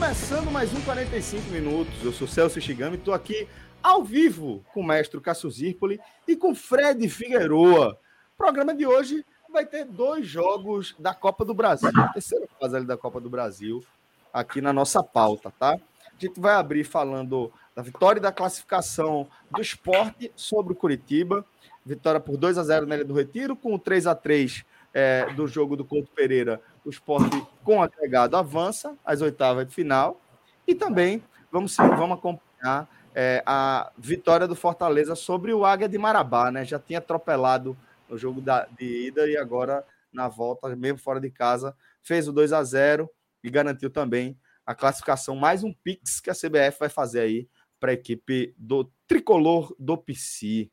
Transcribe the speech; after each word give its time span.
Começando 0.00 0.50
mais 0.50 0.72
um 0.72 0.80
45 0.80 1.50
minutos. 1.50 2.02
Eu 2.02 2.10
sou 2.10 2.26
Celso 2.26 2.58
Shigami, 2.58 2.96
estou 2.96 3.12
aqui 3.12 3.46
ao 3.82 4.02
vivo 4.02 4.64
com 4.72 4.80
o 4.80 4.84
mestre 4.84 5.20
Cássio 5.20 5.50
Zirpoli 5.50 6.00
e 6.26 6.34
com 6.34 6.54
Fred 6.54 7.06
Figueroa. 7.06 7.98
O 8.32 8.36
programa 8.38 8.74
de 8.74 8.86
hoje 8.86 9.22
vai 9.52 9.66
ter 9.66 9.84
dois 9.84 10.26
jogos 10.26 10.94
da 10.98 11.12
Copa 11.12 11.44
do 11.44 11.52
Brasil, 11.52 11.90
a 11.94 12.08
terceira 12.14 12.48
fase 12.58 12.76
ali 12.76 12.86
da 12.86 12.96
Copa 12.96 13.20
do 13.20 13.28
Brasil, 13.28 13.84
aqui 14.32 14.62
na 14.62 14.72
nossa 14.72 15.02
pauta, 15.02 15.52
tá? 15.58 15.74
A 15.74 16.18
gente 16.18 16.40
vai 16.40 16.54
abrir 16.54 16.82
falando 16.82 17.52
da 17.76 17.82
vitória 17.82 18.18
e 18.18 18.22
da 18.22 18.32
classificação 18.32 19.28
do 19.50 19.60
esporte 19.60 20.32
sobre 20.34 20.72
o 20.72 20.76
Curitiba. 20.76 21.44
Vitória 21.84 22.18
por 22.18 22.38
2 22.38 22.56
a 22.56 22.64
0 22.64 22.86
na 22.86 22.94
Ilha 22.94 23.04
do 23.04 23.12
Retiro, 23.12 23.54
com 23.54 23.74
o 23.74 23.78
3 23.78 24.06
a 24.06 24.14
3 24.14 24.64
é, 24.94 25.30
do 25.34 25.46
jogo 25.46 25.76
do 25.76 25.84
Couto 25.84 26.10
Pereira, 26.14 26.60
o 26.84 26.90
esporte 26.90 27.42
com 27.62 27.82
agregado 27.82 28.36
avança 28.36 28.96
às 29.04 29.20
oitavas 29.20 29.66
de 29.66 29.74
final. 29.74 30.20
E 30.66 30.74
também 30.74 31.22
vamos, 31.50 31.76
vamos 31.76 32.18
acompanhar 32.18 32.88
é, 33.14 33.42
a 33.44 33.90
vitória 33.98 34.46
do 34.46 34.54
Fortaleza 34.54 35.14
sobre 35.14 35.52
o 35.52 35.64
Águia 35.64 35.88
de 35.88 35.98
Marabá, 35.98 36.50
né? 36.50 36.64
Já 36.64 36.78
tinha 36.78 36.98
atropelado 36.98 37.76
no 38.08 38.16
jogo 38.16 38.40
da, 38.40 38.66
de 38.78 39.08
ida 39.08 39.28
e 39.28 39.36
agora 39.36 39.84
na 40.12 40.28
volta, 40.28 40.74
mesmo 40.74 40.98
fora 40.98 41.20
de 41.20 41.30
casa, 41.30 41.76
fez 42.02 42.26
o 42.26 42.32
2 42.32 42.52
a 42.52 42.62
0 42.62 43.08
e 43.42 43.50
garantiu 43.50 43.90
também 43.90 44.38
a 44.66 44.74
classificação, 44.74 45.34
mais 45.34 45.62
um 45.64 45.72
Pix 45.72 46.20
que 46.20 46.30
a 46.30 46.34
CBF 46.34 46.78
vai 46.78 46.88
fazer 46.88 47.20
aí 47.20 47.48
para 47.78 47.90
a 47.90 47.94
equipe 47.94 48.54
do 48.58 48.90
tricolor 49.06 49.74
do 49.78 49.96
PC. 49.96 50.70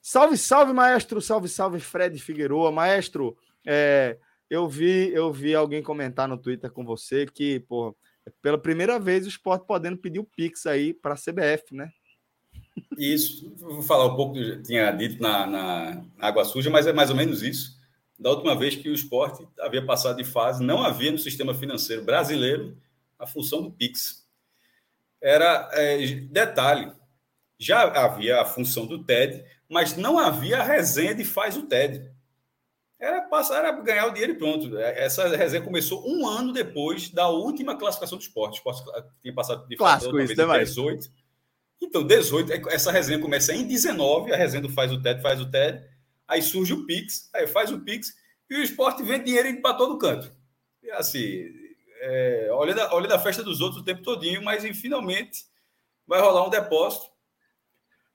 Salve, 0.00 0.36
salve, 0.38 0.72
maestro! 0.72 1.20
Salve, 1.20 1.48
salve, 1.48 1.80
Fred 1.80 2.18
Figueroa. 2.18 2.72
Maestro, 2.72 3.36
é, 3.66 4.16
eu 4.50 4.68
vi 4.68 5.10
eu 5.14 5.32
vi 5.32 5.54
alguém 5.54 5.82
comentar 5.82 6.28
no 6.28 6.36
Twitter 6.36 6.70
com 6.70 6.84
você 6.84 7.24
que, 7.24 7.60
pô, 7.60 7.96
pela 8.42 8.58
primeira 8.58 8.98
vez 8.98 9.24
o 9.24 9.28
esporte 9.28 9.64
podendo 9.66 9.96
pedir 9.96 10.18
o 10.18 10.24
Pix 10.24 10.66
aí 10.66 10.92
para 10.92 11.14
a 11.14 11.16
CBF, 11.16 11.74
né? 11.74 11.90
Isso, 12.98 13.54
vou 13.56 13.82
falar 13.82 14.06
um 14.06 14.16
pouco, 14.16 14.34
tinha 14.62 14.90
dito 14.90 15.22
na, 15.22 15.46
na, 15.46 16.04
Água 16.18 16.44
Suja, 16.44 16.68
mas 16.68 16.86
é 16.86 16.92
mais 16.92 17.10
ou 17.10 17.16
menos 17.16 17.42
isso. 17.42 17.78
Da 18.18 18.30
última 18.30 18.54
vez 18.54 18.76
que 18.76 18.88
o 18.88 18.94
esporte 18.94 19.46
havia 19.60 19.84
passado 19.84 20.16
de 20.16 20.24
fase, 20.24 20.62
não 20.62 20.82
havia 20.82 21.10
no 21.10 21.18
sistema 21.18 21.54
financeiro 21.54 22.04
brasileiro 22.04 22.76
a 23.18 23.26
função 23.26 23.62
do 23.62 23.70
Pix. 23.70 24.26
Era, 25.22 25.70
é, 25.72 26.06
detalhe, 26.30 26.92
já 27.58 27.82
havia 27.82 28.40
a 28.40 28.44
função 28.44 28.86
do 28.86 29.04
TED, 29.04 29.44
mas 29.68 29.96
não 29.96 30.18
havia 30.18 30.58
a 30.58 30.64
resenha 30.64 31.14
de 31.14 31.24
faz 31.24 31.56
o 31.56 31.62
TED. 31.62 32.10
Era 33.00 33.22
passar, 33.22 33.60
era 33.60 33.72
ganhar 33.72 34.06
o 34.06 34.10
dinheiro 34.10 34.34
e 34.34 34.36
pronto. 34.36 34.76
Essa 34.78 35.26
resenha 35.34 35.64
começou 35.64 36.06
um 36.06 36.28
ano 36.28 36.52
depois 36.52 37.08
da 37.08 37.28
última 37.30 37.74
classificação 37.74 38.18
do 38.18 38.20
esporte. 38.20 38.54
O 38.54 38.56
esporte 38.56 38.82
tinha 39.22 39.34
passado 39.34 39.66
de 39.66 39.74
Clássico, 39.74 40.20
isso, 40.20 40.36
né, 40.36 40.58
18. 40.58 41.10
Então, 41.80 42.06
18, 42.06 42.68
essa 42.68 42.92
resenha 42.92 43.18
começa 43.18 43.54
em 43.54 43.66
19, 43.66 44.34
a 44.34 44.36
resenha 44.36 44.60
do 44.60 44.68
faz 44.68 44.92
o 44.92 45.00
TED, 45.00 45.22
faz 45.22 45.40
o 45.40 45.50
TED, 45.50 45.82
aí 46.28 46.42
surge 46.42 46.74
o 46.74 46.84
Pix, 46.84 47.30
aí 47.34 47.46
faz 47.46 47.72
o 47.72 47.80
Pix, 47.80 48.14
e 48.50 48.54
o 48.56 48.62
esporte 48.62 49.02
vende 49.02 49.24
dinheiro 49.24 49.62
para 49.62 49.74
todo 49.74 49.96
canto. 49.96 50.30
E 50.82 50.90
assim, 50.90 51.42
é, 52.02 52.48
olha, 52.52 52.74
da, 52.74 52.94
olha 52.94 53.08
da 53.08 53.18
festa 53.18 53.42
dos 53.42 53.62
outros 53.62 53.80
o 53.80 53.84
tempo 53.84 54.02
todinho, 54.02 54.44
mas 54.44 54.62
finalmente 54.78 55.44
vai 56.06 56.20
rolar 56.20 56.46
um 56.46 56.50
depósito 56.50 57.06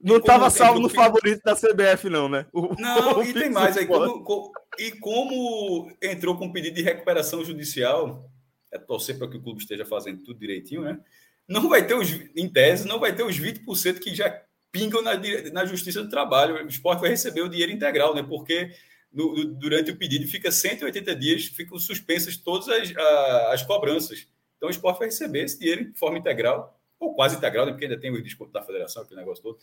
não 0.02 0.18
estava 0.18 0.50
salvo 0.50 0.80
no 0.80 0.90
favorito 0.90 1.42
da 1.44 1.56
CBF, 1.56 2.10
não, 2.10 2.30
né? 2.30 2.46
O, 2.52 2.76
não, 2.80 3.20
o 3.20 3.24
e 3.24 3.34
tem 3.34 3.50
mais 3.50 3.78
aí. 3.78 3.86
Como, 3.86 4.24
como, 4.24 4.52
e 4.78 4.92
como 4.92 5.92
entrou 6.02 6.38
com 6.38 6.52
pedido 6.52 6.76
de 6.76 6.82
recuperação 6.82 7.44
judicial, 7.44 8.30
é 8.72 8.78
torcer 8.78 9.18
para 9.18 9.30
que 9.30 9.38
o 9.38 9.42
clube 9.42 9.62
esteja 9.62 9.86
fazendo 9.86 10.22
tudo 10.22 10.40
direitinho, 10.40 10.82
né? 10.82 11.00
Não 11.48 11.70
vai 11.70 11.86
ter 11.86 11.94
os, 11.94 12.10
em 12.36 12.50
tese, 12.50 12.88
não 12.88 13.00
vai 13.00 13.16
ter 13.16 13.24
os 13.24 13.40
20% 13.40 14.00
que 14.00 14.14
já 14.14 14.42
pingam 14.72 15.02
na, 15.02 15.14
na 15.54 15.66
Justiça 15.66 16.02
do 16.02 16.10
Trabalho. 16.10 16.66
O 16.66 16.68
esporte 16.68 17.02
vai 17.02 17.10
receber 17.10 17.42
o 17.42 17.50
dinheiro 17.50 17.72
integral, 17.72 18.14
né? 18.14 18.24
Porque 18.24 18.72
no, 19.14 19.46
durante 19.46 19.92
o 19.92 19.96
pedido 19.96 20.28
fica 20.28 20.52
180 20.52 21.16
dias, 21.16 21.46
ficam 21.46 21.80
suspensas 21.80 22.36
todas 22.36 22.68
as, 22.68 22.96
a, 22.96 23.54
as 23.54 23.64
cobranças. 23.64 24.28
Então 24.58 24.68
o 24.68 24.72
esporte 24.72 25.00
vai 25.00 25.08
receber 25.08 25.46
esse 25.46 25.58
dinheiro 25.58 25.86
de 25.86 25.98
forma 25.98 26.18
integral, 26.18 26.78
ou 27.00 27.14
quase 27.14 27.38
integral, 27.38 27.66
né? 27.66 27.72
porque 27.72 27.86
ainda 27.86 28.00
tem 28.00 28.12
o 28.12 28.22
desconto 28.22 28.52
da 28.52 28.62
federação, 28.62 29.04
aquele 29.04 29.20
negócio 29.20 29.44
todo. 29.44 29.60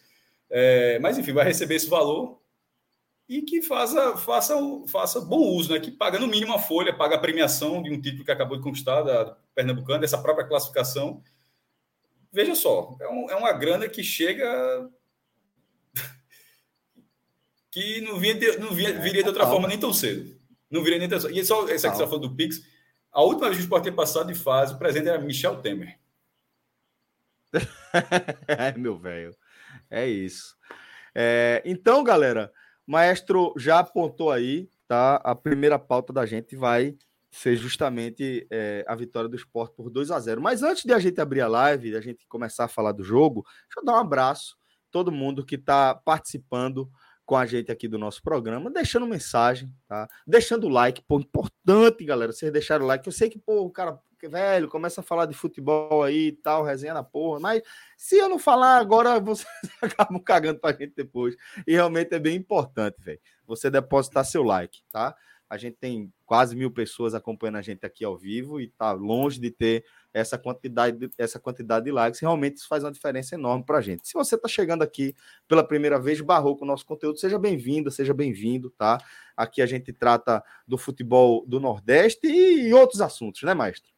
É, 0.54 0.98
mas, 0.98 1.16
enfim, 1.16 1.32
vai 1.32 1.46
receber 1.46 1.76
esse 1.76 1.88
valor 1.88 2.38
e 3.26 3.40
que 3.40 3.62
faça, 3.62 4.18
faça, 4.18 4.54
faça 4.86 5.18
bom 5.18 5.38
uso, 5.38 5.72
né? 5.72 5.80
que 5.80 5.90
paga 5.90 6.18
no 6.18 6.26
mínimo 6.26 6.52
a 6.52 6.58
folha, 6.58 6.94
paga 6.94 7.16
a 7.16 7.18
premiação 7.18 7.82
de 7.82 7.90
um 7.90 7.98
título 7.98 8.26
que 8.26 8.30
acabou 8.30 8.58
de 8.58 8.62
conquistar 8.62 9.00
da 9.00 9.34
Pernambucana, 9.54 10.00
dessa 10.00 10.18
própria 10.18 10.46
classificação. 10.46 11.22
Veja 12.30 12.54
só, 12.54 12.94
é, 13.00 13.08
um, 13.08 13.30
é 13.30 13.34
uma 13.34 13.52
grana 13.52 13.88
que 13.88 14.04
chega 14.04 14.90
que 17.72 18.02
não, 18.02 18.18
vinha 18.18 18.34
de, 18.34 18.58
não 18.58 18.74
vinha, 18.74 18.92
viria 19.00 19.22
de 19.22 19.28
outra 19.28 19.46
forma 19.46 19.66
nem 19.66 19.80
tão 19.80 19.94
cedo. 19.94 20.38
Não 20.70 20.82
viria 20.82 20.98
nem 20.98 21.08
tão 21.08 21.18
cedo. 21.18 21.34
E 21.34 21.42
só 21.42 21.66
essa 21.70 21.90
que 21.90 21.96
você 21.96 22.04
falou 22.04 22.20
do 22.20 22.36
Pix, 22.36 22.62
a 23.10 23.22
última 23.22 23.46
vez 23.46 23.56
que 23.56 23.62
o 23.62 23.64
Sport 23.64 23.84
ter 23.84 23.92
passado 23.92 24.30
de 24.30 24.38
fase, 24.38 24.74
o 24.74 24.78
presidente 24.78 25.08
era 25.08 25.18
Michel 25.18 25.62
Temer. 25.62 25.98
é, 28.46 28.76
meu 28.76 28.98
velho. 28.98 29.34
É 29.92 30.08
isso. 30.08 30.56
É, 31.14 31.62
então, 31.66 32.02
galera, 32.02 32.50
Maestro 32.86 33.52
já 33.58 33.80
apontou 33.80 34.30
aí, 34.30 34.70
tá? 34.88 35.16
A 35.16 35.34
primeira 35.34 35.78
pauta 35.78 36.14
da 36.14 36.24
gente 36.24 36.56
vai 36.56 36.96
ser 37.30 37.56
justamente 37.56 38.46
é, 38.50 38.84
a 38.88 38.94
vitória 38.94 39.28
do 39.28 39.36
esporte 39.36 39.74
por 39.74 39.90
2 39.90 40.10
a 40.10 40.18
0 40.18 40.40
Mas 40.40 40.62
antes 40.62 40.84
de 40.84 40.94
a 40.94 40.98
gente 40.98 41.20
abrir 41.20 41.42
a 41.42 41.48
live, 41.48 41.94
a 41.94 42.00
gente 42.00 42.26
começar 42.26 42.64
a 42.64 42.68
falar 42.68 42.92
do 42.92 43.04
jogo, 43.04 43.44
deixa 43.64 43.80
eu 43.80 43.84
dar 43.84 43.94
um 43.94 44.00
abraço 44.00 44.56
a 44.88 44.90
todo 44.90 45.12
mundo 45.12 45.44
que 45.44 45.56
está 45.56 45.94
participando 45.94 46.90
com 47.26 47.36
a 47.36 47.44
gente 47.44 47.70
aqui 47.70 47.86
do 47.86 47.98
nosso 47.98 48.22
programa, 48.22 48.70
deixando 48.70 49.06
mensagem, 49.06 49.74
tá? 49.86 50.08
Deixando 50.26 50.66
o 50.66 50.70
like, 50.70 51.02
pô, 51.06 51.20
importante, 51.20 52.02
galera, 52.02 52.32
vocês 52.32 52.50
deixaram 52.50 52.86
o 52.86 52.88
like. 52.88 53.06
Eu 53.06 53.12
sei 53.12 53.28
que, 53.28 53.38
pô, 53.38 53.60
o 53.60 53.70
cara 53.70 53.98
velho, 54.28 54.68
começa 54.68 55.00
a 55.00 55.04
falar 55.04 55.26
de 55.26 55.34
futebol 55.34 56.02
aí 56.02 56.28
e 56.28 56.32
tal, 56.32 56.64
resenha 56.64 56.94
na 56.94 57.02
porra, 57.02 57.40
mas 57.40 57.62
se 57.96 58.16
eu 58.16 58.28
não 58.28 58.38
falar 58.38 58.78
agora, 58.78 59.18
vocês 59.20 59.46
acabam 59.80 60.20
cagando 60.20 60.60
pra 60.60 60.72
gente 60.72 60.94
depois. 60.96 61.36
E 61.66 61.72
realmente 61.72 62.14
é 62.14 62.18
bem 62.18 62.36
importante, 62.36 62.96
velho. 63.00 63.20
Você 63.46 63.70
depositar 63.70 64.24
seu 64.24 64.42
like, 64.42 64.82
tá? 64.90 65.14
A 65.52 65.58
gente 65.58 65.76
tem 65.76 66.10
quase 66.24 66.56
mil 66.56 66.70
pessoas 66.70 67.14
acompanhando 67.14 67.56
a 67.56 67.62
gente 67.62 67.84
aqui 67.84 68.06
ao 68.06 68.16
vivo 68.16 68.58
e 68.58 68.68
tá 68.68 68.90
longe 68.92 69.38
de 69.38 69.50
ter 69.50 69.84
essa 70.10 70.38
quantidade, 70.38 71.10
essa 71.18 71.38
quantidade 71.38 71.84
de 71.84 71.92
likes. 71.92 72.20
Realmente 72.20 72.56
isso 72.56 72.68
faz 72.68 72.82
uma 72.82 72.90
diferença 72.90 73.34
enorme 73.34 73.62
para 73.62 73.76
a 73.76 73.80
gente. 73.82 74.08
Se 74.08 74.14
você 74.14 74.34
está 74.34 74.48
chegando 74.48 74.80
aqui 74.80 75.14
pela 75.46 75.62
primeira 75.62 76.00
vez, 76.00 76.22
barrou 76.22 76.56
com 76.56 76.64
o 76.64 76.68
nosso 76.68 76.86
conteúdo, 76.86 77.18
seja 77.18 77.38
bem-vindo, 77.38 77.90
seja 77.90 78.14
bem-vindo, 78.14 78.70
tá? 78.70 78.96
Aqui 79.36 79.60
a 79.60 79.66
gente 79.66 79.92
trata 79.92 80.42
do 80.66 80.78
futebol 80.78 81.44
do 81.46 81.60
Nordeste 81.60 82.26
e 82.26 82.72
outros 82.72 83.02
assuntos, 83.02 83.42
né, 83.42 83.52
maestro? 83.52 83.91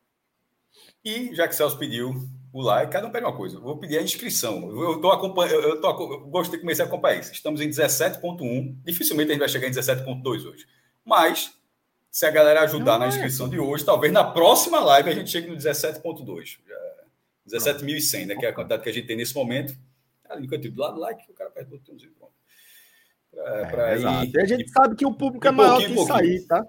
E 1.05 1.35
já 1.35 1.47
que 1.47 1.55
Celso 1.55 1.79
pediu 1.79 2.15
o 2.53 2.63
like, 2.63 2.93
cada 2.93 3.07
um 3.07 3.11
pede 3.11 3.27
uma 3.27 3.37
coisa. 3.37 3.59
vou 3.59 3.77
pedir 3.77 3.99
a 3.99 4.03
inscrição. 4.03 4.71
Eu 4.81 5.01
tô 5.01 5.11
acompanhando, 5.11 5.61
eu, 5.61 5.81
tô, 5.81 5.89
eu 6.13 6.21
gostei 6.29 6.57
de 6.57 6.63
começar 6.63 6.85
a 6.85 6.87
acompanhar 6.87 7.21
isso. 7.21 7.33
Estamos 7.33 7.61
em 7.61 7.69
17.1. 7.69 8.77
Dificilmente 8.85 9.31
a 9.31 9.35
gente 9.35 9.41
vai 9.41 9.49
chegar 9.49 9.69
em 9.69 9.73
17.2 9.73 10.47
hoje. 10.47 10.67
Mas, 11.05 11.53
se 12.11 12.25
a 12.25 12.31
galera 12.31 12.63
ajudar 12.63 12.93
Não, 12.93 13.01
na 13.01 13.09
inscrição 13.09 13.47
é. 13.47 13.51
de 13.51 13.59
hoje, 13.59 13.85
talvez 13.85 14.13
na 14.13 14.23
próxima 14.23 14.79
live 14.81 15.11
a 15.11 15.15
gente 15.15 15.31
chegue 15.31 15.49
no 15.49 15.57
17.2. 15.57 16.59
17.100, 17.47 18.27
né? 18.27 18.37
Que 18.37 18.47
é 18.47 18.51
a 18.51 18.55
quantidade 18.55 18.83
que 18.83 18.89
a 18.89 18.93
gente 18.93 19.07
tem 19.07 19.17
nesse 19.17 19.35
momento. 19.35 19.77
Ali 20.31 20.47
no 20.47 20.59
do 20.59 20.81
lado, 20.81 20.99
like, 20.99 21.31
o 21.31 21.35
cara 21.35 21.51
perde 21.51 21.75
o 21.75 21.79
botãozinho. 21.79 22.13
Pronto. 22.13 22.33
Pra, 23.31 23.43
é, 23.43 23.65
pra 23.67 23.97
ir, 23.97 24.33
e 24.33 24.41
a 24.41 24.47
gente 24.47 24.65
e, 24.65 24.69
sabe 24.69 24.95
que 24.95 25.05
o 25.05 25.13
público 25.13 25.47
é 25.47 25.51
maior 25.51 25.79
que 25.79 25.93
isso 25.93 26.13
aí, 26.13 26.41
tá? 26.47 26.65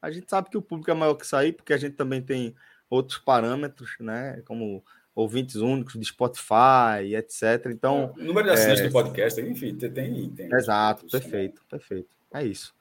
A 0.00 0.10
gente 0.10 0.30
sabe 0.30 0.48
que 0.48 0.56
o 0.56 0.62
público 0.62 0.90
é 0.90 0.94
maior 0.94 1.14
que 1.14 1.24
isso 1.24 1.36
aí, 1.36 1.52
porque 1.52 1.72
a 1.72 1.76
gente 1.76 1.96
também 1.96 2.22
tem 2.22 2.54
outros 2.90 3.18
parâmetros, 3.18 3.92
né? 4.00 4.42
Como 4.44 4.84
ouvintes 5.14 5.56
únicos 5.56 5.94
de 5.94 6.04
Spotify, 6.04 7.14
etc. 7.14 7.66
Então. 7.66 8.12
O 8.16 8.22
número 8.22 8.48
de 8.48 8.54
assinantes 8.54 8.82
é... 8.82 8.88
do 8.88 8.92
podcast, 8.92 9.40
enfim, 9.40 9.74
tem. 9.76 10.30
tem 10.30 10.52
Exato, 10.52 11.06
perfeito, 11.06 11.62
perfeito. 11.70 12.08
É 12.34 12.44
isso. 12.44 12.74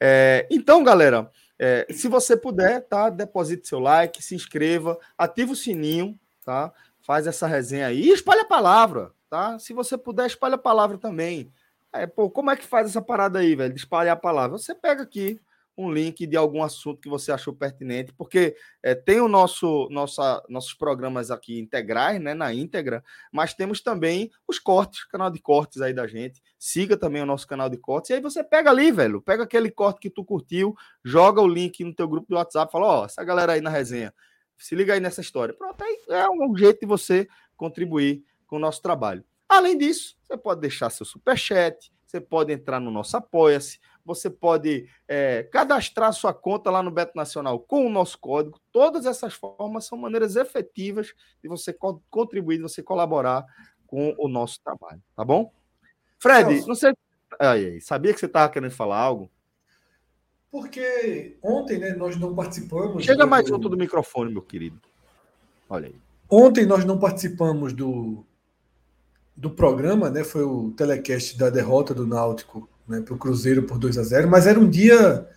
É, 0.00 0.46
então, 0.50 0.84
galera, 0.84 1.30
é, 1.58 1.86
se 1.90 2.08
você 2.08 2.36
puder, 2.36 2.82
tá? 2.82 3.10
Deposite 3.10 3.66
seu 3.66 3.80
like, 3.80 4.22
se 4.22 4.34
inscreva, 4.34 4.98
ativa 5.16 5.52
o 5.52 5.56
sininho, 5.56 6.18
tá? 6.44 6.72
Faz 7.02 7.26
essa 7.26 7.46
resenha 7.46 7.86
aí 7.86 8.02
e 8.02 8.12
espalha 8.12 8.42
a 8.42 8.46
palavra, 8.46 9.12
tá? 9.30 9.58
Se 9.58 9.72
você 9.72 9.96
puder, 9.96 10.26
espalha 10.26 10.56
a 10.56 10.58
palavra 10.58 10.98
também. 10.98 11.52
É, 11.92 12.06
pô, 12.06 12.28
como 12.28 12.50
é 12.50 12.56
que 12.56 12.64
faz 12.64 12.90
essa 12.90 13.00
parada 13.00 13.38
aí, 13.38 13.54
velho? 13.54 13.72
De 13.72 13.78
espalhar 13.78 14.14
a 14.14 14.20
palavra? 14.20 14.58
Você 14.58 14.74
pega 14.74 15.02
aqui, 15.02 15.40
um 15.76 15.92
link 15.92 16.26
de 16.26 16.36
algum 16.36 16.62
assunto 16.62 17.00
que 17.00 17.08
você 17.08 17.30
achou 17.30 17.54
pertinente, 17.54 18.12
porque 18.12 18.56
é, 18.82 18.94
tem 18.94 19.20
o 19.20 19.28
nosso 19.28 19.88
nossa, 19.90 20.42
nossos 20.48 20.72
programas 20.72 21.30
aqui 21.30 21.58
integrais, 21.58 22.20
né, 22.20 22.32
na 22.32 22.52
íntegra, 22.54 23.04
mas 23.30 23.52
temos 23.52 23.80
também 23.80 24.30
os 24.48 24.58
cortes, 24.58 25.04
canal 25.04 25.30
de 25.30 25.38
cortes 25.38 25.82
aí 25.82 25.92
da 25.92 26.06
gente. 26.06 26.42
Siga 26.58 26.96
também 26.96 27.22
o 27.22 27.26
nosso 27.26 27.46
canal 27.46 27.68
de 27.68 27.76
cortes 27.76 28.10
e 28.10 28.14
aí 28.14 28.20
você 28.20 28.42
pega 28.42 28.70
ali, 28.70 28.90
velho, 28.90 29.20
pega 29.20 29.42
aquele 29.42 29.70
corte 29.70 30.00
que 30.00 30.10
tu 30.10 30.24
curtiu, 30.24 30.74
joga 31.04 31.42
o 31.42 31.46
link 31.46 31.84
no 31.84 31.94
teu 31.94 32.08
grupo 32.08 32.26
do 32.28 32.36
WhatsApp, 32.36 32.72
fala, 32.72 32.86
ó, 32.86 33.02
oh, 33.02 33.04
essa 33.04 33.22
galera 33.22 33.52
aí 33.52 33.60
na 33.60 33.70
resenha, 33.70 34.14
se 34.56 34.74
liga 34.74 34.94
aí 34.94 35.00
nessa 35.00 35.20
história. 35.20 35.54
Pronto, 35.54 35.82
aí 35.82 35.98
é 36.08 36.28
um 36.30 36.56
jeito 36.56 36.80
de 36.80 36.86
você 36.86 37.28
contribuir 37.56 38.24
com 38.46 38.56
o 38.56 38.58
nosso 38.58 38.80
trabalho. 38.80 39.24
Além 39.48 39.76
disso, 39.76 40.16
você 40.22 40.36
pode 40.36 40.60
deixar 40.60 40.90
seu 40.90 41.04
super 41.04 41.36
chat, 41.36 41.92
você 42.06 42.20
pode 42.20 42.52
entrar 42.52 42.80
no 42.80 42.90
nosso 42.90 43.16
Apoia-se, 43.16 43.78
você 44.06 44.30
pode 44.30 44.88
é, 45.08 45.42
cadastrar 45.42 46.12
sua 46.12 46.32
conta 46.32 46.70
lá 46.70 46.80
no 46.82 46.92
Beto 46.92 47.12
Nacional 47.16 47.58
com 47.58 47.84
o 47.84 47.90
nosso 47.90 48.16
código. 48.18 48.60
Todas 48.70 49.04
essas 49.04 49.34
formas 49.34 49.84
são 49.84 49.98
maneiras 49.98 50.36
efetivas 50.36 51.12
de 51.42 51.48
você 51.48 51.72
co 51.72 52.00
contribuir, 52.08 52.58
de 52.58 52.62
você 52.62 52.82
colaborar 52.82 53.44
com 53.86 54.14
o 54.18 54.28
nosso 54.28 54.60
trabalho, 54.62 55.02
tá 55.14 55.24
bom? 55.24 55.52
Fred, 56.18 56.66
não 56.66 56.74
sei. 56.74 56.94
Aí, 57.38 57.80
sabia 57.80 58.14
que 58.14 58.20
você 58.20 58.26
estava 58.26 58.50
querendo 58.50 58.70
falar 58.70 58.98
algo? 58.98 59.30
Porque 60.50 61.36
ontem 61.42 61.78
né, 61.78 61.92
nós 61.92 62.16
não 62.16 62.34
participamos. 62.34 63.04
Chega 63.04 63.24
do... 63.24 63.28
mais 63.28 63.46
junto 63.46 63.68
do 63.68 63.76
microfone, 63.76 64.32
meu 64.32 64.42
querido. 64.42 64.80
Olha 65.68 65.88
aí. 65.88 65.94
Ontem 66.30 66.64
nós 66.64 66.84
não 66.84 66.98
participamos 66.98 67.72
do, 67.72 68.24
do 69.36 69.50
programa, 69.50 70.08
né? 70.08 70.24
Foi 70.24 70.42
o 70.44 70.70
telecast 70.70 71.36
da 71.36 71.50
derrota 71.50 71.92
do 71.92 72.06
Náutico 72.06 72.68
né, 72.88 73.00
para 73.00 73.14
o 73.14 73.18
Cruzeiro 73.18 73.64
por 73.64 73.78
2 73.78 73.98
a 73.98 74.02
0 74.02 74.28
mas 74.28 74.46
era 74.46 74.58
um 74.58 74.68
dia 74.68 75.28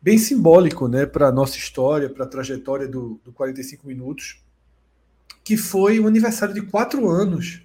bem 0.00 0.16
simbólico 0.18 0.88
né, 0.88 1.04
para 1.04 1.28
a 1.28 1.32
nossa 1.32 1.56
história, 1.56 2.08
para 2.08 2.24
a 2.24 2.28
trajetória 2.28 2.88
do, 2.88 3.20
do 3.24 3.32
45 3.32 3.86
Minutos, 3.86 4.42
que 5.44 5.56
foi 5.56 6.00
o 6.00 6.06
aniversário 6.06 6.54
de 6.54 6.62
quatro 6.62 7.08
anos 7.08 7.62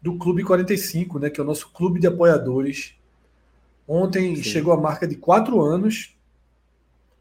do 0.00 0.16
Clube 0.16 0.44
45, 0.44 1.18
né, 1.18 1.30
que 1.30 1.40
é 1.40 1.42
o 1.42 1.46
nosso 1.46 1.70
clube 1.70 2.00
de 2.00 2.06
apoiadores. 2.06 2.94
Ontem 3.86 4.36
Sim. 4.36 4.42
chegou 4.42 4.72
a 4.72 4.80
marca 4.80 5.06
de 5.06 5.16
quatro 5.16 5.60
anos 5.62 6.14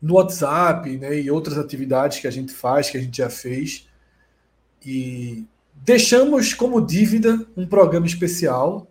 no 0.02 0.16
WhatsApp 0.16 0.98
né, 0.98 1.20
e 1.20 1.32
outras 1.32 1.58
atividades 1.58 2.20
que 2.20 2.28
a 2.28 2.32
gente 2.32 2.54
faz, 2.54 2.90
que 2.90 2.98
a 2.98 3.02
gente 3.02 3.18
já 3.18 3.30
fez. 3.30 3.88
E 4.86 5.46
deixamos 5.74 6.54
como 6.54 6.86
dívida 6.86 7.46
um 7.56 7.66
programa 7.66 8.06
especial 8.06 8.88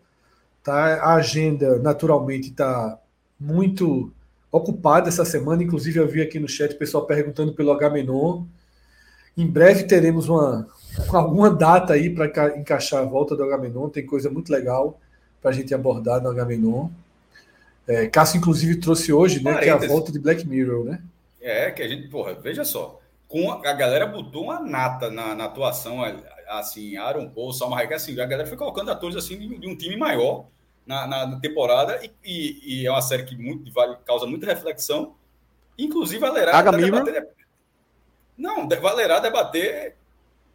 Tá? 0.66 0.96
A 0.96 1.14
agenda, 1.14 1.78
naturalmente, 1.78 2.48
está 2.48 2.98
muito 3.38 4.12
ocupada 4.50 5.08
essa 5.08 5.24
semana. 5.24 5.62
Inclusive, 5.62 6.00
eu 6.00 6.08
vi 6.08 6.20
aqui 6.20 6.40
no 6.40 6.48
chat 6.48 6.74
o 6.74 6.76
pessoal 6.76 7.06
perguntando 7.06 7.52
pelo 7.52 7.70
H-Menon. 7.70 8.44
Em 9.36 9.46
breve 9.46 9.84
teremos 9.84 10.28
uma, 10.28 10.66
alguma 11.10 11.50
data 11.50 11.92
aí 11.92 12.10
para 12.10 12.58
encaixar 12.58 13.00
a 13.00 13.06
volta 13.06 13.36
do 13.36 13.44
H-Menon. 13.44 13.90
Tem 13.90 14.04
coisa 14.04 14.28
muito 14.28 14.50
legal 14.50 14.98
para 15.40 15.52
a 15.52 15.54
gente 15.54 15.72
abordar 15.72 16.20
no 16.20 16.30
H-Menon. 16.30 16.88
É, 17.86 18.08
Cássio, 18.08 18.38
inclusive, 18.38 18.80
trouxe 18.80 19.12
hoje, 19.12 19.40
né? 19.44 19.58
Que 19.58 19.68
é 19.68 19.72
a 19.72 19.76
volta 19.76 20.10
de 20.10 20.18
Black 20.18 20.44
Mirror, 20.44 20.84
né? 20.84 21.00
É, 21.40 21.70
que 21.70 21.80
a 21.80 21.86
gente, 21.86 22.08
porra, 22.08 22.34
veja 22.34 22.64
só. 22.64 22.98
Com 23.28 23.52
a, 23.52 23.70
a 23.70 23.72
galera 23.72 24.04
botou 24.04 24.42
uma 24.42 24.58
nata 24.58 25.12
na, 25.12 25.32
na 25.32 25.44
atuação, 25.44 25.98
assim, 26.48 26.96
Aaron 26.96 27.28
Paul, 27.28 27.52
Salma 27.52 27.78
Hayek, 27.78 27.94
assim, 27.94 28.20
a 28.20 28.26
galera 28.26 28.48
foi 28.48 28.56
colocando 28.56 28.90
atores 28.90 29.14
assim 29.14 29.38
de, 29.38 29.58
de 29.60 29.68
um 29.68 29.76
time 29.76 29.96
maior 29.96 30.46
na, 30.86 31.06
na 31.06 31.40
temporada 31.40 32.00
e, 32.02 32.12
e, 32.24 32.82
e, 32.82 32.86
é 32.86 32.90
uma 32.90 33.02
série 33.02 33.24
que 33.24 33.36
muito, 33.36 33.72
vale, 33.72 33.96
causa 34.06 34.24
muita 34.26 34.46
reflexão. 34.46 35.14
Inclusive, 35.76 36.20
valerá 36.20 36.62
debater. 36.62 37.28
Não, 38.38 38.68
valerá 38.68 39.18
debater 39.18 39.96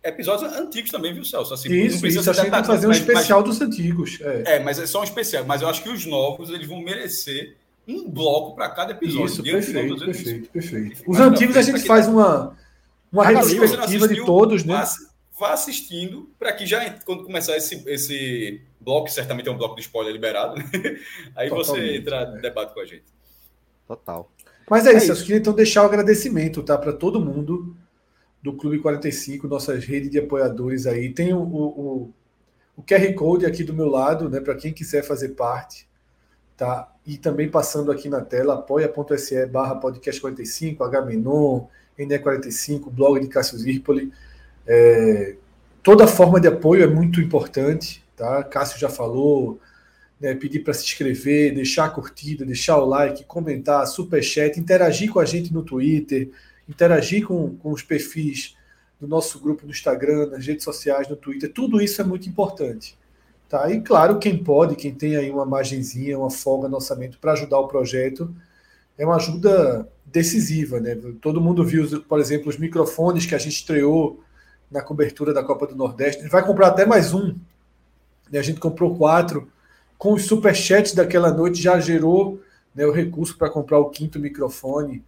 episódios 0.04 0.52
antigos 0.54 0.90
também, 0.90 1.14
viu, 1.14 1.26
Celso? 1.26 1.54
Assim, 1.54 1.72
isso, 1.74 2.06
isso. 2.08 2.30
A 2.30 2.34
gente 2.34 2.50
vai 2.50 2.64
fazer 2.64 2.88
um 2.88 2.92
especial 2.92 3.42
mas, 3.42 3.50
dos 3.50 3.62
antigos. 3.62 4.20
É. 4.22 4.56
é, 4.56 4.60
mas 4.60 4.80
é 4.80 4.88
só 4.88 5.02
um 5.02 5.04
especial. 5.04 5.46
Mas 5.46 5.62
eu 5.62 5.68
acho 5.68 5.84
que 5.84 5.90
os 5.90 6.06
novos 6.06 6.50
eles 6.50 6.68
vão 6.68 6.82
merecer 6.82 7.58
um 7.88 8.10
bloco 8.10 8.56
para 8.56 8.70
cada 8.70 8.94
episódio. 8.94 9.26
Isso, 9.26 9.44
perfeito, 9.44 10.06
perfeito, 10.06 10.50
perfeito. 10.50 11.04
Os 11.06 11.20
antigos 11.20 11.58
a 11.58 11.62
gente 11.62 11.86
faz 11.86 12.08
uma, 12.08 12.56
uma 13.12 13.26
retrospectiva 13.26 14.08
de 14.08 14.26
todos, 14.26 14.64
né? 14.64 14.84
Vá 15.42 15.54
assistindo 15.54 16.30
para 16.38 16.54
que 16.54 16.68
já 16.68 16.88
quando 17.04 17.24
começar 17.24 17.58
esse, 17.58 17.84
esse 17.90 18.62
bloco, 18.80 19.10
certamente 19.10 19.50
é 19.50 19.52
um 19.52 19.58
bloco 19.58 19.76
de 19.76 19.82
spoiler 19.82 20.14
liberado, 20.14 20.56
né? 20.56 20.70
aí 21.36 21.50
Totalmente, 21.50 21.66
você 21.66 21.96
entra 21.98 22.30
no 22.30 22.40
debate 22.40 22.74
com 22.76 22.80
a 22.80 22.86
gente. 22.86 23.06
Total. 23.88 24.32
Mas 24.70 24.86
é, 24.86 24.92
é 24.94 24.98
isso, 24.98 25.12
isso, 25.12 25.22
eu 25.24 25.26
queria 25.26 25.40
então 25.40 25.54
deixar 25.54 25.82
o 25.82 25.88
agradecimento 25.88 26.62
tá, 26.62 26.78
para 26.78 26.94
todo 26.94 27.20
mundo 27.20 27.76
do 28.42 28.54
Clube 28.54 28.80
45, 28.80 29.48
nossas 29.48 29.84
redes 29.84 30.12
de 30.12 30.20
apoiadores 30.20 30.86
aí. 30.86 31.12
Tem 31.12 31.34
o, 31.34 31.42
o, 31.42 32.14
o 32.78 32.84
QR 32.84 33.12
Code 33.16 33.48
aqui 33.48 33.64
do 33.64 33.74
meu 33.74 33.90
lado, 33.90 34.30
né, 34.30 34.40
para 34.40 34.56
quem 34.56 34.72
quiser 34.72 35.04
fazer 35.04 35.30
parte. 35.30 35.90
Tá? 36.56 36.94
E 37.06 37.18
também 37.18 37.50
passando 37.50 37.92
aqui 37.92 38.08
na 38.08 38.22
tela, 38.22 38.54
apoia.se 38.54 39.46
barra 39.48 39.76
podcast 39.76 40.22
45, 40.22 40.84
H-Menon, 40.84 41.66
NE45, 41.98 42.92
blog 42.92 43.20
de 43.20 43.28
Cássio 43.28 43.58
Zirpoli. 43.58 44.12
É, 44.68 45.36
toda 45.84 46.08
forma 46.08 46.40
de 46.40 46.48
apoio 46.48 46.84
é 46.84 46.88
muito 46.88 47.20
importante, 47.20 48.04
tá? 48.16 48.44
Cássio 48.44 48.80
já 48.80 48.90
falou, 48.90 49.60
né, 50.20 50.36
pedir 50.36 50.60
para 50.60 50.74
se 50.74 50.84
inscrever, 50.84 51.54
deixar 51.54 51.86
a 51.86 51.90
curtida, 51.90 52.46
deixar 52.46 52.78
o 52.78 52.86
like, 52.86 53.24
comentar, 53.26 53.86
superchat, 53.88 54.60
interagir 54.60 55.12
com 55.12 55.20
a 55.20 55.26
gente 55.26 55.52
no 55.52 55.64
Twitter, 55.64 56.30
interagir 56.70 57.26
com, 57.26 57.56
com 57.56 57.72
os 57.72 57.82
perfis 57.82 58.56
do 59.00 59.08
nosso 59.08 59.40
grupo 59.40 59.66
no 59.66 59.72
Instagram, 59.72 60.28
nas 60.28 60.46
redes 60.46 60.64
sociais, 60.64 61.08
no 61.08 61.16
Twitter, 61.16 61.52
tudo 61.52 61.82
isso 61.82 62.00
é 62.00 62.04
muito 62.04 62.30
importante. 62.30 62.96
Tá? 63.50 63.70
E 63.70 63.82
claro, 63.82 64.20
quem 64.20 64.42
pode, 64.42 64.76
quem 64.76 64.94
tem 64.94 65.18
aí 65.18 65.30
uma 65.30 65.46
margenzinha, 65.46 66.18
uma 66.18 66.30
folga 66.30 66.70
no 66.70 66.76
orçamento 66.76 67.18
para 67.20 67.34
ajudar 67.34 67.60
o 67.60 67.68
projeto, 67.68 68.34
é 68.98 69.06
uma 69.06 69.16
ajuda 69.16 69.90
decisiva. 70.06 70.80
Né? 70.80 70.96
Todo 71.20 71.42
mundo 71.42 71.66
viu, 71.66 72.02
por 72.04 72.20
exemplo, 72.20 72.48
os 72.48 72.58
microfones 72.58 73.26
que 73.26 73.36
a 73.36 73.40
gente 73.40 73.56
estreou 73.56 74.24
na 74.72 74.82
cobertura 74.82 75.34
da 75.34 75.44
Copa 75.44 75.68
do 75.68 75.76
Nordeste. 75.76 76.20
A 76.20 76.24
gente 76.24 76.32
vai 76.32 76.46
comprar 76.46 76.68
até 76.68 76.86
mais 76.86 77.14
um. 77.14 77.36
Né? 78.32 78.40
A 78.40 78.42
gente 78.42 78.60
comprou 78.60 78.96
quatro. 78.96 79.52
Com 79.98 80.14
os 80.14 80.26
superchats 80.26 80.94
daquela 80.94 81.32
noite 81.32 81.62
já 81.62 81.80
gerou 81.80 82.42
né, 82.74 82.86
o 82.86 82.92
recurso 82.92 83.38
para 83.38 83.50
comprar 83.50 83.80
o 83.80 83.90
quinto 83.90 84.18
microfone. 84.18 85.04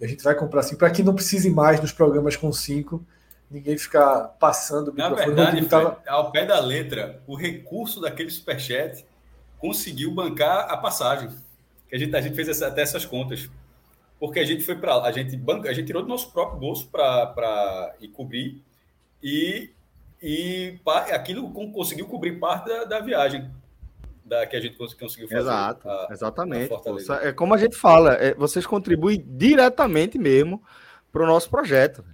E 0.00 0.04
a 0.04 0.08
gente 0.08 0.24
vai 0.24 0.34
comprar 0.34 0.60
assim, 0.60 0.74
para 0.74 0.90
que 0.90 1.02
não 1.02 1.14
precise 1.14 1.50
mais 1.50 1.80
nos 1.80 1.92
programas 1.92 2.34
com 2.34 2.50
cinco, 2.52 3.04
ninguém 3.50 3.76
ficar 3.76 4.36
passando 4.40 4.88
o 4.88 4.94
microfone. 4.94 5.34
Na 5.36 5.44
verdade, 5.44 5.66
tava... 5.66 6.02
ao 6.06 6.32
pé 6.32 6.46
da 6.46 6.58
letra, 6.58 7.22
o 7.26 7.36
recurso 7.36 8.00
daquele 8.00 8.30
superchat 8.30 9.04
conseguiu 9.58 10.10
bancar 10.10 10.68
a 10.70 10.76
passagem. 10.76 11.28
A 11.92 11.98
gente, 11.98 12.16
a 12.16 12.20
gente 12.20 12.34
fez 12.34 12.48
essa, 12.48 12.66
até 12.66 12.80
essas 12.80 13.04
contas. 13.04 13.48
Porque 14.18 14.40
a 14.40 14.44
gente 14.44 14.64
foi 14.64 14.76
para 14.76 15.02
a 15.02 15.12
gente 15.12 15.36
banca, 15.36 15.68
a 15.68 15.72
gente 15.72 15.86
tirou 15.86 16.02
do 16.02 16.08
nosso 16.08 16.32
próprio 16.32 16.58
bolso 16.58 16.88
para 16.88 17.94
ir 18.00 18.08
cobrir 18.08 18.62
e, 19.22 19.70
e 20.22 20.78
aquilo 21.12 21.50
conseguiu 21.50 22.06
cobrir 22.06 22.38
parte 22.38 22.68
da, 22.68 22.84
da 22.84 23.00
viagem 23.00 23.50
da, 24.24 24.46
que 24.46 24.56
a 24.56 24.60
gente 24.60 24.76
conseguiu 24.76 25.28
fazer. 25.28 25.40
Exato, 25.40 25.88
a, 25.88 26.08
exatamente. 26.10 26.72
A 27.10 27.28
é 27.28 27.32
como 27.32 27.54
a 27.54 27.58
gente 27.58 27.76
fala, 27.76 28.14
é, 28.14 28.34
vocês 28.34 28.66
contribuem 28.66 29.22
diretamente 29.26 30.18
mesmo 30.18 30.62
para 31.12 31.22
o 31.22 31.26
nosso 31.26 31.50
projeto. 31.50 32.04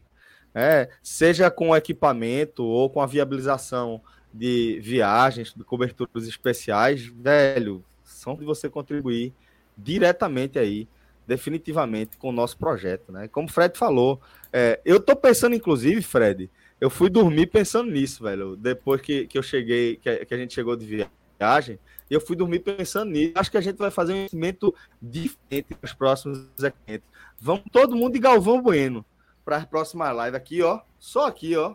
É, 0.55 0.88
seja 1.03 1.50
com 1.50 1.77
equipamento 1.77 2.65
ou 2.65 2.91
com 2.91 3.00
a 3.00 3.07
viabilização 3.07 4.00
de 4.33 4.81
viagens, 4.83 5.55
de 5.55 5.62
coberturas 5.62 6.27
especiais, 6.27 7.07
velho, 7.07 7.85
são 8.03 8.35
de 8.35 8.45
você 8.45 8.69
contribuir 8.69 9.33
diretamente 9.77 10.59
aí, 10.59 10.88
definitivamente, 11.27 12.17
com 12.17 12.31
o 12.31 12.33
nosso 12.33 12.57
projeto, 12.57 13.12
né? 13.12 13.29
Como 13.29 13.47
o 13.47 13.50
Fred 13.50 13.77
falou, 13.79 14.21
é, 14.53 14.81
eu 14.85 14.97
estou 14.97 15.15
pensando, 15.15 15.55
inclusive, 15.55 16.03
Fred, 16.03 16.50
eu 16.80 16.88
fui 16.90 17.11
dormir 17.11 17.47
pensando 17.47 17.90
nisso, 17.90 18.23
velho. 18.23 18.56
Depois 18.56 19.00
que, 19.00 19.26
que 19.26 19.37
eu 19.37 19.42
cheguei, 19.42 19.97
que 19.97 20.08
a, 20.08 20.25
que 20.25 20.35
a 20.35 20.37
gente 20.37 20.54
chegou 20.54 20.76
de 20.76 21.06
viagem, 21.38 21.78
eu 22.11 22.20
fui 22.20 22.37
dormir 22.37 22.61
pensando 22.61 23.11
nisso. 23.11 23.32
Acho 23.35 23.50
que 23.50 23.56
a 23.56 23.61
gente 23.61 23.76
vai 23.76 23.90
fazer 23.90 24.12
um 24.12 24.16
investimento 24.16 24.75
diferente 25.00 25.76
nos 25.80 25.92
próximos 25.92 26.49
eventos. 26.58 27.08
Vamos 27.40 27.64
todo 27.73 27.97
mundo 27.97 28.12
de 28.14 28.18
Galvão 28.18 28.62
Bueno 28.62 29.04
para 29.44 29.58
a 29.58 29.66
próxima 29.66 30.11
live 30.12 30.37
aqui, 30.37 30.62
ó. 30.62 30.80
Só 30.99 31.26
aqui, 31.26 31.56
ó. 31.56 31.75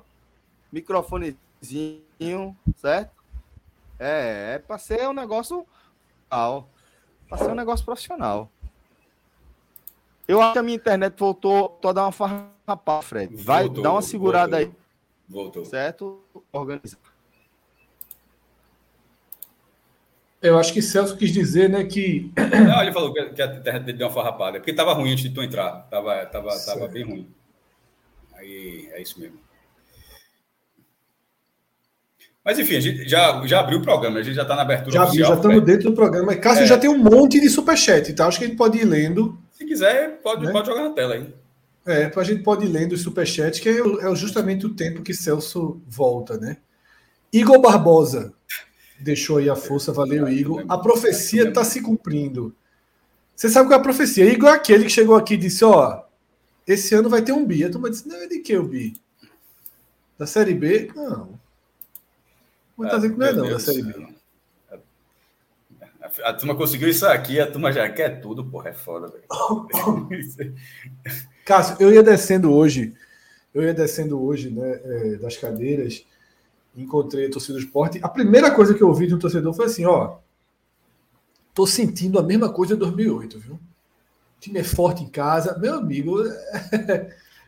Microfonezinho, 0.71 2.57
certo? 2.77 3.11
É, 3.99 4.55
é 4.55 4.59
para 4.59 4.77
ser 4.77 5.07
um 5.07 5.13
negócio 5.13 5.65
para 6.29 7.37
ser 7.37 7.51
um 7.51 7.55
negócio 7.55 7.85
profissional. 7.85 8.49
Eu 10.27 10.41
acho 10.41 10.53
que 10.53 10.59
a 10.59 10.63
minha 10.63 10.75
internet 10.75 11.13
voltou 11.17 11.79
a 11.83 11.91
dar 11.91 12.03
uma 12.03 12.11
farrapada, 12.11 13.01
Fred. 13.01 13.35
Vai 13.35 13.65
voltou, 13.65 13.83
dar 13.83 13.91
uma 13.91 14.01
segurada 14.01 14.57
voltou, 14.57 14.73
aí. 14.75 14.82
Voltou. 15.27 15.65
Certo? 15.65 16.23
Organizar. 16.51 16.99
Eu 20.41 20.57
acho 20.59 20.73
que 20.73 20.81
Celso 20.81 21.15
quis 21.15 21.31
dizer, 21.31 21.69
né, 21.69 21.85
que. 21.85 22.29
Não, 22.67 22.81
ele 22.81 22.91
falou 22.91 23.13
que 23.13 23.19
a 23.19 23.25
internet 23.27 23.83
dele 23.85 23.97
deu 23.97 24.07
uma 24.07 24.13
farrapada. 24.13 24.59
Porque 24.59 24.71
estava 24.71 24.93
ruim 24.93 25.13
antes 25.13 25.23
de 25.23 25.29
tu 25.29 25.41
entrar. 25.41 25.87
Tava, 25.89 26.25
tava, 26.25 26.49
tava 26.65 26.87
bem 26.89 27.03
ruim. 27.05 27.27
Aí 28.33 28.89
é 28.91 29.01
isso 29.01 29.17
mesmo. 29.19 29.39
Mas 32.43 32.59
enfim, 32.59 32.75
a 32.75 32.79
gente 32.81 33.07
já, 33.07 33.41
já 33.47 33.61
abriu 33.61 33.79
o 33.79 33.81
programa, 33.81 34.19
a 34.19 34.21
gente 34.21 34.35
já 34.35 34.41
está 34.41 34.53
na 34.53 34.63
abertura 34.63 34.91
já 34.91 35.03
oficial. 35.05 35.29
Já 35.29 35.35
estamos 35.35 35.57
né? 35.59 35.65
dentro 35.65 35.89
do 35.89 35.95
programa. 35.95 36.35
Cássio 36.35 36.63
é. 36.63 36.67
já 36.67 36.77
tem 36.77 36.89
um 36.89 36.97
monte 36.97 37.39
de 37.39 37.49
superchat, 37.49 38.11
tá? 38.13 38.27
Acho 38.27 38.37
que 38.37 38.43
a 38.43 38.47
gente 38.49 38.57
pode 38.57 38.77
ir 38.77 38.83
lendo. 38.83 39.39
Se 39.53 39.65
quiser, 39.65 40.19
pode, 40.21 40.45
né? 40.45 40.51
pode 40.51 40.67
jogar 40.67 40.83
na 40.83 40.89
tela 40.89 41.13
aí. 41.13 41.33
É, 41.85 42.11
a 42.15 42.23
gente 42.23 42.43
pode 42.43 42.65
ir 42.65 42.69
lendo 42.69 42.93
os 42.93 43.01
superchats, 43.01 43.59
que 43.59 43.67
é, 43.67 43.79
é 43.79 44.15
justamente 44.15 44.65
o 44.65 44.73
tempo 44.73 45.01
que 45.01 45.13
Celso 45.13 45.81
volta, 45.85 46.37
né? 46.37 46.57
Igor 47.31 47.59
Barbosa 47.59 48.33
deixou 48.99 49.37
aí 49.37 49.49
a 49.49 49.55
força, 49.55 49.91
valeu, 49.91 50.29
Igor. 50.29 50.63
A 50.69 50.77
profecia 50.77 51.49
está 51.49 51.63
se 51.63 51.81
cumprindo. 51.81 52.55
Você 53.35 53.49
sabe 53.49 53.67
qual 53.67 53.77
é 53.77 53.81
a 53.81 53.83
profecia? 53.83 54.25
Igor 54.25 54.49
é 54.49 54.53
aquele 54.53 54.85
que 54.85 54.91
chegou 54.91 55.15
aqui 55.15 55.33
e 55.33 55.37
disse: 55.37 55.65
Ó, 55.65 56.03
esse 56.65 56.95
ano 56.95 57.09
vai 57.09 57.21
ter 57.21 57.33
um 57.33 57.45
bi. 57.45 57.65
A 57.65 57.69
turma 57.69 57.89
disse: 57.89 58.07
Não, 58.07 58.15
é 58.15 58.27
de 58.27 58.39
que 58.39 58.55
o 58.55 58.63
bi? 58.63 58.93
Da 60.17 60.25
Série 60.25 60.53
B? 60.53 60.89
Não. 60.95 61.37
Vou 62.77 62.87
dizer 62.87 63.11
que 63.11 63.17
não 63.17 63.25
é, 63.25 63.33
não, 63.33 63.47
Deus 63.47 63.65
da 63.65 63.73
Série 63.73 63.83
B. 63.83 64.07
A, 66.01 66.29
a 66.29 66.33
turma 66.33 66.55
conseguiu 66.55 66.87
isso 66.87 67.05
aqui, 67.05 67.39
a 67.39 67.51
turma 67.51 67.71
já 67.71 67.89
quer 67.89 68.21
tudo, 68.21 68.45
porra, 68.45 68.69
é 68.69 68.73
foda, 68.73 69.07
velho. 69.07 69.23
Cássio, 71.45 71.75
eu 71.79 71.93
ia 71.93 72.03
descendo 72.03 72.53
hoje, 72.53 72.93
eu 73.53 73.63
ia 73.63 73.73
descendo 73.73 74.21
hoje, 74.21 74.49
né, 74.49 74.81
é, 74.83 75.15
das 75.15 75.37
cadeiras, 75.37 76.05
encontrei 76.75 77.27
a 77.27 77.31
torcida 77.31 77.53
do 77.53 77.59
esporte. 77.59 77.99
A 78.01 78.09
primeira 78.09 78.51
coisa 78.51 78.73
que 78.73 78.81
eu 78.81 78.87
ouvi 78.87 79.07
de 79.07 79.15
um 79.15 79.19
torcedor 79.19 79.53
foi 79.53 79.65
assim: 79.65 79.85
ó, 79.85 80.17
tô 81.53 81.67
sentindo 81.67 82.17
a 82.19 82.23
mesma 82.23 82.51
coisa 82.51 82.73
de 82.73 82.79
2008, 82.79 83.39
viu? 83.39 83.55
O 83.55 83.59
time 84.39 84.59
é 84.59 84.63
forte 84.63 85.03
em 85.03 85.09
casa, 85.09 85.57
meu 85.57 85.75
amigo. 85.75 86.23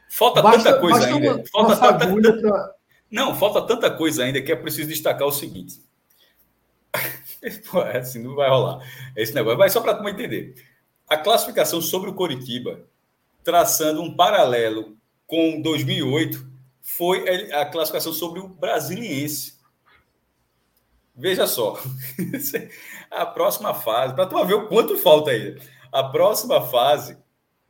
Falta 0.07 0.41
basta, 0.41 0.63
tanta 0.63 0.79
coisa 0.79 1.05
ainda. 1.07 1.35
Uma, 1.35 1.45
falta 1.45 2.07
uma 2.07 2.21
tanta... 2.21 2.33
pra... 2.39 2.75
Não, 3.11 3.35
falta 3.35 3.61
tanta 3.61 3.91
coisa 3.91 4.23
ainda 4.23 4.41
que 4.41 4.51
é 4.51 4.55
preciso 4.55 4.87
destacar 4.87 5.27
o 5.27 5.31
seguinte. 5.31 5.81
Pô, 7.69 7.81
é 7.81 7.97
assim 7.97 8.23
não 8.23 8.35
vai 8.35 8.49
rolar 8.49 8.79
esse 9.15 9.33
negócio. 9.33 9.59
Mas 9.59 9.73
só 9.73 9.81
para 9.81 10.09
entender. 10.09 10.55
A 11.07 11.17
classificação 11.17 11.81
sobre 11.81 12.09
o 12.09 12.13
Coritiba, 12.13 12.79
traçando 13.45 14.01
um 14.01 14.13
paralelo 14.13 14.97
com 15.27 15.61
2008, 15.61 16.45
foi 16.81 17.51
a 17.53 17.65
classificação 17.65 18.11
sobre 18.11 18.39
o 18.39 18.47
Brasiliense. 18.47 19.55
Veja 21.15 21.47
só, 21.47 21.79
a 23.09 23.25
próxima 23.25 23.73
fase, 23.73 24.13
para 24.13 24.25
tu 24.25 24.45
ver 24.45 24.55
o 24.55 24.67
quanto 24.67 24.97
falta 24.97 25.31
aí. 25.31 25.57
A 25.91 26.03
próxima 26.03 26.59
fase, 26.67 27.17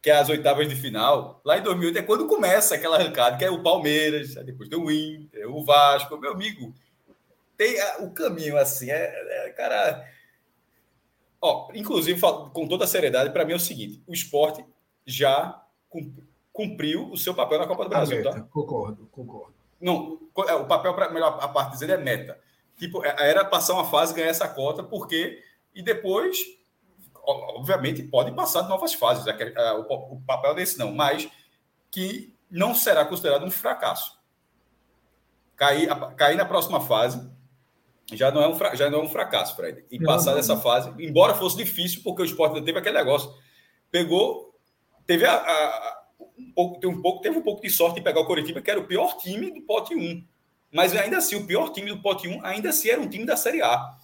que 0.01 0.09
é 0.09 0.17
as 0.17 0.29
oitavas 0.29 0.67
de 0.67 0.75
final, 0.75 1.41
lá 1.45 1.57
em 1.57 1.61
2008 1.61 1.99
é 1.99 2.01
quando 2.01 2.25
começa 2.25 2.73
aquela 2.73 2.95
arrancada, 2.95 3.37
que 3.37 3.45
é 3.45 3.51
o 3.51 3.61
Palmeiras, 3.61 4.33
depois 4.35 4.69
tem 4.69 4.79
o 4.79 4.89
Inter, 4.89 5.53
o 5.53 5.63
Vasco, 5.63 6.17
meu 6.17 6.31
amigo. 6.31 6.73
Tem 7.55 7.75
o 7.99 8.11
caminho 8.11 8.57
assim, 8.57 8.89
é, 8.89 9.47
é 9.47 9.49
cara. 9.51 10.09
Ó, 11.39 11.69
inclusive, 11.73 12.19
com 12.19 12.67
toda 12.67 12.85
a 12.85 12.87
seriedade, 12.87 13.31
para 13.31 13.45
mim 13.45 13.53
é 13.53 13.57
o 13.57 13.59
seguinte: 13.59 14.01
o 14.07 14.13
esporte 14.13 14.65
já 15.05 15.64
cumpriu 16.51 17.11
o 17.11 17.17
seu 17.17 17.33
papel 17.33 17.59
na 17.59 17.67
Copa 17.67 17.83
do 17.83 17.89
Brasil, 17.89 18.17
meta, 18.17 18.31
tá? 18.31 18.41
Concordo, 18.41 19.07
concordo. 19.11 19.53
Não, 19.79 20.19
é, 20.47 20.53
o 20.55 20.65
papel, 20.65 20.93
para 20.93 21.09
melhor 21.09 21.37
a 21.41 21.47
parte 21.47 21.73
dizer, 21.73 21.89
é 21.89 21.97
meta. 21.97 22.39
Tipo, 22.77 23.03
é, 23.05 23.15
era 23.19 23.43
passar 23.43 23.73
uma 23.73 23.85
fase 23.85 24.13
ganhar 24.13 24.29
essa 24.29 24.47
cota, 24.47 24.83
porque. 24.83 25.43
E 25.73 25.81
depois, 25.81 26.37
obviamente, 27.23 28.01
pode 28.03 28.31
passar 28.31 28.61
de 28.61 28.69
novas 28.69 28.93
fases. 28.93 29.27
É 29.27 29.71
o 29.73 30.21
papel 30.25 30.55
desse 30.55 30.79
não, 30.79 30.93
mas 30.93 31.29
que 31.91 32.33
não 32.49 32.73
será 32.73 33.03
considerado 33.03 33.45
um 33.45 33.51
fracasso. 33.51 34.17
Cair, 35.57 35.89
cair 36.15 36.37
na 36.37 36.45
próxima 36.45 36.79
fase 36.79 37.29
já 38.13 38.31
não 38.31 38.41
é 38.41 38.47
um, 38.47 38.57
já 38.75 38.89
não 38.89 38.99
é 38.99 39.03
um 39.03 39.09
fracasso, 39.09 39.55
Fred. 39.55 39.83
E 39.89 39.99
passar 39.99 40.31
não, 40.31 40.37
dessa 40.37 40.57
fase, 40.57 40.93
embora 40.99 41.33
fosse 41.33 41.57
difícil, 41.57 42.01
porque 42.03 42.21
o 42.21 42.25
esporte 42.25 42.61
teve 42.61 42.77
aquele 42.77 42.97
negócio. 42.97 43.33
Pegou, 43.91 44.54
teve 45.05 45.25
a, 45.25 45.35
a, 45.35 46.01
um 46.37 46.51
pouco, 46.51 46.79
teve 46.79 46.93
um 46.93 47.01
pouco, 47.01 47.21
teve 47.21 47.37
um 47.37 47.41
pouco 47.41 47.61
de 47.61 47.69
sorte 47.69 47.95
de 47.95 48.01
pegar 48.01 48.21
o 48.21 48.25
Coritiba, 48.25 48.61
que 48.61 48.71
era 48.71 48.79
o 48.79 48.87
pior 48.87 49.17
time 49.17 49.51
do 49.51 49.61
pote 49.61 49.95
1. 49.95 50.23
Mas 50.71 50.95
ainda 50.95 51.17
assim, 51.17 51.35
o 51.35 51.45
pior 51.45 51.69
time 51.69 51.89
do 51.89 52.01
pote 52.01 52.27
1 52.27 52.45
ainda 52.45 52.69
assim 52.69 52.89
era 52.89 53.01
um 53.01 53.07
time 53.07 53.25
da 53.25 53.37
Série 53.37 53.61
A. 53.61 53.95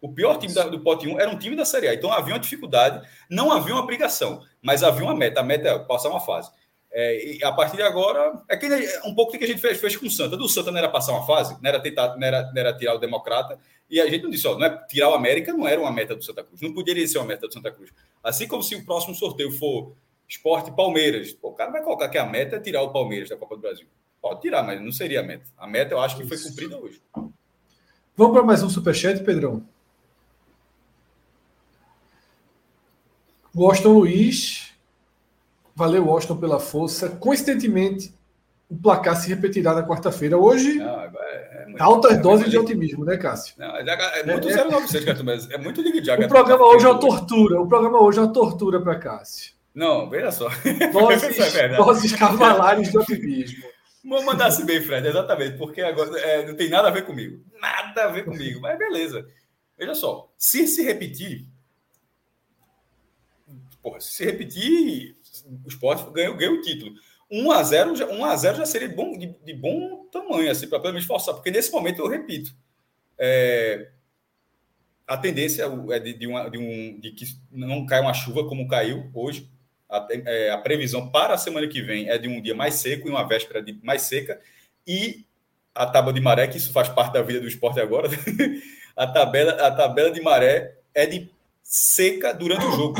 O 0.00 0.12
pior 0.12 0.38
time 0.38 0.54
da, 0.54 0.68
do 0.68 0.80
pote 0.80 1.08
1 1.08 1.20
era 1.20 1.30
um 1.30 1.38
time 1.38 1.56
da 1.56 1.64
Série 1.64 1.88
A. 1.88 1.94
Então 1.94 2.12
havia 2.12 2.34
uma 2.34 2.40
dificuldade, 2.40 3.06
não 3.28 3.52
havia 3.52 3.74
uma 3.74 3.82
obrigação, 3.82 4.42
mas 4.62 4.82
havia 4.82 5.04
uma 5.04 5.14
meta. 5.14 5.40
A 5.40 5.42
meta 5.42 5.68
é 5.68 5.78
passar 5.80 6.08
uma 6.08 6.20
fase. 6.20 6.50
É, 6.90 7.36
e 7.36 7.44
a 7.44 7.52
partir 7.52 7.76
de 7.76 7.82
agora, 7.82 8.42
é 8.48 8.56
que 8.56 8.66
um 9.04 9.14
pouco 9.14 9.32
do 9.32 9.38
que 9.38 9.44
a 9.44 9.46
gente 9.46 9.60
fez, 9.60 9.78
fez 9.78 9.96
com 9.96 10.06
o 10.06 10.10
Santa. 10.10 10.36
Do 10.36 10.48
Santa 10.48 10.70
não 10.70 10.78
era 10.78 10.88
passar 10.88 11.12
uma 11.12 11.26
fase, 11.26 11.56
não 11.60 11.68
era 11.68 11.80
tentar, 11.80 12.16
não 12.16 12.26
era, 12.26 12.42
não 12.42 12.56
era 12.56 12.72
tirar 12.72 12.94
o 12.94 12.98
Democrata. 12.98 13.58
E 13.90 14.00
a 14.00 14.06
gente 14.06 14.22
não 14.22 14.30
disse, 14.30 14.46
ó, 14.46 14.58
não 14.58 14.66
é, 14.66 14.86
tirar 14.86 15.10
o 15.10 15.14
América 15.14 15.52
não 15.52 15.66
era 15.66 15.80
uma 15.80 15.92
meta 15.92 16.14
do 16.14 16.22
Santa 16.22 16.42
Cruz. 16.42 16.60
Não 16.60 16.72
poderia 16.72 17.06
ser 17.06 17.18
uma 17.18 17.26
meta 17.26 17.46
do 17.46 17.52
Santa 17.52 17.70
Cruz. 17.70 17.90
Assim 18.22 18.46
como 18.46 18.62
se 18.62 18.74
o 18.74 18.84
próximo 18.84 19.14
sorteio 19.14 19.50
for 19.52 19.94
Esporte 20.28 20.70
Palmeiras. 20.70 21.32
Pô, 21.32 21.48
o 21.48 21.54
cara 21.54 21.70
vai 21.70 21.82
colocar 21.82 22.08
que 22.08 22.18
a 22.18 22.26
meta 22.26 22.56
é 22.56 22.60
tirar 22.60 22.82
o 22.82 22.92
Palmeiras 22.92 23.28
da 23.28 23.36
Copa 23.36 23.56
do 23.56 23.62
Brasil. 23.62 23.86
Pode 24.20 24.40
tirar, 24.42 24.62
mas 24.62 24.80
não 24.80 24.92
seria 24.92 25.20
a 25.20 25.22
meta. 25.22 25.44
A 25.56 25.66
meta 25.66 25.94
eu 25.94 26.00
acho 26.00 26.16
que 26.16 26.26
foi 26.26 26.38
cumprida 26.38 26.76
hoje. 26.78 27.00
Vamos 28.16 28.32
para 28.36 28.42
mais 28.42 28.62
um 28.62 28.68
superchat, 28.68 29.22
Pedrão? 29.22 29.64
Washington 33.54 33.92
Luiz. 33.92 34.67
Valeu, 35.78 36.04
Washington, 36.04 36.38
pela 36.38 36.58
força. 36.58 37.08
Coincidentemente, 37.08 38.12
o 38.68 38.76
placar 38.76 39.14
se 39.14 39.28
repetirá 39.28 39.72
na 39.72 39.86
quarta-feira. 39.86 40.36
Hoje, 40.36 40.74
não, 40.74 41.00
é, 41.00 41.08
é 41.52 41.66
muito, 41.66 41.80
altas 41.80 42.12
é 42.14 42.16
doses 42.16 42.50
de 42.50 42.58
otimismo, 42.58 43.04
né, 43.04 43.16
Cássio? 43.16 43.54
Não, 43.56 43.76
é, 43.76 43.82
é 43.82 44.26
muito 44.26 44.48
é, 44.48 44.64
096, 44.64 45.22
mas 45.22 45.48
é 45.48 45.56
muito 45.56 45.80
Ligue 45.80 46.00
O 46.00 46.28
programa 46.28 46.64
hoje 46.66 46.84
é 46.84 46.88
uma 46.88 46.98
tortura. 46.98 47.60
O 47.60 47.68
programa 47.68 48.02
hoje 48.02 48.18
é 48.18 48.22
uma 48.22 48.32
tortura 48.32 48.82
para 48.82 48.98
Cássio. 48.98 49.52
Não, 49.72 50.10
veja 50.10 50.32
só. 50.32 50.48
Vozes, 50.92 51.38
é 51.54 51.76
vozes 51.76 52.12
cavalares 52.12 52.90
de 52.90 52.98
otimismo. 52.98 53.62
Vou 54.04 54.24
mandar-se 54.24 54.64
bem, 54.64 54.82
Fred, 54.82 55.06
exatamente, 55.06 55.56
porque 55.58 55.80
agora 55.80 56.18
é, 56.18 56.44
não 56.44 56.56
tem 56.56 56.68
nada 56.68 56.88
a 56.88 56.90
ver 56.90 57.06
comigo. 57.06 57.40
Nada 57.60 58.06
a 58.06 58.08
ver 58.08 58.24
comigo, 58.24 58.60
mas 58.60 58.76
beleza. 58.76 59.24
Veja 59.78 59.94
só, 59.94 60.28
se 60.36 60.66
se 60.66 60.82
repetir. 60.82 61.46
Porra, 63.80 64.00
se 64.00 64.12
se 64.12 64.24
repetir, 64.24 65.16
o 65.64 65.68
esporte 65.68 66.10
ganha, 66.12 66.30
ganha 66.32 66.52
o 66.52 66.60
título. 66.60 66.92
1 67.30 67.50
a 67.50 67.62
0 67.62 67.96
já, 67.96 68.06
1 68.06 68.24
a 68.24 68.36
0 68.36 68.56
já 68.58 68.66
seria 68.66 68.88
bom, 68.88 69.16
de, 69.16 69.34
de 69.44 69.54
bom 69.54 70.06
tamanho, 70.10 70.50
assim, 70.50 70.66
para 70.66 70.80
pelo 70.80 70.94
menos 70.94 71.06
forçar, 71.06 71.34
porque 71.34 71.50
nesse 71.50 71.70
momento 71.70 72.00
eu 72.00 72.08
repito. 72.08 72.54
É, 73.18 73.90
a 75.06 75.16
tendência 75.16 75.64
é 75.90 75.98
de, 75.98 76.12
de, 76.12 76.26
uma, 76.26 76.50
de, 76.50 76.58
um, 76.58 77.00
de 77.00 77.12
que 77.12 77.24
não 77.50 77.86
caia 77.86 78.02
uma 78.02 78.14
chuva 78.14 78.46
como 78.46 78.68
caiu 78.68 79.10
hoje, 79.14 79.48
a, 79.88 80.06
é, 80.10 80.50
a, 80.50 80.58
previsão 80.58 81.10
para 81.10 81.34
a 81.34 81.38
semana 81.38 81.66
que 81.66 81.80
vem 81.80 82.10
é 82.10 82.18
de 82.18 82.28
um 82.28 82.42
dia 82.42 82.54
mais 82.54 82.74
seco 82.74 83.08
e 83.08 83.10
uma 83.10 83.26
véspera 83.26 83.62
de 83.62 83.72
mais 83.82 84.02
seca. 84.02 84.38
E 84.86 85.24
a 85.74 85.86
tábua 85.86 86.12
de 86.12 86.20
maré, 86.20 86.46
que 86.46 86.58
isso 86.58 86.72
faz 86.72 86.88
parte 86.88 87.14
da 87.14 87.22
vida 87.22 87.40
do 87.40 87.48
esporte 87.48 87.80
agora, 87.80 88.08
a, 88.94 89.06
tabela, 89.06 89.52
a 89.52 89.70
tabela 89.70 90.10
de 90.10 90.20
maré 90.20 90.76
é 90.94 91.06
de 91.06 91.30
seca 91.62 92.34
durante 92.34 92.66
o 92.66 92.72
jogo. 92.72 92.98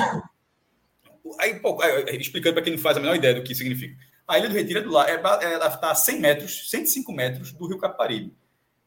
Aí, 1.38 1.58
pô, 1.60 1.78
explicando 2.12 2.54
para 2.54 2.62
quem 2.62 2.74
não 2.74 2.80
faz 2.80 2.96
a 2.96 3.00
menor 3.00 3.16
ideia 3.16 3.34
do 3.34 3.42
que 3.42 3.54
significa. 3.54 3.96
A 4.26 4.38
Ilha 4.38 4.48
do 4.48 4.54
Retiro 4.54 4.80
é 4.80 4.82
do 4.82 4.90
lado, 4.90 5.08
ela 5.08 5.68
está 5.68 5.90
a 5.90 5.94
100 5.94 6.20
metros, 6.20 6.70
105 6.70 7.12
metros 7.12 7.52
do 7.52 7.66
Rio 7.66 7.78
Caparibe. 7.78 8.36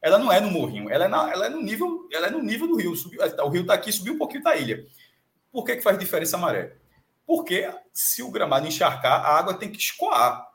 Ela 0.00 0.18
não 0.18 0.32
é 0.32 0.40
no 0.40 0.50
morrinho, 0.50 0.90
ela 0.90 1.04
é, 1.04 1.08
na, 1.08 1.30
ela 1.30 1.46
é 1.46 1.48
no 1.48 1.60
nível, 1.62 2.08
ela 2.12 2.26
é 2.26 2.30
no 2.30 2.42
nível 2.42 2.66
do 2.66 2.76
rio. 2.76 2.94
Subiu, 2.94 3.20
o 3.20 3.48
rio 3.48 3.62
está 3.62 3.74
aqui, 3.74 3.92
subiu 3.92 4.14
um 4.14 4.18
pouquinho 4.18 4.42
da 4.42 4.56
ilha. 4.56 4.84
Por 5.50 5.64
que, 5.64 5.76
que 5.76 5.82
faz 5.82 5.98
diferença 5.98 6.36
a 6.36 6.40
maré? 6.40 6.76
Porque 7.26 7.68
se 7.92 8.22
o 8.22 8.30
gramado 8.30 8.66
encharcar, 8.66 9.24
a 9.24 9.38
água 9.38 9.54
tem 9.54 9.70
que 9.70 9.78
escoar. 9.78 10.48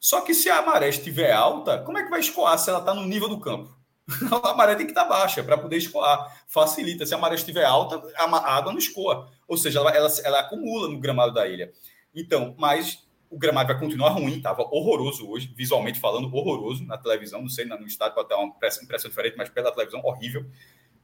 Só 0.00 0.20
que 0.20 0.34
se 0.34 0.48
a 0.48 0.62
maré 0.62 0.88
estiver 0.88 1.32
alta, 1.32 1.78
como 1.82 1.98
é 1.98 2.02
que 2.02 2.10
vai 2.10 2.20
escoar 2.20 2.58
se 2.58 2.70
ela 2.70 2.78
está 2.78 2.94
no 2.94 3.06
nível 3.06 3.28
do 3.28 3.40
campo? 3.40 3.74
a 4.42 4.54
maré 4.54 4.74
tem 4.74 4.86
que 4.86 4.92
estar 4.92 5.04
baixa 5.04 5.42
para 5.42 5.56
poder 5.56 5.76
escoar. 5.76 6.44
Facilita. 6.46 7.06
Se 7.06 7.14
a 7.14 7.18
maré 7.18 7.34
estiver 7.34 7.64
alta, 7.64 8.02
a 8.16 8.56
água 8.56 8.72
não 8.72 8.78
escoa. 8.78 9.30
Ou 9.48 9.56
seja, 9.56 9.80
ela, 9.80 9.90
ela, 9.90 10.08
ela 10.24 10.40
acumula 10.40 10.88
no 10.88 11.00
gramado 11.00 11.32
da 11.32 11.48
ilha. 11.48 11.72
Então, 12.14 12.54
mas 12.58 13.04
o 13.30 13.38
gramado 13.38 13.66
vai 13.72 13.78
continuar 13.78 14.10
ruim, 14.10 14.36
estava 14.36 14.62
horroroso 14.62 15.28
hoje, 15.28 15.52
visualmente 15.56 15.98
falando, 15.98 16.32
horroroso 16.32 16.84
na 16.84 16.96
televisão. 16.96 17.40
Não 17.40 17.48
sei, 17.48 17.64
no 17.64 17.86
estádio 17.86 18.14
pode 18.14 18.28
ter 18.28 18.34
uma 18.34 18.46
impressão 18.46 19.10
diferente, 19.10 19.36
mas 19.36 19.48
pela 19.48 19.72
televisão, 19.72 20.00
horrível. 20.04 20.46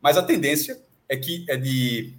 Mas 0.01 0.17
a 0.17 0.23
tendência 0.23 0.81
é 1.09 1.17
que 1.17 1.45
é 1.49 1.57
de. 1.57 2.15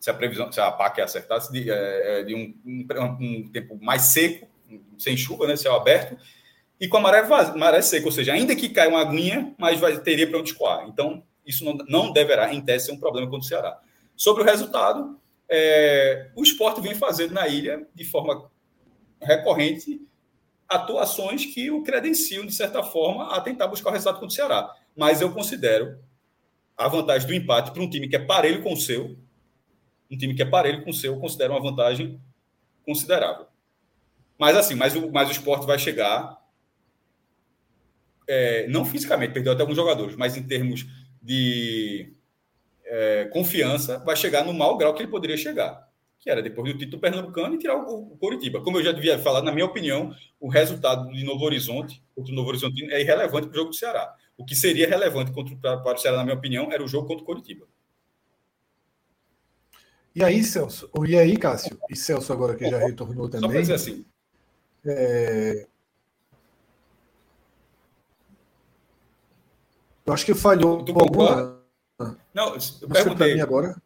Se 0.00 0.10
a 0.10 0.14
previsão, 0.14 0.50
se 0.50 0.60
a 0.60 0.72
PAC 0.72 1.00
acertasse, 1.00 1.52
de, 1.52 1.70
é, 1.70 2.20
é, 2.20 2.24
de 2.24 2.34
um, 2.34 2.52
um, 2.66 2.86
um, 3.20 3.48
tempo 3.52 3.78
mais 3.80 4.02
seco, 4.02 4.48
sem 4.98 5.16
chuva, 5.16 5.46
né, 5.46 5.54
céu 5.54 5.76
aberto, 5.76 6.18
e 6.82 6.88
com 6.88 6.96
a 6.96 7.00
maré, 7.00 7.22
vaz, 7.22 7.54
maré 7.54 7.80
seca, 7.80 8.06
ou 8.06 8.10
seja, 8.10 8.32
ainda 8.32 8.56
que 8.56 8.68
caia 8.68 8.88
uma 8.90 9.00
aguinha, 9.00 9.54
mas 9.56 9.78
vai, 9.78 10.00
teria 10.00 10.28
para 10.28 10.40
onde 10.40 10.50
escoar. 10.50 10.88
Então, 10.88 11.22
isso 11.46 11.64
não, 11.64 11.74
não 11.88 12.12
deverá, 12.12 12.52
em 12.52 12.60
tese, 12.60 12.86
ser 12.86 12.92
um 12.92 12.98
problema 12.98 13.30
contra 13.30 13.46
o 13.46 13.48
Ceará. 13.48 13.80
Sobre 14.16 14.42
o 14.42 14.44
resultado, 14.44 15.16
é, 15.48 16.32
o 16.34 16.42
esporte 16.42 16.80
vem 16.80 16.96
fazendo 16.96 17.34
na 17.34 17.46
ilha, 17.46 17.86
de 17.94 18.02
forma 18.02 18.50
recorrente, 19.20 20.02
atuações 20.68 21.46
que 21.46 21.70
o 21.70 21.84
credenciam, 21.84 22.44
de 22.44 22.52
certa 22.52 22.82
forma, 22.82 23.32
a 23.32 23.40
tentar 23.40 23.68
buscar 23.68 23.90
o 23.90 23.92
resultado 23.92 24.14
contra 24.14 24.26
o 24.26 24.32
Ceará. 24.32 24.74
Mas 24.96 25.20
eu 25.20 25.32
considero 25.32 26.00
a 26.76 26.88
vantagem 26.88 27.28
do 27.28 27.34
empate 27.34 27.70
para 27.70 27.80
um 27.80 27.88
time 27.88 28.08
que 28.08 28.16
é 28.16 28.18
parelho 28.18 28.60
com 28.60 28.72
o 28.72 28.76
seu, 28.76 29.16
um 30.10 30.18
time 30.18 30.34
que 30.34 30.42
é 30.42 30.46
parelho 30.46 30.82
com 30.82 30.90
o 30.90 30.94
seu, 30.94 31.14
eu 31.14 31.20
considero 31.20 31.52
uma 31.52 31.62
vantagem 31.62 32.20
considerável. 32.84 33.46
Mas 34.36 34.56
assim, 34.56 34.74
mas 34.74 34.96
o, 34.96 35.12
mas 35.12 35.28
o 35.28 35.32
esporte 35.32 35.64
vai 35.64 35.78
chegar, 35.78 36.41
é, 38.32 38.66
não 38.66 38.82
fisicamente, 38.82 39.34
perdeu 39.34 39.52
até 39.52 39.60
alguns 39.60 39.76
jogadores, 39.76 40.16
mas 40.16 40.36
em 40.38 40.42
termos 40.42 40.86
de 41.20 42.14
é, 42.84 43.26
confiança, 43.26 43.98
vai 43.98 44.16
chegar 44.16 44.42
no 44.42 44.54
mau 44.54 44.78
grau 44.78 44.94
que 44.94 45.02
ele 45.02 45.10
poderia 45.10 45.36
chegar, 45.36 45.86
que 46.18 46.30
era 46.30 46.40
depois 46.40 46.72
do 46.72 46.78
título 46.78 46.98
pernambucano 46.98 47.54
e 47.54 47.58
tirar 47.58 47.76
o, 47.76 48.12
o 48.12 48.16
Coritiba. 48.16 48.62
Como 48.62 48.78
eu 48.78 48.84
já 48.84 48.90
devia 48.90 49.18
falar, 49.18 49.42
na 49.42 49.52
minha 49.52 49.66
opinião, 49.66 50.14
o 50.40 50.48
resultado 50.48 51.12
de 51.12 51.22
Novo 51.24 51.44
Horizonte 51.44 52.02
contra 52.14 52.32
o 52.32 52.34
Novo 52.34 52.48
Horizonte 52.48 52.90
é 52.90 53.02
irrelevante 53.02 53.48
para 53.48 53.54
o 53.54 53.58
jogo 53.58 53.70
do 53.70 53.76
Ceará. 53.76 54.14
O 54.34 54.46
que 54.46 54.56
seria 54.56 54.88
relevante 54.88 55.30
contra, 55.30 55.54
para, 55.76 55.94
o 55.94 55.98
Ceará, 55.98 56.16
na 56.16 56.24
minha 56.24 56.36
opinião, 56.36 56.72
era 56.72 56.82
o 56.82 56.88
jogo 56.88 57.06
contra 57.06 57.22
o 57.22 57.26
Coritiba. 57.26 57.66
E 60.14 60.24
aí, 60.24 60.42
Celso? 60.42 60.90
E 61.06 61.18
aí, 61.18 61.36
Cássio? 61.36 61.78
E 61.90 61.96
Celso 61.96 62.32
agora 62.32 62.54
que 62.54 62.68
já 62.68 62.78
retornou 62.78 63.28
também. 63.28 63.50
Só 63.50 63.60
dizer 63.60 63.74
assim. 63.74 64.04
É... 64.84 65.66
Eu 70.04 70.12
acho 70.12 70.26
que 70.26 70.34
falhou. 70.34 70.84
Tu 70.84 70.92
concorda? 70.92 71.58
Não, 72.34 72.54
eu 72.54 72.88
perguntei. 72.88 73.40
agora. 73.40 73.76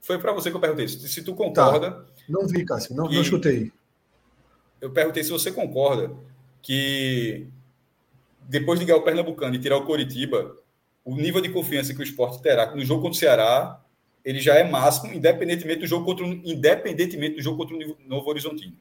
Foi 0.00 0.18
para 0.18 0.32
você 0.32 0.50
que 0.50 0.56
eu 0.56 0.60
perguntei. 0.60 0.88
Se 0.88 1.22
tu 1.22 1.34
concorda. 1.34 1.90
Tá. 1.90 2.06
Não 2.28 2.46
vi, 2.46 2.64
Cássio, 2.64 2.94
não, 2.94 3.04
não 3.04 3.22
escutei. 3.22 3.72
Eu 4.80 4.90
perguntei 4.90 5.24
se 5.24 5.30
você 5.30 5.50
concorda 5.50 6.10
que 6.62 7.48
depois 8.42 8.78
de 8.78 8.86
ganhar 8.86 8.98
o 8.98 9.02
Pernambucano 9.02 9.54
e 9.54 9.58
tirar 9.58 9.76
o 9.76 9.84
Coritiba, 9.84 10.56
o 11.04 11.14
nível 11.14 11.40
de 11.40 11.50
confiança 11.50 11.94
que 11.94 12.00
o 12.00 12.02
esporte 12.02 12.42
terá 12.42 12.74
no 12.74 12.84
jogo 12.84 13.02
contra 13.02 13.16
o 13.16 13.18
Ceará, 13.18 13.82
ele 14.24 14.40
já 14.40 14.54
é 14.54 14.68
máximo, 14.68 15.12
independentemente 15.12 15.80
do 15.80 15.86
jogo 15.86 16.04
contra 16.04 16.24
o, 16.24 16.28
independentemente 16.28 17.36
do 17.36 17.42
jogo 17.42 17.58
contra 17.58 17.76
o 17.76 17.96
Novo 18.06 18.28
Horizontino. 18.28 18.76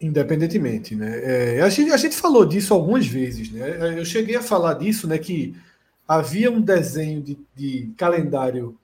Independentemente, 0.00 0.94
né? 0.96 1.56
É, 1.56 1.60
a, 1.60 1.68
gente, 1.68 1.92
a 1.92 1.96
gente 1.98 2.16
falou 2.16 2.46
disso 2.46 2.72
algumas 2.72 3.06
vezes, 3.06 3.52
né? 3.52 3.98
Eu 3.98 4.04
cheguei 4.04 4.34
a 4.34 4.42
falar 4.42 4.74
disso, 4.74 5.06
né? 5.06 5.18
Que 5.18 5.54
havia 6.08 6.50
um 6.50 6.60
desenho 6.60 7.22
de, 7.22 7.38
de 7.54 7.92
calendário 7.98 8.78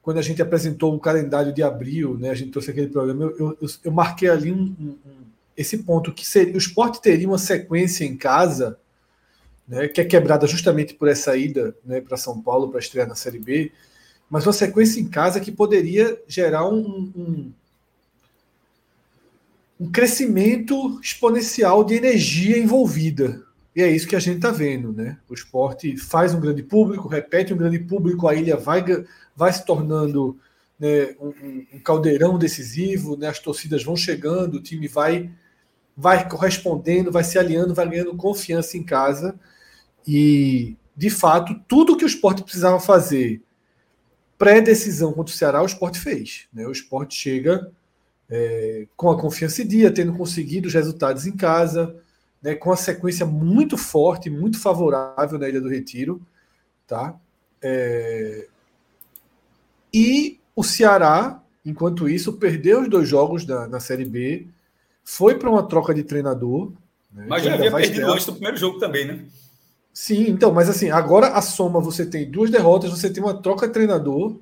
quando 0.00 0.18
a 0.18 0.22
gente 0.22 0.40
apresentou 0.40 0.94
o 0.94 1.00
calendário 1.00 1.52
de 1.52 1.62
abril, 1.62 2.16
né? 2.16 2.30
A 2.30 2.34
gente 2.34 2.52
trouxe 2.52 2.70
aquele 2.70 2.88
programa. 2.88 3.24
Eu, 3.24 3.58
eu, 3.60 3.68
eu 3.84 3.92
marquei 3.92 4.30
ali 4.30 4.50
um, 4.50 4.74
um, 4.80 4.96
esse 5.54 5.78
ponto 5.78 6.10
que 6.10 6.26
seria, 6.26 6.54
o 6.54 6.58
esporte 6.58 7.02
teria 7.02 7.28
uma 7.28 7.38
sequência 7.38 8.04
em 8.06 8.16
casa, 8.16 8.78
né? 9.68 9.88
Que 9.88 10.00
é 10.00 10.04
quebrada 10.06 10.46
justamente 10.46 10.94
por 10.94 11.06
essa 11.06 11.36
ida, 11.36 11.76
né? 11.84 12.00
Para 12.00 12.16
São 12.16 12.40
Paulo 12.40 12.70
para 12.70 12.80
estrear 12.80 13.06
na 13.06 13.14
Série 13.14 13.38
B, 13.38 13.72
mas 14.30 14.46
uma 14.46 14.54
sequência 14.54 15.00
em 15.00 15.06
casa 15.06 15.38
que 15.38 15.52
poderia 15.52 16.18
gerar 16.26 16.66
um, 16.66 17.12
um 17.14 17.52
um 19.78 19.90
crescimento 19.90 20.98
exponencial 21.00 21.84
de 21.84 21.94
energia 21.94 22.58
envolvida. 22.58 23.44
E 23.74 23.82
é 23.82 23.90
isso 23.90 24.08
que 24.08 24.16
a 24.16 24.20
gente 24.20 24.36
está 24.36 24.50
vendo, 24.50 24.90
né? 24.90 25.18
O 25.28 25.34
esporte 25.34 25.96
faz 25.98 26.32
um 26.32 26.40
grande 26.40 26.62
público, 26.62 27.08
repete 27.08 27.52
um 27.52 27.58
grande 27.58 27.78
público, 27.78 28.26
a 28.26 28.34
ilha 28.34 28.56
vai, 28.56 28.82
vai 29.36 29.52
se 29.52 29.66
tornando 29.66 30.38
né, 30.78 31.14
um, 31.20 31.66
um, 31.74 31.80
caldeirão 31.80 32.38
decisivo, 32.38 33.18
né? 33.18 33.28
as 33.28 33.38
torcidas 33.38 33.84
vão 33.84 33.94
chegando, 33.94 34.54
o 34.54 34.62
time 34.62 34.88
vai, 34.88 35.30
vai 35.94 36.26
correspondendo, 36.26 37.12
vai 37.12 37.22
se 37.22 37.38
alinhando, 37.38 37.74
vai 37.74 37.86
ganhando 37.86 38.16
confiança 38.16 38.78
em 38.78 38.82
casa. 38.82 39.38
E, 40.08 40.74
de 40.96 41.10
fato, 41.10 41.54
tudo 41.68 41.98
que 41.98 42.04
o 42.04 42.06
esporte 42.06 42.42
precisava 42.42 42.80
fazer 42.80 43.42
pré-decisão 44.38 45.12
contra 45.12 45.34
o 45.34 45.36
Ceará, 45.36 45.62
o 45.62 45.66
esporte 45.66 45.98
fez. 45.98 46.46
Né? 46.52 46.66
O 46.66 46.72
esporte 46.72 47.14
chega 47.14 47.70
é, 48.30 48.86
com 48.96 49.10
a 49.10 49.20
confiança 49.20 49.62
em 49.62 49.66
dia, 49.66 49.90
tendo 49.90 50.12
conseguido 50.12 50.68
os 50.68 50.74
resultados 50.74 51.26
em 51.26 51.36
casa, 51.36 51.96
né, 52.42 52.54
com 52.54 52.72
a 52.72 52.76
sequência 52.76 53.24
muito 53.24 53.76
forte, 53.76 54.30
muito 54.30 54.58
favorável 54.60 55.38
na 55.38 55.48
Ilha 55.48 55.60
do 55.60 55.68
Retiro, 55.68 56.20
tá? 56.86 57.18
É, 57.62 58.46
e 59.92 60.38
o 60.54 60.62
Ceará, 60.62 61.42
enquanto 61.64 62.08
isso, 62.08 62.34
perdeu 62.34 62.82
os 62.82 62.88
dois 62.88 63.08
jogos 63.08 63.44
da, 63.44 63.66
na 63.66 63.80
Série 63.80 64.04
B, 64.04 64.46
foi 65.02 65.38
para 65.38 65.50
uma 65.50 65.62
troca 65.62 65.94
de 65.94 66.02
treinador. 66.02 66.72
Né, 67.12 67.26
mas 67.28 67.42
já 67.42 67.54
havia 67.54 67.70
perdido 67.70 67.92
estrear. 67.92 68.10
antes 68.10 68.26
do 68.26 68.32
primeiro 68.32 68.56
jogo 68.56 68.78
também, 68.78 69.06
né? 69.06 69.24
Sim, 69.92 70.28
então, 70.28 70.52
mas 70.52 70.68
assim, 70.68 70.90
agora 70.90 71.28
a 71.28 71.40
soma, 71.40 71.80
você 71.80 72.04
tem 72.04 72.30
duas 72.30 72.50
derrotas, 72.50 72.90
você 72.90 73.08
tem 73.08 73.22
uma 73.22 73.40
troca 73.40 73.66
de 73.66 73.72
treinador, 73.72 74.36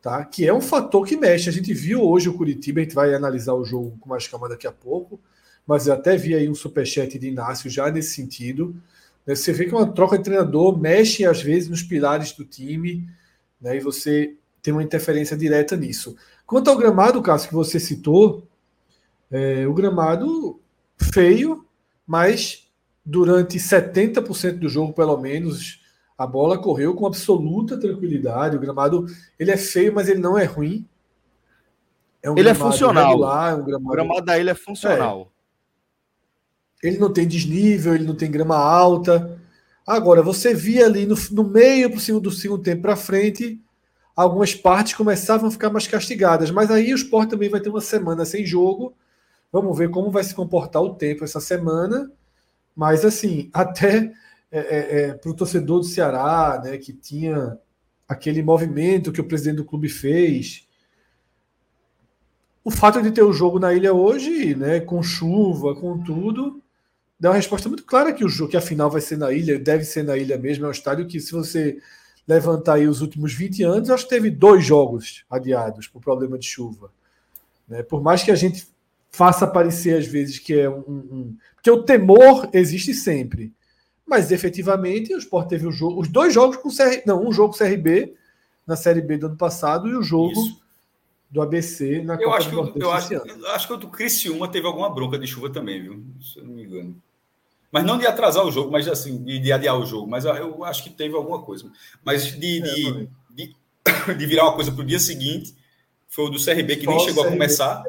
tá? 0.00 0.24
que 0.24 0.46
é 0.46 0.52
um 0.52 0.60
fator 0.60 1.06
que 1.06 1.16
mexe. 1.16 1.48
A 1.48 1.52
gente 1.52 1.72
viu 1.74 2.02
hoje 2.02 2.28
o 2.28 2.34
Curitiba, 2.34 2.80
a 2.80 2.82
gente 2.82 2.94
vai 2.94 3.14
analisar 3.14 3.54
o 3.54 3.64
jogo 3.64 3.96
com 4.00 4.08
mais 4.08 4.26
calma 4.26 4.48
daqui 4.48 4.66
a 4.66 4.72
pouco, 4.72 5.20
mas 5.66 5.86
eu 5.86 5.94
até 5.94 6.16
vi 6.16 6.34
aí 6.34 6.48
um 6.48 6.54
superchat 6.54 7.18
de 7.18 7.28
Inácio 7.28 7.70
já 7.70 7.90
nesse 7.90 8.14
sentido. 8.14 8.74
Né? 9.26 9.34
Você 9.34 9.52
vê 9.52 9.66
que 9.66 9.74
uma 9.74 9.92
troca 9.92 10.16
de 10.16 10.24
treinador 10.24 10.78
mexe 10.78 11.24
às 11.24 11.42
vezes 11.42 11.68
nos 11.68 11.82
pilares 11.82 12.32
do 12.32 12.44
time, 12.44 13.08
né? 13.60 13.76
e 13.76 13.80
você 13.80 14.34
tem 14.62 14.72
uma 14.72 14.82
interferência 14.82 15.36
direta 15.36 15.76
nisso. 15.76 16.16
Quanto 16.46 16.68
ao 16.68 16.76
gramado, 16.76 17.22
Cássio, 17.22 17.48
que 17.48 17.54
você 17.54 17.78
citou, 17.78 18.46
é, 19.30 19.66
o 19.66 19.72
gramado 19.72 20.60
feio, 20.98 21.64
mas 22.06 22.68
durante 23.04 23.58
70% 23.58 24.58
do 24.58 24.68
jogo, 24.68 24.92
pelo 24.92 25.16
menos, 25.16 25.80
a 26.20 26.26
bola 26.26 26.58
correu 26.58 26.94
com 26.94 27.06
absoluta 27.06 27.80
tranquilidade. 27.80 28.54
O 28.54 28.60
gramado 28.60 29.06
ele 29.38 29.50
é 29.50 29.56
feio, 29.56 29.94
mas 29.94 30.06
ele 30.06 30.20
não 30.20 30.36
é 30.36 30.44
ruim. 30.44 30.86
É 32.22 32.30
um 32.30 32.36
ele 32.36 32.50
é 32.50 32.52
funcional. 32.52 33.12
Regular, 33.12 33.52
é 33.52 33.54
um 33.54 33.64
gramado... 33.64 33.88
O 33.88 33.92
gramado 33.92 34.26
da 34.26 34.38
ilha 34.38 34.50
é 34.50 34.54
funcional. 34.54 35.32
É. 36.82 36.88
Ele 36.88 36.98
não 36.98 37.10
tem 37.10 37.26
desnível, 37.26 37.94
ele 37.94 38.04
não 38.04 38.14
tem 38.14 38.30
grama 38.30 38.54
alta. 38.54 39.40
Agora, 39.86 40.22
você 40.22 40.52
via 40.52 40.84
ali 40.84 41.06
no, 41.06 41.16
no 41.30 41.42
meio 41.42 41.88
do 41.88 41.98
segundo, 41.98 42.24
do 42.24 42.30
segundo 42.30 42.62
tempo 42.62 42.82
para 42.82 42.96
frente, 42.96 43.58
algumas 44.14 44.54
partes 44.54 44.92
começavam 44.92 45.48
a 45.48 45.50
ficar 45.50 45.70
mais 45.70 45.86
castigadas. 45.86 46.50
Mas 46.50 46.70
aí 46.70 46.92
o 46.92 46.96
Sport 46.96 47.30
também 47.30 47.48
vai 47.48 47.60
ter 47.60 47.70
uma 47.70 47.80
semana 47.80 48.26
sem 48.26 48.44
jogo. 48.44 48.92
Vamos 49.50 49.76
ver 49.78 49.88
como 49.88 50.10
vai 50.10 50.22
se 50.22 50.34
comportar 50.34 50.82
o 50.82 50.96
tempo 50.96 51.24
essa 51.24 51.40
semana. 51.40 52.12
Mas 52.76 53.06
assim, 53.06 53.48
até 53.54 54.12
é, 54.50 54.58
é, 54.58 55.02
é 55.02 55.14
para 55.14 55.30
o 55.30 55.34
torcedor 55.34 55.80
do 55.80 55.86
Ceará, 55.86 56.60
né, 56.64 56.78
que 56.78 56.92
tinha 56.92 57.58
aquele 58.08 58.42
movimento 58.42 59.12
que 59.12 59.20
o 59.20 59.26
presidente 59.26 59.56
do 59.56 59.64
clube 59.64 59.88
fez. 59.88 60.66
O 62.64 62.70
fato 62.70 63.00
de 63.00 63.12
ter 63.12 63.22
o 63.22 63.32
jogo 63.32 63.58
na 63.58 63.72
ilha 63.72 63.94
hoje, 63.94 64.54
né, 64.54 64.80
com 64.80 65.02
chuva, 65.02 65.74
com 65.74 66.02
tudo, 66.02 66.60
dá 67.18 67.30
uma 67.30 67.36
resposta 67.36 67.68
muito 67.68 67.84
clara 67.84 68.12
que 68.12 68.24
o 68.24 68.28
jogo, 68.28 68.50
que 68.50 68.56
a 68.56 68.60
final 68.60 68.90
vai 68.90 69.00
ser 69.00 69.16
na 69.16 69.32
ilha, 69.32 69.58
deve 69.58 69.84
ser 69.84 70.02
na 70.02 70.16
ilha 70.16 70.36
mesmo, 70.36 70.64
é 70.64 70.68
um 70.68 70.72
estádio 70.72 71.06
que 71.06 71.20
se 71.20 71.32
você 71.32 71.78
levantar 72.26 72.74
aí 72.74 72.86
os 72.88 73.00
últimos 73.00 73.32
20 73.34 73.62
anos, 73.62 73.90
acho 73.90 74.04
que 74.04 74.10
teve 74.10 74.30
dois 74.30 74.64
jogos 74.64 75.24
adiados 75.28 75.86
por 75.86 76.00
problema 76.00 76.38
de 76.38 76.46
chuva. 76.46 76.90
Né? 77.68 77.82
Por 77.82 78.02
mais 78.02 78.22
que 78.22 78.30
a 78.30 78.36
gente 78.36 78.68
faça 79.10 79.46
parecer 79.46 79.98
às 79.98 80.06
vezes 80.06 80.38
que 80.38 80.54
é 80.54 80.70
um, 80.70 80.82
um, 80.88 81.36
porque 81.54 81.70
o 81.70 81.82
temor 81.82 82.48
existe 82.52 82.94
sempre. 82.94 83.52
Mas 84.10 84.32
efetivamente 84.32 85.14
o 85.14 85.18
Sport 85.18 85.48
teve 85.48 85.68
o 85.68 85.70
jogo, 85.70 86.00
os 86.00 86.08
dois 86.08 86.34
jogos 86.34 86.56
com 86.56 86.68
CR, 86.68 87.00
não, 87.06 87.24
um 87.24 87.32
jogo 87.32 87.56
CRB 87.56 88.12
na 88.66 88.74
Série 88.74 89.00
B 89.00 89.16
do 89.16 89.26
ano 89.26 89.36
passado 89.36 89.86
e 89.86 89.94
o 89.94 90.02
jogo 90.02 90.32
Isso. 90.32 90.60
do 91.30 91.40
ABC 91.40 92.02
na 92.02 92.14
eu 92.14 92.24
Copa 92.24 92.36
acho 92.38 92.50
do 92.50 92.56
Nordeste 92.56 93.14
eu 93.14 93.22
acho, 93.22 93.38
eu 93.38 93.50
acho 93.52 93.66
que 93.68 93.72
o 93.72 93.76
do 93.76 93.88
Criciúma 93.88 94.48
teve 94.48 94.66
alguma 94.66 94.90
bronca 94.90 95.16
de 95.16 95.28
chuva 95.28 95.48
também, 95.48 95.80
viu? 95.80 96.04
Se 96.20 96.40
eu 96.40 96.44
não 96.44 96.54
me 96.54 96.64
engano. 96.64 97.00
Mas 97.70 97.84
não 97.84 97.98
de 97.98 98.04
atrasar 98.04 98.44
o 98.44 98.50
jogo, 98.50 98.72
mas 98.72 98.88
assim, 98.88 99.22
de, 99.22 99.38
de 99.38 99.52
adiar 99.52 99.78
o 99.78 99.86
jogo. 99.86 100.10
Mas 100.10 100.24
eu 100.24 100.64
acho 100.64 100.82
que 100.82 100.90
teve 100.90 101.14
alguma 101.14 101.40
coisa. 101.40 101.70
Mas 102.04 102.36
de, 102.36 102.58
é, 102.58 102.62
de, 102.62 103.08
de, 103.30 103.54
de, 104.18 104.26
virar 104.26 104.46
uma 104.46 104.54
coisa 104.54 104.72
para 104.72 104.82
o 104.82 104.86
dia 104.86 104.98
seguinte, 104.98 105.54
foi 106.08 106.24
o 106.24 106.30
do 106.30 106.44
CRB, 106.44 106.78
que 106.78 106.84
Só 106.84 106.90
nem 106.90 106.98
chegou 106.98 107.22
CRB, 107.22 107.28
a 107.28 107.38
começar. 107.38 107.84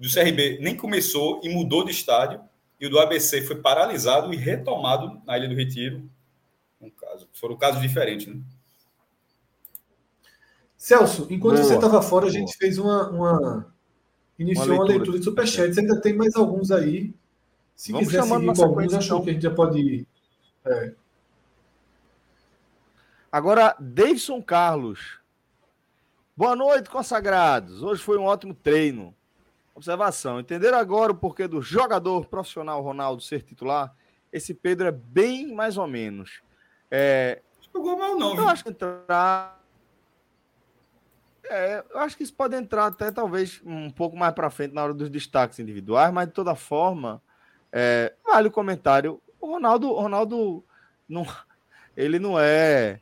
Do 0.00 0.10
CRB 0.10 0.60
nem 0.62 0.74
começou 0.74 1.42
e 1.44 1.50
mudou 1.50 1.84
de 1.84 1.90
estádio. 1.90 2.40
E 2.80 2.86
o 2.86 2.90
do 2.90 2.98
ABC 2.98 3.42
foi 3.42 3.56
paralisado 3.56 4.32
e 4.32 4.36
retomado 4.36 5.20
na 5.26 5.36
Ilha 5.36 5.48
do 5.48 5.54
Retiro. 5.54 6.08
Um 6.80 6.90
caso. 6.90 7.28
Foram 7.32 7.56
casos 7.56 7.82
diferentes, 7.82 8.26
né? 8.26 8.40
Celso, 10.76 11.26
enquanto 11.28 11.56
boa, 11.56 11.66
você 11.66 11.74
estava 11.74 12.00
fora, 12.00 12.26
boa. 12.26 12.36
a 12.36 12.38
gente 12.38 12.56
fez 12.56 12.78
uma, 12.78 13.10
uma 13.10 13.74
iniciou 14.38 14.66
uma 14.66 14.84
leitura, 14.84 14.92
uma 14.92 14.96
leitura 14.96 15.18
de 15.18 15.24
superchats. 15.24 15.76
Ainda 15.76 16.00
tem 16.00 16.14
mais 16.14 16.36
alguns 16.36 16.70
aí. 16.70 17.12
Se 17.74 17.90
Vamos 17.90 18.06
quiser 18.06 18.22
seguir 18.22 18.54
com 18.54 18.62
alguns, 18.62 18.94
acho 18.94 19.06
então. 19.06 19.24
que 19.24 19.30
a 19.30 19.32
gente 19.32 19.42
já 19.42 19.50
pode 19.50 19.80
ir. 19.80 20.06
É. 20.64 20.92
Agora, 23.30 23.76
Davidson 23.78 24.40
Carlos. 24.40 25.18
Boa 26.36 26.54
noite, 26.54 26.88
consagrados. 26.88 27.82
Hoje 27.82 28.00
foi 28.00 28.16
um 28.16 28.24
ótimo 28.24 28.54
treino. 28.54 29.14
Observação: 29.78 30.40
entenderam 30.40 30.76
agora 30.76 31.12
o 31.12 31.14
porquê 31.14 31.46
do 31.46 31.62
jogador 31.62 32.26
profissional 32.26 32.82
Ronaldo 32.82 33.22
ser 33.22 33.42
titular? 33.42 33.94
Esse 34.32 34.52
Pedro 34.52 34.88
é 34.88 34.92
bem 34.92 35.54
mais 35.54 35.78
ou 35.78 35.86
menos. 35.86 36.42
É, 36.90 37.40
Jogou 37.72 37.96
mal, 37.96 38.16
não. 38.16 38.30
Eu 38.30 38.36
viu? 38.36 38.48
acho 38.48 38.64
que 38.64 38.70
entrar 38.70 39.56
é, 41.48 41.84
eu 41.90 42.00
acho 42.00 42.16
que 42.16 42.24
isso 42.24 42.34
pode 42.34 42.56
entrar 42.56 42.86
até 42.86 43.12
talvez 43.12 43.62
um 43.64 43.88
pouco 43.88 44.16
mais 44.16 44.34
para 44.34 44.50
frente 44.50 44.74
na 44.74 44.82
hora 44.82 44.92
dos 44.92 45.08
destaques 45.08 45.60
individuais, 45.60 46.12
mas 46.12 46.26
de 46.26 46.34
toda 46.34 46.56
forma, 46.56 47.22
é, 47.72 48.12
vale 48.26 48.48
o 48.48 48.52
comentário. 48.52 49.22
O 49.40 49.52
Ronaldo, 49.52 49.90
o 49.90 50.00
Ronaldo 50.00 50.64
não, 51.08 51.24
ele 51.96 52.18
não 52.18 52.38
é, 52.38 53.00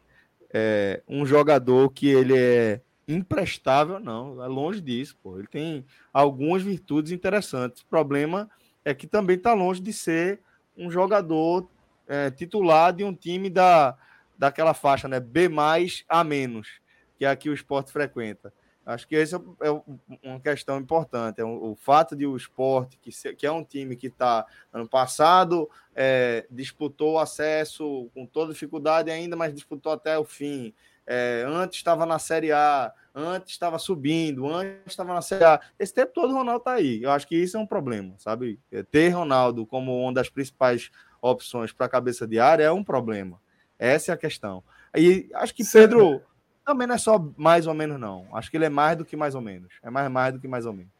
é, 0.53 1.03
um 1.09 1.25
jogador 1.25 1.91
que 1.91 2.07
ele 2.07 2.37
é 2.37 2.83
imprestável, 3.09 4.01
não. 4.01 4.43
É 4.43 4.47
longe 4.47 4.81
disso, 4.81 5.17
pô. 5.23 5.39
Ele 5.39 5.47
tem 5.47 5.85
algumas 6.13 6.63
virtudes 6.63 7.13
interessantes. 7.13 7.83
O 7.83 7.87
problema 7.87 8.51
é 8.85 8.95
que 8.95 9.07
também 9.07 9.37
está 9.37 9.55
longe 9.55 9.81
de 9.81 9.93
ser 9.93 10.41
um 10.77 10.91
jogador 10.91 11.69
é, 12.07 12.31
titular 12.31 12.93
de 12.93 13.05
um 13.05 13.15
time 13.15 13.49
da, 13.49 13.97
daquela 14.39 14.75
faixa, 14.75 15.09
né? 15.09 15.21
B 15.21 15.49
mais 15.49 16.05
a 16.09 16.23
menos 16.23 16.81
que 17.17 17.25
é 17.25 17.29
aqui 17.29 17.49
o 17.49 17.55
esporte 17.55 17.91
frequenta. 17.91 18.53
Acho 18.85 19.09
que 19.09 19.17
essa 19.17 19.43
é, 19.61 19.69
é 19.69 20.31
uma 20.31 20.39
questão 20.39 20.79
importante. 20.79 21.41
É 21.41 21.45
o, 21.45 21.75
fato 21.75 22.15
de 22.15 22.25
o 22.25 22.37
esporte, 22.37 22.97
que, 22.99 23.11
que 23.35 23.45
é 23.45 23.51
um 23.51 23.65
time 23.65 23.97
que 23.97 24.07
está 24.07 24.47
ano 24.73 24.89
passado, 24.89 25.69
é, 25.95 26.47
disputou 26.49 27.15
o 27.15 27.19
acesso 27.19 28.09
com 28.15 28.25
toda 28.25 28.53
dificuldade 28.53 29.11
ainda, 29.11 29.35
mas 29.35 29.53
disputou 29.53 29.91
até 29.91 30.17
o 30.17 30.25
fim. 30.25 30.73
É, 31.07 31.45
antes 31.47 31.79
estava 31.79 32.05
na 32.05 32.19
Série 32.19 32.51
A, 32.51 32.93
antes 33.15 33.53
estava 33.53 33.79
subindo, 33.79 34.47
antes 34.53 34.81
estava 34.87 35.15
na 35.15 35.23
Série 35.23 35.45
A. 35.45 35.61
Esse 35.79 35.95
tempo 35.95 36.13
todo 36.13 36.33
o 36.33 36.35
Ronaldo 36.35 36.59
está 36.59 36.73
aí. 36.73 37.03
Eu 37.03 37.11
acho 37.11 37.27
que 37.29 37.37
isso 37.37 37.57
é 37.57 37.61
um 37.61 37.67
problema, 37.67 38.15
sabe? 38.19 38.59
É, 38.71 38.83
ter 38.83 39.09
Ronaldo 39.11 39.65
como 39.65 39.97
uma 40.03 40.13
das 40.13 40.29
principais 40.29 40.91
opções 41.21 41.73
para 41.73 41.87
a 41.87 41.89
cabeça 41.89 42.27
de 42.27 42.39
área 42.39 42.65
é 42.65 42.73
um 42.73 42.85
problema. 42.85 43.41
Essa 43.79 44.13
é 44.13 44.15
a 44.15 44.19
questão. 44.19 44.63
E 44.97 45.29
acho 45.35 45.55
que 45.55 45.65
Pedro 45.65 46.23
também 46.65 46.87
não 46.87 46.95
é 46.95 46.99
só 46.99 47.25
mais 47.37 47.67
ou 47.67 47.75
menos, 47.75 47.99
não. 47.99 48.27
Acho 48.33 48.51
que 48.51 48.57
ele 48.57 48.65
é 48.65 48.71
mais 48.71 48.97
do 48.97 49.05
que 49.05 49.17
mais 49.17 49.35
ou 49.35 49.41
menos. 49.41 49.73
É 49.83 49.91
mais 49.91 50.11
mais 50.11 50.35
do 50.35 50.41
que 50.41 50.49
mais 50.49 50.67
ou 50.67 50.73
menos. 50.73 50.93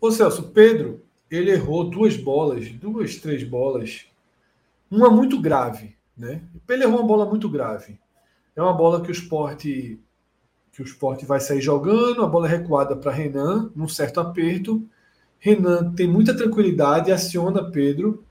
Ô 0.00 0.10
Celso, 0.10 0.50
Pedro, 0.50 1.02
ele 1.30 1.50
errou 1.50 1.88
duas 1.88 2.16
bolas, 2.16 2.68
duas, 2.70 3.16
três 3.16 3.42
bolas. 3.42 4.06
Uma 4.90 5.08
muito 5.08 5.40
grave, 5.40 5.96
né? 6.16 6.42
Ele 6.68 6.84
errou 6.84 6.98
uma 6.98 7.06
bola 7.06 7.24
muito 7.24 7.48
grave. 7.48 7.98
É 8.56 8.62
uma 8.62 8.72
bola 8.72 9.02
que 9.02 9.10
o 9.10 9.12
esporte 9.12 10.00
que 10.74 10.82
o 10.82 10.84
esporte 10.84 11.24
vai 11.24 11.38
sair 11.38 11.60
jogando, 11.60 12.24
a 12.24 12.26
bola 12.26 12.48
é 12.48 12.50
recuada 12.50 12.96
para 12.96 13.12
Renan, 13.12 13.70
num 13.76 13.86
certo 13.86 14.18
aperto. 14.18 14.84
Renan 15.38 15.92
tem 15.92 16.08
muita 16.08 16.36
tranquilidade, 16.36 17.12
aciona 17.12 17.70
Pedro, 17.70 18.24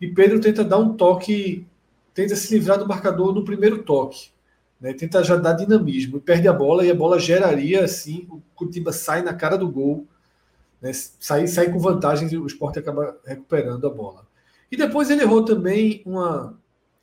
e 0.00 0.06
Pedro 0.06 0.40
tenta 0.40 0.62
dar 0.62 0.78
um 0.78 0.94
toque, 0.94 1.66
tenta 2.14 2.36
se 2.36 2.54
livrar 2.54 2.78
do 2.78 2.86
marcador 2.86 3.34
no 3.34 3.44
primeiro 3.44 3.82
toque. 3.82 4.30
Né, 4.80 4.94
tenta 4.94 5.22
já 5.22 5.36
dar 5.36 5.52
dinamismo 5.52 6.16
e 6.16 6.20
perde 6.20 6.48
a 6.48 6.54
bola 6.54 6.86
e 6.86 6.90
a 6.90 6.94
bola 6.94 7.18
geraria 7.18 7.84
assim, 7.84 8.26
o 8.30 8.40
Curitiba 8.54 8.92
sai 8.92 9.20
na 9.20 9.34
cara 9.34 9.58
do 9.58 9.68
gol, 9.68 10.06
né, 10.80 10.90
sai, 10.94 11.46
sai 11.48 11.70
com 11.70 11.78
vantagem 11.78 12.32
e 12.32 12.38
o 12.38 12.46
esporte 12.46 12.78
acaba 12.78 13.14
recuperando 13.26 13.86
a 13.86 13.90
bola. 13.90 14.26
E 14.72 14.76
depois 14.78 15.10
ele 15.10 15.20
errou 15.20 15.44
também 15.44 16.00
uma, 16.06 16.58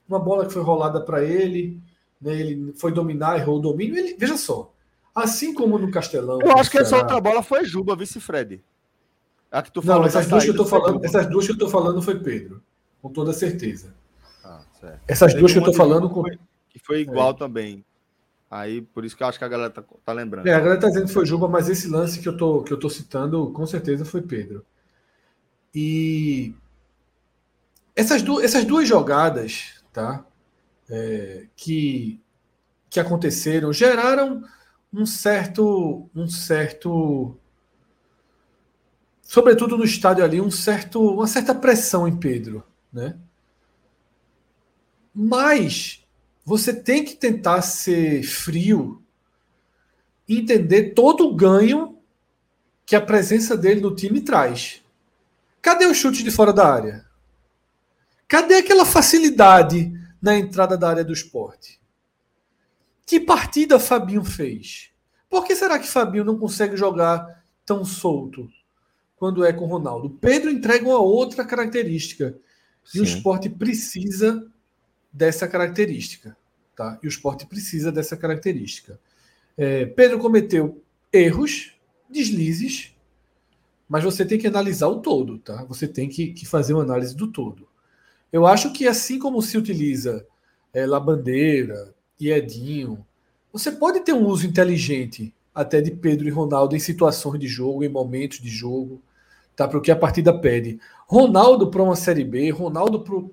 uma 0.09 0.17
bola 0.17 0.47
que 0.47 0.53
foi 0.53 0.63
rolada 0.63 0.99
para 1.01 1.23
ele, 1.23 1.79
né, 2.21 2.39
ele 2.39 2.73
foi 2.75 2.91
dominar, 2.91 3.37
errou 3.37 3.57
o 3.57 3.61
domínio. 3.61 3.97
Ele, 3.97 4.15
veja 4.17 4.37
só, 4.37 4.73
assim 5.13 5.53
como 5.53 5.77
no 5.77 5.91
Castelão. 5.91 6.39
Eu 6.41 6.57
acho 6.57 6.69
que 6.69 6.77
essa 6.77 6.97
outra 6.97 7.19
bola 7.19 7.41
foi 7.41 7.65
Juba, 7.65 7.95
vice 7.95 8.19
Fred. 8.19 8.63
A 9.51 9.61
que 9.61 9.71
tu 9.71 9.81
falou 9.81 10.01
Não, 10.01 10.07
essas 10.07 10.27
duas 10.27 10.43
que 10.43 10.49
eu 10.49 10.55
tô 10.55 10.65
falando, 10.65 11.05
essas 11.05 11.29
duas 11.29 11.45
que 11.45 11.51
eu 11.53 11.57
tô 11.57 11.69
falando 11.69 12.01
foi 12.01 12.19
Pedro, 12.19 12.61
com 13.01 13.09
toda 13.09 13.31
certeza. 13.31 13.95
Ah, 14.43 14.61
essas 15.07 15.33
duas 15.33 15.53
que 15.53 15.59
eu 15.59 15.63
tô 15.63 15.73
falando 15.73 16.09
com 16.09 16.23
que 16.23 16.79
foi 16.79 17.01
igual 17.01 17.31
é. 17.31 17.33
também. 17.33 17.85
Aí, 18.49 18.81
por 18.81 19.03
isso 19.03 19.15
que 19.15 19.23
eu 19.23 19.27
acho 19.27 19.37
que 19.37 19.43
a 19.43 19.47
galera 19.47 19.69
tá, 19.69 19.83
tá 20.05 20.13
lembrando. 20.13 20.47
É, 20.47 20.53
a 20.53 20.59
galera 20.59 20.79
tá 20.79 20.87
dizendo 20.87 21.07
que 21.07 21.13
foi 21.13 21.25
Juba, 21.25 21.47
mas 21.49 21.67
esse 21.67 21.87
lance 21.87 22.19
que 22.19 22.29
eu 22.29 22.37
tô, 22.37 22.63
que 22.63 22.71
eu 22.71 22.79
tô 22.79 22.89
citando, 22.89 23.51
com 23.51 23.65
certeza 23.65 24.05
foi 24.05 24.21
Pedro. 24.21 24.65
E 25.75 26.55
essas, 27.95 28.21
du 28.21 28.39
essas 28.41 28.63
duas 28.63 28.87
jogadas, 28.87 29.83
tá? 29.91 30.23
É, 30.89 31.47
que, 31.55 32.21
que 32.89 32.99
aconteceram 32.99 33.73
geraram 33.73 34.41
um 34.93 35.05
certo, 35.05 36.09
um 36.15 36.27
certo, 36.27 37.37
sobretudo 39.21 39.77
no 39.77 39.83
estádio 39.83 40.23
ali, 40.23 40.39
um 40.39 40.49
certo, 40.49 41.01
uma 41.13 41.27
certa 41.27 41.53
pressão 41.53 42.07
em 42.07 42.15
Pedro, 42.17 42.63
né? 42.91 43.17
Mas 45.13 46.05
você 46.45 46.73
tem 46.73 47.03
que 47.03 47.15
tentar 47.15 47.61
ser 47.61 48.23
frio, 48.23 49.03
entender 50.29 50.93
todo 50.93 51.27
o 51.27 51.35
ganho 51.35 51.97
que 52.85 52.95
a 52.95 53.01
presença 53.01 53.57
dele 53.57 53.81
no 53.81 53.93
time 53.93 54.21
traz. 54.21 54.81
Cadê 55.61 55.85
o 55.85 55.93
chute 55.93 56.23
de 56.23 56.31
fora 56.31 56.53
da 56.53 56.71
área? 56.73 57.05
Cadê 58.27 58.55
aquela 58.55 58.85
facilidade 58.85 59.91
na 60.21 60.37
entrada 60.37 60.77
da 60.77 60.89
área 60.89 61.03
do 61.03 61.13
esporte? 61.13 61.79
Que 63.05 63.19
partida 63.19 63.79
Fabinho 63.79 64.23
fez? 64.23 64.91
Por 65.29 65.45
que 65.45 65.55
será 65.55 65.79
que 65.79 65.87
Fabinho 65.87 66.23
não 66.23 66.37
consegue 66.37 66.75
jogar 66.75 67.43
tão 67.65 67.85
solto 67.85 68.49
quando 69.15 69.45
é 69.45 69.53
com 69.53 69.65
Ronaldo? 69.65 70.09
Pedro 70.09 70.49
entrega 70.49 70.85
uma 70.85 70.99
outra 70.99 71.45
característica. 71.45 72.37
Sim. 72.83 72.97
E 72.97 73.01
o 73.01 73.03
esporte 73.03 73.49
precisa 73.49 74.45
dessa 75.11 75.47
característica. 75.47 76.35
Tá? 76.75 76.99
E 77.01 77.07
o 77.07 77.09
esporte 77.09 77.45
precisa 77.45 77.91
dessa 77.91 78.15
característica. 78.15 78.99
É, 79.57 79.85
Pedro 79.85 80.19
cometeu 80.19 80.83
erros, 81.11 81.73
deslizes, 82.09 82.93
mas 83.89 84.03
você 84.03 84.25
tem 84.25 84.37
que 84.37 84.47
analisar 84.47 84.87
o 84.87 85.01
todo. 85.01 85.39
Tá? 85.39 85.63
Você 85.65 85.87
tem 85.87 86.07
que, 86.07 86.33
que 86.33 86.45
fazer 86.45 86.73
uma 86.73 86.83
análise 86.83 87.15
do 87.15 87.27
todo. 87.27 87.67
Eu 88.31 88.45
acho 88.45 88.71
que 88.73 88.87
assim 88.87 89.19
como 89.19 89.41
se 89.41 89.57
utiliza 89.57 90.25
é, 90.73 90.85
Labandeira 90.85 91.93
e 92.19 92.31
Edinho, 92.31 93.05
você 93.51 93.71
pode 93.71 94.01
ter 94.01 94.13
um 94.13 94.27
uso 94.27 94.45
inteligente 94.45 95.33
até 95.53 95.81
de 95.81 95.91
Pedro 95.91 96.27
e 96.27 96.31
Ronaldo 96.31 96.75
em 96.75 96.79
situações 96.79 97.39
de 97.39 97.47
jogo, 97.47 97.83
em 97.83 97.89
momentos 97.89 98.39
de 98.39 98.49
jogo, 98.49 99.01
tá? 99.55 99.67
Para 99.67 99.79
o 99.79 99.81
que 99.81 99.89
a 99.89 99.95
partida 99.95 100.37
pede. 100.37 100.79
Ronaldo 101.07 101.71
para 101.71 101.81
uma 101.81 101.95
Série 101.95 102.23
B, 102.23 102.51
Ronaldo 102.51 103.01
para 103.01 103.15
o 103.15 103.31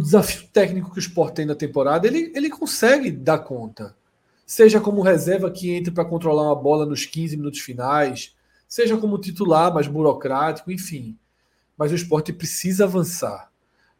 desafio 0.00 0.46
técnico 0.52 0.92
que 0.92 0.98
o 0.98 1.00
Sport 1.00 1.34
tem 1.34 1.46
na 1.46 1.54
temporada, 1.54 2.06
ele, 2.06 2.30
ele 2.36 2.50
consegue 2.50 3.10
dar 3.10 3.38
conta. 3.38 3.96
Seja 4.46 4.80
como 4.80 5.02
reserva 5.02 5.50
que 5.50 5.74
entra 5.74 5.92
para 5.92 6.04
controlar 6.04 6.44
uma 6.44 6.54
bola 6.54 6.86
nos 6.86 7.04
15 7.04 7.36
minutos 7.36 7.58
finais, 7.58 8.32
seja 8.68 8.96
como 8.96 9.18
titular 9.18 9.74
mais 9.74 9.88
burocrático, 9.88 10.70
enfim. 10.70 11.18
Mas 11.76 11.92
o 11.92 11.94
esporte 11.94 12.32
precisa 12.32 12.84
avançar 12.84 13.50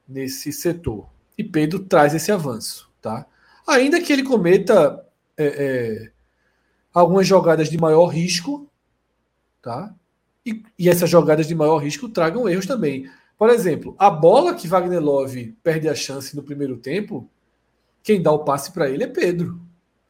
nesse 0.09 0.53
setor. 0.53 1.09
E 1.37 1.45
Pedro 1.45 1.81
traz 1.81 2.15
esse 2.15 2.33
avanço. 2.33 2.91
Tá? 3.01 3.27
Ainda 3.67 4.01
que 4.01 4.13
ele 4.13 4.23
cometa 4.23 5.05
é, 5.37 5.47
é, 5.47 6.13
algumas 6.93 7.27
jogadas 7.27 7.69
de 7.69 7.79
maior 7.79 8.07
risco, 8.07 8.69
tá? 9.61 9.95
E, 10.45 10.63
e 10.79 10.89
essas 10.89 11.11
jogadas 11.11 11.47
de 11.47 11.55
maior 11.55 11.79
risco 11.79 12.09
tragam 12.09 12.49
erros 12.49 12.67
também. 12.67 13.11
Por 13.37 13.51
exemplo, 13.51 13.95
a 13.99 14.09
bola 14.09 14.55
que 14.55 14.69
Wagner 14.69 15.01
Love 15.01 15.57
perde 15.63 15.89
a 15.89 15.95
chance 15.95 16.35
no 16.35 16.43
primeiro 16.43 16.79
tempo, 16.79 17.29
quem 18.03 18.23
dá 18.23 18.33
o 18.33 18.45
passe 18.45 18.73
para 18.73 18.89
ele 18.89 19.05
é 19.05 19.09
Pedro. 19.09 19.61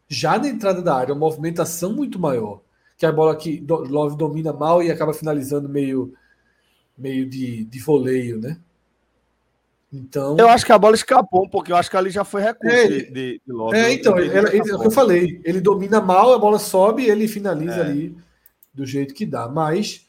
Já 0.07 0.39
na 0.39 0.49
entrada 0.49 0.81
da 0.81 0.95
área, 0.95 1.15
uma 1.15 1.21
movimentação 1.21 1.93
muito 1.93 2.19
maior. 2.19 2.61
Que 2.97 3.05
é 3.05 3.09
a 3.09 3.13
bola 3.13 3.35
que 3.35 3.65
Love 3.67 4.17
domina 4.17 4.53
mal 4.53 4.83
e 4.83 4.91
acaba 4.91 5.13
finalizando 5.13 5.69
meio, 5.69 6.15
meio 6.97 7.29
de, 7.29 7.65
de 7.65 7.79
voleio, 7.79 8.41
né? 8.41 8.59
Então, 9.93 10.37
eu 10.39 10.49
acho 10.49 10.67
que 10.67 10.73
a 10.73 10.79
bola 10.79 10.95
escapou 10.95 11.45
um 11.45 11.49
pouquinho. 11.49 11.75
Eu 11.75 11.79
acho 11.79 11.91
que 11.91 11.97
ali 11.97 12.11
já 12.11 12.25
foi 12.25 12.43
recurso 12.43 12.77
é, 12.77 12.89
de, 12.89 13.11
de, 13.11 13.41
de 13.47 13.77
É, 13.77 13.93
então, 13.93 14.19
ele, 14.19 14.37
ele, 14.37 14.49
ele, 14.49 14.71
é 14.71 14.75
o 14.75 14.81
que 14.81 14.87
eu 14.87 14.91
falei. 14.91 15.41
Ele 15.45 15.61
domina 15.61 16.01
mal, 16.01 16.35
a 16.35 16.39
bola 16.39 16.59
sobe 16.59 17.05
e 17.05 17.11
ele 17.11 17.29
finaliza 17.29 17.77
é. 17.77 17.81
ali 17.83 18.17
do 18.75 18.85
jeito 18.85 19.15
que 19.15 19.25
dá. 19.25 19.49
Mas 19.49 20.07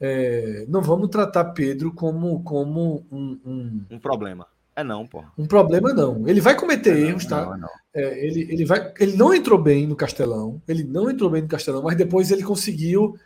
é, 0.00 0.64
não 0.68 0.80
vamos 0.80 1.08
tratar 1.08 1.44
Pedro 1.46 1.92
como, 1.92 2.42
como 2.44 3.04
um, 3.10 3.38
um, 3.44 3.84
um 3.90 3.98
problema. 3.98 4.46
É 4.76 4.84
não, 4.84 5.06
pô. 5.06 5.24
Um 5.36 5.46
problema 5.46 5.92
não. 5.92 6.28
Ele 6.28 6.40
vai 6.40 6.54
cometer 6.54 6.96
é 6.96 7.00
erros, 7.08 7.24
tá? 7.24 7.46
Não, 7.46 7.54
é 7.54 7.58
não. 7.58 7.68
É, 7.94 8.26
ele, 8.26 8.42
ele, 8.52 8.64
vai, 8.64 8.92
ele 9.00 9.16
não 9.16 9.34
entrou 9.34 9.60
bem 9.60 9.86
no 9.86 9.96
Castelão. 9.96 10.60
Ele 10.68 10.84
não 10.84 11.10
entrou 11.10 11.30
bem 11.30 11.42
no 11.42 11.48
Castelão, 11.48 11.82
mas 11.82 11.96
depois 11.96 12.30
ele 12.30 12.42
conseguiu 12.42 13.18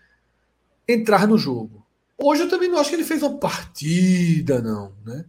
entrar 0.86 1.26
no 1.26 1.36
jogo. 1.36 1.79
Hoje 2.22 2.42
eu 2.42 2.48
também 2.48 2.68
não 2.68 2.78
acho 2.78 2.90
que 2.90 2.96
ele 2.96 3.04
fez 3.04 3.22
uma 3.22 3.38
partida, 3.38 4.60
não. 4.60 4.92
Né? 5.04 5.24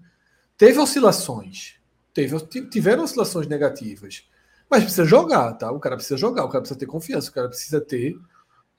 Teve 0.57 0.77
oscilações. 0.79 1.75
Teve, 2.13 2.37
tiveram 2.69 3.03
oscilações 3.03 3.47
negativas. 3.47 4.27
Mas 4.69 4.83
precisa 4.83 5.05
jogar, 5.05 5.53
tá? 5.53 5.71
O 5.71 5.79
cara 5.79 5.95
precisa 5.95 6.17
jogar, 6.17 6.43
o 6.43 6.49
cara 6.49 6.61
precisa 6.61 6.79
ter 6.79 6.85
confiança, 6.85 7.29
o 7.29 7.33
cara 7.33 7.47
precisa 7.47 7.79
ter 7.79 8.17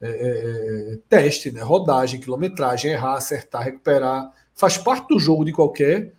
é, 0.00 0.08
é, 0.08 0.92
é 0.94 0.98
teste, 1.08 1.50
né? 1.50 1.62
rodagem, 1.62 2.20
quilometragem, 2.20 2.92
errar, 2.92 3.14
acertar, 3.14 3.62
recuperar. 3.62 4.30
Faz 4.54 4.76
parte 4.76 5.08
do 5.08 5.18
jogo 5.18 5.44
de 5.44 5.52
qualquer 5.52 6.14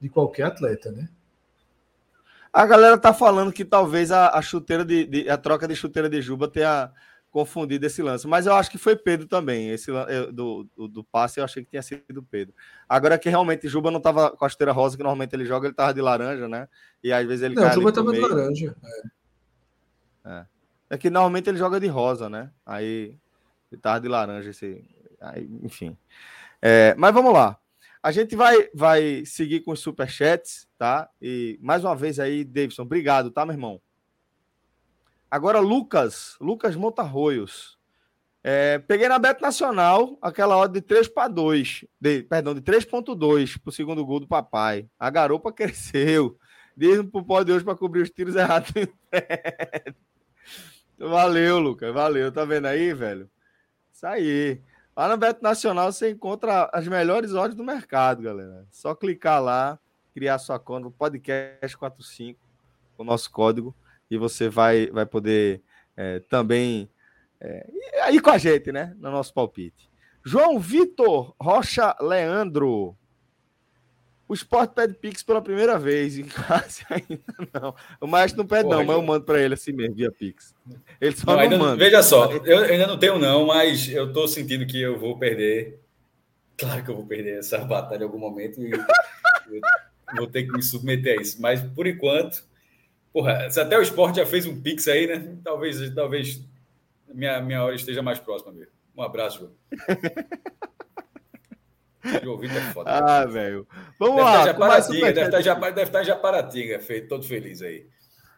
de 0.00 0.08
qualquer 0.08 0.44
atleta, 0.44 0.90
né? 0.90 1.08
A 2.52 2.66
galera 2.66 2.98
tá 2.98 3.12
falando 3.12 3.52
que 3.52 3.64
talvez 3.64 4.10
a, 4.10 4.30
a 4.30 4.42
chuteira 4.42 4.84
de, 4.84 5.04
de, 5.04 5.30
a 5.30 5.36
troca 5.36 5.68
de 5.68 5.76
chuteira 5.76 6.08
de 6.08 6.20
Juba 6.20 6.48
tenha 6.48 6.90
confundido 7.30 7.86
esse 7.86 8.02
lance, 8.02 8.26
mas 8.26 8.46
eu 8.46 8.54
acho 8.54 8.70
que 8.70 8.78
foi 8.78 8.96
Pedro 8.96 9.26
também. 9.26 9.70
Esse 9.70 9.90
do, 10.32 10.64
do, 10.76 10.88
do 10.88 11.04
passe 11.04 11.38
eu 11.38 11.44
achei 11.44 11.62
que 11.64 11.70
tinha 11.70 11.82
sido 11.82 12.22
Pedro. 12.22 12.54
Agora 12.88 13.18
que 13.18 13.28
realmente 13.28 13.68
Juba 13.68 13.90
não 13.90 14.00
tava 14.00 14.30
com 14.30 14.44
a 14.44 14.48
chuteira 14.48 14.72
rosa 14.72 14.96
que 14.96 15.02
normalmente 15.02 15.32
ele 15.34 15.44
joga, 15.44 15.68
ele 15.68 15.74
tava 15.74 15.94
de 15.94 16.00
laranja, 16.00 16.48
né? 16.48 16.68
E 17.02 17.12
às 17.12 17.26
vezes 17.26 17.42
ele 17.42 17.54
Não, 17.54 17.72
Juba 17.72 17.92
tava 17.92 18.12
de 18.12 18.20
laranja. 18.20 18.76
É. 20.24 20.30
é. 20.30 20.46
é. 20.90 20.98
que 20.98 21.08
normalmente 21.08 21.48
ele 21.48 21.58
joga 21.58 21.78
de 21.78 21.86
rosa, 21.86 22.28
né? 22.28 22.50
Aí 22.66 23.16
ele 23.70 23.80
tava 23.80 24.00
de 24.00 24.08
laranja 24.08 24.50
esse, 24.50 24.84
aí, 25.20 25.48
enfim. 25.62 25.96
É, 26.60 26.94
mas 26.98 27.14
vamos 27.14 27.32
lá. 27.32 27.56
A 28.02 28.10
gente 28.10 28.34
vai, 28.34 28.68
vai 28.74 29.24
seguir 29.26 29.60
com 29.60 29.72
os 29.72 29.80
superchats, 29.80 30.66
tá? 30.76 31.08
E 31.20 31.58
mais 31.62 31.84
uma 31.84 31.94
vez 31.94 32.18
aí, 32.18 32.44
Davidson, 32.44 32.82
obrigado, 32.82 33.30
tá, 33.30 33.44
meu 33.44 33.54
irmão? 33.54 33.80
Agora, 35.30 35.60
Lucas, 35.60 36.36
Lucas 36.40 36.74
Montarroios. 36.74 37.78
É, 38.42 38.78
peguei 38.78 39.06
na 39.06 39.18
Beto 39.18 39.42
Nacional 39.42 40.18
aquela 40.20 40.56
hora 40.56 40.70
de 40.70 40.80
3 40.80 41.08
para 41.08 41.28
2, 41.28 41.84
de, 42.00 42.22
perdão, 42.22 42.54
de 42.54 42.62
3.2 42.62 43.60
para 43.60 43.68
o 43.68 43.72
segundo 43.72 44.04
gol 44.04 44.18
do 44.18 44.26
papai. 44.26 44.88
A 44.98 45.08
garopa 45.10 45.52
cresceu. 45.52 46.36
Diz 46.76 47.02
pro 47.02 47.24
pó 47.24 47.42
de 47.42 47.52
hoje 47.52 47.64
para 47.64 47.76
cobrir 47.76 48.00
os 48.00 48.10
tiros 48.10 48.34
errados. 48.34 48.72
valeu, 50.98 51.58
Lucas, 51.58 51.92
valeu. 51.92 52.32
Tá 52.32 52.44
vendo 52.44 52.66
aí, 52.66 52.92
velho? 52.94 53.30
Isso 53.92 54.06
aí. 54.06 54.60
Lá 54.96 55.08
no 55.08 55.16
Beto 55.16 55.42
Nacional 55.42 55.92
você 55.92 56.10
encontra 56.10 56.68
as 56.72 56.88
melhores 56.88 57.34
odds 57.34 57.56
do 57.56 57.62
mercado, 57.62 58.22
galera. 58.22 58.66
Só 58.70 58.94
clicar 58.94 59.42
lá, 59.42 59.78
criar 60.12 60.38
sua 60.38 60.58
conta 60.58 60.84
no 60.84 60.90
podcast 60.90 61.76
45, 61.76 62.40
o 62.98 63.04
nosso 63.04 63.30
código, 63.30 63.74
e 64.10 64.18
você 64.18 64.48
vai, 64.48 64.88
vai 64.88 65.06
poder 65.06 65.62
é, 65.96 66.18
também 66.20 66.90
é, 67.40 67.66
ir 68.12 68.20
com 68.20 68.30
a 68.30 68.38
gente, 68.38 68.72
né? 68.72 68.94
No 68.98 69.10
nosso 69.10 69.32
palpite. 69.32 69.88
João 70.24 70.58
Vitor 70.58 71.34
Rocha 71.40 71.96
Leandro. 72.00 72.96
O 74.28 74.34
Sport 74.34 74.74
pede 74.74 74.94
Pix 74.94 75.24
pela 75.24 75.42
primeira 75.42 75.76
vez, 75.76 76.16
e 76.16 76.22
quase 76.22 76.84
ainda 76.88 77.50
não. 77.52 77.74
O 78.00 78.06
Maestro 78.06 78.38
não 78.38 78.46
pede, 78.46 78.62
Porra, 78.62 78.76
não, 78.76 78.84
mas 78.84 78.96
eu 78.96 79.02
mando 79.02 79.24
para 79.24 79.40
ele 79.40 79.54
assim 79.54 79.72
mesmo, 79.72 79.96
via 79.96 80.12
Pix. 80.12 80.54
Ele 81.00 81.16
só 81.16 81.36
não, 81.36 81.50
não 81.50 81.58
manda. 81.58 81.76
Veja 81.76 82.00
só, 82.00 82.30
eu 82.32 82.58
ainda 82.60 82.86
não 82.86 82.96
tenho, 82.96 83.18
não, 83.18 83.46
mas 83.46 83.88
eu 83.88 84.06
estou 84.06 84.28
sentindo 84.28 84.64
que 84.66 84.80
eu 84.80 84.96
vou 84.96 85.18
perder. 85.18 85.80
Claro 86.56 86.84
que 86.84 86.90
eu 86.90 86.94
vou 86.94 87.06
perder 87.06 87.38
essa 87.38 87.58
batalha 87.58 88.02
em 88.02 88.04
algum 88.04 88.20
momento 88.20 88.62
e 88.62 88.70
vou 90.16 90.28
ter 90.28 90.44
que 90.44 90.52
me 90.52 90.62
submeter 90.62 91.18
a 91.18 91.22
isso. 91.22 91.42
Mas 91.42 91.60
por 91.60 91.88
enquanto, 91.88 92.44
porra, 93.12 93.50
se 93.50 93.60
até 93.60 93.78
o 93.78 93.82
esporte 93.82 94.16
já 94.16 94.26
fez 94.26 94.46
um 94.46 94.60
Pix 94.60 94.88
aí, 94.88 95.06
né? 95.06 95.36
Talvez, 95.42 95.94
talvez 95.94 96.44
minha, 97.08 97.40
minha 97.40 97.64
hora 97.64 97.74
esteja 97.74 98.02
mais 98.02 98.18
próxima 98.18 98.52
mesmo. 98.52 98.72
Um 98.96 99.02
abraço, 99.02 99.38
João. 99.38 99.52
é 102.02 102.72
foda. 102.72 102.90
Ah, 102.90 103.24
velho. 103.26 103.66
Vamos 103.98 104.16
deve 104.16 104.28
lá. 104.28 104.38
Estar 104.38 104.52
Japaratinga, 104.52 105.12
deve, 105.12 105.26
estar, 105.26 105.40
Japar, 105.42 105.72
deve 105.72 105.88
estar 105.88 106.02
em 106.02 106.06
Japaratinga, 106.06 106.80
feito, 106.80 107.08
todo 107.08 107.24
feliz 107.24 107.62
aí. 107.62 107.86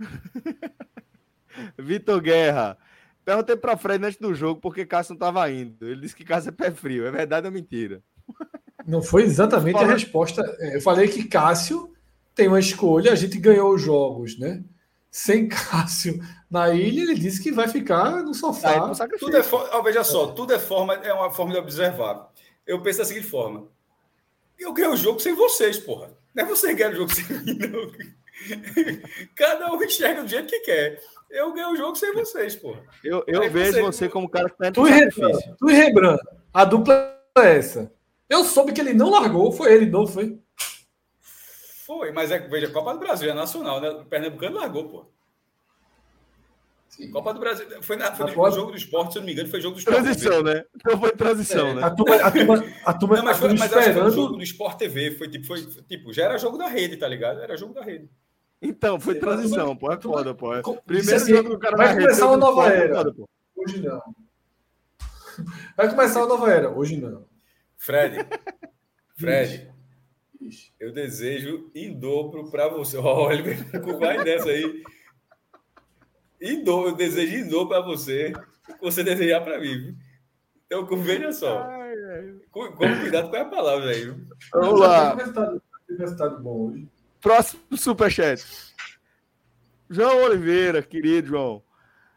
Vitor 1.78 2.20
Guerra. 2.20 2.78
Perguntei 3.24 3.56
para 3.56 3.76
Fred 3.76 4.04
antes 4.04 4.18
do 4.18 4.34
jogo 4.34 4.60
porque 4.60 4.84
Cássio 4.84 5.12
não 5.12 5.16
estava 5.16 5.48
indo. 5.50 5.86
Ele 5.86 6.00
disse 6.00 6.16
que 6.16 6.24
Cássio 6.24 6.48
é 6.48 6.52
pé 6.52 6.70
frio. 6.72 7.06
É 7.06 7.10
verdade 7.10 7.46
ou 7.46 7.52
mentira? 7.52 8.02
Não 8.86 9.00
foi 9.00 9.22
exatamente 9.22 9.78
a 9.78 9.86
resposta. 9.86 10.42
É, 10.58 10.76
eu 10.76 10.80
falei 10.80 11.06
que 11.06 11.24
Cássio 11.24 11.92
tem 12.34 12.48
uma 12.48 12.60
escolha. 12.60 13.12
A 13.12 13.16
gente 13.16 13.38
ganhou 13.38 13.74
os 13.74 13.82
jogos, 13.82 14.38
né? 14.38 14.62
Sem 15.10 15.48
Cássio 15.48 16.20
na 16.50 16.70
ilha, 16.70 17.02
ele 17.02 17.14
disse 17.14 17.42
que 17.42 17.52
vai 17.52 17.68
ficar 17.68 18.22
no 18.22 18.34
sofá. 18.34 18.92
Tudo 19.18 19.36
é 19.36 19.42
for... 19.42 19.68
oh, 19.72 19.82
veja 19.82 20.04
só, 20.04 20.28
tudo 20.28 20.52
é 20.52 20.58
forma, 20.58 20.94
é 20.94 21.12
uma 21.12 21.30
forma 21.30 21.52
de 21.52 21.58
observar 21.58 22.30
eu 22.66 22.80
penso 22.80 22.98
da 22.98 23.04
seguinte 23.04 23.26
forma: 23.26 23.68
eu 24.58 24.72
ganhei 24.72 24.90
o 24.90 24.96
jogo 24.96 25.20
sem 25.20 25.34
vocês, 25.34 25.78
porra. 25.78 26.10
Não 26.34 26.44
é 26.44 26.46
você 26.46 26.68
que 26.68 26.74
ganha 26.74 26.90
o 26.90 26.96
jogo 26.96 27.14
sem 27.14 27.24
mim, 27.40 27.58
não. 27.58 27.92
Cada 29.36 29.72
um 29.72 29.82
enxerga 29.82 30.22
do 30.22 30.28
jeito 30.28 30.48
que 30.48 30.60
quer. 30.60 31.00
Eu 31.30 31.52
ganhei 31.52 31.72
o 31.72 31.76
jogo 31.76 31.96
sem 31.96 32.12
vocês, 32.12 32.56
porra. 32.56 32.82
Eu, 33.04 33.24
eu 33.26 33.50
vejo 33.50 33.72
você... 33.72 33.82
você 33.82 34.08
como 34.08 34.28
cara 34.28 34.48
que 34.50 34.56
tá 34.56 34.70
tu, 34.70 34.86
e 34.86 35.08
tu 35.10 35.70
e 35.70 35.74
Rebran, 35.74 36.18
a 36.52 36.64
dupla 36.64 37.18
é 37.38 37.56
essa. 37.56 37.92
Eu 38.28 38.44
soube 38.44 38.72
que 38.72 38.80
ele 38.80 38.94
não 38.94 39.10
largou, 39.10 39.52
foi 39.52 39.72
ele, 39.74 39.86
não 39.86 40.06
foi? 40.06 40.38
Foi, 41.98 42.10
mas 42.10 42.30
é 42.30 42.38
veja, 42.38 42.70
Copa 42.70 42.94
do 42.94 42.98
Brasil 42.98 43.30
é 43.30 43.34
nacional, 43.34 43.78
né? 43.78 43.90
O 43.90 44.04
Pernambucano 44.06 44.56
largou, 44.56 44.88
pô. 44.88 45.04
Sim. 46.88 47.10
Copa 47.10 47.34
do 47.34 47.40
Brasil. 47.40 47.66
Foi, 47.82 47.96
na, 47.96 48.12
foi 48.14 48.34
no 48.34 48.50
jogo 48.50 48.70
do 48.70 48.76
esporte, 48.78 49.12
se 49.12 49.18
eu 49.18 49.20
não 49.20 49.26
me 49.26 49.32
engano, 49.32 49.48
foi 49.50 49.60
jogo 49.60 49.74
do 49.74 49.78
esporte. 49.78 50.02
Transição, 50.02 50.42
TV. 50.42 50.54
né? 50.54 50.64
Então 50.74 50.98
foi 50.98 51.12
transição, 51.12 51.68
é. 51.68 51.74
né? 51.74 51.82
A 51.84 51.90
turma, 51.90 52.16
a 52.16 52.30
turma, 52.30 52.64
a 52.86 52.94
turma, 52.94 53.16
não, 53.16 53.24
mas, 53.24 53.38
foi, 53.38 53.48
mas 53.50 53.70
esperando... 53.70 54.10
jogo 54.10 54.36
do 54.36 54.42
Sport 54.42 54.78
TV. 54.78 55.10
Foi 55.12 55.28
tipo, 55.28 55.46
foi, 55.46 55.66
tipo, 55.86 56.12
já 56.14 56.24
era 56.24 56.38
jogo 56.38 56.56
da 56.56 56.66
rede, 56.66 56.96
tá 56.96 57.06
ligado? 57.06 57.40
Era 57.40 57.58
jogo 57.58 57.74
da 57.74 57.82
rede. 57.82 58.08
Então, 58.60 58.98
foi 58.98 59.16
transição, 59.16 59.76
pô. 59.76 59.92
É 59.92 60.00
foda, 60.00 60.34
pô. 60.34 60.50
Primeiro 60.86 61.16
assim, 61.16 61.34
jogo 61.34 61.50
do 61.50 61.58
cara 61.58 61.76
Vai 61.76 61.94
começar 61.94 62.26
uma 62.26 62.36
nova 62.38 62.68
era. 62.68 62.94
Foda, 62.94 63.14
Hoje 63.54 63.82
não. 63.82 64.02
Vai 65.76 65.90
começar 65.90 66.20
uma 66.20 66.28
nova 66.28 66.50
era. 66.50 66.70
Hoje 66.70 66.96
não. 66.96 67.26
Fred. 67.76 68.26
Fred. 69.14 69.71
Eu 70.78 70.92
desejo 70.92 71.70
em 71.74 71.98
dobro 71.98 72.50
para 72.50 72.68
você. 72.68 72.96
Olha, 72.98 73.42
vai 73.98 74.24
dessa 74.24 74.48
aí. 74.48 74.82
Em 76.40 76.64
dor, 76.64 76.88
eu 76.88 76.96
desejo 76.96 77.36
em 77.36 77.48
dor 77.48 77.68
para 77.68 77.80
você 77.80 78.32
o 78.68 78.74
que 78.74 78.80
você 78.80 79.04
desejar 79.04 79.42
para 79.42 79.60
mim. 79.60 79.96
Então, 80.66 80.86
veja 80.96 81.32
só. 81.32 81.62
Ai, 81.62 81.94
ai. 81.94 82.34
Com, 82.50 82.72
com 82.72 83.00
cuidado 83.00 83.30
com 83.30 83.36
a 83.36 83.44
palavra 83.44 83.90
aí. 83.90 84.14
Vamos 84.52 84.80
lá. 84.80 85.16
Resultado 85.98 86.42
bom 86.42 86.70
hoje. 86.70 86.88
Próximo 87.20 87.76
superchat. 87.76 88.42
João 89.88 90.22
Oliveira, 90.24 90.82
querido 90.82 91.28
João. 91.28 91.62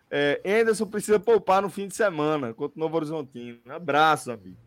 É, 0.09 0.41
Anderson 0.45 0.87
precisa 0.87 1.19
poupar 1.19 1.61
no 1.61 1.69
fim 1.69 1.87
de 1.87 1.95
semana 1.95 2.53
contra 2.53 2.77
o 2.77 2.79
Novo 2.79 2.95
Horizontino. 2.95 3.59
Um 3.65 3.71
abraço, 3.71 4.31
amigo. 4.31 4.57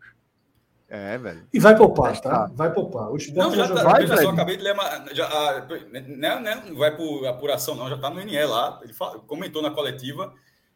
É, 0.89 1.19
velho. 1.19 1.47
E 1.53 1.59
vai 1.59 1.77
poupar, 1.77 2.19
tá? 2.19 2.49
Vai 2.55 2.73
poupar. 2.73 3.11
O 3.11 3.17
não, 3.35 3.55
já, 3.55 3.67
tá, 3.67 3.83
vai, 3.83 4.07
só 4.07 4.31
acabei 4.31 4.57
de 4.57 4.63
ler 4.63 4.73
uma, 4.73 5.05
já, 5.13 5.27
a, 5.27 5.65
né, 5.91 6.39
né, 6.39 6.63
não 6.67 6.75
vai 6.75 6.95
por 6.95 7.27
apuração, 7.27 7.75
não, 7.75 7.87
já 7.87 7.95
tá 7.95 8.09
no 8.09 8.19
NE 8.19 8.43
lá. 8.45 8.79
Ele 8.81 8.91
fala, 8.91 9.19
comentou 9.19 9.61
na 9.61 9.69
coletiva. 9.69 10.33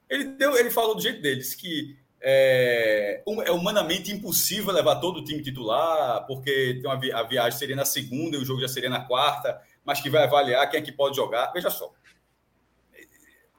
Ele, 0.07 0.25
deu, 0.25 0.55
ele 0.55 0.69
falou 0.69 0.93
do 0.93 1.01
jeito 1.01 1.19
dele, 1.19 1.37
disse 1.37 1.57
que 1.57 1.97
é, 2.21 3.23
é 3.43 3.51
humanamente 3.51 4.11
impossível 4.11 4.71
levar 4.71 4.97
todo 4.97 5.17
o 5.17 5.23
time 5.23 5.41
titular, 5.41 6.27
porque 6.27 6.79
tem 6.79 6.85
uma, 6.85 7.19
a 7.19 7.23
viagem 7.23 7.57
seria 7.57 7.75
na 7.75 7.85
segunda 7.85 8.37
e 8.37 8.39
o 8.39 8.45
jogo 8.45 8.61
já 8.61 8.67
seria 8.67 8.91
na 8.91 9.03
quarta, 9.05 9.59
mas 9.83 9.99
que 9.99 10.11
vai 10.11 10.25
avaliar 10.25 10.69
quem 10.69 10.79
é 10.79 10.83
que 10.83 10.91
pode 10.91 11.15
jogar. 11.15 11.51
Veja 11.51 11.71
só. 11.71 11.91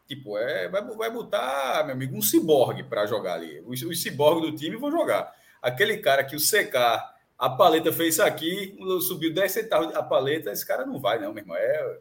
Tipo, 0.07 0.39
é, 0.39 0.69
vai, 0.69 0.83
vai 0.83 1.11
botar, 1.11 1.83
meu 1.85 1.97
amigo, 1.97 2.17
um 2.17 2.23
ciborgue 2.23 2.85
para 2.85 3.07
jogar 3.07 3.35
ali. 3.35 3.61
Os, 3.67 3.83
os 3.83 4.01
ciborgues 4.01 4.53
do 4.53 4.57
time 4.57 4.77
vão 4.77 4.93
jogar 4.93 5.33
aquele 5.65 5.97
cara 5.97 6.23
que 6.23 6.37
o 6.37 6.41
secar, 6.41 7.15
a 7.39 7.49
paleta 7.49 7.93
fez 7.93 8.15
isso 8.15 8.23
aqui, 8.23 8.77
subiu 9.01 9.33
10 9.33 9.51
centavos 9.51 9.97
a 9.97 10.03
paleta, 10.03 10.53
esse 10.53 10.65
cara 10.65 10.85
não 10.85 11.01
vai, 11.01 11.19
não, 11.19 11.33
meu 11.33 11.43
irmão. 11.43 11.57
É, 11.57 11.97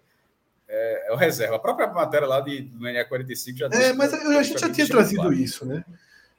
é, 0.68 1.08
é 1.10 1.14
o 1.14 1.16
reserva. 1.16 1.56
A 1.56 1.60
própria 1.60 1.88
matéria 1.88 2.28
lá 2.28 2.42
de, 2.42 2.62
do 2.62 2.86
NE45 2.86 3.58
já 3.58 3.70
É, 3.72 3.94
mas 3.94 4.14
a 4.14 4.44
gente 4.44 4.60
já 4.60 4.70
tinha 4.70 4.88
trazido 4.88 5.34
isso, 5.34 5.66
né? 5.66 5.84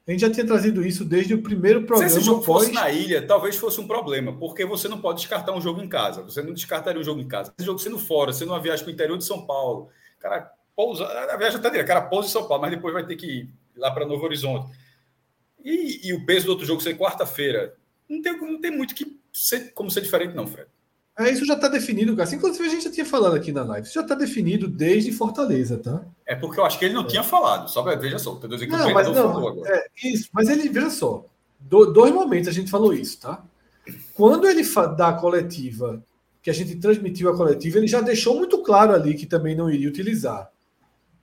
A 0.07 0.11
gente 0.11 0.21
já 0.21 0.31
tinha 0.31 0.47
trazido 0.47 0.87
isso 0.87 1.03
desde 1.03 1.33
o 1.33 1.41
primeiro 1.41 1.85
programa. 1.85 2.11
Se 2.11 2.19
esse 2.19 2.27
jogo 2.27 2.45
pós... 2.45 2.65
fosse 2.65 2.75
na 2.75 2.91
ilha, 2.91 3.27
talvez 3.27 3.57
fosse 3.57 3.81
um 3.81 3.87
problema, 3.87 4.37
porque 4.37 4.63
você 4.67 4.87
não 4.87 5.01
pode 5.01 5.21
descartar 5.21 5.53
um 5.53 5.63
jogo 5.63 5.81
em 5.81 5.89
casa. 5.89 6.23
Você 6.23 6.43
não 6.43 6.53
descartaria 6.53 7.01
um 7.01 7.05
jogo 7.05 7.21
em 7.21 7.29
casa. 7.29 7.55
Esse 7.57 7.65
jogo 7.65 7.79
sendo 7.79 7.99
fora, 7.99 8.31
sendo 8.31 8.53
uma 8.53 8.61
viagem 8.61 8.85
para 8.85 8.91
o 8.91 8.95
interior 8.95 9.17
de 9.17 9.25
São 9.25 9.47
Paulo. 9.47 9.89
Cara, 10.21 10.51
pousa. 10.77 11.07
A 11.07 11.37
viagem 11.39 11.59
até 11.59 11.71
direto, 11.71 11.87
cara, 11.87 12.03
pousa 12.03 12.29
em 12.29 12.33
São 12.33 12.47
Paulo, 12.47 12.61
mas 12.61 12.71
depois 12.73 12.93
vai 12.93 13.07
ter 13.07 13.17
que 13.17 13.27
ir 13.27 13.51
lá 13.77 13.91
para 13.91 14.05
Novo 14.05 14.25
Horizonte. 14.25 14.71
E, 15.65 16.09
e, 16.09 16.13
o 16.13 16.25
peso 16.27 16.47
do 16.47 16.53
outro 16.53 16.67
jogo 16.67 16.83
ser 16.83 16.97
quarta-feira. 16.97 17.75
Não 18.09 18.21
tem, 18.21 18.39
não 18.39 18.61
tem 18.61 18.71
muito 18.71 18.95
que 18.95 19.19
ser, 19.33 19.73
como 19.73 19.91
ser 19.91 20.03
diferente, 20.03 20.35
não, 20.35 20.47
Fred. 20.47 20.69
É, 21.17 21.31
isso 21.31 21.47
já 21.47 21.55
está 21.55 21.69
definido, 21.69 22.17
Cássio. 22.17 22.37
Inclusive, 22.37 22.67
a 22.67 22.71
gente 22.71 22.85
já 22.85 22.91
tinha 22.91 23.07
falado 23.07 23.37
aqui 23.37 23.53
na 23.53 23.63
live. 23.63 23.87
Isso 23.87 23.95
já 23.95 24.01
está 24.01 24.15
definido 24.17 24.67
desde 24.67 25.13
Fortaleza, 25.13 25.79
tá? 25.79 26.05
É 26.27 26.35
porque 26.35 26.59
eu 26.59 26.65
acho 26.65 26.79
que 26.79 26.85
ele 26.85 26.95
não 26.95 27.05
é. 27.05 27.07
tinha 27.07 27.23
falado. 27.23 27.71
Só 27.71 27.83
veja 27.97 28.19
só. 28.19 28.33
Não, 28.35 28.41
que 28.41 28.67
não, 28.67 28.93
mas 28.93 29.09
não, 29.09 29.65
é, 29.65 29.87
isso, 30.03 30.29
mas 30.33 30.49
ele, 30.49 30.69
veja 30.69 30.91
só. 30.91 31.25
Do, 31.61 31.87
dois 31.87 32.13
momentos 32.13 32.49
a 32.49 32.53
gente 32.53 32.71
falou 32.71 32.93
isso, 32.93 33.21
tá? 33.21 33.45
Quando 34.13 34.49
ele 34.49 34.63
dá 34.97 35.11
a 35.11 35.13
coletiva, 35.13 36.03
que 36.43 36.51
a 36.51 36.53
gente 36.53 36.77
transmitiu 36.77 37.31
a 37.31 37.37
coletiva, 37.37 37.79
ele 37.79 37.87
já 37.87 38.01
deixou 38.01 38.37
muito 38.37 38.63
claro 38.63 38.93
ali 38.93 39.15
que 39.15 39.25
também 39.25 39.55
não 39.55 39.71
iria 39.71 39.89
utilizar. 39.89 40.51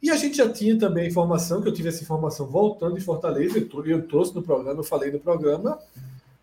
E 0.02 0.10
a 0.10 0.16
gente 0.16 0.38
já 0.38 0.50
tinha 0.50 0.78
também 0.78 1.06
a 1.06 1.08
informação, 1.08 1.62
que 1.62 1.68
eu 1.68 1.74
tive 1.74 1.90
essa 1.90 2.04
informação 2.04 2.48
voltando 2.48 2.96
de 2.96 3.02
Fortaleza, 3.02 3.58
eu, 3.60 3.86
eu 3.86 4.02
trouxe 4.08 4.34
no 4.34 4.42
programa, 4.42 4.80
eu 4.80 4.84
falei 4.84 5.12
no 5.12 5.20
programa, 5.20 5.78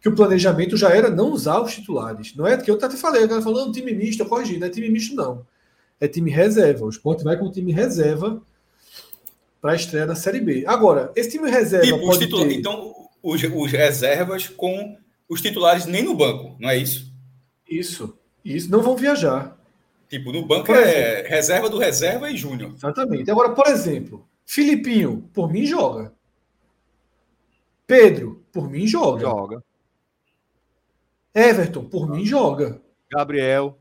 que 0.01 0.09
o 0.09 0.15
planejamento 0.15 0.77
já 0.77 0.91
era 0.91 1.11
não 1.11 1.33
usar 1.33 1.61
os 1.61 1.75
titulares. 1.75 2.37
Não 2.37 2.47
é 2.47 2.57
que 2.57 2.71
eu 2.71 2.77
até 2.77 2.89
falei, 2.91 3.25
o 3.25 3.29
cara 3.29 3.43
falando 3.43 3.73
time 3.73 3.93
misto, 3.93 4.21
eu 4.21 4.27
corrigi, 4.27 4.59
não 4.59 4.69
é 4.69 4.71
time 4.71 4.89
misto, 4.89 5.15
não. 5.15 5.45
É 6.01 6.07
time 6.07 6.31
reserva. 6.31 6.85
O 6.85 6.89
esporte 6.89 7.25
vai 7.25 7.37
com 7.37 7.47
o 7.47 7.51
time 7.51 7.73
reserva 7.73 8.41
para 9.61 9.73
a 9.73 9.75
estreia 9.75 10.07
da 10.07 10.15
Série 10.15 10.41
B. 10.41 10.65
Agora, 10.65 11.11
esse 11.17 11.31
time 11.31 11.51
reserva. 11.51 11.85
Tipo, 11.85 11.99
pode 11.99 12.33
os 12.33 12.41
ter... 12.41 12.53
Então, 12.53 12.95
os, 13.21 13.43
os 13.43 13.73
reservas 13.73 14.47
com 14.47 14.97
os 15.29 15.41
titulares 15.41 15.85
nem 15.85 16.05
no 16.05 16.15
banco, 16.15 16.57
não 16.61 16.71
é 16.71 16.77
isso? 16.77 17.13
Isso. 17.69 18.17
Isso. 18.45 18.71
Não 18.71 18.83
vão 18.83 18.97
viajar. 18.97 19.58
Tipo, 20.09 20.33
no 20.33 20.47
banco 20.47 20.73
é 20.73 21.23
reserva 21.29 21.69
do 21.69 21.79
reserva 21.79 22.31
e 22.31 22.37
júnior. 22.37 22.73
Exatamente. 22.75 23.31
Agora, 23.31 23.51
por 23.51 23.67
exemplo, 23.67 24.27
Filipinho, 24.47 25.29
por 25.35 25.53
mim, 25.53 25.67
joga. 25.67 26.13
Pedro, 27.87 28.43
por 28.53 28.71
mim, 28.71 28.87
joga. 28.87 29.21
Joga. 29.21 29.65
Everton, 31.35 31.85
por 31.85 32.09
mim, 32.09 32.25
joga. 32.25 32.81
Gabriel. 33.11 33.79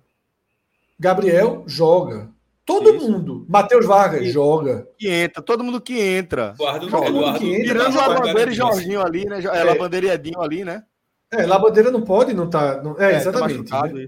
Gabriel, 1.00 1.64
joga. 1.66 2.30
Todo 2.66 2.94
Isso. 2.94 3.10
mundo. 3.10 3.46
Matheus 3.48 3.86
Vargas, 3.86 4.20
que, 4.20 4.30
joga. 4.30 4.86
Que 4.98 5.10
entra, 5.10 5.42
todo 5.42 5.64
mundo 5.64 5.80
que 5.80 5.98
entra. 5.98 6.54
Eduardo, 6.56 6.90
todo 6.90 7.06
Eduardo, 7.06 7.28
mundo 7.28 7.40
que 7.40 7.54
entra. 7.54 7.66
Tirando 7.66 7.96
Labandeira 7.96 8.52
e 8.52 8.54
Jorginho 8.54 9.02
ali, 9.02 9.26
né? 9.26 9.40
É, 9.40 9.58
é. 9.58 10.44
Ali, 10.44 10.66
né? 10.66 10.84
É, 11.32 11.46
Labandeira 11.46 11.92
não 11.92 12.02
pode, 12.02 12.34
não 12.34 12.50
tá. 12.50 12.84
Não, 12.84 12.92
é, 13.00 13.06
é, 13.06 13.12
tá 13.12 13.18
exatamente. 13.18 13.70
Tá 13.70 13.88
né? 13.88 14.06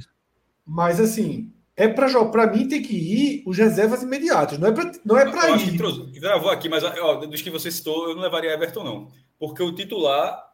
Mas 0.66 1.00
assim, 1.00 1.54
é 1.80 1.88
para 1.88 2.48
mim 2.48 2.68
tem 2.68 2.82
que 2.82 2.94
ir 2.94 3.44
os 3.46 3.58
reservas 3.58 4.04
imediatos, 4.04 4.58
não 4.58 4.68
é 4.68 4.72
para 4.74 4.92
não 5.06 5.18
é 5.18 5.32
para 5.32 5.52
ir. 5.52 5.78
Que 6.12 6.20
travou 6.20 6.52
aqui, 6.52 6.68
mas 6.68 6.84
ó, 6.84 7.16
dos 7.26 7.42
que 7.42 7.50
você 7.50 7.72
citou, 7.72 8.10
eu 8.10 8.16
não 8.16 8.22
levaria 8.22 8.52
Everton 8.52 8.84
não, 8.84 9.08
porque 9.40 9.64
o 9.64 9.74
titular 9.74 10.54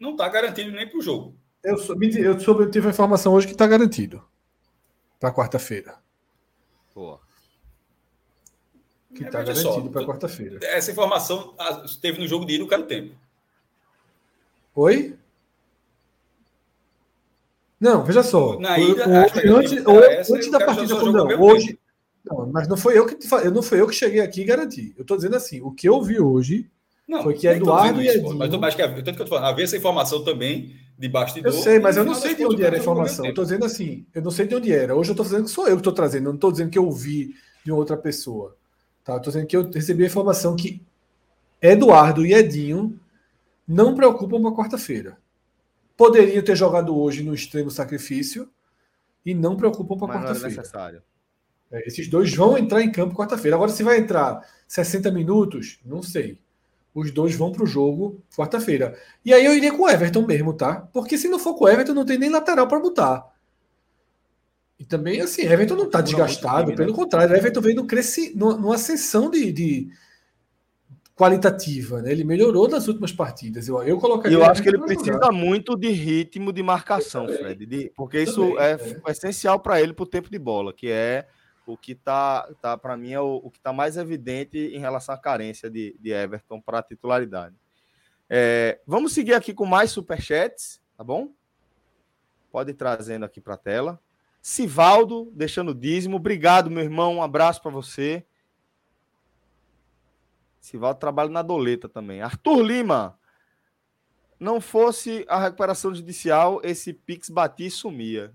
não 0.00 0.10
está 0.10 0.28
garantido 0.28 0.72
nem 0.72 0.88
para 0.88 0.98
o 0.98 1.02
jogo. 1.02 1.36
Eu, 1.62 1.76
eu, 1.76 1.78
soube, 1.78 2.60
eu 2.60 2.70
tive 2.70 2.88
a 2.88 2.90
informação 2.90 3.32
hoje 3.32 3.46
que 3.46 3.52
está 3.52 3.68
garantido 3.68 4.20
para 5.20 5.32
quarta-feira. 5.32 5.96
Boa. 6.92 7.20
Que 9.14 9.22
está 9.22 9.42
é, 9.42 9.44
garantido 9.44 9.90
para 9.90 10.04
quarta-feira. 10.04 10.58
Essa 10.60 10.90
informação 10.90 11.54
teve 12.02 12.18
no 12.18 12.26
jogo 12.26 12.44
de 12.44 12.54
ir 12.54 12.58
no 12.58 12.66
tempo. 12.82 13.14
Oi? 14.74 15.16
Não, 17.80 18.04
veja 18.04 18.22
só. 18.22 18.58
Na 18.58 18.78
ida, 18.78 19.04
hoje, 19.06 19.48
antes, 19.48 19.72
essa, 20.10 20.34
antes 20.34 20.50
da 20.50 20.64
partida, 20.64 20.94
não, 20.94 21.42
hoje. 21.42 21.78
Não, 22.24 22.46
mas 22.50 22.66
não 22.66 22.76
foi 22.76 22.96
eu 22.96 23.06
que 23.06 23.18
não 23.52 23.62
foi 23.62 23.80
eu 23.80 23.86
que 23.86 23.94
cheguei 23.94 24.20
aqui 24.20 24.40
e 24.40 24.44
garanti. 24.44 24.94
Eu 24.96 25.02
estou 25.02 25.16
dizendo 25.16 25.36
assim, 25.36 25.60
o 25.60 25.70
que 25.70 25.88
eu 25.88 26.00
vi 26.00 26.18
hoje 26.18 26.70
não, 27.06 27.22
foi 27.22 27.34
que 27.34 27.46
Eduardo 27.46 28.00
e 28.00 28.08
Edinho. 28.08 28.34
Mas, 28.36 28.50
mas 28.50 28.74
que, 28.74 28.82
tanto 28.82 29.16
que 29.16 29.22
eu 29.22 29.26
tô 29.26 29.26
falando, 29.26 29.44
havia 29.44 29.64
essa 29.64 29.76
informação 29.76 30.24
também 30.24 30.74
de 30.98 31.08
bastidor. 31.08 31.52
Eu 31.52 31.58
sei, 31.58 31.78
mas 31.78 31.96
eu 31.96 32.04
não 32.04 32.14
sei 32.14 32.34
de 32.34 32.46
onde 32.46 32.62
era 32.62 32.76
a 32.76 32.78
informação. 32.78 33.26
Eu 33.26 33.30
estou 33.30 33.44
dizendo 33.44 33.64
assim, 33.64 34.06
eu 34.14 34.22
não 34.22 34.30
sei 34.30 34.46
de 34.46 34.54
onde 34.54 34.72
era. 34.72 34.94
Hoje 34.96 35.10
eu 35.10 35.12
estou 35.12 35.24
dizendo 35.26 35.44
que 35.44 35.50
sou 35.50 35.68
eu 35.68 35.76
que 35.76 35.80
estou 35.80 35.92
trazendo, 35.92 36.24
eu 36.24 36.32
não 36.32 36.36
estou 36.36 36.50
dizendo 36.50 36.70
que 36.70 36.78
eu 36.78 36.90
vi 36.90 37.34
de 37.64 37.70
outra 37.70 37.96
pessoa. 37.96 38.56
Tá? 39.04 39.16
Estou 39.16 39.30
dizendo 39.30 39.46
que 39.46 39.56
eu 39.56 39.70
recebi 39.70 40.04
a 40.04 40.06
informação 40.06 40.56
que 40.56 40.80
Eduardo 41.60 42.24
e 42.24 42.32
Edinho 42.32 42.98
não 43.68 43.94
preocupam 43.94 44.40
com 44.40 44.48
a 44.48 44.56
quarta-feira. 44.56 45.18
Poderiam 45.96 46.42
ter 46.42 46.56
jogado 46.56 46.96
hoje 46.96 47.22
no 47.22 47.34
extremo 47.34 47.70
sacrifício 47.70 48.48
e 49.24 49.34
não 49.34 49.56
preocupam 49.56 49.96
para 49.96 50.20
quarta-feira. 50.20 51.02
É, 51.70 51.88
esses 51.88 52.08
dois 52.08 52.34
vão 52.34 52.58
entrar 52.58 52.82
em 52.82 52.90
campo 52.90 53.16
quarta-feira. 53.16 53.56
Agora, 53.56 53.70
se 53.70 53.82
vai 53.82 53.98
entrar 53.98 54.46
60 54.68 55.10
minutos, 55.10 55.80
não 55.84 56.02
sei. 56.02 56.38
Os 56.94 57.10
dois 57.10 57.34
vão 57.34 57.50
para 57.50 57.64
o 57.64 57.66
jogo 57.66 58.22
quarta-feira. 58.36 58.96
E 59.24 59.32
aí 59.34 59.44
eu 59.44 59.54
iria 59.54 59.72
com 59.72 59.82
o 59.82 59.88
Everton 59.88 60.24
mesmo, 60.24 60.52
tá? 60.52 60.88
Porque 60.92 61.18
se 61.18 61.28
não 61.28 61.38
for 61.38 61.54
com 61.54 61.64
o 61.64 61.68
Everton, 61.68 61.94
não 61.94 62.04
tem 62.04 62.18
nem 62.18 62.30
lateral 62.30 62.68
para 62.68 62.78
botar. 62.78 63.34
E 64.78 64.84
também, 64.84 65.20
assim, 65.20 65.42
Everton 65.42 65.76
não 65.76 65.86
está 65.86 66.00
desgastado, 66.00 66.74
pelo 66.74 66.90
né? 66.90 66.96
contrário, 66.96 67.34
Everton 67.34 67.60
veio 67.60 67.76
no 67.76 67.86
cresci, 67.86 68.32
numa 68.36 68.74
ascensão 68.74 69.30
de, 69.30 69.52
de 69.52 69.88
qualitativa, 71.16 72.02
né? 72.02 72.10
Ele 72.10 72.24
melhorou 72.24 72.68
nas 72.68 72.88
últimas 72.88 73.12
partidas. 73.12 73.68
Eu, 73.68 73.82
eu 73.82 73.98
colocaria. 73.98 74.36
Eu 74.36 74.44
acho 74.44 74.62
que 74.62 74.68
ele 74.68 74.78
precisa 74.78 75.12
jogar. 75.12 75.32
muito 75.32 75.76
de 75.76 75.88
ritmo 75.90 76.52
de 76.52 76.62
marcação, 76.62 77.28
Fred, 77.28 77.64
de, 77.66 77.92
porque 77.96 78.20
isso 78.20 78.40
também, 78.40 78.58
é, 78.58 78.72
é, 79.06 79.10
essencial 79.10 79.60
para 79.60 79.80
ele 79.80 79.92
para 79.92 80.02
o 80.02 80.08
tempo 80.08 80.28
de 80.28 80.38
bola, 80.38 80.72
que 80.72 80.90
é 80.90 81.26
o 81.66 81.76
que 81.76 81.94
tá, 81.94 82.48
tá 82.60 82.76
para 82.76 82.96
mim 82.96 83.12
é 83.12 83.20
o, 83.20 83.36
o 83.36 83.50
que 83.50 83.58
está 83.58 83.72
mais 83.72 83.96
evidente 83.96 84.58
em 84.58 84.78
relação 84.78 85.14
à 85.14 85.18
carência 85.18 85.70
de, 85.70 85.96
de 85.98 86.10
Everton 86.10 86.60
para 86.60 86.80
a 86.80 86.82
titularidade. 86.82 87.54
É, 88.28 88.80
vamos 88.86 89.12
seguir 89.12 89.34
aqui 89.34 89.54
com 89.54 89.64
mais 89.64 89.90
superchats, 89.90 90.80
tá 90.96 91.04
bom? 91.04 91.30
Pode 92.50 92.72
ir 92.72 92.74
trazendo 92.74 93.24
aqui 93.24 93.40
para 93.40 93.54
a 93.54 93.58
tela. 93.58 94.00
Sivaldo, 94.42 95.30
deixando 95.32 95.74
dízimo. 95.74 96.16
Obrigado, 96.16 96.70
meu 96.70 96.82
irmão. 96.82 97.16
Um 97.16 97.22
abraço 97.22 97.62
para 97.62 97.70
você. 97.70 98.24
Sivaldo 100.64 100.98
trabalha 100.98 101.28
na 101.28 101.42
doleta 101.42 101.90
também. 101.90 102.22
Arthur 102.22 102.62
Lima. 102.62 103.18
Não 104.40 104.62
fosse 104.62 105.22
a 105.28 105.38
recuperação 105.38 105.94
judicial, 105.94 106.58
esse 106.64 106.94
Pix 106.94 107.28
batia 107.28 107.66
e 107.66 107.70
sumia. 107.70 108.32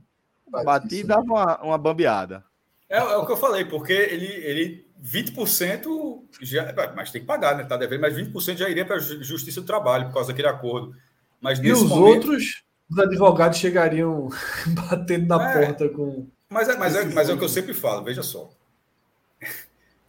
Batia 0.48 1.00
e 1.00 1.04
dava 1.04 1.24
uma, 1.24 1.62
uma 1.63 1.78
bambeada. 1.78 2.46
É, 2.88 3.00
é, 3.00 3.18
o 3.18 3.26
que 3.26 3.32
eu 3.32 3.38
falei, 3.38 3.65
porque 3.65 3.94
ele, 3.94 4.28
ele 4.28 4.88
20% 5.04 6.22
já. 6.39 6.72
Mas 6.96 7.10
tem 7.10 7.22
que 7.22 7.28
pagar, 7.28 7.58
né? 7.58 7.63
Tá 7.63 7.76
devendo, 7.76 8.02
mas 8.02 8.15
20% 8.15 8.58
já 8.58 8.70
iria 8.70 8.86
para 8.86 8.98
a 8.98 9.00
Justiça 9.00 9.62
do 9.62 9.68
Trabalho 9.68 10.06
por 10.06 10.13
causa 10.13 10.30
daquele 10.30 10.48
acordo. 10.50 10.96
Mas 11.42 11.58
e 11.58 11.72
os 11.72 11.82
momento... 11.82 12.28
outros, 12.28 12.63
os 12.92 13.00
advogados 13.00 13.58
chegariam 13.58 14.30
batendo 14.88 15.28
na 15.28 15.50
é, 15.50 15.65
porta 15.65 15.89
com. 15.89 16.28
Mas 16.48 16.70
é, 16.70 16.78
mas, 16.78 16.96
é, 16.96 17.06
mas 17.06 17.28
é 17.28 17.34
o 17.34 17.39
que 17.39 17.44
eu 17.44 17.50
sempre 17.50 17.74
falo, 17.74 18.04
veja 18.04 18.22
só. 18.22 18.52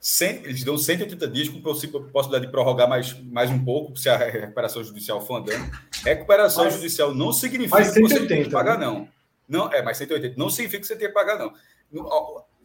100, 0.00 0.44
eles 0.44 0.64
dão 0.64 0.78
180 0.78 1.28
dias 1.28 1.48
com 1.48 1.60
possibilidade 1.60 2.46
de 2.46 2.50
prorrogar 2.50 2.88
mais, 2.88 3.12
mais 3.22 3.50
um 3.50 3.62
pouco, 3.62 3.96
se 3.96 4.08
a 4.08 4.16
recuperação 4.16 4.82
judicial 4.82 5.20
for 5.20 5.36
andando. 5.36 5.70
Recuperação 6.02 6.64
mas, 6.64 6.74
judicial 6.74 7.14
não 7.14 7.32
significa 7.32 7.84
180, 7.84 8.00
que 8.00 8.08
você 8.08 8.26
tem 8.26 8.44
que 8.44 8.50
pagar, 8.50 8.78
né? 8.78 8.86
não. 8.86 9.08
Não, 9.46 9.72
é, 9.72 9.82
mas 9.82 9.98
180 9.98 10.36
não 10.38 10.48
significa 10.48 10.80
que 10.80 10.86
você 10.86 10.96
tem 10.96 11.08
que 11.08 11.14
pagar, 11.14 11.38
não 11.38 11.52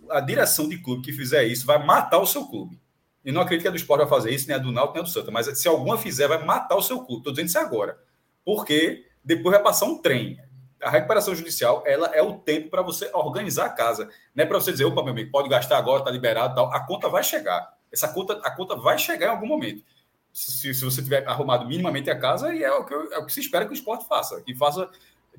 a 0.10 0.20
direção 0.20 0.68
de 0.68 0.78
clube 0.78 1.02
que 1.02 1.14
fizer 1.14 1.44
isso 1.46 1.66
vai 1.66 1.84
matar 1.84 2.20
o 2.20 2.26
seu 2.26 2.46
clube. 2.46 2.80
E 3.24 3.32
não 3.32 3.42
acredito 3.42 3.64
que 3.64 3.68
a 3.68 3.72
do 3.72 3.78
Sport 3.78 4.02
vai 4.02 4.10
fazer 4.10 4.32
isso, 4.32 4.48
nem 4.48 4.56
a 4.56 4.60
do 4.60 4.72
Náutico, 4.72 4.94
nem 4.94 5.02
a 5.02 5.04
do 5.04 5.10
Santa. 5.10 5.32
Mas 5.32 5.48
se 5.58 5.68
alguma 5.68 5.98
fizer, 5.98 6.28
vai 6.28 6.44
matar 6.44 6.76
o 6.76 6.82
seu 6.82 7.00
clube. 7.00 7.22
Estou 7.22 7.34
dizendo 7.34 7.48
isso 7.48 7.58
agora. 7.58 7.98
Porque 8.44 9.06
depois 9.24 9.56
vai 9.56 9.64
passar 9.64 9.88
um 9.88 10.00
trem. 10.00 10.38
A 10.86 10.90
recuperação 10.92 11.34
judicial, 11.34 11.84
ela 11.84 12.08
é 12.14 12.22
o 12.22 12.36
tempo 12.36 12.70
para 12.70 12.84
você 12.84 13.10
organizar 13.12 13.66
a 13.66 13.70
casa. 13.70 14.08
Não 14.36 14.44
é 14.44 14.46
para 14.48 14.60
você 14.60 14.72
dizer, 14.72 14.86
opa, 14.86 15.02
meu 15.02 15.14
amigo, 15.14 15.32
pode 15.32 15.50
gastar 15.50 15.80
agora, 15.80 16.00
está 16.00 16.12
liberado 16.12 16.54
tal. 16.54 16.72
A 16.72 16.80
conta 16.86 17.10
vai 17.10 17.24
chegar. 17.24 17.76
Essa 17.92 18.08
conta, 18.08 18.34
a 18.44 18.52
conta 18.52 18.76
vai 18.76 19.00
chegar 19.00 19.26
em 19.26 19.30
algum 19.32 19.48
momento. 19.48 19.84
Se, 20.32 20.76
se 20.76 20.86
você 20.86 21.02
tiver 21.02 21.28
arrumado 21.28 21.68
minimamente 21.68 22.12
a 22.12 22.20
casa, 22.20 22.54
e 22.54 22.64
é 22.64 22.72
o, 22.72 22.86
que, 22.86 22.94
é 22.94 23.18
o 23.18 23.26
que 23.26 23.34
se 23.34 23.40
espera 23.40 23.66
que 23.66 23.72
o 23.72 23.74
esporte 23.74 24.08
faça. 24.08 24.40
Que 24.42 24.54
faça, 24.54 24.88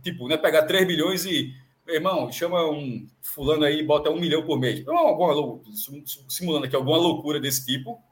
tipo, 0.03 0.27
né, 0.27 0.37
pegar 0.37 0.65
3 0.65 0.85
bilhões 0.85 1.25
e 1.25 1.55
irmão, 1.87 2.33
chama 2.33 2.69
um 2.69 3.07
fulano 3.23 3.65
aí 3.65 3.79
e 3.79 3.87
bota 3.87 4.11
um 4.11 4.19
milhão 4.19 4.45
por 4.45 4.59
mês. 4.59 4.81
Então, 4.81 4.97
alguma, 4.97 5.61
simulando 6.29 6.67
aqui 6.67 6.75
alguma 6.75 6.97
loucura 6.97 7.39
desse 7.39 7.65
tipo, 7.65 8.03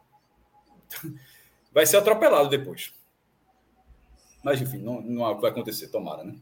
vai 1.74 1.84
ser 1.84 1.96
atropelado 1.96 2.48
depois. 2.48 2.92
Mas, 4.44 4.60
enfim, 4.60 4.78
não, 4.78 5.00
não 5.00 5.40
vai 5.40 5.50
acontecer, 5.50 5.88
tomara, 5.88 6.22
né? 6.22 6.36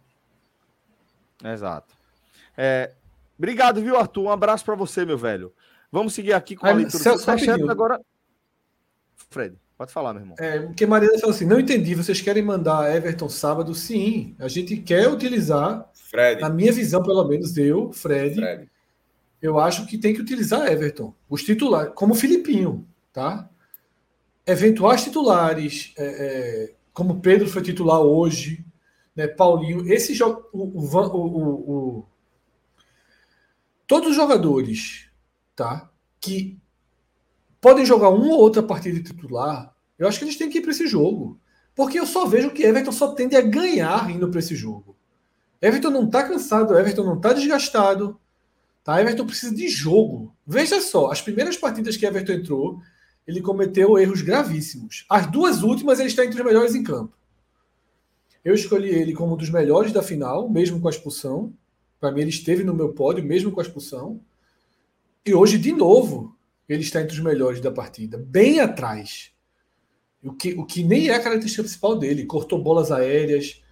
Exato. 1.45 1.95
É, 2.57 2.93
obrigado, 3.38 3.80
viu, 3.80 3.97
Arthur? 3.97 4.24
Um 4.24 4.30
abraço 4.30 4.64
para 4.64 4.74
você, 4.74 5.05
meu 5.05 5.18
velho. 5.18 5.53
Vamos 5.90 6.14
seguir 6.14 6.32
aqui 6.32 6.57
com 6.57 6.66
a 6.66 6.72
leitura 6.72 7.59
do 7.59 7.70
agora. 7.70 8.01
Fred, 9.30 9.57
Pode 9.82 9.93
falar, 9.93 10.12
meu 10.12 10.22
irmão. 10.22 10.36
É, 10.38 10.61
porque 10.61 10.86
Mariana 10.86 11.18
falou 11.18 11.34
assim: 11.34 11.45
não 11.45 11.59
entendi, 11.59 11.93
vocês 11.97 12.20
querem 12.20 12.40
mandar 12.40 12.95
Everton 12.95 13.28
sábado? 13.28 13.74
Sim, 13.74 14.36
a 14.38 14.47
gente 14.47 14.76
quer 14.76 15.09
utilizar. 15.09 15.90
Fred. 15.93 16.40
Na 16.40 16.49
minha 16.49 16.70
visão, 16.70 17.03
pelo 17.03 17.24
menos, 17.24 17.57
eu, 17.57 17.93
Fred, 17.93 18.36
Fred. 18.36 18.70
eu 19.40 19.59
acho 19.59 19.84
que 19.86 19.99
tem 19.99 20.14
que 20.14 20.20
utilizar 20.20 20.70
Everton. 20.70 21.12
Os 21.28 21.43
titulares, 21.43 21.93
como 21.97 22.12
o 22.12 22.16
Filipinho, 22.16 22.86
tá? 23.12 23.51
Eventuais 24.47 25.03
titulares, 25.03 25.93
é, 25.99 26.05
é, 26.05 26.74
como 26.93 27.20
Pedro 27.20 27.49
foi 27.49 27.62
titular 27.62 28.01
hoje, 28.01 28.64
né? 29.14 29.26
Paulinho, 29.26 29.90
esse 29.92 30.14
jogo. 30.14 30.48
O, 30.52 30.78
o, 30.78 31.70
o, 31.70 32.06
todos 33.86 34.10
os 34.10 34.16
jogadores 34.16 35.08
tá? 35.54 35.90
que 36.20 36.58
podem 37.60 37.84
jogar 37.84 38.08
uma 38.08 38.34
ou 38.34 38.40
outra 38.40 38.62
partida 38.62 38.98
de 38.98 39.04
titular, 39.04 39.74
eu 39.98 40.08
acho 40.08 40.18
que 40.18 40.24
eles 40.24 40.36
têm 40.36 40.50
que 40.50 40.58
ir 40.58 40.62
para 40.62 40.72
esse 40.72 40.86
jogo. 40.86 41.38
Porque 41.74 41.98
eu 41.98 42.06
só 42.06 42.26
vejo 42.26 42.50
que 42.50 42.64
Everton 42.64 42.92
só 42.92 43.12
tende 43.12 43.34
a 43.34 43.40
ganhar 43.40 44.10
indo 44.10 44.28
para 44.28 44.40
esse 44.40 44.54
jogo. 44.54 44.96
Everton 45.60 45.90
não 45.90 46.04
está 46.04 46.24
cansado, 46.24 46.76
Everton 46.76 47.04
não 47.04 47.16
está 47.16 47.32
desgastado. 47.32 48.20
Tá? 48.84 49.00
Everton 49.00 49.24
precisa 49.24 49.54
de 49.54 49.68
jogo. 49.68 50.34
Veja 50.46 50.80
só, 50.80 51.10
as 51.10 51.22
primeiras 51.22 51.56
partidas 51.56 51.96
que 51.96 52.04
Everton 52.04 52.32
entrou, 52.32 52.82
ele 53.26 53.40
cometeu 53.40 53.96
erros 53.98 54.22
gravíssimos. 54.22 55.06
As 55.08 55.30
duas 55.30 55.62
últimas, 55.62 55.98
ele 55.98 56.08
está 56.08 56.24
entre 56.24 56.40
os 56.40 56.44
melhores 56.44 56.74
em 56.74 56.82
campo. 56.82 57.16
Eu 58.45 58.55
escolhi 58.55 58.88
ele 58.88 59.12
como 59.12 59.34
um 59.34 59.36
dos 59.36 59.51
melhores 59.51 59.93
da 59.93 60.03
final, 60.03 60.49
mesmo 60.49 60.80
com 60.80 60.88
a 60.88 60.90
expulsão. 60.90 61.53
Para 62.01 62.11
mim, 62.11 62.22
ele 62.22 62.30
esteve 62.30 62.64
no 62.64 62.74
meu 62.74 62.93
pódio, 62.93 63.24
mesmo 63.24 63.53
com 63.53 63.61
a 63.61 63.62
expulsão. 63.62 64.20
E 65.24 65.32
hoje, 65.32 65.59
de 65.59 65.72
novo, 65.72 66.36
ele 66.68 66.82
está 66.82 67.01
entre 67.01 67.14
os 67.14 67.22
melhores 67.22 67.61
da 67.61 67.70
partida, 67.70 68.18
bem 68.18 68.59
atrás. 68.59 69.30
O 70.22 70.32
que, 70.32 70.55
o 70.55 70.64
que 70.64 70.82
nem 70.82 71.09
é 71.09 71.14
a 71.14 71.22
característica 71.22 71.62
principal 71.62 71.97
dele. 71.97 72.26
Cortou 72.26 72.61
bolas 72.61 72.90
aéreas, 72.90 73.62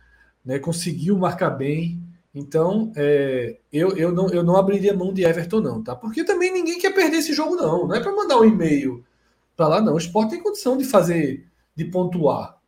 né, 0.44 0.60
conseguiu 0.60 1.18
marcar 1.18 1.50
bem. 1.50 2.00
Então, 2.32 2.92
é, 2.94 3.58
eu, 3.72 3.96
eu, 3.96 4.12
não, 4.12 4.28
eu 4.28 4.44
não 4.44 4.56
abriria 4.56 4.94
mão 4.94 5.12
de 5.12 5.24
Everton, 5.24 5.60
não, 5.60 5.82
tá? 5.82 5.96
Porque 5.96 6.22
também 6.22 6.52
ninguém 6.52 6.78
quer 6.78 6.94
perder 6.94 7.16
esse 7.16 7.32
jogo, 7.32 7.56
não. 7.56 7.88
Não 7.88 7.94
é 7.94 8.00
para 8.00 8.14
mandar 8.14 8.38
um 8.38 8.44
e-mail 8.44 9.04
para 9.56 9.66
lá, 9.66 9.80
não. 9.80 9.94
O 9.94 9.98
esporte 9.98 10.30
tem 10.30 10.42
condição 10.42 10.76
de 10.76 10.84
fazer, 10.84 11.48
de 11.74 11.84
pontuar 11.86 12.59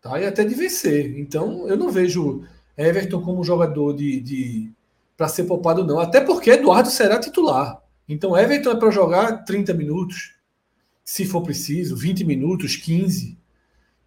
tá? 0.00 0.20
e 0.20 0.26
até 0.26 0.44
de 0.44 0.54
vencer. 0.54 1.18
Então, 1.18 1.68
eu 1.68 1.76
não 1.76 1.90
vejo 1.90 2.44
Everton 2.76 3.20
como 3.22 3.44
jogador 3.44 3.94
de, 3.94 4.20
de 4.20 4.72
para 5.16 5.28
ser 5.28 5.44
poupado, 5.44 5.84
não. 5.84 5.98
Até 5.98 6.20
porque 6.20 6.50
Eduardo 6.50 6.90
será 6.90 7.18
titular. 7.18 7.82
Então, 8.08 8.36
Everton 8.36 8.70
é 8.70 8.76
para 8.76 8.90
jogar 8.90 9.44
30 9.44 9.74
minutos, 9.74 10.34
se 11.04 11.26
for 11.26 11.42
preciso, 11.42 11.96
20 11.96 12.24
minutos, 12.24 12.76
15. 12.76 13.36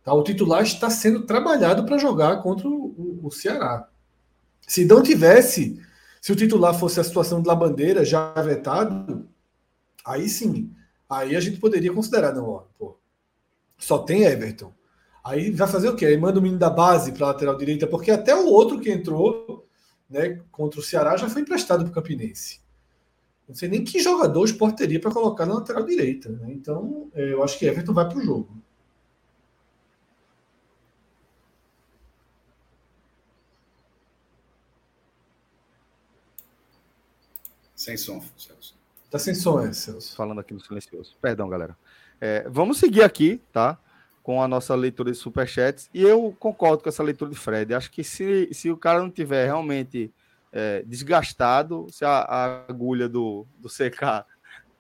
Tá? 0.04 0.14
O 0.14 0.24
titular 0.24 0.64
está 0.64 0.89
sendo 0.89 1.26
trabalhado 1.26 1.86
para 1.86 1.98
jogar 1.98 2.38
contra 2.42 2.68
o, 2.68 3.20
o, 3.24 3.32
Ceará. 3.32 3.88
Se 4.68 4.86
não 4.86 5.04
tivesse, 5.04 5.80
se 6.22 6.32
o 6.32 6.36
titular 6.36 6.74
fosse 6.74 7.00
a 7.00 7.04
situação 7.04 7.42
de 7.42 7.48
La 7.48 7.56
Bandeira 7.56 8.04
já 8.06 8.34
vetado, 8.42 9.28
aí 10.06 10.30
sim, 10.30 10.72
aí 11.10 11.36
a 11.36 11.39
gente 11.39 11.60
poderia 11.60 11.94
considerar, 11.94 12.34
não, 12.34 12.48
ó, 12.48 12.64
pô, 12.80 12.98
só 13.78 14.00
tem 14.00 14.24
Everton. 14.24 14.74
Aí 15.24 15.51
vai 15.51 15.67
fazer 15.67 15.89
o 15.89 15.95
quê? 15.95 16.05
Aí 16.05 16.17
manda 16.17 16.39
o 16.39 16.41
menino 16.41 16.59
da 16.59 16.69
base 16.69 17.11
para 17.11 17.28
a 17.28 17.30
lateral 17.30 17.57
direita, 17.57 17.86
porque 17.86 18.09
até 18.09 18.36
o 18.36 18.47
outro 18.47 18.80
que 18.80 18.91
entrou 18.91 19.67
né, 20.09 20.41
contra 20.51 20.80
o 20.80 20.84
Ceará 20.84 21.15
já 21.15 21.30
foi 21.30 21.41
emprestado 21.41 21.84
para 21.84 21.91
o 21.91 21.93
Campinense. 21.93 22.59
Não 23.47 23.55
sei 23.55 23.69
nem 23.69 23.84
que 23.84 23.99
jogador 23.99 24.41
o 24.41 24.45
Sport 24.45 24.76
teria 24.78 24.99
para 24.99 25.11
colocar 25.11 25.45
na 25.45 25.55
lateral 25.55 25.84
direita. 25.84 26.30
Né? 26.30 26.51
Então, 26.51 27.09
é, 27.13 27.34
eu 27.34 27.43
acho 27.43 27.59
que 27.59 27.65
Everton 27.65 27.93
vai 27.93 28.07
para 28.07 28.17
o 28.17 28.22
jogo. 28.24 28.61
Sem 37.76 37.97
som, 37.97 38.24
Celso. 38.38 38.76
Tá 39.09 39.17
sem 39.17 39.34
som, 39.34 39.59
é, 39.59 39.74
Celso. 39.74 40.15
Falando 40.15 40.39
aqui 40.39 40.53
no 40.53 40.59
silencioso. 40.59 41.15
Perdão, 41.19 41.49
galera. 41.49 41.76
É, 42.22 42.47
vamos 42.47 42.78
seguir 42.78 43.01
aqui, 43.01 43.41
tá? 43.51 43.80
Com 44.24 44.41
a 44.41 44.47
nossa 44.47 44.76
leitura 44.76 45.11
de 45.11 45.17
superchats. 45.17 45.89
E 45.93 46.01
eu 46.01 46.36
concordo 46.39 46.84
com 46.84 46.89
essa 46.89 47.03
leitura 47.03 47.32
de 47.32 47.38
Fred. 47.38 47.74
Acho 47.74 47.91
que 47.91 48.03
se, 48.03 48.49
se 48.53 48.69
o 48.69 48.78
cara 48.78 48.99
não 48.99 49.09
tiver 49.09 49.45
realmente 49.45 50.13
é, 50.51 50.84
desgastado, 50.86 51.88
se 51.89 52.05
a, 52.05 52.19
a, 52.19 52.45
agulha 52.67 53.07
do, 53.07 53.45
do 53.57 53.69
CK 53.69 54.26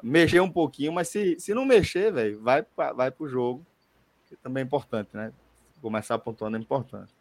mexer 0.03 0.41
um 0.41 0.51
pouquinho, 0.51 0.91
mas 0.91 1.07
se, 1.07 1.39
se 1.39 1.53
não 1.53 1.65
mexer, 1.65 2.11
velho, 2.11 2.41
vai, 2.41 2.65
vai 2.75 3.11
para 3.11 3.23
o 3.23 3.27
jogo. 3.27 3.65
Que 4.27 4.35
também 4.35 4.61
é 4.61 4.65
importante, 4.65 5.09
né? 5.13 5.31
Começar 5.81 6.17
pontuando 6.19 6.57
é 6.57 6.59
importante. 6.59 7.13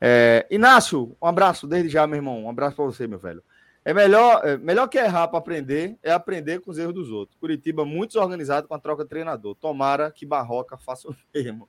É, 0.00 0.46
Inácio, 0.50 1.16
um 1.22 1.26
abraço 1.26 1.66
desde 1.66 1.88
já, 1.88 2.06
meu 2.06 2.16
irmão. 2.16 2.44
Um 2.44 2.50
abraço 2.50 2.76
para 2.76 2.84
você, 2.84 3.06
meu 3.06 3.18
velho. 3.18 3.42
É 3.84 3.92
melhor, 3.92 4.46
é, 4.46 4.56
melhor 4.56 4.86
que 4.86 4.96
errar 4.96 5.26
para 5.28 5.38
aprender 5.38 5.98
é 6.02 6.12
aprender 6.12 6.60
com 6.60 6.70
os 6.70 6.78
erros 6.78 6.94
dos 6.94 7.10
outros. 7.10 7.36
Curitiba 7.38 7.84
muito 7.84 8.10
desorganizado 8.10 8.68
com 8.68 8.74
a 8.74 8.78
troca 8.78 9.02
de 9.02 9.10
treinador. 9.10 9.56
Tomara 9.56 10.10
que 10.10 10.24
Barroca 10.24 10.76
faça 10.76 11.08
o 11.08 11.16
mesmo. 11.34 11.68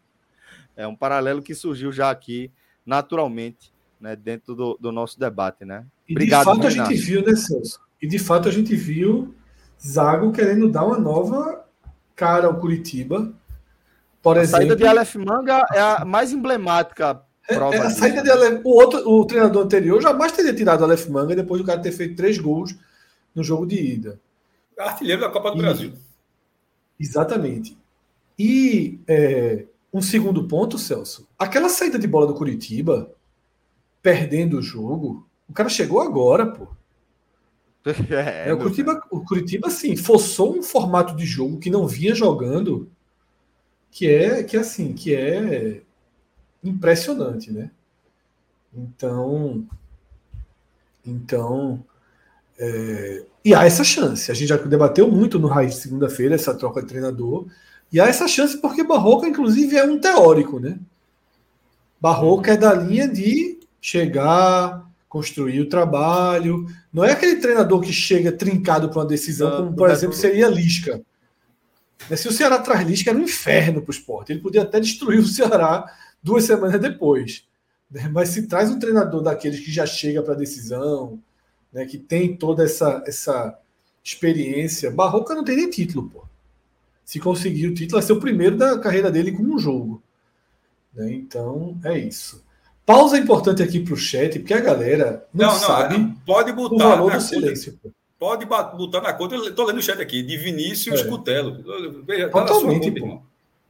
É 0.76 0.88
um 0.88 0.96
paralelo 0.96 1.42
que 1.42 1.56
surgiu 1.56 1.92
já 1.92 2.10
aqui 2.10 2.52
naturalmente, 2.86 3.74
né, 4.00 4.16
dentro 4.16 4.56
do, 4.56 4.78
do 4.80 4.92
nosso 4.92 5.20
debate, 5.20 5.64
né? 5.64 5.86
E 6.08 6.14
Obrigado, 6.14 6.42
de 6.42 6.46
fato 6.46 6.68
a 6.68 6.70
gente 6.70 6.96
viu, 6.96 7.24
né, 7.24 7.36
Celso? 7.36 7.80
E 8.02 8.08
de 8.08 8.20
fato 8.20 8.50
a 8.50 8.52
gente 8.52 8.76
viu 8.76 9.34
Zago 9.82 10.32
querendo 10.32 10.70
dar 10.70 10.86
uma 10.86 10.98
nova 10.98 11.66
cara 12.16 12.48
ao 12.48 12.60
Curitiba. 12.60 13.34
Por 14.22 14.38
a 14.38 14.42
exemplo, 14.42 14.60
saída 14.60 14.76
de 14.76 14.86
Aleph 14.86 15.16
Manga 15.16 15.66
é 15.74 15.80
a 15.80 16.06
mais 16.06 16.32
emblemática 16.32 17.22
é, 17.50 17.56
é, 17.56 17.78
a 17.78 17.90
saída 17.90 18.24
de 18.24 18.32
Aleph, 18.32 18.62
o 18.64 18.70
outro, 18.70 19.10
o 19.10 19.26
treinador 19.26 19.66
anterior 19.66 20.02
jamais 20.02 20.32
teria 20.32 20.54
tirado 20.54 20.82
o 20.82 20.84
Aleph 20.86 21.08
Manga 21.08 21.36
depois 21.36 21.62
do 21.62 21.68
cara 21.68 21.82
ter 21.82 21.92
feito 21.92 22.16
três 22.16 22.38
gols 22.38 22.76
no 23.36 23.44
jogo 23.44 23.66
de 23.66 23.76
ida. 23.76 24.20
Artilheiro 24.80 25.22
da 25.22 25.30
Copa 25.30 25.52
do 25.52 25.58
e, 25.58 25.62
Brasil. 25.62 25.94
Exatamente. 27.00 27.78
E 28.40 29.00
é, 29.08 29.66
um 29.94 30.02
segundo 30.02 30.48
ponto, 30.48 30.78
Celso. 30.78 31.28
Aquela 31.38 31.70
saída 31.70 32.00
de 32.00 32.08
bola 32.08 32.26
do 32.26 32.34
Curitiba, 32.34 33.12
perdendo 34.02 34.58
o 34.58 34.62
jogo, 34.62 35.28
o 35.48 35.54
cara 35.54 35.70
chegou 35.70 36.02
agora, 36.02 36.46
pô. 36.46 36.68
É, 38.10 38.48
é, 38.48 38.54
o, 38.54 38.58
Curitiba, 38.58 39.04
o 39.12 39.20
Curitiba, 39.26 39.68
assim, 39.68 39.98
forçou 39.98 40.58
um 40.58 40.64
formato 40.64 41.14
de 41.18 41.26
jogo 41.26 41.60
que 41.60 41.70
não 41.70 41.86
vinha 41.86 42.16
jogando, 42.16 42.90
que 43.92 44.10
é, 44.10 44.42
que 44.42 44.56
é 44.56 44.62
assim, 44.62 44.94
que 44.94 45.14
é 45.14 45.82
impressionante, 46.64 47.52
né? 47.52 47.70
Então, 48.74 49.66
então 51.06 51.84
é, 52.58 53.26
e 53.44 53.54
há 53.54 53.66
essa 53.66 53.84
chance. 53.84 54.32
A 54.32 54.34
gente 54.34 54.48
já 54.48 54.58
debateu 54.58 55.10
muito 55.12 55.38
no 55.38 55.48
Raiz 55.48 55.76
de 55.76 55.82
segunda-feira 55.82 56.36
essa 56.36 56.54
troca 56.54 56.82
de 56.82 56.88
treinador. 56.88 57.46
E 57.92 58.00
há 58.00 58.08
essa 58.08 58.28
chance 58.28 58.58
porque 58.58 58.84
Barroca, 58.84 59.28
inclusive, 59.28 59.76
é 59.76 59.84
um 59.84 60.00
teórico, 60.00 60.60
né? 60.60 60.80
Barroca 62.00 62.54
é 62.54 62.58
da 62.58 62.74
linha 62.74 63.08
de 63.08 63.60
chegar, 63.82 64.90
construir 65.10 65.60
o 65.62 65.70
trabalho. 65.70 66.66
Não 66.92 67.04
é 67.04 67.12
aquele 67.12 67.36
treinador 67.36 67.82
que 67.82 67.94
chega 67.94 68.32
trincado 68.32 68.90
para 68.90 69.00
uma 69.00 69.06
decisão, 69.06 69.58
como, 69.58 69.76
por 69.76 69.90
exemplo, 69.90 70.16
seria 70.16 70.48
Lisca. 70.48 71.02
Se 72.16 72.28
o 72.28 72.32
Ceará 72.32 72.60
traz 72.60 72.88
Lisca, 72.88 73.12
era 73.12 73.20
um 73.20 73.24
inferno 73.24 73.82
para 73.82 73.90
o 73.90 73.94
esporte. 73.94 74.32
Ele 74.32 74.42
podia 74.42 74.64
até 74.64 74.80
destruir 74.80 75.20
o 75.20 75.28
Ceará 75.28 75.86
duas 76.24 76.46
semanas 76.46 76.80
depois. 76.80 77.46
Né? 77.92 78.10
Mas 78.12 78.30
se 78.30 78.48
traz 78.48 78.72
um 78.72 78.80
treinador 78.80 79.22
daqueles 79.22 79.60
que 79.60 79.72
já 79.72 79.86
chega 79.86 80.24
para 80.24 80.34
a 80.34 80.38
decisão, 80.38 81.20
né? 81.72 81.86
que 81.86 81.98
tem 81.98 82.36
toda 82.36 82.64
essa, 82.64 83.04
essa 83.06 83.60
experiência, 84.04 84.90
Barroca 84.90 85.36
não 85.36 85.44
tem 85.44 85.58
nem 85.58 85.70
título, 85.70 86.10
pô. 86.10 86.24
Se 87.04 87.20
conseguir 87.20 87.68
o 87.68 87.74
título, 87.74 88.00
vai 88.00 88.02
ser 88.02 88.14
o 88.14 88.20
primeiro 88.20 88.58
da 88.58 88.80
carreira 88.80 89.12
dele 89.12 89.32
com 89.32 89.44
um 89.44 89.60
jogo. 89.60 90.02
Né? 90.94 91.12
Então, 91.14 91.78
é 91.84 91.98
isso. 91.98 92.42
Pausa 92.86 93.18
importante 93.18 93.62
aqui 93.62 93.80
para 93.80 93.94
o 93.94 93.98
chat, 93.98 94.40
porque 94.40 94.54
a 94.54 94.60
galera 94.60 95.26
não, 95.34 95.48
não 95.48 95.56
sabe 95.56 95.98
não, 95.98 96.12
pode 96.26 96.52
botar 96.52 96.76
o 96.76 96.90
valor 96.90 97.12
do 97.14 97.22
silêncio. 97.22 97.78
Conta, 97.84 97.96
pode 98.20 98.46
botar 98.46 99.02
na 99.02 99.14
conta, 99.14 99.36
estou 99.36 99.66
lendo 99.66 99.80
o 99.80 99.82
chat 99.82 100.02
aqui, 100.02 100.22
de 100.22 100.38
Vinícius 100.38 101.02
é. 101.02 101.04
Cutelo. 101.06 101.64
Tá 102.32 102.46
Totalmente, 102.46 102.92
pô. 102.92 103.22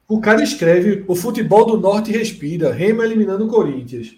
O 0.08 0.20
cara 0.20 0.42
escreve: 0.42 1.04
o 1.08 1.14
futebol 1.14 1.66
do 1.66 1.78
norte 1.78 2.12
respira, 2.12 2.72
Remo 2.72 3.02
eliminando 3.02 3.46
o 3.46 3.48
Corinthians. 3.48 4.16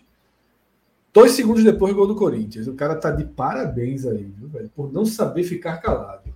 Dois 1.12 1.32
segundos 1.32 1.64
depois, 1.64 1.94
gol 1.94 2.06
do 2.06 2.14
Corinthians. 2.14 2.66
O 2.66 2.74
cara 2.74 2.94
tá 2.94 3.10
de 3.10 3.24
parabéns 3.24 4.04
aí, 4.04 4.24
viu, 4.24 4.48
velho? 4.48 4.68
Por 4.74 4.92
não 4.92 5.06
saber 5.06 5.44
ficar 5.44 5.78
calado. 5.78 6.34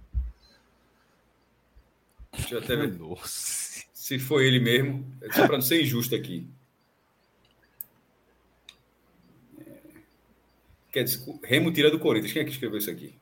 Deixa 2.33 2.55
eu 2.55 2.59
até 2.61 2.77
ver. 2.77 2.99
Nossa. 2.99 3.61
Se 3.93 4.19
foi 4.19 4.47
ele 4.47 4.59
mesmo, 4.59 5.05
é 5.21 5.31
só 5.33 5.47
para 5.47 5.57
não 5.57 5.63
ser 5.63 5.83
injusto 5.83 6.15
aqui. 6.15 6.49
Quer 10.91 11.05
dizer, 11.05 11.23
Remo 11.45 11.73
tira 11.73 11.91
do 11.91 11.99
Corinthians. 12.01 12.33
Quem 12.33 12.43
é 12.43 12.45
que 12.45 12.51
escreveu 12.51 12.79
isso 12.79 12.91
aqui? 12.91 13.15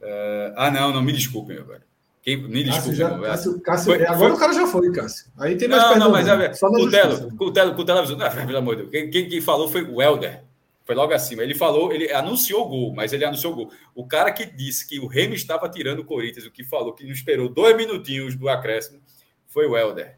Uh, 0.00 0.54
ah, 0.56 0.70
não, 0.70 0.92
não, 0.92 1.02
me 1.02 1.12
desculpem, 1.12 1.56
meu 1.56 1.66
velho. 1.66 1.82
Quem, 2.22 2.36
me 2.36 2.62
desculpe. 2.62 2.96
Já, 2.96 3.18
Cássio, 3.18 3.60
Cássio, 3.60 3.84
foi, 3.86 4.04
agora 4.04 4.18
foi... 4.18 4.30
o 4.32 4.38
cara 4.38 4.52
já 4.52 4.66
foi, 4.66 4.92
Cássio. 4.92 5.26
Aí 5.38 5.56
tem 5.56 5.68
mais 5.68 5.82
Não, 5.82 5.98
não, 5.98 6.10
mas 6.10 6.28
é, 6.28 6.52
só 6.52 6.66
o 6.66 6.90
Telo, 6.90 7.32
o 7.38 7.50
Telo, 7.50 7.72
o 7.72 7.84
Telo, 7.84 8.16
não, 8.16 8.46
pelo 8.46 8.58
amor 8.58 8.76
de 8.76 8.82
Deus. 8.82 8.90
Quem, 8.90 9.10
quem, 9.10 9.28
quem 9.28 9.40
falou 9.40 9.68
foi 9.68 9.82
o 9.82 10.02
Helder. 10.02 10.42
Foi 10.84 10.94
logo 10.94 11.14
acima. 11.14 11.42
Ele 11.42 11.54
falou, 11.54 11.92
ele 11.92 12.12
anunciou 12.12 12.66
o 12.66 12.68
gol, 12.68 12.94
mas 12.94 13.12
ele 13.12 13.24
anunciou 13.24 13.52
o 13.52 13.56
gol. 13.56 13.72
O 13.94 14.06
cara 14.06 14.32
que 14.32 14.44
disse 14.44 14.86
que 14.86 14.98
o 14.98 15.06
Remy 15.06 15.34
estava 15.34 15.68
tirando 15.68 16.00
o 16.00 16.04
Corinthians, 16.04 16.44
o 16.44 16.50
que 16.50 16.64
falou 16.64 16.92
que 16.92 17.04
não 17.04 17.12
esperou 17.12 17.48
dois 17.48 17.76
minutinhos 17.76 18.34
do 18.34 18.48
acréscimo, 18.48 19.00
foi 19.46 19.66
o 19.66 19.76
Helder. 19.76 20.16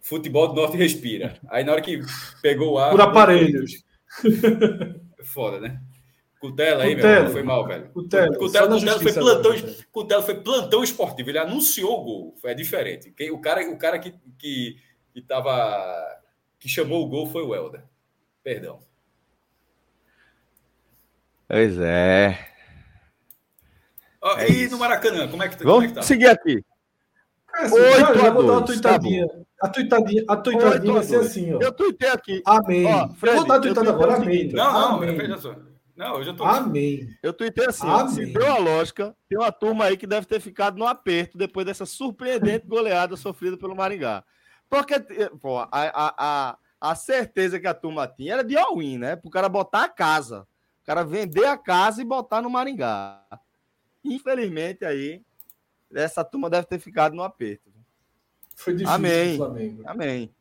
Futebol 0.00 0.48
do 0.48 0.54
Norte 0.54 0.76
respira. 0.76 1.38
Aí 1.48 1.64
na 1.64 1.72
hora 1.72 1.80
que 1.80 2.00
pegou 2.42 2.72
o 2.72 2.78
ar. 2.78 2.90
Por 2.90 3.00
aparelhos. 3.00 3.82
Foda, 5.22 5.58
né? 5.58 5.80
Cutela 6.44 6.84
aí, 6.84 6.94
meu, 6.94 7.30
foi 7.30 7.42
mal, 7.42 7.66
velho. 7.66 7.88
Cutela, 7.88 8.36
Cutela, 8.36 8.68
Cutela 8.68 9.00
foi 9.00 9.12
plantão, 9.14 9.52
Cutela 9.90 10.22
foi 10.22 10.34
plantão 10.34 10.84
esportivo. 10.84 11.30
Ele 11.30 11.38
anunciou 11.38 11.98
o 11.98 12.04
gol. 12.04 12.36
É 12.44 12.52
diferente. 12.52 13.14
O 13.32 13.40
cara, 13.40 13.66
o 13.66 13.78
cara 13.78 13.98
que, 13.98 14.14
que, 14.38 14.76
que, 15.14 15.22
tava, 15.22 16.20
que 16.60 16.68
chamou 16.68 17.02
o 17.02 17.08
gol 17.08 17.28
foi 17.28 17.42
o 17.42 17.54
Helder. 17.54 17.82
Perdão. 18.42 18.80
Pois 21.48 21.78
é. 21.78 22.38
Oh, 24.20 24.36
é 24.36 24.50
e 24.50 24.64
isso. 24.64 24.72
no 24.72 24.78
Maracanã, 24.78 25.26
como 25.26 25.42
é 25.42 25.48
que, 25.48 25.56
Vamos 25.64 25.72
como 25.72 25.84
é 25.84 25.88
que 25.88 25.94
tá? 25.94 26.02
seguir 26.02 26.26
aqui. 26.26 26.62
É 27.56 27.62
assim, 27.62 27.74
Oito 27.74 28.00
já, 28.00 28.14
já 28.16 28.30
vou 28.30 28.46
dar 28.46 28.52
uma 28.52 28.66
tuitadinha. 28.66 29.28
Tá 29.28 29.34
a 29.62 29.68
tuitadinha, 29.70 30.24
a 30.28 30.36
tuitadinha 30.36 30.92
vai 30.92 31.04
ser 31.04 31.20
assim, 31.20 31.54
ó. 31.54 31.58
Eu 31.58 31.72
tuitei 31.72 32.10
aqui. 32.10 32.42
Amém. 32.44 32.84
Ó, 32.84 33.08
Fred, 33.14 33.34
eu 33.34 33.40
vou 33.40 33.48
dar 33.48 33.56
a 33.56 33.60
tuitada 33.60 33.88
agora, 33.88 34.16
amém. 34.16 34.52
Não, 34.52 34.72
não, 34.72 34.96
amém. 34.96 35.16
veja 35.16 35.38
só. 35.38 35.56
Não, 35.96 36.16
eu 36.16 36.24
já 36.24 36.34
tô. 36.34 36.44
Amém. 36.44 37.08
Eu 37.22 37.32
tuitei 37.32 37.66
assim: 37.66 37.86
Amém. 37.86 38.08
se 38.08 38.26
deu 38.26 38.50
a 38.50 38.58
lógica, 38.58 39.16
tem 39.28 39.38
uma 39.38 39.52
turma 39.52 39.84
aí 39.84 39.96
que 39.96 40.06
deve 40.06 40.26
ter 40.26 40.40
ficado 40.40 40.76
no 40.76 40.86
aperto 40.86 41.38
depois 41.38 41.64
dessa 41.64 41.86
surpreendente 41.86 42.66
goleada 42.66 43.16
sofrida 43.16 43.56
pelo 43.56 43.76
Maringá. 43.76 44.24
Porque 44.68 44.98
pô, 45.40 45.58
a, 45.58 45.68
a, 45.70 46.14
a, 46.18 46.58
a 46.80 46.94
certeza 46.94 47.60
que 47.60 47.66
a 47.66 47.74
turma 47.74 48.08
tinha 48.08 48.34
era 48.34 48.44
de 48.44 48.56
all-in, 48.56 48.98
né? 48.98 49.14
Para 49.14 49.28
o 49.28 49.30
cara 49.30 49.48
botar 49.48 49.84
a 49.84 49.88
casa. 49.88 50.46
O 50.82 50.86
cara 50.86 51.04
vender 51.04 51.46
a 51.46 51.56
casa 51.56 52.02
e 52.02 52.04
botar 52.04 52.42
no 52.42 52.50
Maringá. 52.50 53.22
Infelizmente, 54.04 54.84
aí, 54.84 55.22
essa 55.94 56.22
turma 56.24 56.50
deve 56.50 56.66
ter 56.66 56.78
ficado 56.78 57.14
no 57.14 57.22
aperto. 57.22 57.72
Foi 58.56 58.74
difícil 58.74 58.94
Amém. 58.94 59.36
Flamengo. 59.36 59.82
Amém. 59.86 60.33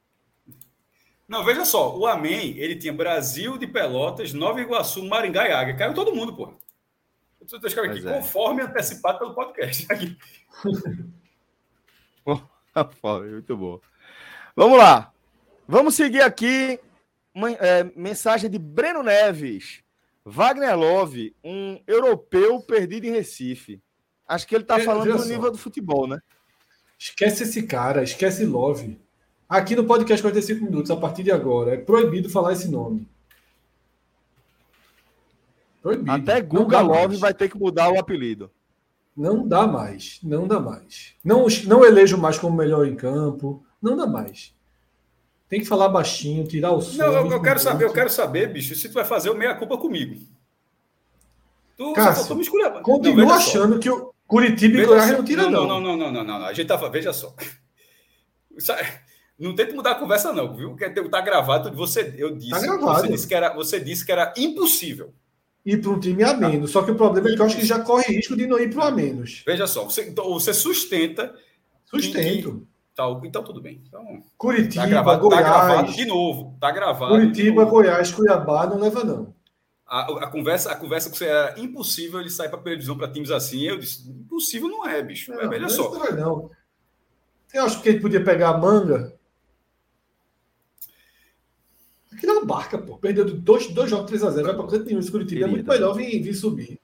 Não, 1.28 1.44
veja 1.44 1.66
só, 1.66 1.98
o 1.98 2.06
Amém, 2.06 2.56
ele 2.58 2.76
tinha 2.76 2.94
Brasil 2.94 3.58
de 3.58 3.66
Pelotas, 3.66 4.34
Nova 4.34 4.62
Iguaçu, 4.62 5.04
Maringá 5.04 5.48
e 5.48 5.52
Águia. 5.52 5.76
Caiu 5.76 5.94
todo 5.94 6.14
mundo, 6.14 6.36
pô. 6.36 6.54
Eu 7.52 7.68
escrevendo 7.68 7.98
aqui, 7.98 8.08
é. 8.08 8.14
conforme 8.14 8.62
antecipado 8.62 9.20
pelo 9.20 9.34
podcast. 9.34 9.86
Aqui. 9.92 10.18
Muito 13.32 13.58
bom. 13.58 13.82
Vamos 14.56 14.78
lá. 14.78 15.12
Vamos 15.68 15.96
seguir 15.96 16.22
aqui. 16.22 16.80
Uma, 17.34 17.52
é, 17.52 17.84
mensagem 17.96 18.50
de 18.50 18.58
Breno 18.58 19.04
Neves. 19.04 19.84
Wagner 20.26 20.78
Love, 20.78 21.36
um 21.44 21.82
europeu 21.86 22.62
perdido 22.62 23.06
em 23.06 23.12
Recife. 23.12 23.82
Acho 24.26 24.48
que 24.48 24.56
ele 24.56 24.64
está 24.64 24.80
falando 24.80 25.18
do 25.18 25.26
nível 25.26 25.52
do 25.52 25.58
futebol, 25.58 26.08
né? 26.08 26.18
Esquece 26.98 27.44
esse 27.44 27.64
cara, 27.64 28.04
esquece 28.04 28.46
Love. 28.46 28.98
Aqui 29.54 29.76
no 29.76 29.84
podcast 29.84 30.20
45 30.20 30.66
minutos, 30.66 30.90
a 30.90 30.96
partir 30.96 31.22
de 31.22 31.32
agora, 31.32 31.76
é 31.76 31.78
proibido 31.78 32.28
falar 32.28 32.54
esse 32.54 32.68
nome. 32.72 33.08
Proibido. 35.80 36.12
Até 36.12 36.42
Guga 36.42 36.82
Love 36.82 37.18
vai 37.18 37.36
ter 37.36 37.48
que 37.50 37.56
mudar 37.60 37.92
o 37.92 38.00
apelido. 38.00 38.50
Não 39.16 39.48
dá 39.48 39.68
mais. 39.68 40.20
Não 40.24 40.48
dá 40.48 40.60
mais. 40.60 41.14
Não, 41.24 41.46
não 41.68 41.86
elejo 41.86 42.18
mais 42.18 42.40
como 42.40 42.58
melhor 42.58 42.88
em 42.88 42.96
campo. 42.96 43.64
Não 43.80 43.96
dá 43.96 44.08
mais. 44.08 44.56
Tem 45.48 45.60
que 45.60 45.68
falar 45.68 45.90
baixinho, 45.90 46.48
tirar 46.48 46.72
o 46.72 46.82
som. 46.82 46.98
Não, 46.98 47.14
eu, 47.14 47.32
eu 47.34 47.42
quero 47.44 47.60
saber, 47.60 47.86
eu 47.86 47.94
quero 47.94 48.10
saber, 48.10 48.52
bicho, 48.52 48.74
se 48.74 48.90
tu 48.90 48.96
vai 48.96 49.06
fazer 49.06 49.30
o 49.30 49.38
meia-culpa 49.38 49.78
comigo. 49.78 50.20
Tu, 51.78 51.94
Cássio, 51.94 52.28
tu 52.28 52.36
me 52.36 52.82
Continua 52.82 53.26
não, 53.26 53.34
achando 53.36 53.74
só. 53.76 53.80
que 53.80 53.90
o 53.92 54.12
Curitiba 54.26 54.80
e 54.80 54.86
Goiás 54.88 55.12
não 55.12 55.24
tira, 55.24 55.44
não. 55.44 55.68
Não, 55.68 55.80
não, 55.80 55.96
não, 55.96 56.12
não, 56.12 56.24
não, 56.24 56.40
não. 56.40 56.46
A 56.48 56.54
gente 56.54 56.66
tá. 56.66 56.76
Veja 56.90 57.14
só. 57.14 57.36
Não 59.38 59.56
tente 59.56 59.74
mudar 59.74 59.92
a 59.92 59.96
conversa, 59.96 60.32
não, 60.32 60.56
viu? 60.56 60.70
Porque 60.70 60.90
tá 60.90 61.22
gravado. 61.22 61.72
Você, 61.76 62.14
eu 62.18 62.36
disse, 62.36 62.52
tá 62.52 62.60
gravado. 62.60 63.02
Você 63.02 63.08
disse 63.08 63.28
que 63.28 63.36
era, 63.36 63.54
você 63.54 63.80
disse 63.80 64.06
que 64.06 64.12
era 64.12 64.34
impossível. 64.38 65.14
Ir 65.66 65.82
para 65.82 65.92
um 65.92 66.00
time 66.00 66.24
a 66.24 66.34
menos. 66.34 66.72
Só 66.72 66.84
que 66.84 66.92
o 66.92 66.96
problema 66.96 67.30
é 67.30 67.36
que 67.36 67.42
eu 67.42 67.46
acho 67.46 67.58
que 67.58 67.66
já 67.66 67.80
corre 67.80 68.14
risco 68.14 68.36
de 68.36 68.46
não 68.46 68.60
ir 68.60 68.70
para 68.70 68.84
o 68.84 68.88
a 68.88 68.92
menos. 68.92 69.44
Veja 69.46 69.66
só, 69.66 69.86
você, 69.86 70.10
então, 70.10 70.26
você 70.26 70.54
sustenta. 70.54 71.34
Sustento. 71.86 72.60
Que, 72.60 72.96
tá, 72.96 73.20
então, 73.24 73.44
tudo 73.44 73.62
bem. 73.62 73.82
Então, 73.88 74.22
Curitiba, 74.38 74.84
tá 74.84 74.90
gravado, 74.90 75.22
Goiás. 75.22 75.44
Tá 75.46 75.50
gravado 75.50 75.94
de 75.94 76.06
novo. 76.06 76.58
Tá 76.60 76.72
gravado. 76.72 77.14
Curitiba, 77.14 77.66
Goiás, 77.66 78.12
Cuiabá, 78.12 78.68
não 78.68 78.80
leva, 78.80 79.04
não. 79.04 79.34
A, 79.88 80.26
a, 80.26 80.28
conversa, 80.28 80.72
a 80.72 80.76
conversa 80.76 81.10
que 81.10 81.18
você 81.18 81.26
era 81.26 81.60
impossível 81.60 82.20
ele 82.20 82.30
sair 82.30 82.50
para 82.50 82.60
televisão 82.60 82.98
para 82.98 83.08
times 83.08 83.32
assim. 83.32 83.64
Eu 83.64 83.80
disse, 83.80 84.10
impossível 84.10 84.68
não 84.68 84.88
é, 84.88 85.02
bicho. 85.02 85.34
Não, 85.34 85.50
veja 85.50 85.70
só. 85.70 85.92
Não, 85.92 86.06
é 86.06 86.12
não. 86.12 86.52
Eu 87.54 87.66
acho 87.66 87.82
que 87.82 87.90
ele 87.90 88.00
podia 88.00 88.24
pegar 88.24 88.50
a 88.50 88.58
manga 88.58 89.14
Aquilo 92.24 92.38
é 92.38 92.40
uma 92.40 92.46
barca, 92.46 92.78
pô. 92.78 92.98
Perdeu 92.98 93.26
dois, 93.26 93.68
dois 93.68 93.90
jogos 93.90 94.10
3x0, 94.10 94.44
vai 94.44 94.56
pra 94.56 94.66
canto 94.66 94.86
nenhum. 94.86 95.00
Esse 95.00 95.12
Curitiba 95.12 95.44
é 95.44 95.48
muito 95.48 95.68
melhor 95.68 95.94
vir, 95.94 96.22
vir 96.22 96.34
subir. 96.34 96.80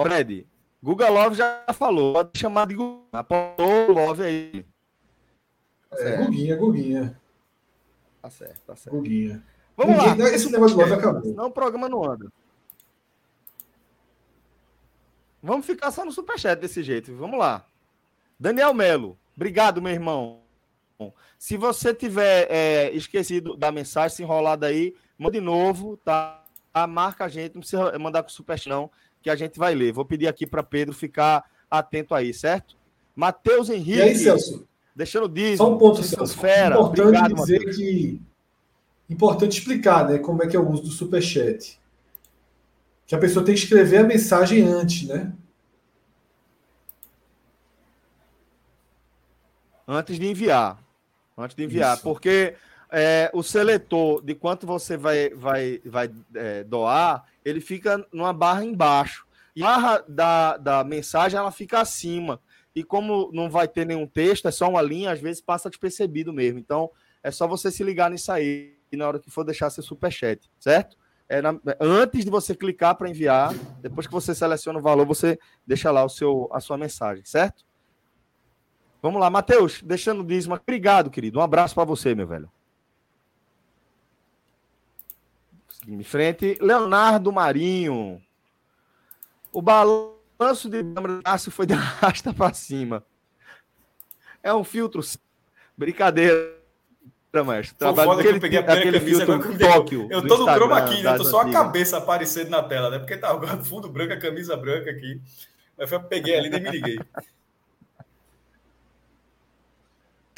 Fred, 0.00 0.46
Guga 0.82 1.10
Love 1.10 1.36
já 1.36 1.62
falou, 1.74 2.14
pode 2.14 2.38
chamar 2.38 2.68
de 2.68 2.76
Guga. 2.76 3.02
Apontou 3.12 3.90
o 3.90 3.92
Love 3.92 4.22
aí. 4.22 4.66
É, 5.92 6.16
Guguinha, 6.24 6.56
Guguinha. 6.56 7.20
Tá 8.22 8.30
certo, 8.30 8.60
tá 8.62 8.76
certo. 8.76 8.96
Guguinha. 8.96 9.44
Vamos 9.76 9.94
Ninguém, 9.94 10.22
lá. 10.22 10.30
Esse 10.30 10.50
negócio 10.50 10.74
do 10.74 10.80
Love 10.80 10.94
acabou. 10.94 11.34
Não, 11.34 11.46
o 11.48 11.52
programa 11.52 11.86
não 11.86 12.10
anda. 12.10 12.32
Vamos 15.42 15.66
ficar 15.66 15.90
só 15.90 16.02
no 16.02 16.12
superchat 16.12 16.58
desse 16.58 16.82
jeito. 16.82 17.14
Vamos 17.14 17.38
lá. 17.38 17.66
Daniel 18.40 18.72
Melo. 18.72 19.18
Obrigado, 19.38 19.80
meu 19.80 19.92
irmão. 19.92 20.40
Se 21.38 21.56
você 21.56 21.94
tiver 21.94 22.48
é, 22.50 22.90
esquecido 22.90 23.56
da 23.56 23.70
mensagem, 23.70 24.16
se 24.16 24.22
enrolado 24.24 24.66
aí, 24.66 24.96
manda 25.16 25.38
de 25.38 25.40
novo, 25.40 25.96
tá? 25.98 26.42
Marca 26.88 27.26
a 27.26 27.28
gente, 27.28 27.54
não 27.54 27.60
precisa 27.60 27.96
mandar 28.00 28.24
com 28.24 28.30
super 28.30 28.60
não, 28.66 28.90
que 29.22 29.30
a 29.30 29.36
gente 29.36 29.56
vai 29.56 29.76
ler. 29.76 29.92
Vou 29.92 30.04
pedir 30.04 30.26
aqui 30.26 30.44
para 30.44 30.64
Pedro 30.64 30.92
ficar 30.92 31.44
atento 31.70 32.16
aí, 32.16 32.34
certo? 32.34 32.76
Matheus 33.14 33.70
Henrique. 33.70 33.98
E 33.98 34.02
aí, 34.02 34.16
Celso? 34.16 34.66
Deixando 34.92 35.28
disso. 35.28 35.58
Só 35.58 35.72
um 35.72 35.78
ponto, 35.78 36.02
Celso. 36.02 36.36
Fera. 36.36 36.74
Importante 36.74 37.00
Obrigado, 37.00 37.34
dizer 37.36 37.58
Mateus. 37.58 37.76
que. 37.76 38.20
Importante 39.08 39.56
explicar, 39.56 40.08
né? 40.08 40.18
Como 40.18 40.42
é 40.42 40.48
que 40.48 40.56
é 40.56 40.58
o 40.58 40.68
uso 40.68 40.82
do 40.82 40.90
superchat. 40.90 41.80
Que 43.06 43.14
a 43.14 43.18
pessoa 43.18 43.44
tem 43.44 43.54
que 43.54 43.60
escrever 43.60 43.98
a 43.98 44.04
mensagem 44.04 44.64
antes, 44.64 45.06
né? 45.06 45.32
Antes 49.88 50.18
de 50.18 50.26
enviar. 50.28 50.78
Antes 51.36 51.56
de 51.56 51.64
enviar, 51.64 51.94
Isso. 51.94 52.02
porque 52.02 52.54
é, 52.92 53.30
o 53.32 53.42
seletor 53.42 54.22
de 54.22 54.34
quanto 54.34 54.66
você 54.66 54.96
vai, 54.96 55.30
vai, 55.30 55.80
vai 55.84 56.10
é, 56.34 56.62
doar, 56.64 57.24
ele 57.44 57.60
fica 57.60 58.04
numa 58.12 58.32
barra 58.32 58.64
embaixo. 58.64 59.26
E 59.56 59.62
a 59.62 59.66
barra 59.66 60.04
da, 60.06 60.56
da 60.58 60.84
mensagem 60.84 61.38
ela 61.38 61.50
fica 61.50 61.80
acima. 61.80 62.38
E 62.74 62.84
como 62.84 63.30
não 63.32 63.50
vai 63.50 63.66
ter 63.66 63.86
nenhum 63.86 64.06
texto, 64.06 64.46
é 64.46 64.50
só 64.50 64.68
uma 64.68 64.82
linha, 64.82 65.10
às 65.10 65.20
vezes 65.20 65.40
passa 65.40 65.70
despercebido 65.70 66.32
mesmo. 66.32 66.58
Então, 66.58 66.90
é 67.22 67.30
só 67.30 67.46
você 67.46 67.70
se 67.70 67.82
ligar 67.82 68.10
nisso 68.10 68.30
aí 68.30 68.76
na 68.92 69.06
hora 69.06 69.18
que 69.18 69.30
for 69.30 69.44
deixar 69.44 69.70
seu 69.70 69.82
superchat, 69.82 70.48
certo? 70.58 70.96
É 71.28 71.42
na, 71.42 71.58
antes 71.80 72.24
de 72.24 72.30
você 72.30 72.54
clicar 72.54 72.94
para 72.94 73.10
enviar, 73.10 73.52
depois 73.80 74.06
que 74.06 74.12
você 74.12 74.34
seleciona 74.34 74.78
o 74.78 74.82
valor, 74.82 75.04
você 75.04 75.38
deixa 75.66 75.90
lá 75.90 76.04
o 76.04 76.08
seu, 76.08 76.48
a 76.52 76.60
sua 76.60 76.78
mensagem, 76.78 77.24
certo? 77.24 77.67
Vamos 79.00 79.20
lá, 79.20 79.30
Matheus, 79.30 79.80
deixando 79.82 80.20
o 80.22 80.26
dízimo. 80.26 80.54
Obrigado, 80.54 81.10
querido. 81.10 81.38
Um 81.38 81.42
abraço 81.42 81.74
para 81.74 81.84
você, 81.84 82.14
meu 82.14 82.26
velho. 82.26 82.50
Em 85.86 86.02
frente, 86.02 86.58
Leonardo 86.60 87.32
Marinho. 87.32 88.20
O 89.52 89.62
balanço 89.62 90.68
de 90.68 90.82
braço 90.82 91.50
foi 91.50 91.66
de 91.66 91.72
rasta 91.74 92.34
para 92.34 92.52
cima. 92.52 93.04
É 94.42 94.52
um 94.52 94.64
filtro. 94.64 95.00
Brincadeira, 95.76 96.58
mestre. 97.46 97.76
Trabalho 97.76 98.10
foda 98.10 98.20
aquele, 98.20 98.40
que 98.40 98.46
eu 98.46 98.50
peguei 98.50 98.58
a 98.58 98.92
camisa 98.92 99.26
filtro 99.26 99.58
Tóquio. 99.58 100.08
Eu 100.10 100.26
tô 100.26 100.38
no 100.38 100.52
chroma 100.52 100.78
aqui, 100.78 101.02
né? 101.02 101.16
Tô 101.16 101.24
só 101.24 101.40
a 101.42 101.50
cabeça 101.50 101.98
aparecendo 101.98 102.50
na 102.50 102.62
tela, 102.62 102.90
né? 102.90 102.98
Porque 102.98 103.16
tá 103.16 103.38
fundo 103.64 103.88
branco, 103.88 104.12
a 104.12 104.18
camisa 104.18 104.56
branca 104.56 104.90
aqui. 104.90 105.20
Eu 105.76 106.02
peguei 106.02 106.36
ali 106.36 106.48
e 106.48 106.50
nem 106.50 106.60
me 106.60 106.70
liguei. 106.70 106.98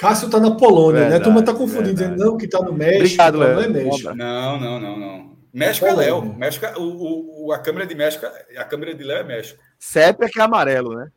Cássio 0.00 0.26
está 0.26 0.40
na 0.40 0.52
Polônia, 0.52 1.02
Verdade, 1.02 1.10
né? 1.10 1.16
A 1.16 1.22
turma 1.22 1.40
está 1.40 1.52
confundindo, 1.52 1.92
dizendo 1.92 2.16
não 2.16 2.38
que 2.38 2.46
está 2.46 2.58
no 2.60 2.72
México. 2.72 3.22
Obrigado, 3.22 3.36
não 3.36 3.60
é 3.60 3.68
México. 3.68 4.14
Não, 4.14 4.58
não, 4.58 4.80
não, 4.80 4.98
não. 4.98 5.36
México 5.52 5.86
é 5.86 5.92
Léo. 5.92 6.22
México, 6.22 6.64
é, 6.64 6.74
o, 6.78 7.44
o, 7.44 7.52
a 7.52 7.58
câmera 7.58 7.86
de 7.86 7.94
México, 7.94 8.24
a 8.56 8.64
câmera 8.64 8.94
de 8.94 9.04
Léo 9.04 9.18
é 9.18 9.24
México. 9.24 9.62
Sépia 9.78 10.30
que 10.30 10.40
é 10.40 10.42
amarelo, 10.42 10.96
né? 10.96 11.12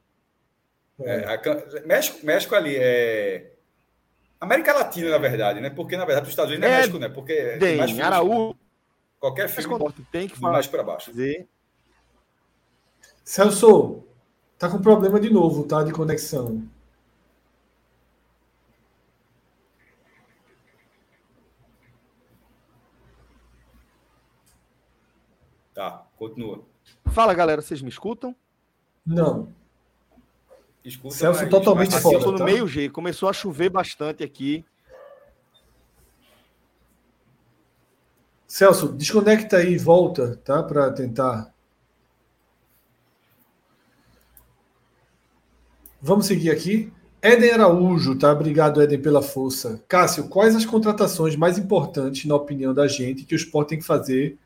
É, 0.99 1.33
a, 1.33 1.85
México, 1.85 2.25
México 2.25 2.55
ali 2.55 2.75
é. 2.77 3.53
América 4.41 4.73
Latina, 4.73 5.11
na 5.11 5.17
verdade, 5.17 5.61
né? 5.61 5.69
Porque, 5.69 5.95
na 5.95 6.03
verdade, 6.03 6.25
os 6.25 6.33
Estados 6.33 6.51
Unidos 6.51 6.69
é, 6.69 6.73
é 6.73 6.77
México, 6.79 6.99
né? 6.99 7.07
Porque 7.07 7.57
tem 7.61 7.77
mais 7.77 7.97
Araújo. 7.97 8.57
Qualquer 9.17 9.47
filme 9.47 9.79
tem 10.11 10.27
que 10.27 10.37
falar 10.37 10.53
mais 10.55 10.67
para 10.67 10.83
baixo. 10.83 11.09
Dizer. 11.09 11.47
Celso, 13.23 14.03
tá 14.59 14.67
com 14.67 14.81
problema 14.81 15.21
de 15.21 15.29
novo, 15.29 15.63
tá? 15.63 15.83
De 15.83 15.93
conexão. 15.93 16.61
Tá, 25.73 26.05
continua. 26.23 26.63
Fala, 27.11 27.33
galera, 27.33 27.61
vocês 27.61 27.81
me 27.81 27.89
escutam? 27.89 28.35
Não. 29.05 29.49
Escuta, 30.83 31.15
Celso 31.15 31.41
mas, 31.41 31.49
totalmente 31.49 31.91
mas, 31.91 32.01
fora. 32.01 32.17
Assim, 32.17 32.25
eu 32.25 32.31
tô 32.31 32.31
no 32.31 32.37
tá? 32.37 32.45
meio 32.45 32.67
G, 32.67 32.89
começou 32.89 33.29
a 33.29 33.33
chover 33.33 33.69
bastante 33.69 34.23
aqui. 34.23 34.65
Celso, 38.47 38.89
desconecta 38.89 39.57
aí 39.57 39.73
e 39.73 39.77
volta, 39.77 40.39
tá? 40.43 40.61
Para 40.61 40.91
tentar. 40.91 41.53
Vamos 46.01 46.25
seguir 46.25 46.51
aqui. 46.51 46.91
Éden 47.21 47.51
Araújo, 47.51 48.17
tá? 48.17 48.31
Obrigado, 48.31 48.81
Éden, 48.81 49.01
pela 49.01 49.21
força. 49.21 49.81
Cássio, 49.87 50.27
quais 50.27 50.55
as 50.55 50.65
contratações 50.65 51.37
mais 51.37 51.57
importantes, 51.57 52.25
na 52.25 52.35
opinião 52.35 52.73
da 52.73 52.85
gente, 52.87 53.23
que 53.23 53.33
o 53.33 53.37
Sport 53.37 53.69
tem 53.69 53.79
que 53.79 53.85
fazer 53.85 54.37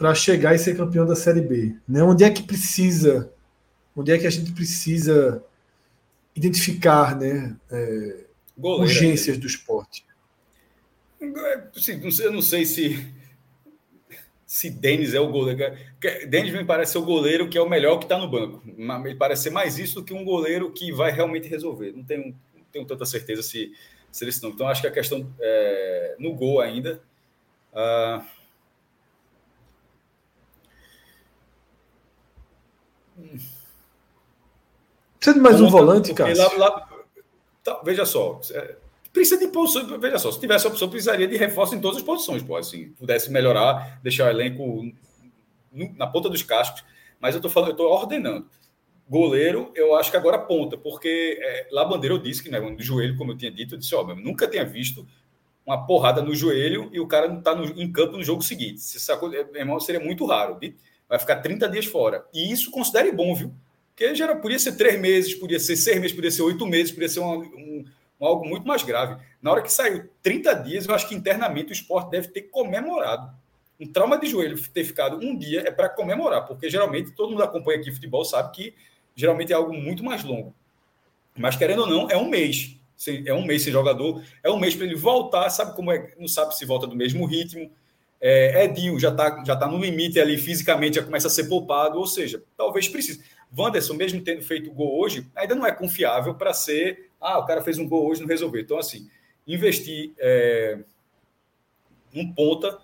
para 0.00 0.14
chegar 0.14 0.54
e 0.54 0.58
ser 0.58 0.78
campeão 0.78 1.04
da 1.04 1.14
Série 1.14 1.42
B? 1.42 1.76
Né? 1.86 2.02
Onde 2.02 2.24
é 2.24 2.30
que 2.30 2.42
precisa, 2.42 3.30
onde 3.94 4.10
é 4.10 4.16
que 4.16 4.26
a 4.26 4.30
gente 4.30 4.50
precisa 4.52 5.44
identificar 6.34 7.14
né, 7.14 7.54
é, 7.70 8.24
urgências 8.56 9.36
do 9.36 9.46
esporte? 9.46 10.06
Sim, 11.74 12.00
eu 12.22 12.32
não 12.32 12.40
sei 12.40 12.64
se 12.64 13.12
se 14.46 14.70
Denis 14.70 15.12
é 15.12 15.20
o 15.20 15.30
goleiro. 15.30 15.76
Denis 16.28 16.54
me 16.54 16.64
parece 16.64 16.92
ser 16.92 16.98
o 16.98 17.04
goleiro 17.04 17.50
que 17.50 17.58
é 17.58 17.60
o 17.60 17.68
melhor 17.68 17.98
que 17.98 18.06
está 18.06 18.16
no 18.16 18.26
banco. 18.26 18.62
Me 18.64 19.14
parece 19.14 19.42
ser 19.42 19.50
mais 19.50 19.78
isso 19.78 19.96
do 19.96 20.04
que 20.04 20.14
um 20.14 20.24
goleiro 20.24 20.72
que 20.72 20.90
vai 20.92 21.12
realmente 21.12 21.46
resolver. 21.46 21.92
Não 21.92 22.02
tenho, 22.02 22.34
não 22.56 22.64
tenho 22.72 22.86
tanta 22.86 23.04
certeza 23.04 23.42
se, 23.42 23.70
se 24.10 24.24
ele 24.24 24.32
não. 24.42 24.48
Então 24.48 24.66
acho 24.66 24.80
que 24.80 24.88
a 24.88 24.90
questão 24.90 25.30
é, 25.38 26.16
no 26.18 26.34
gol 26.34 26.58
ainda. 26.58 27.02
Uh, 27.70 28.39
Precisa 35.18 35.34
de 35.34 35.40
mais 35.40 35.60
um 35.60 35.68
volante, 35.68 36.14
cara. 36.14 36.34
Lá, 36.36 36.52
lá, 36.56 36.88
tá, 37.62 37.80
veja 37.84 38.06
só. 38.06 38.40
É, 38.52 38.76
precisa 39.12 39.38
de 39.38 39.48
posições. 39.48 40.00
Veja 40.00 40.18
só, 40.18 40.32
se 40.32 40.40
tivesse 40.40 40.66
a 40.66 40.70
opção, 40.70 40.88
precisaria 40.88 41.28
de 41.28 41.36
reforço 41.36 41.74
em 41.74 41.80
todas 41.80 41.98
as 41.98 42.02
posições, 42.02 42.42
pô, 42.42 42.56
assim, 42.56 42.90
pudesse 42.98 43.30
melhorar, 43.30 44.00
deixar 44.02 44.26
o 44.26 44.30
elenco 44.30 44.90
na 45.96 46.06
ponta 46.06 46.28
dos 46.28 46.42
cascos. 46.42 46.84
Mas 47.20 47.34
eu 47.34 47.38
estou 47.38 47.50
falando, 47.50 47.70
eu 47.70 47.72
estou 47.72 47.90
ordenando. 47.90 48.46
Goleiro, 49.08 49.72
eu 49.74 49.96
acho 49.96 50.10
que 50.10 50.16
agora 50.16 50.38
ponta, 50.38 50.78
porque 50.78 51.38
é, 51.42 51.68
lá 51.70 51.84
bandeira 51.84 52.14
eu 52.14 52.18
disse 52.18 52.42
que 52.42 52.48
né, 52.48 52.60
no 52.60 52.80
joelho, 52.80 53.16
como 53.16 53.32
eu 53.32 53.36
tinha 53.36 53.50
dito, 53.50 53.74
eu 53.74 53.78
disse, 53.78 53.94
ó, 53.94 54.08
eu 54.08 54.16
nunca 54.16 54.46
tinha 54.46 54.64
visto 54.64 55.06
uma 55.66 55.84
porrada 55.86 56.22
no 56.22 56.34
joelho 56.34 56.88
e 56.92 57.00
o 57.00 57.06
cara 57.06 57.28
não 57.28 57.38
está 57.38 57.52
em 57.54 57.92
campo 57.92 58.16
no 58.16 58.22
jogo 58.22 58.42
seguinte. 58.42 58.80
Se 58.80 58.98
sacou, 58.98 59.28
meu 59.28 59.48
irmão, 59.54 59.78
seria 59.80 60.00
muito 60.00 60.24
raro. 60.24 60.58
Vai 61.10 61.18
ficar 61.18 61.36
30 61.36 61.68
dias 61.68 61.86
fora. 61.86 62.24
E 62.32 62.52
isso 62.52 62.70
considere 62.70 63.10
bom, 63.10 63.34
viu? 63.34 63.52
Porque 63.88 64.14
já 64.14 64.34
podia 64.36 64.60
ser 64.60 64.76
três 64.76 64.98
meses, 64.98 65.34
podia 65.34 65.58
ser 65.58 65.74
seis 65.74 66.00
meses, 66.00 66.14
podia 66.14 66.30
ser 66.30 66.42
oito 66.42 66.64
meses, 66.64 66.92
podia 66.92 67.08
ser 67.08 67.18
um, 67.18 67.40
um, 67.40 67.84
um, 68.20 68.26
algo 68.26 68.48
muito 68.48 68.66
mais 68.66 68.84
grave. 68.84 69.20
Na 69.42 69.50
hora 69.50 69.60
que 69.60 69.72
saiu 69.72 70.08
30 70.22 70.54
dias, 70.54 70.86
eu 70.86 70.94
acho 70.94 71.08
que 71.08 71.14
internamente 71.14 71.70
o 71.70 71.74
esporte 71.74 72.10
deve 72.10 72.28
ter 72.28 72.42
comemorado. 72.42 73.28
Um 73.78 73.86
trauma 73.86 74.16
de 74.18 74.28
joelho 74.28 74.56
ter 74.68 74.84
ficado 74.84 75.16
um 75.16 75.36
dia 75.36 75.64
é 75.66 75.70
para 75.72 75.88
comemorar, 75.88 76.46
porque 76.46 76.70
geralmente 76.70 77.10
todo 77.10 77.30
mundo 77.30 77.42
acompanha 77.42 77.80
aqui 77.80 77.90
futebol 77.90 78.24
sabe 78.24 78.52
que 78.52 78.74
geralmente 79.14 79.52
é 79.52 79.56
algo 79.56 79.72
muito 79.72 80.04
mais 80.04 80.22
longo. 80.22 80.54
Mas 81.36 81.56
querendo 81.56 81.80
ou 81.80 81.86
não, 81.88 82.08
é 82.08 82.16
um 82.16 82.28
mês. 82.28 82.76
É 83.26 83.34
um 83.34 83.44
mês 83.44 83.62
sem 83.62 83.72
jogador, 83.72 84.22
é 84.42 84.50
um 84.50 84.58
mês 84.58 84.74
para 84.74 84.84
ele 84.84 84.94
voltar, 84.94 85.48
sabe 85.48 85.74
como 85.74 85.90
é, 85.90 86.12
não 86.18 86.28
sabe 86.28 86.56
se 86.56 86.64
volta 86.66 86.86
do 86.86 86.94
mesmo 86.94 87.26
ritmo. 87.26 87.70
É, 88.20 88.64
Edinho 88.64 88.98
já 88.98 89.08
está 89.08 89.42
já 89.44 89.56
tá 89.56 89.66
no 89.66 89.78
limite 89.78 90.20
ali 90.20 90.36
fisicamente, 90.36 90.96
já 90.96 91.02
começa 91.02 91.28
a 91.28 91.30
ser 91.30 91.44
poupado, 91.44 91.98
ou 91.98 92.06
seja, 92.06 92.42
talvez 92.56 92.88
precise. 92.88 93.22
Wanderson, 93.56 93.94
mesmo 93.94 94.22
tendo 94.22 94.42
feito 94.42 94.70
gol 94.70 95.00
hoje, 95.00 95.26
ainda 95.34 95.54
não 95.54 95.66
é 95.66 95.72
confiável 95.72 96.34
para 96.34 96.52
ser. 96.52 97.10
Ah, 97.20 97.38
o 97.38 97.46
cara 97.46 97.62
fez 97.62 97.78
um 97.78 97.88
gol 97.88 98.08
hoje 98.08 98.20
não 98.20 98.28
resolveu. 98.28 98.60
Então, 98.60 98.78
assim, 98.78 99.10
investir 99.46 100.12
é, 100.18 100.78
um 102.14 102.32
ponta. 102.32 102.78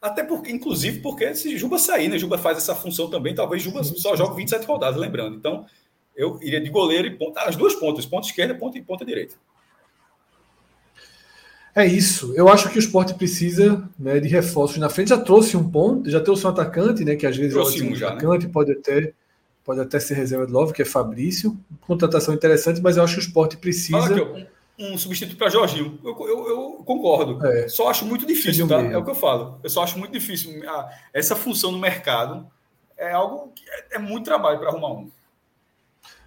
Até 0.00 0.22
porque, 0.24 0.50
inclusive, 0.50 1.00
porque 1.00 1.34
se 1.34 1.58
Juba 1.58 1.78
sair, 1.78 2.08
né? 2.08 2.18
Juba 2.18 2.38
faz 2.38 2.56
essa 2.56 2.74
função 2.74 3.10
também, 3.10 3.34
talvez 3.34 3.62
Juba 3.62 3.82
só 3.84 4.16
jogue 4.16 4.36
27 4.36 4.64
rodadas, 4.64 4.98
lembrando. 4.98 5.36
Então, 5.36 5.66
eu 6.14 6.38
iria 6.42 6.60
de 6.60 6.70
goleiro 6.70 7.08
e 7.08 7.16
ponta. 7.16 7.42
As 7.42 7.56
duas 7.56 7.74
pontas, 7.74 8.06
ponta 8.06 8.26
esquerda 8.26 8.54
ponta 8.54 8.78
e 8.78 8.82
ponta 8.82 9.04
direita. 9.04 9.34
É 11.74 11.86
isso. 11.86 12.32
Eu 12.34 12.48
acho 12.48 12.68
que 12.68 12.78
o 12.78 12.80
esporte 12.80 13.14
precisa 13.14 13.88
né, 13.98 14.18
de 14.18 14.28
reforços 14.28 14.78
na 14.78 14.88
frente. 14.88 15.10
Já 15.10 15.18
trouxe 15.18 15.56
um 15.56 15.68
ponto, 15.68 16.10
já 16.10 16.20
trouxe 16.20 16.46
um 16.46 16.50
atacante, 16.50 17.04
né? 17.04 17.14
Que 17.14 17.26
às 17.26 17.36
vezes 17.36 17.52
trouxe 17.52 17.82
um, 17.82 17.94
já, 17.94 18.08
né? 18.08 18.16
atacante, 18.16 18.46
né? 18.46 18.52
pode 18.52 18.72
até 18.72 19.12
pode 19.64 19.80
até 19.80 20.00
ser 20.00 20.14
reserva 20.14 20.46
de 20.46 20.52
novo, 20.52 20.72
que 20.72 20.82
é 20.82 20.84
Fabrício. 20.84 21.56
Contratação 21.82 22.34
interessante, 22.34 22.80
mas 22.80 22.96
eu 22.96 23.04
acho 23.04 23.14
que 23.14 23.20
o 23.20 23.26
esporte 23.26 23.56
precisa. 23.56 23.98
Aqui, 23.98 24.48
um, 24.78 24.94
um, 24.94 24.98
substituto 24.98 25.36
para 25.36 25.48
Jorginho. 25.48 25.98
Eu, 26.02 26.16
eu, 26.26 26.48
eu 26.48 26.82
concordo. 26.84 27.44
É. 27.46 27.68
Só 27.68 27.88
acho 27.88 28.04
muito 28.04 28.26
difícil, 28.26 28.66
tá? 28.66 28.78
Mesmo. 28.78 28.94
É 28.94 28.98
o 28.98 29.04
que 29.04 29.10
eu 29.10 29.14
falo. 29.14 29.60
Eu 29.62 29.70
só 29.70 29.84
acho 29.84 29.98
muito 29.98 30.12
difícil. 30.12 30.60
Ah, 30.66 30.90
essa 31.14 31.36
função 31.36 31.70
no 31.70 31.78
mercado 31.78 32.46
é 32.98 33.12
algo 33.12 33.52
que 33.54 33.62
é, 33.68 33.96
é 33.96 33.98
muito 33.98 34.24
trabalho 34.24 34.58
para 34.58 34.70
arrumar 34.70 34.92
um. 34.92 35.10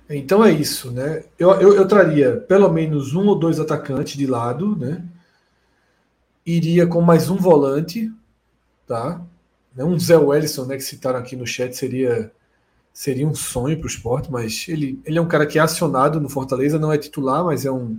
Então 0.10 0.44
é 0.44 0.52
isso, 0.52 0.92
né? 0.92 1.24
Eu, 1.40 1.52
eu, 1.60 1.76
eu, 1.76 1.88
traria 1.88 2.38
pelo 2.48 2.70
menos 2.70 3.14
um 3.14 3.28
ou 3.28 3.36
dois 3.36 3.60
atacantes 3.60 4.16
de 4.18 4.28
lado, 4.28 4.76
né? 4.76 5.04
Iria 6.46 6.86
com 6.86 7.02
mais 7.02 7.30
um 7.30 7.38
volante, 7.38 8.12
tá? 8.86 9.22
Um 9.78 9.98
Zé 9.98 10.18
Wellison, 10.18 10.66
né? 10.66 10.76
Que 10.76 10.84
citaram 10.84 11.20
aqui 11.20 11.36
no 11.36 11.48
chat, 11.48 11.76
seria 11.76 12.32
seria 12.94 13.28
um 13.28 13.34
sonho 13.34 13.78
para 13.78 13.86
o 13.86 13.90
esporte, 13.90 14.32
mas 14.32 14.68
ele, 14.68 15.02
ele 15.04 15.18
é 15.18 15.22
um 15.22 15.28
cara 15.28 15.48
que 15.48 15.58
é 15.58 15.62
acionado 15.62 16.22
no 16.22 16.30
Fortaleza, 16.30 16.78
não 16.78 16.94
é 16.94 16.98
titular, 16.98 17.44
mas 17.44 17.66
é 17.66 17.72
um 17.72 17.98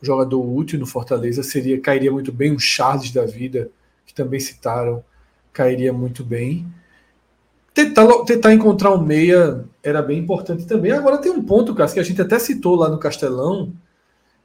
jogador 0.00 0.40
útil 0.40 0.78
no 0.78 0.86
Fortaleza. 0.86 1.42
Seria 1.42 1.80
cairia 1.80 2.10
muito 2.10 2.32
bem 2.32 2.52
um 2.52 2.58
Charles 2.58 3.10
da 3.10 3.26
vida, 3.26 3.70
que 4.06 4.14
também 4.14 4.40
citaram, 4.40 5.04
cairia 5.52 5.92
muito 5.92 6.24
bem. 6.24 6.66
Tentar, 7.74 8.06
tentar 8.24 8.52
encontrar 8.52 8.92
um 8.94 9.02
meia 9.02 9.64
era 9.82 10.02
bem 10.02 10.18
importante 10.18 10.66
também. 10.66 10.92
Agora 10.92 11.18
tem 11.18 11.32
um 11.32 11.42
ponto, 11.42 11.74
Cássio, 11.74 11.94
que 11.94 12.00
a 12.00 12.04
gente 12.04 12.20
até 12.22 12.38
citou 12.38 12.74
lá 12.74 12.88
no 12.88 12.98
Castelão, 12.98 13.72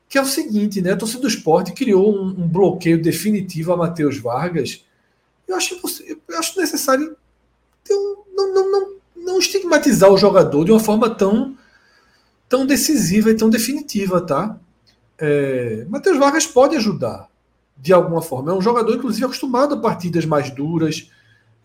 que 0.09 0.17
é 0.17 0.21
o 0.21 0.25
seguinte, 0.25 0.81
né? 0.81 0.93
A 0.93 0.97
torcida 0.97 1.21
do 1.21 1.27
esporte 1.27 1.73
criou 1.73 2.13
um, 2.15 2.27
um 2.29 2.47
bloqueio 2.47 3.01
definitivo 3.01 3.73
a 3.73 3.77
Matheus 3.77 4.17
Vargas. 4.17 4.85
Eu 5.47 5.55
acho, 5.55 5.79
eu 6.09 6.39
acho 6.39 6.59
necessário 6.59 7.15
um, 7.89 8.23
não, 8.35 8.53
não, 8.53 8.71
não 8.71 8.97
não 9.27 9.39
estigmatizar 9.39 10.09
o 10.09 10.17
jogador 10.17 10.63
de 10.63 10.71
uma 10.71 10.79
forma 10.79 11.09
tão, 11.09 11.55
tão 12.47 12.65
decisiva 12.65 13.29
e 13.29 13.35
tão 13.35 13.49
definitiva, 13.49 14.21
tá? 14.21 14.57
É, 15.19 15.85
Matheus 15.89 16.17
Vargas 16.17 16.47
pode 16.47 16.77
ajudar 16.77 17.27
de 17.75 17.91
alguma 17.91 18.21
forma. 18.21 18.51
É 18.51 18.55
um 18.55 18.61
jogador, 18.61 18.95
inclusive, 18.95 19.25
acostumado 19.25 19.75
a 19.75 19.79
partidas 19.79 20.25
mais 20.25 20.49
duras. 20.49 21.11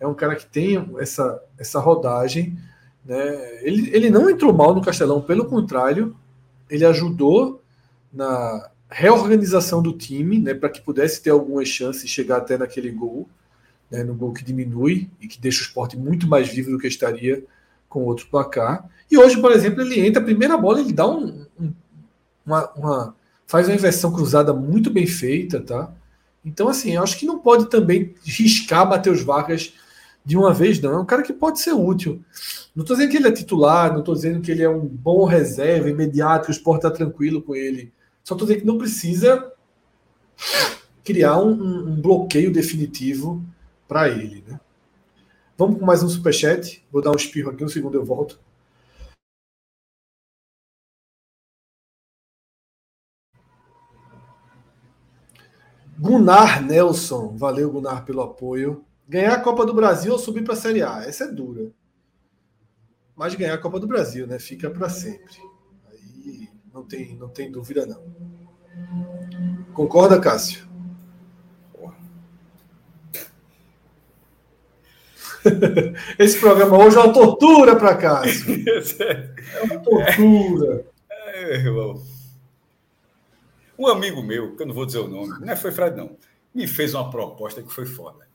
É 0.00 0.06
um 0.06 0.14
cara 0.14 0.34
que 0.34 0.44
tem 0.44 0.90
essa, 0.98 1.40
essa 1.56 1.78
rodagem. 1.78 2.58
Né? 3.04 3.60
Ele, 3.62 3.90
ele 3.94 4.10
não 4.10 4.28
entrou 4.28 4.52
mal 4.52 4.74
no 4.74 4.82
Castelão, 4.82 5.20
pelo 5.20 5.44
contrário, 5.44 6.16
ele 6.68 6.84
ajudou 6.84 7.61
na 8.12 8.70
reorganização 8.90 9.82
do 9.82 9.92
time, 9.96 10.38
né, 10.38 10.52
para 10.54 10.68
que 10.68 10.80
pudesse 10.80 11.22
ter 11.22 11.30
algumas 11.30 11.68
chances 11.68 12.02
de 12.02 12.08
chegar 12.08 12.38
até 12.38 12.58
naquele 12.58 12.90
gol 12.90 13.28
né, 13.92 14.02
no 14.02 14.14
gol 14.14 14.32
que 14.32 14.42
diminui 14.42 15.10
e 15.20 15.28
que 15.28 15.38
deixa 15.38 15.60
o 15.60 15.66
esporte 15.66 15.98
muito 15.98 16.26
mais 16.26 16.48
vivo 16.48 16.70
do 16.70 16.78
que 16.78 16.88
estaria 16.88 17.44
com 17.90 18.04
outro 18.04 18.26
placar. 18.28 18.88
E 19.10 19.18
hoje, 19.18 19.38
por 19.38 19.52
exemplo, 19.52 19.82
ele 19.82 20.00
entra, 20.00 20.22
a 20.22 20.24
primeira 20.24 20.56
bola, 20.56 20.80
ele 20.80 20.94
dá 20.94 21.06
um, 21.06 21.44
um, 21.60 21.72
uma, 22.44 22.70
uma, 22.70 23.16
faz 23.46 23.68
uma 23.68 23.74
inversão 23.74 24.10
cruzada 24.10 24.54
muito 24.54 24.90
bem 24.90 25.06
feita, 25.06 25.60
tá? 25.60 25.92
Então, 26.42 26.68
assim, 26.68 26.96
acho 26.96 27.18
que 27.18 27.26
não 27.26 27.38
pode 27.38 27.66
também 27.66 28.14
riscar 28.24 28.88
Matheus 28.88 29.20
Vargas 29.20 29.74
de 30.24 30.38
uma 30.38 30.54
vez, 30.54 30.80
não. 30.80 30.92
É 30.92 30.98
um 30.98 31.04
cara 31.04 31.22
que 31.22 31.32
pode 31.32 31.60
ser 31.60 31.72
útil. 31.72 32.24
Não 32.74 32.82
estou 32.82 32.96
dizendo 32.96 33.10
que 33.10 33.18
ele 33.18 33.28
é 33.28 33.32
titular, 33.32 33.92
não 33.92 34.00
estou 34.00 34.14
dizendo 34.14 34.40
que 34.40 34.50
ele 34.50 34.62
é 34.62 34.70
um 34.70 34.80
bom 34.80 35.26
reserva, 35.26 35.90
imediato, 35.90 36.46
que 36.46 36.50
o 36.50 36.52
esporte 36.52 36.86
está 36.86 36.90
tranquilo 36.90 37.42
com 37.42 37.54
ele. 37.54 37.92
Só 38.24 38.34
estou 38.34 38.46
dizendo 38.46 38.60
que 38.60 38.66
não 38.66 38.78
precisa 38.78 39.52
criar 41.04 41.40
um, 41.40 41.52
um 41.52 42.00
bloqueio 42.00 42.52
definitivo 42.52 43.44
para 43.88 44.08
ele. 44.08 44.44
Né? 44.46 44.60
Vamos 45.56 45.78
com 45.78 45.84
mais 45.84 46.02
um 46.02 46.08
superchat. 46.08 46.84
Vou 46.90 47.02
dar 47.02 47.10
um 47.10 47.16
espirro 47.16 47.50
aqui, 47.50 47.64
um 47.64 47.68
segundo 47.68 47.96
eu 47.96 48.04
volto. 48.04 48.40
Gunnar 55.98 56.60
Nelson, 56.62 57.36
valeu 57.36 57.70
Gunnar 57.70 58.04
pelo 58.04 58.22
apoio. 58.22 58.84
Ganhar 59.08 59.34
a 59.34 59.40
Copa 59.40 59.64
do 59.64 59.74
Brasil 59.74 60.12
ou 60.12 60.18
subir 60.18 60.42
para 60.42 60.54
a 60.54 60.56
Série 60.56 60.82
A? 60.82 61.04
Essa 61.04 61.24
é 61.24 61.28
dura. 61.28 61.70
Mas 63.14 63.34
ganhar 63.34 63.54
a 63.54 63.58
Copa 63.58 63.78
do 63.78 63.86
Brasil, 63.86 64.26
né? 64.26 64.38
Fica 64.38 64.70
para 64.70 64.88
sempre. 64.88 65.51
Não 66.72 66.82
tem, 66.84 67.14
não 67.16 67.28
tem 67.28 67.50
dúvida 67.50 67.86
não. 67.86 68.02
Concorda, 69.74 70.20
Cássio? 70.20 70.72
Esse 76.18 76.38
programa 76.38 76.78
hoje 76.78 76.96
é 76.96 77.00
uma 77.00 77.12
tortura 77.12 77.76
para 77.76 77.96
Cássio. 77.96 78.62
É 79.54 79.62
uma 79.64 79.78
tortura. 79.80 80.86
É, 81.10 81.54
irmão. 81.56 82.02
Um 83.78 83.86
amigo 83.86 84.22
meu, 84.22 84.56
que 84.56 84.62
eu 84.62 84.66
não 84.66 84.74
vou 84.74 84.86
dizer 84.86 84.98
o 84.98 85.08
nome, 85.08 85.40
não 85.40 85.52
é 85.52 85.56
foi 85.56 85.72
Fred, 85.72 85.96
não, 85.96 86.16
me 86.54 86.66
fez 86.66 86.94
uma 86.94 87.10
proposta 87.10 87.62
que 87.62 87.72
foi 87.72 87.84
foda. 87.84 88.26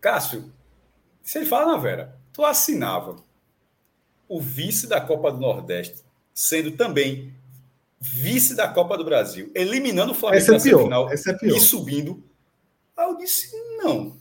Cássio, 0.00 0.52
se 1.22 1.38
ele 1.38 1.46
fala 1.46 1.72
na 1.72 1.78
Vera, 1.78 2.16
tu 2.32 2.44
assinava 2.44 3.16
o 4.28 4.40
vice 4.40 4.86
da 4.86 5.00
Copa 5.00 5.32
do 5.32 5.40
Nordeste, 5.40 6.04
sendo 6.34 6.72
também 6.72 7.34
vice 8.02 8.56
da 8.56 8.66
Copa 8.66 8.98
do 8.98 9.04
Brasil, 9.04 9.52
eliminando 9.54 10.10
o 10.10 10.14
Flamengo 10.14 10.42
Essa 10.42 10.56
é 10.56 10.60
pior. 10.60 10.78
Semifinal 10.78 11.10
Essa 11.10 11.30
é 11.30 11.34
pior. 11.34 11.56
e 11.56 11.60
subindo. 11.60 12.24
Aí 12.96 13.06
eu 13.06 13.16
disse, 13.16 13.48
não. 13.78 14.16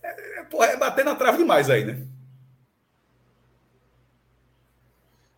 É, 0.00 0.40
é, 0.40 0.44
porra, 0.44 0.66
é 0.66 0.76
bater 0.76 1.04
na 1.04 1.16
trave 1.16 1.38
demais 1.38 1.68
aí, 1.68 1.84
né? 1.84 2.06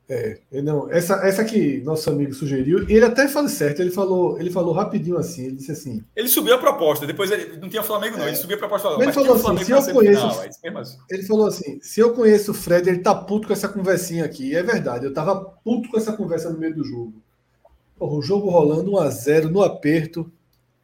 É, 0.07 0.39
não, 0.63 0.91
essa, 0.91 1.15
essa 1.27 1.43
que 1.43 1.81
nosso 1.81 2.11
amigo 2.11 2.35
sugeriu, 2.35 2.85
ele 2.91 3.05
até 3.05 3.27
fala 3.27 3.49
certo, 3.49 3.81
ele 3.81 3.91
falou, 3.91 4.39
ele 4.39 4.51
falou 4.51 4.75
rapidinho 4.75 5.17
assim, 5.17 5.47
ele 5.47 5.57
disse 5.57 5.73
assim. 5.73 6.05
Ele 6.15 6.29
subiu 6.29 6.55
a 6.55 6.59
proposta, 6.59 7.07
depois 7.07 7.31
ele 7.31 7.57
não 7.57 7.71
tinha 7.71 7.83
Flamengo, 7.83 8.19
não, 8.19 8.25
é, 8.25 8.29
ele 8.29 8.37
subiu 8.37 8.57
a 8.57 8.59
proposta. 8.59 8.89
Falou, 8.89 9.03
ele 9.03 9.13
falou 9.13 9.35
assim, 9.35 9.65
se 9.65 9.73
eu 9.73 9.95
conheço. 9.95 10.31
Final, 10.61 10.83
assim. 10.83 10.99
Ele 11.11 11.23
falou 11.23 11.47
assim: 11.47 11.81
se 11.81 12.01
eu 12.01 12.13
conheço 12.13 12.51
o 12.51 12.55
Fred, 12.55 12.87
ele 12.87 12.99
tá 12.99 13.15
puto 13.15 13.47
com 13.47 13.55
essa 13.55 13.67
conversinha 13.67 14.27
aqui. 14.27 14.51
E 14.51 14.55
é 14.55 14.63
verdade, 14.63 15.07
eu 15.07 15.15
tava 15.15 15.37
puto 15.43 15.89
com 15.89 15.97
essa 15.97 16.13
conversa 16.13 16.51
no 16.51 16.59
meio 16.59 16.75
do 16.75 16.85
jogo. 16.85 17.15
Porra, 17.99 18.15
o 18.15 18.23
jogo 18.23 18.51
rolando 18.51 18.91
1x0 18.93 19.45
no 19.45 19.63
aperto. 19.63 20.31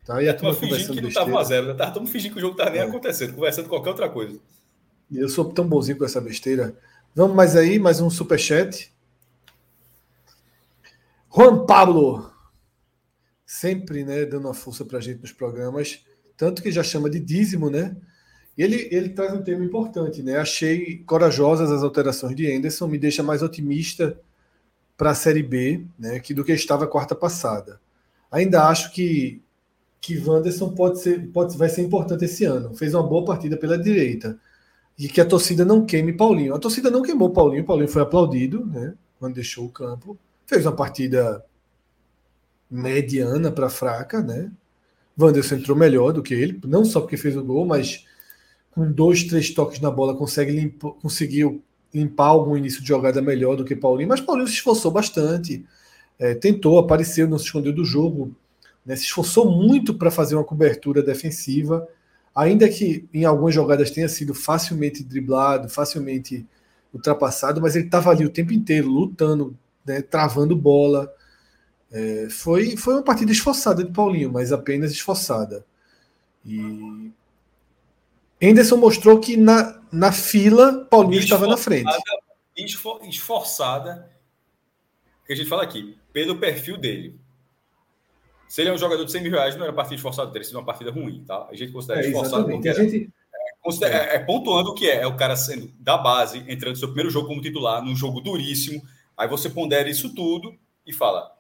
Tá? 0.06 0.22
E 0.22 0.30
a 0.30 0.34
turma 0.34 0.54
fingindo 0.54 0.94
que 0.94 1.00
não 1.02 1.12
tava 1.12 1.30
1x0, 1.30 1.66
né? 1.66 1.74
Tava 1.74 2.06
fingindo 2.06 2.32
que 2.32 2.38
o 2.38 2.40
jogo 2.40 2.56
tava 2.56 2.70
nem 2.70 2.80
é. 2.80 2.84
acontecendo, 2.84 3.34
conversando 3.34 3.68
qualquer 3.68 3.90
outra 3.90 4.08
coisa. 4.08 4.38
E 5.10 5.18
eu 5.18 5.28
sou 5.28 5.44
tão 5.44 5.66
bonzinho 5.66 5.98
com 5.98 6.06
essa 6.06 6.22
besteira. 6.22 6.74
Vamos 7.14 7.36
mais 7.36 7.54
aí, 7.54 7.78
mais 7.78 8.00
um 8.00 8.08
superchat. 8.08 8.90
Juan 11.32 11.64
Pablo, 11.64 12.30
sempre 13.46 14.04
né, 14.04 14.24
dando 14.24 14.46
uma 14.46 14.54
força 14.54 14.84
para 14.84 14.98
a 14.98 15.00
gente 15.00 15.20
nos 15.20 15.32
programas, 15.32 16.04
tanto 16.36 16.62
que 16.62 16.72
já 16.72 16.82
chama 16.82 17.08
de 17.08 17.20
dízimo, 17.20 17.70
né? 17.70 17.96
Ele, 18.58 18.88
ele 18.90 19.10
traz 19.10 19.32
um 19.32 19.42
tema 19.42 19.64
importante, 19.64 20.22
né? 20.22 20.38
Achei 20.38 20.98
corajosas 21.04 21.70
as 21.70 21.82
alterações 21.82 22.34
de 22.34 22.52
Anderson, 22.52 22.88
me 22.88 22.98
deixa 22.98 23.22
mais 23.22 23.42
otimista 23.42 24.18
para 24.96 25.10
a 25.10 25.14
Série 25.14 25.42
B, 25.42 25.86
né? 25.98 26.18
Que 26.18 26.34
do 26.34 26.44
que 26.44 26.52
estava 26.52 26.86
quarta 26.86 27.14
passada. 27.14 27.80
Ainda 28.30 28.68
acho 28.68 28.92
que 28.92 29.42
que 30.00 30.18
Wanderson 30.18 30.70
pode 30.70 31.00
ser, 31.00 31.28
pode, 31.28 31.56
vai 31.56 31.68
ser 31.68 31.82
importante 31.82 32.24
esse 32.24 32.44
ano. 32.44 32.74
Fez 32.74 32.94
uma 32.94 33.02
boa 33.02 33.24
partida 33.24 33.56
pela 33.56 33.78
direita. 33.78 34.38
E 34.98 35.08
que 35.08 35.20
a 35.20 35.26
torcida 35.26 35.64
não 35.64 35.84
queime 35.84 36.12
Paulinho. 36.12 36.54
A 36.54 36.58
torcida 36.58 36.90
não 36.90 37.02
queimou 37.02 37.30
Paulinho, 37.30 37.64
Paulinho 37.64 37.88
foi 37.88 38.02
aplaudido, 38.02 38.64
né? 38.66 38.94
Quando 39.18 39.34
deixou 39.34 39.66
o 39.66 39.70
campo. 39.70 40.18
Fez 40.50 40.66
uma 40.66 40.74
partida 40.74 41.44
mediana 42.68 43.52
para 43.52 43.70
fraca, 43.70 44.20
né? 44.20 44.50
Wanderson 45.16 45.54
entrou 45.54 45.78
melhor 45.78 46.12
do 46.12 46.24
que 46.24 46.34
ele, 46.34 46.60
não 46.64 46.84
só 46.84 47.00
porque 47.00 47.16
fez 47.16 47.36
o 47.36 47.44
gol, 47.44 47.64
mas 47.64 48.04
com 48.72 48.90
dois, 48.90 49.22
três 49.22 49.50
toques 49.50 49.78
na 49.78 49.92
bola 49.92 50.12
consegue 50.16 50.50
limpo, 50.50 50.98
conseguiu 51.00 51.62
limpar 51.94 52.26
algum 52.26 52.56
início 52.56 52.82
de 52.82 52.88
jogada 52.88 53.22
melhor 53.22 53.54
do 53.54 53.64
que 53.64 53.76
Paulinho, 53.76 54.08
mas 54.08 54.20
Paulinho 54.20 54.48
se 54.48 54.54
esforçou 54.54 54.90
bastante, 54.90 55.64
é, 56.18 56.34
tentou, 56.34 56.80
apareceu, 56.80 57.28
não 57.28 57.38
se 57.38 57.44
escondeu 57.44 57.72
do 57.72 57.84
jogo, 57.84 58.34
né, 58.84 58.96
se 58.96 59.04
esforçou 59.04 59.48
muito 59.48 59.94
para 59.94 60.10
fazer 60.10 60.34
uma 60.34 60.42
cobertura 60.42 61.00
defensiva, 61.00 61.86
ainda 62.34 62.68
que 62.68 63.08
em 63.14 63.24
algumas 63.24 63.54
jogadas 63.54 63.92
tenha 63.92 64.08
sido 64.08 64.34
facilmente 64.34 65.04
driblado, 65.04 65.68
facilmente 65.68 66.44
ultrapassado, 66.92 67.60
mas 67.60 67.76
ele 67.76 67.84
estava 67.84 68.10
ali 68.10 68.24
o 68.24 68.30
tempo 68.30 68.52
inteiro 68.52 68.88
lutando, 68.88 69.56
né, 69.84 70.02
travando 70.02 70.56
bola. 70.56 71.12
É, 71.92 72.28
foi, 72.30 72.76
foi 72.76 72.94
uma 72.94 73.02
partida 73.02 73.32
esforçada 73.32 73.82
de 73.84 73.92
Paulinho, 73.92 74.32
mas 74.32 74.52
apenas 74.52 74.92
esforçada. 74.92 75.64
E 76.44 77.12
Henderson 78.40 78.76
mostrou 78.76 79.20
que 79.20 79.36
na, 79.36 79.80
na 79.92 80.12
fila 80.12 80.86
Paulinho 80.86 81.20
estava 81.20 81.46
na 81.46 81.56
frente. 81.56 81.90
Esforçada, 83.02 84.10
que 85.26 85.32
a 85.32 85.36
gente 85.36 85.48
fala 85.48 85.62
aqui, 85.62 85.96
pelo 86.12 86.38
perfil 86.38 86.76
dele. 86.76 87.18
Se 88.48 88.62
ele 88.62 88.70
é 88.70 88.72
um 88.72 88.78
jogador 88.78 89.04
de 89.04 89.12
100 89.12 89.22
mil 89.22 89.30
reais, 89.30 89.56
não 89.56 89.64
era 89.64 89.72
partida 89.72 89.94
esforçada, 89.94 90.32
teria 90.32 90.44
sido 90.44 90.56
uma 90.56 90.64
partida 90.64 90.90
ruim, 90.90 91.22
tá? 91.24 91.46
A 91.50 91.54
gente 91.54 91.70
considera 91.70 92.00
é, 92.00 92.06
esforçado 92.08 92.48
porque 92.48 92.68
era, 92.68 92.82
gente... 92.82 93.10
é, 93.82 93.86
é, 93.86 94.16
é, 94.16 94.18
pontuando 94.18 94.70
o 94.70 94.74
que 94.74 94.88
é. 94.90 95.02
É 95.02 95.06
o 95.06 95.16
cara 95.16 95.36
sendo 95.36 95.70
da 95.78 95.96
base, 95.96 96.38
entrando 96.48 96.72
no 96.72 96.76
seu 96.76 96.88
primeiro 96.88 97.10
jogo 97.10 97.28
como 97.28 97.40
titular, 97.40 97.82
num 97.82 97.94
jogo 97.94 98.20
duríssimo, 98.20 98.82
Aí 99.20 99.28
você 99.28 99.50
pondera 99.50 99.86
isso 99.86 100.14
tudo 100.14 100.56
e 100.86 100.94
fala, 100.94 101.30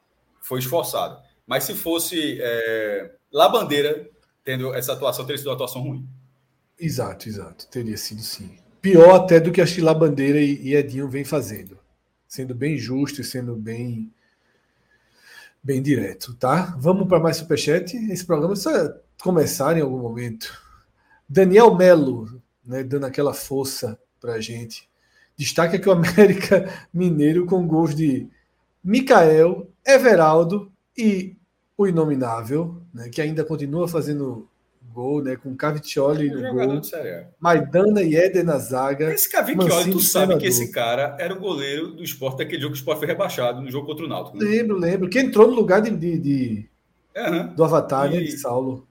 foi 0.42 0.58
esforçado. 0.58 1.18
Mas 1.46 1.64
se 1.64 1.72
fosse 1.74 2.38
é, 2.38 3.10
Labandeira 3.32 4.06
tendo 4.44 4.74
essa 4.74 4.92
atuação, 4.92 5.24
teria 5.24 5.38
sido 5.38 5.46
uma 5.46 5.54
atuação 5.54 5.80
ruim. 5.80 6.06
Exato, 6.78 7.26
exato. 7.26 7.66
Teria 7.68 7.96
sido 7.96 8.20
sim. 8.20 8.58
Pior 8.82 9.14
até 9.14 9.40
do 9.40 9.50
que 9.50 9.62
a 9.62 9.66
Chila 9.66 9.94
Bandeira 9.94 10.38
e 10.38 10.74
Edinho 10.74 11.08
vem 11.08 11.24
fazendo. 11.24 11.78
Sendo 12.28 12.54
bem 12.54 12.76
justo 12.76 13.22
e 13.22 13.24
sendo 13.24 13.56
bem 13.56 14.12
bem 15.64 15.80
direto, 15.80 16.34
tá? 16.34 16.76
Vamos 16.78 17.08
para 17.08 17.18
mais 17.18 17.38
superchat. 17.38 17.96
Esse 17.96 18.26
programa 18.26 18.52
precisa 18.52 19.02
começar 19.22 19.74
em 19.78 19.80
algum 19.80 20.00
momento. 20.00 20.54
Daniel 21.26 21.74
Melo, 21.74 22.42
né, 22.62 22.82
dando 22.82 23.06
aquela 23.06 23.32
força 23.32 23.98
para 24.20 24.34
a 24.34 24.40
gente. 24.40 24.89
Destaque 25.40 25.78
que 25.78 25.88
o 25.88 25.92
América 25.92 26.68
Mineiro 26.92 27.46
com 27.46 27.66
gols 27.66 27.94
de 27.94 28.28
Mikael, 28.84 29.66
Everaldo 29.86 30.70
e 30.94 31.34
o 31.78 31.86
Inominável, 31.86 32.76
né, 32.92 33.08
que 33.08 33.22
ainda 33.22 33.42
continua 33.42 33.88
fazendo 33.88 34.46
gol, 34.92 35.22
né, 35.22 35.36
com 35.36 35.56
Cavicchioli 35.56 36.28
no 36.28 36.52
gol, 36.52 36.82
Maidana 37.38 38.02
e 38.02 38.16
Éder 38.16 38.44
na 38.44 38.58
zaga. 38.58 39.14
Esse 39.14 39.32
Cavicchioli, 39.32 39.92
tu 39.92 40.00
sabe 40.00 40.36
que 40.36 40.46
esse 40.46 40.70
cara 40.70 41.16
era 41.18 41.32
o 41.32 41.40
goleiro 41.40 41.88
do 41.88 42.04
esporte 42.04 42.36
daquele 42.36 42.60
jogo 42.60 42.74
que 42.74 42.78
o 42.78 42.82
esporte 42.82 42.98
foi 42.98 43.08
rebaixado 43.08 43.62
no 43.62 43.70
jogo 43.70 43.86
contra 43.86 44.04
o 44.04 44.08
Náutico. 44.10 44.36
Né? 44.36 44.44
Lembro, 44.44 44.76
lembro. 44.76 45.08
Que 45.08 45.20
entrou 45.20 45.48
no 45.48 45.54
lugar 45.54 45.80
de, 45.80 45.90
de, 45.90 46.18
de 46.18 46.68
uhum. 47.16 47.54
do 47.54 47.64
Avatar, 47.64 48.12
e... 48.12 48.16
né, 48.16 48.20
de 48.24 48.36
Saulo. 48.36 48.86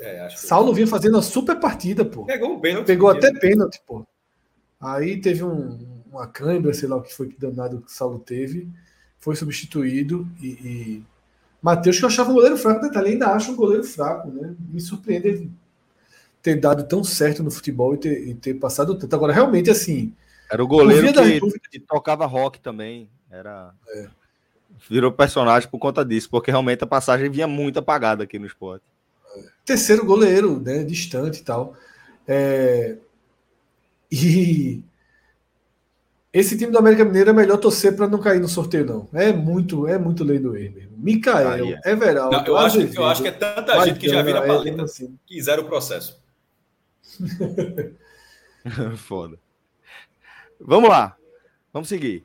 É, 0.00 0.28
Saulo 0.30 0.72
vinha 0.72 0.86
fazendo 0.86 1.14
uma 1.14 1.22
super 1.22 1.58
partida, 1.58 2.04
pô. 2.04 2.24
Pegou 2.24 2.54
um 2.54 2.60
pênalti. 2.60 2.86
Pegou 2.86 3.08
até 3.08 3.32
pênalti, 3.32 3.80
pô. 3.86 4.06
Aí 4.80 5.20
teve 5.20 5.42
um, 5.42 5.78
uma 6.10 6.26
câimbra, 6.26 6.72
sei 6.72 6.88
lá 6.88 6.96
o 6.96 7.02
que 7.02 7.12
foi 7.12 7.28
que 7.28 7.38
danado 7.38 7.80
que 7.80 7.88
o 7.88 7.90
Saulo 7.94 8.18
teve. 8.18 8.68
Foi 9.18 9.34
substituído 9.34 10.28
e. 10.40 10.46
e... 10.46 11.04
Matheus, 11.60 11.98
que 11.98 12.04
eu 12.04 12.08
achava 12.08 12.30
um 12.30 12.34
goleiro 12.34 12.56
fraco, 12.56 12.82
detalhe, 12.82 13.10
ainda 13.10 13.32
acho 13.32 13.50
um 13.50 13.56
goleiro 13.56 13.82
fraco, 13.82 14.28
né? 14.30 14.54
Me 14.70 14.80
surpreende 14.80 15.26
ele 15.26 15.50
ter 16.40 16.54
dado 16.54 16.84
tão 16.86 17.02
certo 17.02 17.42
no 17.42 17.50
futebol 17.50 17.94
e 17.94 17.98
ter, 17.98 18.28
e 18.28 18.34
ter 18.34 18.54
passado 18.54 18.96
tanto. 18.96 19.12
Agora, 19.12 19.32
realmente, 19.32 19.68
assim. 19.68 20.14
Era 20.48 20.62
o 20.62 20.68
goleiro 20.68 21.12
que, 21.12 21.58
que, 21.68 21.80
tocava 21.80 22.26
rock 22.26 22.60
também. 22.60 23.10
Era. 23.28 23.74
É. 23.88 24.06
Virou 24.88 25.10
personagem 25.10 25.68
por 25.68 25.80
conta 25.80 26.04
disso, 26.04 26.30
porque 26.30 26.52
realmente 26.52 26.84
a 26.84 26.86
passagem 26.86 27.28
vinha 27.28 27.48
muito 27.48 27.80
apagada 27.80 28.22
aqui 28.22 28.38
no 28.38 28.46
esporte 28.46 28.84
terceiro 29.64 30.04
goleiro, 30.04 30.60
né, 30.60 30.82
distante 30.84 31.40
e 31.40 31.44
tal. 31.44 31.76
É, 32.26 32.96
e 34.10 34.82
esse 36.32 36.56
time 36.56 36.72
do 36.72 36.78
América 36.78 37.04
Mineiro 37.04 37.30
é 37.30 37.32
melhor 37.32 37.58
torcer 37.58 37.94
para 37.96 38.08
não 38.08 38.18
cair 38.18 38.40
no 38.40 38.48
sorteio, 38.48 38.84
não. 38.84 39.08
É 39.12 39.32
muito, 39.32 39.86
é 39.86 39.98
muito 39.98 40.24
lei 40.24 40.38
do 40.38 40.56
erro 40.56 40.74
mesmo. 40.74 40.96
Micael, 40.96 41.78
ah, 41.84 41.90
Everaldo. 41.90 42.36
Não, 42.36 42.46
eu, 42.46 42.56
acho, 42.56 42.80
eu 42.80 43.04
acho 43.04 43.22
que 43.22 43.28
é 43.28 43.32
tanta 43.32 43.84
gente 43.84 43.98
que 43.98 44.08
já 44.08 44.22
vira 44.22 44.46
paleta 44.46 44.82
é, 44.82 44.84
assim. 44.84 45.18
que 45.26 45.40
zero 45.40 45.62
o 45.62 45.66
processo. 45.66 46.22
Foda. 48.96 49.38
Vamos 50.60 50.90
lá. 50.90 51.16
Vamos 51.72 51.88
seguir. 51.88 52.24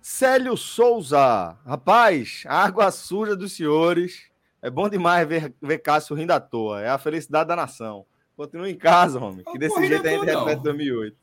Célio 0.00 0.56
Souza. 0.56 1.56
Rapaz, 1.66 2.44
água 2.46 2.90
suja 2.90 3.34
dos 3.34 3.52
senhores 3.52 4.30
É 4.66 4.70
bom 4.70 4.88
demais 4.88 5.28
ver, 5.28 5.54
ver 5.62 5.78
Cássio 5.78 6.16
rindo 6.16 6.32
à 6.32 6.40
toa. 6.40 6.82
É 6.82 6.88
a 6.88 6.98
felicidade 6.98 7.46
da 7.46 7.54
nação. 7.54 8.04
Continua 8.36 8.68
em 8.68 8.76
casa, 8.76 9.20
homem. 9.20 9.44
Que 9.44 9.56
desse 9.60 9.86
jeito 9.86 10.04
a 10.04 10.10
gente 10.10 10.24
repete 10.24 10.60
2008. 10.60 11.16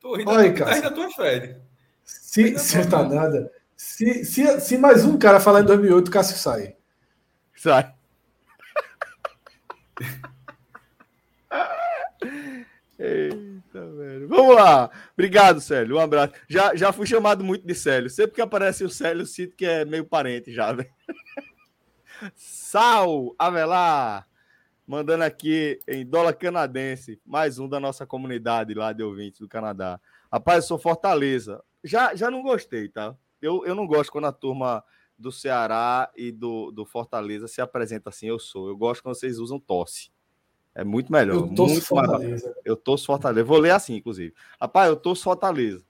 Tô 0.00 0.16
rindo 0.16 0.30
Olha, 0.30 0.54
tá 0.54 0.72
rindo 0.72 0.94
toa, 0.94 1.10
Fred. 1.10 1.58
Se, 2.02 2.58
se 2.58 2.88
tá 2.88 3.06
nada. 3.06 3.52
Se, 3.76 4.24
se, 4.24 4.60
se 4.60 4.78
mais 4.78 5.04
um 5.04 5.18
cara 5.18 5.38
falar 5.38 5.60
em 5.60 5.66
2008, 5.66 6.10
Cássio 6.10 6.38
sai. 6.38 6.74
Sai. 7.54 7.92
Eita, 12.98 13.90
velho. 13.90 14.26
Vamos 14.26 14.56
lá. 14.56 14.90
Obrigado, 15.12 15.60
Célio. 15.60 15.96
Um 15.96 16.00
abraço. 16.00 16.32
Já, 16.48 16.74
já 16.74 16.92
fui 16.94 17.06
chamado 17.06 17.44
muito 17.44 17.66
de 17.66 17.74
Célio. 17.74 18.08
Sempre 18.08 18.36
que 18.36 18.40
aparece 18.40 18.84
o 18.84 18.88
Célio, 18.88 19.26
sinto 19.26 19.54
que 19.54 19.66
é 19.66 19.84
meio 19.84 20.06
parente 20.06 20.50
já, 20.50 20.72
velho. 20.72 20.88
Sal 22.34 23.34
Avelar, 23.38 24.26
mandando 24.86 25.24
aqui 25.24 25.80
em 25.86 26.04
dólar 26.04 26.34
canadense, 26.34 27.20
mais 27.24 27.58
um 27.58 27.68
da 27.68 27.80
nossa 27.80 28.06
comunidade 28.06 28.74
lá 28.74 28.92
de 28.92 29.02
ouvintes 29.02 29.40
do 29.40 29.48
Canadá. 29.48 30.00
Rapaz, 30.32 30.64
eu 30.64 30.68
sou 30.68 30.78
Fortaleza. 30.78 31.62
Já, 31.82 32.14
já 32.14 32.30
não 32.30 32.42
gostei, 32.42 32.88
tá? 32.88 33.16
Eu, 33.40 33.64
eu 33.66 33.74
não 33.74 33.86
gosto 33.86 34.10
quando 34.10 34.26
a 34.26 34.32
turma 34.32 34.82
do 35.18 35.32
Ceará 35.32 36.10
e 36.16 36.30
do, 36.30 36.70
do 36.70 36.84
Fortaleza 36.84 37.48
se 37.48 37.60
apresenta 37.60 38.10
assim, 38.10 38.26
eu 38.26 38.38
sou. 38.38 38.68
Eu 38.68 38.76
gosto 38.76 39.02
quando 39.02 39.14
vocês 39.14 39.38
usam 39.38 39.58
tosse. 39.58 40.10
É 40.74 40.84
muito 40.84 41.10
melhor. 41.10 41.36
Eu 41.36 41.54
torço 41.54 41.72
muito 41.72 41.86
Fortaleza. 41.86 42.46
Mais... 42.46 42.56
Eu 42.64 42.76
torço 42.76 43.06
Fortaleza. 43.06 43.44
Vou 43.44 43.58
ler 43.58 43.70
assim, 43.70 43.94
inclusive. 43.94 44.34
Rapaz, 44.60 44.88
eu 44.88 44.96
torço 44.96 45.24
Fortaleza. 45.24 45.84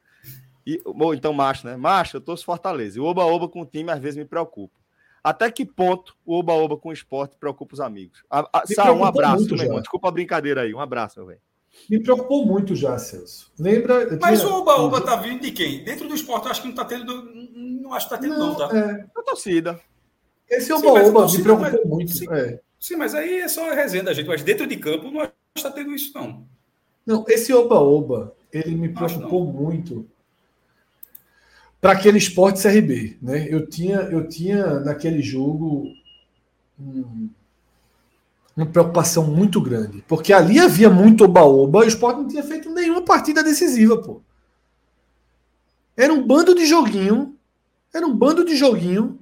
E, 0.64 0.80
bom, 0.84 1.12
então, 1.12 1.32
macho, 1.32 1.66
né? 1.66 1.76
Macho, 1.76 2.16
eu 2.16 2.20
torço 2.20 2.44
Fortaleza. 2.44 2.98
E 2.98 3.00
o 3.00 3.04
Oba-Oba 3.04 3.48
com 3.48 3.62
o 3.62 3.66
time 3.66 3.90
às 3.90 3.98
vezes 4.00 4.16
me 4.16 4.24
preocupa. 4.24 4.78
Até 5.26 5.50
que 5.50 5.66
ponto 5.66 6.16
o 6.24 6.38
Oba-Oba 6.38 6.76
com 6.76 6.90
o 6.90 6.92
esporte 6.92 7.36
preocupa 7.36 7.74
os 7.74 7.80
amigos? 7.80 8.22
A, 8.30 8.48
a, 8.60 8.64
Sá, 8.64 8.92
um 8.92 9.04
abraço, 9.04 9.52
meu 9.56 9.64
irmão. 9.64 9.80
Desculpa 9.80 10.06
a 10.06 10.12
brincadeira 10.12 10.60
aí. 10.60 10.72
Um 10.72 10.78
abraço, 10.78 11.18
meu 11.18 11.26
velho. 11.26 11.40
Me 11.90 12.00
preocupou 12.00 12.46
muito 12.46 12.76
já, 12.76 12.96
Celso. 12.96 13.50
Lembra? 13.58 14.16
Mas 14.20 14.38
tinha... 14.38 14.52
o 14.52 14.60
Oba-Oba 14.60 15.00
tá 15.00 15.16
vindo 15.16 15.40
de 15.40 15.50
quem? 15.50 15.82
Dentro 15.82 16.06
do 16.06 16.14
esporte, 16.14 16.44
eu 16.44 16.52
acho 16.52 16.62
que 16.62 16.68
não 16.68 16.76
tá 16.76 16.84
tendo. 16.84 17.24
Não 17.24 17.92
acho 17.92 18.08
que 18.08 18.14
tá 18.14 18.20
tendo, 18.20 18.38
não, 18.38 18.50
não 18.50 18.54
tá? 18.54 18.78
É. 18.78 19.04
A 19.16 19.22
torcida. 19.24 19.80
Esse 20.48 20.72
Oba-Oba 20.72 21.26
me 21.26 21.42
preocupou 21.42 21.72
mas... 21.72 21.90
muito. 21.90 22.12
Sim, 22.12 22.26
é. 22.30 22.60
sim, 22.78 22.94
mas 22.94 23.12
aí 23.12 23.40
é 23.40 23.48
só 23.48 23.68
resenha 23.74 24.04
da 24.04 24.14
gente. 24.14 24.28
Mas 24.28 24.44
dentro 24.44 24.64
de 24.64 24.76
campo, 24.76 25.10
não 25.10 25.22
acho 25.22 25.32
que 25.56 25.62
tá 25.64 25.72
tendo 25.72 25.92
isso, 25.92 26.12
não. 26.14 26.46
Não, 27.04 27.24
esse 27.26 27.52
Oba-Oba, 27.52 28.32
ele 28.52 28.76
me 28.76 28.90
preocupou 28.90 29.44
muito 29.44 30.08
para 31.80 31.92
aquele 31.92 32.18
esporte 32.18 32.62
CRB. 32.62 33.18
Né? 33.20 33.46
Eu, 33.48 33.66
tinha, 33.66 33.96
eu 33.96 34.28
tinha 34.28 34.80
naquele 34.80 35.22
jogo 35.22 35.92
um, 36.78 37.28
uma 38.56 38.66
preocupação 38.66 39.24
muito 39.26 39.60
grande, 39.60 40.02
porque 40.08 40.32
ali 40.32 40.58
havia 40.58 40.88
muito 40.88 41.24
oba-oba 41.24 41.82
e 41.82 41.86
o 41.86 41.88
esporte 41.88 42.18
não 42.18 42.28
tinha 42.28 42.42
feito 42.42 42.70
nenhuma 42.70 43.02
partida 43.02 43.42
decisiva. 43.42 44.00
Pô. 44.00 44.22
Era 45.96 46.12
um 46.12 46.26
bando 46.26 46.54
de 46.54 46.66
joguinho, 46.66 47.36
era 47.92 48.06
um 48.06 48.14
bando 48.14 48.44
de 48.44 48.56
joguinho, 48.56 49.18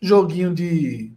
joguinho 0.00 0.54
de 0.54 1.12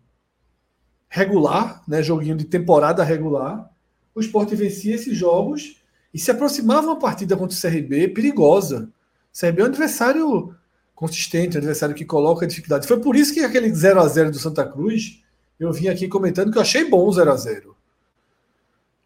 regular, 1.10 1.84
né? 1.88 2.04
joguinho 2.04 2.36
de 2.36 2.46
temporada 2.46 3.04
regular. 3.04 3.70
O 4.14 4.20
esporte 4.20 4.56
vencia 4.56 4.96
esses 4.96 5.16
jogos 5.16 5.82
e 6.14 6.20
se 6.20 6.32
aproximava 6.32 6.88
uma 6.88 7.00
partida 7.00 7.36
contra 7.36 7.56
o 7.56 7.62
CRB 7.62 8.10
perigosa 8.10 8.92
CRB 9.40 9.62
é 9.62 9.64
um 9.64 9.68
adversário 9.68 10.56
consistente, 10.96 11.58
um 11.58 11.60
adversário 11.60 11.94
que 11.94 12.04
coloca 12.04 12.48
dificuldade. 12.48 12.88
Foi 12.88 13.00
por 13.00 13.16
isso 13.16 13.34
que 13.34 13.42
aquele 13.42 13.72
0 13.74 14.00
a 14.00 14.08
0 14.08 14.32
do 14.32 14.40
Santa 14.40 14.66
Cruz, 14.66 15.24
eu 15.60 15.72
vim 15.72 15.88
aqui 15.90 16.08
comentando 16.08 16.52
que 16.52 16.58
eu 16.58 16.62
achei 16.62 16.90
bom 16.90 17.06
o 17.06 17.12
0 17.12 17.32
a 17.32 17.36
0 17.36 17.78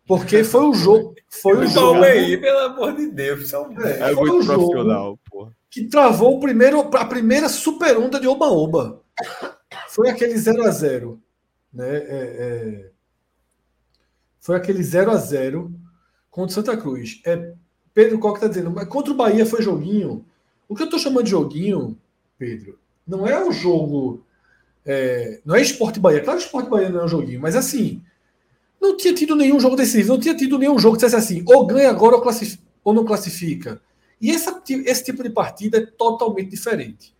Porque 0.08 0.44
foi 0.46 0.64
o 0.64 0.74
jogo. 0.74 1.16
Foi 1.30 1.58
o 1.58 1.68
jogo. 1.68 2.04
Aí, 2.04 2.38
pelo 2.38 2.60
amor 2.60 2.96
de 2.96 3.08
Deus. 3.12 3.54
É, 3.54 3.58
é 3.58 4.14
foi 4.14 4.30
muito 4.30 4.46
profissional, 4.46 5.20
porra. 5.30 5.52
Que 5.70 5.86
travou 5.88 6.38
o 6.38 6.40
primeiro, 6.40 6.80
a 6.80 7.06
primeira 7.06 7.50
super 7.50 7.98
onda 7.98 8.20
de 8.20 8.28
Oba-Oba. 8.28 9.02
Foi 9.90 10.10
aquele 10.10 10.38
0 10.38 10.64
a 10.64 10.70
0 10.70 11.22
né? 11.74 11.98
É, 11.98 12.02
é... 12.10 12.92
Foi 14.40 14.56
aquele 14.56 14.84
0 14.84 15.12
a 15.12 15.16
0 15.16 15.74
contra 16.30 16.52
o 16.52 16.54
Santa 16.54 16.76
Cruz. 16.76 17.22
É 17.26 17.54
Pedro 17.94 18.20
Coque 18.20 18.38
está 18.38 18.48
dizendo, 18.48 18.72
mas 18.72 18.88
contra 18.88 19.12
o 19.12 19.16
Bahia 19.16 19.46
foi 19.46 19.62
joguinho. 19.62 20.26
O 20.68 20.76
que 20.76 20.84
eu 20.84 20.86
estou 20.86 21.00
chamando 21.00 21.26
de 21.26 21.32
joguinho, 21.32 21.98
Pedro, 22.38 22.80
não 23.06 23.28
é 23.28 23.44
o 23.44 23.52
jogo. 23.52 24.24
É, 24.86 25.42
não 25.46 25.56
é 25.56 25.62
esporte 25.62 26.00
Bahia. 26.00 26.22
Claro 26.22 26.40
que 26.40 26.46
esporte 26.46 26.70
Bahia 26.70 26.90
não 26.90 27.02
é 27.02 27.06
um 27.06 27.10
joguinho, 27.10 27.42
mas 27.42 27.56
assim, 27.56 28.02
não 28.80 28.98
tinha 28.98 29.14
tido 29.14 29.36
nenhum 29.36 29.60
jogo 29.60 29.76
decisivo, 29.76 30.14
não 30.14 30.20
tinha 30.20 30.36
tido 30.36 30.58
nenhum 30.58 30.80
jogo 30.80 30.98
que 30.98 31.04
dissesse 31.04 31.34
assim, 31.34 31.44
ou 31.46 31.66
ganha 31.68 31.90
agora 31.90 32.16
ou, 32.16 32.24
ou 32.84 32.94
não 32.94 33.06
classifica. 33.06 33.82
E 34.20 34.32
essa, 34.32 34.62
esse 34.68 35.04
tipo 35.04 35.24
de 35.24 35.30
partida 35.30 35.78
é 35.78 35.86
totalmente 35.86 36.50
diferente. 36.50 37.14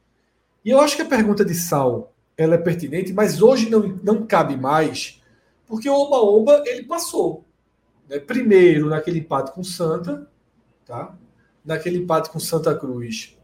E 0.64 0.70
eu 0.70 0.80
acho 0.80 0.96
que 0.96 1.02
a 1.02 1.06
pergunta 1.06 1.44
de 1.44 1.54
Sal 1.54 2.14
ela 2.38 2.56
é 2.56 2.58
pertinente, 2.58 3.14
mas 3.14 3.42
hoje 3.42 3.70
não, 3.70 4.00
não 4.04 4.26
cabe 4.26 4.56
mais, 4.56 5.22
porque 5.68 5.90
o 5.90 5.94
Oba-Oba 5.94 6.64
ele 6.66 6.84
passou. 6.84 7.44
Né? 8.10 8.20
Primeiro 8.20 8.90
naquele 8.90 9.20
empate 9.20 9.52
com 9.52 9.62
o 9.62 9.66
Santa, 9.66 10.28
tá? 10.92 11.16
Naquele 11.64 12.00
empate 12.00 12.30
com 12.30 12.40
Santa 12.40 12.78
Cruz. 12.78 13.38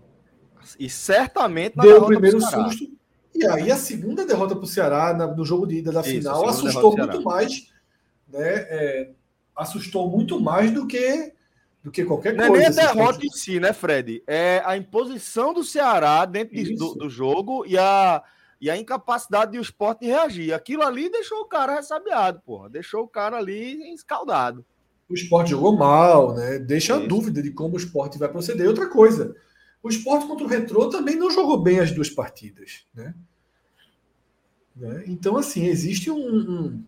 E 0.78 0.90
certamente 0.90 1.78
deu 1.78 2.04
o 2.04 2.06
primeiro 2.06 2.42
susto. 2.42 2.92
E 3.34 3.46
aí 3.46 3.72
a 3.72 3.78
segunda 3.78 4.26
derrota 4.26 4.54
para 4.54 4.66
o 4.66 4.68
Ceará 4.68 5.14
na, 5.14 5.28
no 5.28 5.46
jogo 5.46 5.66
de 5.66 5.78
ida 5.78 5.92
da 5.92 6.02
Isso, 6.02 6.10
final 6.10 6.50
assustou 6.50 6.98
muito 6.98 7.22
mais, 7.22 7.72
né? 8.28 8.42
É, 8.42 9.12
assustou 9.56 10.10
muito 10.10 10.42
mais 10.42 10.72
do 10.72 10.86
que 10.86 11.34
do 11.84 11.92
que 11.92 12.04
qualquer 12.04 12.34
Não 12.34 12.48
coisa. 12.48 12.64
Não 12.64 12.68
é 12.68 12.70
nem 12.70 12.84
a 12.84 12.94
derrota 12.94 13.26
em 13.26 13.30
si, 13.30 13.62
né, 13.62 13.72
Fred? 13.72 14.22
É 14.28 14.62
a 14.66 14.76
imposição 14.76 15.54
do 15.54 15.64
Ceará 15.64 16.26
dentro 16.26 16.62
do, 16.76 16.96
do, 16.96 17.10
jogo 17.10 17.64
e 17.66 17.78
a, 17.78 18.22
e 18.60 18.70
a 18.70 18.76
incapacidade 18.76 19.52
do 19.52 19.62
esporte 19.62 20.02
de 20.02 20.08
reagir. 20.08 20.54
Aquilo 20.54 20.84
ali 20.84 21.10
deixou 21.10 21.40
o 21.40 21.46
cara 21.46 21.76
ressabiado, 21.76 22.42
porra. 22.42 22.70
Deixou 22.70 23.04
o 23.04 23.08
cara 23.08 23.38
ali 23.38 23.94
escaldado 23.94 24.66
o 25.10 25.14
esporte 25.14 25.52
jogou 25.52 25.76
mal, 25.76 26.34
né? 26.34 26.60
Deixa 26.60 26.96
a 26.96 27.00
dúvida 27.00 27.42
de 27.42 27.52
como 27.52 27.76
o 27.76 27.78
esporte 27.78 28.18
vai 28.18 28.30
proceder. 28.30 28.68
Outra 28.68 28.88
coisa, 28.88 29.36
o 29.82 29.90
esporte 29.90 30.28
contra 30.28 30.46
o 30.46 30.50
Retrô 30.50 30.90
também 30.90 31.16
não 31.16 31.32
jogou 31.32 31.62
bem 31.62 31.80
as 31.80 31.92
duas 31.92 32.10
partidas, 32.10 32.86
né? 32.94 33.14
né? 34.76 35.04
Então, 35.08 35.38
assim, 35.38 35.66
existe 35.66 36.12
um, 36.12 36.18
um, 36.18 36.84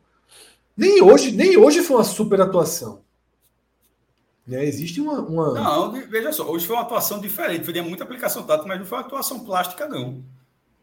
Nem 0.76 1.01
hoje, 1.01 1.32
nem 1.32 1.57
hoje 1.57 1.82
foi 1.82 1.97
uma 1.97 2.03
super 2.03 2.41
atuação. 2.41 3.01
Né? 4.45 4.65
Existe 4.65 4.99
uma, 4.99 5.22
uma, 5.22 5.53
Não, 5.53 5.91
veja 5.91 6.34
só, 6.34 6.49
hoje 6.49 6.65
foi 6.65 6.76
uma 6.76 6.82
atuação 6.82 7.22
diferente. 7.22 7.63
Foi 7.63 7.82
muita 7.82 8.03
aplicação 8.03 8.43
tática, 8.43 8.67
mas 8.67 8.80
não 8.80 8.86
foi 8.86 8.97
uma 8.97 9.05
atuação 9.05 9.39
plástica, 9.45 9.88
não. 9.88 10.24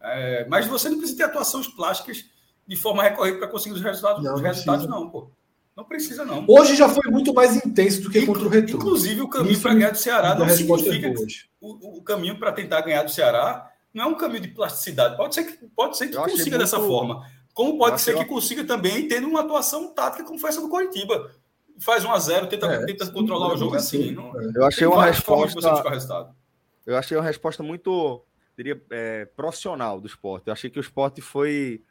É, 0.00 0.46
mas 0.48 0.66
você 0.66 0.88
não 0.88 0.98
precisa 0.98 1.18
ter 1.18 1.24
atuações 1.24 1.66
plásticas 1.66 2.24
de 2.66 2.76
forma 2.76 3.02
recorrente 3.02 3.38
para 3.38 3.48
conseguir 3.48 3.74
os 3.74 3.82
resultados, 3.82 4.22
não, 4.22 4.34
os 4.34 4.40
resultados, 4.40 4.86
não, 4.86 5.10
pô. 5.10 5.30
Não 5.76 5.84
precisa, 5.84 6.24
não. 6.24 6.46
Hoje 6.48 6.74
já 6.74 6.88
foi 6.88 7.10
muito 7.10 7.34
mais 7.34 7.54
intenso 7.54 8.00
do 8.00 8.10
que 8.10 8.20
Inclu 8.20 8.32
contra 8.32 8.48
o 8.48 8.50
Retro. 8.50 8.76
Inclusive, 8.76 9.20
o 9.20 9.28
caminho 9.28 9.60
para 9.60 9.74
ganhar 9.74 9.90
do 9.90 9.98
Ceará 9.98 10.34
não 10.34 10.48
significa. 10.48 11.12
O, 11.60 11.98
o, 11.98 12.02
caminho 12.02 12.38
para 12.38 12.50
tentar 12.50 12.80
ganhar 12.80 13.02
do 13.02 13.10
Ceará 13.10 13.70
não 13.92 14.04
é 14.04 14.06
um 14.06 14.14
caminho 14.14 14.40
de 14.40 14.48
plasticidade. 14.48 15.18
Pode 15.18 15.34
ser 15.34 15.44
que, 15.44 15.66
pode 15.68 15.98
ser 15.98 16.08
que 16.08 16.16
consiga 16.16 16.42
muito... 16.42 16.58
dessa 16.58 16.80
forma. 16.80 17.26
Como 17.52 17.76
pode 17.76 18.00
ser 18.00 18.16
que 18.16 18.24
consiga 18.24 18.64
também 18.64 19.06
tendo 19.06 19.28
uma 19.28 19.40
atuação 19.40 19.92
tática 19.92 20.24
como 20.24 20.38
foi 20.38 20.48
essa 20.48 20.62
do 20.62 20.68
Coritiba. 20.70 21.30
Faz 21.78 22.06
1 22.06 22.10
a 22.10 22.18
0 22.18 22.46
tenta, 22.46 22.66
é, 22.66 22.86
tenta 22.86 23.06
controlar 23.10 23.52
o 23.52 23.56
jogo 23.58 23.76
assim. 23.76 24.12
Não, 24.12 24.32
eu 24.54 24.64
achei 24.64 24.86
uma 24.86 25.04
resposta. 25.04 25.58
Eu 26.86 26.96
achei 26.96 27.16
uma 27.18 27.24
resposta 27.24 27.62
muito, 27.62 28.24
diria, 28.56 28.82
é, 28.90 29.26
profissional 29.26 30.00
do 30.00 30.06
esporte. 30.06 30.46
Eu 30.46 30.54
achei 30.54 30.70
que 30.70 30.78
o 30.78 30.80
esporte 30.80 31.20
foi 31.20 31.82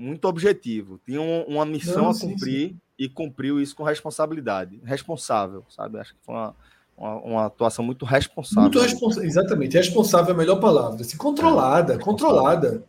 muito 0.00 0.26
objetivo. 0.26 1.00
Tinha 1.04 1.20
uma 1.20 1.64
missão 1.64 2.04
não, 2.04 2.10
a 2.10 2.18
cumprir. 2.18 2.68
Sim, 2.68 2.68
sim 2.68 2.80
e 3.00 3.08
cumpriu 3.08 3.58
isso 3.58 3.74
com 3.74 3.82
responsabilidade. 3.82 4.78
Responsável, 4.84 5.64
sabe? 5.70 5.98
Acho 5.98 6.12
que 6.12 6.20
foi 6.22 6.34
uma, 6.34 6.54
uma, 6.94 7.14
uma 7.16 7.46
atuação 7.46 7.82
muito 7.82 8.04
responsável. 8.04 8.64
Muito 8.64 8.78
responsável, 8.78 9.26
exatamente. 9.26 9.74
Responsável 9.74 10.32
é 10.32 10.34
a 10.34 10.36
melhor 10.36 10.56
palavra. 10.56 11.00
Assim, 11.00 11.16
controlada, 11.16 11.94
é, 11.94 11.98
controlada. 11.98 12.84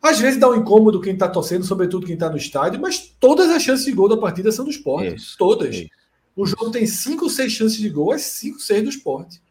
Às 0.00 0.20
vezes 0.20 0.38
dá 0.38 0.48
um 0.48 0.54
incômodo 0.54 1.00
quem 1.00 1.14
está 1.14 1.28
torcendo, 1.28 1.64
sobretudo 1.64 2.06
quem 2.06 2.14
está 2.14 2.30
no 2.30 2.36
estádio, 2.36 2.80
mas 2.80 3.12
todas 3.18 3.50
as 3.50 3.60
chances 3.60 3.84
de 3.84 3.90
gol 3.90 4.08
da 4.08 4.16
partida 4.16 4.52
são 4.52 4.64
do 4.64 4.70
esporte. 4.70 5.16
Isso, 5.16 5.36
todas. 5.36 5.74
Isso. 5.74 5.90
O 6.36 6.46
jogo 6.46 6.70
tem 6.70 6.86
cinco, 6.86 7.28
seis 7.28 7.50
chances 7.50 7.78
de 7.78 7.90
gol, 7.90 8.14
é 8.14 8.18
cinco, 8.18 8.60
seis 8.60 8.84
do 8.84 8.90
esporte. 8.90 9.42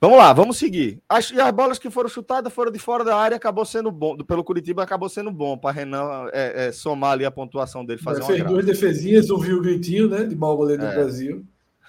Vamos 0.00 0.16
lá, 0.16 0.32
vamos 0.32 0.56
seguir. 0.56 1.02
As, 1.06 1.30
e 1.30 1.38
as 1.38 1.52
bolas 1.52 1.78
que 1.78 1.90
foram 1.90 2.08
chutadas 2.08 2.50
foram 2.50 2.72
de 2.72 2.78
fora 2.78 3.04
da 3.04 3.14
área, 3.14 3.36
acabou 3.36 3.66
sendo 3.66 3.90
bom. 3.90 4.16
Pelo 4.16 4.42
Curitiba, 4.42 4.82
acabou 4.82 5.10
sendo 5.10 5.30
bom 5.30 5.58
para 5.58 5.72
Renan 5.72 6.30
é, 6.32 6.68
é, 6.68 6.72
somar 6.72 7.12
ali 7.12 7.26
a 7.26 7.30
pontuação 7.30 7.84
dele. 7.84 8.00
Fazer 8.00 8.22
fez 8.22 8.42
duas 8.42 8.64
defesinhas, 8.64 9.28
ouviu 9.28 9.58
o 9.58 9.60
gritinho, 9.60 10.08
né? 10.08 10.24
De 10.24 10.34
mau 10.34 10.56
goleiro 10.56 10.82
é. 10.82 10.88
do 10.88 10.94
Brasil. 10.94 11.44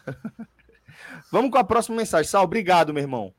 vamos 1.32 1.52
com 1.52 1.58
a 1.58 1.64
próxima 1.64 1.96
mensagem. 1.96 2.30
Sal, 2.30 2.44
obrigado, 2.44 2.94
meu 2.94 3.02
irmão. 3.02 3.34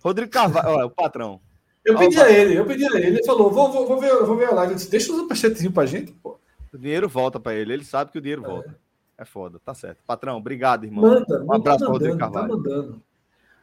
Rodrigo 0.00 0.30
Carvalho, 0.30 0.86
o 0.86 0.90
patrão. 0.90 1.40
Eu 1.84 1.98
pedi 1.98 2.20
a 2.20 2.30
ele, 2.30 2.56
eu 2.56 2.64
pedi 2.64 2.84
a 2.84 2.96
ele, 2.96 3.06
ele 3.08 3.24
falou, 3.24 3.50
vou, 3.50 3.72
vou, 3.72 3.88
vou, 3.88 4.00
ver, 4.00 4.14
vou 4.24 4.36
ver 4.36 4.46
a 4.46 4.54
live. 4.54 4.72
Eu 4.72 4.76
disse, 4.76 4.90
deixa 4.90 5.12
o 5.12 5.16
superchatzinho 5.16 5.72
pra 5.72 5.86
gente, 5.86 6.12
pô. 6.12 6.38
O 6.72 6.78
dinheiro 6.78 7.08
volta 7.08 7.40
pra 7.40 7.52
ele, 7.52 7.72
ele 7.72 7.84
sabe 7.84 8.12
que 8.12 8.18
o 8.18 8.20
dinheiro 8.20 8.44
é. 8.44 8.46
volta. 8.46 8.78
É 9.18 9.24
foda, 9.24 9.60
tá 9.64 9.74
certo. 9.74 9.98
Patrão, 10.06 10.36
obrigado, 10.36 10.84
irmão. 10.84 11.02
Manda, 11.02 11.44
um 11.44 11.52
abraço 11.52 11.80
tá 11.80 11.84
para 11.84 11.92
Rodrigo 11.92 12.16
Carvalho. 12.16 12.48
Tá 12.48 12.56
mandando. 12.56 13.02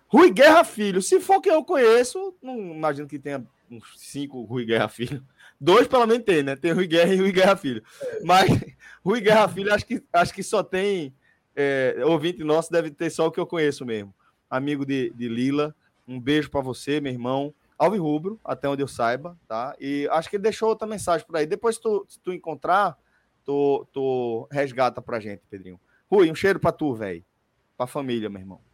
Rui 0.09 0.31
Guerra 0.31 0.63
Filho, 0.63 1.03
se 1.03 1.19
for 1.19 1.39
quem 1.39 1.53
eu 1.53 1.63
conheço, 1.63 2.35
não 2.41 2.57
imagino 2.57 3.07
que 3.07 3.19
tenha 3.19 3.45
uns 3.69 3.83
cinco 3.95 4.41
Rui 4.41 4.65
Guerra 4.65 4.87
Filho. 4.87 5.23
Dois 5.61 5.87
pelo 5.87 6.07
menos 6.07 6.25
tem, 6.25 6.41
né? 6.41 6.55
Tem 6.55 6.71
Rui 6.71 6.87
Guerra 6.87 7.13
e 7.13 7.17
Rui 7.17 7.31
Guerra 7.31 7.55
Filho. 7.55 7.83
Mas 8.23 8.49
Rui 9.05 9.21
Guerra 9.21 9.47
Filho, 9.47 9.71
acho 9.71 9.85
que, 9.85 10.03
acho 10.11 10.33
que 10.33 10.41
só 10.41 10.63
tem. 10.63 11.13
É, 11.55 11.95
ouvinte 12.05 12.43
nosso 12.43 12.71
deve 12.71 12.89
ter 12.89 13.09
só 13.11 13.27
o 13.27 13.31
que 13.31 13.39
eu 13.39 13.45
conheço 13.45 13.85
mesmo. 13.85 14.13
Amigo 14.49 14.83
de, 14.83 15.11
de 15.11 15.29
Lila. 15.29 15.75
Um 16.07 16.19
beijo 16.19 16.49
para 16.49 16.61
você, 16.61 16.99
meu 16.99 17.11
irmão. 17.11 17.53
Alvi 17.77 17.97
Rubro, 17.97 18.39
até 18.43 18.67
onde 18.67 18.81
eu 18.81 18.87
saiba, 18.87 19.37
tá? 19.47 19.75
E 19.79 20.07
acho 20.11 20.29
que 20.29 20.35
ele 20.35 20.43
deixou 20.43 20.69
outra 20.69 20.87
mensagem 20.87 21.25
por 21.25 21.37
aí. 21.37 21.45
Depois, 21.45 21.75
se 21.75 21.81
tu, 21.81 22.05
se 22.09 22.19
tu 22.19 22.33
encontrar, 22.33 22.97
tu, 23.45 23.87
tu 23.93 24.47
resgata 24.51 25.01
pra 25.01 25.19
gente, 25.19 25.43
Pedrinho. 25.49 25.79
Rui, 26.09 26.31
um 26.31 26.35
cheiro 26.35 26.59
pra 26.59 26.71
tu, 26.71 26.93
velho. 26.95 27.23
Pra 27.77 27.85
família, 27.87 28.29
meu 28.29 28.41
irmão. 28.41 28.68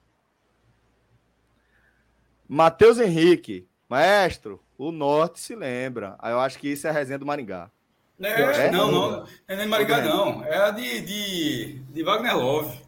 Matheus 2.48 3.00
Henrique, 3.00 3.68
maestro, 3.90 4.62
o 4.78 4.92
norte 4.92 5.40
se 5.40 5.56
lembra. 5.56 6.18
Eu 6.24 6.40
acho 6.40 6.60
que 6.60 6.68
isso 6.68 6.88
é 6.88 6.90
a 6.90 6.94
resenha 6.94 7.20
do 7.20 7.26
Maringá. 7.26 7.70
É, 8.20 8.68
é? 8.68 8.72
Não, 8.72 8.92
não, 8.92 9.12
não 9.12 9.28
é 9.48 9.56
nem 9.56 9.68
Maringá, 9.68 10.02
não. 10.02 10.44
É 10.44 10.58
a 10.58 10.72
de, 10.72 11.02
de, 11.02 11.80
de 11.80 12.04
Wagner 12.04 12.38
Love. 12.38 12.86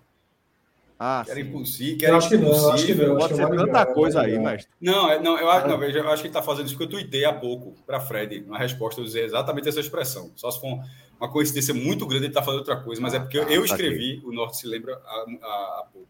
Ah, 1.00 1.22
que 1.24 1.30
era 1.30 1.40
impossível, 1.40 1.98
que 1.98 2.06
era 2.06 2.18
acho 2.18 2.34
impossível. 2.34 2.56
Que 2.58 3.06
não, 3.06 3.18
acho 3.18 3.34
que 3.36 3.40
não, 3.40 3.48
Pode 3.48 3.58
ser 3.60 3.66
tanta 3.66 3.86
coisa 3.86 4.22
aí, 4.22 4.40
mestre. 4.40 4.72
Não, 4.82 5.12
é, 5.12 5.20
não, 5.22 5.38
eu 5.38 5.50
acho, 5.52 5.68
não, 5.68 5.78
veja, 5.78 6.00
eu 6.00 6.10
acho 6.10 6.24
que 6.24 6.28
ele 6.28 6.30
está 6.30 6.42
fazendo 6.42 6.66
isso 6.66 6.76
porque 6.76 6.96
eu 6.96 7.00
tuitei 7.00 7.24
há 7.24 7.32
pouco 7.32 7.76
para 7.86 8.00
Fred, 8.00 8.44
uma 8.48 8.58
resposta, 8.58 9.00
eu 9.00 9.06
dizer 9.06 9.24
exatamente 9.24 9.70
essa 9.70 9.80
expressão. 9.80 10.32
Só 10.36 10.50
se 10.50 10.60
for 10.60 10.80
uma 11.20 11.32
coincidência 11.32 11.72
muito 11.72 12.08
grande 12.08 12.26
ele 12.26 12.32
está 12.32 12.42
fazendo 12.42 12.60
outra 12.60 12.78
coisa, 12.78 13.00
mas 13.00 13.14
é 13.14 13.20
porque 13.20 13.38
eu, 13.38 13.44
eu 13.44 13.64
escrevi, 13.64 14.24
o 14.26 14.32
Norte 14.32 14.58
se 14.58 14.66
lembra 14.66 15.00
há, 15.06 15.26
há, 15.44 15.80
há 15.82 15.86
pouco. 15.94 16.08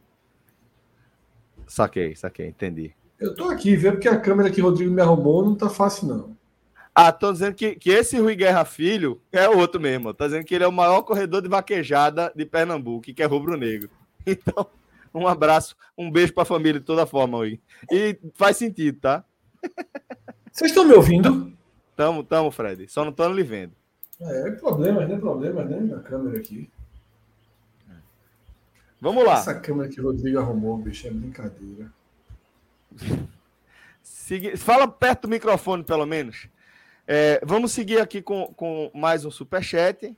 Saquei, 1.67 2.15
saquei, 2.15 2.47
entendi. 2.47 2.93
Eu 3.20 3.36
tô 3.36 3.45
aqui 3.45 3.76
vendo 3.76 3.93
porque 3.93 4.07
a 4.07 4.20
câmera 4.20 4.49
que 4.49 4.61
o 4.61 4.65
Rodrigo 4.65 4.91
me 4.91 5.01
arrumou 5.01 5.43
não 5.43 5.55
tá 5.55 5.70
fácil, 5.70 6.07
não. 6.07 6.38
Ah, 6.93 7.11
tô 7.11 7.32
dizendo 7.32 7.53
que, 7.53 7.76
que 7.76 7.89
esse 7.89 8.18
Rui 8.20 8.36
Guerra 8.36 8.65
Filho 8.65 9.22
é 9.32 9.47
outro 9.47 9.80
mesmo. 9.80 10.13
Tá 10.13 10.26
dizendo 10.26 10.45
que 10.45 10.55
ele 10.55 10.63
é 10.63 10.68
o 10.68 10.72
maior 10.72 11.01
corredor 11.03 11.41
de 11.41 11.47
vaquejada 11.47 12.32
de 12.36 12.45
Pernambuco, 12.45 13.13
que 13.13 13.22
é 13.22 13.26
rubro-negro. 13.26 13.89
Então, 14.30 14.68
um 15.13 15.26
abraço, 15.26 15.74
um 15.97 16.11
beijo 16.11 16.34
pra 16.34 16.43
família 16.43 16.82
de 16.82 16.86
toda 16.86 17.05
forma, 17.05 17.38
Rui. 17.38 17.61
E 17.89 18.20
faz 18.34 18.57
sentido, 18.57 18.99
tá? 18.99 19.24
Vocês 20.51 20.72
estão 20.72 20.84
me 20.84 20.93
ouvindo? 20.93 21.53
Tamo, 21.95 22.26
tamo, 22.26 22.51
Fred. 22.51 22.89
Só 22.89 23.05
não 23.05 23.11
estão 23.11 23.34
lhe 23.34 23.41
vendo. 23.41 23.72
É, 24.20 24.49
é 24.49 24.51
problema, 24.51 25.05
né? 25.05 25.18
Problema, 25.18 25.63
né? 25.63 25.80
Na 25.80 25.99
câmera 26.01 26.38
aqui. 26.38 26.70
Vamos 28.99 29.24
lá. 29.24 29.39
Essa 29.39 29.55
câmera 29.55 29.88
que 29.88 30.01
o 30.01 30.03
Rodrigo 30.03 30.39
arrumou, 30.39 30.78
bicho, 30.78 31.07
é 31.07 31.11
brincadeira. 31.11 31.89
Fala 34.57 34.87
perto 34.87 35.23
do 35.23 35.29
microfone, 35.29 35.83
pelo 35.83 36.05
menos. 36.05 36.47
É, 37.07 37.39
vamos 37.45 37.71
seguir 37.71 38.01
aqui 38.01 38.21
com, 38.21 38.53
com 38.55 38.91
mais 38.93 39.23
um 39.23 39.31
superchat. 39.31 40.15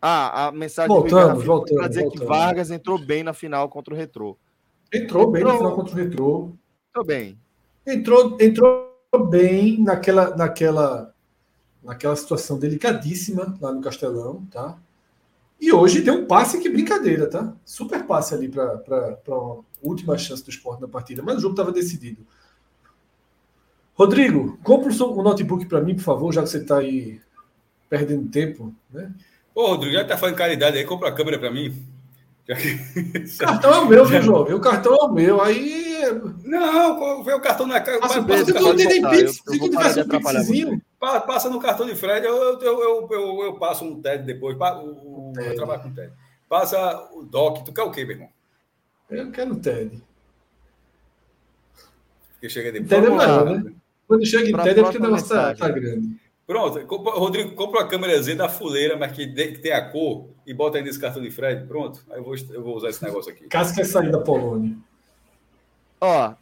Ah, 0.00 0.46
a 0.46 0.52
mensagem 0.52 0.88
voltando, 0.88 1.40
voltando, 1.40 1.78
para 1.78 1.88
dizer 1.88 2.02
voltando. 2.02 2.20
que 2.20 2.26
Vargas 2.26 2.70
entrou 2.70 2.98
bem 2.98 3.22
na 3.22 3.32
final 3.32 3.68
contra 3.68 3.92
o 3.92 3.96
Retrô. 3.96 4.36
Entrou, 4.92 5.22
entrou 5.22 5.30
bem 5.30 5.44
na 5.44 5.56
final 5.56 5.74
contra 5.74 5.92
o 5.92 5.96
Retrô. 5.96 6.52
Entrou 6.88 7.04
bem. 7.04 7.38
Entrou, 7.86 8.38
entrou 8.40 8.90
bem 9.28 9.80
naquela, 9.80 10.36
naquela, 10.36 11.14
naquela 11.82 12.16
situação 12.16 12.58
delicadíssima 12.58 13.56
lá 13.60 13.72
no 13.72 13.80
Castelão, 13.80 14.46
tá? 14.50 14.78
E 15.60 15.72
hoje 15.72 16.00
deu 16.00 16.14
um 16.14 16.26
passe 16.26 16.58
que 16.58 16.70
brincadeira, 16.70 17.28
tá? 17.28 17.54
Super 17.64 18.04
passe 18.04 18.34
ali 18.34 18.48
para 18.48 19.18
uma 19.28 19.62
última 19.82 20.16
chance 20.16 20.42
do 20.42 20.50
esporte 20.50 20.80
na 20.80 20.88
partida, 20.88 21.22
mas 21.22 21.36
o 21.36 21.40
jogo 21.40 21.52
estava 21.52 21.70
decidido. 21.70 22.26
Rodrigo, 23.94 24.58
compra 24.62 24.90
o 24.90 25.22
notebook 25.22 25.66
para 25.66 25.82
mim, 25.82 25.94
por 25.94 26.02
favor, 26.02 26.32
já 26.32 26.42
que 26.42 26.48
você 26.48 26.58
está 26.58 26.78
aí 26.78 27.20
perdendo 27.90 28.30
tempo, 28.30 28.74
né? 28.90 29.12
Ô, 29.54 29.66
Rodrigo, 29.66 29.94
já 29.94 30.04
tá 30.04 30.16
fazendo 30.16 30.36
caridade 30.36 30.78
aí, 30.78 30.84
compra 30.84 31.10
a 31.10 31.12
câmera 31.12 31.38
para 31.38 31.50
mim. 31.50 31.74
O 32.50 33.38
cartão 33.38 33.72
é 33.72 33.78
o 33.78 33.86
meu, 33.86 34.04
viu, 34.04 34.22
jovem? 34.22 34.54
O 34.54 34.60
cartão 34.60 34.94
é 34.94 35.04
o 35.04 35.12
meu. 35.12 35.40
Aí. 35.40 35.90
Não, 36.42 37.22
vê 37.22 37.32
o 37.32 37.40
cartão 37.40 37.66
na 37.66 37.80
cara. 37.80 38.00
Passa, 38.00 38.22
passa, 38.22 38.52
não 38.60 38.74
tem 38.74 39.08
pix, 39.08 39.36
se 39.36 39.44
tu 39.44 39.70
tivesse 39.70 40.00
um 40.00 40.08
pixzinho. 40.08 40.82
Passa 40.98 41.48
no 41.48 41.60
cartão 41.60 41.86
de 41.86 41.94
Fred, 41.94 42.26
eu, 42.26 42.36
eu, 42.36 42.60
eu, 42.60 43.08
eu, 43.10 43.42
eu 43.44 43.54
passo 43.54 43.84
um 43.84 44.00
TED 44.00 44.24
depois. 44.24 44.56
O, 44.56 45.09
eu 45.36 45.54
trabalho 45.54 45.82
com 45.82 45.92
TED. 45.92 46.12
Passa 46.48 47.10
o 47.12 47.22
DOC. 47.22 47.64
Tu 47.64 47.72
quer 47.72 47.82
o 47.82 47.90
quê, 47.90 48.04
meu 48.04 48.16
irmão? 48.16 48.28
Eu 49.08 49.30
quero 49.30 49.52
o 49.52 49.60
TED. 49.60 50.02
Porque 52.32 52.48
chega 52.48 52.72
depois. 52.72 52.88
TED 52.88 53.06
é 53.06 53.10
maior, 53.10 53.44
né? 53.44 53.72
Quando 54.08 54.26
chega 54.26 54.48
em 54.48 54.62
TED 54.64 54.80
é 54.80 54.82
porque 54.82 54.98
o 54.98 55.02
negócio 55.02 55.28
tá, 55.28 55.54
tá 55.54 55.68
grande. 55.68 56.16
Pronto, 56.50 56.84
Rodrigo, 56.84 57.54
compra 57.54 57.82
uma 57.82 57.88
câmerazinha 57.88 58.34
da 58.34 58.48
fuleira, 58.48 58.96
mas 58.96 59.12
que, 59.12 59.24
que 59.24 59.58
tem 59.58 59.70
a 59.70 59.88
cor 59.88 60.30
e 60.44 60.52
bota 60.52 60.78
aí 60.78 60.82
nesse 60.82 60.98
cartão 60.98 61.22
de 61.22 61.30
Fred. 61.30 61.64
Pronto, 61.68 62.00
aí 62.10 62.18
eu 62.18 62.24
vou, 62.24 62.34
eu 62.50 62.62
vou 62.64 62.76
usar 62.76 62.88
esse 62.88 63.04
negócio 63.04 63.30
aqui. 63.30 63.46
Caso 63.46 63.72
quer 63.72 63.86
sair 63.86 64.10
da 64.10 64.18
Polônia. 64.18 64.76
Ó, 66.00 66.34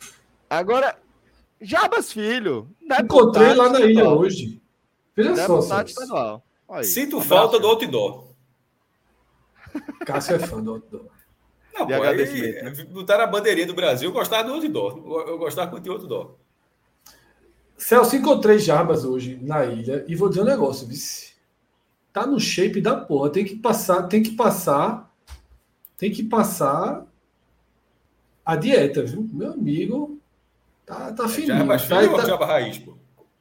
agora, 0.49 0.97
Jabas 1.61 2.11
Filho. 2.11 2.71
Encontrei 2.81 3.53
lá 3.53 3.69
na 3.69 3.81
ilha 3.81 4.09
hoje. 4.09 4.63
Veja 5.15 5.37
só. 5.47 5.83
Estadual. 5.83 6.43
Sinto 6.83 7.21
falta 7.21 7.61
do 7.61 7.67
outdoor. 7.67 8.28
Cássio 10.05 10.37
é 10.37 10.39
fã 10.39 10.63
do 10.63 10.73
outdoor. 10.73 11.07
Não, 11.75 11.87
pô, 11.87 12.03
aí, 12.03 12.63
né? 12.63 12.71
botaram 12.91 13.25
a 13.25 13.27
bandeirinha 13.27 13.67
do 13.67 13.75
Brasil, 13.75 14.09
eu 14.09 14.13
gostava 14.13 14.45
do 14.45 14.55
outdoor. 14.55 15.29
Eu 15.29 15.39
gostava 15.39 15.71
muito 15.71 15.85
de 15.85 15.91
outdoor. 15.91 16.35
Celso, 17.77 18.17
encontrei 18.17 18.59
Jarbas 18.59 19.05
hoje 19.05 19.39
na 19.41 19.65
ilha 19.65 20.05
e 20.09 20.17
vou 20.17 20.29
dizer 20.29 20.43
um 20.43 20.47
negócio, 20.47 20.87
vice. 20.87 21.35
Tá 22.13 22.27
no 22.27 22.41
shape 22.41 22.81
da 22.81 22.97
porra. 22.97 23.31
Tem 23.31 23.45
que 23.45 23.55
passar, 23.55 24.03
tem 24.09 24.23
que 24.23 24.33
passar, 24.33 25.15
tem 25.97 26.11
que 26.11 26.25
passar 26.25 27.07
a 28.45 28.57
dieta, 28.57 29.05
viu? 29.05 29.29
Meu 29.33 29.53
amigo, 29.53 30.19
tá, 30.85 31.13
tá 31.13 31.29
fininho. 31.29 31.59
Jarbas 31.59 31.87
tá, 31.87 32.01
Filho 32.01 32.11
tá... 32.11 32.23
ou 32.23 32.27
Jarbas 32.27 32.49
Raiz, 32.49 32.79
pô? 32.79 32.95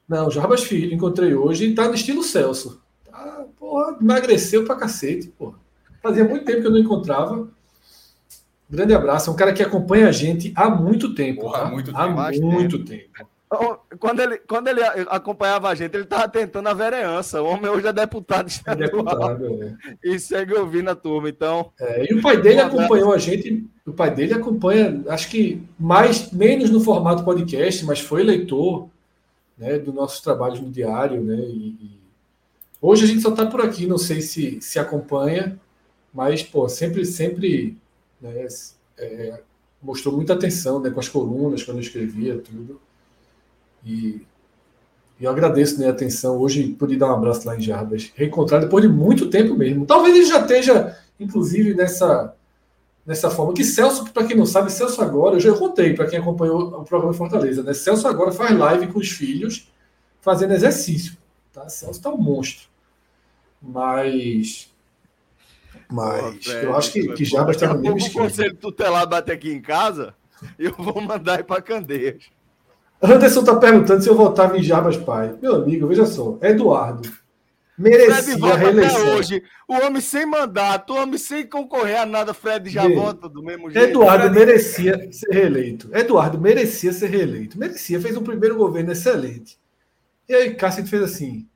Não, 0.08 0.30
Jarbas 0.30 0.64
Filho, 0.64 0.94
encontrei 0.94 1.34
hoje 1.34 1.66
e 1.66 1.76
tá 1.76 1.88
no 1.88 1.96
estilo 1.96 2.22
Celso. 2.22 2.82
Tá, 3.04 3.46
porra, 3.58 3.98
emagreceu 4.00 4.64
pra 4.64 4.76
cacete, 4.76 5.30
porra. 5.30 5.58
Fazia 6.08 6.24
muito 6.24 6.46
tempo 6.46 6.62
que 6.62 6.68
eu 6.68 6.72
não 6.72 6.80
encontrava. 6.80 7.50
Grande 8.70 8.94
abraço. 8.94 9.30
É 9.30 9.34
um 9.34 9.36
cara 9.36 9.52
que 9.52 9.62
acompanha 9.62 10.08
a 10.08 10.12
gente 10.14 10.54
há 10.56 10.70
muito 10.70 11.14
tempo. 11.14 11.42
Porra, 11.42 11.60
tá? 11.60 11.66
muito 11.66 11.92
há 11.94 12.32
tempo. 12.32 12.46
muito 12.46 12.86
tempo. 12.86 13.28
Quando 14.00 14.22
ele, 14.22 14.38
quando 14.40 14.70
ele 14.70 14.82
acompanhava 15.10 15.68
a 15.68 15.76
gente, 15.76 15.96
ele 15.96 16.04
estava 16.04 16.30
tentando 16.30 16.68
a 16.68 16.74
vereança. 16.74 17.42
O 17.42 17.46
homem 17.46 17.70
hoje 17.70 17.88
é 17.88 17.94
deputado 17.94 18.50
é 18.66 18.76
deputado, 18.76 19.64
é. 19.64 19.98
e 20.02 20.18
segue 20.18 20.54
ouvindo 20.54 20.90
a 20.90 20.96
turma. 20.96 21.28
Então, 21.28 21.72
é, 21.78 22.10
e 22.10 22.16
o 22.16 22.22
pai 22.22 22.42
dele 22.42 22.62
acompanhou 22.62 23.14
a 23.14 23.18
gente. 23.18 23.66
O 23.86 23.92
pai 23.92 24.16
dele 24.16 24.34
acompanha, 24.34 25.02
acho 25.10 25.30
que 25.30 25.62
mais 25.78 26.32
menos 26.32 26.70
no 26.70 26.80
formato 26.80 27.26
podcast, 27.26 27.86
mas 27.86 28.00
foi 28.00 28.24
leitor 28.24 28.88
né, 29.58 29.78
dos 29.78 29.94
nossos 29.94 30.22
trabalhos 30.22 30.62
no 30.62 30.70
diário, 30.72 31.22
né? 31.22 31.36
E, 31.36 31.68
e... 31.68 32.00
hoje 32.82 33.04
a 33.04 33.08
gente 33.08 33.22
só 33.22 33.30
está 33.30 33.46
por 33.46 33.62
aqui. 33.62 33.86
Não 33.86 33.98
sei 33.98 34.22
se 34.22 34.62
se 34.62 34.78
acompanha, 34.80 35.58
mas 36.18 36.42
pô, 36.42 36.68
sempre 36.68 37.06
sempre 37.06 37.78
né, 38.20 38.48
é, 38.98 39.40
mostrou 39.80 40.16
muita 40.16 40.34
atenção 40.34 40.80
né, 40.80 40.90
com 40.90 41.00
as 41.00 41.08
colunas 41.08 41.62
quando 41.62 41.78
eu 41.78 41.84
escrevia 41.84 42.40
tudo. 42.40 42.82
E, 43.86 44.26
eu 45.22 45.30
agradeço 45.30 45.80
né, 45.80 45.86
a 45.86 45.92
atenção. 45.92 46.40
Hoje 46.40 46.70
pude 46.70 46.96
dar 46.96 47.12
um 47.12 47.18
abraço 47.18 47.46
lá 47.46 47.56
em 47.56 47.62
Jarbas. 47.62 48.12
Reencontrar 48.16 48.62
depois 48.62 48.84
de 48.84 48.90
muito 48.90 49.30
tempo 49.30 49.56
mesmo. 49.56 49.86
Talvez 49.86 50.16
ele 50.16 50.26
já 50.26 50.42
esteja, 50.42 50.98
inclusive, 51.20 51.76
nessa, 51.76 52.36
nessa 53.06 53.30
forma. 53.30 53.54
Que 53.54 53.64
Celso, 53.64 54.12
para 54.12 54.26
quem 54.26 54.36
não 54.36 54.46
sabe, 54.48 54.72
Celso 54.72 55.00
agora, 55.04 55.36
eu 55.36 55.40
já 55.40 55.54
contei 55.56 55.94
para 55.94 56.08
quem 56.08 56.18
acompanhou 56.18 56.82
o 56.82 56.84
programa 56.84 57.14
Fortaleza, 57.14 57.62
né? 57.62 57.76
Celso 57.76 58.08
agora 58.08 58.32
faz 58.32 58.58
live 58.58 58.88
com 58.88 58.98
os 58.98 59.10
filhos, 59.10 59.72
fazendo 60.20 60.54
exercício. 60.54 61.16
Tá? 61.54 61.70
Celso 61.70 62.00
está 62.00 62.10
um 62.10 62.18
monstro. 62.18 62.68
Mas. 63.62 64.76
Mas 65.90 66.46
Pô, 66.46 66.52
eu 66.52 66.76
acho 66.76 66.92
que, 66.92 67.14
que 67.14 67.26
Jarbas 67.26 67.56
está 67.56 67.74
no 67.74 67.80
mesmo 67.80 67.98
esquema. 67.98 68.30
Se 68.30 68.36
o 68.36 68.44
conselho 68.44 68.56
tutelar 68.56 69.08
bater 69.08 69.34
aqui 69.34 69.52
em 69.52 69.62
casa, 69.62 70.14
eu 70.60 70.74
vou 70.78 71.02
mandar 71.02 71.40
ir 71.40 71.44
para 71.44 71.62
Candeias. 71.62 72.26
Anderson 73.02 73.42
está 73.42 73.56
perguntando 73.56 74.02
se 74.02 74.10
eu 74.10 74.16
votava 74.16 74.58
em 74.58 74.64
Jabas 74.64 74.98
Pai. 74.98 75.36
Meu 75.42 75.56
amigo, 75.56 75.88
veja 75.88 76.06
só. 76.06 76.38
Eduardo. 76.42 77.10
Merecia 77.78 78.44
a 78.44 78.56
reeleição. 78.56 79.16
hoje. 79.16 79.44
O 79.68 79.74
homem 79.76 80.02
sem 80.02 80.26
mandato, 80.26 80.94
o 80.94 80.98
homem 80.98 81.18
sem 81.18 81.46
concorrer 81.46 82.02
a 82.02 82.06
nada, 82.08 82.34
Fred 82.34 82.70
já 82.72 82.88
vota 82.88 83.30
do 83.30 83.44
mesmo 83.44 83.70
jeito. 83.70 83.90
Eduardo 83.90 84.34
Fred... 84.34 84.40
merecia 84.40 85.10
ser 85.12 85.32
reeleito. 85.32 85.96
Eduardo 85.96 86.42
merecia 86.42 86.92
ser 86.92 87.12
reeleito. 87.12 87.60
Merecia, 87.60 88.02
fez 88.02 88.18
um 88.18 88.24
primeiro 88.24 88.58
governo 88.58 88.92
excelente. 88.92 89.60
E 90.28 90.34
aí 90.34 90.56
Cássio 90.56 90.88
fez 90.88 91.04
assim. 91.04 91.48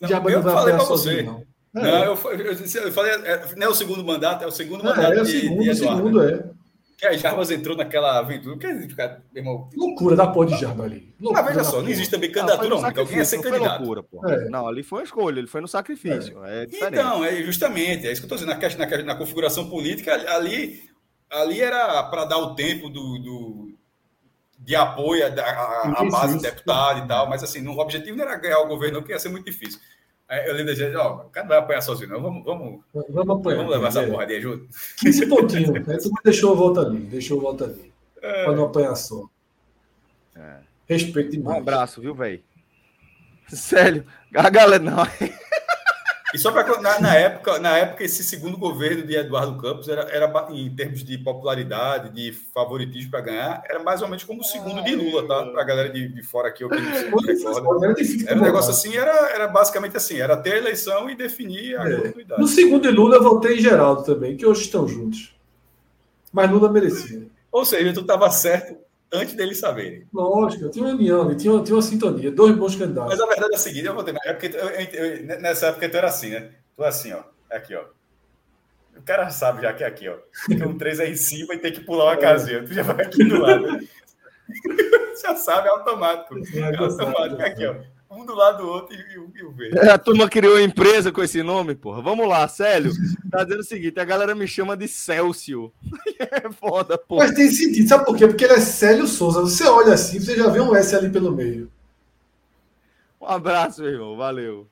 Não, 0.00 0.08
já 0.08 0.16
eu 0.16 0.42
falei 0.42 0.74
para 0.74 0.84
você. 0.84 1.22
Não, 1.22 1.44
não 1.82 1.86
é. 1.86 2.06
eu, 2.06 2.14
eu, 2.14 2.84
eu, 2.84 2.92
falei, 2.92 3.12
é, 3.12 3.54
não 3.56 3.66
é 3.66 3.68
o 3.68 3.74
segundo 3.74 4.02
mandato, 4.02 4.42
é 4.42 4.46
o 4.46 4.50
segundo 4.50 4.82
mandato. 4.82 5.12
É, 5.12 5.20
o 5.20 5.26
segundo, 5.26 5.58
de, 5.58 5.64
de 5.64 5.70
Eduardo, 5.70 5.96
segundo 5.96 6.22
né? 6.22 6.32
é. 6.52 6.56
Que 6.96 7.06
a 7.06 7.14
Jarbas 7.14 7.50
entrou 7.50 7.76
naquela 7.76 8.18
aventura. 8.18 8.56
Que, 8.56 8.88
ficar, 8.88 9.20
irmão, 9.34 9.68
loucura 9.76 10.16
da 10.16 10.26
porra 10.28 10.46
de 10.46 10.58
Jarbas 10.58 10.86
ali. 10.86 11.14
Loucura 11.20 11.44
ah, 11.44 11.48
veja 11.48 11.64
só, 11.64 11.82
não 11.82 11.88
existe 11.90 12.10
também 12.10 12.32
candidatura 12.32 12.70
não, 12.70 12.78
única. 12.78 13.00
Alguém 13.00 13.18
ia 13.18 13.24
ser 13.26 13.42
candidato. 13.42 13.80
Loucura, 13.80 14.02
pô. 14.02 14.26
É. 14.26 14.48
Não, 14.48 14.66
ali 14.66 14.82
foi 14.82 15.00
uma 15.00 15.04
escolha, 15.04 15.38
ele 15.38 15.46
foi 15.46 15.60
no 15.60 15.68
sacrifício. 15.68 16.42
É. 16.46 16.62
é 16.62 16.88
então, 16.88 17.22
é 17.22 17.42
justamente, 17.42 18.06
é 18.06 18.12
isso 18.12 18.22
que 18.22 18.32
eu 18.32 18.34
estou 18.34 18.38
dizendo. 18.38 18.78
Na, 18.78 18.86
na, 18.86 19.02
na, 19.02 19.14
configuração 19.14 19.68
política, 19.68 20.14
ali, 20.34 20.82
ali 21.30 21.60
era 21.60 22.02
para 22.04 22.24
dar 22.24 22.38
o 22.38 22.54
tempo 22.54 22.88
do, 22.88 23.18
do 23.18 23.76
de 24.58 24.74
apoio 24.74 25.22
à, 25.26 26.04
base 26.10 26.36
de 26.36 26.42
deputado 26.42 27.04
e 27.04 27.06
tal, 27.06 27.28
mas 27.28 27.42
assim, 27.42 27.66
o 27.68 27.78
objetivo 27.78 28.16
não 28.16 28.24
era 28.24 28.36
ganhar 28.36 28.60
o 28.60 28.66
governo, 28.66 29.02
que 29.02 29.12
ia 29.12 29.18
ser 29.18 29.28
muito 29.28 29.44
difícil. 29.44 29.78
Aí 30.28 30.48
eu 30.48 30.54
lembro 30.54 30.74
de 30.74 30.80
gente, 30.80 30.96
ó, 30.96 31.26
o 31.26 31.30
cara 31.30 31.44
não 31.44 31.48
vai 31.50 31.58
apanhar 31.58 31.80
sozinho, 31.80 32.10
não. 32.10 32.20
Vamos, 32.20 32.44
vamos, 32.44 32.80
vamos, 32.92 33.40
apanhar, 33.40 33.56
vamos 33.58 33.72
levar 33.72 33.88
essa 33.88 34.02
é. 34.02 34.10
porra 34.10 34.26
de 34.26 34.34
ajuda. 34.36 34.66
15 34.98 35.26
pontinhos. 35.26 35.70
Né? 35.70 35.80
Tu 35.80 36.10
deixou 36.24 36.52
a 36.52 36.56
volta 36.56 36.80
ali, 36.80 36.98
deixou 36.98 37.38
a 37.38 37.42
volta 37.42 37.64
ali. 37.64 37.92
É. 38.20 38.44
Para 38.44 38.56
não 38.56 38.64
apanhar 38.64 38.94
só. 38.96 39.24
É. 40.34 40.56
Respeito 40.86 41.30
demais. 41.30 41.58
Um 41.58 41.60
abraço, 41.60 42.00
viu, 42.00 42.14
velho? 42.14 42.42
Sério. 43.48 44.04
A 44.34 44.50
galera, 44.50 44.82
não. 44.82 44.96
E 46.34 46.38
só 46.38 46.50
para 46.50 46.80
na, 46.80 47.00
na, 47.00 47.14
época, 47.14 47.58
na 47.58 47.78
época 47.78 48.02
esse 48.04 48.24
segundo 48.24 48.56
governo 48.56 49.06
de 49.06 49.14
Eduardo 49.14 49.56
Campos 49.60 49.88
era, 49.88 50.02
era 50.10 50.48
em 50.50 50.68
termos 50.74 51.04
de 51.04 51.16
popularidade, 51.18 52.10
de 52.10 52.32
favoritismo 52.32 53.10
para 53.10 53.20
ganhar, 53.20 53.62
era 53.68 53.78
mais 53.78 54.02
ou 54.02 54.08
menos 54.08 54.24
como 54.24 54.40
o 54.40 54.44
segundo 54.44 54.82
de 54.82 54.94
Lula, 54.96 55.26
tá? 55.26 55.46
Para 55.46 55.62
a 55.62 55.64
galera 55.64 55.88
de, 55.88 56.08
de 56.08 56.22
fora 56.22 56.48
aqui, 56.48 56.64
eu 56.64 56.68
que 56.68 56.76
Era, 56.76 57.96
era 58.26 58.40
um 58.40 58.42
negócio 58.42 58.70
assim, 58.70 58.96
era, 58.96 59.30
era 59.30 59.46
basicamente 59.46 59.96
assim, 59.96 60.20
era 60.20 60.36
ter 60.36 60.54
a 60.54 60.58
eleição 60.58 61.08
e 61.08 61.14
definir 61.14 61.78
a 61.78 61.88
é. 61.88 61.96
continuidade. 61.96 62.40
No 62.40 62.48
segundo 62.48 62.82
de 62.82 62.90
Lula 62.90 63.16
eu 63.16 63.22
votei 63.22 63.58
em 63.58 63.60
Geraldo 63.60 64.02
também, 64.02 64.36
que 64.36 64.44
hoje 64.44 64.62
estão 64.62 64.88
juntos. 64.88 65.34
Mas 66.32 66.50
Lula 66.50 66.70
merecia. 66.70 67.26
Ou 67.52 67.64
seja, 67.64 67.92
tu 67.94 68.00
estava 68.00 68.28
certo 68.30 68.76
antes 69.12 69.34
deles 69.34 69.58
saberem. 69.58 70.06
Lógico, 70.12 70.68
tinha 70.70 70.84
uma 70.84 70.94
união, 70.94 71.36
tinha 71.36 71.52
uma, 71.52 71.62
tinha 71.62 71.76
uma 71.76 71.82
sintonia, 71.82 72.30
dois 72.30 72.56
bons 72.56 72.76
candidatos. 72.76 73.12
Mas 73.12 73.20
a 73.20 73.26
verdade 73.26 73.52
é 73.52 73.56
a 73.56 73.58
seguinte, 73.58 73.86
eu 73.86 73.94
vou 73.94 74.04
ter, 74.04 74.14
é 74.24 74.32
porque 74.32 74.56
eu, 74.56 74.68
eu, 74.68 75.40
nessa 75.40 75.66
época 75.68 75.88
tu 75.88 75.96
era 75.96 76.08
assim, 76.08 76.30
né? 76.30 76.50
Tu 76.76 76.84
é 76.84 76.88
assim, 76.88 77.12
ó, 77.12 77.22
aqui, 77.50 77.74
ó. 77.74 77.84
O 78.96 79.02
cara 79.02 79.28
sabe 79.30 79.62
já 79.62 79.72
que 79.72 79.84
é 79.84 79.86
aqui, 79.86 80.08
ó. 80.08 80.16
Tem 80.46 80.66
um 80.66 80.78
3 80.78 81.00
aí 81.00 81.12
em 81.12 81.16
cima 81.16 81.54
e 81.54 81.58
tem 81.58 81.72
que 81.72 81.80
pular 81.80 82.04
uma 82.06 82.14
é. 82.14 82.16
casinha. 82.16 82.64
Tu 82.64 82.72
já 82.72 82.82
vai 82.82 83.04
aqui 83.04 83.24
do 83.24 83.40
lado. 83.40 83.66
já 85.22 85.36
sabe, 85.36 85.68
é 85.68 85.70
automático. 85.70 86.34
É 86.56 86.76
automático, 86.76 87.42
aqui, 87.42 87.66
ó 87.66 87.95
um 88.10 88.24
do 88.24 88.34
lado 88.34 88.58
do 88.58 88.68
outro 88.68 88.96
e, 88.96 89.18
o, 89.18 89.32
e 89.34 89.42
o 89.42 89.50
verde. 89.50 89.78
É, 89.78 89.90
a 89.90 89.98
turma 89.98 90.28
criou 90.28 90.60
empresa 90.60 91.10
com 91.10 91.22
esse 91.22 91.42
nome, 91.42 91.74
porra. 91.74 92.00
Vamos 92.00 92.28
lá, 92.28 92.46
Célio. 92.48 92.92
Tá 93.30 93.42
dizendo 93.42 93.60
o 93.60 93.64
seguinte: 93.64 93.98
a 93.98 94.04
galera 94.04 94.34
me 94.34 94.46
chama 94.46 94.76
de 94.76 94.86
Celcio. 94.86 95.72
é 96.18 96.50
foda, 96.50 96.96
porra. 96.96 97.26
Mas 97.26 97.34
tem 97.34 97.50
sentido, 97.50 97.88
sabe 97.88 98.04
por 98.04 98.16
quê? 98.16 98.26
Porque 98.26 98.44
ele 98.44 98.54
é 98.54 98.60
Célio 98.60 99.06
Souza. 99.06 99.40
Você 99.40 99.64
olha 99.64 99.94
assim, 99.94 100.20
você 100.20 100.36
já 100.36 100.48
vê 100.48 100.60
um 100.60 100.74
S 100.74 100.94
ali 100.94 101.10
pelo 101.10 101.32
meio. 101.32 101.70
Um 103.20 103.26
abraço, 103.26 103.82
meu 103.82 103.90
irmão. 103.90 104.16
Valeu. 104.16 104.66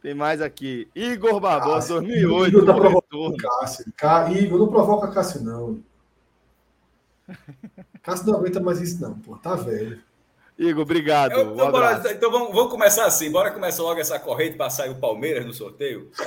Tem 0.00 0.14
mais 0.14 0.40
aqui. 0.40 0.88
Igor 0.94 1.40
Barbosa, 1.40 2.00
2008. 2.00 2.48
Igor, 2.48 2.66
tá 2.66 2.74
provocando 2.74 3.36
Cássio. 3.36 4.36
Igor, 4.36 4.58
não 4.58 4.68
provoca 4.68 5.08
Cássio, 5.08 5.42
não. 5.42 5.80
Cássio 8.02 8.26
não 8.26 8.34
aguenta 8.34 8.60
mais 8.60 8.80
isso, 8.80 9.00
não, 9.00 9.14
pô. 9.14 9.36
Tá 9.36 9.54
velho. 9.54 10.00
Igor, 10.62 10.82
obrigado. 10.82 11.32
Eu, 11.32 11.52
então, 11.52 11.68
um 11.68 11.70
bora, 11.70 12.02
então 12.10 12.30
vamos, 12.30 12.54
vamos, 12.54 12.70
começar 12.70 13.04
assim. 13.04 13.30
Bora 13.30 13.50
começar 13.50 13.82
logo 13.82 14.00
essa 14.00 14.18
corrente 14.18 14.56
para 14.56 14.70
sair 14.70 14.90
o 14.90 14.94
Palmeiras 14.94 15.44
no 15.44 15.52
sorteio. 15.52 16.10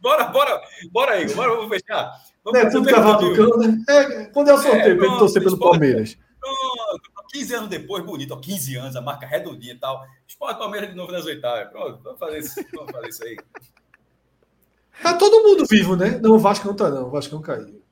bora, 0.00 0.24
bora, 0.24 0.60
bora, 0.90 1.20
Igor. 1.20 1.36
Bora, 1.36 1.54
vamos 1.54 1.68
fechar. 1.68 2.12
Vamos 2.42 2.60
é 2.60 2.70
tudo 2.70 3.58
né? 3.58 3.84
É, 3.88 4.24
quando 4.26 4.48
é 4.48 4.54
o 4.54 4.58
sorteio, 4.58 4.92
é, 4.92 4.96
para 4.96 5.06
ele 5.06 5.18
torcer 5.18 5.42
pelo 5.42 5.58
Palmeiras. 5.58 6.16
Pronto, 6.40 7.10
15 7.30 7.54
anos 7.54 7.68
depois, 7.68 8.04
bonito, 8.04 8.32
ó, 8.32 8.38
15 8.38 8.76
anos, 8.76 8.96
a 8.96 9.00
marca 9.00 9.26
redondinha 9.26 9.74
e 9.74 9.78
tal. 9.78 10.02
Esporte 10.26 10.58
Palmeiras 10.58 10.88
de 10.88 10.96
novo 10.96 11.12
nas 11.12 11.26
oitavas. 11.26 11.70
Pronto, 11.70 12.00
vamos 12.02 12.18
fazer 12.18 12.38
isso, 12.38 12.54
vamos 12.74 12.90
fazer 12.90 13.08
isso 13.08 13.24
aí. 13.24 13.36
Tá 15.02 15.14
todo 15.14 15.42
mundo 15.42 15.66
vivo, 15.66 15.94
né? 15.94 16.18
Não, 16.22 16.32
o 16.32 16.38
Vasco 16.38 16.66
não 16.66 16.74
tá, 16.74 16.90
não. 16.90 17.06
O 17.06 17.10
Vasco 17.10 17.34
não 17.34 17.42
caiu. 17.42 17.82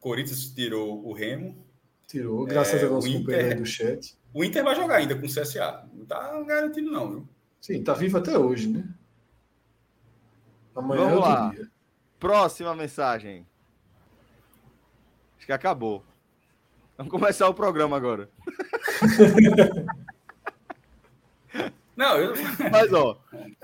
Corinthians 0.00 0.46
tirou 0.46 1.06
o 1.06 1.12
Remo. 1.12 1.63
Tirou, 2.06 2.44
graças 2.44 2.82
é, 2.82 2.86
a 2.86 2.90
nosso 2.90 3.12
companheiro 3.12 3.48
aí 3.48 3.54
do 3.54 3.66
chat. 3.66 4.16
O 4.32 4.44
Inter 4.44 4.64
vai 4.64 4.74
jogar 4.74 4.96
ainda 4.96 5.14
com 5.14 5.26
o 5.26 5.28
CSA. 5.28 5.88
Não 5.92 6.04
tá 6.04 6.42
garantido, 6.42 6.90
não, 6.90 7.10
viu? 7.10 7.28
Sim, 7.60 7.82
tá 7.82 7.94
vivo 7.94 8.18
até 8.18 8.36
hoje, 8.36 8.68
né? 8.68 8.84
Amanhã 10.74 11.08
Vamos 11.08 11.20
lá. 11.20 11.50
Dia. 11.50 11.70
Próxima 12.18 12.74
mensagem. 12.74 13.46
Acho 15.38 15.46
que 15.46 15.52
acabou. 15.52 16.04
Vamos 16.96 17.10
começar 17.10 17.48
o 17.48 17.54
programa 17.54 17.96
agora. 17.96 18.28
Não, 21.96 22.16
eu... 22.18 22.34
Mas, 22.72 22.92
ó, 22.92 23.16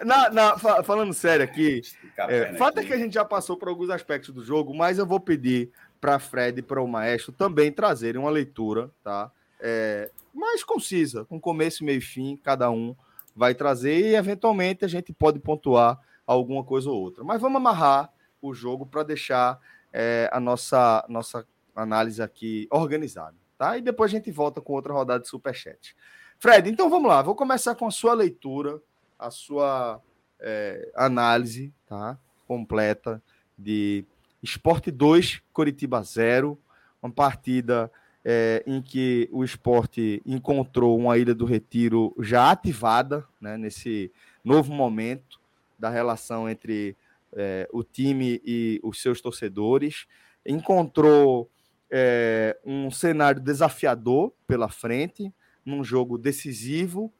na, 0.04 0.30
na, 0.30 0.56
falando 0.56 1.12
sério 1.12 1.44
aqui, 1.44 1.82
é, 2.16 2.54
fato 2.54 2.78
é 2.78 2.84
que 2.84 2.92
a 2.92 2.96
gente 2.96 3.14
já 3.14 3.24
passou 3.24 3.56
por 3.56 3.68
alguns 3.68 3.90
aspectos 3.90 4.32
do 4.32 4.44
jogo, 4.44 4.72
mas 4.72 4.98
eu 4.98 5.06
vou 5.06 5.18
pedir 5.18 5.72
para 6.00 6.18
Fred 6.18 6.58
e 6.58 6.62
para 6.62 6.82
o 6.82 6.88
Maestro 6.88 7.32
também 7.32 7.70
trazerem 7.70 8.20
uma 8.20 8.30
leitura, 8.30 8.90
tá? 9.02 9.30
É, 9.60 10.10
mais 10.32 10.64
concisa, 10.64 11.24
com 11.24 11.40
começo, 11.40 11.84
meio 11.84 11.98
e 11.98 12.00
fim, 12.00 12.36
cada 12.36 12.70
um 12.70 12.96
vai 13.34 13.54
trazer 13.54 14.00
e 14.00 14.14
eventualmente 14.14 14.84
a 14.84 14.88
gente 14.88 15.12
pode 15.12 15.38
pontuar 15.38 16.00
alguma 16.26 16.64
coisa 16.64 16.88
ou 16.90 17.00
outra. 17.00 17.22
Mas 17.22 17.40
vamos 17.40 17.56
amarrar 17.56 18.12
o 18.40 18.54
jogo 18.54 18.86
para 18.86 19.02
deixar 19.02 19.60
é, 19.92 20.28
a 20.32 20.40
nossa, 20.40 21.04
nossa 21.08 21.46
análise 21.74 22.22
aqui 22.22 22.66
organizada, 22.70 23.36
tá? 23.58 23.76
E 23.76 23.82
depois 23.82 24.10
a 24.10 24.16
gente 24.16 24.30
volta 24.30 24.60
com 24.60 24.72
outra 24.72 24.92
rodada 24.92 25.22
de 25.22 25.28
superchat. 25.28 25.94
Fred, 26.38 26.70
então 26.70 26.88
vamos 26.88 27.08
lá, 27.08 27.20
vou 27.20 27.34
começar 27.34 27.74
com 27.74 27.86
a 27.86 27.90
sua 27.90 28.14
leitura, 28.14 28.80
a 29.18 29.30
sua 29.30 30.00
é, 30.38 30.90
análise, 30.94 31.72
tá? 31.86 32.18
Completa 32.46 33.22
de 33.58 34.04
Esporte 34.42 34.90
2, 34.90 35.42
Coritiba 35.52 36.02
0. 36.02 36.58
Uma 37.02 37.12
partida 37.12 37.90
é, 38.24 38.62
em 38.66 38.80
que 38.82 39.28
o 39.32 39.44
esporte 39.44 40.22
encontrou 40.24 40.98
uma 40.98 41.16
Ilha 41.16 41.34
do 41.34 41.44
Retiro 41.44 42.14
já 42.20 42.50
ativada, 42.50 43.26
né, 43.40 43.56
nesse 43.56 44.12
novo 44.44 44.72
momento 44.72 45.40
da 45.78 45.88
relação 45.88 46.48
entre 46.48 46.96
é, 47.32 47.68
o 47.72 47.82
time 47.82 48.40
e 48.44 48.80
os 48.82 49.00
seus 49.00 49.20
torcedores. 49.20 50.06
Encontrou 50.44 51.50
é, 51.90 52.58
um 52.64 52.90
cenário 52.90 53.40
desafiador 53.40 54.32
pela 54.46 54.68
frente, 54.68 55.32
num 55.64 55.84
jogo 55.84 56.16
decisivo 56.16 57.12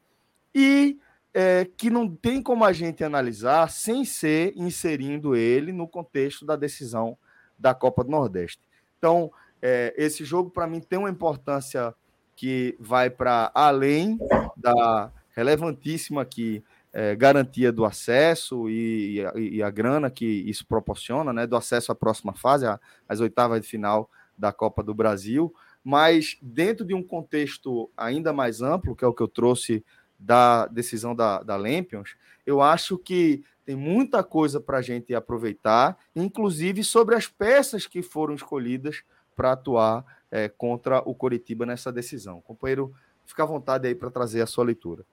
e 0.53 0.99
é, 1.33 1.65
que 1.77 1.89
não 1.89 2.13
tem 2.13 2.41
como 2.41 2.65
a 2.65 2.73
gente 2.73 3.03
analisar 3.03 3.69
sem 3.69 4.03
ser 4.03 4.53
inserindo 4.55 5.35
ele 5.35 5.71
no 5.71 5.87
contexto 5.87 6.45
da 6.45 6.55
decisão 6.55 7.17
da 7.57 7.73
Copa 7.73 8.03
do 8.03 8.11
Nordeste. 8.11 8.59
Então, 8.97 9.31
é, 9.61 9.93
esse 9.97 10.25
jogo, 10.25 10.49
para 10.49 10.67
mim, 10.67 10.79
tem 10.79 10.99
uma 10.99 11.09
importância 11.09 11.93
que 12.35 12.75
vai 12.79 13.09
para 13.09 13.51
além 13.53 14.17
da 14.57 15.11
relevantíssima 15.35 16.21
aqui, 16.21 16.63
é, 16.91 17.15
garantia 17.15 17.71
do 17.71 17.85
acesso 17.85 18.69
e, 18.69 19.15
e, 19.15 19.25
a, 19.25 19.33
e, 19.35 19.63
a, 19.63 19.69
grana 19.69 20.09
que 20.09 20.25
isso 20.25 20.65
proporciona, 20.65 21.31
né, 21.31 21.47
do 21.47 21.55
acesso 21.55 21.91
à 21.91 21.95
próxima 21.95 22.33
fase, 22.33 22.65
às 23.07 23.19
oitavas 23.19 23.61
de 23.61 23.67
final 23.67 24.09
da 24.37 24.51
Copa 24.51 24.83
do 24.83 24.93
Brasil, 24.93 25.53
mas 25.83 26.37
dentro 26.41 26.85
de 26.85 26.93
um 26.93 27.01
contexto 27.01 27.89
ainda 27.95 28.33
mais 28.33 28.61
amplo, 28.61 28.95
que 28.95 29.05
é 29.05 29.07
o 29.07 29.13
que 29.13 29.23
eu 29.23 29.27
trouxe 29.27 29.85
da 30.21 30.67
decisão 30.67 31.15
da, 31.15 31.41
da 31.41 31.55
Lampions, 31.55 32.15
eu 32.45 32.61
acho 32.61 32.97
que 32.97 33.43
tem 33.65 33.75
muita 33.75 34.23
coisa 34.23 34.59
para 34.59 34.77
a 34.77 34.81
gente 34.81 35.13
aproveitar, 35.13 35.97
inclusive 36.15 36.83
sobre 36.83 37.15
as 37.15 37.27
peças 37.27 37.87
que 37.87 38.01
foram 38.01 38.35
escolhidas 38.35 39.03
para 39.35 39.53
atuar 39.53 40.05
é, 40.29 40.47
contra 40.47 40.99
o 40.99 41.15
Coritiba 41.15 41.65
nessa 41.65 41.91
decisão. 41.91 42.41
Companheiro, 42.41 42.93
fica 43.25 43.43
à 43.43 43.45
vontade 43.45 43.87
aí 43.87 43.95
para 43.95 44.11
trazer 44.11 44.41
a 44.41 44.47
sua 44.47 44.63
leitura. 44.63 45.03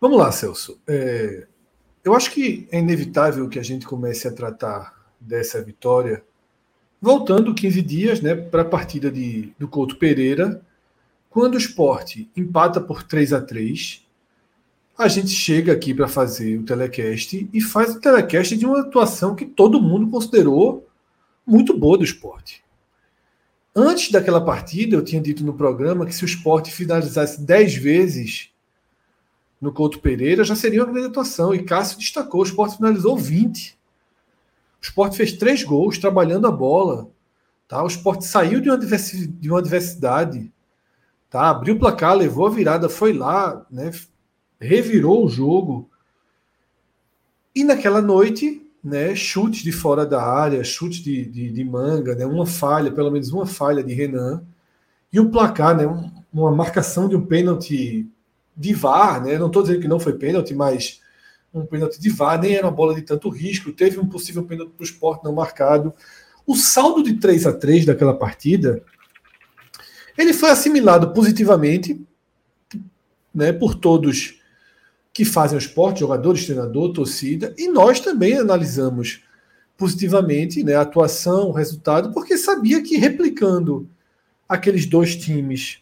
Vamos 0.00 0.18
lá, 0.18 0.30
Celso. 0.30 0.80
É, 0.86 1.46
eu 2.04 2.14
acho 2.14 2.30
que 2.30 2.68
é 2.70 2.78
inevitável 2.78 3.48
que 3.48 3.58
a 3.58 3.62
gente 3.62 3.86
comece 3.86 4.28
a 4.28 4.32
tratar 4.32 4.94
dessa 5.20 5.60
vitória 5.62 6.22
voltando 7.00 7.54
15 7.54 7.82
dias 7.82 8.20
né, 8.20 8.34
para 8.34 8.62
a 8.62 8.64
partida 8.64 9.10
de, 9.10 9.52
do 9.58 9.66
Couto 9.68 9.96
Pereira 9.96 10.62
quando 11.30 11.54
o 11.54 11.58
esporte 11.58 12.30
empata 12.36 12.80
por 12.80 13.02
3 13.02 13.32
a 13.32 13.40
3 13.40 14.06
a 14.98 15.06
gente 15.06 15.30
chega 15.30 15.72
aqui 15.72 15.94
para 15.94 16.08
fazer 16.08 16.58
o 16.58 16.64
telecast 16.64 17.48
e 17.52 17.60
faz 17.60 17.94
o 17.94 18.00
telecast 18.00 18.56
de 18.56 18.66
uma 18.66 18.80
atuação 18.80 19.36
que 19.36 19.46
todo 19.46 19.80
mundo 19.80 20.10
considerou 20.10 20.88
muito 21.46 21.76
boa 21.78 21.96
do 21.96 22.04
esporte. 22.04 22.64
Antes 23.74 24.10
daquela 24.10 24.44
partida, 24.44 24.96
eu 24.96 25.04
tinha 25.04 25.22
dito 25.22 25.44
no 25.44 25.54
programa 25.54 26.04
que 26.04 26.12
se 26.12 26.24
o 26.24 26.26
esporte 26.26 26.72
finalizasse 26.72 27.40
10 27.40 27.76
vezes 27.76 28.50
no 29.60 29.72
Couto 29.72 30.00
Pereira, 30.00 30.44
já 30.44 30.54
seria 30.56 30.82
uma 30.82 30.92
grande 30.92 31.08
atuação. 31.08 31.54
E 31.54 31.62
Cássio 31.62 31.98
destacou: 31.98 32.40
o 32.40 32.44
esporte 32.44 32.76
finalizou 32.76 33.16
20. 33.16 33.78
O 34.80 34.84
esporte 34.84 35.16
fez 35.16 35.32
três 35.32 35.62
gols 35.62 35.98
trabalhando 35.98 36.46
a 36.46 36.50
bola. 36.50 37.08
Tá? 37.66 37.82
O 37.82 37.88
esporte 37.88 38.24
saiu 38.24 38.60
de 38.60 38.68
uma, 38.68 38.78
de 38.78 39.50
uma 39.50 39.58
adversidade. 39.58 40.52
Tá? 41.30 41.50
Abriu 41.50 41.74
o 41.74 41.78
placar, 41.78 42.16
levou 42.16 42.46
a 42.46 42.50
virada, 42.50 42.88
foi 42.88 43.12
lá, 43.12 43.66
né? 43.70 43.90
revirou 44.60 45.24
o 45.24 45.28
jogo. 45.28 45.88
E 47.54 47.64
naquela 47.64 48.02
noite, 48.02 48.62
né, 48.82 49.14
chutes 49.14 49.62
de 49.62 49.72
fora 49.72 50.06
da 50.06 50.22
área, 50.22 50.62
chutes 50.64 51.00
de, 51.00 51.24
de, 51.24 51.50
de, 51.50 51.64
manga, 51.64 52.14
né, 52.14 52.26
uma 52.26 52.46
falha, 52.46 52.90
pelo 52.90 53.10
menos 53.10 53.30
uma 53.30 53.46
falha 53.46 53.82
de 53.82 53.92
Renan, 53.92 54.42
e 55.12 55.18
o 55.18 55.30
placar, 55.30 55.76
né, 55.76 55.84
uma 56.32 56.50
marcação 56.50 57.08
de 57.08 57.16
um 57.16 57.24
pênalti 57.24 58.06
de 58.56 58.74
VAR, 58.74 59.22
né, 59.22 59.38
não 59.38 59.46
estou 59.46 59.62
dizendo 59.62 59.80
que 59.80 59.88
não 59.88 60.00
foi 60.00 60.12
pênalti, 60.14 60.54
mas 60.54 61.00
um 61.52 61.64
pênalti 61.64 62.00
de 62.00 62.10
VAR, 62.10 62.40
nem 62.40 62.54
era 62.54 62.66
uma 62.66 62.72
bola 62.72 62.94
de 62.94 63.02
tanto 63.02 63.28
risco, 63.28 63.72
teve 63.72 63.98
um 63.98 64.06
possível 64.06 64.44
pênalti 64.44 64.70
para 64.70 64.82
o 64.82 64.84
esporte 64.84 65.24
não 65.24 65.32
marcado. 65.32 65.94
O 66.46 66.54
saldo 66.54 67.02
de 67.02 67.14
3 67.14 67.46
a 67.46 67.52
3 67.52 67.86
daquela 67.86 68.14
partida, 68.14 68.82
ele 70.18 70.32
foi 70.32 70.50
assimilado 70.50 71.12
positivamente 71.12 72.04
né, 73.34 73.52
por 73.52 73.76
todos 73.76 74.38
que 75.12 75.24
fazem 75.24 75.56
o 75.56 75.58
esporte, 75.58 76.00
jogadores, 76.00 76.44
treinador, 76.44 76.92
torcida, 76.92 77.54
e 77.56 77.68
nós 77.68 78.00
também 78.00 78.36
analisamos 78.36 79.22
positivamente 79.76 80.62
né, 80.62 80.74
a 80.74 80.82
atuação, 80.82 81.48
o 81.48 81.52
resultado, 81.52 82.12
porque 82.12 82.36
sabia 82.36 82.82
que 82.82 82.96
replicando 82.96 83.88
aqueles 84.48 84.86
dois 84.86 85.16
times 85.16 85.80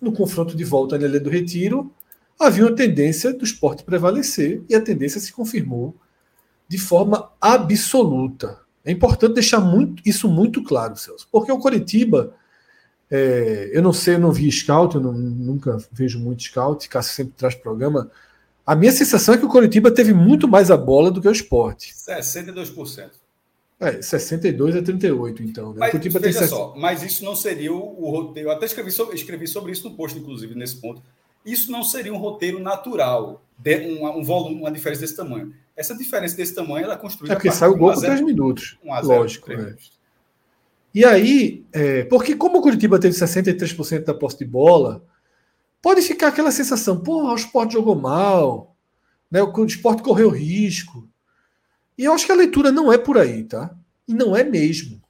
no 0.00 0.12
confronto 0.12 0.56
de 0.56 0.64
volta 0.64 0.98
na 0.98 1.06
Ilha 1.06 1.20
do 1.20 1.30
Retiro, 1.30 1.92
havia 2.38 2.64
uma 2.64 2.74
tendência 2.74 3.32
do 3.32 3.44
esporte 3.44 3.84
prevalecer 3.84 4.62
e 4.68 4.74
a 4.74 4.80
tendência 4.80 5.20
se 5.20 5.32
confirmou 5.32 5.94
de 6.68 6.78
forma 6.78 7.30
absoluta. 7.40 8.60
É 8.84 8.90
importante 8.90 9.34
deixar 9.34 9.60
muito, 9.60 10.02
isso 10.04 10.28
muito 10.28 10.62
claro, 10.62 10.96
Celso, 10.96 11.28
porque 11.30 11.50
o 11.50 11.58
Coritiba, 11.58 12.34
é, 13.10 13.70
eu 13.72 13.82
não 13.82 13.92
sei, 13.92 14.14
eu 14.14 14.18
não 14.18 14.32
vi 14.32 14.50
scout, 14.50 14.94
eu 14.94 15.00
não, 15.00 15.12
nunca 15.12 15.78
vejo 15.92 16.18
muito 16.18 16.42
scout, 16.42 16.88
Cássio 16.88 17.14
sempre 17.14 17.34
traz 17.36 17.54
programa, 17.54 18.10
a 18.66 18.74
minha 18.74 18.92
sensação 18.92 19.34
é 19.34 19.38
que 19.38 19.44
o 19.44 19.48
Coritiba 19.48 19.90
teve 19.90 20.14
muito 20.14 20.48
mais 20.48 20.70
a 20.70 20.76
bola 20.76 21.10
do 21.10 21.20
que 21.20 21.28
o 21.28 21.32
esporte. 21.32 21.92
62%. 21.94 23.10
É, 23.78 24.00
62 24.00 24.76
a 24.76 24.82
38, 24.82 25.42
então. 25.42 25.74
Né? 25.74 25.80
Mas, 25.80 25.92
veja 25.92 26.38
tem... 26.38 26.48
só, 26.48 26.74
mas 26.76 27.02
isso 27.02 27.24
não 27.24 27.36
seria 27.36 27.72
o, 27.72 28.10
roteiro. 28.10 28.48
Eu 28.48 28.52
até 28.52 28.64
escrevi 28.64 28.90
sobre, 28.90 29.14
escrevi 29.14 29.46
sobre 29.46 29.72
isso 29.72 29.88
no 29.88 29.94
post, 29.94 30.18
inclusive, 30.18 30.54
nesse 30.54 30.76
ponto. 30.76 31.02
Isso 31.44 31.70
não 31.70 31.82
seria 31.82 32.14
um 32.14 32.16
roteiro 32.16 32.58
natural, 32.58 33.42
de, 33.58 33.86
um, 33.86 34.06
um 34.18 34.24
volume, 34.24 34.60
uma 34.60 34.70
diferença 34.70 35.02
desse 35.02 35.16
tamanho. 35.16 35.52
Essa 35.76 35.94
diferença 35.94 36.36
desse 36.36 36.54
tamanho 36.54 36.84
ela 36.84 36.94
é 36.94 36.96
construída. 36.96 37.34
É 37.34 37.36
porque 37.36 37.50
sai 37.50 37.68
o 37.68 37.76
gol 37.76 37.92
com 37.92 38.00
3 38.00 38.20
minutos. 38.22 38.78
1 38.82 38.94
a 38.94 39.02
0, 39.02 39.20
lógico. 39.20 39.52
É. 39.52 39.76
E 40.94 41.04
aí, 41.04 41.66
é, 41.72 42.04
porque 42.04 42.36
como 42.36 42.58
o 42.58 42.62
Curitiba 42.62 43.00
teve 43.00 43.16
63% 43.16 44.04
da 44.04 44.14
posse 44.14 44.38
de 44.38 44.44
bola, 44.44 45.04
pode 45.82 46.00
ficar 46.02 46.28
aquela 46.28 46.52
sensação, 46.52 47.00
pô, 47.00 47.24
o 47.24 47.34
esporte 47.34 47.72
jogou 47.72 47.96
mal, 47.96 48.76
né? 49.28 49.42
o 49.42 49.64
esporte 49.64 50.04
correu 50.04 50.30
risco. 50.30 51.08
E 51.98 52.04
eu 52.04 52.12
acho 52.12 52.24
que 52.24 52.32
a 52.32 52.36
leitura 52.36 52.70
não 52.70 52.92
é 52.92 52.96
por 52.96 53.18
aí, 53.18 53.42
tá? 53.42 53.76
E 54.06 54.14
não 54.14 54.36
é 54.36 54.44
mesmo. 54.44 55.02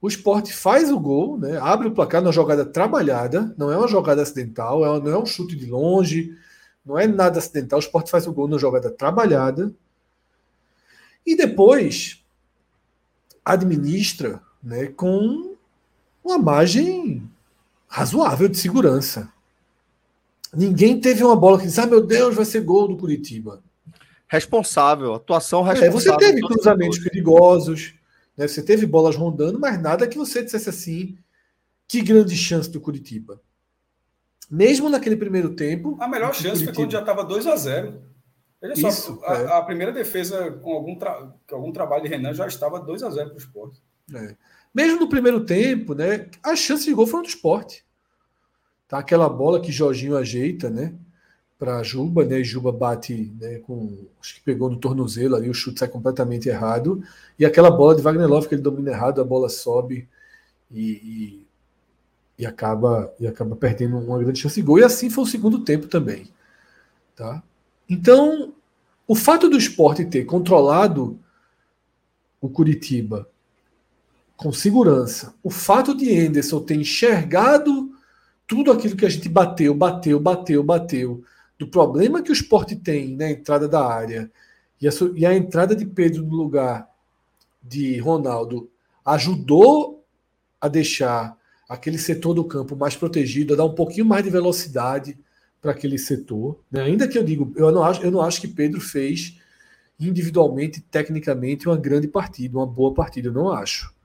O 0.00 0.08
esporte 0.08 0.54
faz 0.54 0.90
o 0.90 0.98
gol, 0.98 1.36
né? 1.38 1.58
abre 1.58 1.88
o 1.88 1.92
placar 1.92 2.22
numa 2.22 2.32
jogada 2.32 2.64
trabalhada, 2.64 3.54
não 3.58 3.70
é 3.70 3.76
uma 3.76 3.88
jogada 3.88 4.22
acidental, 4.22 4.84
é 4.86 5.00
não 5.00 5.12
é 5.12 5.18
um 5.18 5.26
chute 5.26 5.54
de 5.54 5.66
longe, 5.66 6.34
não 6.84 6.98
é 6.98 7.06
nada 7.06 7.38
acidental. 7.38 7.78
O 7.78 7.82
esporte 7.82 8.10
faz 8.10 8.26
o 8.26 8.32
gol 8.32 8.48
numa 8.48 8.58
jogada 8.58 8.90
trabalhada. 8.90 9.70
E 11.26 11.36
depois 11.36 12.24
administra 13.44 14.40
né, 14.62 14.86
com 14.86 15.56
uma 16.24 16.38
margem 16.38 17.28
razoável 17.86 18.48
de 18.48 18.58
segurança. 18.58 19.32
Ninguém 20.54 21.00
teve 21.00 21.24
uma 21.24 21.36
bola 21.36 21.58
que 21.58 21.66
disse: 21.66 21.80
ah, 21.80 21.86
meu 21.86 22.04
Deus, 22.04 22.34
vai 22.34 22.44
ser 22.44 22.60
gol 22.60 22.88
do 22.88 22.96
Curitiba. 22.96 23.62
Responsável, 24.26 25.14
atuação 25.14 25.62
responsável. 25.62 25.88
É, 25.88 25.92
você 25.92 26.16
teve 26.16 26.46
cruzamentos 26.46 26.98
perigosos, 26.98 27.94
né? 28.36 28.46
você 28.46 28.62
teve 28.62 28.86
bolas 28.86 29.16
rondando, 29.16 29.58
mas 29.58 29.80
nada 29.80 30.06
que 30.06 30.18
você 30.18 30.42
dissesse 30.42 30.68
assim: 30.68 31.18
que 31.86 32.02
grande 32.02 32.36
chance 32.36 32.70
do 32.70 32.80
Curitiba. 32.80 33.40
Mesmo 34.50 34.88
naquele 34.88 35.16
primeiro 35.16 35.54
tempo. 35.54 35.96
A 36.00 36.08
melhor 36.08 36.34
chance 36.34 36.64
Curitiba... 36.64 36.74
foi 36.74 36.84
quando 36.84 36.92
já 36.92 37.00
estava 37.00 37.24
2 37.24 37.46
a 37.46 37.56
0 37.56 38.08
Veja 38.60 38.88
Isso, 38.88 39.20
só, 39.20 39.24
é. 39.24 39.46
a, 39.46 39.58
a, 39.58 39.62
primeira 39.62 39.92
defesa 39.92 40.50
com 40.50 40.72
algum, 40.72 40.98
tra... 40.98 41.32
com 41.48 41.54
algum 41.54 41.72
trabalho 41.72 42.02
de 42.02 42.08
Renan 42.08 42.34
já 42.34 42.46
estava 42.46 42.80
2 42.80 43.02
a 43.04 43.10
0 43.10 43.28
para 43.28 43.34
o 43.34 43.38
esporte. 43.38 43.80
É. 44.14 44.34
Mesmo 44.74 45.00
no 45.00 45.08
primeiro 45.08 45.44
tempo, 45.44 45.94
né, 45.94 46.28
as 46.42 46.58
chances 46.58 46.84
de 46.84 46.94
gol 46.94 47.06
foram 47.06 47.22
do 47.22 47.28
esporte. 47.28 47.84
Tá 48.86 48.98
aquela 48.98 49.28
bola 49.28 49.60
que 49.60 49.70
Jorginho 49.70 50.16
ajeita, 50.16 50.70
né? 50.70 50.94
Para 51.58 51.82
Juba, 51.82 52.24
né? 52.24 52.42
Juba 52.42 52.72
bate, 52.72 53.32
né? 53.38 53.58
Com 53.58 54.06
acho 54.20 54.36
que 54.36 54.40
pegou 54.40 54.70
no 54.70 54.78
tornozelo 54.78 55.36
ali, 55.36 55.50
o 55.50 55.54
chute 55.54 55.80
sai 55.80 55.88
completamente 55.88 56.48
errado. 56.48 57.02
E 57.38 57.44
aquela 57.44 57.70
bola 57.70 57.94
de 57.94 58.02
Wagner 58.02 58.26
Love 58.28 58.48
que 58.48 58.54
ele 58.54 58.62
domina 58.62 58.90
errado, 58.90 59.20
a 59.20 59.24
bola 59.24 59.48
sobe 59.48 60.08
e, 60.70 60.90
e, 60.90 61.46
e 62.38 62.46
acaba 62.46 63.12
e 63.20 63.26
acaba 63.26 63.56
perdendo 63.56 63.98
uma 63.98 64.18
grande 64.18 64.40
chance 64.40 64.54
de 64.54 64.62
gol. 64.62 64.78
E 64.78 64.84
assim 64.84 65.10
foi 65.10 65.24
o 65.24 65.26
segundo 65.26 65.64
tempo 65.64 65.86
também, 65.86 66.28
tá? 67.14 67.42
Então, 67.88 68.54
o 69.06 69.14
fato 69.14 69.50
do 69.50 69.58
esporte 69.58 70.04
ter 70.04 70.24
controlado 70.24 71.18
o 72.40 72.48
Curitiba 72.48 73.28
com 74.38 74.52
segurança, 74.52 75.34
o 75.42 75.50
fato 75.50 75.92
de 75.96 76.14
Enderson 76.14 76.60
ter 76.60 76.76
enxergado 76.76 77.90
tudo 78.46 78.70
aquilo 78.70 78.94
que 78.94 79.04
a 79.04 79.08
gente 79.08 79.28
bateu, 79.28 79.74
bateu, 79.74 80.20
bateu, 80.20 80.62
bateu, 80.62 81.24
do 81.58 81.66
problema 81.66 82.22
que 82.22 82.30
o 82.30 82.32
esporte 82.32 82.76
tem 82.76 83.16
na 83.16 83.28
entrada 83.32 83.66
da 83.66 83.84
área 83.84 84.30
e 84.80 84.86
a, 84.86 84.92
e 85.16 85.26
a 85.26 85.34
entrada 85.34 85.74
de 85.74 85.84
Pedro 85.84 86.22
no 86.22 86.36
lugar 86.36 86.88
de 87.60 87.98
Ronaldo 87.98 88.70
ajudou 89.04 90.04
a 90.60 90.68
deixar 90.68 91.36
aquele 91.68 91.98
setor 91.98 92.32
do 92.32 92.44
campo 92.44 92.76
mais 92.76 92.94
protegido, 92.94 93.54
a 93.54 93.56
dar 93.56 93.64
um 93.64 93.74
pouquinho 93.74 94.06
mais 94.06 94.22
de 94.22 94.30
velocidade 94.30 95.18
para 95.60 95.72
aquele 95.72 95.98
setor. 95.98 96.60
Né? 96.70 96.82
Ainda 96.82 97.08
que 97.08 97.18
eu 97.18 97.24
digo, 97.24 97.52
eu 97.56 97.72
não, 97.72 97.82
acho, 97.82 98.02
eu 98.02 98.10
não 98.12 98.22
acho 98.22 98.40
que 98.40 98.46
Pedro 98.46 98.80
fez 98.80 99.36
individualmente, 99.98 100.80
tecnicamente, 100.80 101.68
uma 101.68 101.76
grande 101.76 102.06
partida, 102.06 102.56
uma 102.56 102.66
boa 102.66 102.94
partida, 102.94 103.28
eu 103.28 103.32
não 103.32 103.50
acho. 103.50 103.97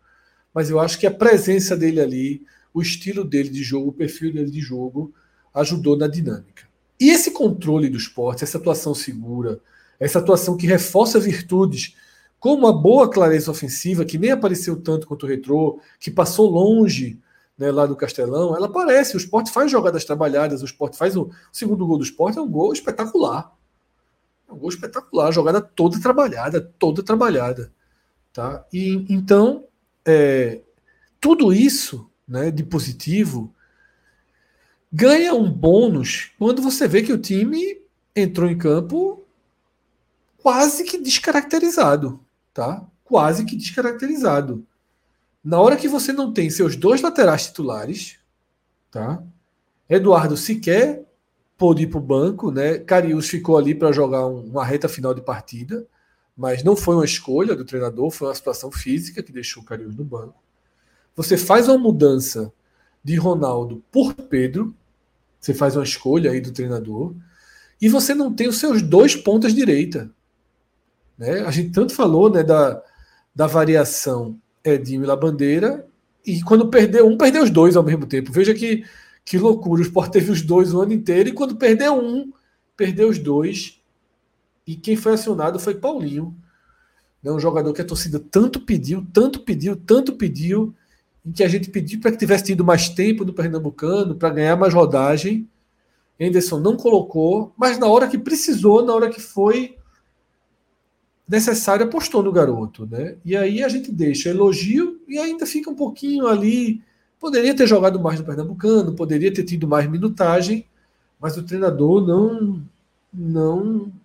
Mas 0.53 0.69
eu 0.69 0.79
acho 0.79 0.99
que 0.99 1.07
a 1.07 1.11
presença 1.11 1.75
dele 1.75 1.99
ali, 1.99 2.43
o 2.73 2.81
estilo 2.81 3.23
dele 3.23 3.49
de 3.49 3.63
jogo, 3.63 3.89
o 3.89 3.93
perfil 3.93 4.33
dele 4.33 4.51
de 4.51 4.59
jogo, 4.59 5.13
ajudou 5.53 5.97
na 5.97 6.07
dinâmica. 6.07 6.63
E 6.99 7.09
esse 7.09 7.31
controle 7.31 7.89
do 7.89 7.97
esporte, 7.97 8.43
essa 8.43 8.57
atuação 8.57 8.93
segura, 8.93 9.59
essa 9.99 10.19
atuação 10.19 10.55
que 10.55 10.67
reforça 10.67 11.19
virtudes, 11.19 11.95
como 12.39 12.67
a 12.67 12.73
boa 12.73 13.09
clareza 13.09 13.51
ofensiva, 13.51 14.05
que 14.05 14.17
nem 14.17 14.31
apareceu 14.31 14.75
tanto 14.75 15.07
quanto 15.07 15.23
o 15.23 15.29
retrô, 15.29 15.79
que 15.99 16.11
passou 16.11 16.49
longe 16.49 17.19
né, 17.57 17.71
lá 17.71 17.85
do 17.85 17.95
Castelão, 17.95 18.55
ela 18.55 18.67
aparece. 18.67 19.15
O 19.15 19.17
esporte 19.17 19.51
faz 19.51 19.71
jogadas 19.71 20.03
trabalhadas, 20.03 20.61
o 20.61 20.65
esporte 20.65 20.97
faz 20.97 21.15
o, 21.15 21.23
o 21.23 21.31
segundo 21.51 21.85
gol 21.85 21.97
do 21.97 22.03
esporte, 22.03 22.37
é 22.37 22.41
um 22.41 22.49
gol 22.49 22.73
espetacular. 22.73 23.51
É 24.49 24.51
um 24.51 24.57
gol 24.57 24.69
espetacular, 24.69 25.31
jogada 25.31 25.61
toda 25.61 25.99
trabalhada, 26.01 26.61
toda 26.77 27.01
trabalhada. 27.01 27.71
Tá? 28.33 28.65
E 28.73 29.05
então, 29.09 29.65
é, 30.05 30.61
tudo 31.19 31.53
isso 31.53 32.09
né, 32.27 32.51
de 32.51 32.63
positivo, 32.63 33.53
ganha 34.91 35.33
um 35.33 35.51
bônus 35.51 36.31
quando 36.37 36.61
você 36.61 36.87
vê 36.87 37.01
que 37.01 37.13
o 37.13 37.17
time 37.17 37.81
entrou 38.15 38.49
em 38.49 38.57
campo 38.57 39.23
quase 40.37 40.83
que 40.83 40.97
descaracterizado, 40.97 42.19
tá? 42.53 42.85
Quase 43.03 43.45
que 43.45 43.55
descaracterizado. 43.55 44.65
Na 45.43 45.59
hora 45.59 45.75
que 45.75 45.87
você 45.87 46.11
não 46.11 46.31
tem 46.31 46.49
seus 46.49 46.75
dois 46.75 47.01
laterais 47.01 47.47
titulares, 47.47 48.19
tá? 48.91 49.23
Eduardo 49.89 50.37
sequer 50.37 51.05
pôde 51.57 51.83
ir 51.83 51.87
para 51.87 51.99
o 51.99 52.01
banco, 52.01 52.51
né? 52.51 52.77
Carius 52.79 53.29
ficou 53.29 53.57
ali 53.57 53.73
para 53.73 53.91
jogar 53.91 54.25
uma 54.25 54.65
reta 54.65 54.89
final 54.89 55.13
de 55.13 55.21
partida, 55.21 55.87
mas 56.35 56.63
não 56.63 56.75
foi 56.75 56.95
uma 56.95 57.05
escolha 57.05 57.55
do 57.55 57.65
treinador, 57.65 58.09
foi 58.09 58.27
uma 58.27 58.35
situação 58.35 58.71
física 58.71 59.21
que 59.21 59.31
deixou 59.31 59.61
o 59.61 59.65
Carius 59.65 59.95
no 59.95 60.03
banco. 60.03 60.41
Você 61.15 61.37
faz 61.37 61.67
uma 61.67 61.77
mudança 61.77 62.51
de 63.03 63.15
Ronaldo 63.15 63.83
por 63.91 64.13
Pedro, 64.13 64.75
você 65.39 65.53
faz 65.53 65.75
uma 65.75 65.83
escolha 65.83 66.31
aí 66.31 66.41
do 66.41 66.51
treinador, 66.51 67.13
e 67.81 67.89
você 67.89 68.15
não 68.15 68.33
tem 68.33 68.47
os 68.47 68.57
seus 68.57 68.81
dois 68.81 69.15
pontas 69.15 69.53
direita. 69.53 70.09
Né? 71.17 71.41
A 71.41 71.51
gente 71.51 71.71
tanto 71.71 71.93
falou 71.93 72.29
né, 72.29 72.43
da, 72.43 72.81
da 73.35 73.45
variação 73.45 74.39
Edinho 74.63 75.03
e 75.03 75.05
Labandeira, 75.05 75.85
e 76.25 76.41
quando 76.41 76.69
perdeu 76.69 77.05
um, 77.07 77.17
perdeu 77.17 77.43
os 77.43 77.49
dois 77.49 77.75
ao 77.75 77.83
mesmo 77.83 78.05
tempo. 78.05 78.31
Veja 78.31 78.53
que, 78.53 78.85
que 79.25 79.37
loucura. 79.37 79.81
O 79.81 79.85
Sport 79.85 80.11
teve 80.11 80.31
os 80.31 80.41
dois 80.41 80.73
o 80.73 80.81
ano 80.81 80.93
inteiro 80.93 81.29
e 81.29 81.33
quando 81.33 81.57
perdeu 81.57 81.95
um, 81.95 82.31
perdeu 82.77 83.09
os 83.09 83.19
dois. 83.19 83.81
E 84.65 84.75
quem 84.75 84.95
foi 84.95 85.13
acionado 85.13 85.59
foi 85.59 85.75
Paulinho. 85.75 86.35
Né, 87.21 87.31
um 87.31 87.39
jogador 87.39 87.73
que 87.73 87.81
a 87.81 87.85
torcida 87.85 88.19
tanto 88.19 88.59
pediu, 88.59 89.05
tanto 89.13 89.39
pediu, 89.39 89.75
tanto 89.75 90.13
pediu, 90.13 90.73
em 91.25 91.31
que 91.31 91.43
a 91.43 91.47
gente 91.47 91.69
pediu 91.69 91.99
para 92.01 92.11
que 92.11 92.17
tivesse 92.17 92.45
tido 92.45 92.65
mais 92.65 92.89
tempo 92.89 93.23
no 93.23 93.33
Pernambucano, 93.33 94.15
para 94.15 94.29
ganhar 94.29 94.57
mais 94.57 94.73
rodagem. 94.73 95.47
Henderson 96.19 96.59
não 96.59 96.75
colocou, 96.75 97.53
mas 97.57 97.79
na 97.79 97.87
hora 97.87 98.07
que 98.07 98.17
precisou, 98.17 98.85
na 98.85 98.93
hora 98.93 99.09
que 99.09 99.21
foi 99.21 99.77
necessário, 101.27 101.85
apostou 101.85 102.21
no 102.21 102.31
garoto. 102.31 102.85
Né? 102.85 103.15
E 103.23 103.35
aí 103.35 103.63
a 103.63 103.69
gente 103.69 103.91
deixa 103.91 104.29
elogio 104.29 105.01
e 105.07 105.17
ainda 105.17 105.45
fica 105.45 105.69
um 105.69 105.75
pouquinho 105.75 106.27
ali. 106.27 106.81
Poderia 107.19 107.55
ter 107.55 107.67
jogado 107.67 107.99
mais 107.99 108.19
no 108.19 108.25
Pernambucano, 108.25 108.93
poderia 108.93 109.33
ter 109.33 109.43
tido 109.43 109.67
mais 109.67 109.89
minutagem, 109.89 110.65
mas 111.19 111.37
o 111.37 111.43
treinador 111.43 112.05
não. 112.05 112.61
não. 113.13 113.63
não. 113.63 114.02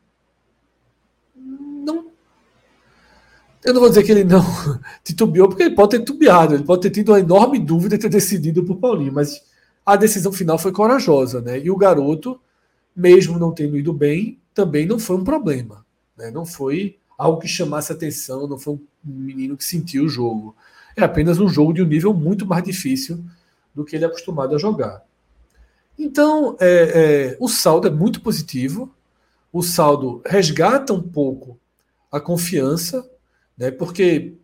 Eu 3.64 3.74
não 3.74 3.80
vou 3.80 3.88
dizer 3.88 4.04
que 4.04 4.12
ele 4.12 4.24
não 4.24 4.42
titubeou, 5.02 5.48
porque 5.48 5.64
ele 5.64 5.74
pode 5.74 5.90
ter 5.90 5.98
titubeado, 6.00 6.54
ele 6.54 6.64
pode 6.64 6.82
ter 6.82 6.90
tido 6.90 7.10
uma 7.10 7.20
enorme 7.20 7.58
dúvida 7.58 7.96
e 7.96 7.98
ter 7.98 8.08
decidido 8.08 8.64
por 8.64 8.76
Paulinho, 8.76 9.12
mas 9.12 9.42
a 9.84 9.96
decisão 9.96 10.32
final 10.32 10.58
foi 10.58 10.70
corajosa, 10.70 11.40
né? 11.40 11.58
E 11.58 11.70
o 11.70 11.76
garoto, 11.76 12.40
mesmo 12.94 13.38
não 13.38 13.52
tendo 13.52 13.76
ido 13.76 13.92
bem, 13.92 14.38
também 14.54 14.86
não 14.86 14.98
foi 14.98 15.16
um 15.16 15.24
problema, 15.24 15.84
né? 16.16 16.30
Não 16.30 16.44
foi 16.44 16.96
algo 17.16 17.40
que 17.40 17.48
chamasse 17.48 17.92
atenção, 17.92 18.46
não 18.46 18.58
foi 18.58 18.74
um 18.74 18.80
menino 19.04 19.56
que 19.56 19.64
sentiu 19.64 20.04
o 20.04 20.08
jogo. 20.08 20.54
É 20.96 21.02
apenas 21.02 21.38
um 21.38 21.48
jogo 21.48 21.72
de 21.72 21.82
um 21.82 21.86
nível 21.86 22.14
muito 22.14 22.46
mais 22.46 22.62
difícil 22.62 23.24
do 23.74 23.84
que 23.84 23.96
ele 23.96 24.04
é 24.04 24.08
acostumado 24.08 24.54
a 24.54 24.58
jogar. 24.58 25.02
Então, 25.98 26.56
é, 26.60 27.32
é, 27.32 27.36
o 27.40 27.48
saldo 27.48 27.88
é 27.88 27.90
muito 27.90 28.20
positivo, 28.20 28.92
o 29.52 29.62
saldo 29.62 30.22
resgata 30.24 30.92
um 30.92 31.02
pouco 31.02 31.58
a 32.10 32.20
confiança, 32.20 33.08
né, 33.58 33.70
porque 33.70 34.34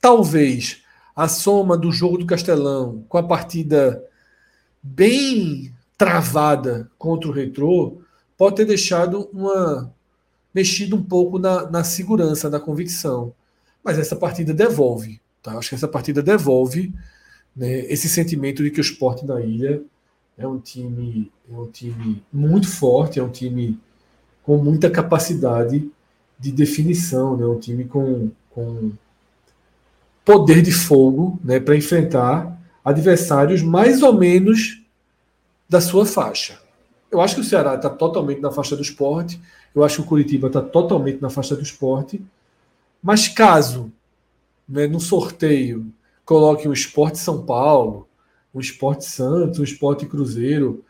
talvez 0.00 0.82
a 1.14 1.28
soma 1.28 1.76
do 1.78 1.92
jogo 1.92 2.18
do 2.18 2.26
Castelão 2.26 3.04
com 3.08 3.16
a 3.16 3.22
partida 3.22 4.04
bem 4.82 5.72
travada 5.96 6.90
contra 6.98 7.28
o 7.28 7.32
Retrô 7.32 8.02
pode 8.36 8.56
ter 8.56 8.64
deixado 8.64 9.30
uma 9.32 9.94
mexido 10.52 10.96
um 10.96 11.02
pouco 11.02 11.38
na, 11.38 11.68
na 11.70 11.82
segurança, 11.82 12.50
na 12.50 12.60
convicção. 12.60 13.34
Mas 13.82 13.98
essa 13.98 14.14
partida 14.14 14.54
devolve, 14.54 15.20
tá? 15.42 15.58
Acho 15.58 15.70
que 15.70 15.74
essa 15.74 15.88
partida 15.88 16.22
devolve 16.22 16.94
né, 17.56 17.80
esse 17.86 18.08
sentimento 18.08 18.62
de 18.62 18.70
que 18.70 18.80
o 18.80 18.82
esporte 18.82 19.26
da 19.26 19.40
ilha 19.40 19.82
é 20.36 20.46
um 20.46 20.58
time 20.58 21.30
é 21.50 21.54
um 21.54 21.70
time 21.70 22.22
muito 22.32 22.68
forte, 22.68 23.20
é 23.20 23.22
um 23.22 23.30
time 23.30 23.78
com 24.42 24.56
muita 24.58 24.90
capacidade 24.90 25.90
de 26.38 26.52
definição, 26.52 27.36
né? 27.36 27.46
um 27.46 27.58
time 27.58 27.84
com, 27.84 28.30
com 28.50 28.92
poder 30.24 30.62
de 30.62 30.72
fogo 30.72 31.38
né? 31.42 31.60
para 31.60 31.76
enfrentar 31.76 32.58
adversários 32.84 33.62
mais 33.62 34.02
ou 34.02 34.12
menos 34.12 34.82
da 35.68 35.80
sua 35.80 36.04
faixa. 36.04 36.60
Eu 37.10 37.20
acho 37.20 37.36
que 37.36 37.40
o 37.40 37.44
Ceará 37.44 37.74
está 37.74 37.88
totalmente 37.88 38.40
na 38.40 38.50
faixa 38.50 38.76
do 38.76 38.82
esporte, 38.82 39.40
eu 39.74 39.82
acho 39.82 39.96
que 39.96 40.02
o 40.02 40.06
Curitiba 40.06 40.48
está 40.48 40.60
totalmente 40.60 41.20
na 41.20 41.30
faixa 41.30 41.56
do 41.56 41.62
esporte, 41.62 42.20
mas 43.02 43.28
caso 43.28 43.92
né, 44.68 44.86
no 44.86 45.00
sorteio 45.00 45.86
coloque 46.24 46.66
o 46.66 46.72
Esporte 46.72 47.18
São 47.18 47.44
Paulo, 47.44 48.08
o 48.52 48.60
Esporte 48.60 49.04
Santos, 49.04 49.58
o 49.58 49.64
Esporte 49.64 50.06
Cruzeiro, 50.06 50.84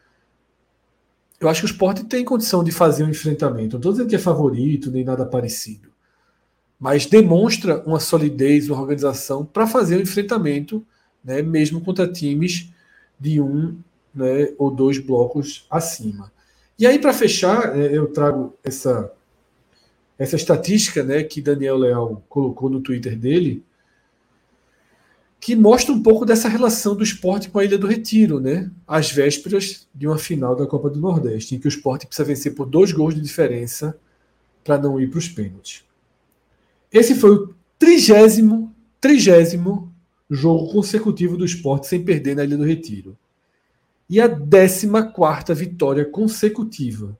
eu 1.40 1.48
acho 1.48 1.60
que 1.60 1.66
o 1.66 1.70
esporte 1.72 2.04
tem 2.04 2.24
condição 2.24 2.62
de 2.64 2.72
fazer 2.72 3.04
um 3.04 3.10
enfrentamento. 3.10 3.72
Não 3.72 3.78
estou 3.78 3.92
dizendo 3.92 4.08
que 4.08 4.16
é 4.16 4.18
favorito, 4.18 4.90
nem 4.90 5.04
nada 5.04 5.26
parecido. 5.26 5.88
Mas 6.78 7.06
demonstra 7.06 7.82
uma 7.86 8.00
solidez, 8.00 8.68
uma 8.68 8.80
organização 8.80 9.44
para 9.44 9.66
fazer 9.66 9.96
um 9.96 10.00
enfrentamento 10.00 10.84
né, 11.24 11.40
mesmo 11.42 11.80
contra 11.80 12.06
times 12.06 12.70
de 13.18 13.40
um 13.40 13.76
né, 14.14 14.52
ou 14.58 14.70
dois 14.70 14.98
blocos 14.98 15.66
acima. 15.70 16.32
E 16.78 16.86
aí, 16.86 16.98
para 16.98 17.12
fechar, 17.12 17.76
é, 17.78 17.96
eu 17.96 18.08
trago 18.08 18.54
essa, 18.62 19.10
essa 20.18 20.36
estatística 20.36 21.02
né, 21.02 21.22
que 21.22 21.40
Daniel 21.40 21.76
Leal 21.76 22.22
colocou 22.28 22.68
no 22.68 22.80
Twitter 22.80 23.16
dele, 23.16 23.64
que 25.44 25.54
mostra 25.54 25.92
um 25.92 26.02
pouco 26.02 26.24
dessa 26.24 26.48
relação 26.48 26.96
do 26.96 27.04
esporte 27.04 27.50
com 27.50 27.58
a 27.58 27.64
Ilha 27.66 27.76
do 27.76 27.86
Retiro, 27.86 28.40
né? 28.40 28.70
Às 28.88 29.12
vésperas 29.12 29.86
de 29.94 30.06
uma 30.06 30.16
final 30.16 30.56
da 30.56 30.66
Copa 30.66 30.88
do 30.88 30.98
Nordeste, 30.98 31.54
em 31.54 31.58
que 31.58 31.66
o 31.66 31.68
esporte 31.68 32.06
precisa 32.06 32.26
vencer 32.26 32.54
por 32.54 32.64
dois 32.64 32.92
gols 32.92 33.14
de 33.14 33.20
diferença 33.20 33.94
para 34.64 34.78
não 34.78 34.98
ir 34.98 35.10
para 35.10 35.18
os 35.18 35.28
pênaltis. 35.28 35.84
Esse 36.90 37.14
foi 37.14 37.30
o 37.30 37.54
trigésimo, 37.78 38.74
trigésimo 38.98 39.92
jogo 40.30 40.72
consecutivo 40.72 41.36
do 41.36 41.44
esporte 41.44 41.88
sem 41.88 42.02
perder 42.02 42.36
na 42.36 42.44
Ilha 42.44 42.56
do 42.56 42.64
Retiro. 42.64 43.14
E 44.08 44.22
a 44.22 44.28
14 44.30 45.54
vitória 45.54 46.06
consecutiva. 46.06 47.18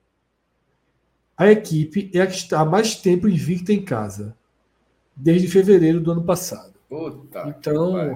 A 1.37 1.51
equipe 1.51 2.09
é 2.11 2.21
a 2.21 2.25
que 2.25 2.37
está 2.37 2.61
há 2.61 2.65
mais 2.65 2.95
tempo 2.95 3.29
invicta 3.29 3.71
em 3.71 3.85
casa, 3.85 4.35
desde 5.15 5.47
fevereiro 5.47 6.01
do 6.01 6.11
ano 6.11 6.23
passado. 6.23 6.74
Puta 6.95 7.55
então, 7.59 8.15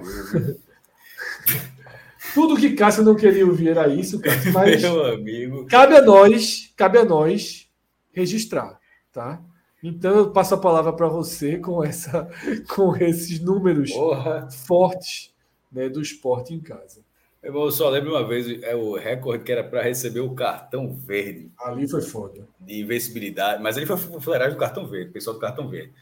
tudo 2.32 2.56
que 2.56 2.72
Cássio 2.74 3.04
não 3.04 3.14
queria 3.14 3.46
ouvir 3.46 3.68
era 3.68 3.88
isso, 3.88 4.20
Cássio, 4.20 4.52
mas 4.52 4.80
Meu 4.82 5.04
amigo. 5.12 5.66
cabe 5.66 5.96
a 5.96 6.02
nós, 6.02 6.72
cabe 6.76 6.98
a 6.98 7.04
nós 7.04 7.68
registrar, 8.12 8.80
tá? 9.12 9.42
Então 9.82 10.16
eu 10.16 10.30
passo 10.30 10.54
a 10.54 10.58
palavra 10.58 10.92
para 10.92 11.08
você 11.08 11.58
com 11.58 11.84
essa, 11.84 12.28
com 12.74 12.96
esses 12.96 13.40
números 13.40 13.92
Porra. 13.92 14.48
fortes 14.50 15.34
né, 15.70 15.88
do 15.88 16.00
esporte 16.00 16.54
em 16.54 16.60
casa. 16.60 17.02
Eu 17.42 17.70
só 17.70 17.88
lembro 17.88 18.10
uma 18.10 18.26
vez 18.26 18.62
é 18.62 18.74
o 18.74 18.96
recorde 18.96 19.44
que 19.44 19.52
era 19.52 19.64
para 19.64 19.82
receber 19.82 20.20
o 20.20 20.34
cartão 20.34 20.92
verde. 20.92 21.50
Ali 21.58 21.88
foi 21.88 22.02
foda. 22.02 22.46
De 22.60 22.80
invencibilidade, 22.80 23.62
mas 23.62 23.78
ele 23.78 23.86
foi 23.86 23.96
fuleiragem 23.96 24.54
do 24.54 24.60
cartão 24.60 24.86
verde, 24.86 25.10
pessoal 25.10 25.34
do 25.34 25.40
cartão 25.40 25.66
verde. 25.66 25.92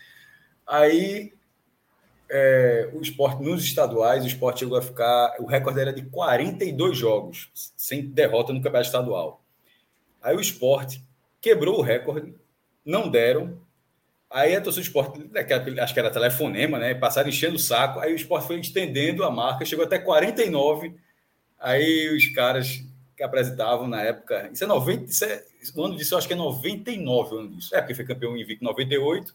Aí 0.66 1.32
é, 2.30 2.90
o 2.92 3.00
esporte 3.00 3.42
nos 3.42 3.64
estaduais, 3.64 4.24
o 4.24 4.26
esporte 4.26 4.60
chegou 4.60 4.78
a 4.78 4.82
ficar. 4.82 5.36
O 5.40 5.46
recorde 5.46 5.80
era 5.80 5.92
de 5.92 6.02
42 6.02 6.96
jogos, 6.96 7.50
sem 7.76 8.06
derrota 8.06 8.52
no 8.52 8.60
campeonato 8.60 8.86
estadual. 8.86 9.42
Aí 10.22 10.36
o 10.36 10.40
esporte 10.40 11.02
quebrou 11.40 11.78
o 11.78 11.82
recorde, 11.82 12.34
não 12.84 13.08
deram, 13.08 13.58
Aí 14.30 14.54
a 14.54 14.60
torcida 14.60 14.82
do 14.82 14.86
esporte, 14.86 15.80
acho 15.80 15.94
que 15.94 16.00
era 16.00 16.10
telefonema, 16.10 16.78
né? 16.78 16.94
Passaram 16.94 17.30
enchendo 17.30 17.56
o 17.56 17.58
saco. 17.58 17.98
Aí 17.98 18.12
o 18.12 18.16
esporte 18.16 18.46
foi 18.46 18.60
estendendo 18.60 19.24
a 19.24 19.30
marca, 19.30 19.64
chegou 19.64 19.84
até 19.86 19.98
49. 19.98 20.94
Aí 21.58 22.14
os 22.14 22.26
caras 22.34 22.84
que 23.16 23.22
apresentavam 23.22 23.88
na 23.88 24.02
época. 24.02 24.50
Isso 24.52 24.64
é 24.64 24.66
90. 24.66 25.04
Isso 25.04 25.24
é, 25.24 25.44
ano 25.78 25.96
disso 25.96 26.14
eu 26.14 26.18
acho 26.18 26.28
que 26.28 26.34
é 26.34 26.36
99 26.36 27.34
o 27.34 27.38
ano 27.38 27.48
disso. 27.56 27.74
É, 27.74 27.80
porque 27.80 27.94
foi 27.94 28.04
campeão 28.04 28.36
em 28.36 28.58
98 28.60 29.34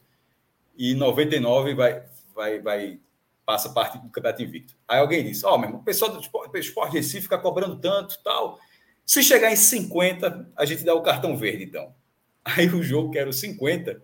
e 0.77 0.93
99 0.93 1.73
vai, 1.73 2.03
vai, 2.33 2.59
vai, 2.59 2.99
passa 3.45 3.69
parte 3.69 3.97
do 3.97 4.09
campeonato 4.09 4.41
invicto. 4.41 4.75
Aí 4.87 4.99
alguém 4.99 5.23
disse: 5.23 5.45
Ó, 5.45 5.53
oh, 5.53 5.57
meu 5.57 5.67
irmão, 5.69 5.81
o 5.81 5.83
pessoal 5.83 6.11
do 6.11 6.19
esporte, 6.19 6.57
esporte 6.57 6.93
Recife 6.93 7.23
fica 7.23 7.37
cobrando 7.37 7.79
tanto 7.79 8.21
tal. 8.23 8.59
Se 9.05 9.21
chegar 9.21 9.51
em 9.51 9.55
50, 9.55 10.51
a 10.55 10.65
gente 10.65 10.83
dá 10.83 10.93
o 10.93 11.01
cartão 11.01 11.35
verde, 11.35 11.65
então. 11.65 11.93
Aí 12.43 12.67
o 12.67 12.83
jogo, 12.83 13.11
que 13.11 13.19
era 13.19 13.29
o 13.29 13.33
50 13.33 14.01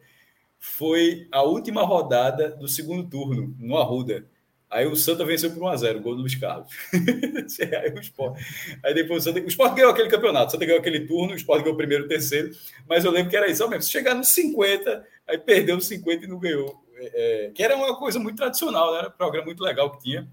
foi 0.59 1.27
a 1.31 1.41
última 1.41 1.83
rodada 1.83 2.49
do 2.49 2.67
segundo 2.67 3.09
turno, 3.09 3.55
no 3.57 3.77
Arruda. 3.77 4.27
Aí 4.69 4.85
o 4.85 4.95
Santa 4.95 5.25
venceu 5.25 5.51
por 5.51 5.63
1x0, 5.63 5.99
gol 5.99 6.15
do 6.15 6.21
Luiz 6.21 6.35
Carlos. 6.35 6.71
aí, 6.93 7.91
o 7.91 7.99
Sport, 8.01 8.39
aí 8.83 8.93
depois 8.93 9.23
o 9.25 9.25
Santa. 9.25 9.39
O 9.39 9.47
Sport 9.47 9.73
ganhou 9.73 9.91
aquele 9.91 10.09
campeonato, 10.09 10.49
o 10.49 10.51
Santa 10.51 10.65
ganhou 10.65 10.79
aquele 10.79 11.07
turno, 11.07 11.33
o 11.33 11.35
Sport 11.35 11.61
ganhou 11.61 11.73
o 11.73 11.77
primeiro 11.77 12.03
e 12.03 12.05
o 12.05 12.09
terceiro. 12.09 12.51
Mas 12.87 13.03
eu 13.03 13.09
lembro 13.09 13.31
que 13.31 13.37
era 13.37 13.49
isso 13.49 13.67
mesmo. 13.67 13.81
Se 13.81 13.91
chegar 13.91 14.13
nos 14.13 14.27
50, 14.27 15.03
aí 15.27 15.39
perdeu 15.39 15.77
os 15.77 15.87
50 15.87 16.25
e 16.25 16.27
não 16.27 16.37
ganhou. 16.37 16.83
É, 16.99 17.45
é, 17.47 17.51
que 17.51 17.63
era 17.63 17.75
uma 17.75 17.95
coisa 17.95 18.19
muito 18.19 18.37
tradicional, 18.37 18.91
né? 18.91 18.99
era 18.99 19.07
um 19.07 19.11
programa 19.11 19.45
muito 19.45 19.63
legal 19.63 19.91
que 19.91 20.03
tinha. 20.03 20.27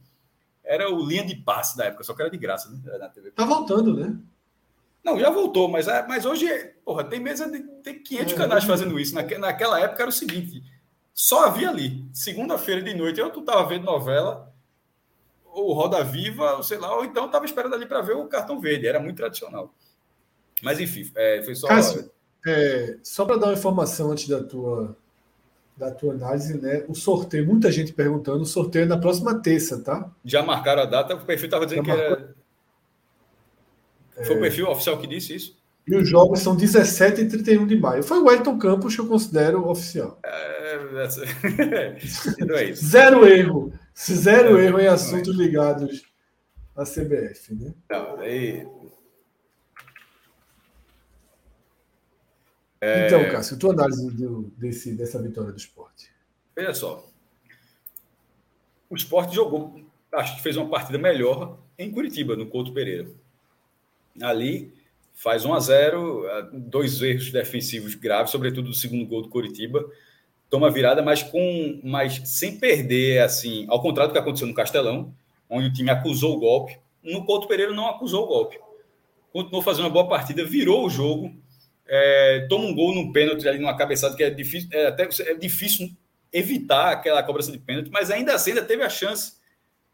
Era 0.64 0.90
o 0.90 1.04
linha 1.06 1.24
de 1.24 1.36
passe 1.36 1.76
da 1.76 1.84
época, 1.84 2.02
só 2.02 2.12
que 2.12 2.22
era 2.22 2.30
de 2.30 2.36
graça 2.36 2.68
né? 2.70 2.98
na 2.98 3.08
TV. 3.08 3.30
Tá 3.30 3.44
voltando, 3.44 3.94
né? 3.94 4.18
Não, 5.04 5.18
já 5.18 5.30
voltou, 5.30 5.68
mas, 5.68 5.86
é, 5.86 6.04
mas 6.08 6.26
hoje, 6.26 6.48
porra, 6.84 7.04
tem 7.04 7.20
mesa 7.20 7.48
de 7.48 7.60
tem 7.82 8.02
500 8.02 8.32
é, 8.32 8.36
canais 8.36 8.64
fazendo 8.64 8.98
isso. 8.98 9.14
naquela 9.14 9.80
época 9.80 10.02
era 10.02 10.10
o 10.10 10.12
seguinte: 10.12 10.64
só 11.14 11.46
havia 11.46 11.70
ali, 11.70 12.04
segunda-feira 12.12 12.82
de 12.82 12.92
noite, 12.92 13.20
eu 13.20 13.30
tu 13.30 13.42
tava 13.42 13.68
vendo 13.68 13.84
novela, 13.84 14.52
ou 15.44 15.72
Roda 15.72 16.02
Viva, 16.02 16.56
ou 16.56 16.62
sei 16.64 16.78
lá, 16.78 16.92
ou 16.96 17.04
então 17.04 17.30
tava 17.30 17.44
esperando 17.44 17.74
ali 17.74 17.86
para 17.86 18.00
ver 18.00 18.16
o 18.16 18.26
cartão 18.26 18.60
verde, 18.60 18.88
era 18.88 18.98
muito 18.98 19.16
tradicional. 19.16 19.72
Mas 20.60 20.80
enfim, 20.80 21.08
é, 21.14 21.40
foi 21.42 21.54
só. 21.54 21.68
Cássio, 21.68 22.10
é, 22.44 22.98
só 23.04 23.24
para 23.24 23.36
dar 23.36 23.46
uma 23.46 23.52
informação 23.52 24.10
antes 24.10 24.26
da 24.26 24.42
tua 24.42 24.96
da 25.76 25.90
tua 25.90 26.14
análise, 26.14 26.58
né? 26.58 26.84
O 26.88 26.94
sorteio, 26.94 27.46
muita 27.46 27.70
gente 27.70 27.92
perguntando, 27.92 28.42
o 28.42 28.46
sorteio 28.46 28.84
é 28.84 28.88
na 28.88 28.98
próxima 28.98 29.40
terça, 29.40 29.80
tá? 29.82 30.10
Já 30.24 30.42
marcaram 30.42 30.82
a 30.82 30.86
data, 30.86 31.14
o 31.14 31.24
perfil 31.24 31.46
estava 31.46 31.66
dizendo 31.66 31.86
Já 31.86 31.92
que 31.92 31.98
marcou... 31.98 32.16
era. 32.16 32.36
Foi 34.24 34.36
o 34.36 34.40
perfil 34.40 34.68
oficial 34.68 34.98
que 34.98 35.06
disse 35.06 35.34
isso? 35.34 35.56
E 35.86 35.94
os 35.94 36.08
jogos 36.08 36.40
são 36.40 36.56
17 36.56 37.20
e 37.20 37.28
31 37.28 37.66
de 37.66 37.78
maio. 37.78 38.02
Foi 38.02 38.18
o 38.18 38.24
Wellington 38.24 38.58
Campos 38.58 38.94
que 38.94 39.00
eu 39.00 39.06
considero 39.06 39.68
oficial. 39.68 40.18
É, 40.24 40.78
não 42.44 42.56
é 42.56 42.64
isso. 42.64 42.86
Zero 42.86 43.26
erro. 43.26 43.72
Zero 43.96 44.58
é, 44.58 44.64
erro 44.64 44.80
em 44.80 44.86
assuntos 44.88 45.38
é. 45.38 45.42
ligados 45.42 46.02
à 46.74 46.84
CBF, 46.84 47.54
né? 47.54 47.72
Não, 47.90 48.18
aí... 48.18 48.66
É... 52.86 53.06
Então, 53.06 53.28
Cássio, 53.30 53.58
tua 53.58 53.72
análise 53.72 54.08
do, 54.12 54.42
desse, 54.56 54.92
dessa 54.92 55.20
vitória 55.20 55.50
do 55.50 55.58
esporte. 55.58 56.08
Olha 56.56 56.72
só. 56.72 57.04
O 58.88 58.94
esporte 58.94 59.34
jogou, 59.34 59.80
acho 60.12 60.36
que 60.36 60.42
fez 60.42 60.56
uma 60.56 60.68
partida 60.68 60.96
melhor 60.96 61.58
em 61.76 61.90
Curitiba, 61.90 62.36
no 62.36 62.46
Couto 62.46 62.72
Pereira. 62.72 63.08
Ali 64.22 64.72
faz 65.12 65.44
1 65.44 65.52
a 65.52 65.58
0 65.58 66.26
dois 66.52 67.02
erros 67.02 67.32
defensivos 67.32 67.96
graves, 67.96 68.30
sobretudo 68.30 68.68
do 68.68 68.74
segundo 68.74 69.04
gol 69.04 69.22
do 69.22 69.28
Coritiba. 69.28 69.84
Toma 70.48 70.70
virada, 70.70 71.02
mas 71.02 71.24
com 71.24 71.80
mas 71.82 72.22
sem 72.24 72.56
perder, 72.56 73.22
assim, 73.22 73.66
ao 73.68 73.82
contrário 73.82 74.12
do 74.12 74.14
que 74.14 74.20
aconteceu 74.20 74.46
no 74.46 74.54
Castelão, 74.54 75.12
onde 75.50 75.66
o 75.66 75.72
time 75.72 75.90
acusou 75.90 76.36
o 76.36 76.38
golpe. 76.38 76.78
No 77.02 77.24
Couto 77.24 77.48
Pereira 77.48 77.72
não 77.72 77.88
acusou 77.88 78.24
o 78.24 78.28
golpe. 78.28 78.60
Continuou 79.32 79.60
fazendo 79.60 79.86
uma 79.86 79.90
boa 79.90 80.08
partida, 80.08 80.44
virou 80.44 80.86
o 80.86 80.90
jogo, 80.90 81.34
é, 81.88 82.46
toma 82.48 82.66
um 82.66 82.74
gol 82.74 82.94
num 82.94 83.12
pênalti 83.12 83.48
ali 83.48 83.58
numa 83.58 83.76
cabeçada 83.76 84.16
que 84.16 84.22
é 84.22 84.30
difícil, 84.30 84.68
é, 84.72 84.86
até 84.86 85.08
é 85.20 85.34
difícil 85.34 85.90
evitar 86.32 86.92
aquela 86.92 87.22
cobrança 87.22 87.52
de 87.52 87.58
pênalti, 87.58 87.90
mas 87.90 88.10
ainda 88.10 88.34
assim 88.34 88.50
ainda 88.50 88.64
teve 88.64 88.82
a 88.82 88.88
chance. 88.88 89.34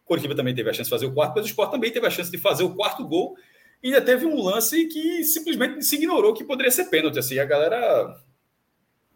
O 0.05 0.07
Coritiba 0.07 0.35
também 0.35 0.55
teve 0.55 0.69
a 0.69 0.73
chance 0.73 0.89
de 0.89 0.91
fazer 0.91 1.07
o 1.07 1.13
quarto, 1.13 1.35
mas 1.37 1.45
o 1.45 1.49
Sport 1.49 1.71
também 1.71 1.91
teve 1.91 2.07
a 2.07 2.11
chance 2.11 2.31
de 2.31 2.39
fazer 2.39 2.65
o 2.65 2.75
quarto 2.75 3.07
gol 3.07 3.37
e 3.83 3.89
ainda 3.89 4.01
teve 4.01 4.27
um 4.27 4.41
lance 4.41 4.87
que 4.87 5.25
simplesmente 5.25 5.85
se 5.85 5.97
ignorou 5.97 6.35
que 6.35 6.45
poderia 6.45 6.71
ser 6.71 6.85
pênalti. 6.87 7.19
Assim, 7.19 7.39
a 7.39 7.45
galera 7.45 8.17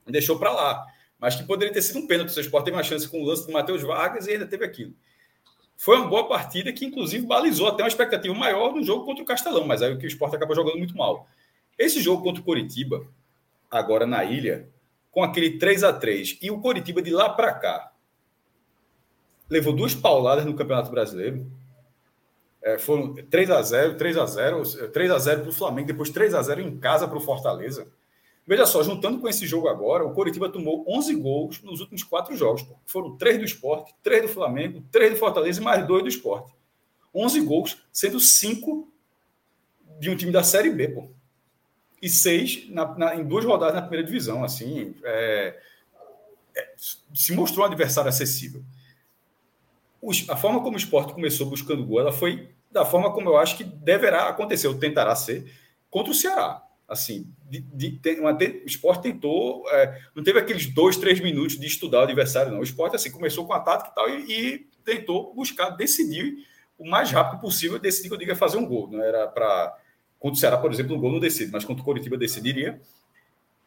deixou 0.07 0.39
para 0.39 0.53
lá. 0.53 0.86
Mas 1.19 1.35
que 1.35 1.44
poderia 1.44 1.73
ter 1.73 1.82
sido 1.82 1.98
um 1.98 2.07
pênalti. 2.07 2.36
O 2.36 2.40
Sport 2.40 2.65
teve 2.65 2.77
uma 2.77 2.82
chance 2.82 3.09
com 3.09 3.23
o 3.23 3.24
lance 3.24 3.47
do 3.47 3.53
Matheus 3.53 3.82
Vargas 3.82 4.27
e 4.27 4.32
ainda 4.32 4.47
teve 4.47 4.65
aquilo. 4.65 4.94
Foi 5.77 5.97
uma 5.97 6.09
boa 6.09 6.28
partida 6.28 6.73
que, 6.73 6.85
inclusive, 6.85 7.27
balizou 7.27 7.69
até 7.69 7.82
uma 7.82 7.89
expectativa 7.89 8.35
maior 8.35 8.74
no 8.74 8.82
jogo 8.82 9.05
contra 9.05 9.23
o 9.23 9.27
Castelão, 9.27 9.66
mas 9.66 9.82
aí 9.82 9.93
o 9.93 9.98
que 9.98 10.07
o 10.07 10.09
Sport 10.09 10.35
acabou 10.35 10.55
jogando 10.55 10.78
muito 10.78 10.97
mal. 10.97 11.28
Esse 11.78 12.01
jogo 12.01 12.23
contra 12.23 12.40
o 12.40 12.44
Coritiba, 12.44 13.07
agora 13.70 14.07
na 14.07 14.24
ilha, 14.24 14.69
com 15.11 15.23
aquele 15.23 15.59
3 15.59 15.85
a 15.85 15.93
3 15.93 16.39
e 16.43 16.51
o 16.51 16.61
Coritiba 16.61 17.03
de 17.03 17.11
lá 17.11 17.28
para 17.28 17.53
cá, 17.55 17.93
levou 19.48 19.73
duas 19.74 19.94
pauladas 19.94 20.44
no 20.44 20.55
Campeonato 20.55 20.90
Brasileiro 20.90 21.47
é, 22.66 22.78
foram 22.78 23.15
3 23.15 23.48
a 23.53 23.62
0 23.62 23.97
3 23.97 24.19
a 24.19 24.27
0 24.27 24.62
3 24.89 25.11
a 25.12 25.19
0 25.20 25.40
para 25.43 25.51
o 25.51 25.53
Flamengo, 25.53 25.86
depois 25.86 26.11
3 26.11 26.35
a 26.35 26.43
0 26.43 26.61
em 26.62 26.77
casa 26.77 27.07
para 27.07 27.16
o 27.16 27.20
Fortaleza. 27.20 27.86
Veja 28.44 28.66
só, 28.66 28.82
juntando 28.82 29.20
com 29.20 29.28
esse 29.28 29.47
jogo 29.47 29.69
agora, 29.69 30.05
o 30.05 30.12
Coritiba 30.12 30.48
tomou 30.48 30.85
11 30.89 31.15
gols 31.15 31.62
nos 31.62 31.78
últimos 31.78 32.03
quatro 32.03 32.36
jogos. 32.36 32.62
Pô. 32.62 32.74
Foram 32.85 33.16
três 33.16 33.39
do 33.39 33.44
Esporte, 33.44 33.94
três 34.03 34.23
do 34.23 34.28
Flamengo, 34.28 34.82
três 34.90 35.12
do 35.12 35.16
Fortaleza 35.16 35.61
e 35.61 35.65
mais 35.65 35.86
dois 35.86 36.03
do 36.03 36.09
Esporte. 36.09 36.53
11 37.15 37.40
gols, 37.43 37.78
sendo 37.93 38.19
cinco 38.19 38.93
de 40.01 40.11
um 40.11 40.16
time 40.16 40.32
da 40.32 40.43
Série 40.43 40.70
B, 40.70 40.89
pô. 40.89 41.09
E 42.01 42.09
seis 42.09 42.68
na, 42.68 42.97
na, 42.97 43.16
em 43.16 43.24
duas 43.24 43.44
rodadas 43.44 43.74
na 43.74 43.82
primeira 43.82 44.06
divisão. 44.06 44.44
Assim, 44.44 44.94
é, 45.02 45.59
é, 46.56 46.74
se 47.14 47.32
mostrou 47.32 47.64
um 47.64 47.68
adversário 47.68 48.09
acessível. 48.09 48.62
a 50.28 50.36
forma 50.36 50.62
como 50.62 50.74
o 50.74 50.78
esporte 50.78 51.12
começou 51.12 51.47
buscando 51.47 51.85
gol, 51.85 52.01
ela 52.01 52.12
foi 52.12 52.51
da 52.70 52.85
forma 52.85 53.12
como 53.12 53.31
eu 53.31 53.36
acho 53.39 53.56
que 53.56 53.64
deverá 53.64 54.28
acontecer, 54.28 54.68
ou 54.68 54.78
tentará 54.78 55.14
ser, 55.16 55.51
contra 55.90 56.12
o 56.12 56.14
Ceará. 56.14 56.62
Assim, 56.89 57.27
de, 57.51 57.60
de, 57.60 58.20
uma, 58.20 58.32
de, 58.32 58.62
o 58.62 58.66
esporte 58.66 59.02
tentou, 59.02 59.68
é, 59.70 60.01
não 60.14 60.23
teve 60.23 60.39
aqueles 60.39 60.66
dois, 60.66 60.97
três 60.97 61.18
minutos 61.18 61.59
de 61.59 61.66
estudar 61.66 62.01
o 62.01 62.02
adversário, 62.02 62.52
não. 62.52 62.60
O 62.60 62.64
esporte 62.64 62.94
assim, 62.94 63.10
começou 63.10 63.44
com 63.44 63.52
a 63.52 63.60
tática 63.60 63.90
e 63.90 63.94
tal, 63.94 64.09
e, 64.09 64.32
e 64.32 64.59
tentou 64.85 65.35
buscar 65.35 65.70
decidir 65.70 66.47
o 66.78 66.89
mais 66.89 67.10
rápido 67.10 67.40
possível, 67.40 67.78
decidir 67.78 68.09
que 68.09 68.14
eu 68.14 68.18
diga 68.18 68.36
fazer 68.36 68.59
um 68.59 68.66
gol. 68.66 68.89
Não 68.89 69.02
era 69.02 69.27
para. 69.27 69.77
Contra 70.18 70.36
o 70.36 70.40
Ceará, 70.40 70.56
por 70.56 70.72
exemplo, 70.72 70.97
um 70.97 71.01
gol 71.01 71.12
não 71.12 71.20
decide, 71.20 71.52
mas 71.52 71.64
contra 71.64 71.82
o 71.82 71.84
Coritiba 71.84 72.16
decidiria. 72.16 72.80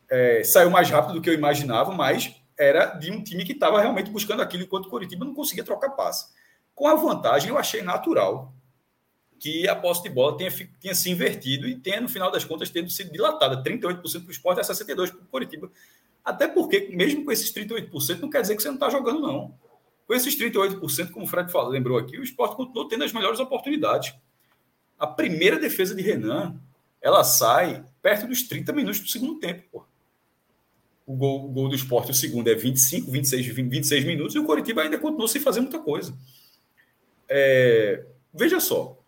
É, 0.10 0.44
saiu 0.44 0.70
mais 0.70 0.90
rápido 0.90 1.16
do 1.16 1.22
que 1.22 1.30
eu 1.30 1.34
imaginava, 1.34 1.94
mas 1.94 2.36
era 2.58 2.88
de 2.88 3.12
um 3.12 3.24
time 3.24 3.46
que 3.46 3.54
estava 3.54 3.80
realmente 3.80 4.10
buscando 4.10 4.42
aquilo, 4.42 4.64
enquanto 4.64 4.88
o 4.88 4.90
Coritiba 4.90 5.24
não 5.24 5.34
conseguia 5.34 5.64
trocar 5.64 5.92
passe. 5.92 6.28
Com 6.76 6.88
a 6.88 6.96
vantagem, 6.96 7.50
eu 7.50 7.58
achei 7.58 7.82
natural 7.82 8.54
que 9.40 9.68
a 9.68 9.76
posse 9.76 10.04
de 10.04 10.10
bola 10.10 10.38
tenha, 10.38 10.52
tenha 10.82 10.94
se 10.94 11.10
invertido 11.10 11.68
e 11.68 11.76
tenha, 11.76 12.02
no 12.02 12.10
final 12.10 12.30
das 12.30 12.44
contas, 12.44 12.70
tendo 12.70 12.90
sido 12.90 13.12
dilatada. 13.12 13.64
38% 13.64 14.02
para 14.02 14.28
o 14.28 14.32
esporte 14.32 14.60
e 14.60 14.64
62% 14.64 15.12
para 15.12 15.22
o 15.22 15.26
Coritiba. 15.28 15.72
Até 16.24 16.48
porque, 16.48 16.90
mesmo 16.92 17.24
com 17.24 17.32
esses 17.32 17.52
38%, 17.54 18.20
não 18.20 18.30
quer 18.30 18.42
dizer 18.42 18.56
que 18.56 18.62
você 18.62 18.68
não 18.68 18.76
está 18.76 18.90
jogando, 18.90 19.22
não. 19.22 19.54
Com 20.06 20.14
esses 20.14 20.38
38%, 20.38 21.12
como 21.12 21.26
o 21.26 21.28
Fred 21.28 21.52
falou, 21.52 21.70
lembrou 21.70 21.98
aqui, 21.98 22.18
o 22.18 22.24
esporte 22.24 22.56
continuou 22.56 22.88
tendo 22.88 23.04
as 23.06 23.14
melhores 23.14 23.40
oportunidades. 23.40 24.14
A 25.00 25.08
primeira 25.08 25.58
defesa 25.58 25.96
de 25.96 26.02
Renan, 26.02 26.60
ela 27.02 27.24
sai 27.24 27.84
perto 28.02 28.28
dos 28.28 28.44
30 28.44 28.74
minutos 28.74 29.00
do 29.00 29.08
segundo 29.08 29.40
tempo. 29.40 29.64
Pô. 29.72 29.84
O 31.08 31.16
gol, 31.16 31.46
o 31.46 31.48
gol 31.48 31.70
do 31.70 31.76
esporte, 31.76 32.12
o 32.12 32.14
segundo, 32.14 32.50
é 32.50 32.56
25, 32.56 33.10
26, 33.10 33.46
20, 33.48 33.70
26 33.70 34.06
minutos, 34.06 34.36
e 34.36 34.40
o 34.40 34.46
Coritiba 34.46 34.82
ainda 34.82 35.00
continuou 35.00 35.28
sem 35.28 35.42
fazer 35.42 35.62
muita 35.62 35.80
coisa. 35.80 36.16
É, 37.28 38.06
veja 38.34 38.60
só, 38.60 39.00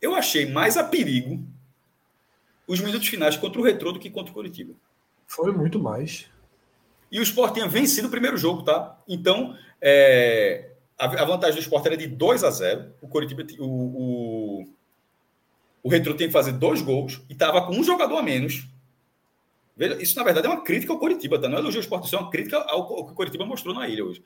eu 0.00 0.14
achei 0.14 0.46
mais 0.46 0.76
a 0.76 0.84
perigo 0.84 1.44
os 2.66 2.80
minutos 2.80 3.08
finais 3.08 3.36
contra 3.36 3.60
o 3.60 3.64
Retrô 3.64 3.92
do 3.92 3.98
que 3.98 4.08
contra 4.08 4.30
o 4.30 4.34
Curitiba. 4.34 4.74
Foi 5.26 5.52
muito 5.52 5.78
mais. 5.78 6.26
E 7.10 7.18
o 7.18 7.22
Sport 7.22 7.54
tinha 7.54 7.68
vencido 7.68 8.06
o 8.06 8.10
primeiro 8.10 8.36
jogo, 8.36 8.62
tá? 8.62 8.96
Então, 9.08 9.56
é, 9.80 10.69
a, 11.00 11.22
a, 11.22 11.24
vantagem 11.24 11.56
do 11.56 11.62
Sport 11.62 11.86
era 11.86 11.96
de 11.96 12.06
2 12.06 12.44
a 12.44 12.50
0. 12.50 12.94
O 13.00 13.08
Curitiba, 13.08 13.46
o, 13.58 13.64
o, 13.64 14.64
o 15.82 15.88
Retrô 15.88 16.14
tem 16.14 16.26
que 16.26 16.32
fazer 16.32 16.52
dois 16.52 16.82
gols 16.82 17.22
e 17.28 17.32
estava 17.32 17.62
com 17.62 17.72
um 17.72 17.82
jogador 17.82 18.18
a 18.18 18.22
menos. 18.22 18.68
Veja, 19.76 20.00
isso, 20.00 20.14
na 20.16 20.22
verdade, 20.22 20.46
é 20.46 20.50
uma 20.50 20.62
crítica 20.62 20.92
ao 20.92 20.98
Curitiba, 20.98 21.38
tá? 21.38 21.48
Não 21.48 21.56
é 21.56 21.60
elogio 21.60 21.78
ao 21.78 21.82
Sport, 21.82 22.04
isso 22.04 22.16
é 22.16 22.18
uma 22.18 22.30
crítica 22.30 22.58
ao, 22.58 22.82
ao 22.82 23.06
que 23.06 23.12
o 23.12 23.14
Curitiba 23.14 23.46
mostrou 23.46 23.74
na 23.74 23.88
ilha 23.88 24.04
hoje. 24.04 24.22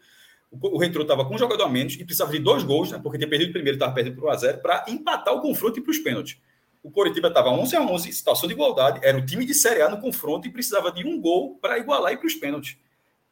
O, 0.51 0.77
o 0.77 0.79
Retro 0.79 1.03
estava 1.03 1.25
com 1.25 1.35
um 1.35 1.39
jogador 1.39 1.65
a 1.65 1.69
menos 1.69 1.95
e 1.95 2.05
precisava 2.05 2.33
de 2.33 2.41
dois 2.41 2.65
gols, 2.65 2.91
né, 2.91 2.99
porque 3.01 3.19
tinha 3.19 3.31
perdido 3.31 3.51
o 3.51 3.53
primeiro, 3.53 3.77
estava 3.77 3.93
perdendo 3.93 4.17
por 4.17 4.33
1x0, 4.33 4.59
para 4.61 4.85
empatar 4.89 5.33
o 5.33 5.41
confronto 5.41 5.79
e 5.79 5.83
para 5.83 5.93
os 5.93 5.99
pênaltis. 5.99 6.39
O 6.83 6.91
Coritiba 6.91 7.29
estava 7.29 7.51
11 7.51 7.77
a 7.77 7.83
11, 7.83 8.13
situação 8.13 8.49
de 8.49 8.55
igualdade, 8.55 8.99
era 9.03 9.17
o 9.17 9.25
time 9.25 9.47
de 9.47 9.55
Série 9.55 9.81
A 9.81 9.89
no 9.89 10.01
confronto 10.01 10.49
e 10.49 10.51
precisava 10.51 10.91
de 10.91 11.07
um 11.07 11.21
gol 11.21 11.57
para 11.57 11.79
igualar 11.79 12.13
e 12.13 12.17
para 12.17 12.27
os 12.27 12.35
pênaltis. 12.35 12.77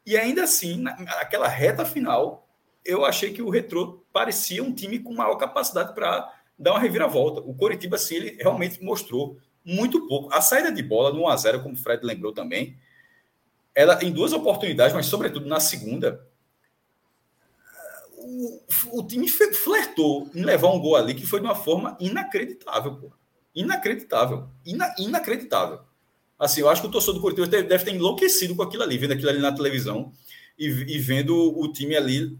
E 0.06 0.16
ainda 0.16 0.44
assim, 0.44 0.78
naquela 0.78 1.48
reta 1.48 1.84
final, 1.84 2.48
eu 2.84 3.04
achei 3.04 3.32
que 3.32 3.42
o 3.42 3.50
Retro 3.50 4.04
parecia 4.12 4.62
um 4.62 4.74
time 4.74 4.98
com 4.98 5.14
maior 5.14 5.36
capacidade 5.36 5.94
para 5.94 6.32
dar 6.58 6.72
uma 6.72 6.80
reviravolta. 6.80 7.40
O 7.40 7.54
Coritiba, 7.54 7.98
sim, 7.98 8.16
ele 8.16 8.36
realmente 8.40 8.82
mostrou 8.82 9.38
muito 9.64 10.06
pouco. 10.06 10.32
A 10.32 10.40
saída 10.40 10.72
de 10.72 10.82
bola 10.82 11.12
no 11.12 11.22
1x0, 11.22 11.62
como 11.62 11.74
o 11.74 11.78
Fred 11.78 12.04
lembrou 12.04 12.32
também, 12.32 12.76
ela 13.74 14.02
em 14.02 14.10
duas 14.10 14.32
oportunidades, 14.32 14.94
mas 14.94 15.06
sobretudo 15.06 15.46
na 15.46 15.60
segunda, 15.60 16.26
o, 18.16 18.60
o 18.92 19.06
time 19.06 19.28
flertou 19.28 20.30
em 20.34 20.42
levar 20.42 20.68
um 20.68 20.80
gol 20.80 20.96
ali 20.96 21.14
que 21.14 21.26
foi 21.26 21.40
de 21.40 21.46
uma 21.46 21.54
forma 21.54 21.96
inacreditável, 22.00 22.96
pô. 22.96 23.12
Inacreditável. 23.54 24.48
Ina, 24.64 24.94
inacreditável. 24.98 25.80
Assim, 26.38 26.60
eu 26.60 26.68
acho 26.68 26.80
que 26.80 26.88
o 26.88 26.90
torcedor 26.90 27.32
do 27.32 27.46
deve, 27.46 27.68
deve 27.68 27.84
ter 27.84 27.94
enlouquecido 27.94 28.56
com 28.56 28.62
aquilo 28.62 28.82
ali, 28.82 28.98
vendo 28.98 29.12
aquilo 29.12 29.28
ali 29.28 29.38
na 29.38 29.52
televisão 29.52 30.12
e, 30.58 30.66
e 30.66 30.98
vendo 30.98 31.36
o 31.36 31.72
time 31.72 31.94
ali 31.94 32.38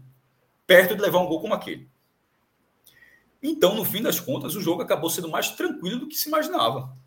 perto 0.73 0.95
de 0.95 1.01
levar 1.03 1.19
um 1.19 1.27
gol 1.27 1.39
como 1.39 1.53
aquele. 1.53 1.87
Então, 3.43 3.75
no 3.75 3.85
fim 3.85 4.01
das 4.01 4.19
contas, 4.19 4.55
o 4.55 4.61
jogo 4.61 4.81
acabou 4.81 5.07
sendo 5.07 5.29
mais 5.29 5.51
tranquilo 5.51 5.99
do 5.99 6.07
que 6.07 6.15
se 6.15 6.29
imaginava. 6.29 6.97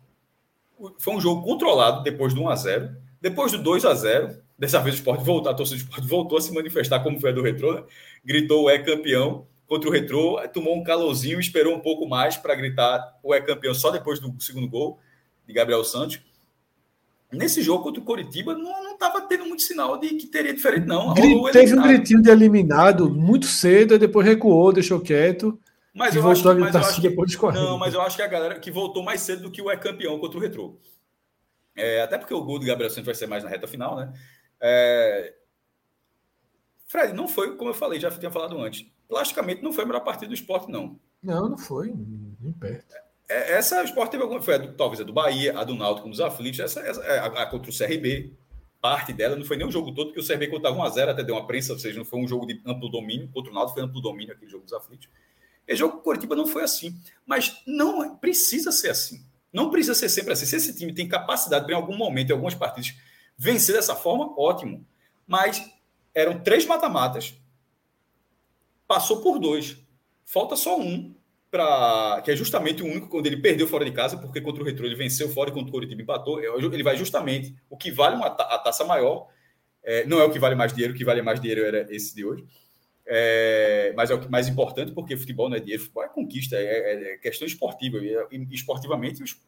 Foi 0.97 1.13
um 1.13 1.19
jogo 1.19 1.43
controlado 1.43 2.01
depois 2.01 2.33
do 2.33 2.43
1 2.43 2.49
a 2.49 2.55
0 2.55 2.95
Depois 3.19 3.51
do 3.51 3.57
2 3.57 3.83
a 3.83 3.93
0 3.93 4.41
Dessa 4.57 4.79
vez 4.79 4.95
o 4.95 4.99
esporte 4.99 5.23
voltou, 5.23 5.51
a 5.51 5.55
torcida 5.55 5.79
do 5.79 5.83
esporte 5.83 6.07
voltou 6.07 6.37
a 6.37 6.41
se 6.41 6.53
manifestar 6.53 7.01
como 7.01 7.19
foi 7.19 7.31
a 7.31 7.33
do 7.33 7.41
Retrô, 7.41 7.73
né? 7.73 7.83
gritou 8.23 8.69
é 8.69 8.79
campeão 8.79 9.45
contra 9.67 9.89
o 9.89 9.91
Retrô, 9.91 10.39
tomou 10.53 10.75
um 10.75 10.83
calorzinho, 10.83 11.39
esperou 11.39 11.75
um 11.75 11.79
pouco 11.79 12.07
mais 12.07 12.37
para 12.37 12.55
gritar 12.55 13.19
o 13.21 13.33
é 13.33 13.41
campeão 13.41 13.73
só 13.73 13.91
depois 13.91 14.19
do 14.19 14.33
segundo 14.41 14.67
gol 14.67 14.99
de 15.45 15.53
Gabriel 15.53 15.83
Santos. 15.83 16.21
Nesse 17.31 17.61
jogo 17.61 17.83
contra 17.83 18.01
o 18.01 18.05
Coritiba, 18.05 18.53
não 18.53 18.93
estava 18.93 19.19
tendo 19.21 19.45
muito 19.45 19.61
sinal 19.61 19.99
de 19.99 20.09
que 20.09 20.27
teria 20.27 20.53
diferente, 20.53 20.87
não. 20.87 21.13
teve 21.51 21.77
um 21.77 21.81
gritinho 21.81 22.21
de 22.21 22.29
eliminado 22.29 23.09
muito 23.09 23.45
cedo, 23.45 23.95
e 23.95 23.97
depois 23.97 24.25
recuou, 24.25 24.71
deixou 24.71 25.01
quieto. 25.01 25.59
Mas 25.93 26.15
eu 26.15 26.29
acho, 26.29 26.47
a 26.47 26.53
gritar 26.53 26.79
assim 26.79 27.01
depois 27.01 27.29
de 27.29 27.37
correr. 27.37 27.59
Não, 27.59 27.77
mas 27.77 27.93
eu 27.93 28.01
acho 28.01 28.15
que 28.15 28.21
a 28.21 28.27
galera 28.27 28.59
que 28.59 28.71
voltou 28.71 29.03
mais 29.03 29.19
cedo 29.21 29.43
do 29.43 29.51
que 29.51 29.61
o 29.61 29.69
é 29.69 29.75
campeão 29.75 30.19
contra 30.19 30.37
o 30.37 30.41
Retrô. 30.41 30.79
É, 31.75 32.01
até 32.01 32.17
porque 32.17 32.33
o 32.33 32.43
gol 32.43 32.59
do 32.59 32.65
Gabriel 32.65 32.89
Santos 32.89 33.05
vai 33.05 33.15
ser 33.15 33.27
mais 33.27 33.43
na 33.43 33.49
reta 33.49 33.67
final, 33.67 33.97
né? 33.97 34.13
É... 34.61 35.33
Fred, 36.85 37.13
não 37.13 37.27
foi, 37.27 37.57
como 37.57 37.71
eu 37.71 37.73
falei, 37.73 37.99
já 37.99 38.09
tinha 38.09 38.31
falado 38.31 38.57
antes. 38.59 38.85
Plasticamente 39.07 39.61
não 39.61 39.73
foi 39.73 39.83
a 39.83 39.87
melhor 39.87 40.03
partida 40.03 40.27
do 40.27 40.33
esporte, 40.33 40.71
não. 40.71 40.99
Não, 41.21 41.49
não 41.49 41.57
foi, 41.57 41.93
nem 42.39 42.53
perto. 42.53 42.95
É, 43.29 43.53
essa 43.53 43.81
o 43.81 43.83
esporte 43.83 44.11
teve 44.11 44.23
alguma. 44.23 44.41
Foi 44.41 44.55
a 44.55 44.57
do, 44.57 44.73
talvez 44.73 45.01
a 45.01 45.03
do 45.03 45.13
Bahia, 45.13 45.57
a 45.57 45.63
do 45.63 45.75
Náutico 45.75 46.07
nos 46.07 46.21
aflitos, 46.21 46.59
essa, 46.59 46.79
essa 46.81 47.01
é, 47.03 47.19
a, 47.19 47.25
a, 47.25 47.45
contra 47.45 47.69
o 47.69 47.77
CRB. 47.77 48.33
Parte 48.79 49.11
dela 49.11 49.35
não 49.35 49.43
foi 49.43 49.57
nem 49.57 49.67
o 49.67 49.71
jogo 49.71 49.91
todo, 49.91 50.13
porque 50.13 50.19
o 50.19 50.25
CRB 50.25 50.47
contava 50.47 50.77
1x0, 50.77 51.09
até 51.09 51.23
deu 51.23 51.35
uma 51.35 51.47
prensa, 51.47 51.73
ou 51.73 51.79
seja, 51.79 51.97
não 51.97 52.05
foi 52.05 52.19
um 52.19 52.27
jogo 52.27 52.45
de 52.45 52.61
amplo 52.65 52.87
domínio. 52.89 53.27
Contra 53.33 53.51
o 53.51 53.53
Náutico 53.55 53.79
foi 53.79 53.83
amplo 53.83 53.99
domínio 53.99 54.33
aquele 54.33 54.49
jogo 54.49 54.63
dos 54.63 54.73
aflitos. 54.73 55.09
E 55.67 55.73
o 55.73 55.75
jogo 55.75 55.97
com 55.97 56.03
Curitiba 56.03 56.35
não 56.35 56.47
foi 56.47 56.63
assim. 56.63 56.95
Mas 57.25 57.61
não 57.65 58.15
precisa 58.17 58.71
ser 58.71 58.91
assim. 58.91 59.25
Não 59.51 59.69
precisa 59.69 59.95
ser 59.95 60.09
sempre 60.09 60.33
assim. 60.33 60.45
Se 60.45 60.55
esse 60.55 60.77
time 60.77 60.93
tem 60.93 61.07
capacidade 61.07 61.65
para, 61.65 61.73
em 61.73 61.75
algum 61.75 61.97
momento, 61.97 62.29
em 62.29 62.33
algumas 62.33 62.53
partidas, 62.53 62.95
vencer 63.37 63.75
dessa 63.75 63.95
forma, 63.95 64.33
ótimo. 64.37 64.85
Mas 65.25 65.69
eram 66.13 66.39
três 66.39 66.65
mata-matas, 66.65 67.35
passou 68.87 69.21
por 69.21 69.39
dois. 69.39 69.77
Falta 70.25 70.55
só 70.55 70.79
um, 70.79 71.15
pra, 71.49 72.21
que 72.23 72.31
é 72.31 72.35
justamente 72.35 72.83
o 72.83 72.85
único 72.85 73.07
quando 73.07 73.25
ele 73.27 73.37
perdeu 73.37 73.67
fora 73.67 73.85
de 73.85 73.91
casa, 73.91 74.17
porque 74.17 74.41
contra 74.41 74.61
o 74.61 74.65
Retro 74.65 74.85
ele 74.85 74.95
venceu 74.95 75.29
fora 75.29 75.49
e 75.49 75.53
contra 75.53 75.69
o 75.69 75.71
Curitiba 75.71 76.01
empatou. 76.01 76.39
É, 76.39 76.47
ele 76.47 76.83
vai 76.83 76.97
justamente 76.97 77.55
o 77.69 77.77
que 77.77 77.91
vale 77.91 78.15
uma, 78.15 78.27
a 78.27 78.57
taça 78.59 78.83
maior. 78.83 79.27
É, 79.83 80.05
não 80.05 80.19
é 80.19 80.25
o 80.25 80.31
que 80.31 80.39
vale 80.39 80.55
mais 80.55 80.73
dinheiro, 80.73 80.93
o 80.93 80.97
que 80.97 81.05
vale 81.05 81.21
mais 81.21 81.39
dinheiro 81.39 81.63
era 81.63 81.87
esse 81.93 82.13
de 82.13 82.25
hoje. 82.25 82.45
É, 83.09 83.93
mas 83.95 84.11
é 84.11 84.15
o 84.15 84.29
mais 84.29 84.49
importante, 84.49 84.91
porque 84.91 85.15
futebol 85.15 85.49
não 85.49 85.55
é 85.55 85.61
dinheiro, 85.61 85.81
futebol 85.81 86.03
é 86.03 86.09
conquista, 86.09 86.57
é, 86.57 86.59
é, 86.59 87.13
é 87.13 87.17
questão 87.17 87.47
esportiva. 87.47 87.97
E, 87.97 88.47
esportivamente, 88.51 89.23
os, 89.23 89.41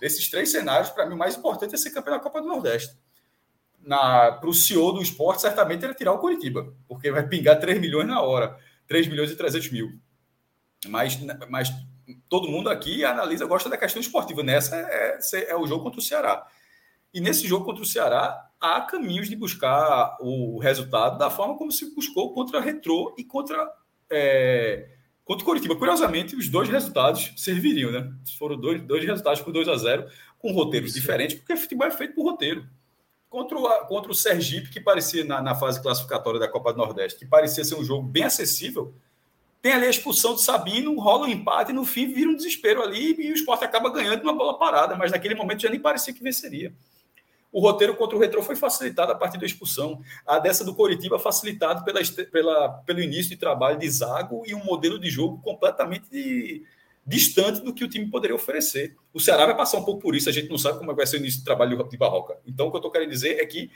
desses 0.00 0.28
três 0.28 0.50
cenários, 0.50 0.90
para 0.90 1.06
mim, 1.06 1.14
o 1.14 1.18
mais 1.18 1.36
importante 1.36 1.74
é 1.74 1.78
ser 1.78 1.90
campeão 1.90 2.16
da 2.16 2.22
Copa 2.22 2.40
do 2.40 2.48
Nordeste. 2.48 2.96
Para 3.86 4.48
o 4.48 4.52
CEO 4.52 4.92
do 4.92 5.00
esporte, 5.00 5.40
certamente 5.40 5.84
era 5.84 5.94
tirar 5.94 6.12
o 6.12 6.18
Curitiba, 6.18 6.74
porque 6.88 7.10
vai 7.10 7.26
pingar 7.26 7.58
3 7.58 7.80
milhões 7.80 8.06
na 8.06 8.20
hora, 8.20 8.58
3 8.88 9.06
milhões 9.06 9.30
e 9.30 9.36
300 9.36 9.70
mil. 9.70 9.98
Mas, 10.86 11.18
mas 11.48 11.72
todo 12.28 12.48
mundo 12.48 12.70
aqui 12.70 13.04
analisa, 13.04 13.46
gosta 13.46 13.68
da 13.68 13.76
questão 13.76 14.00
esportiva. 14.00 14.42
Nessa 14.42 14.76
é, 14.76 15.18
é, 15.34 15.50
é 15.50 15.56
o 15.56 15.66
jogo 15.66 15.82
contra 15.82 16.00
o 16.00 16.02
Ceará. 16.02 16.46
E 17.12 17.20
nesse 17.20 17.46
jogo 17.46 17.64
contra 17.64 17.82
o 17.82 17.86
Ceará, 17.86 18.50
há 18.60 18.80
caminhos 18.82 19.28
de 19.28 19.36
buscar 19.36 20.16
o 20.20 20.58
resultado 20.58 21.18
da 21.18 21.30
forma 21.30 21.56
como 21.56 21.72
se 21.72 21.94
buscou 21.94 22.32
contra 22.32 22.58
a 22.58 22.62
Retrô 22.62 23.14
e 23.16 23.24
contra, 23.24 23.56
é, 24.10 24.90
contra 25.24 25.42
o 25.42 25.46
Coritiba. 25.46 25.76
Curiosamente, 25.76 26.36
os 26.36 26.48
dois 26.48 26.68
resultados 26.68 27.32
serviriam, 27.36 27.90
né? 27.90 28.12
Foram 28.38 28.56
dois, 28.56 28.82
dois 28.82 29.04
resultados 29.04 29.40
por 29.40 29.52
2 29.52 29.68
a 29.68 29.76
0 29.76 30.06
com 30.38 30.52
roteiros 30.52 30.92
Sim. 30.92 31.00
diferentes, 31.00 31.36
porque 31.36 31.56
futebol 31.56 31.86
é 31.86 31.90
feito 31.90 32.14
por 32.14 32.24
roteiro. 32.24 32.66
Contra 33.28 33.58
o, 33.58 33.86
contra 33.86 34.10
o 34.10 34.14
Sergipe, 34.14 34.70
que 34.70 34.80
parecia 34.80 35.24
na, 35.24 35.42
na 35.42 35.54
fase 35.54 35.82
classificatória 35.82 36.40
da 36.40 36.48
Copa 36.48 36.72
do 36.72 36.78
Nordeste, 36.78 37.18
que 37.18 37.26
parecia 37.26 37.64
ser 37.64 37.74
um 37.74 37.84
jogo 37.84 38.06
bem 38.06 38.24
acessível, 38.24 38.94
tem 39.60 39.72
ali 39.72 39.86
a 39.86 39.90
expulsão 39.90 40.34
de 40.34 40.42
Sabino, 40.42 40.98
rola 40.98 41.26
um 41.26 41.28
empate 41.28 41.72
e 41.72 41.74
no 41.74 41.84
fim 41.84 42.12
vira 42.12 42.30
um 42.30 42.36
desespero 42.36 42.82
ali 42.82 43.14
e 43.18 43.32
o 43.32 43.34
esporte 43.34 43.64
acaba 43.64 43.90
ganhando 43.90 44.22
uma 44.22 44.32
bola 44.32 44.58
parada, 44.58 44.94
mas 44.96 45.10
naquele 45.10 45.34
momento 45.34 45.62
já 45.62 45.70
nem 45.70 45.80
parecia 45.80 46.14
que 46.14 46.22
venceria. 46.22 46.72
O 47.50 47.60
roteiro 47.60 47.96
contra 47.96 48.16
o 48.16 48.20
Retrô 48.20 48.42
foi 48.42 48.54
facilitado 48.54 49.10
a 49.10 49.14
partir 49.14 49.38
da 49.38 49.46
expulsão. 49.46 50.00
A 50.26 50.38
dessa 50.38 50.64
do 50.64 50.74
Coritiba 50.74 51.18
facilitado 51.18 51.82
pela, 51.82 52.00
pela, 52.30 52.68
pelo 52.84 53.00
início 53.00 53.30
de 53.30 53.36
trabalho 53.36 53.78
de 53.78 53.90
Zago 53.90 54.42
e 54.46 54.54
um 54.54 54.62
modelo 54.64 54.98
de 54.98 55.08
jogo 55.08 55.40
completamente 55.42 56.10
de, 56.10 56.62
distante 57.06 57.60
do 57.62 57.72
que 57.72 57.82
o 57.82 57.88
time 57.88 58.06
poderia 58.10 58.36
oferecer. 58.36 58.94
O 59.14 59.18
Ceará 59.18 59.46
vai 59.46 59.56
passar 59.56 59.78
um 59.78 59.84
pouco 59.84 60.02
por 60.02 60.14
isso, 60.14 60.28
a 60.28 60.32
gente 60.32 60.50
não 60.50 60.58
sabe 60.58 60.78
como 60.78 60.94
vai 60.94 61.06
ser 61.06 61.16
o 61.16 61.20
início 61.20 61.40
do 61.40 61.44
trabalho 61.44 61.82
de 61.88 61.96
Barroca. 61.96 62.36
Então, 62.46 62.66
o 62.66 62.70
que 62.70 62.76
eu 62.76 62.80
estou 62.80 62.92
querendo 62.92 63.08
dizer 63.08 63.40
é 63.40 63.46
que 63.46 63.70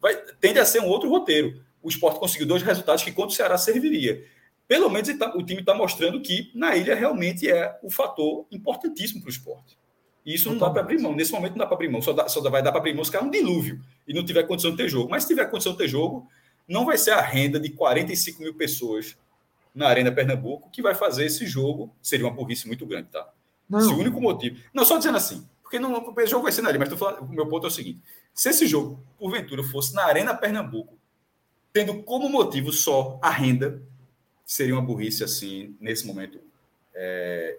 vai, 0.00 0.16
tende 0.40 0.58
a 0.58 0.64
ser 0.64 0.80
um 0.80 0.86
outro 0.86 1.10
roteiro. 1.10 1.62
O 1.82 1.88
esporte 1.90 2.18
conseguiu 2.18 2.46
dois 2.46 2.62
resultados 2.62 3.04
que 3.04 3.12
contra 3.12 3.30
o 3.30 3.36
Ceará 3.36 3.58
serviria. 3.58 4.24
Pelo 4.68 4.90
menos 4.90 5.08
tá, 5.16 5.34
o 5.34 5.42
time 5.42 5.60
está 5.60 5.74
mostrando 5.74 6.20
que 6.20 6.52
na 6.54 6.76
ilha 6.76 6.94
realmente 6.94 7.50
é 7.50 7.76
o 7.82 7.90
fator 7.90 8.46
importantíssimo 8.52 9.22
para 9.22 9.28
o 9.28 9.30
esporte. 9.30 9.78
E 10.26 10.34
isso 10.34 10.50
não 10.50 10.58
dá 10.58 10.68
para 10.68 10.82
abrir 10.82 11.00
mão. 11.00 11.16
Nesse 11.16 11.32
momento 11.32 11.52
não 11.52 11.60
dá 11.60 11.66
para 11.66 11.74
abrir 11.74 11.88
mão. 11.88 12.02
Só, 12.02 12.12
dá, 12.12 12.28
só 12.28 12.42
vai 12.50 12.62
dar 12.62 12.70
para 12.70 12.80
abrir 12.80 12.94
mão 12.94 13.02
se 13.02 13.10
cair 13.10 13.24
um 13.24 13.30
dilúvio 13.30 13.80
e 14.06 14.12
não 14.12 14.22
tiver 14.22 14.42
condição 14.42 14.70
de 14.70 14.76
ter 14.76 14.86
jogo. 14.86 15.08
Mas 15.10 15.22
se 15.22 15.30
tiver 15.30 15.46
condição 15.46 15.72
de 15.72 15.78
ter 15.78 15.88
jogo, 15.88 16.28
não 16.68 16.84
vai 16.84 16.98
ser 16.98 17.12
a 17.12 17.20
renda 17.22 17.58
de 17.58 17.70
45 17.70 18.42
mil 18.42 18.52
pessoas 18.52 19.16
na 19.74 19.88
Arena 19.88 20.12
Pernambuco 20.12 20.68
que 20.70 20.82
vai 20.82 20.94
fazer 20.94 21.24
esse 21.24 21.46
jogo. 21.46 21.90
Seria 22.02 22.26
uma 22.26 22.34
burrice 22.34 22.66
muito 22.66 22.84
grande, 22.84 23.08
tá? 23.08 23.26
Não. 23.66 23.78
Esse 23.78 23.88
único 23.88 24.20
motivo. 24.20 24.58
Não, 24.74 24.84
só 24.84 24.98
dizendo 24.98 25.16
assim, 25.16 25.48
porque 25.62 25.78
não, 25.78 25.92
o 25.92 26.26
jogo 26.26 26.42
vai 26.42 26.52
ser 26.52 26.62
na 26.62 26.68
Arena, 26.68 26.84
mas 26.88 26.98
falando, 26.98 27.22
o 27.22 27.32
meu 27.32 27.46
ponto 27.46 27.66
é 27.66 27.68
o 27.68 27.70
seguinte: 27.70 28.02
se 28.34 28.50
esse 28.50 28.66
jogo, 28.66 29.02
porventura, 29.18 29.62
fosse 29.62 29.94
na 29.94 30.04
Arena 30.04 30.34
Pernambuco, 30.34 30.98
tendo 31.72 32.02
como 32.02 32.28
motivo 32.28 32.72
só 32.72 33.18
a 33.22 33.30
renda, 33.30 33.82
seria 34.48 34.74
uma 34.74 34.82
burrice 34.82 35.22
assim, 35.22 35.76
nesse 35.78 36.06
momento 36.06 36.40
é. 36.94 37.58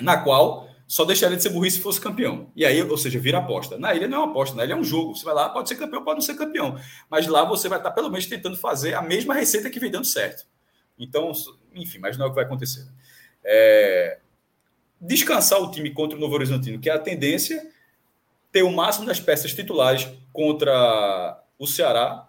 Na 0.00 0.22
qual 0.22 0.70
só 0.86 1.04
deixaria 1.04 1.36
de 1.36 1.42
ser 1.42 1.50
burrice 1.50 1.76
se 1.76 1.82
fosse 1.82 2.00
campeão. 2.00 2.50
E 2.54 2.64
aí, 2.64 2.80
ou 2.80 2.96
seja, 2.96 3.18
vira 3.18 3.38
aposta. 3.38 3.76
Na 3.76 3.92
ilha 3.94 4.06
não 4.06 4.16
é 4.16 4.20
uma 4.20 4.30
aposta, 4.30 4.56
na 4.56 4.64
ilha 4.64 4.74
é 4.74 4.76
um 4.76 4.84
jogo. 4.84 5.14
Você 5.14 5.24
vai 5.24 5.34
lá, 5.34 5.48
pode 5.48 5.68
ser 5.68 5.74
campeão, 5.74 6.04
pode 6.04 6.16
não 6.16 6.22
ser 6.22 6.34
campeão. 6.34 6.80
Mas 7.10 7.26
lá 7.26 7.44
você 7.44 7.68
vai 7.68 7.78
estar 7.78 7.90
pelo 7.90 8.08
menos 8.08 8.26
tentando 8.26 8.56
fazer 8.56 8.94
a 8.94 9.02
mesma 9.02 9.34
receita 9.34 9.68
que 9.68 9.80
vem 9.80 9.90
dando 9.90 10.06
certo. 10.06 10.46
Então, 10.96 11.32
enfim, 11.74 11.98
mas 11.98 12.16
não 12.16 12.24
é 12.24 12.28
o 12.28 12.30
que 12.30 12.36
vai 12.36 12.44
acontecer. 12.44 12.86
É... 13.44 14.20
Descansar 15.00 15.60
o 15.60 15.70
time 15.70 15.90
contra 15.90 16.16
o 16.16 16.20
Novo 16.20 16.34
Horizontino, 16.34 16.78
que 16.78 16.88
é 16.88 16.92
a 16.92 16.98
tendência, 16.98 17.70
ter 18.52 18.62
o 18.62 18.70
máximo 18.70 19.04
das 19.04 19.20
peças 19.20 19.52
titulares 19.52 20.08
contra 20.32 21.44
o 21.58 21.66
Ceará. 21.66 22.27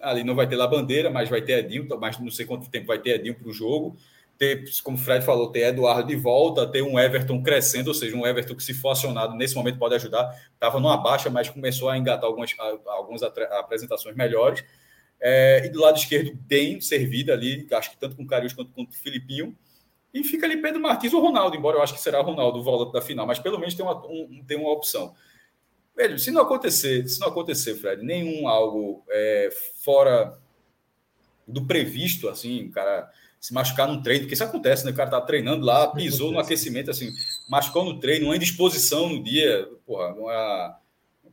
Ali 0.00 0.24
não 0.24 0.34
vai 0.34 0.46
ter 0.46 0.56
lá 0.56 0.66
bandeira, 0.66 1.10
mas 1.10 1.28
vai 1.28 1.42
ter 1.42 1.58
Edinho, 1.58 1.86
mas 2.00 2.18
não 2.18 2.30
sei 2.30 2.46
quanto 2.46 2.70
tempo 2.70 2.86
vai 2.86 2.98
ter 2.98 3.16
Edinho 3.16 3.34
para 3.34 3.48
o 3.48 3.52
jogo 3.52 3.96
ter, 4.38 4.64
como 4.84 4.96
o 4.96 5.00
Fred 5.00 5.24
falou, 5.24 5.50
ter 5.50 5.64
Eduardo 5.64 6.06
de 6.06 6.14
volta, 6.14 6.66
ter 6.66 6.80
um 6.80 6.98
Everton 6.98 7.42
crescendo, 7.42 7.88
ou 7.88 7.94
seja, 7.94 8.16
um 8.16 8.24
Everton 8.24 8.54
que, 8.54 8.62
se 8.62 8.72
for 8.72 8.90
acionado 8.90 9.34
nesse 9.34 9.56
momento, 9.56 9.78
pode 9.78 9.96
ajudar. 9.96 10.32
Estava 10.54 10.78
numa 10.78 10.96
baixa, 10.96 11.28
mas 11.28 11.50
começou 11.50 11.90
a 11.90 11.98
engatar 11.98 12.24
algumas, 12.24 12.54
algumas 12.86 13.22
apresentações 13.22 14.14
melhores. 14.14 14.64
É, 15.20 15.66
e 15.66 15.68
do 15.68 15.80
lado 15.80 15.98
esquerdo, 15.98 16.32
bem 16.46 16.80
servida 16.80 17.32
ali, 17.32 17.66
acho 17.72 17.90
que 17.90 17.96
tanto 17.96 18.14
com 18.14 18.22
o 18.22 18.26
Carius 18.26 18.52
quanto 18.52 18.70
com 18.70 18.84
o 18.84 18.92
Filipinho. 18.92 19.56
E 20.14 20.22
fica 20.22 20.46
ali 20.46 20.56
Pedro 20.56 20.80
Martins 20.80 21.12
ou 21.12 21.20
Ronaldo, 21.20 21.56
embora 21.56 21.76
eu 21.76 21.82
acho 21.82 21.92
que 21.92 22.00
será 22.00 22.20
Ronaldo 22.20 22.60
o 22.60 22.62
volta 22.62 22.92
da 22.92 23.04
final, 23.04 23.26
mas 23.26 23.40
pelo 23.40 23.58
menos 23.58 23.74
tem 23.74 23.84
uma, 23.84 24.06
um, 24.06 24.42
tem 24.46 24.56
uma 24.56 24.70
opção. 24.70 25.14
Se 26.18 26.30
não 26.30 26.42
acontecer, 26.42 27.08
se 27.08 27.20
não 27.20 27.28
acontecer, 27.28 27.74
Fred, 27.74 28.04
nenhum 28.04 28.48
algo 28.48 29.04
é, 29.10 29.50
fora 29.82 30.38
do 31.46 31.64
previsto, 31.64 32.28
assim, 32.28 32.66
o 32.66 32.70
cara 32.70 33.10
se 33.40 33.54
machucar 33.54 33.88
no 33.88 34.02
treino, 34.02 34.22
porque 34.22 34.34
isso 34.34 34.44
acontece, 34.44 34.84
né? 34.84 34.90
O 34.90 34.94
cara 34.94 35.10
tá 35.10 35.20
treinando 35.20 35.64
lá, 35.64 35.88
pisou 35.88 36.32
no 36.32 36.38
aquecimento, 36.38 36.90
assim, 36.90 37.10
machucou 37.48 37.84
no 37.84 37.98
treino, 37.98 38.26
uma 38.26 38.36
indisposição 38.36 39.08
no 39.08 39.22
dia, 39.22 39.68
porra, 39.86 40.12
uma, 40.14 40.76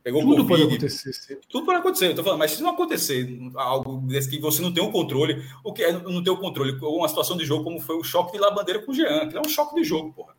pegou 0.02 0.22
Tudo 0.22 0.46
COVID, 0.46 0.48
pode 0.48 0.62
acontecer. 0.62 1.40
Tudo 1.48 1.66
pode 1.66 1.78
acontecer, 1.78 2.06
eu 2.10 2.14
tô 2.14 2.22
falando, 2.22 2.38
mas 2.38 2.52
se 2.52 2.62
não 2.62 2.70
acontecer 2.70 3.38
algo 3.56 3.98
desse 4.06 4.30
que 4.30 4.38
você 4.38 4.62
não 4.62 4.72
tem 4.72 4.82
o 4.82 4.92
controle, 4.92 5.44
o 5.64 5.72
que 5.72 5.82
é 5.82 5.92
não 5.92 6.22
ter 6.22 6.30
o 6.30 6.36
controle, 6.36 6.78
uma 6.80 7.08
situação 7.08 7.36
de 7.36 7.44
jogo 7.44 7.64
como 7.64 7.80
foi 7.80 7.96
o 7.96 8.04
choque 8.04 8.32
de 8.32 8.38
Labandeira 8.38 8.80
com 8.80 8.92
o 8.92 8.94
Jean, 8.94 9.28
que 9.28 9.36
é 9.36 9.40
um 9.40 9.48
choque 9.48 9.74
de 9.74 9.82
jogo, 9.82 10.12
porra. 10.12 10.34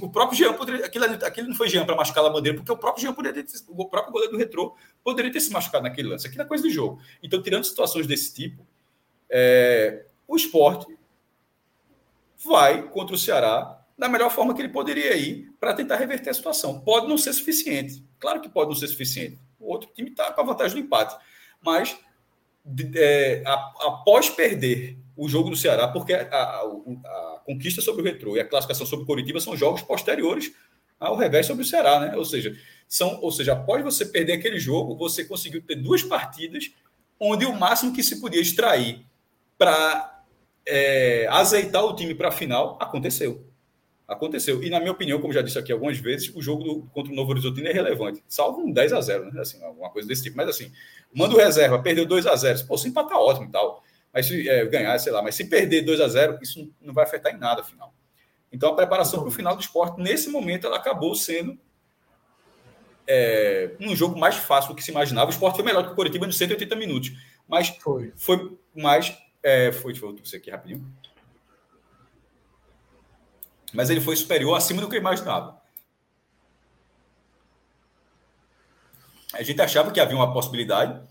O 0.00 0.10
próprio 0.10 0.38
Jean 0.38 0.54
poderia. 0.54 0.86
Aquilo, 0.86 1.48
não 1.48 1.54
foi 1.54 1.68
Jean 1.68 1.84
para 1.84 1.94
machucar 1.94 2.24
a 2.24 2.30
bandeira, 2.30 2.56
porque 2.56 2.72
o 2.72 2.76
próprio 2.76 3.02
Jean 3.02 3.12
poderia 3.12 3.42
ter, 3.42 3.52
o 3.68 3.88
próprio 3.88 4.12
goleiro 4.12 4.32
do 4.32 4.38
retrô 4.38 4.74
poderia 5.02 5.30
ter 5.30 5.40
se 5.40 5.52
machucado 5.52 5.84
naquele 5.84 6.08
lance. 6.08 6.26
Aquilo 6.26 6.42
é 6.42 6.46
coisa 6.46 6.62
de 6.62 6.70
jogo. 6.70 7.00
Então, 7.22 7.42
tirando 7.42 7.64
situações 7.64 8.06
desse 8.06 8.32
tipo, 8.32 8.66
é, 9.28 10.06
o 10.26 10.36
esporte 10.36 10.86
vai 12.44 12.88
contra 12.88 13.14
o 13.14 13.18
Ceará 13.18 13.84
da 13.96 14.08
melhor 14.08 14.30
forma 14.30 14.54
que 14.54 14.62
ele 14.62 14.70
poderia 14.70 15.16
ir 15.16 15.52
para 15.60 15.74
tentar 15.74 15.96
reverter 15.96 16.30
a 16.30 16.34
situação. 16.34 16.80
Pode 16.80 17.06
não 17.06 17.16
ser 17.16 17.32
suficiente. 17.32 18.04
Claro 18.18 18.40
que 18.40 18.48
pode 18.48 18.70
não 18.70 18.76
ser 18.76 18.88
suficiente. 18.88 19.38
O 19.60 19.70
outro 19.70 19.90
time 19.94 20.10
está 20.10 20.32
com 20.32 20.40
a 20.40 20.44
vantagem 20.44 20.80
do 20.80 20.84
empate. 20.84 21.16
Mas 21.60 21.96
é, 22.96 23.42
após 23.46 24.28
perder 24.30 24.98
o 25.16 25.28
jogo 25.28 25.50
do 25.50 25.56
Ceará, 25.56 25.88
porque 25.88 26.12
a, 26.12 26.22
a, 26.22 26.60
a, 26.62 27.40
conquista 27.44 27.80
sobre 27.80 28.02
o 28.02 28.04
Retro 28.04 28.36
e 28.36 28.40
a 28.40 28.44
classificação 28.44 28.86
sobre 28.86 29.04
o 29.04 29.06
Coritiba 29.06 29.40
são 29.40 29.56
jogos 29.56 29.82
posteriores 29.82 30.52
ao 30.98 31.16
revés 31.16 31.46
sobre 31.46 31.62
o 31.62 31.66
Ceará, 31.66 32.00
né? 32.00 32.16
Ou 32.16 32.24
seja, 32.24 32.56
são, 32.88 33.20
ou 33.20 33.30
seja, 33.30 33.52
após 33.52 33.82
você 33.84 34.06
perder 34.06 34.34
aquele 34.34 34.58
jogo, 34.58 34.96
você 34.96 35.24
conseguiu 35.24 35.62
ter 35.62 35.76
duas 35.76 36.02
partidas 36.02 36.72
onde 37.18 37.44
o 37.44 37.52
máximo 37.52 37.92
que 37.92 38.02
se 38.02 38.20
podia 38.20 38.40
extrair 38.40 39.04
para 39.56 40.22
é, 40.66 41.26
azeitar 41.30 41.84
o 41.84 41.94
time 41.94 42.14
para 42.14 42.28
a 42.28 42.32
final, 42.32 42.76
aconteceu. 42.80 43.46
Aconteceu. 44.06 44.62
E, 44.62 44.68
na 44.68 44.78
minha 44.80 44.92
opinião, 44.92 45.20
como 45.20 45.32
já 45.32 45.40
disse 45.40 45.58
aqui 45.58 45.72
algumas 45.72 45.98
vezes, 45.98 46.34
o 46.34 46.42
jogo 46.42 46.62
do, 46.62 46.82
contra 46.92 47.10
o 47.10 47.16
Novo 47.16 47.30
Horizontino 47.30 47.66
é 47.68 47.72
relevante. 47.72 48.22
Salvo 48.28 48.60
um 48.60 48.70
10 48.70 48.92
a 48.92 49.00
0 49.00 49.32
né? 49.32 49.40
Assim, 49.40 49.62
alguma 49.62 49.88
coisa 49.90 50.06
desse 50.06 50.24
tipo. 50.24 50.36
Mas, 50.36 50.48
assim, 50.48 50.70
manda 51.14 51.34
o 51.34 51.38
reserva, 51.38 51.78
perdeu 51.80 52.04
2 52.04 52.26
a 52.26 52.36
0 52.36 52.66
Pô, 52.66 52.76
se 52.76 52.88
empatar, 52.88 53.18
ótimo 53.18 53.46
e 53.46 53.50
tal. 53.50 53.82
Mas 54.14 54.26
se 54.26 54.48
é, 54.48 54.64
ganhar, 54.66 54.96
sei 54.98 55.12
lá. 55.12 55.20
Mas 55.20 55.34
se 55.34 55.44
perder 55.46 55.82
2 55.82 56.00
a 56.00 56.06
0 56.06 56.38
isso 56.40 56.72
não 56.80 56.94
vai 56.94 57.04
afetar 57.04 57.34
em 57.34 57.38
nada 57.38 57.62
a 57.62 57.64
final. 57.64 57.92
Então, 58.52 58.70
a 58.70 58.76
preparação 58.76 59.18
para 59.18 59.28
o 59.28 59.32
final 59.32 59.56
do 59.56 59.60
esporte, 59.60 60.00
nesse 60.00 60.30
momento, 60.30 60.68
ela 60.68 60.76
acabou 60.76 61.16
sendo 61.16 61.58
é, 63.04 63.74
um 63.80 63.96
jogo 63.96 64.16
mais 64.16 64.36
fácil 64.36 64.70
do 64.70 64.76
que 64.76 64.84
se 64.84 64.92
imaginava. 64.92 65.26
O 65.26 65.32
esporte 65.32 65.56
foi 65.56 65.64
melhor 65.64 65.84
que 65.84 65.92
o 65.92 65.96
Coritiba 65.96 66.24
nos 66.24 66.38
180 66.38 66.76
minutos. 66.76 67.10
Mas 67.48 67.68
foi, 67.68 68.12
foi 68.16 68.56
mais. 68.72 69.12
É, 69.42 69.72
foi, 69.72 69.96
foi 69.96 70.14
você 70.14 70.36
aqui 70.36 70.50
rapidinho. 70.50 70.88
Mas 73.72 73.90
ele 73.90 74.00
foi 74.00 74.14
superior 74.14 74.56
acima 74.56 74.80
do 74.80 74.88
que 74.88 74.94
eu 74.94 75.00
imaginava. 75.00 75.60
A 79.32 79.42
gente 79.42 79.60
achava 79.60 79.90
que 79.90 79.98
havia 79.98 80.14
uma 80.14 80.32
possibilidade, 80.32 81.02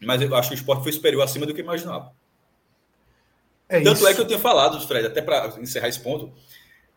mas 0.00 0.22
eu 0.22 0.32
acho 0.36 0.50
que 0.50 0.54
o 0.54 0.58
esporte 0.58 0.84
foi 0.84 0.92
superior 0.92 1.22
acima 1.22 1.44
do 1.44 1.52
que 1.52 1.60
eu 1.60 1.64
imaginava. 1.64 2.14
É 3.70 3.80
Tanto 3.80 3.98
isso. 3.98 4.08
é 4.08 4.14
que 4.14 4.20
eu 4.20 4.26
tinha 4.26 4.38
falado, 4.38 4.84
Fred, 4.86 5.06
até 5.06 5.22
para 5.22 5.54
encerrar 5.60 5.88
esse 5.88 6.00
ponto, 6.00 6.32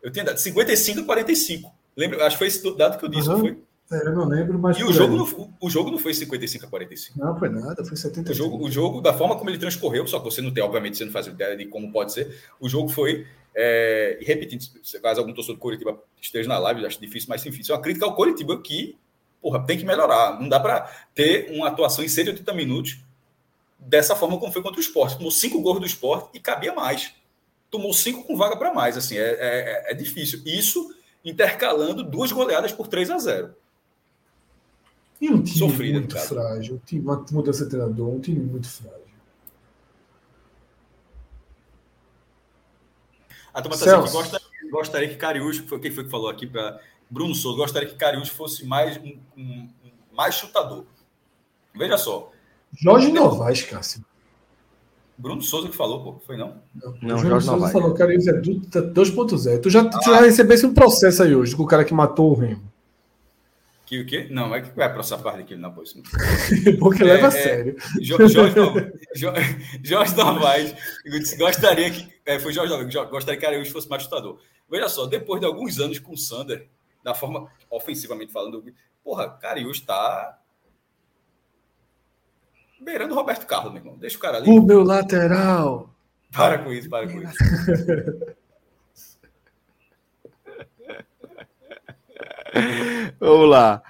eu 0.02 0.10
tinha 0.10 0.24
dado 0.24 0.38
55 0.38 1.00
a 1.00 1.04
45. 1.04 1.72
Lembra? 1.96 2.26
Acho 2.26 2.36
que 2.36 2.38
foi 2.38 2.48
esse 2.48 2.76
dado 2.76 2.98
que 2.98 3.04
eu 3.04 3.08
disse, 3.08 3.28
uhum. 3.30 3.38
foi? 3.38 3.58
É, 3.92 4.08
eu 4.08 4.12
não 4.12 4.26
lembro, 4.26 4.58
mas. 4.58 4.76
E 4.78 4.82
o 4.82 4.92
jogo, 4.92 5.16
não, 5.16 5.54
o 5.60 5.70
jogo 5.70 5.90
não 5.90 5.98
foi 5.98 6.12
55 6.12 6.66
a 6.66 6.68
45. 6.68 7.18
Não, 7.18 7.38
foi 7.38 7.48
nada, 7.48 7.84
foi 7.84 7.96
75. 7.96 8.30
O 8.30 8.34
jogo, 8.34 8.66
o 8.66 8.70
jogo, 8.70 9.00
da 9.00 9.12
forma 9.12 9.36
como 9.36 9.50
ele 9.50 9.58
transcorreu, 9.58 10.06
só 10.06 10.18
que 10.18 10.24
você 10.24 10.40
não 10.40 10.52
tem, 10.52 10.64
obviamente, 10.64 10.96
você 10.96 11.04
não 11.04 11.12
faz 11.12 11.26
ideia 11.26 11.56
de 11.56 11.66
como 11.66 11.92
pode 11.92 12.12
ser. 12.12 12.34
O 12.58 12.68
jogo 12.68 12.88
foi. 12.88 13.26
É, 13.54 14.18
e 14.20 14.24
repetindo, 14.24 14.64
caso 15.00 15.20
algum 15.20 15.32
torcedor 15.32 15.56
do 15.56 15.60
Coritiba 15.60 16.02
esteja 16.20 16.48
na 16.48 16.58
live, 16.58 16.84
acho 16.84 17.00
difícil, 17.00 17.28
mas 17.28 17.46
enfim, 17.46 17.60
isso 17.60 17.70
é 17.70 17.74
uma 17.76 17.80
crítica 17.80 18.04
ao 18.04 18.16
Coritiba 18.16 18.60
que, 18.60 18.96
porra, 19.40 19.64
tem 19.64 19.78
que 19.78 19.84
melhorar. 19.84 20.40
Não 20.40 20.48
dá 20.48 20.58
para 20.58 20.90
ter 21.14 21.52
uma 21.52 21.68
atuação 21.68 22.04
em 22.04 22.08
180 22.08 22.52
minutos 22.52 23.03
dessa 23.78 24.16
forma 24.16 24.38
como 24.38 24.52
foi 24.52 24.62
contra 24.62 24.78
o 24.78 24.82
esporte. 24.82 25.16
Tomou 25.16 25.30
cinco 25.30 25.60
gols 25.60 25.80
do 25.80 25.86
esporte 25.86 26.30
e 26.34 26.40
cabia 26.40 26.74
mais. 26.74 27.14
Tomou 27.70 27.92
cinco 27.92 28.24
com 28.24 28.36
vaga 28.36 28.56
para 28.56 28.72
mais. 28.72 28.96
Assim, 28.96 29.16
é, 29.16 29.22
é, 29.22 29.92
é 29.92 29.94
difícil. 29.94 30.42
Isso 30.44 30.94
intercalando 31.24 32.02
duas 32.02 32.30
goleadas 32.32 32.72
por 32.72 32.86
3 32.86 33.10
a 33.10 33.18
0 33.18 33.54
e 35.20 35.30
um 35.30 35.42
time 35.42 35.58
Sofrida, 35.58 35.98
muito 35.98 36.18
frágil. 36.18 36.74
Um 36.74 36.78
time, 36.78 37.02
uma 37.02 37.24
mudança 37.30 37.64
de 37.64 37.70
treinador, 37.70 38.08
um 38.08 38.20
time 38.20 38.40
muito 38.40 38.68
frágil. 38.68 39.00
A 43.52 43.62
turma 43.62 43.76
está 43.76 44.00
dizendo 44.00 44.40
que 44.40 44.68
gostaria 44.68 45.08
que 45.08 45.16
Cariús, 45.16 45.58
foi 45.58 45.80
quem 45.80 45.92
foi 45.92 46.04
que 46.04 46.10
falou 46.10 46.28
aqui 46.28 46.46
para 46.46 46.80
Bruno 47.08 47.34
Souza, 47.34 47.56
gostaria 47.56 47.88
que 47.88 47.94
Cariús 47.94 48.28
fosse 48.28 48.66
mais 48.66 48.96
um, 48.98 49.18
um, 49.36 49.68
mais 50.12 50.34
chutador. 50.34 50.84
Veja 51.74 51.96
só. 51.96 52.30
Jorge 52.80 53.12
Novaes, 53.12 53.62
Cássio. 53.62 54.04
Bruno 55.16 55.42
Souza 55.42 55.68
que 55.68 55.76
falou, 55.76 56.02
pô, 56.02 56.20
foi 56.26 56.36
não? 56.36 56.60
Não, 56.74 56.94
não 57.00 57.18
Jorge 57.18 57.46
Souza 57.46 57.52
Novaes. 57.52 57.72
falou, 57.72 57.94
Cariús 57.94 58.26
é 58.26 58.32
2.0. 58.32 59.60
Tu 59.60 59.70
já, 59.70 59.82
ah. 59.82 59.88
tu 59.88 60.10
já 60.10 60.20
recebesse 60.20 60.66
um 60.66 60.74
processo 60.74 61.22
aí 61.22 61.34
hoje 61.34 61.54
com 61.54 61.62
o 61.62 61.66
cara 61.66 61.84
que 61.84 61.94
matou 61.94 62.32
o 62.32 62.34
Remo. 62.34 62.74
Que 63.86 64.00
o 64.00 64.06
quê? 64.06 64.26
Não, 64.30 64.54
é 64.54 64.62
que 64.62 64.74
vai 64.74 64.90
para 64.90 65.00
essa 65.00 65.18
parte 65.18 65.40
aqui, 65.40 65.56
não, 65.56 65.70
pois. 65.72 65.94
Porque 66.80 67.02
é, 67.02 67.06
leva 67.06 67.26
a 67.26 67.28
é, 67.28 67.30
sério. 67.30 67.76
Jorge, 68.00 68.34
Jorge, 69.14 69.68
Jorge 69.82 70.16
Novaes 70.16 70.74
gostaria 71.38 71.90
que. 71.90 72.12
É, 72.24 72.38
foi 72.38 72.52
Jorge 72.52 72.72
Novaes, 72.72 73.10
gostaria 73.10 73.38
que 73.38 73.46
Araújo 73.46 73.70
fosse 73.70 73.88
mais 73.88 74.02
chutador. 74.02 74.40
Veja 74.70 74.88
só, 74.88 75.06
depois 75.06 75.38
de 75.38 75.46
alguns 75.46 75.78
anos 75.78 75.98
com 75.98 76.14
o 76.14 76.16
Sander, 76.16 76.66
da 77.04 77.14
forma 77.14 77.46
ofensivamente 77.70 78.32
falando, 78.32 78.64
porra, 79.04 79.28
Cariús 79.28 79.76
está 79.76 80.38
beirando 82.84 83.14
o 83.14 83.16
Roberto 83.16 83.46
Carlos, 83.46 83.72
meu 83.72 83.80
irmão. 83.80 83.96
Deixa 83.98 84.16
o 84.16 84.20
cara 84.20 84.36
ali. 84.38 84.48
O 84.48 84.62
meu 84.62 84.82
lateral. 84.82 85.90
Para 86.30 86.58
com 86.58 86.72
isso, 86.72 86.88
para 86.88 87.08
com 87.08 87.22
isso. 87.22 87.34
Vamos 93.18 93.50
lá. 93.50 93.82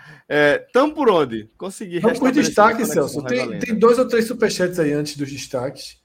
Estamos 0.67 0.93
é, 0.93 0.95
por 0.95 1.11
onde? 1.11 1.51
Consegui. 1.57 2.01
Vamos 2.01 2.19
por 2.19 2.33
destaque, 2.33 2.87
Celso. 2.87 3.23
Tem, 3.25 3.59
tem, 3.59 3.79
dois 3.79 3.99
ou 3.99 4.09
três 4.09 4.27
superchats 4.27 4.79
aí 4.79 4.93
antes 4.93 5.17
dos 5.17 5.31
destaques. 5.31 6.03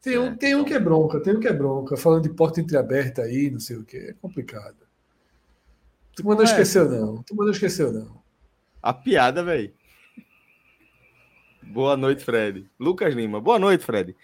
Tem 0.00 0.16
um, 0.18 0.26
é, 0.26 0.36
tem 0.36 0.54
um 0.54 0.64
que 0.64 0.72
é 0.72 0.78
bronca, 0.78 1.20
tem 1.20 1.34
um 1.34 1.40
que 1.40 1.48
é 1.48 1.52
bronca, 1.52 1.96
falando 1.96 2.22
de 2.22 2.28
porta 2.28 2.60
entreaberta 2.60 3.22
aí, 3.22 3.50
não 3.50 3.58
sei 3.58 3.76
o 3.76 3.84
que. 3.84 3.96
É 3.96 4.12
complicado. 4.12 4.76
Tu 6.14 6.24
não, 6.24 6.36
não 6.36 6.44
esqueceu, 6.44 6.88
não. 6.88 7.22
Tu 7.22 7.34
não 7.34 7.50
esqueceu, 7.50 7.92
não. 7.92 8.16
A 8.80 8.92
piada, 8.92 9.42
velho. 9.42 9.72
Boa 11.66 11.96
noite, 11.96 12.24
Fred. 12.24 12.68
Lucas 12.78 13.14
Lima. 13.14 13.40
Boa 13.40 13.58
noite, 13.58 13.84
Fred. 13.84 14.16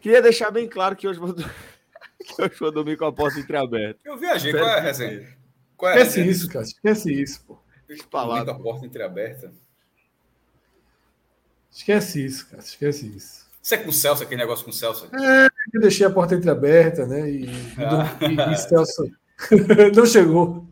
Queria 0.00 0.22
deixar 0.22 0.50
bem 0.50 0.68
claro 0.68 0.96
que 0.96 1.08
hoje 1.08 1.18
vou, 1.18 1.34
que 1.34 2.42
hoje 2.42 2.54
vou 2.58 2.70
dormir 2.70 2.96
com 2.96 3.06
a 3.06 3.12
porta 3.12 3.38
entreaberta. 3.38 4.00
Eu 4.04 4.16
viajei, 4.16 4.52
qual 4.52 4.68
é 4.68 4.78
a 4.78 4.80
resenha? 4.80 5.28
Qual 5.76 5.92
é 5.92 6.02
Esquece 6.02 6.28
isso, 6.28 6.48
cara. 6.48 6.64
Esquece 6.64 7.22
isso, 7.22 7.44
pô. 7.46 7.58
Falar 8.10 8.44
com 8.44 8.50
a 8.50 8.54
porta 8.58 8.86
entreaberta. 8.86 9.52
Esquece 11.70 12.24
isso, 12.24 12.48
cara. 12.48 12.62
Esquece 12.62 13.06
isso. 13.06 13.48
Você 13.62 13.74
é 13.74 13.78
com 13.78 13.90
o 13.90 13.92
Celso, 13.92 14.22
aquele 14.22 14.40
negócio 14.40 14.64
com 14.64 14.70
o 14.70 14.74
Celso? 14.74 15.08
É, 15.14 15.48
eu 15.72 15.80
deixei 15.80 16.06
a 16.06 16.10
porta 16.10 16.34
entreaberta, 16.34 17.06
né? 17.06 17.30
E, 17.30 17.46
ah. 17.78 18.50
e, 18.50 18.52
e 18.52 18.56
Celso 18.56 19.10
não 19.94 20.06
chegou. 20.06 20.66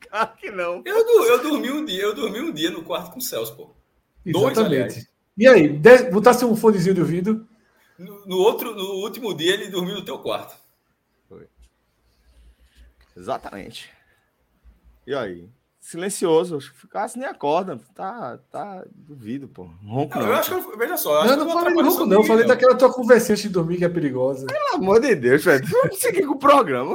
Claro 0.00 0.36
que 0.36 0.50
não. 0.50 0.82
Eu, 0.84 1.26
eu, 1.26 1.42
dormi 1.42 1.70
um 1.70 1.84
dia, 1.84 2.02
eu 2.02 2.14
dormi 2.14 2.40
um 2.40 2.52
dia 2.52 2.70
no 2.70 2.82
quarto 2.82 3.12
com 3.12 3.18
o 3.18 3.22
Celso, 3.22 3.54
pô. 3.56 3.70
Exatamente. 4.24 4.54
Dois, 4.54 4.58
aliás. 4.58 5.11
E 5.36 5.48
aí, 5.48 5.68
de, 5.68 6.10
botasse 6.10 6.44
um 6.44 6.56
fonezinho 6.56 6.94
de 6.94 7.00
ouvido? 7.00 7.46
No, 7.98 8.26
no, 8.26 8.36
outro, 8.36 8.74
no 8.74 9.02
último 9.02 9.34
dia, 9.34 9.54
ele 9.54 9.68
dormiu 9.68 9.94
no 9.94 10.04
teu 10.04 10.18
quarto. 10.18 10.54
Foi. 11.28 11.46
Exatamente. 13.16 13.90
E 15.06 15.14
aí? 15.14 15.48
Silencioso, 15.80 16.60
ficasse 16.60 17.18
nem 17.18 17.26
acorda. 17.26 17.80
Tá, 17.92 18.38
tá, 18.52 18.84
duvido, 18.94 19.48
pô. 19.48 19.68
Ronco 19.84 20.16
não. 20.16 20.28
Eu 20.28 20.34
acho 20.34 20.54
que, 20.54 20.76
veja 20.76 20.96
só. 20.96 21.24
Eu 21.24 21.36
não, 21.36 21.44
não 21.44 21.52
falei 21.52 21.74
de 21.74 21.82
ronco, 21.82 22.06
não. 22.06 22.22
Falei 22.22 22.46
daquela 22.46 22.76
tua 22.76 22.92
conversinha 22.92 23.34
de 23.34 23.48
dormir 23.48 23.78
que 23.78 23.84
é 23.84 23.88
perigosa. 23.88 24.46
Pelo 24.46 24.76
amor 24.76 25.00
de 25.00 25.16
Deus, 25.16 25.44
velho. 25.44 25.64
Não 25.68 25.92
sei 25.92 26.24
com 26.24 26.34
o 26.34 26.38
programa. 26.38 26.94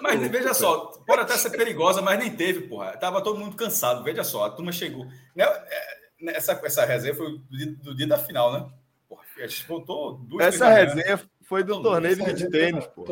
mas 0.00 0.28
veja 0.28 0.54
só, 0.54 0.92
pode 1.04 1.22
até 1.22 1.36
ser 1.36 1.50
perigosa, 1.50 2.00
mas 2.02 2.20
nem 2.20 2.30
teve, 2.30 2.68
porra. 2.68 2.96
Tava 2.96 3.20
todo 3.20 3.38
mundo 3.38 3.56
cansado. 3.56 4.04
Veja 4.04 4.22
só, 4.22 4.44
a 4.44 4.50
turma 4.50 4.70
chegou. 4.70 5.06
É, 5.36 5.99
essa, 6.28 6.60
essa 6.64 6.84
resenha 6.84 7.14
foi 7.14 7.38
do 7.38 7.56
dia, 7.56 7.76
do 7.82 7.94
dia 7.94 8.06
da 8.06 8.18
final, 8.18 8.52
né? 8.52 8.66
Porra, 9.08 9.22
a 9.38 9.46
gente 9.46 9.66
voltou 9.66 10.18
duas 10.18 10.46
Essa 10.46 10.68
resenha 10.68 11.20
foi 11.42 11.64
do 11.64 11.82
torneio 11.82 12.34
de 12.34 12.48
tênis, 12.48 12.86
pô. 12.86 13.04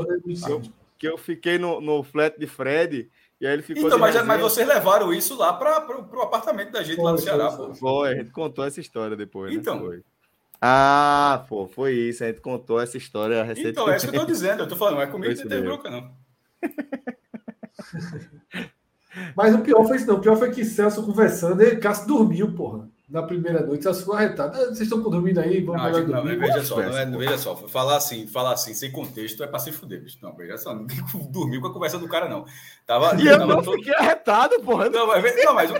Que 0.98 1.08
eu 1.08 1.16
fiquei 1.16 1.58
no, 1.58 1.80
no 1.80 2.02
flat 2.02 2.38
de 2.38 2.46
Fred. 2.46 3.10
E 3.40 3.46
aí 3.46 3.52
ele 3.52 3.62
ficou. 3.62 3.86
Então, 3.86 3.98
mas, 3.98 4.20
mas 4.24 4.40
vocês 4.40 4.66
levaram 4.66 5.14
isso 5.14 5.36
lá 5.36 5.52
para 5.52 5.86
o 5.88 6.22
apartamento 6.22 6.72
da 6.72 6.82
gente 6.82 6.96
foi, 6.96 7.04
lá 7.04 7.12
no 7.12 7.18
Ceará, 7.18 7.52
pô. 7.52 7.72
Foi, 7.74 8.10
a 8.10 8.14
gente 8.16 8.30
contou 8.30 8.64
essa 8.64 8.80
história 8.80 9.16
depois. 9.16 9.52
Né? 9.52 9.60
Então. 9.60 9.88
Né? 9.88 10.00
Ah, 10.60 11.44
pô, 11.48 11.68
foi 11.68 11.94
isso. 11.94 12.24
A 12.24 12.26
gente 12.26 12.40
contou 12.40 12.80
essa 12.80 12.96
história 12.96 13.44
recentemente. 13.44 13.78
Então, 13.78 13.92
é 13.92 13.96
isso 13.96 14.08
que 14.08 14.16
eu 14.16 14.20
tô 14.20 14.26
dizendo. 14.26 14.64
Eu 14.64 14.68
tô 14.68 14.76
falando, 14.76 14.96
não 14.96 15.02
é 15.02 15.06
comigo 15.06 15.34
que 15.34 15.48
tem 15.48 15.62
bronca, 15.62 15.88
não. 15.88 16.10
Mas 19.36 19.54
o 19.54 19.60
pior 19.60 19.86
foi 19.86 19.96
isso, 19.96 20.06
não. 20.06 20.16
O 20.16 20.20
pior 20.20 20.36
foi 20.36 20.50
que 20.50 20.64
Celso 20.64 21.04
conversando, 21.04 21.62
ele 21.62 21.76
Cássio 21.76 22.08
dormiu, 22.08 22.52
porra 22.54 22.88
na 23.08 23.22
primeira 23.22 23.64
noite, 23.64 23.84
só 23.84 23.94
ficou 23.94 24.14
arretado. 24.14 24.54
Ah, 24.54 24.66
vocês 24.66 24.82
estão 24.82 25.00
dormindo 25.00 25.40
aí? 25.40 25.62
Vamos 25.62 25.82
não, 25.82 25.94
gente, 25.94 26.10
não, 26.10 26.22
veja 26.22 26.62
só, 26.62 26.76
não 26.76 26.98
é, 26.98 27.06
veja 27.06 27.38
só, 27.38 27.56
falar 27.56 27.96
assim, 27.96 28.26
falar 28.26 28.52
assim, 28.52 28.74
sem 28.74 28.92
contexto, 28.92 29.42
é 29.42 29.46
para 29.46 29.58
se 29.58 29.72
fuder, 29.72 30.02
bicho. 30.02 30.18
Não, 30.20 30.36
veja 30.36 30.58
só, 30.58 30.74
não 30.74 30.86
dormiu 31.30 31.62
com 31.62 31.68
a 31.68 31.72
conversa 31.72 31.98
do 31.98 32.06
cara, 32.06 32.28
não. 32.28 32.44
Tava, 32.86 33.18
e 33.18 33.26
eu 33.26 33.38
não 33.46 33.62
todo... 33.62 33.78
fiquei 33.78 33.94
arretado, 33.94 34.60
porra. 34.60 34.90
Não, 34.90 35.06
mas, 35.06 35.24
não, 35.42 35.54
mas 35.54 35.70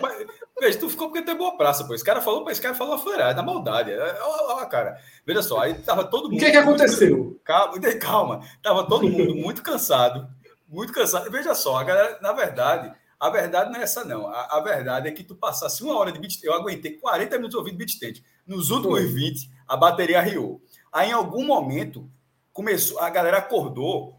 veja, 0.59 0.79
tu 0.79 0.89
ficou 0.89 1.09
porque 1.09 1.23
tem 1.23 1.37
boa 1.37 1.55
praça, 1.55 1.85
pô. 1.85 1.95
Esse 1.95 2.05
cara 2.05 2.23
falou, 2.23 2.49
esse 2.51 2.63
cara 2.63 2.75
falou 2.75 2.95
a 2.95 2.99
fuleirada, 2.99 3.35
na 3.35 3.43
maldade. 3.43 3.93
Olha, 3.93 4.67
cara, 4.67 4.97
veja 5.27 5.43
só, 5.43 5.61
aí 5.61 5.75
tava 5.75 6.05
todo 6.05 6.31
mundo. 6.31 6.41
O 6.41 6.45
que, 6.45 6.51
que 6.51 6.57
aconteceu? 6.57 7.39
Calma, 7.45 7.79
calma, 8.01 8.41
tava 8.63 8.87
todo 8.87 9.07
mundo 9.07 9.35
muito 9.35 9.63
cansado, 9.63 10.27
muito 10.67 10.95
cansado. 10.95 11.31
Veja 11.31 11.55
só, 11.55 11.77
a 11.77 11.85
galera, 11.85 12.19
na 12.23 12.33
verdade 12.33 12.91
a 13.19 13.31
verdade 13.31 13.73
não 13.73 13.81
é 13.81 13.83
essa, 13.83 14.05
não. 14.05 14.29
A, 14.29 14.59
a 14.59 14.61
verdade 14.61 15.09
é 15.09 15.11
que 15.11 15.25
tu 15.25 15.35
passasse 15.35 15.83
uma 15.83 15.97
hora 15.97 16.13
de 16.13 16.19
beat 16.19 16.43
Eu 16.43 16.55
aguentei 16.55 16.93
40 16.93 17.37
minutos 17.37 17.57
ouvindo 17.57 17.77
beat 17.77 17.99
tent. 17.99 18.23
Nos 18.47 18.71
últimos 18.71 19.01
Foi. 19.01 19.07
20, 19.09 19.51
a 19.67 19.77
bateria 19.77 20.21
riou. 20.21 20.61
Aí, 20.93 21.11
em 21.11 21.13
algum 21.13 21.45
momento, 21.45 22.09
começou, 22.53 22.99
a 23.01 23.11
galera 23.11 23.39
acordou 23.39 24.17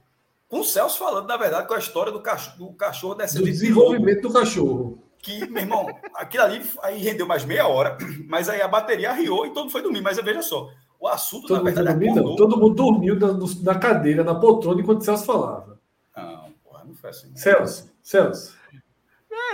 com 0.47 0.59
o 0.59 0.65
Celso 0.65 0.97
falando, 0.97 1.27
na 1.27 1.38
verdade, 1.38 1.67
com 1.67 1.73
a 1.73 1.80
história 1.80 2.11
do 2.11 2.21
cachorro, 2.21 2.57
do 2.57 2.73
cachorro 2.73 3.15
descendo. 3.15 3.45
Do 3.45 3.51
desenvolvimento 3.51 4.21
do 4.21 4.34
cachorro. 4.34 5.03
Que, 5.21 5.45
meu 5.47 5.63
irmão, 5.63 5.88
aquilo 6.15 6.43
ali 6.43 6.61
aí 6.81 6.97
rendeu 7.01 7.27
mais 7.27 7.45
meia 7.45 7.67
hora, 7.67 7.97
mas 8.27 8.49
aí 8.49 8.61
a 8.61 8.67
bateria 8.67 9.11
riou 9.13 9.45
e 9.45 9.49
todo 9.49 9.63
mundo 9.63 9.71
foi 9.71 9.81
dormir. 9.81 10.01
Mas 10.01 10.17
veja 10.17 10.41
só, 10.41 10.69
o 10.99 11.07
assunto, 11.07 11.47
todo 11.47 11.57
na 11.57 11.71
verdade, 11.71 11.88
dormiu, 11.88 12.11
acordou... 12.11 12.35
Todo 12.35 12.57
mundo 12.57 12.76
dormiu 12.76 13.15
na, 13.19 13.34
na, 13.73 13.80
cadeira, 13.80 14.23
na 14.23 14.35
poltrona, 14.35 14.81
enquanto 14.81 15.01
o 15.01 15.03
Celso 15.03 15.26
falava. 15.26 15.80
Não, 16.15 16.53
porra, 16.63 16.84
não 16.85 16.95
foi 16.95 17.09
assim. 17.09 17.35
Celso, 17.35 17.89
Celso. 18.01 18.59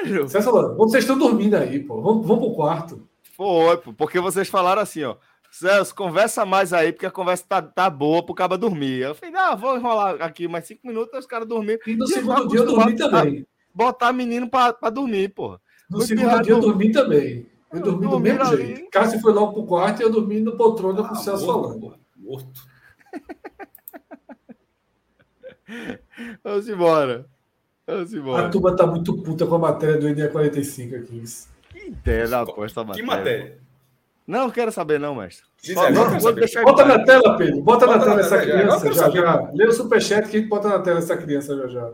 Velho. 0.04 0.28
vocês 0.28 1.04
estão 1.04 1.18
dormindo 1.18 1.56
aí, 1.56 1.80
pô. 1.80 2.02
Vamos, 2.02 2.26
vamos 2.26 2.46
pro 2.46 2.56
quarto. 2.56 3.08
Foi, 3.36 3.78
pô, 3.78 3.94
porque 3.94 4.20
vocês 4.20 4.48
falaram 4.48 4.82
assim, 4.82 5.04
ó. 5.04 5.16
Celso, 5.52 5.96
conversa 5.96 6.46
mais 6.46 6.74
aí, 6.74 6.92
porque 6.92 7.06
a 7.06 7.12
conversa 7.12 7.46
tá, 7.48 7.62
tá 7.62 7.90
boa 7.90 8.22
pro 8.22 8.36
cara 8.36 8.58
dormir. 8.58 9.00
Eu 9.00 9.16
falei, 9.16 9.34
não, 9.34 9.56
vou 9.56 9.78
enrolar 9.78 10.22
aqui 10.22 10.50
mais 10.50 10.66
cinco 10.66 10.86
minutos, 10.86 11.18
os 11.18 11.26
caras 11.26 11.48
dormiram. 11.48 11.80
E 11.88 11.96
no 11.96 12.04
e 12.04 12.08
segundo 12.10 12.48
dia 12.50 12.60
eu 12.60 12.66
dormi 12.66 12.96
também. 12.96 13.48
Botar 13.74 14.12
menino 14.12 14.50
pra, 14.50 14.74
pra 14.74 14.90
dormir, 14.90 15.30
porra. 15.30 15.62
No 15.90 16.02
segundo 16.02 16.42
dia 16.42 16.54
eu 16.54 16.60
dormi 16.60 16.92
também. 16.92 17.48
Eu 17.72 17.82
dormi 17.82 18.08
do 18.08 18.20
mesmo 18.20 18.44
ali. 18.44 18.66
jeito. 18.66 18.90
Cássio 18.90 19.22
foi 19.22 19.34
logo 19.34 19.54
pro 19.54 19.66
quarto 19.66 20.02
e 20.02 20.04
eu 20.04 20.10
dormi 20.10 20.40
no 20.40 20.58
poltrona 20.58 21.02
ah, 21.02 21.08
com 21.08 21.14
o 21.14 21.18
Celso 21.18 21.46
falando. 21.46 21.96
Morto. 22.18 22.62
Vamos 26.44 26.68
embora. 26.68 26.68
Vamos 26.68 26.70
embora. 26.70 27.35
A 27.88 28.50
turma 28.50 28.76
tá 28.76 28.88
muito 28.88 29.16
puta 29.22 29.46
com 29.46 29.56
a 29.56 29.60
matéria 29.60 29.98
do 29.98 30.08
NE45 30.08 31.04
aqui. 31.04 31.24
Que 31.70 31.88
ideia 31.88 32.28
da 32.28 32.42
aposta 32.42 32.84
matéria. 32.84 33.02
Que 33.02 33.08
matéria? 33.08 33.58
Não, 34.26 34.50
quero 34.50 34.72
saber, 34.72 35.00
não, 35.00 35.14
mestre. 35.14 35.46
Bota 36.64 36.86
na 36.86 37.06
tela, 37.06 37.38
Pedro. 37.38 37.62
Bota, 37.62 37.86
bota 37.86 38.00
na, 38.00 38.06
tela 38.06 38.20
essa 38.22 38.42
criança 38.42 38.92
já, 38.92 39.10
já. 39.10 39.52
Lê 39.54 39.68
o 39.68 39.72
superchat 39.72 40.28
que 40.28 40.38
a 40.38 40.40
gente 40.40 40.50
bota 40.50 40.68
na 40.68 40.80
tela 40.80 40.98
essa 40.98 41.16
criança 41.16 41.56
já 41.56 41.68
já. 41.68 41.94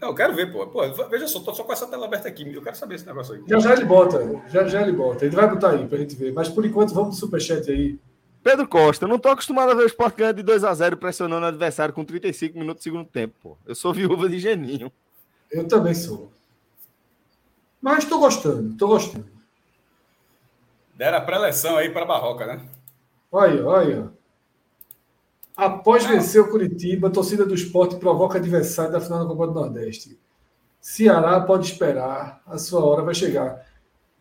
Não, 0.00 0.08
eu 0.08 0.14
quero 0.14 0.34
ver, 0.34 0.52
pô. 0.52 0.66
pô 0.66 0.82
veja 1.08 1.26
só, 1.26 1.40
tô 1.40 1.52
só 1.52 1.64
com 1.64 1.72
essa 1.72 1.88
tela 1.88 2.06
aberta 2.06 2.28
aqui. 2.28 2.54
Eu 2.54 2.62
quero 2.62 2.76
saber 2.76 2.96
esse 2.96 3.06
negócio 3.06 3.34
aí. 3.34 3.42
Já 3.48 3.58
já 3.58 3.72
ele 3.72 3.84
bota. 3.84 4.42
Já 4.48 4.64
já 4.68 4.82
ele 4.82 4.92
bota. 4.92 5.24
Ele 5.24 5.34
vai 5.34 5.48
botar 5.48 5.70
aí 5.70 5.86
pra 5.88 5.98
gente 5.98 6.14
ver. 6.14 6.32
Mas 6.32 6.48
por 6.48 6.64
enquanto, 6.64 6.94
vamos 6.94 7.16
no 7.16 7.20
superchat 7.20 7.68
aí. 7.68 7.98
Pedro 8.42 8.66
Costa, 8.66 9.06
não 9.06 9.18
tô 9.18 9.28
acostumado 9.28 9.70
a 9.70 9.74
ver 9.74 9.82
o 9.82 9.86
Sport 9.86 10.16
ganhando 10.16 10.36
de 10.36 10.42
2 10.42 10.64
a 10.64 10.72
0 10.72 10.96
pressionando 10.96 11.44
o 11.44 11.48
adversário 11.48 11.92
com 11.92 12.04
35 12.04 12.58
minutos 12.58 12.80
do 12.80 12.84
segundo 12.84 13.04
tempo, 13.04 13.34
pô. 13.42 13.56
Eu 13.66 13.74
sou 13.74 13.92
viúva 13.92 14.28
de 14.28 14.38
Geninho. 14.38 14.90
Eu 15.50 15.68
também 15.68 15.94
sou. 15.94 16.32
Mas 17.82 18.04
tô 18.04 18.18
gostando, 18.18 18.76
tô 18.76 18.88
gostando. 18.88 19.26
Deram 20.94 21.18
a 21.18 21.20
pré-eleção 21.20 21.76
aí 21.76 21.90
para 21.90 22.06
Barroca, 22.06 22.46
né? 22.46 22.66
Olha, 23.30 23.66
olha. 23.66 24.12
Após 25.56 26.06
vencer 26.06 26.40
o 26.40 26.50
Curitiba, 26.50 27.08
a 27.08 27.10
torcida 27.10 27.44
do 27.44 27.54
esporte 27.54 27.96
provoca 27.96 28.38
adversário 28.38 28.92
da 28.92 29.00
final 29.00 29.20
da 29.20 29.26
Copa 29.26 29.46
do 29.48 29.54
Nordeste. 29.54 30.18
Ceará 30.80 31.40
pode 31.40 31.66
esperar, 31.66 32.42
a 32.46 32.56
sua 32.56 32.82
hora 32.82 33.02
vai 33.02 33.14
chegar. 33.14 33.66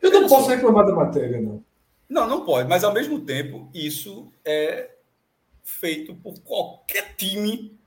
Eu 0.02 0.12
não 0.12 0.28
posso 0.28 0.50
reclamar 0.50 0.86
da 0.86 0.94
matéria, 0.94 1.42
não. 1.42 1.64
Não, 2.10 2.28
não 2.28 2.44
pode, 2.44 2.68
mas 2.68 2.84
ao 2.84 2.94
mesmo 2.94 3.20
tempo, 3.20 3.70
isso 3.74 4.34
é 4.44 4.90
feito 5.64 6.16
por 6.16 6.40
qualquer 6.42 7.16
time 7.16 7.78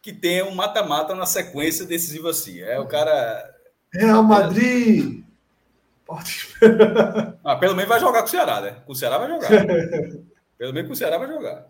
que 0.00 0.12
tenha 0.12 0.46
um 0.46 0.54
mata-mata 0.54 1.14
na 1.14 1.26
sequência 1.26 1.84
decisiva 1.84 2.30
assim. 2.30 2.60
É 2.60 2.80
o 2.80 2.86
cara. 2.86 3.54
Real 3.92 4.22
Madrid! 4.22 5.22
Pode. 6.06 6.48
Ah, 7.44 7.56
pelo 7.56 7.74
menos 7.74 7.88
vai 7.88 8.00
jogar 8.00 8.20
com 8.20 8.28
o 8.28 8.30
Ceará, 8.30 8.60
né? 8.60 8.76
Com 8.86 8.92
o 8.92 8.96
Ceará 8.96 9.18
vai 9.18 9.28
jogar. 9.28 9.48
pelo 10.56 10.72
menos 10.72 10.88
com 10.88 10.94
o 10.94 10.96
Ceará 10.96 11.18
vai 11.18 11.28
jogar. 11.28 11.66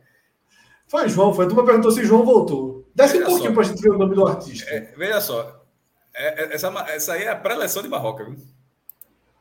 Foi 0.87 1.09
João, 1.09 1.35
foi. 1.35 1.49
Tu 1.49 1.55
me 1.55 1.65
perguntou 1.65 1.91
se 1.91 2.05
João 2.05 2.25
voltou. 2.25 2.87
Desce 2.95 3.19
um 3.19 3.25
pouquinho 3.25 3.53
para 3.53 3.63
a 3.63 3.67
gente 3.67 3.83
ver 3.83 3.91
o 3.91 3.99
nome 3.99 4.15
do 4.15 4.27
artista. 4.27 4.71
É, 4.71 4.95
veja 4.97 5.21
só. 5.21 5.65
É, 6.15 6.45
é 6.45 6.55
essa, 6.55 6.69
essa 6.89 7.13
aí 7.15 7.25
é 7.25 7.31
a 7.31 7.37
pré-eleção 7.37 7.83
de 7.83 7.89
Barroca, 7.89 8.25
viu? 8.25 8.37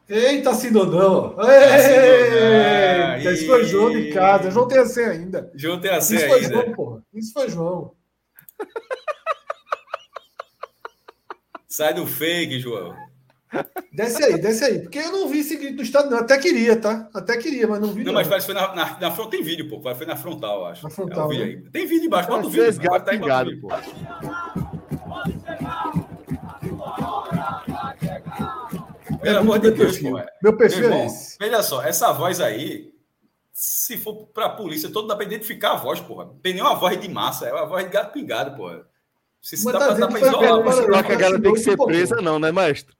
Eita, 0.07 0.53
Sinodão! 0.53 1.35
Eita, 1.39 3.31
isso 3.31 3.47
foi 3.47 3.65
João 3.65 3.91
de 3.91 4.11
casa. 4.11 4.51
João 4.51 4.67
tem 4.67 4.79
a 4.79 4.85
senha 4.85 5.09
ainda. 5.09 5.51
João 5.55 5.79
tem 5.79 5.91
a 5.91 6.01
senha 6.01 6.25
isso 6.25 6.33
ainda. 6.35 6.45
Isso 6.45 6.53
foi 6.53 6.63
João, 6.63 6.75
porra. 6.75 7.01
Isso 7.13 7.33
foi 7.33 7.49
João. 7.49 7.91
Sai 11.67 11.93
do 11.93 12.05
fake, 12.05 12.59
João. 12.59 12.95
Desce 13.91 14.23
aí, 14.23 14.37
desce 14.37 14.63
aí. 14.63 14.79
Porque 14.79 14.99
eu 14.99 15.11
não 15.11 15.27
vi 15.27 15.39
esse 15.39 15.55
grito 15.55 15.75
no 15.75 15.81
estado, 15.81 16.09
não. 16.09 16.19
Até 16.19 16.37
queria, 16.37 16.79
tá? 16.79 17.09
Até 17.13 17.37
queria, 17.37 17.67
mas 17.67 17.79
não 17.79 17.89
vi. 17.89 17.99
Não, 18.03 18.07
não. 18.07 18.13
mas 18.13 18.27
parece 18.27 18.47
que 18.47 18.53
foi 18.53 18.61
na, 18.61 18.75
na, 18.75 18.99
na 18.99 19.11
front, 19.11 19.29
tem 19.29 19.41
vídeo, 19.41 19.69
pô. 19.69 19.81
Foi 19.81 20.05
na 20.05 20.15
frontal, 20.15 20.65
acho. 20.67 20.83
Na 20.83 20.89
frontal. 20.89 21.31
É, 21.31 21.37
né? 21.37 21.63
Tem 21.71 21.85
vídeo 21.85 22.05
embaixo, 22.05 22.29
bota 22.29 22.47
o 22.47 22.49
vídeo. 22.49 22.79
Gato 22.79 23.05
tá 23.05 23.11
pingado, 23.11 23.51
pô. 23.59 23.69
Pelo 29.25 29.39
amor 29.39 29.59
de 29.59 29.71
Deus, 29.71 29.97
pô. 29.97 30.21
Meu 30.41 30.55
perfil 30.55 30.79
Meu 30.81 30.89
irmão, 30.89 31.03
é 31.03 31.05
esse. 31.07 31.37
Veja 31.39 31.63
só, 31.63 31.83
essa 31.83 32.11
voz 32.13 32.39
aí, 32.39 32.93
se 33.51 33.97
for 33.97 34.27
pra 34.27 34.49
polícia, 34.49 34.89
todo 34.89 35.07
dá 35.07 35.15
pra 35.15 35.25
identificar 35.25 35.71
a 35.71 35.75
voz, 35.75 35.99
porra. 35.99 36.25
Não 36.25 36.35
tem 36.35 36.53
nenhuma 36.53 36.75
voz 36.75 36.99
de 36.99 37.09
massa, 37.09 37.47
é 37.47 37.53
uma 37.53 37.65
voz 37.65 37.83
de 37.83 37.91
gato 37.91 38.13
pingado, 38.13 38.55
porra. 38.55 38.85
Se, 39.41 39.57
se 39.57 39.65
dá, 39.65 39.79
tá 39.79 39.85
pra, 39.87 39.93
dá 39.95 40.07
pra 40.07 40.19
isolar. 40.19 40.87
Não 40.87 41.03
que 41.03 41.11
a 41.11 41.15
galera 41.15 41.41
tem 41.41 41.53
que 41.53 41.59
ser 41.59 41.77
presa, 41.77 42.15
não, 42.21 42.39
né, 42.39 42.51
mestre? 42.51 42.95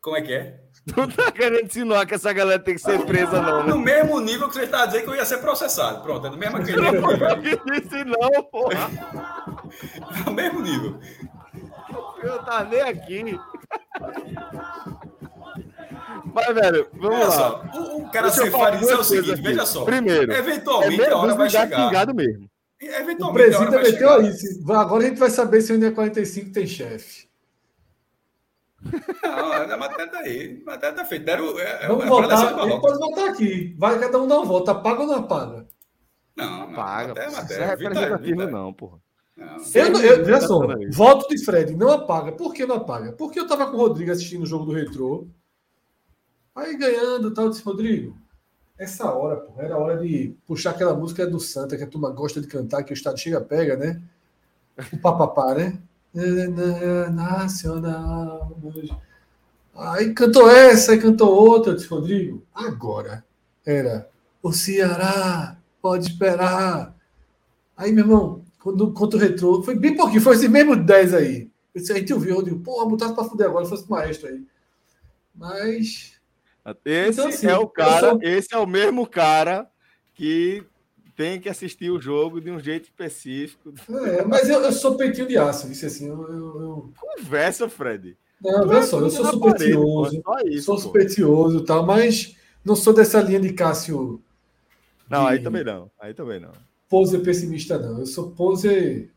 Como 0.00 0.16
é 0.16 0.22
que 0.22 0.32
é? 0.32 0.60
Não 0.96 1.08
tá 1.08 1.30
querendo 1.30 1.66
insinuar 1.66 2.06
que 2.06 2.14
essa 2.14 2.32
galera 2.32 2.62
tem 2.62 2.74
que 2.74 2.80
ser 2.80 3.04
presa, 3.04 3.42
não, 3.42 3.64
né? 3.64 3.70
No 3.70 3.78
mesmo 3.78 4.20
nível 4.20 4.48
que 4.48 4.54
você 4.54 4.62
está 4.62 4.86
dizendo 4.86 5.04
que 5.04 5.10
eu 5.10 5.16
ia 5.16 5.24
ser 5.24 5.38
processado. 5.38 6.02
Pronto, 6.02 6.26
é 6.26 6.30
no 6.30 6.36
mesmo 6.36 6.56
aquele 6.56 6.80
nível. 6.80 7.00
Não 7.02 7.78
disse 7.78 8.04
não, 8.04 8.42
porra. 8.44 8.88
no 10.24 10.32
mesmo 10.32 10.60
nível. 10.62 10.98
Eu 12.22 12.42
tá 12.42 12.64
nem 12.64 12.80
aqui. 12.80 13.38
Mas, 16.46 16.54
velho, 16.54 16.88
vamos 16.92 17.16
veja 17.16 17.28
lá. 17.28 17.32
Só, 17.32 17.64
o, 17.74 18.02
o 18.02 18.10
cara 18.10 18.30
ser 18.30 18.50
fariseu 18.50 18.96
é 18.96 19.00
o 19.00 19.04
seguinte, 19.04 19.32
aqui. 19.32 19.42
veja 19.42 19.66
só. 19.66 19.84
Primeiro, 19.84 20.32
eventualmente 20.32 21.02
é 21.02 21.10
a 21.10 21.16
hora 21.16 21.34
vai 21.34 21.50
chegar. 21.50 21.88
Pingado 21.88 22.14
mesmo. 22.14 22.48
Eventualmente, 22.80 23.56
o 23.56 23.58
presidente 23.58 23.92
meteu 23.92 24.10
aí. 24.10 24.32
Agora 24.76 25.04
a 25.04 25.08
gente 25.08 25.18
vai 25.18 25.30
saber 25.30 25.60
se 25.62 25.72
o 25.72 25.78
NE45 25.78 26.52
tem 26.52 26.66
chefe. 26.66 27.28
Não, 29.22 29.52
a 29.52 29.76
matéria 29.76 30.06
tá 30.08 30.18
aí. 30.18 30.62
A 30.64 30.70
matéria 30.70 30.96
tá 30.96 31.04
feita. 31.04 31.24
Deram, 31.24 31.58
é, 31.58 31.84
é 31.84 31.88
Vamos 31.88 32.04
é, 32.04 32.08
votar. 32.08 32.58
Ele 32.60 32.80
pode 32.80 32.98
votar 32.98 33.28
aqui. 33.30 33.74
Vai 33.76 33.98
cada 33.98 34.18
um 34.20 34.28
dar 34.28 34.38
um 34.38 34.44
voto. 34.44 34.70
Apaga 34.70 35.00
ou 35.00 35.06
não 35.08 35.14
apaga? 35.16 35.66
Não, 36.36 36.60
não 36.60 36.72
paga. 36.72 37.08
Matéria, 37.08 37.30
matéria. 37.32 37.54
Isso 37.54 37.62
é 37.62 37.66
representativo, 37.66 38.50
não, 38.50 38.72
porra. 38.72 38.98
Não. 39.36 39.56
Eu, 39.74 40.00
eu, 40.00 40.24
veja 40.24 40.40
só, 40.40 40.60
voto 40.92 41.28
de 41.28 41.44
Fred, 41.44 41.76
não 41.76 41.90
apaga. 41.90 42.32
Por 42.32 42.52
que 42.52 42.66
não 42.66 42.76
apaga? 42.76 43.12
Porque 43.12 43.38
eu 43.38 43.46
tava 43.46 43.66
com 43.70 43.76
o 43.76 43.80
Rodrigo 43.80 44.10
assistindo 44.10 44.42
o 44.42 44.46
jogo 44.46 44.64
do 44.64 44.72
Retrô. 44.72 45.28
Aí 46.58 46.76
ganhando 46.76 47.32
tal, 47.32 47.48
disse, 47.48 47.62
Rodrigo, 47.62 48.16
essa 48.76 49.12
hora, 49.12 49.36
pô, 49.36 49.62
era 49.62 49.78
hora 49.78 49.96
de 49.98 50.34
puxar 50.44 50.70
aquela 50.70 50.92
música 50.92 51.24
do 51.24 51.38
Santa 51.38 51.76
que 51.76 51.84
a 51.84 51.86
turma 51.86 52.10
gosta 52.10 52.40
de 52.40 52.48
cantar, 52.48 52.82
que 52.82 52.92
o 52.92 52.94
estado 52.94 53.16
chega 53.16 53.40
pega, 53.40 53.76
né? 53.76 54.02
O 54.92 54.98
papapá, 54.98 55.54
né? 55.54 55.78
Nacional. 57.12 58.58
Aí 59.72 60.12
cantou 60.12 60.50
essa, 60.50 60.92
aí 60.92 61.00
cantou 61.00 61.30
outra, 61.32 61.76
disse 61.76 61.86
Rodrigo. 61.86 62.42
Agora 62.52 63.24
era 63.64 64.10
o 64.42 64.52
Ceará, 64.52 65.56
pode 65.80 66.08
esperar. 66.08 66.92
Aí, 67.76 67.92
meu 67.92 68.04
irmão, 68.04 68.44
quando, 68.58 68.92
quando 68.92 69.14
o 69.14 69.18
retrô, 69.18 69.62
foi 69.62 69.76
bem 69.76 69.96
pouquinho, 69.96 70.20
foi 70.20 70.34
esse 70.34 70.48
mesmo 70.48 70.74
10 70.74 71.14
aí. 71.14 71.48
Eu 71.72 71.80
disse, 71.80 71.92
aí 71.92 72.04
tu 72.04 72.18
viu, 72.18 72.34
Rodrigo, 72.34 72.58
porra, 72.60 72.88
botasse 72.88 73.14
pra 73.14 73.22
fuder 73.22 73.46
agora, 73.46 73.64
fosse 73.64 73.88
maestro 73.88 74.28
aí. 74.28 74.44
Mas. 75.32 76.17
Esse 76.84 77.20
então, 77.20 77.28
assim, 77.28 77.46
é 77.46 77.56
o 77.56 77.68
cara, 77.68 78.10
sou... 78.10 78.18
esse 78.22 78.54
é 78.54 78.58
o 78.58 78.66
mesmo 78.66 79.06
cara 79.06 79.68
que 80.14 80.64
tem 81.16 81.40
que 81.40 81.48
assistir 81.48 81.90
o 81.90 82.00
jogo 82.00 82.40
de 82.40 82.50
um 82.50 82.60
jeito 82.60 82.84
específico. 82.84 83.74
É, 84.06 84.24
mas 84.24 84.48
eu, 84.48 84.60
eu 84.60 84.72
sou 84.72 84.96
peitinho 84.96 85.26
de 85.26 85.36
aço, 85.36 85.68
disse 85.68 85.86
assim. 85.86 86.08
Eu, 86.08 86.22
eu. 86.22 86.92
Conversa, 86.96 87.68
Fred. 87.68 88.16
Não, 88.40 88.68
veja 88.68 88.82
só, 88.84 89.00
eu 89.00 89.10
sou 89.10 89.24
supersticioso. 89.26 90.22
Sou 90.62 90.78
supersticioso 90.78 91.58
e 91.58 91.64
tal, 91.64 91.84
mas 91.84 92.36
não 92.64 92.76
sou 92.76 92.92
dessa 92.92 93.20
linha 93.20 93.40
de 93.40 93.52
Cássio. 93.52 94.22
Não, 95.10 95.24
de... 95.26 95.32
aí 95.32 95.42
também 95.42 95.64
não. 95.64 95.90
Aí 95.98 96.14
também 96.14 96.38
não. 96.38 96.52
Pose 96.88 97.18
pessimista, 97.18 97.78
não. 97.78 97.98
Eu 97.98 98.06
sou 98.06 98.30
pose 98.30 99.10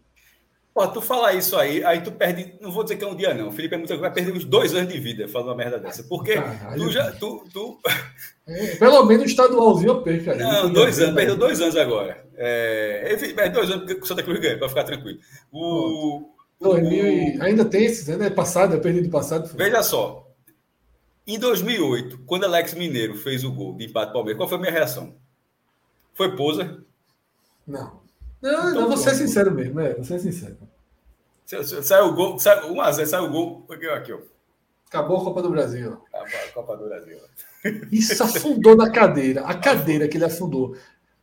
Pô, 0.74 0.88
tu 0.88 1.02
falar 1.02 1.34
isso 1.34 1.58
aí, 1.58 1.84
aí 1.84 2.00
tu 2.00 2.14
perde, 2.14 2.56
não 2.62 2.72
vou 2.72 2.84
dizer 2.84 2.96
que 2.96 3.04
é 3.04 3.08
um 3.08 3.16
dia, 3.16 3.34
não. 3.34 3.50
O 3.50 3.52
Felipe 3.52 3.76
é 3.76 3.78
muito 3.78 3.98
vai 3.98 4.12
perder 4.12 4.32
uns 4.32 4.46
dois 4.46 4.74
anos 4.74 4.92
de 4.92 5.00
vida 5.00 5.28
falando 5.28 5.50
uma 5.50 5.56
merda 5.56 5.78
dessa. 5.78 6.04
Porque 6.04 6.36
Caralho. 6.36 6.82
tu 6.82 6.92
já. 6.92 7.12
Tu, 7.12 7.44
tu... 7.52 7.80
É, 8.48 8.76
pelo 8.78 9.06
menos 9.06 9.24
o 9.24 9.28
estadualzinho 9.28 9.90
eu 9.90 10.02
perco. 10.02 10.32
Aí. 10.32 10.40
Não, 10.40 10.72
dois 10.72 11.00
anos, 11.00 11.16
perdeu 11.16 11.36
dois 11.36 11.62
anos 11.62 11.76
agora. 11.76 12.26
É, 12.36 13.16
é 13.38 13.50
dois 13.50 13.70
anos 13.70 13.86
que 13.86 14.00
o 14.00 14.06
Santa 14.06 14.24
Cruz 14.24 14.40
ganha, 14.40 14.58
para 14.58 14.70
ficar 14.70 14.84
tranquilo. 14.86 15.20
O, 15.52 16.24
o, 16.60 16.68
o... 16.70 17.44
Ainda 17.44 17.66
tem 17.66 17.86
esses, 17.86 18.08
né? 18.18 18.30
Passado, 18.30 18.74
eu 18.74 18.82
perdi 18.82 19.02
do 19.02 19.10
passado. 19.10 19.52
Veja 19.56 19.84
só. 19.84 20.28
Em 21.28 21.38
2008, 21.38 22.20
quando 22.26 22.46
Alex 22.46 22.74
Mineiro 22.74 23.16
fez 23.16 23.44
o 23.44 23.52
gol 23.52 23.76
de 23.76 23.86
empate 23.86 24.12
Palmeiras, 24.12 24.38
qual 24.38 24.50
foi 24.50 24.58
a 24.58 24.62
minha 24.62 24.72
reação? 24.72 25.16
Foi 26.14 26.36
poser? 26.36 26.80
Não. 27.68 28.01
Não, 28.42 28.70
então, 28.70 28.82
não 28.82 28.88
vou 28.88 28.98
ser 28.98 29.14
sincero 29.14 29.52
mesmo, 29.52 29.80
é, 29.80 29.94
vou 29.94 30.04
ser 30.04 30.20
sincero. 30.20 30.58
Saiu 31.84 32.06
o 32.06 32.14
gol, 32.14 32.40
saiu, 32.40 32.72
1 32.74 32.82
a 32.82 32.92
0 32.92 33.08
saiu 33.08 33.26
o 33.26 33.30
gol. 33.30 33.66
Aqui, 33.70 33.88
aqui, 33.88 34.14
ó. 34.14 34.20
Acabou 34.88 35.18
a 35.18 35.24
Copa 35.24 35.42
do 35.42 35.50
Brasil. 35.50 35.98
Acabou 36.08 36.40
a 36.40 36.54
Copa 36.54 36.78
do 36.78 36.86
Brasil. 36.86 37.18
Isso 37.92 38.24
afundou 38.24 38.76
na 38.76 38.90
cadeira. 38.90 39.42
A 39.42 39.54
cadeira 39.54 40.08
que 40.08 40.18
ele 40.18 40.26
afundou. 40.26 40.76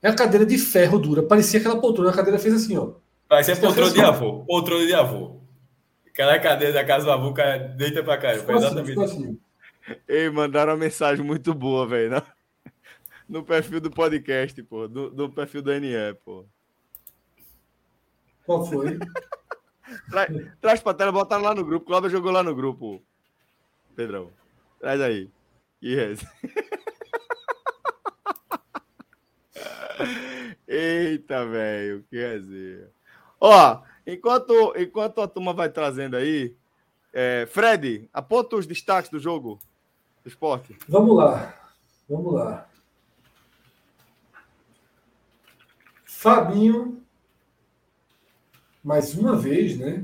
É 0.03 0.09
a 0.09 0.15
cadeira 0.15 0.47
de 0.47 0.57
ferro 0.59 0.99
dura. 0.99 1.23
Parecia 1.23 1.61
aquela 1.61 1.81
poltrona. 1.81 2.11
A 2.11 2.15
cadeira 2.15 2.39
fez 2.39 2.55
assim, 2.55 2.77
ó. 2.77 2.93
Parecia 3.29 3.57
poltrona 3.57 3.91
de 3.91 4.01
avô. 4.01 4.45
Poltrona 4.45 4.87
de 4.87 4.95
avô. 4.95 5.41
Aquela 6.07 6.39
cadeira 6.39 6.73
da 6.73 6.85
casa 6.85 7.05
do 7.05 7.13
avô 7.13 7.35
deita 7.77 8.03
pra 8.03 8.19
cá. 8.19 8.35
Foi 8.39 8.55
assim, 8.55 8.67
exatamente 8.67 9.01
assim. 9.01 9.39
Ei, 10.07 10.31
mandaram 10.31 10.73
uma 10.73 10.79
mensagem 10.79 11.25
muito 11.25 11.55
boa, 11.55 11.87
velho. 11.87 12.11
No, 12.11 12.23
no 13.41 13.45
perfil 13.45 13.81
do 13.81 13.91
podcast, 13.91 14.63
pô. 14.63 14.87
Do, 14.87 15.11
do 15.11 15.31
perfil 15.31 15.63
do 15.63 15.79
NE, 15.79 16.15
pô. 16.25 16.45
Qual 18.49 18.65
foi? 18.65 18.99
Tra, 20.11 20.27
traz 20.59 20.81
pra 20.81 20.95
tela, 20.95 21.13
botaram 21.13 21.45
lá 21.45 21.55
no 21.55 21.63
grupo. 21.63 21.85
Cláudio 21.85 22.09
jogou 22.09 22.33
lá 22.33 22.43
no 22.43 22.55
grupo. 22.55 23.03
Pedrão. 23.95 24.31
Traz 24.81 25.03
aí. 25.03 25.31
Yes. 25.83 26.25
Eita, 30.67 31.45
velho, 31.45 32.03
que 32.09 32.17
resenha. 32.17 32.89
Ó, 33.39 33.83
enquanto, 34.07 34.73
enquanto 34.79 35.21
a 35.21 35.29
turma 35.29 35.53
vai 35.53 35.69
trazendo 35.69 36.17
aí, 36.17 36.57
é, 37.13 37.47
Fred, 37.51 38.09
aponta 38.15 38.57
os 38.57 38.67
destaques 38.67 39.11
do 39.11 39.19
jogo 39.19 39.59
do 40.23 40.29
esporte. 40.29 40.75
Vamos 40.89 41.19
lá, 41.19 41.55
vamos 42.09 42.33
lá. 42.33 42.67
Fabinho, 46.07 47.07
mais 48.89 49.15
uma 49.15 49.37
vez, 49.37 49.77
né? 49.77 50.03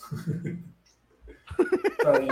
tá 2.02 2.16
aí. 2.16 2.28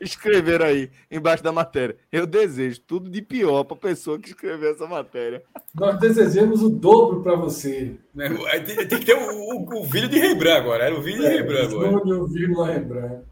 Escreveram 0.00 0.64
aí, 0.64 0.90
embaixo 1.10 1.44
da 1.44 1.52
matéria. 1.52 1.98
Eu 2.10 2.26
desejo 2.26 2.80
tudo 2.80 3.10
de 3.10 3.20
pior 3.20 3.64
para 3.64 3.76
a 3.76 3.80
pessoa 3.80 4.18
que 4.18 4.30
escreveu 4.30 4.72
essa 4.72 4.86
matéria. 4.86 5.44
Nós 5.74 6.00
desejamos 6.00 6.62
o 6.62 6.70
dobro 6.70 7.22
para 7.22 7.36
você. 7.36 7.94
Tem, 8.16 8.88
tem, 8.88 8.98
que 9.00 9.04
ter 9.04 9.14
o, 9.14 9.34
o, 9.34 9.82
o, 9.82 9.84
vídeo 9.84 10.08
de 10.08 10.18
Rembrandt 10.18 10.60
agora. 10.60 10.84
Era 10.84 10.98
o 10.98 11.02
vídeo 11.02 11.26
é, 11.26 11.28
de 11.28 11.36
Rembrandt 11.36 11.74
agora. 11.74 11.96
O 11.98 12.26
vídeo 12.26 12.62
Rembrandt. 12.62 13.22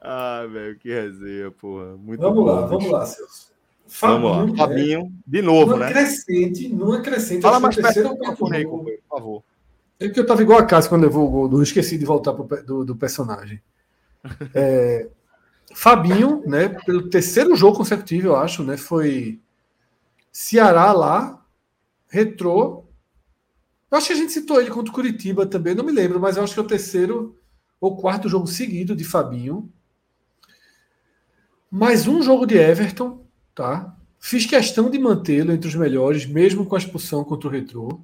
Ah, 0.00 0.44
velho, 0.50 0.76
que 0.76 0.88
resenha, 0.88 1.52
porra. 1.52 1.96
Muito 1.96 2.20
vamos 2.20 2.36
bom, 2.36 2.44
lá, 2.44 2.66
vamos 2.66 2.90
lá, 2.90 3.06
Celso. 3.06 3.48
Fabinho, 3.86 4.28
vamos 4.28 4.58
lá. 4.58 4.66
Fabinho, 4.66 5.12
de 5.26 5.40
novo, 5.40 5.72
numa 5.72 5.86
né? 5.86 5.92
Crescente, 5.92 6.68
numa 6.68 7.00
crescente. 7.00 7.42
Fala 7.42 7.60
mais 7.60 7.76
perto 7.76 8.02
do 8.02 8.36
por 8.36 8.50
favor. 9.08 9.42
É 10.00 10.08
que 10.08 10.20
eu 10.20 10.26
tava 10.26 10.42
igual 10.42 10.58
a 10.58 10.66
casa 10.66 10.88
quando 10.88 11.10
não 11.48 11.62
esqueci 11.62 11.98
de 11.98 12.04
voltar 12.04 12.32
pro, 12.32 12.64
do, 12.64 12.84
do 12.84 12.96
personagem. 12.96 13.60
É, 14.54 15.08
Fabinho, 15.74 16.42
né, 16.46 16.68
pelo 16.68 17.08
terceiro 17.08 17.54
jogo 17.56 17.76
consecutivo, 17.76 18.28
eu 18.28 18.36
acho, 18.36 18.62
né, 18.62 18.76
foi 18.76 19.40
Ceará 20.32 20.92
lá, 20.92 21.44
Retrô. 22.08 22.84
Eu 23.90 23.98
acho 23.98 24.08
que 24.08 24.12
a 24.12 24.16
gente 24.16 24.32
citou 24.32 24.60
ele 24.60 24.70
contra 24.70 24.90
o 24.90 24.94
Curitiba 24.94 25.46
também, 25.46 25.74
não 25.74 25.84
me 25.84 25.92
lembro, 25.92 26.20
mas 26.20 26.36
eu 26.36 26.44
acho 26.44 26.54
que 26.54 26.60
é 26.60 26.62
o 26.62 26.66
terceiro 26.66 27.36
ou 27.80 27.96
quarto 27.96 28.28
jogo 28.28 28.46
seguido 28.46 28.94
de 28.94 29.04
Fabinho. 29.04 29.70
Mais 31.70 32.06
um 32.06 32.22
jogo 32.22 32.46
de 32.46 32.56
Everton, 32.56 33.24
tá? 33.54 33.96
Fiz 34.18 34.46
questão 34.46 34.90
de 34.90 34.98
mantê-lo 34.98 35.52
entre 35.52 35.68
os 35.68 35.74
melhores, 35.74 36.26
mesmo 36.26 36.66
com 36.66 36.74
a 36.74 36.78
expulsão 36.78 37.22
contra 37.24 37.48
o 37.48 37.52
Retrô. 37.52 38.00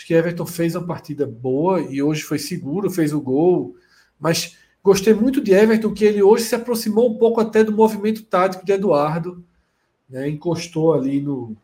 Acho 0.00 0.06
que 0.06 0.14
Everton 0.14 0.46
fez 0.46 0.74
uma 0.74 0.86
partida 0.86 1.26
boa 1.26 1.78
e 1.78 2.02
hoje 2.02 2.22
foi 2.22 2.38
seguro, 2.38 2.90
fez 2.90 3.12
o 3.12 3.20
gol, 3.20 3.76
mas 4.18 4.56
gostei 4.82 5.12
muito 5.12 5.42
de 5.42 5.52
Everton, 5.52 5.92
que 5.92 6.06
ele 6.06 6.22
hoje 6.22 6.44
se 6.44 6.54
aproximou 6.54 7.10
um 7.10 7.18
pouco 7.18 7.38
até 7.38 7.62
do 7.62 7.70
movimento 7.70 8.22
tático 8.22 8.64
de 8.64 8.72
Eduardo, 8.72 9.44
né? 10.08 10.26
encostou 10.26 10.94
ali 10.94 11.20
no, 11.20 11.54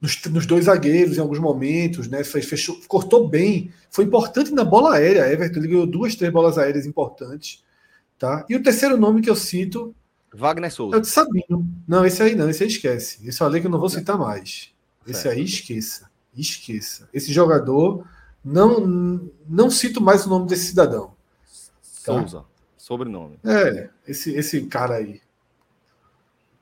nos, 0.00 0.20
nos, 0.24 0.44
dois 0.44 0.64
zagueiros 0.64 1.16
em 1.16 1.20
alguns 1.20 1.38
momentos, 1.38 2.08
né? 2.08 2.24
Fez, 2.24 2.46
fechou, 2.46 2.76
cortou 2.88 3.28
bem. 3.28 3.72
Foi 3.92 4.04
importante 4.04 4.50
na 4.50 4.64
bola 4.64 4.96
aérea. 4.96 5.32
Everton 5.32 5.60
ele 5.60 5.68
ganhou 5.68 5.86
duas, 5.86 6.16
três 6.16 6.32
bolas 6.32 6.58
aéreas 6.58 6.84
importantes. 6.84 7.62
Tá? 8.18 8.44
E 8.48 8.56
o 8.56 8.62
terceiro 8.62 8.96
nome 8.96 9.22
que 9.22 9.30
eu 9.30 9.36
cito. 9.36 9.94
Wagner 10.34 10.72
Souza. 10.72 10.96
É 10.96 10.98
o 10.98 11.00
de 11.00 11.06
Sabino. 11.06 11.64
Não, 11.86 12.04
esse 12.04 12.20
aí 12.20 12.34
não, 12.34 12.50
esse 12.50 12.64
aí 12.64 12.68
esquece. 12.68 13.18
Esse 13.24 13.40
eu 13.40 13.46
falei 13.46 13.60
que 13.60 13.68
eu 13.68 13.70
não 13.70 13.78
vou 13.78 13.88
citar 13.88 14.18
mais. 14.18 14.72
Esse 15.10 15.28
aí 15.28 15.42
esqueça. 15.42 16.10
Esqueça. 16.36 17.08
Esse 17.12 17.32
jogador, 17.32 18.06
não, 18.44 19.20
não 19.48 19.70
cito 19.70 20.00
mais 20.00 20.26
o 20.26 20.30
nome 20.30 20.46
desse 20.46 20.66
cidadão. 20.66 21.12
Tá? 22.04 22.14
Souza. 22.14 22.44
Sobrenome. 22.76 23.38
É, 23.44 23.90
esse, 24.06 24.34
esse 24.34 24.62
cara 24.66 24.96
aí. 24.96 25.20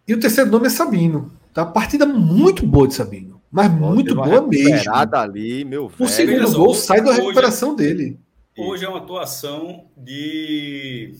E 0.07 0.15
o 0.15 0.21
terceiro 0.21 0.51
nome 0.51 0.67
é 0.67 0.71
Sabino. 0.71 1.33
Tá? 1.55 1.65
Partida 1.65 2.07
muito 2.07 2.67
boa 2.67 2.89
de 2.89 2.95
Sabino. 2.95 3.41
Mas 3.51 3.71
muito 3.71 4.15
boa 4.15 4.47
mesmo. 4.47 4.93
ali, 5.13 5.65
meu 5.65 5.89
velho. 5.89 6.05
O 6.05 6.09
segundo 6.09 6.53
gol 6.53 6.75
sai 6.75 7.01
da 7.01 7.13
recuperação 7.13 7.71
hoje, 7.71 7.79
dele. 7.79 8.21
Hoje 8.57 8.85
é 8.85 8.89
uma 8.89 8.99
atuação 8.99 9.87
de 9.97 11.15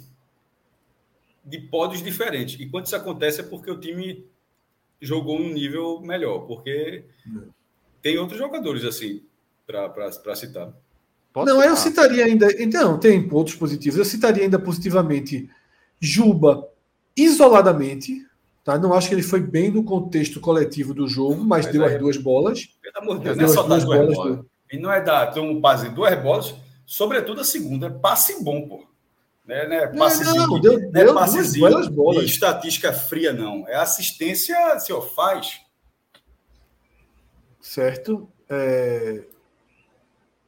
de 1.45 1.59
pódios 1.59 2.03
diferentes. 2.03 2.61
E 2.61 2.67
quando 2.67 2.85
isso 2.87 2.97
acontece 2.97 3.41
é 3.41 3.45
porque 3.45 3.71
o 3.71 3.81
time 3.81 4.27
jogou 5.01 5.39
um 5.39 5.53
nível 5.53 6.01
melhor, 6.01 6.41
porque 6.41 7.05
tem 8.03 8.19
outros 8.19 8.39
jogadores 8.39 8.85
assim 8.85 9.23
para 9.67 10.35
citar. 10.35 10.73
Pode 11.33 11.51
não, 11.51 11.57
citar. 11.57 11.71
eu 11.71 11.77
citaria 11.77 12.25
ainda. 12.25 12.63
Então, 12.63 12.99
tem 12.99 13.29
pontos 13.29 13.55
positivos. 13.55 13.99
Eu 13.99 14.05
citaria 14.05 14.45
ainda 14.45 14.59
positivamente 14.59 15.49
Juba 16.01 16.69
isoladamente. 17.17 18.27
Tá? 18.65 18.79
Não 18.79 18.93
acho 18.93 19.09
que 19.09 19.15
ele 19.15 19.23
foi 19.23 19.41
bem 19.41 19.71
no 19.71 19.83
contexto 19.83 20.41
coletivo 20.41 20.95
do 20.95 21.09
jogo, 21.09 21.45
mas, 21.45 21.65
mas 21.65 21.73
deu 21.73 21.85
é, 21.85 21.95
as 21.95 21.99
duas 21.99 22.17
bolas. 22.17 22.69
Pelo 22.81 22.99
amor 22.99 23.19
de 23.19 23.25
Deus, 23.25 23.37
não 23.37 23.45
é 23.45 23.49
só 23.49 23.63
duas, 23.63 23.85
duas 23.85 23.99
bolas. 23.99 24.17
bolas. 24.17 24.45
E 24.71 24.79
não 24.79 24.93
é 24.93 25.01
dar 25.01 25.31
então, 25.31 25.51
um 25.51 25.61
passe 25.61 25.89
duas 25.89 26.23
bolas, 26.23 26.55
sobretudo 26.87 27.41
a 27.41 27.45
segunda. 27.45 27.91
Passe 27.91 28.43
bom, 28.43 28.69
pô. 28.69 28.87
Né, 29.49 29.67
né, 29.67 29.87
passezinho, 29.87 30.47
não, 30.47 30.61
deu, 30.61 30.79
né, 30.79 31.05
deu 31.05 31.15
passezinho 31.15 31.91
bolas. 31.91 32.27
estatística 32.27 32.93
fria, 32.93 33.33
não. 33.33 33.67
É 33.67 33.77
assistência, 33.77 34.79
se 34.79 34.93
ó, 34.93 35.01
faz. 35.01 35.63
Certo. 37.59 38.31
É... 38.47 39.23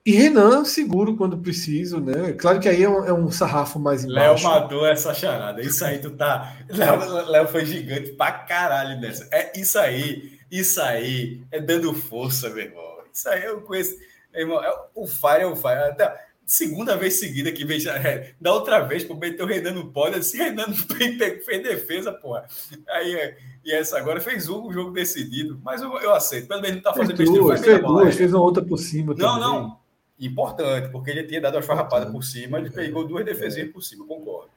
E 0.05 0.12
Renan, 0.12 0.66
seguro 0.66 1.16
quando 1.16 1.39
preciso, 1.39 1.98
né? 1.98 2.32
Claro 2.32 2.60
que 2.60 2.68
aí 2.68 2.82
é 2.82 2.89
um, 2.90 3.05
é 3.06 3.12
um 3.12 3.31
sarrafo 3.31 3.78
mais 3.78 4.05
embaixo. 4.05 4.44
Léo 4.44 4.55
matou 4.55 4.86
essa 4.86 5.14
charada. 5.14 5.62
Isso 5.62 5.82
aí 5.82 5.98
tu 5.98 6.10
tá. 6.10 6.59
Léo, 6.68 7.31
Léo 7.31 7.48
foi 7.48 7.64
gigante 7.64 8.12
pra 8.12 8.32
caralho 8.32 9.01
nessa. 9.01 9.27
É 9.32 9.59
isso 9.59 9.78
aí. 9.78 10.39
Isso 10.51 10.78
aí 10.78 11.43
é 11.51 11.59
dando 11.59 11.94
força, 11.94 12.51
meu 12.51 12.64
irmão. 12.64 12.98
Isso 13.10 13.27
aí 13.31 13.44
eu 13.44 13.62
conheço. 13.62 13.97
Meu 14.31 14.43
irmão, 14.43 14.62
é, 14.62 14.74
o 14.94 15.06
Fire 15.06 15.40
é 15.40 15.47
o 15.47 15.56
Fire. 15.56 15.85
Até, 15.89 16.30
segunda 16.51 16.97
vez 16.97 17.14
seguida 17.14 17.52
que 17.52 17.64
veja. 17.64 17.93
É, 17.93 18.35
da 18.40 18.52
outra 18.52 18.81
vez, 18.81 19.05
pô, 19.05 19.14
meteu 19.14 19.47
o 19.47 19.48
Renan 19.48 19.70
no 19.70 19.93
pódio, 19.93 20.18
assim, 20.18 20.39
Renan 20.39 20.66
fez 20.74 21.62
defesa, 21.62 22.12
porra. 22.12 22.44
Aí, 22.89 23.14
é, 23.14 23.39
e 23.64 23.72
essa 23.72 23.97
agora 23.97 24.20
fez 24.20 24.48
um 24.48 24.70
jogo 24.72 24.90
decidido, 24.90 25.60
mas 25.62 25.81
eu, 25.81 25.97
eu 26.01 26.12
aceito. 26.12 26.48
Pelo 26.48 26.60
menos 26.60 26.77
não 26.77 26.82
tá 26.82 26.93
fazendo 26.93 27.16
fez 27.16 27.31
duas, 27.31 27.60
fez 27.60 27.81
duas, 27.81 28.14
fez 28.16 28.35
uma 28.35 28.43
outra 28.43 28.64
por 28.64 28.78
cima. 28.78 29.14
Não, 29.16 29.35
também. 29.35 29.40
não. 29.40 29.81
Importante, 30.18 30.89
porque 30.90 31.10
ele 31.10 31.22
tinha 31.22 31.40
dado 31.40 31.56
a 31.56 31.62
farrapada 31.62 32.10
por 32.10 32.22
cima, 32.24 32.59
ele 32.59 32.68
pegou 32.68 33.06
duas 33.06 33.24
defesinhas 33.24 33.70
por 33.70 33.81
cima, 33.81 34.05
concordo. 34.05 34.51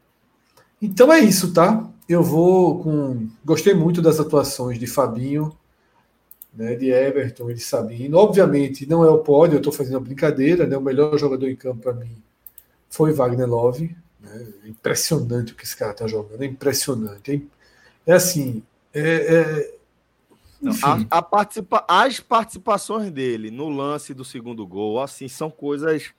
Então 0.81 1.13
é 1.13 1.19
isso, 1.19 1.53
tá? 1.53 1.87
Eu 2.09 2.23
vou 2.23 2.83
com. 2.83 3.29
Gostei 3.45 3.73
muito 3.73 4.01
das 4.01 4.19
atuações 4.19 4.79
de 4.79 4.87
Fabinho, 4.87 5.55
né, 6.53 6.75
de 6.75 6.91
Everton 6.91 7.49
e 7.49 7.55
de 7.55 7.61
Sabino. 7.61 8.17
Obviamente, 8.17 8.87
não 8.87 9.03
é 9.03 9.09
o 9.09 9.19
pódio, 9.19 9.55
eu 9.55 9.57
estou 9.57 9.73
fazendo 9.73 9.95
uma 9.95 10.01
brincadeira, 10.01 10.67
né? 10.67 10.77
O 10.77 10.81
melhor 10.81 11.17
jogador 11.17 11.49
em 11.49 11.55
campo 11.55 11.81
para 11.81 11.93
mim 11.93 12.21
foi 12.89 13.11
Wagner 13.11 13.47
Love. 13.47 13.95
Né? 14.19 14.47
É 14.65 14.69
impressionante 14.69 15.53
o 15.53 15.55
que 15.55 15.63
esse 15.63 15.75
cara 15.75 15.91
está 15.91 16.07
jogando, 16.07 16.43
é 16.43 16.45
impressionante. 16.45 17.49
É, 18.05 18.11
é 18.11 18.13
assim. 18.13 18.63
É, 18.93 19.35
é... 19.35 19.73
A, 20.81 21.17
a 21.17 21.21
participa... 21.21 21.83
As 21.87 22.19
participações 22.19 23.11
dele 23.11 23.51
no 23.51 23.67
lance 23.67 24.13
do 24.13 24.23
segundo 24.23 24.65
gol, 24.65 25.01
assim, 25.01 25.27
são 25.27 25.49
coisas 25.49 26.13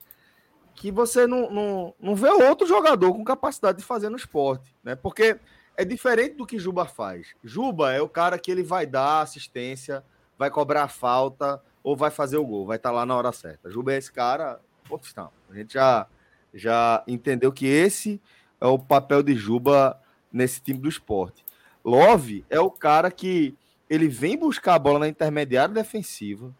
que 0.75 0.91
você 0.91 1.25
não, 1.25 1.49
não, 1.49 1.93
não 1.99 2.15
vê 2.15 2.29
outro 2.29 2.67
jogador 2.67 3.13
com 3.13 3.23
capacidade 3.23 3.77
de 3.77 3.83
fazer 3.83 4.09
no 4.09 4.17
esporte, 4.17 4.75
né? 4.83 4.93
Porque 4.93 5.39
é 5.77 5.85
diferente 5.85 6.35
do 6.35 6.45
que 6.45 6.59
Juba 6.59 6.85
faz. 6.85 7.27
Juba 7.41 7.93
é 7.93 8.01
o 8.01 8.09
cara 8.09 8.37
que 8.37 8.51
ele 8.51 8.61
vai 8.61 8.85
dar 8.85 9.21
assistência 9.21 10.03
vai 10.37 10.49
cobrar 10.49 10.83
a 10.83 10.87
falta 10.87 11.61
ou 11.83 11.95
vai 11.95 12.11
fazer 12.11 12.37
o 12.37 12.45
gol, 12.45 12.65
vai 12.65 12.77
estar 12.77 12.89
tá 12.89 12.95
lá 12.95 13.05
na 13.05 13.15
hora 13.15 13.31
certa. 13.31 13.69
Juba 13.69 13.93
é 13.93 13.97
esse 13.97 14.11
cara, 14.11 14.59
ponto. 14.87 15.07
A 15.49 15.53
gente 15.53 15.73
já, 15.73 16.07
já 16.53 17.03
entendeu 17.07 17.51
que 17.51 17.65
esse 17.65 18.21
é 18.59 18.65
o 18.65 18.79
papel 18.79 19.21
de 19.21 19.35
Juba 19.35 19.99
nesse 20.31 20.61
time 20.61 20.79
do 20.79 20.89
esporte. 20.89 21.45
Love 21.83 22.43
é 22.49 22.59
o 22.59 22.71
cara 22.71 23.11
que 23.11 23.55
ele 23.89 24.07
vem 24.07 24.37
buscar 24.37 24.75
a 24.75 24.79
bola 24.79 24.99
na 24.99 25.07
intermediária 25.07 25.73
defensiva, 25.73 26.51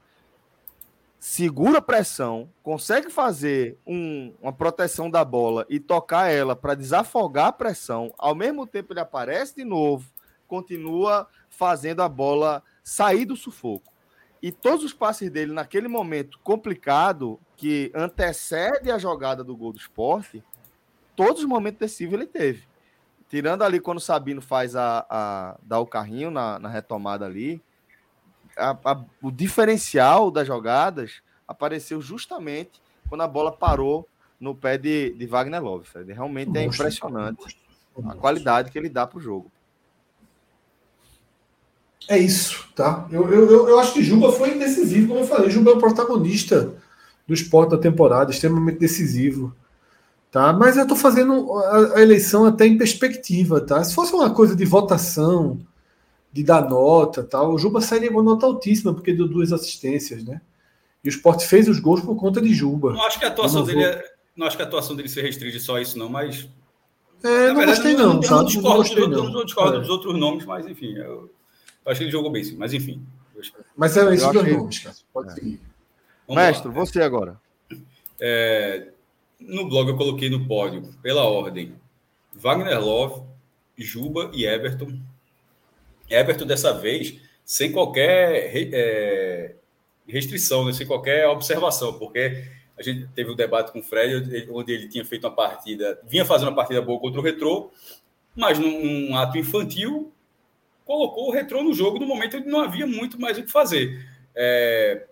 segura 1.20 1.80
a 1.80 1.82
pressão, 1.82 2.48
consegue 2.62 3.10
fazer 3.10 3.80
um, 3.86 4.32
uma 4.40 4.54
proteção 4.54 5.10
da 5.10 5.26
bola 5.26 5.66
e 5.68 5.80
tocar 5.80 6.30
ela 6.30 6.56
para 6.56 6.76
desafogar 6.76 7.48
a 7.48 7.52
pressão. 7.52 8.14
Ao 8.16 8.36
mesmo 8.36 8.68
tempo, 8.68 8.94
ele 8.94 9.00
aparece 9.00 9.56
de 9.56 9.64
novo, 9.64 10.08
continua 10.48 11.28
fazendo 11.50 12.04
a 12.04 12.08
bola 12.08 12.62
sair 12.86 13.26
do 13.26 13.36
sufoco. 13.36 13.91
E 14.41 14.52
todos 14.52 14.86
os 14.86 14.94
passes 14.94 15.32
dele 15.32 15.52
naquele 15.52 15.88
momento 15.88 16.40
complicado, 16.44 17.40
que 17.57 17.91
antecede 17.95 18.91
a 18.91 18.99
jogada 18.99 19.44
do 19.44 19.57
gol 19.57 19.74
do 19.74 19.80
esporte, 19.80 20.44
todos 21.16 21.41
os 21.41 21.48
momentos 21.48 21.80
decisivos 21.80 22.14
ele 22.14 22.28
teve. 22.28 22.68
Tirando 23.28 23.64
ali 23.64 23.80
quando 23.80 23.98
o 23.98 24.02
Sabino 24.02 24.41
faz 24.41 24.76
a, 24.76 25.03
a 25.10 25.57
dar 25.64 25.80
o 25.80 25.88
carrinho 25.88 26.30
na, 26.30 26.60
na 26.60 26.70
retomada 26.70 27.26
ali, 27.26 27.60
a, 28.56 28.78
a, 28.86 29.03
o 29.20 29.32
diferencial 29.32 30.30
das 30.30 30.45
jogadas 30.45 31.24
apareceu 31.48 31.99
justamente 32.02 32.80
quando 33.10 33.22
a 33.22 33.28
bola 33.28 33.52
parou 33.52 34.07
no 34.40 34.53
pé 34.53 34.78
de, 34.78 35.12
de 35.14 35.26
Wagner 35.26 35.64
Love. 35.64 35.88
Realmente 36.07 36.56
é 36.56 36.64
impressionante 36.64 37.57
a 38.06 38.14
qualidade 38.14 38.70
que 38.70 38.78
ele 38.78 38.90
dá 38.90 39.07
para 39.07 39.18
o 39.18 39.22
jogo. 39.22 39.52
É 42.07 42.18
isso, 42.18 42.68
tá? 42.76 43.07
Eu, 43.11 43.27
eu, 43.32 43.69
eu 43.69 43.80
acho 43.80 43.94
que 43.94 44.03
Juba 44.03 44.32
foi 44.32 44.57
decisivo, 44.57 45.07
como 45.07 45.22
eu 45.22 45.27
falei. 45.27 45.49
Juba 45.49 45.72
é 45.72 45.73
o 45.73 45.80
protagonista 45.80 46.73
do 47.27 47.34
esporte 47.34 47.72
da 47.72 47.77
temporada, 47.77 48.32
extremamente 48.32 48.77
decisivo. 48.77 49.56
Tá? 50.30 50.53
Mas 50.53 50.77
eu 50.77 50.84
estou 50.84 50.98
fazendo 50.98 51.52
a, 51.53 51.95
a, 51.95 52.02
eleição 52.02 52.45
até 52.45 52.68
em 52.68 52.77
perspectiva. 52.77 53.60
Tá? 53.60 53.84
Se 53.84 53.95
fosse 53.95 54.14
uma 54.14 54.30
coisa 54.30 54.56
de 54.56 54.65
votação, 54.65 55.60
de 56.32 56.44
dar 56.44 56.69
nota, 56.69 57.23
tá? 57.23 57.41
o 57.41 57.57
Juba 57.57 57.82
sairia 57.82 58.11
com 58.11 58.22
nota 58.22 58.45
altíssima, 58.45 58.94
porque 58.94 59.14
deu 59.14 59.27
duas 59.27 59.52
assistências. 59.52 60.23
Né? 60.23 60.41
E 61.03 61.07
o 61.07 61.10
esporte 61.10 61.48
fez 61.48 61.68
os 61.68 61.80
gols 61.80 62.02
por 62.02 62.15
conta 62.15 62.40
de 62.40 62.53
Juba. 62.53 62.94
Não 62.94 63.03
acho 63.03 63.18
que 63.18 63.26
a 63.26 63.30
atuação, 63.30 63.64
dele, 63.64 63.84
é, 63.84 64.03
não 64.36 64.45
acho 64.45 64.57
que 64.57 64.64
a 64.64 64.65
atuação 64.65 64.95
dele 64.95 65.10
se 65.10 65.22
restringe 65.22 65.60
só 65.60 65.77
a 65.77 65.82
isso, 65.82 65.98
não, 65.98 66.10
mas. 66.10 66.48
É, 67.23 67.48
não 67.48 67.56
verdade, 67.56 67.65
gostei, 67.65 67.94
não. 67.94 68.22
Eu, 68.22 68.30
não, 68.30 68.45
discordo, 68.45 68.99
não, 68.99 69.07
não, 69.07 69.30
não 69.32 69.45
discordo 69.45 69.77
é. 69.77 69.80
dos 69.80 69.90
outros 69.90 70.19
nomes, 70.19 70.45
mas 70.45 70.68
enfim. 70.68 70.94
Eu 70.94 71.32
acho 71.86 71.99
que 71.99 72.03
ele 72.06 72.12
jogou 72.12 72.32
bem, 72.32 72.44
sim. 72.44 72.56
Mas 72.57 72.74
enfim. 72.74 73.06
Mas 73.76 73.98
é 73.98 74.14
isso 74.14 74.32
dois 74.32 74.53
nomes, 74.53 74.80
cara. 74.80 74.95
Pode 75.14 75.32
é. 75.32 75.34
seguir. 75.34 75.62
Mestre, 76.28 76.68
lá. 76.68 76.74
você 76.74 77.02
agora. 77.02 77.40
É, 78.20 78.88
no 79.40 79.68
blog 79.68 79.90
eu 79.90 79.98
coloquei 79.98 80.30
no 80.30 80.48
pódio, 80.48 80.94
pela 81.02 81.24
ordem, 81.24 81.76
Wagner 82.34 82.80
Love, 82.80 83.24
Juba 83.78 84.32
e 84.34 84.45
Everton. 84.45 84.99
Everton, 86.10 86.45
dessa 86.45 86.74
vez, 86.74 87.20
sem 87.44 87.72
qualquer 87.72 88.52
é, 88.74 89.56
restrição, 90.07 90.66
né? 90.66 90.74
sem 90.74 90.88
qualquer 90.88 91.28
observação, 91.28 91.98
porque 91.99 92.45
a 92.78 92.84
gente 92.84 93.07
teve 93.16 93.32
um 93.32 93.36
debate 93.36 93.72
com 93.72 93.80
o 93.80 93.84
Fred, 93.84 94.48
onde 94.52 94.74
ele 94.74 94.88
tinha 94.88 95.06
feito 95.06 95.26
uma 95.26 95.36
partida, 95.36 95.99
vinha 96.03 96.26
fazendo 96.26 96.49
uma 96.49 96.56
partida 96.56 96.82
boa 96.82 96.99
contra 96.99 97.20
o 97.20 97.24
Retrô, 97.24 97.72
mas 98.36 98.60
num, 98.60 99.10
num 99.10 99.18
ato 99.18 99.38
infantil, 99.38 100.12
colocou 100.86 101.28
o 101.28 101.32
Retrô 101.32 101.64
no 101.64 101.74
jogo 101.74 101.99
no 101.99 102.06
momento 102.06 102.38
onde 102.38 102.48
não 102.48 102.62
havia 102.62 102.88
muito 102.88 103.20
mais 103.20 103.38
o 103.38 103.44
que 103.44 103.52
fazer. 103.52 104.07
É, 104.34 105.07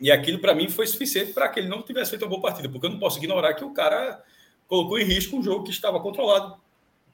e 0.00 0.10
aquilo, 0.10 0.38
para 0.38 0.54
mim, 0.54 0.68
foi 0.68 0.86
suficiente 0.86 1.32
para 1.32 1.48
que 1.48 1.60
ele 1.60 1.68
não 1.68 1.80
tivesse 1.80 2.10
feito 2.10 2.22
uma 2.22 2.28
boa 2.28 2.42
partida, 2.42 2.68
porque 2.68 2.86
eu 2.86 2.90
não 2.90 2.98
posso 2.98 3.18
ignorar 3.18 3.54
que 3.54 3.64
o 3.64 3.72
cara 3.72 4.22
colocou 4.66 4.98
em 4.98 5.04
risco 5.04 5.36
um 5.36 5.42
jogo 5.42 5.64
que 5.64 5.70
estava 5.70 6.00
controlado 6.00 6.60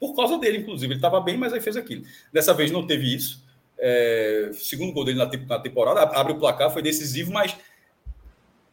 por 0.00 0.16
causa 0.16 0.36
dele, 0.38 0.58
inclusive. 0.58 0.92
Ele 0.92 0.98
estava 0.98 1.20
bem, 1.20 1.36
mas 1.36 1.52
aí 1.52 1.60
fez 1.60 1.76
aquilo. 1.76 2.04
Dessa 2.32 2.52
vez 2.52 2.70
não 2.70 2.84
teve 2.86 3.14
isso. 3.14 3.44
É, 3.78 4.50
segundo 4.54 4.92
gol 4.92 5.04
dele 5.04 5.18
na, 5.18 5.58
temporada, 5.60 6.00
abre 6.00 6.32
o 6.32 6.38
placar, 6.38 6.70
foi 6.72 6.82
decisivo, 6.82 7.32
mas 7.32 7.56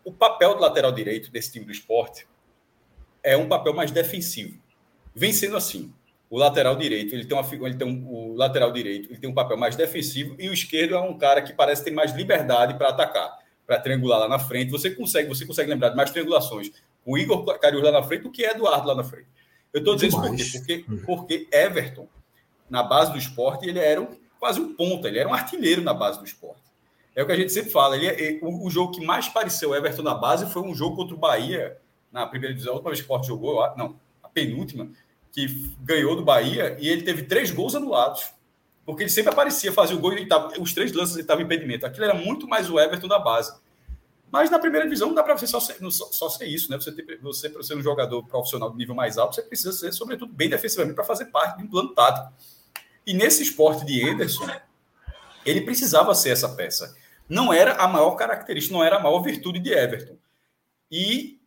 o 0.04 0.12
papel 0.12 0.56
do 0.56 0.62
lateral 0.62 0.92
direito 0.92 1.32
desse 1.32 1.52
time 1.52 1.66
do 1.66 1.72
esporte 1.72 2.28
é 3.22 3.38
um 3.38 3.48
papel 3.48 3.74
mais 3.74 3.92
defensivo. 3.92 4.60
Vem 5.14 5.32
sendo 5.32 5.58
assim. 5.58 5.94
O 6.30 6.38
lateral 6.38 6.76
direito, 6.76 7.16
ele 7.16 7.26
tem, 7.26 7.38
uma, 7.38 7.66
ele 7.66 7.76
tem 7.76 7.88
um, 7.88 8.08
o 8.08 8.36
lateral 8.36 8.72
direito, 8.72 9.10
ele 9.10 9.20
tem 9.20 9.30
um 9.30 9.34
papel 9.34 9.58
mais 9.58 9.76
defensivo 9.76 10.36
e 10.38 10.48
o 10.48 10.54
esquerdo 10.54 10.96
é 10.96 11.00
um 11.00 11.18
cara 11.18 11.42
que 11.42 11.54
parece 11.54 11.84
ter 11.84 11.92
mais 11.92 12.14
liberdade 12.16 12.76
para 12.76 12.90
atacar 12.90 13.40
para 13.70 13.80
triangular 13.80 14.22
lá 14.22 14.28
na 14.28 14.40
frente. 14.40 14.72
Você 14.72 14.90
consegue, 14.90 15.30
você 15.30 15.46
consegue 15.46 15.70
lembrar 15.70 15.90
de 15.90 15.96
mais 15.96 16.10
triangulações 16.10 16.72
com 17.06 17.12
o 17.12 17.18
Igor 17.20 17.46
Cariús 17.60 17.84
lá 17.84 17.92
na 17.92 18.02
frente 18.02 18.24
do 18.24 18.32
que 18.32 18.44
Eduardo 18.44 18.88
lá 18.88 18.96
na 18.96 19.04
frente. 19.04 19.28
Eu 19.72 19.78
estou 19.80 19.94
dizendo 19.96 20.34
isso 20.34 20.58
porque, 20.58 20.80
porque, 20.80 21.06
porque 21.06 21.48
Everton, 21.52 22.08
na 22.68 22.82
base 22.82 23.12
do 23.12 23.20
esporte, 23.20 23.70
ele 23.70 23.78
era 23.78 24.02
um, 24.02 24.08
quase 24.40 24.60
um 24.60 24.74
ponta, 24.74 25.08
ele 25.08 25.20
era 25.20 25.30
um 25.30 25.34
artilheiro 25.36 25.84
na 25.84 25.94
base 25.94 26.18
do 26.18 26.26
esporte. 26.26 26.64
É 27.16 27.22
o 27.22 27.28
que 27.28 27.32
a 27.32 27.36
gente 27.36 27.54
sempre 27.54 27.70
fala. 27.70 27.96
Ele, 27.96 28.08
é, 28.08 28.40
o, 28.42 28.66
o, 28.66 28.72
jogo 28.72 28.92
que 28.92 29.06
mais 29.06 29.28
pareceu 29.28 29.76
Everton 29.76 30.02
na 30.02 30.16
base 30.16 30.52
foi 30.52 30.64
um 30.64 30.74
jogo 30.74 30.96
contra 30.96 31.16
o 31.16 31.20
Bahia, 31.20 31.78
na 32.12 32.26
primeira 32.26 32.56
divisão, 32.56 32.74
a 32.74 32.76
última 32.78 32.90
vez 32.90 33.02
que 33.02 33.04
o 33.04 33.06
esporte 33.06 33.28
jogou, 33.28 33.62
não, 33.78 34.00
a 34.24 34.30
penúltima, 34.30 34.90
que 35.32 35.74
ganhou 35.82 36.16
do 36.16 36.24
Bahia, 36.24 36.78
e 36.80 36.88
ele 36.90 37.04
teve 37.04 37.24
três 37.24 37.52
gols 37.52 37.76
anulados 37.76 38.32
porque 38.90 39.04
ele 39.04 39.12
sempre 39.12 39.32
aparecia, 39.32 39.72
fazia 39.72 39.96
o 39.96 40.00
gol 40.00 40.14
e 40.14 40.28
tava, 40.28 40.60
os 40.60 40.74
três 40.74 40.92
lances 40.94 41.14
ele 41.14 41.22
estava 41.22 41.44
impedimento. 41.44 41.86
Aquilo 41.86 42.06
era 42.06 42.16
muito 42.16 42.48
mais 42.48 42.72
o 42.72 42.80
Everton 42.80 43.08
da 43.08 43.20
base. 43.20 43.54
Mas 44.32 44.50
na 44.50 44.58
primeira 44.58 44.88
divisão 44.88 45.10
não 45.10 45.14
dá 45.14 45.22
para 45.22 45.38
você 45.38 45.46
só 45.46 45.60
ser, 45.60 45.78
só, 45.92 46.12
só 46.12 46.28
ser 46.28 46.48
isso, 46.48 46.72
né? 46.72 46.78
Você, 46.78 46.92
você 47.22 47.50
para 47.50 47.62
ser 47.62 47.78
um 47.78 47.84
jogador 47.84 48.24
profissional 48.26 48.72
de 48.72 48.78
nível 48.78 48.96
mais 48.96 49.20
alto, 49.20 49.36
você 49.36 49.44
precisa 49.44 49.72
ser, 49.74 49.92
sobretudo, 49.92 50.34
bem 50.34 50.50
defensivamente 50.50 50.96
para 50.96 51.04
fazer 51.04 51.26
parte 51.26 51.60
de 51.60 51.66
um 51.66 51.68
plano 51.68 51.94
tático. 51.94 52.34
E 53.06 53.14
nesse 53.14 53.44
esporte 53.44 53.86
de 53.86 54.08
Ederson, 54.08 54.50
ele 55.46 55.62
precisava 55.62 56.16
ser 56.16 56.32
essa 56.32 56.50
peça. 56.50 56.98
Não 57.30 57.54
era 57.54 57.74
a 57.74 57.88
maior 57.88 58.16
característica, 58.16 58.76
não 58.76 58.84
era 58.84 58.98
a 58.98 59.00
maior 59.00 59.22
virtude 59.22 59.60
de 59.60 59.72
Everton. 59.72 60.18
E 60.92 61.39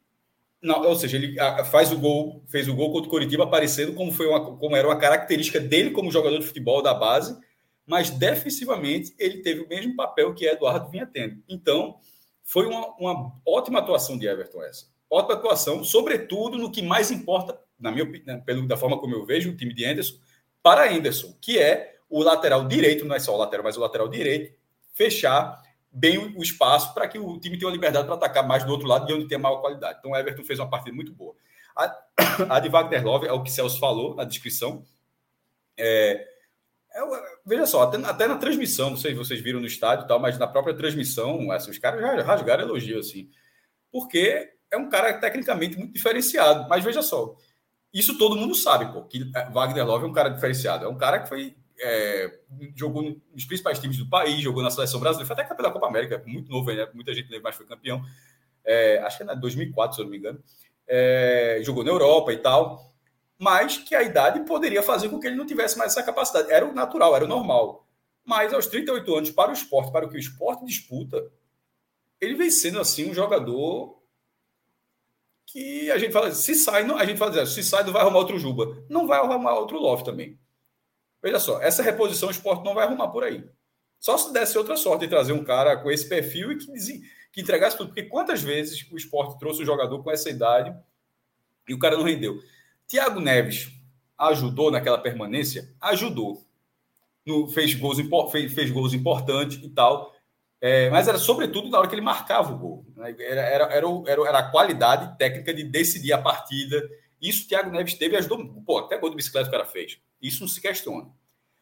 não, 0.62 0.80
ou 0.86 0.94
seja, 0.94 1.16
ele 1.16 1.36
faz 1.70 1.90
o 1.90 1.98
gol, 1.98 2.44
fez 2.46 2.68
o 2.68 2.74
gol 2.74 2.92
contra 2.92 3.08
o 3.08 3.10
Coritiba 3.10 3.42
aparecendo 3.42 3.94
como, 3.94 4.12
foi 4.12 4.28
uma, 4.28 4.56
como 4.56 4.76
era 4.76 4.86
uma 4.86 4.96
característica 4.96 5.58
dele 5.58 5.90
como 5.90 6.10
jogador 6.10 6.38
de 6.38 6.46
futebol 6.46 6.80
da 6.80 6.94
base, 6.94 7.36
mas 7.84 8.10
defensivamente 8.10 9.12
ele 9.18 9.42
teve 9.42 9.62
o 9.62 9.68
mesmo 9.68 9.96
papel 9.96 10.32
que 10.32 10.46
Eduardo 10.46 10.88
vinha 10.88 11.04
tendo. 11.04 11.42
Então, 11.48 11.96
foi 12.44 12.66
uma, 12.66 12.94
uma 12.96 13.32
ótima 13.44 13.80
atuação 13.80 14.16
de 14.16 14.26
Everton 14.26 14.62
essa. 14.62 14.86
Ótima 15.10 15.34
atuação, 15.34 15.82
sobretudo 15.82 16.56
no 16.56 16.70
que 16.70 16.80
mais 16.80 17.10
importa, 17.10 17.60
na 17.78 17.90
minha 17.90 18.04
opinião, 18.04 18.40
pelo, 18.40 18.66
da 18.66 18.76
forma 18.76 18.98
como 18.98 19.14
eu 19.14 19.26
vejo 19.26 19.50
o 19.50 19.56
time 19.56 19.74
de 19.74 19.84
Anderson, 19.84 20.14
para 20.62 20.90
Anderson, 20.90 21.36
que 21.40 21.58
é 21.58 21.96
o 22.08 22.22
lateral 22.22 22.68
direito, 22.68 23.04
não 23.04 23.16
é 23.16 23.18
só 23.18 23.34
o 23.34 23.38
lateral, 23.38 23.64
mas 23.64 23.76
o 23.76 23.80
lateral 23.80 24.08
direito, 24.08 24.54
fechar 24.92 25.60
bem 25.92 26.18
o 26.18 26.42
espaço 26.42 26.94
para 26.94 27.06
que 27.06 27.18
o 27.18 27.38
time 27.38 27.58
tenha 27.58 27.70
a 27.70 27.74
liberdade 27.74 28.06
para 28.06 28.14
atacar 28.14 28.46
mais 28.46 28.64
do 28.64 28.72
outro 28.72 28.88
lado 28.88 29.10
e 29.10 29.14
onde 29.14 29.28
tem 29.28 29.38
maior 29.38 29.60
qualidade. 29.60 29.98
Então, 29.98 30.12
o 30.12 30.16
Everton 30.16 30.42
fez 30.42 30.58
uma 30.58 30.70
partida 30.70 30.94
muito 30.94 31.12
boa. 31.12 31.34
A, 31.76 31.96
a 32.56 32.60
de 32.60 32.68
Wagner 32.68 33.04
Love 33.04 33.26
é 33.26 33.32
o 33.32 33.42
que 33.42 33.50
Celso 33.50 33.78
falou 33.78 34.14
na 34.14 34.24
descrição. 34.24 34.84
É, 35.76 36.26
é, 36.94 37.00
veja 37.44 37.66
só, 37.66 37.82
até, 37.82 37.98
até, 37.98 38.26
na 38.26 38.36
transmissão, 38.36 38.90
não 38.90 38.96
sei 38.96 39.12
se 39.12 39.18
vocês 39.18 39.40
viram 39.40 39.60
no 39.60 39.66
estádio 39.66 40.04
e 40.04 40.08
tal, 40.08 40.18
mas 40.18 40.38
na 40.38 40.46
própria 40.46 40.74
transmissão, 40.74 41.50
assim, 41.50 41.70
os 41.70 41.78
caras 41.78 42.00
já 42.00 42.22
rasgaram 42.22 42.64
elogio, 42.64 42.98
assim, 42.98 43.30
porque 43.90 44.50
é 44.70 44.76
um 44.76 44.88
cara 44.88 45.12
tecnicamente 45.18 45.76
muito 45.76 45.92
diferenciado. 45.92 46.68
Mas 46.68 46.82
veja 46.84 47.02
só, 47.02 47.34
isso 47.92 48.16
todo 48.16 48.36
mundo 48.36 48.54
sabe, 48.54 48.90
pô, 48.92 49.02
que 49.04 49.30
Wagner 49.52 49.86
Love 49.86 50.04
é 50.04 50.08
um 50.08 50.12
cara 50.12 50.30
diferenciado. 50.30 50.86
É 50.86 50.88
um 50.88 50.96
cara 50.96 51.20
que 51.20 51.28
foi 51.28 51.54
é, 51.82 52.40
jogou 52.76 53.02
nos 53.34 53.44
principais 53.44 53.78
times 53.78 53.98
do 53.98 54.08
país, 54.08 54.40
jogou 54.40 54.62
na 54.62 54.70
seleção 54.70 55.00
brasileira, 55.00 55.26
foi 55.26 55.34
até 55.34 55.48
campeão 55.48 55.66
da 55.66 55.72
Copa 55.72 55.88
América, 55.88 56.22
muito 56.26 56.50
novo 56.50 56.72
né? 56.72 56.88
muita 56.94 57.12
gente 57.12 57.26
lembra, 57.26 57.50
mas 57.50 57.56
foi 57.56 57.66
campeão. 57.66 58.02
É, 58.64 58.98
acho 58.98 59.16
que 59.16 59.22
é 59.24 59.26
na 59.26 59.34
2004, 59.34 59.96
se 59.96 60.00
eu 60.00 60.04
não 60.04 60.10
me 60.10 60.18
engano. 60.18 60.42
É, 60.86 61.60
jogou 61.62 61.82
na 61.82 61.90
Europa 61.90 62.32
e 62.32 62.36
tal, 62.38 62.92
mas 63.38 63.78
que 63.78 63.94
a 63.94 64.02
idade 64.02 64.40
poderia 64.40 64.82
fazer 64.82 65.08
com 65.08 65.18
que 65.18 65.26
ele 65.26 65.36
não 65.36 65.44
tivesse 65.46 65.76
mais 65.76 65.92
essa 65.92 66.02
capacidade. 66.02 66.50
Era 66.52 66.64
o 66.64 66.72
natural, 66.72 67.16
era 67.16 67.24
o 67.24 67.28
normal. 67.28 67.86
Mas 68.24 68.54
aos 68.54 68.66
38 68.66 69.14
anos, 69.16 69.30
para 69.30 69.50
o 69.50 69.54
esporte, 69.54 69.90
para 69.90 70.06
o 70.06 70.08
que 70.08 70.16
o 70.16 70.20
esporte 70.20 70.64
disputa, 70.64 71.28
ele 72.20 72.36
vem 72.36 72.50
sendo 72.50 72.78
assim 72.78 73.10
um 73.10 73.14
jogador 73.14 74.00
que 75.46 75.90
a 75.90 75.98
gente 75.98 76.12
fala, 76.12 76.30
se 76.30 76.54
sai, 76.54 76.84
não, 76.84 76.96
a 76.96 77.04
gente 77.04 77.18
fala, 77.18 77.44
se 77.44 77.62
sai, 77.62 77.84
não 77.84 77.92
vai 77.92 78.02
arrumar 78.02 78.20
outro 78.20 78.38
Juba. 78.38 78.84
Não 78.88 79.06
vai 79.06 79.18
arrumar 79.18 79.54
outro 79.54 79.78
Love 79.78 80.04
também. 80.04 80.38
Veja 81.22 81.38
só, 81.38 81.62
essa 81.62 81.82
reposição 81.82 82.28
o 82.28 82.32
esporte 82.32 82.64
não 82.64 82.74
vai 82.74 82.86
arrumar 82.86 83.08
por 83.08 83.22
aí. 83.22 83.44
Só 84.00 84.18
se 84.18 84.32
desse 84.32 84.58
outra 84.58 84.76
sorte 84.76 85.02
de 85.02 85.08
trazer 85.08 85.32
um 85.32 85.44
cara 85.44 85.76
com 85.76 85.88
esse 85.88 86.08
perfil 86.08 86.50
e 86.50 86.58
que, 86.58 86.66
que 87.30 87.40
entregasse 87.40 87.76
tudo. 87.76 87.88
Porque 87.88 88.02
quantas 88.02 88.42
vezes 88.42 88.84
o 88.90 88.96
esporte 88.96 89.38
trouxe 89.38 89.62
um 89.62 89.64
jogador 89.64 90.02
com 90.02 90.10
essa 90.10 90.28
idade 90.28 90.74
e 91.68 91.72
o 91.72 91.78
cara 91.78 91.96
não 91.96 92.02
rendeu? 92.02 92.40
Tiago 92.88 93.20
Neves 93.20 93.70
ajudou 94.18 94.72
naquela 94.72 94.98
permanência? 94.98 95.72
Ajudou. 95.80 96.44
No, 97.24 97.46
fez, 97.48 97.74
gols, 97.74 97.98
fez, 98.32 98.52
fez 98.52 98.70
gols 98.72 98.92
importantes 98.92 99.62
e 99.62 99.68
tal. 99.68 100.12
É, 100.60 100.90
mas 100.90 101.06
era 101.06 101.18
sobretudo 101.18 101.68
na 101.68 101.78
hora 101.78 101.88
que 101.88 101.94
ele 101.94 102.02
marcava 102.02 102.52
o 102.52 102.58
gol. 102.58 102.86
Né? 102.96 103.14
Era, 103.20 103.40
era, 103.42 103.64
era, 103.64 103.86
era, 104.06 104.28
era 104.28 104.38
a 104.38 104.50
qualidade 104.50 105.16
técnica 105.16 105.54
de 105.54 105.62
decidir 105.62 106.12
a 106.12 106.20
partida. 106.20 106.82
Isso 107.20 107.44
o 107.44 107.48
Thiago 107.48 107.70
Neves 107.70 107.94
teve 107.94 108.16
e 108.16 108.18
ajudou. 108.18 108.44
Pô, 108.66 108.78
até 108.78 108.98
gol 108.98 109.10
de 109.10 109.16
bicicleta 109.16 109.48
o 109.48 109.52
cara 109.52 109.64
fez. 109.64 109.98
Isso 110.22 110.40
não 110.40 110.48
se 110.48 110.60
questiona. 110.60 111.10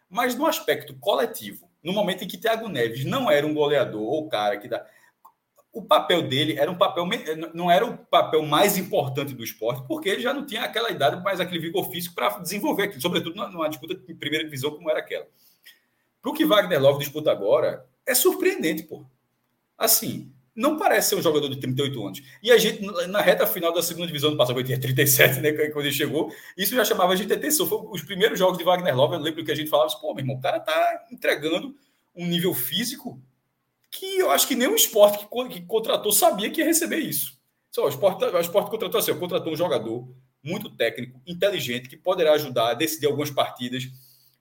Mas 0.09 0.35
no 0.35 0.47
aspecto 0.47 0.95
coletivo, 0.95 1.71
no 1.83 1.93
momento 1.93 2.23
em 2.23 2.29
que 2.29 2.37
Thiago 2.37 2.69
Neves 2.69 3.05
não 3.05 3.31
era 3.31 3.47
um 3.47 3.55
goleador 3.55 4.03
ou 4.03 4.29
cara 4.29 4.59
que 4.59 4.69
dá. 4.69 4.87
O 5.73 5.83
papel 5.83 6.23
dele 6.29 6.59
era 6.59 6.71
um 6.71 6.77
papel 6.77 7.07
não 7.55 7.71
era 7.71 7.87
o 7.87 7.97
papel 7.97 8.43
mais 8.43 8.77
importante 8.77 9.33
do 9.33 9.45
esporte, 9.45 9.87
porque 9.87 10.09
ele 10.09 10.21
já 10.21 10.35
não 10.35 10.45
tinha 10.45 10.63
aquela 10.63 10.91
idade, 10.91 11.23
mais 11.23 11.41
aquele 11.41 11.61
vigor 11.61 11.89
físico 11.91 12.15
para 12.15 12.39
desenvolver 12.41 12.85
aquilo, 12.85 13.01
sobretudo 13.01 13.37
numa 13.37 13.69
disputa 13.69 13.95
de 13.95 14.15
primeira 14.15 14.45
divisão 14.45 14.73
como 14.73 14.91
era 14.91 14.99
aquela. 14.99 15.27
Para 16.21 16.31
o 16.31 16.35
que 16.35 16.45
Wagner 16.45 16.83
Love 16.83 16.99
disputa 16.99 17.31
agora, 17.31 17.87
é 18.05 18.15
surpreendente, 18.15 18.83
pô. 18.83 19.07
Assim, 19.79 20.33
não 20.55 20.77
parece 20.77 21.11
ser 21.11 21.17
um 21.17 21.23
jogador 21.23 21.49
de 21.49 21.61
38 21.61 22.07
anos. 22.07 22.23
E 22.43 22.51
a 22.51 22.59
gente, 22.59 22.83
na 23.09 23.21
reta 23.21 23.47
final 23.47 23.73
da 23.73 23.83
segunda 23.83 24.07
divisão 24.07 24.31
do 24.31 24.37
passado, 24.37 24.63
tinha 24.63 24.79
37, 24.79 25.41
né? 25.41 25.53
Quando 25.53 25.87
ele 25.87 25.93
chegou, 25.93 26.33
isso 26.57 26.75
já 26.75 26.85
chamava 26.85 27.13
a 27.13 27.17
gente 27.17 27.33
atenção. 27.33 27.67
Foi 27.67 27.79
os 27.91 28.03
primeiros 28.03 28.39
jogos 28.39 28.59
de 28.59 28.65
Wagner 28.65 28.95
Love, 28.95 29.15
eu 29.15 29.21
lembro 29.21 29.45
que 29.45 29.53
a 29.53 29.55
gente 29.55 29.71
falava 29.71 29.89
assim, 29.89 30.01
pô, 30.01 30.13
meu 30.13 30.23
irmão, 30.23 30.37
o 30.37 30.41
cara 30.41 30.61
tá 30.61 31.07
entregando 31.11 31.75
um 32.15 32.27
nível 32.27 32.53
físico 32.53 33.21
que 33.91 34.19
eu 34.19 34.31
acho 34.31 34.47
que 34.47 34.55
o 34.55 34.75
esporte 34.77 35.19
que, 35.19 35.49
que 35.49 35.67
contratou 35.67 36.13
sabia 36.13 36.51
que 36.51 36.61
ia 36.61 36.67
receber 36.67 36.99
isso. 36.99 37.39
Só, 37.71 37.87
o 37.87 37.89
esporte, 37.89 38.25
o 38.25 38.41
esporte 38.41 38.71
contratou 38.71 38.99
assim, 38.99 39.15
contratou 39.15 39.53
um 39.53 39.57
jogador 39.57 40.09
muito 40.43 40.71
técnico, 40.71 41.21
inteligente, 41.27 41.89
que 41.89 41.97
poderá 41.97 42.33
ajudar 42.33 42.71
a 42.71 42.75
decidir 42.75 43.07
algumas 43.07 43.31
partidas, 43.31 43.85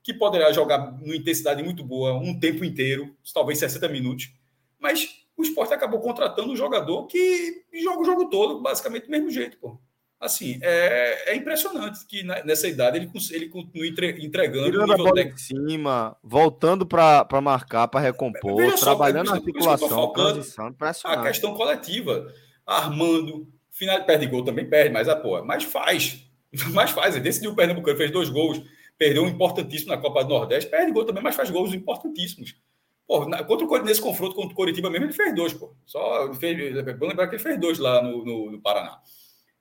que 0.01 0.13
poderá 0.13 0.51
jogar 0.51 0.91
numa 0.99 1.15
intensidade 1.15 1.61
muito 1.61 1.83
boa, 1.83 2.13
um 2.13 2.39
tempo 2.39 2.63
inteiro, 2.63 3.15
talvez 3.33 3.59
60 3.59 3.87
minutos. 3.89 4.31
Mas 4.79 5.09
o 5.39 5.41
esporte 5.41 5.73
acabou 5.73 6.01
contratando 6.01 6.51
um 6.51 6.55
jogador 6.55 7.07
que 7.07 7.63
joga 7.81 8.01
o 8.01 8.05
jogo 8.05 8.29
todo, 8.29 8.61
basicamente 8.61 9.05
do 9.05 9.11
mesmo 9.11 9.31
jeito, 9.31 9.57
pô. 9.57 9.79
Assim, 10.19 10.59
é, 10.61 11.31
é 11.31 11.35
impressionante 11.37 12.05
que 12.05 12.23
nessa 12.23 12.67
idade 12.67 12.97
ele, 12.97 13.09
ele 13.31 13.47
continue 13.47 13.87
entregando. 14.21 14.69
Tirando 14.69 14.91
a 14.91 14.97
bola 14.97 15.23
de 15.23 15.41
cima, 15.41 16.17
voltando 16.21 16.85
para 16.85 17.25
marcar, 17.41 17.87
para 17.87 18.01
recompor, 18.01 18.57
Veja 18.57 18.77
trabalhando 18.77 19.27
só, 19.27 19.31
na 19.31 19.37
articulação, 19.37 20.11
transição, 20.11 20.75
A 21.05 21.23
questão 21.23 21.53
coletiva, 21.53 22.33
armando, 22.65 23.47
final, 23.71 24.03
perde 24.03 24.27
gol 24.27 24.43
também, 24.43 24.69
perde, 24.69 24.91
mas, 24.91 25.07
a, 25.07 25.15
pô, 25.15 25.41
mas 25.45 25.63
faz. 25.63 26.25
Mas 26.73 26.89
faz. 26.89 27.13
Ele 27.13 27.23
decidiu 27.23 27.51
o 27.51 27.55
Pernambucano, 27.55 27.95
fez 27.95 28.09
dois 28.09 28.27
gols, 28.27 28.59
perdeu 28.97 29.23
um 29.23 29.27
importantíssimo 29.27 29.91
na 29.91 30.01
Copa 30.01 30.23
do 30.23 30.29
Nordeste, 30.29 30.67
perde 30.67 30.91
gol 30.91 31.05
também, 31.05 31.21
mas 31.21 31.35
faz 31.35 31.51
gols 31.51 31.75
importantíssimos. 31.75 32.55
Pô, 33.09 33.25
contra 33.47 33.65
o, 33.65 33.83
nesse 33.83 33.99
confronto 33.99 34.35
contra 34.35 34.53
o 34.53 34.55
Coritiba 34.55 34.87
mesmo, 34.87 35.07
ele 35.07 35.13
fez 35.13 35.33
dois, 35.33 35.51
pô. 35.51 35.75
Só 35.83 36.31
fez, 36.35 36.55
bom 36.95 37.07
lembrar 37.07 37.27
que 37.27 37.37
ele 37.37 37.41
fez 37.41 37.59
dois 37.59 37.79
lá 37.79 38.03
no, 38.03 38.23
no, 38.23 38.51
no 38.51 38.61
Paraná. 38.61 39.01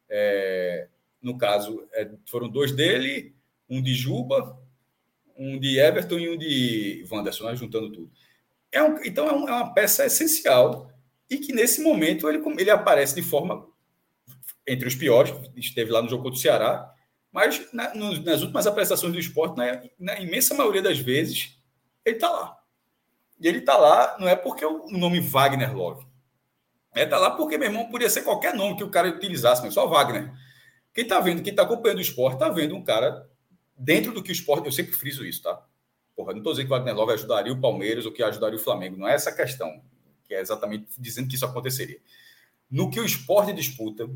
É, 0.06 0.86
no 1.22 1.38
caso, 1.38 1.82
é, 1.94 2.10
foram 2.28 2.46
dois 2.46 2.72
dele, 2.72 3.34
um 3.66 3.80
de 3.80 3.94
Juba, 3.94 4.60
um 5.34 5.58
de 5.58 5.78
Everton 5.78 6.18
e 6.18 6.28
um 6.28 6.36
de 6.36 7.06
Wanderson, 7.10 7.44
né, 7.46 7.56
juntando 7.56 7.90
tudo. 7.90 8.12
É 8.70 8.82
um, 8.82 9.02
então 9.02 9.26
é, 9.26 9.32
um, 9.32 9.48
é, 9.48 9.52
uma 9.52 9.72
peça 9.72 10.04
essencial 10.04 10.92
e 11.30 11.38
que 11.38 11.50
nesse 11.50 11.80
momento 11.80 12.28
ele, 12.28 12.42
ele 12.58 12.70
aparece 12.70 13.14
de 13.14 13.22
forma 13.22 13.66
entre 14.66 14.86
os 14.86 14.94
piores, 14.94 15.32
esteve 15.56 15.90
lá 15.90 16.02
no 16.02 16.10
jogo 16.10 16.24
contra 16.24 16.36
o 16.36 16.42
Ceará, 16.42 16.94
mas 17.32 17.66
na, 17.72 17.94
no, 17.94 18.12
nas 18.20 18.42
últimas 18.42 18.66
apresentações 18.66 19.14
do 19.14 19.18
esporte, 19.18 19.56
na, 19.56 19.82
na 19.98 20.20
imensa 20.20 20.52
maioria 20.52 20.82
das 20.82 20.98
vezes, 20.98 21.58
ele 22.04 22.16
está 22.16 22.28
lá. 22.28 22.58
E 23.40 23.46
ele 23.46 23.58
está 23.58 23.76
lá 23.76 24.16
não 24.18 24.28
é 24.28 24.34
porque 24.34 24.64
o 24.64 24.88
nome 24.90 25.20
Wagner 25.20 25.76
Love. 25.76 26.06
É, 26.94 27.06
tá 27.06 27.18
lá 27.18 27.30
porque, 27.30 27.56
meu 27.56 27.68
irmão, 27.68 27.88
podia 27.90 28.10
ser 28.10 28.22
qualquer 28.22 28.54
nome 28.54 28.76
que 28.76 28.82
o 28.82 28.90
cara 28.90 29.08
utilizasse, 29.08 29.62
mas 29.62 29.74
só 29.74 29.86
Wagner. 29.86 30.32
Quem 30.92 31.06
tá 31.06 31.20
vendo, 31.20 31.42
quem 31.42 31.54
tá 31.54 31.62
acompanhando 31.62 31.98
o 31.98 32.02
esporte, 32.02 32.38
tá 32.38 32.48
vendo 32.48 32.74
um 32.74 32.82
cara 32.82 33.28
dentro 33.76 34.12
do 34.12 34.22
que 34.22 34.30
o 34.30 34.32
esporte. 34.32 34.66
Eu 34.66 34.72
sempre 34.72 34.92
friso 34.92 35.24
isso, 35.24 35.42
tá? 35.42 35.64
Porra, 36.16 36.34
não 36.34 36.42
tô 36.42 36.50
dizendo 36.50 36.66
que 36.66 36.72
o 36.72 36.76
Wagner 36.76 36.96
Love 36.96 37.12
ajudaria 37.12 37.52
o 37.52 37.60
Palmeiras 37.60 38.04
ou 38.04 38.12
que 38.12 38.22
ajudaria 38.22 38.58
o 38.58 38.62
Flamengo. 38.62 38.96
Não 38.96 39.06
é 39.06 39.14
essa 39.14 39.30
questão, 39.30 39.80
que 40.24 40.34
é 40.34 40.40
exatamente 40.40 40.86
dizendo 40.98 41.28
que 41.28 41.36
isso 41.36 41.46
aconteceria. 41.46 42.00
No 42.68 42.90
que 42.90 42.98
o 42.98 43.04
esporte 43.04 43.52
disputa, 43.52 44.10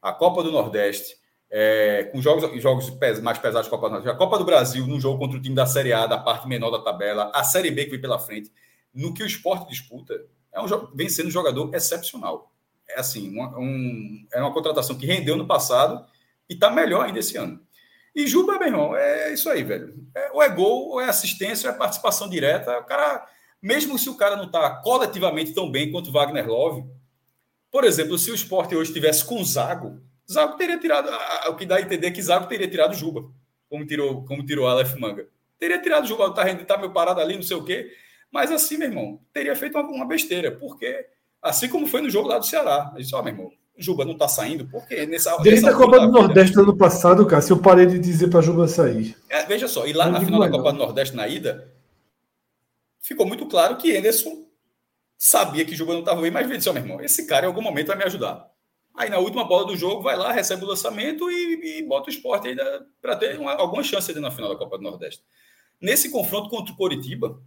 a 0.00 0.12
Copa 0.12 0.42
do 0.44 0.52
Nordeste, 0.52 1.16
é, 1.54 2.04
com 2.10 2.22
jogos, 2.22 2.62
jogos 2.62 2.90
mais 3.20 3.38
pesados 3.38 3.68
Copa 3.68 3.88
do 3.88 3.92
Nordeste, 3.92 4.14
a 4.14 4.18
Copa 4.18 4.38
do 4.38 4.44
Brasil, 4.44 4.86
num 4.86 4.98
jogo 4.98 5.18
contra 5.18 5.38
o 5.38 5.42
time 5.42 5.54
da 5.54 5.66
Série 5.66 5.92
A, 5.92 6.06
da 6.06 6.16
parte 6.16 6.48
menor 6.48 6.70
da 6.70 6.80
tabela, 6.80 7.30
a 7.34 7.44
Série 7.44 7.70
B 7.70 7.84
que 7.84 7.90
vem 7.90 8.00
pela 8.00 8.18
frente, 8.18 8.50
no 8.94 9.12
que 9.12 9.22
o 9.22 9.26
esporte 9.26 9.68
disputa, 9.68 10.18
é 10.50 10.58
um, 10.58 10.66
vem 10.94 11.10
sendo 11.10 11.28
um 11.28 11.30
jogador 11.30 11.74
excepcional. 11.74 12.50
É 12.88 12.98
assim, 12.98 13.28
uma, 13.28 13.58
um, 13.58 14.26
é 14.32 14.40
uma 14.40 14.52
contratação 14.52 14.96
que 14.96 15.04
rendeu 15.04 15.36
no 15.36 15.46
passado 15.46 16.02
e 16.48 16.54
está 16.54 16.70
melhor 16.70 17.04
ainda 17.04 17.18
esse 17.18 17.36
ano. 17.36 17.60
E 18.14 18.26
Juba, 18.26 18.58
meu 18.58 18.68
irmão, 18.68 18.96
é 18.96 19.32
isso 19.32 19.48
aí, 19.50 19.62
velho. 19.62 19.94
É, 20.14 20.30
ou 20.32 20.42
é 20.42 20.48
gol, 20.48 20.88
ou 20.88 21.00
é 21.02 21.08
assistência, 21.08 21.68
ou 21.68 21.74
é 21.74 21.78
participação 21.78 22.30
direta. 22.30 22.78
O 22.78 22.84
cara, 22.84 23.26
mesmo 23.60 23.98
se 23.98 24.08
o 24.08 24.16
cara 24.16 24.36
não 24.36 24.44
está 24.44 24.76
coletivamente 24.76 25.52
tão 25.52 25.70
bem 25.70 25.92
quanto 25.92 26.12
Wagner 26.12 26.48
Love, 26.48 26.84
por 27.70 27.84
exemplo, 27.84 28.18
se 28.18 28.30
o 28.30 28.34
esporte 28.34 28.74
hoje 28.74 28.92
tivesse 28.92 29.24
com 29.24 29.40
o 29.40 29.44
Zago, 29.44 30.00
Zago 30.30 30.56
teria 30.56 30.78
tirado. 30.78 31.10
O 31.48 31.56
que 31.56 31.66
dá 31.66 31.76
a 31.76 31.80
entender 31.80 32.06
é 32.06 32.10
que 32.10 32.22
Zago 32.22 32.46
teria 32.46 32.68
tirado 32.68 32.94
Juba, 32.94 33.24
como 33.68 33.86
tirou, 33.86 34.24
como 34.24 34.44
tirou 34.44 34.66
Aleph 34.66 34.94
Manga. 34.96 35.26
Teria 35.58 35.80
tirado 35.80 36.06
Juba, 36.06 36.32
tá, 36.32 36.54
tá 36.56 36.78
meu 36.78 36.92
parado 36.92 37.20
ali, 37.20 37.34
não 37.34 37.42
sei 37.42 37.56
o 37.56 37.64
quê. 37.64 37.90
Mas 38.30 38.50
assim, 38.50 38.78
meu 38.78 38.88
irmão, 38.88 39.20
teria 39.32 39.54
feito 39.54 39.78
uma, 39.78 39.88
uma 39.88 40.06
besteira, 40.06 40.50
porque 40.50 41.06
assim 41.42 41.68
como 41.68 41.86
foi 41.86 42.00
no 42.00 42.10
jogo 42.10 42.28
lá 42.28 42.38
do 42.38 42.46
Ceará, 42.46 42.90
eu 42.94 43.00
disse, 43.00 43.14
ó, 43.14 43.20
oh, 43.20 43.22
meu 43.22 43.32
irmão, 43.32 43.52
Juba 43.76 44.04
não 44.04 44.16
tá 44.16 44.28
saindo, 44.28 44.66
porque 44.66 45.06
nessa. 45.06 45.36
Desde 45.38 45.66
a 45.66 45.74
Copa 45.74 46.00
do 46.00 46.12
Nordeste 46.12 46.54
do 46.54 46.62
ano 46.62 46.76
passado, 46.76 47.26
cara, 47.26 47.42
se 47.42 47.50
eu 47.50 47.60
parei 47.60 47.86
de 47.86 47.98
dizer 47.98 48.28
para 48.28 48.42
Juba 48.42 48.68
sair. 48.68 49.16
É, 49.28 49.44
veja 49.44 49.66
só, 49.66 49.86
e 49.86 49.92
lá 49.92 50.06
não 50.06 50.12
na 50.12 50.20
final 50.20 50.40
da 50.40 50.50
Copa 50.50 50.72
do 50.72 50.78
Nordeste, 50.78 51.16
na 51.16 51.26
ida, 51.26 51.72
ficou 53.00 53.26
muito 53.26 53.46
claro 53.46 53.76
que 53.76 53.96
Anderson 53.96 54.44
sabia 55.18 55.64
que 55.64 55.74
Juba 55.74 55.94
não 55.94 56.00
estava 56.00 56.20
bem, 56.20 56.30
mas 56.30 56.48
disse, 56.48 56.68
ó, 56.68 56.72
meu 56.72 56.82
irmão, 56.82 57.00
esse 57.00 57.26
cara 57.26 57.46
em 57.46 57.48
algum 57.48 57.62
momento 57.62 57.88
vai 57.88 57.96
me 57.96 58.04
ajudar. 58.04 58.51
Aí 58.94 59.08
na 59.08 59.18
última 59.18 59.44
bola 59.44 59.66
do 59.66 59.76
jogo, 59.76 60.02
vai 60.02 60.16
lá, 60.16 60.32
recebe 60.32 60.64
o 60.64 60.68
lançamento 60.68 61.30
e, 61.30 61.78
e 61.78 61.82
bota 61.82 62.10
o 62.10 62.12
esporte 62.12 62.48
ainda 62.48 62.86
para 63.00 63.16
ter 63.16 63.38
uma, 63.38 63.52
alguma 63.54 63.82
chance 63.82 64.10
ainda 64.10 64.20
na 64.20 64.30
final 64.30 64.50
da 64.50 64.58
Copa 64.58 64.76
do 64.76 64.84
Nordeste. 64.84 65.22
Nesse 65.80 66.10
confronto 66.10 66.50
contra 66.50 66.72
o 66.72 66.76
Coritiba, 66.76 67.40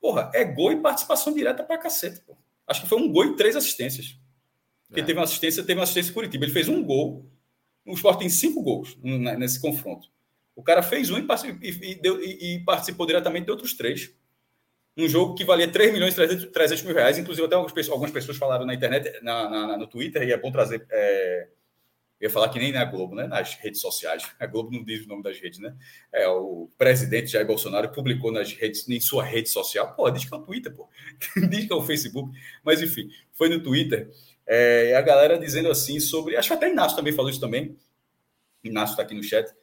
Porra, 0.00 0.30
é 0.32 0.44
gol 0.44 0.72
e 0.72 0.80
participação 0.80 1.34
direta 1.34 1.62
pra 1.62 1.78
cacete, 1.78 2.20
pô. 2.20 2.36
Acho 2.66 2.82
que 2.82 2.88
foi 2.88 2.98
um 2.98 3.10
gol 3.10 3.24
e 3.24 3.36
três 3.36 3.56
assistências. 3.56 4.18
Porque 4.86 5.00
é. 5.00 5.04
teve 5.04 5.18
uma 5.18 5.24
assistência, 5.24 5.62
teve 5.62 5.78
uma 5.78 5.84
assistência 5.84 6.12
Curitiba. 6.12 6.44
Ele 6.44 6.52
fez 6.52 6.68
um 6.68 6.82
gol. 6.82 7.26
O 7.84 7.94
Sport 7.94 8.18
tem 8.18 8.28
cinco 8.28 8.62
gols 8.62 8.96
nesse 9.02 9.60
confronto. 9.60 10.08
O 10.54 10.62
cara 10.62 10.82
fez 10.82 11.10
um 11.10 11.18
e, 11.18 11.26
e, 11.62 11.94
deu, 11.94 12.22
e, 12.22 12.56
e 12.56 12.64
participou 12.64 13.06
diretamente 13.06 13.46
de 13.46 13.50
outros 13.50 13.74
três. 13.74 14.14
Um 14.98 15.08
jogo 15.08 15.34
que 15.34 15.44
valia 15.44 15.70
3 15.70 15.92
milhões 15.92 16.12
e 16.12 16.16
300, 16.16 16.46
300 16.46 16.82
mil 16.84 16.94
reais. 16.94 17.16
Inclusive, 17.18 17.46
até 17.46 17.54
algumas 17.54 17.72
pessoas, 17.72 17.92
algumas 17.92 18.10
pessoas 18.10 18.36
falaram 18.36 18.66
na 18.66 18.74
internet, 18.74 19.22
na, 19.22 19.48
na, 19.48 19.76
no 19.78 19.86
Twitter, 19.86 20.22
e 20.24 20.32
é 20.32 20.36
bom 20.36 20.50
trazer 20.50 20.84
é, 20.90 21.48
eu 22.20 22.28
ia 22.28 22.30
falar 22.30 22.48
que 22.48 22.58
nem 22.58 22.72
na 22.72 22.84
Globo, 22.84 23.14
né? 23.14 23.28
Nas 23.28 23.54
redes 23.54 23.80
sociais. 23.80 24.28
A 24.40 24.46
Globo 24.46 24.72
não 24.72 24.82
diz 24.82 25.04
o 25.04 25.08
nome 25.08 25.22
das 25.22 25.38
redes, 25.38 25.60
né? 25.60 25.76
É, 26.12 26.26
o 26.26 26.68
presidente 26.76 27.28
Jair 27.28 27.46
Bolsonaro 27.46 27.90
publicou 27.92 28.32
nas 28.32 28.52
redes, 28.52 28.88
em 28.88 29.00
sua 29.00 29.22
rede 29.22 29.48
social. 29.48 29.94
Pô, 29.94 30.10
diz 30.10 30.24
que 30.24 30.34
é 30.34 30.36
o 30.36 30.42
Twitter, 30.42 30.74
pô. 30.74 30.88
diz 31.48 31.66
que 31.66 31.72
é 31.72 31.76
o 31.76 31.82
Facebook. 31.82 32.36
Mas, 32.64 32.82
enfim, 32.82 33.08
foi 33.32 33.48
no 33.48 33.62
Twitter. 33.62 34.10
É, 34.44 34.96
a 34.96 35.00
galera 35.00 35.38
dizendo 35.38 35.70
assim 35.70 36.00
sobre. 36.00 36.36
Acho 36.36 36.48
que 36.48 36.54
até 36.54 36.68
Inácio 36.68 36.96
também 36.96 37.12
falou 37.12 37.30
isso 37.30 37.40
também. 37.40 37.76
Inácio 38.64 38.94
está 38.94 39.04
aqui 39.04 39.14
no 39.14 39.22
chat. 39.22 39.54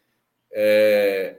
É, 0.50 1.38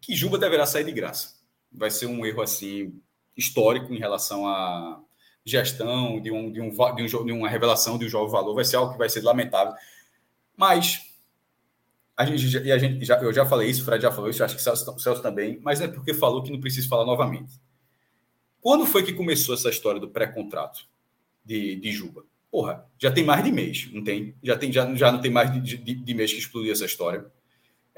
que 0.00 0.16
Juba 0.16 0.38
deverá 0.38 0.64
sair 0.64 0.84
de 0.84 0.92
graça. 0.92 1.36
Vai 1.70 1.90
ser 1.90 2.06
um 2.06 2.24
erro 2.24 2.40
assim 2.40 2.98
histórico 3.38 3.94
em 3.94 3.98
relação 3.98 4.46
à 4.46 5.00
gestão 5.44 6.20
de, 6.20 6.30
um, 6.30 6.52
de, 6.52 6.60
um, 6.60 6.68
de, 6.68 7.02
um, 7.02 7.24
de 7.24 7.32
uma 7.32 7.48
revelação 7.48 7.96
de 7.96 8.04
um 8.04 8.08
jovem 8.08 8.30
valor. 8.30 8.54
Vai 8.54 8.64
ser 8.64 8.76
algo 8.76 8.92
que 8.92 8.98
vai 8.98 9.08
ser 9.08 9.22
lamentável. 9.22 9.72
Mas 10.56 11.08
a 12.16 12.24
gente, 12.24 12.58
e 12.58 12.72
a 12.72 12.76
gente 12.76 13.04
já, 13.04 13.16
eu 13.22 13.32
já 13.32 13.46
falei 13.46 13.70
isso, 13.70 13.82
o 13.82 13.84
Fred 13.84 14.02
já 14.02 14.10
falou 14.10 14.28
isso, 14.28 14.42
acho 14.42 14.56
que 14.56 14.60
o 14.60 14.64
Celso, 14.64 14.98
Celso 14.98 15.22
também, 15.22 15.60
mas 15.62 15.80
é 15.80 15.86
porque 15.86 16.12
falou 16.12 16.42
que 16.42 16.50
não 16.50 16.60
precisa 16.60 16.88
falar 16.88 17.06
novamente. 17.06 17.54
Quando 18.60 18.84
foi 18.84 19.04
que 19.04 19.12
começou 19.12 19.54
essa 19.54 19.70
história 19.70 20.00
do 20.00 20.08
pré-contrato 20.08 20.80
de, 21.44 21.76
de 21.76 21.92
Juba? 21.92 22.24
Porra, 22.50 22.84
já 22.98 23.10
tem 23.10 23.24
mais 23.24 23.44
de 23.44 23.52
mês, 23.52 23.88
não 23.92 24.02
tem? 24.02 24.34
Já, 24.42 24.58
tem, 24.58 24.72
já, 24.72 24.92
já 24.96 25.12
não 25.12 25.20
tem 25.20 25.30
mais 25.30 25.52
de, 25.52 25.76
de, 25.76 25.94
de 25.94 26.14
mês 26.14 26.32
que 26.32 26.40
explodiu 26.40 26.72
essa 26.72 26.84
história. 26.86 27.30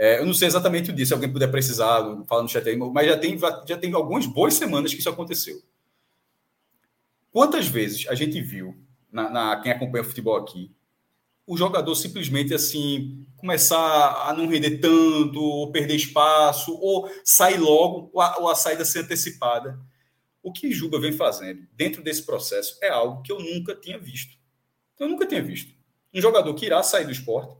É, 0.03 0.19
eu 0.19 0.25
não 0.25 0.33
sei 0.33 0.49
exatamente 0.49 0.91
o 0.91 0.95
dia, 0.95 1.05
se 1.05 1.13
alguém 1.13 1.31
puder 1.31 1.51
precisar, 1.51 2.01
fala 2.27 2.43
no 2.43 2.49
chat 2.49 2.67
aí, 2.67 2.75
mas 2.75 3.07
já 3.07 3.19
tem, 3.19 3.39
já 3.69 3.77
tem 3.77 3.93
algumas 3.93 4.25
boas 4.25 4.55
semanas 4.55 4.95
que 4.95 5.01
isso 5.01 5.11
aconteceu. 5.11 5.61
Quantas 7.31 7.67
vezes 7.67 8.09
a 8.09 8.15
gente 8.15 8.41
viu, 8.41 8.75
na, 9.13 9.29
na 9.29 9.61
quem 9.61 9.71
acompanha 9.71 10.03
o 10.03 10.07
futebol 10.07 10.37
aqui, 10.37 10.75
o 11.47 11.55
jogador 11.55 11.95
simplesmente 11.95 12.55
assim 12.55 13.27
começar 13.37 14.27
a 14.27 14.33
não 14.33 14.47
render 14.47 14.79
tanto, 14.79 15.39
ou 15.39 15.71
perder 15.71 15.97
espaço, 15.97 16.73
ou 16.81 17.07
sair 17.23 17.59
logo, 17.59 18.09
ou 18.15 18.23
a, 18.23 18.39
ou 18.39 18.49
a 18.49 18.55
saída 18.55 18.87
ser 18.87 19.01
antecipada. 19.01 19.79
O 20.43 20.51
que 20.51 20.73
Juba 20.73 20.99
vem 20.99 21.13
fazendo 21.13 21.69
dentro 21.75 22.03
desse 22.03 22.25
processo 22.25 22.79
é 22.83 22.89
algo 22.89 23.21
que 23.21 23.31
eu 23.31 23.39
nunca 23.39 23.75
tinha 23.75 23.99
visto. 23.99 24.35
Eu 24.99 25.11
nunca 25.11 25.27
tinha 25.27 25.43
visto. 25.43 25.75
Um 26.15 26.23
jogador 26.23 26.55
que 26.55 26.65
irá 26.65 26.83
sair 26.83 27.05
do 27.05 27.13
esporte, 27.13 27.60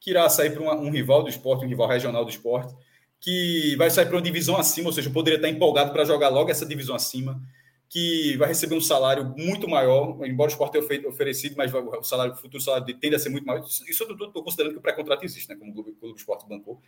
que 0.00 0.10
irá 0.10 0.28
sair 0.28 0.50
para 0.50 0.62
um 0.62 0.90
rival 0.90 1.22
do 1.22 1.28
esporte, 1.28 1.64
um 1.64 1.68
rival 1.68 1.88
regional 1.88 2.24
do 2.24 2.30
esporte, 2.30 2.74
que 3.20 3.74
vai 3.76 3.90
sair 3.90 4.06
para 4.06 4.16
uma 4.16 4.22
divisão 4.22 4.56
acima, 4.56 4.88
ou 4.88 4.92
seja, 4.92 5.10
poderia 5.10 5.36
estar 5.36 5.48
empolgado 5.48 5.92
para 5.92 6.04
jogar 6.04 6.28
logo 6.28 6.50
essa 6.50 6.66
divisão 6.66 6.94
acima, 6.94 7.40
que 7.88 8.36
vai 8.36 8.48
receber 8.48 8.74
um 8.74 8.80
salário 8.80 9.32
muito 9.36 9.68
maior, 9.68 10.18
embora 10.26 10.50
o 10.50 10.52
esporte 10.52 10.72
tenha 10.72 10.84
feito, 10.84 11.08
oferecido, 11.08 11.54
mas 11.56 11.72
o 11.72 12.02
salário 12.02 12.32
o 12.34 12.36
futuro 12.36 12.62
salário 12.62 12.86
tende 12.98 13.14
a 13.14 13.18
ser 13.18 13.28
muito 13.28 13.46
maior. 13.46 13.64
Isso 13.64 14.02
eu 14.02 14.12
estou 14.12 14.42
considerando 14.42 14.72
que 14.72 14.78
o 14.78 14.82
pré-contrato 14.82 15.24
existe, 15.24 15.48
né, 15.48 15.56
como 15.56 15.70
o 15.70 15.74
Clube, 15.74 15.90
o 15.90 15.94
Clube 15.94 16.18
Esporte 16.18 16.46
bancou. 16.48 16.80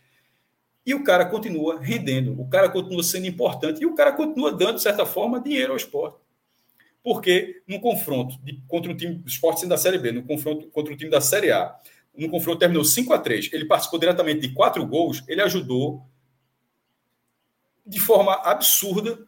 E 0.85 0.93
o 0.93 1.03
cara 1.03 1.25
continua 1.25 1.79
rendendo, 1.79 2.39
o 2.39 2.47
cara 2.47 2.69
continua 2.69 3.03
sendo 3.03 3.27
importante 3.27 3.81
e 3.81 3.85
o 3.85 3.95
cara 3.95 4.11
continua 4.11 4.51
dando, 4.51 4.75
de 4.75 4.81
certa 4.81 5.05
forma, 5.05 5.39
dinheiro 5.39 5.71
ao 5.71 5.77
esporte. 5.77 6.17
Porque 7.03 7.61
no 7.67 7.79
confronto 7.79 8.37
de, 8.43 8.61
contra 8.67 8.91
um 8.91 8.95
time 8.95 9.15
do 9.15 9.27
esporte 9.27 9.65
da 9.67 9.77
Série 9.77 9.97
B, 9.97 10.11
no 10.11 10.23
confronto 10.23 10.67
contra 10.69 10.93
o 10.93 10.97
time 10.97 11.09
da 11.09 11.21
Série 11.21 11.51
A, 11.51 11.75
no 12.15 12.29
confronto 12.29 12.59
terminou 12.59 12.83
5 12.83 13.13
a 13.13 13.17
3 13.17 13.49
ele 13.53 13.65
participou 13.65 13.99
diretamente 13.99 14.41
de 14.41 14.53
quatro 14.53 14.85
gols, 14.85 15.23
ele 15.27 15.41
ajudou 15.41 16.05
de 17.85 17.99
forma 17.99 18.33
absurda 18.43 19.27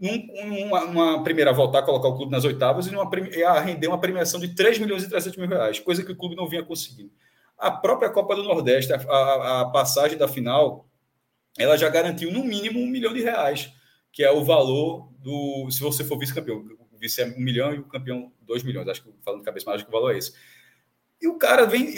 num, 0.00 0.64
uma, 0.64 0.84
uma, 0.84 1.22
primeira 1.22 1.50
a 1.50 1.54
voltar 1.54 1.80
a 1.80 1.82
colocar 1.82 2.08
o 2.08 2.16
clube 2.16 2.32
nas 2.32 2.44
oitavas 2.44 2.86
e, 2.86 2.90
numa, 2.90 3.08
e 3.36 3.44
a 3.44 3.60
render 3.60 3.86
uma 3.86 4.00
premiação 4.00 4.40
de 4.40 4.54
3 4.54 4.78
milhões 4.78 5.02
e 5.02 5.08
300 5.10 5.36
mil 5.36 5.48
reais, 5.48 5.78
coisa 5.78 6.02
que 6.02 6.10
o 6.10 6.16
clube 6.16 6.34
não 6.34 6.48
vinha 6.48 6.62
conseguindo. 6.62 7.12
A 7.58 7.70
própria 7.70 8.08
Copa 8.08 8.34
do 8.34 8.42
Nordeste, 8.42 8.90
a, 8.94 8.96
a, 8.96 9.60
a 9.60 9.64
passagem 9.66 10.16
da 10.16 10.26
final, 10.26 10.88
ela 11.58 11.76
já 11.76 11.90
garantiu 11.90 12.32
no 12.32 12.42
mínimo 12.42 12.80
um 12.80 12.86
milhão 12.86 13.12
de 13.12 13.20
reais, 13.20 13.70
que 14.10 14.24
é 14.24 14.30
o 14.30 14.42
valor 14.42 15.12
do. 15.18 15.70
Se 15.70 15.80
você 15.80 16.02
for 16.02 16.18
vice-campeão, 16.18 16.64
o 16.90 16.98
vice 16.98 17.20
é 17.20 17.26
um 17.26 17.38
milhão 17.38 17.74
e 17.74 17.78
o 17.78 17.84
campeão 17.84 18.32
dois 18.40 18.62
milhões. 18.62 18.88
Acho 18.88 19.02
que 19.02 19.10
falando 19.22 19.40
de 19.40 19.44
cabeça, 19.44 19.66
mas 19.66 19.76
acho 19.76 19.84
que 19.84 19.90
o 19.90 19.92
valor 19.92 20.14
é 20.14 20.18
esse. 20.18 20.32
E 21.20 21.28
o 21.28 21.36
cara 21.36 21.66
vem. 21.66 21.94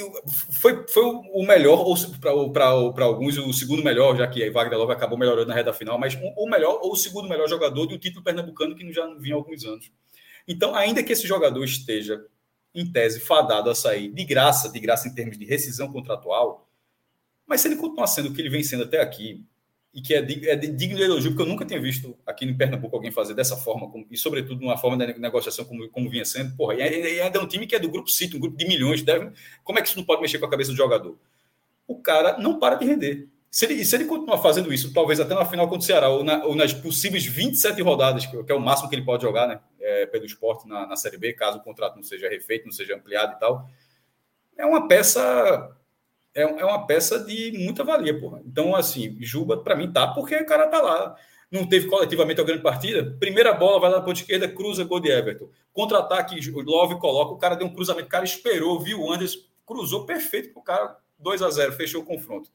Foi, 0.61 0.85
foi 0.89 1.05
o 1.05 1.47
melhor, 1.47 1.87
ou 1.87 2.53
para 2.53 3.05
alguns, 3.05 3.39
o 3.39 3.53
segundo 3.53 3.83
melhor, 3.83 4.17
já 4.17 4.27
que 4.27 4.43
a 4.43 4.51
Wagner 4.51 4.79
Love 4.79 4.93
acabou 4.93 5.17
melhorando 5.17 5.49
na 5.49 5.55
reta 5.55 5.73
final, 5.73 5.99
mas 5.99 6.19
o 6.37 6.49
melhor 6.49 6.81
ou 6.83 6.93
o 6.93 6.97
segundo 6.97 7.29
melhor 7.29 7.49
jogador 7.49 7.87
do 7.87 7.99
título 7.99 8.25
pernambucano 8.25 8.75
que 8.75 8.93
já 8.93 9.07
não 9.07 9.21
vinha 9.21 9.37
há 9.37 9.39
alguns 9.39 9.65
anos. 9.65 9.93
Então, 10.47 10.75
ainda 10.75 11.05
que 11.05 11.13
esse 11.13 11.27
jogador 11.27 11.63
esteja, 11.65 12.25
em 12.75 12.91
tese, 12.91 13.21
fadado 13.21 13.71
a 13.71 13.75
sair 13.75 14.09
de 14.13 14.25
graça, 14.25 14.69
de 14.69 14.81
graça 14.81 15.07
em 15.07 15.15
termos 15.15 15.39
de 15.39 15.45
rescisão 15.45 15.93
contratual, 15.93 16.69
mas 17.47 17.61
se 17.61 17.69
ele 17.69 17.77
continuar 17.77 18.09
sendo 18.09 18.31
o 18.31 18.35
que 18.35 18.41
ele 18.41 18.51
vem 18.51 18.63
sendo 18.63 18.85
até 18.85 19.01
aqui, 19.01 19.47
e 19.95 20.01
que 20.01 20.15
é, 20.15 20.19
é 20.19 20.57
digno 20.57 20.97
de 20.97 21.03
elogio, 21.03 21.33
porque 21.33 21.43
eu 21.43 21.47
nunca 21.47 21.67
tinha 21.67 21.81
visto 21.81 22.17
aqui 22.27 22.47
no 22.47 22.57
Pernambuco 22.57 22.97
alguém 22.97 23.11
fazer 23.11 23.35
dessa 23.35 23.57
forma, 23.57 23.91
como, 23.91 24.07
e 24.11 24.17
sobretudo 24.17 24.61
numa 24.61 24.79
forma 24.79 24.97
de 24.97 25.19
negociação 25.19 25.67
como, 25.67 25.87
como 25.91 26.09
vinha 26.09 26.25
sendo. 26.25 26.57
Porra, 26.57 26.75
e 26.75 26.83
ainda 27.21 27.39
é 27.39 27.43
um 27.43 27.47
time 27.47 27.67
que 27.67 27.75
é 27.75 27.79
do 27.79 27.91
Grupo 27.91 28.11
City, 28.11 28.37
um 28.37 28.41
grupo 28.41 28.57
de 28.57 28.67
milhões. 28.67 29.03
Deve, 29.03 29.31
como 29.63 29.79
é 29.79 29.83
que 29.83 29.89
isso 29.89 29.99
não 29.99 30.05
pode 30.05 30.23
mexer 30.23 30.39
com 30.39 30.47
a 30.47 30.51
cabeça 30.51 30.71
do 30.71 30.77
jogador? 30.77 31.19
O 31.87 31.97
cara 31.97 32.39
não 32.39 32.59
para 32.59 32.77
de 32.77 32.87
render. 32.87 33.29
Se 33.51 33.67
ele, 33.67 33.85
se 33.85 33.95
ele 33.95 34.07
continuar 34.07 34.39
fazendo 34.39 34.73
isso, 34.73 34.95
talvez 34.95 35.21
até 35.21 35.35
na 35.35 35.45
final 35.45 35.69
contra 35.69 35.81
o 35.81 35.87
Ceará, 35.87 36.09
ou, 36.09 36.25
na, 36.25 36.43
ou 36.43 36.55
nas 36.55 36.73
possíveis 36.73 37.27
27 37.27 37.83
rodadas, 37.83 38.25
que, 38.25 38.43
que, 38.43 38.51
é 38.51 38.55
o 38.55 38.61
máximo 38.61 38.89
que 38.89 38.95
ele 38.95 39.05
pode 39.05 39.23
jogar 39.23 39.47
né, 39.47 39.61
é, 39.79 40.07
pelo 40.07 40.25
esporte 40.25 40.67
na, 40.67 40.87
na 40.87 40.97
Série 40.97 41.19
B, 41.19 41.35
caso 41.35 41.59
o 41.59 41.63
contrato 41.63 41.97
não 41.97 42.03
seja 42.03 42.31
refeito, 42.31 42.65
não 42.65 42.73
seja 42.73 42.97
ampliado 42.97 43.35
e 43.37 43.39
tal, 43.39 43.69
é 44.57 44.65
uma 44.65 44.89
peça 44.89 45.71
é, 46.35 46.43
é 46.43 46.65
uma 46.65 46.87
peça 46.87 47.19
de 47.19 47.53
muita 47.59 47.85
valia, 47.85 48.19
porra. 48.19 48.43
Então, 48.47 48.75
assim, 48.75 49.17
Juba, 49.21 49.57
para 49.59 49.77
mim, 49.77 49.93
tá, 49.93 50.09
porque 50.09 50.37
o 50.37 50.47
cara 50.47 50.69
tá 50.69 50.81
lá. 50.81 51.17
Não 51.51 51.67
teve 51.67 51.87
coletivamente 51.87 52.41
a 52.41 52.45
grande 52.45 52.63
partida. 52.63 53.15
Primeira 53.21 53.53
bola, 53.53 53.79
vai 53.79 53.91
lá 53.91 53.99
na 53.99 54.03
ponta 54.03 54.21
esquerda, 54.21 54.49
cruza, 54.49 54.85
gol 54.85 55.01
de 55.01 55.11
Everton. 55.11 55.51
Contra-ataque, 55.73 56.41
Love 56.51 56.99
coloca, 56.99 57.33
o 57.33 57.39
cara 57.39 57.55
deu 57.55 57.67
um 57.67 57.75
cruzamento, 57.75 58.07
o 58.07 58.11
cara 58.11 58.25
esperou, 58.25 58.81
viu 58.81 59.01
o 59.01 59.13
Anderson, 59.13 59.41
cruzou 59.67 60.07
perfeito 60.07 60.53
pro 60.53 60.63
cara, 60.63 60.97
2 61.19 61.43
a 61.43 61.51
0 61.51 61.73
fechou 61.73 62.03
o 62.03 62.05
confronto. 62.07 62.51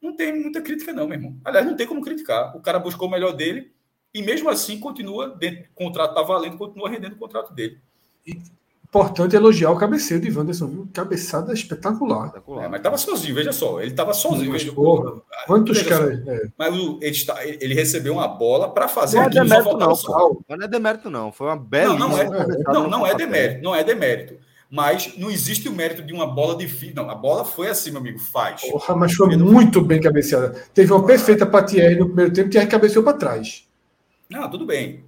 Não 0.00 0.16
tem 0.16 0.32
muita 0.32 0.62
crítica, 0.62 0.92
não, 0.92 1.06
meu 1.06 1.18
irmão. 1.18 1.36
Aliás, 1.44 1.66
não 1.66 1.76
tem 1.76 1.86
como 1.86 2.00
criticar. 2.00 2.56
O 2.56 2.60
cara 2.60 2.78
buscou 2.78 3.08
o 3.08 3.10
melhor 3.10 3.32
dele 3.32 3.70
e 4.14 4.22
mesmo 4.22 4.48
assim 4.48 4.80
continua, 4.80 5.28
dentro, 5.28 5.64
o 5.64 5.74
contrato 5.74 6.14
tá 6.14 6.22
valendo, 6.22 6.56
continua 6.56 6.88
rendendo 6.88 7.14
o 7.14 7.18
contrato 7.18 7.52
dele. 7.52 7.78
E 8.26 8.40
Importante 8.88 9.36
elogiar 9.36 9.70
o 9.70 9.76
cabeceio 9.76 10.18
de 10.18 10.30
Wanderson, 10.30 10.66
viu? 10.66 10.88
Cabeçada 10.94 11.52
espetacular. 11.52 12.28
espetacular. 12.28 12.64
É, 12.64 12.68
mas 12.68 12.80
estava 12.80 12.96
sozinho, 12.96 13.34
veja 13.34 13.52
só. 13.52 13.80
Ele 13.80 13.90
estava 13.90 14.14
sozinho. 14.14 14.50
Mas, 14.50 14.64
porra, 14.64 15.20
quantos 15.46 15.82
caras. 15.82 16.26
É. 16.26 16.48
Mas 16.56 16.74
ele, 16.74 17.10
está, 17.10 17.46
ele, 17.46 17.74
recebeu 17.74 18.14
uma 18.14 18.26
bola 18.26 18.72
para 18.72 18.88
fazer 18.88 19.18
não 19.18 19.24
é 19.24 19.28
demérito, 19.28 19.76
não, 19.76 19.94
pô. 19.94 20.42
não 20.48 20.64
é 20.64 20.68
demérito, 20.68 21.10
não. 21.10 21.30
Foi 21.30 21.48
uma 21.48 21.56
bela. 21.56 21.98
Não, 21.98 22.08
não, 22.08 22.18
é, 22.18 22.28
não, 22.72 22.88
não 22.88 23.06
é 23.06 23.14
demérito. 23.14 23.62
Não 23.62 23.74
é 23.74 23.84
demérito. 23.84 24.34
Mas 24.70 25.14
não 25.18 25.30
existe 25.30 25.68
o 25.68 25.72
mérito 25.72 26.02
de 26.02 26.14
uma 26.14 26.26
bola 26.26 26.56
de 26.56 26.66
fio. 26.66 26.94
Não, 26.94 27.10
a 27.10 27.14
bola 27.14 27.44
foi 27.44 27.68
assim, 27.68 27.90
meu 27.90 28.00
amigo. 28.00 28.18
Faz. 28.18 28.62
Porra, 28.62 28.96
mas 28.96 29.12
foi 29.12 29.36
muito 29.36 29.82
bem 29.82 30.00
cabeceada. 30.00 30.50
Teve 30.72 30.92
uma 30.94 31.04
perfeita 31.04 31.44
para 31.44 31.66
Thierry 31.66 31.96
no 31.96 32.06
primeiro 32.06 32.32
tempo, 32.32 32.48
Thierry 32.48 32.66
cabeceou 32.66 33.04
para 33.04 33.18
trás. 33.18 33.68
Não, 34.30 34.48
tudo 34.50 34.64
bem. 34.64 35.07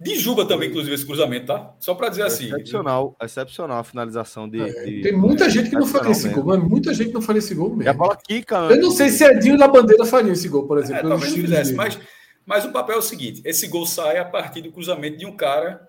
De 0.00 0.16
Juba 0.16 0.46
também, 0.46 0.68
inclusive, 0.68 0.94
esse 0.94 1.04
cruzamento, 1.04 1.46
tá? 1.46 1.74
Só 1.80 1.92
para 1.92 2.08
dizer 2.08 2.22
assim. 2.22 2.46
Excepcional, 2.46 3.16
excepcional 3.20 3.78
a 3.78 3.84
finalização 3.84 4.48
de. 4.48 4.60
É, 4.60 4.84
de... 4.84 5.02
Tem 5.02 5.12
muita 5.12 5.50
gente 5.50 5.70
que 5.70 5.76
não 5.76 5.86
faria 5.86 6.12
esse 6.12 6.28
gol, 6.28 6.44
mas 6.44 6.62
muita 6.62 6.94
gente 6.94 7.12
não 7.12 7.20
faria 7.20 7.40
esse 7.40 7.52
gol 7.52 7.70
mesmo. 7.70 7.82
E 7.82 7.88
a 7.88 7.92
bola 7.92 8.16
quica, 8.16 8.56
Eu 8.70 8.80
não 8.80 8.92
sei 8.92 9.08
se 9.08 9.24
Edinho 9.24 9.58
da 9.58 9.66
Bandeira 9.66 10.04
faria 10.06 10.32
esse 10.32 10.48
gol, 10.48 10.68
por 10.68 10.78
exemplo. 10.78 11.06
É, 11.06 11.08
talvez 11.08 11.32
não 11.32 11.42
fizesse, 11.42 11.74
mas, 11.74 11.98
mas 12.46 12.64
o 12.64 12.70
papel 12.70 12.94
é 12.94 12.98
o 12.98 13.02
seguinte: 13.02 13.42
esse 13.44 13.66
gol 13.66 13.86
sai 13.86 14.18
a 14.18 14.24
partir 14.24 14.62
do 14.62 14.70
cruzamento 14.70 15.18
de 15.18 15.26
um 15.26 15.36
cara 15.36 15.88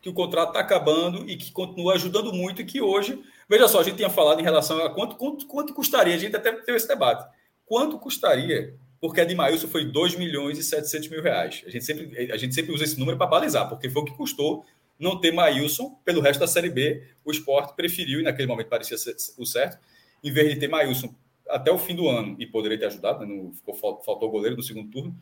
que 0.00 0.08
o 0.08 0.14
contrato 0.14 0.48
está 0.48 0.60
acabando 0.60 1.28
e 1.28 1.36
que 1.36 1.52
continua 1.52 1.94
ajudando 1.94 2.32
muito 2.32 2.62
e 2.62 2.64
que 2.64 2.80
hoje. 2.80 3.20
Veja 3.48 3.68
só, 3.68 3.80
a 3.80 3.82
gente 3.82 3.96
tinha 3.96 4.08
falado 4.08 4.40
em 4.40 4.44
relação 4.44 4.82
a 4.82 4.88
quanto, 4.88 5.16
quanto, 5.16 5.46
quanto 5.46 5.74
custaria, 5.74 6.14
a 6.14 6.18
gente 6.18 6.34
até 6.34 6.52
teve 6.52 6.78
esse 6.78 6.88
debate. 6.88 7.28
Quanto 7.66 7.98
custaria 7.98 8.74
porque 9.00 9.20
a 9.20 9.24
de 9.24 9.34
Maílson 9.34 9.68
foi 9.68 9.84
2 9.84 10.16
milhões 10.16 10.58
e 10.58 10.62
700 10.62 11.08
mil 11.08 11.22
reais. 11.22 11.62
A 11.66 11.70
gente 11.70 11.84
sempre, 11.84 12.32
a 12.32 12.36
gente 12.36 12.54
sempre 12.54 12.72
usa 12.72 12.84
esse 12.84 12.98
número 12.98 13.16
para 13.16 13.26
balizar, 13.26 13.68
porque 13.68 13.90
foi 13.90 14.02
o 14.02 14.04
que 14.04 14.14
custou 14.16 14.64
não 14.98 15.20
ter 15.20 15.32
Maílson 15.32 15.90
pelo 16.04 16.20
resto 16.20 16.40
da 16.40 16.46
Série 16.46 16.70
B. 16.70 17.02
O 17.24 17.30
esporte 17.30 17.74
preferiu, 17.74 18.20
e 18.20 18.22
naquele 18.22 18.48
momento 18.48 18.68
parecia 18.68 18.96
o 19.38 19.44
certo, 19.44 19.78
em 20.24 20.32
vez 20.32 20.54
de 20.54 20.60
ter 20.60 20.68
Maílson 20.68 21.14
até 21.48 21.70
o 21.70 21.78
fim 21.78 21.94
do 21.94 22.08
ano, 22.08 22.34
e 22.38 22.46
poderia 22.46 22.78
ter 22.78 22.86
ajudado, 22.86 23.24
né? 23.24 23.32
não, 23.32 23.52
ficou, 23.52 23.74
faltou 23.74 24.28
o 24.28 24.30
goleiro 24.30 24.56
no 24.56 24.62
segundo 24.62 24.90
turno, 24.90 25.16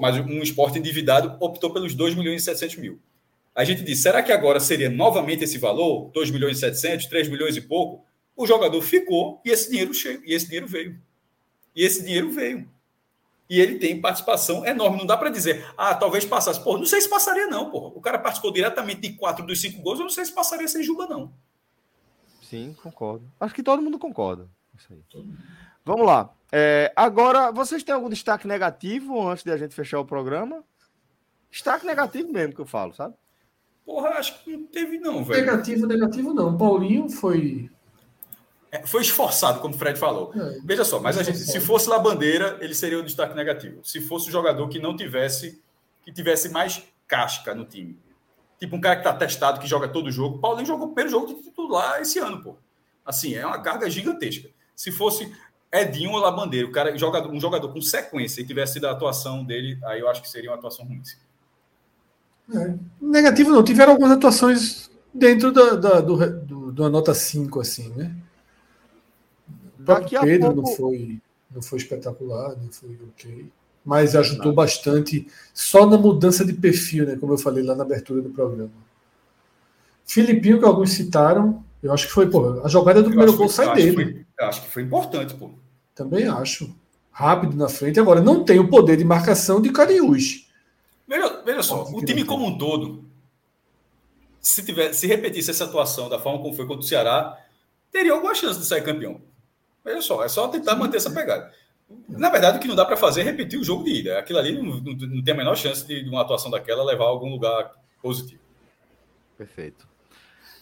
mas 0.00 0.16
um 0.16 0.42
esporte 0.42 0.78
endividado 0.78 1.36
optou 1.40 1.70
pelos 1.72 1.94
2 1.94 2.14
milhões 2.14 2.42
e 2.42 2.44
700 2.44 2.76
mil. 2.76 3.00
A 3.54 3.62
gente 3.64 3.82
disse, 3.82 4.02
será 4.02 4.22
que 4.22 4.32
agora 4.32 4.58
seria 4.58 4.88
novamente 4.88 5.44
esse 5.44 5.58
valor, 5.58 6.10
2 6.12 6.30
milhões 6.30 6.56
e 6.56 6.60
700, 6.60 7.06
3 7.06 7.28
milhões 7.28 7.56
e 7.56 7.60
pouco? 7.60 8.04
O 8.36 8.46
jogador 8.46 8.80
ficou 8.82 9.40
e 9.44 9.50
esse 9.50 9.70
dinheiro 9.70 9.92
chegou, 9.92 10.24
e 10.24 10.32
esse 10.32 10.46
dinheiro 10.46 10.66
veio. 10.66 10.98
E 11.76 11.84
esse 11.84 12.02
dinheiro 12.02 12.30
veio 12.30 12.68
e 13.48 13.60
ele 13.60 13.78
tem 13.78 14.00
participação 14.00 14.64
enorme. 14.66 14.98
Não 14.98 15.06
dá 15.06 15.16
para 15.16 15.30
dizer, 15.30 15.66
ah, 15.76 15.94
talvez 15.94 16.24
passasse. 16.24 16.62
Pô, 16.62 16.78
não 16.78 16.86
sei 16.86 17.00
se 17.00 17.08
passaria, 17.08 17.46
não, 17.46 17.70
pô. 17.70 17.88
O 17.94 18.00
cara 18.00 18.18
participou 18.18 18.52
diretamente 18.52 19.00
de 19.00 19.12
quatro 19.14 19.44
dos 19.44 19.60
cinco 19.60 19.82
gols, 19.82 19.98
eu 19.98 20.04
não 20.04 20.10
sei 20.10 20.24
se 20.24 20.32
passaria 20.32 20.68
sem 20.68 20.82
Juba, 20.82 21.06
não. 21.06 21.32
Sim, 22.42 22.74
concordo. 22.82 23.24
Acho 23.40 23.54
que 23.54 23.62
todo 23.62 23.82
mundo 23.82 23.98
concorda. 23.98 24.48
Isso 24.76 24.92
aí. 24.92 25.24
Vamos 25.84 26.06
lá. 26.06 26.30
É, 26.50 26.92
agora, 26.94 27.50
vocês 27.50 27.82
têm 27.82 27.94
algum 27.94 28.08
destaque 28.08 28.46
negativo 28.46 29.28
antes 29.28 29.44
de 29.44 29.50
a 29.50 29.56
gente 29.56 29.74
fechar 29.74 29.98
o 30.00 30.04
programa? 30.04 30.64
Destaque 31.50 31.86
negativo 31.86 32.32
mesmo 32.32 32.54
que 32.54 32.60
eu 32.60 32.66
falo, 32.66 32.94
sabe? 32.94 33.14
Porra, 33.84 34.10
acho 34.10 34.42
que 34.42 34.56
não 34.56 34.66
teve, 34.66 34.98
não, 34.98 35.22
velho. 35.22 35.40
Negativo, 35.40 35.86
negativo 35.86 36.32
não. 36.32 36.56
Paulinho 36.56 37.08
foi 37.10 37.70
foi 38.86 39.02
esforçado, 39.02 39.60
como 39.60 39.74
o 39.74 39.78
Fred 39.78 39.98
falou. 39.98 40.32
É, 40.34 40.58
Veja 40.64 40.84
só, 40.84 41.00
mas 41.00 41.18
a 41.18 41.22
gente, 41.22 41.38
se 41.38 41.60
fosse 41.60 41.88
lá 41.88 41.98
bandeira, 41.98 42.58
ele 42.60 42.74
seria 42.74 42.98
o 42.98 43.02
destaque 43.02 43.34
negativo. 43.34 43.80
Se 43.84 44.00
fosse 44.00 44.28
o 44.28 44.32
jogador 44.32 44.68
que 44.68 44.78
não 44.78 44.96
tivesse, 44.96 45.60
que 46.02 46.12
tivesse 46.12 46.48
mais 46.48 46.82
casca 47.06 47.54
no 47.54 47.64
time. 47.64 47.98
Tipo 48.58 48.76
um 48.76 48.80
cara 48.80 48.96
que 48.96 49.02
está 49.02 49.12
testado, 49.12 49.60
que 49.60 49.66
joga 49.66 49.88
todo 49.88 50.10
jogo. 50.10 50.38
Paulinho 50.38 50.66
jogou 50.66 50.86
o 50.86 50.94
primeiro 50.94 51.10
jogo 51.10 51.26
de 51.26 51.42
titular 51.42 52.00
esse 52.00 52.18
ano, 52.18 52.42
pô. 52.42 52.56
Assim, 53.04 53.34
é 53.34 53.46
uma 53.46 53.60
carga 53.60 53.88
gigantesca. 53.90 54.48
Se 54.74 54.90
fosse 54.90 55.30
Edinho 55.70 56.12
ou 56.12 56.18
Labandeira, 56.18 56.66
o 56.66 56.72
cara, 56.72 56.96
jogador, 56.96 57.30
um 57.30 57.40
jogador 57.40 57.72
com 57.72 57.80
sequência 57.80 58.40
e 58.40 58.46
tivesse 58.46 58.74
sido 58.74 58.86
a 58.86 58.92
atuação 58.92 59.44
dele, 59.44 59.78
aí 59.84 60.00
eu 60.00 60.08
acho 60.08 60.22
que 60.22 60.28
seria 60.28 60.50
uma 60.50 60.56
atuação 60.56 60.86
ruim. 60.86 61.02
É, 62.54 62.74
negativo 63.00 63.50
não, 63.50 63.62
tiveram 63.62 63.92
algumas 63.92 64.12
atuações 64.12 64.90
dentro 65.12 65.50
da, 65.52 65.74
da 65.74 66.00
do, 66.00 66.40
do, 66.40 66.72
do 66.72 66.90
nota 66.90 67.12
5, 67.12 67.60
assim, 67.60 67.88
né? 67.90 68.14
Daqui 69.84 70.18
Pedro 70.18 70.54
pouco... 70.54 70.68
não 70.68 70.76
foi 70.76 71.20
não 71.54 71.62
foi 71.62 71.78
espetacular, 71.78 72.56
não 72.60 72.70
foi 72.70 72.98
ok, 73.10 73.46
mas 73.84 74.16
ajudou 74.16 74.46
não. 74.46 74.54
bastante 74.54 75.26
só 75.52 75.86
na 75.86 75.96
mudança 75.96 76.44
de 76.44 76.52
perfil, 76.52 77.06
né? 77.06 77.16
Como 77.16 77.32
eu 77.32 77.38
falei 77.38 77.62
lá 77.62 77.74
na 77.74 77.84
abertura 77.84 78.20
do 78.20 78.30
programa. 78.30 78.72
Filipinho 80.04 80.58
que 80.58 80.64
alguns 80.64 80.92
citaram, 80.92 81.64
eu 81.82 81.92
acho 81.92 82.08
que 82.08 82.12
foi, 82.12 82.28
pô, 82.28 82.60
a 82.62 82.68
jogada 82.68 83.00
do 83.00 83.06
eu 83.06 83.10
primeiro 83.10 83.36
gol 83.36 83.48
sai 83.48 83.74
dele. 83.74 83.94
Foi, 83.94 84.46
acho 84.46 84.62
que 84.62 84.70
foi 84.70 84.82
importante, 84.82 85.34
pô. 85.34 85.50
Também 85.94 86.26
acho. 86.26 86.74
Rápido 87.10 87.56
na 87.56 87.68
frente. 87.68 88.00
Agora, 88.00 88.20
não 88.20 88.44
tem 88.44 88.58
o 88.58 88.68
poder 88.68 88.96
de 88.96 89.04
marcação 89.04 89.62
de 89.62 89.70
Cariús. 89.70 90.48
Veja, 91.06 91.42
veja 91.44 91.62
só, 91.62 91.84
o 91.84 92.04
time 92.04 92.24
como 92.24 92.46
um 92.46 92.58
todo, 92.58 93.04
se, 94.40 94.64
tiver, 94.64 94.92
se 94.92 95.06
repetisse 95.06 95.50
essa 95.50 95.64
atuação 95.64 96.08
da 96.08 96.18
forma 96.18 96.40
como 96.40 96.54
foi 96.54 96.66
contra 96.66 96.80
o 96.80 96.88
Ceará, 96.88 97.38
teria 97.92 98.12
alguma 98.12 98.34
chance 98.34 98.58
de 98.58 98.66
sair 98.66 98.82
campeão. 98.82 99.20
Veja 99.84 100.00
só, 100.00 100.24
é 100.24 100.28
só 100.28 100.48
tentar 100.48 100.76
manter 100.76 100.96
essa 100.96 101.10
pegada. 101.10 101.52
Na 102.08 102.30
verdade, 102.30 102.56
o 102.56 102.60
que 102.60 102.68
não 102.68 102.74
dá 102.74 102.84
para 102.84 102.96
fazer 102.96 103.20
é 103.20 103.24
repetir 103.24 103.58
o 103.58 103.64
jogo 103.64 103.84
de 103.84 104.00
ida. 104.00 104.18
Aquilo 104.18 104.38
ali 104.38 104.52
não, 104.52 104.80
não, 104.80 104.92
não 104.94 105.22
tem 105.22 105.34
a 105.34 105.36
menor 105.36 105.56
chance 105.56 105.86
de, 105.86 106.02
de, 106.02 106.08
uma 106.08 106.22
atuação 106.22 106.50
daquela 106.50 106.84
levar 106.84 107.04
a 107.04 107.08
algum 107.08 107.30
lugar 107.30 107.72
positivo. 108.00 108.40
Perfeito. 109.36 109.86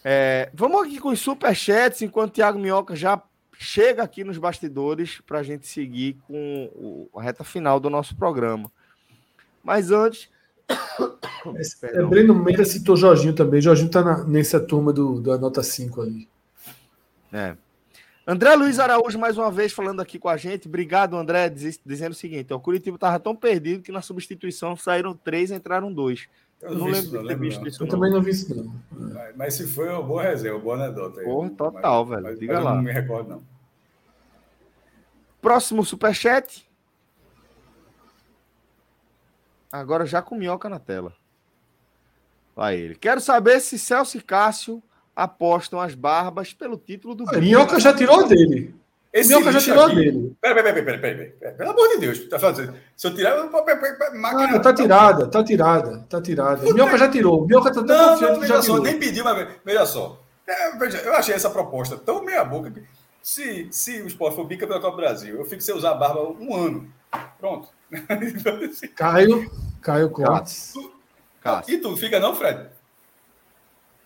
É, 0.03 0.49
vamos 0.53 0.85
aqui 0.85 0.99
com 0.99 1.09
os 1.09 1.19
superchats, 1.19 2.01
enquanto 2.01 2.31
o 2.31 2.33
Thiago 2.33 2.59
Minhoca 2.59 2.95
já 2.95 3.21
chega 3.57 4.03
aqui 4.03 4.23
nos 4.23 4.37
bastidores 4.37 5.21
para 5.25 5.39
a 5.39 5.43
gente 5.43 5.65
seguir 5.67 6.17
com 6.27 6.69
o, 6.75 7.09
a 7.17 7.21
reta 7.21 7.43
final 7.43 7.79
do 7.79 7.89
nosso 7.89 8.15
programa. 8.15 8.69
Mas 9.63 9.91
antes. 9.91 10.29
É, 11.83 12.03
Breno 12.03 12.35
Mendes 12.35 12.69
citou 12.69 12.97
Jorginho 12.97 13.33
também. 13.33 13.61
Jorginho 13.61 13.87
está 13.87 14.23
nessa 14.25 14.59
turma 14.59 14.91
do, 14.91 15.21
da 15.21 15.37
nota 15.37 15.63
5 15.63 16.01
ali. 16.01 16.27
É. 17.31 17.55
André 18.25 18.55
Luiz 18.55 18.79
Araújo, 18.79 19.19
mais 19.19 19.37
uma 19.37 19.51
vez, 19.51 19.73
falando 19.73 20.01
aqui 20.01 20.17
com 20.17 20.29
a 20.29 20.37
gente. 20.37 20.67
Obrigado, 20.67 21.17
André, 21.17 21.49
diz, 21.49 21.79
dizendo 21.85 22.13
o 22.13 22.15
seguinte: 22.15 22.53
o 22.53 22.59
Curitiba 22.59 22.95
estava 22.95 23.19
tão 23.19 23.35
perdido 23.35 23.83
que 23.83 23.91
na 23.91 24.01
substituição 24.01 24.77
saíram 24.77 25.13
três 25.13 25.51
entraram 25.51 25.91
dois. 25.91 26.27
Eu 26.61 26.71
não, 26.71 26.79
não 26.79 26.87
lembro 26.87 27.21
de 27.21 27.27
ter 27.27 27.37
visto 27.37 27.67
isso. 27.67 27.83
Eu 27.83 27.87
não. 27.87 27.91
também 27.91 28.11
não 28.11 28.21
vi 28.21 28.31
isso, 28.31 28.55
não. 28.55 28.73
Mas, 28.91 29.35
mas, 29.35 29.53
se 29.55 29.67
foi 29.67 29.89
uma 29.89 30.01
boa 30.01 30.23
reserva, 30.23 30.55
uma 30.55 30.63
boa 30.63 30.75
anedota. 30.75 31.21
Porra, 31.21 31.49
total, 31.49 32.05
mas, 32.05 32.09
velho. 32.09 32.23
Mas, 32.23 32.39
Diga 32.39 32.59
lá. 32.59 32.71
Eu 32.71 32.75
não 32.77 32.83
me 32.83 32.91
recordo, 32.93 33.29
não. 33.29 33.43
Próximo 35.41 35.83
superchat. 35.83 36.65
Agora 39.69 40.05
já 40.05 40.21
com 40.21 40.35
minhoca 40.35 40.69
na 40.69 40.79
tela. 40.79 41.13
Vai 42.55 42.77
ele. 42.77 42.95
Quero 42.95 43.19
saber 43.19 43.59
se 43.59 43.77
Celso 43.77 44.17
e 44.17 44.21
Cássio 44.21 44.81
apostam 45.15 45.79
as 45.79 45.95
barbas 45.95 46.53
pelo 46.53 46.77
título 46.77 47.15
do. 47.15 47.29
A 47.29 47.39
minhoca 47.39 47.79
já 47.79 47.93
tirou 47.93 48.27
dele. 48.27 48.73
Esse 49.13 49.29
Minhoca 49.29 49.51
já 49.51 49.59
tirou 49.59 49.83
aqui... 49.85 49.95
dele. 49.95 50.35
Peraí, 50.41 50.63
peraí, 50.63 50.83
peraí, 50.83 50.99
peraí, 50.99 51.31
peraí. 51.37 51.53
Pelo 51.55 51.69
amor 51.69 51.87
de 51.89 51.97
Deus, 51.99 52.27
tá 52.27 52.39
falando 52.39 52.75
Se 52.97 53.07
eu 53.07 53.13
tirar. 53.13 53.37
Ah, 53.37 54.59
tá 54.59 54.73
tirada, 54.73 55.27
tá 55.27 55.43
tirada, 55.43 56.05
tá 56.09 56.19
tirada. 56.19 56.67
O 56.67 56.73
Minhoca 56.73 56.97
já 56.97 57.07
tirou. 57.07 57.45
Minhoca 57.45 57.71
tá 57.71 57.83
tão 57.83 57.95
não, 57.95 58.09
confiante 58.09 58.33
não, 58.33 58.39
que 58.41 58.47
já 58.47 58.55
só, 58.55 58.61
tirou. 58.61 58.81
nem 58.81 58.97
pediu, 58.97 59.23
mas 59.23 59.47
veja 59.63 59.85
só. 59.85 60.19
É, 60.47 60.75
veja, 60.77 60.97
eu 60.97 61.13
achei 61.13 61.35
essa 61.35 61.51
proposta 61.51 61.95
tão 61.95 62.23
meia-boca 62.23 62.71
que 62.71 62.83
se, 63.21 63.67
se 63.69 64.01
o 64.01 64.07
esporte 64.07 64.35
for 64.35 64.45
bica 64.45 64.65
pela 64.65 64.81
Copa 64.81 64.95
do 64.95 65.01
Brasil, 65.03 65.37
eu 65.37 65.45
fico 65.45 65.61
sem 65.61 65.75
usar 65.75 65.93
barba 65.93 66.23
um 66.23 66.55
ano. 66.55 66.91
Pronto. 67.39 67.69
Caio, 68.95 69.51
Caio 69.79 70.09
Cortes. 70.09 70.73
E 71.67 71.77
tu, 71.77 71.95
fica 71.97 72.19
não, 72.19 72.35
Fred? 72.35 72.67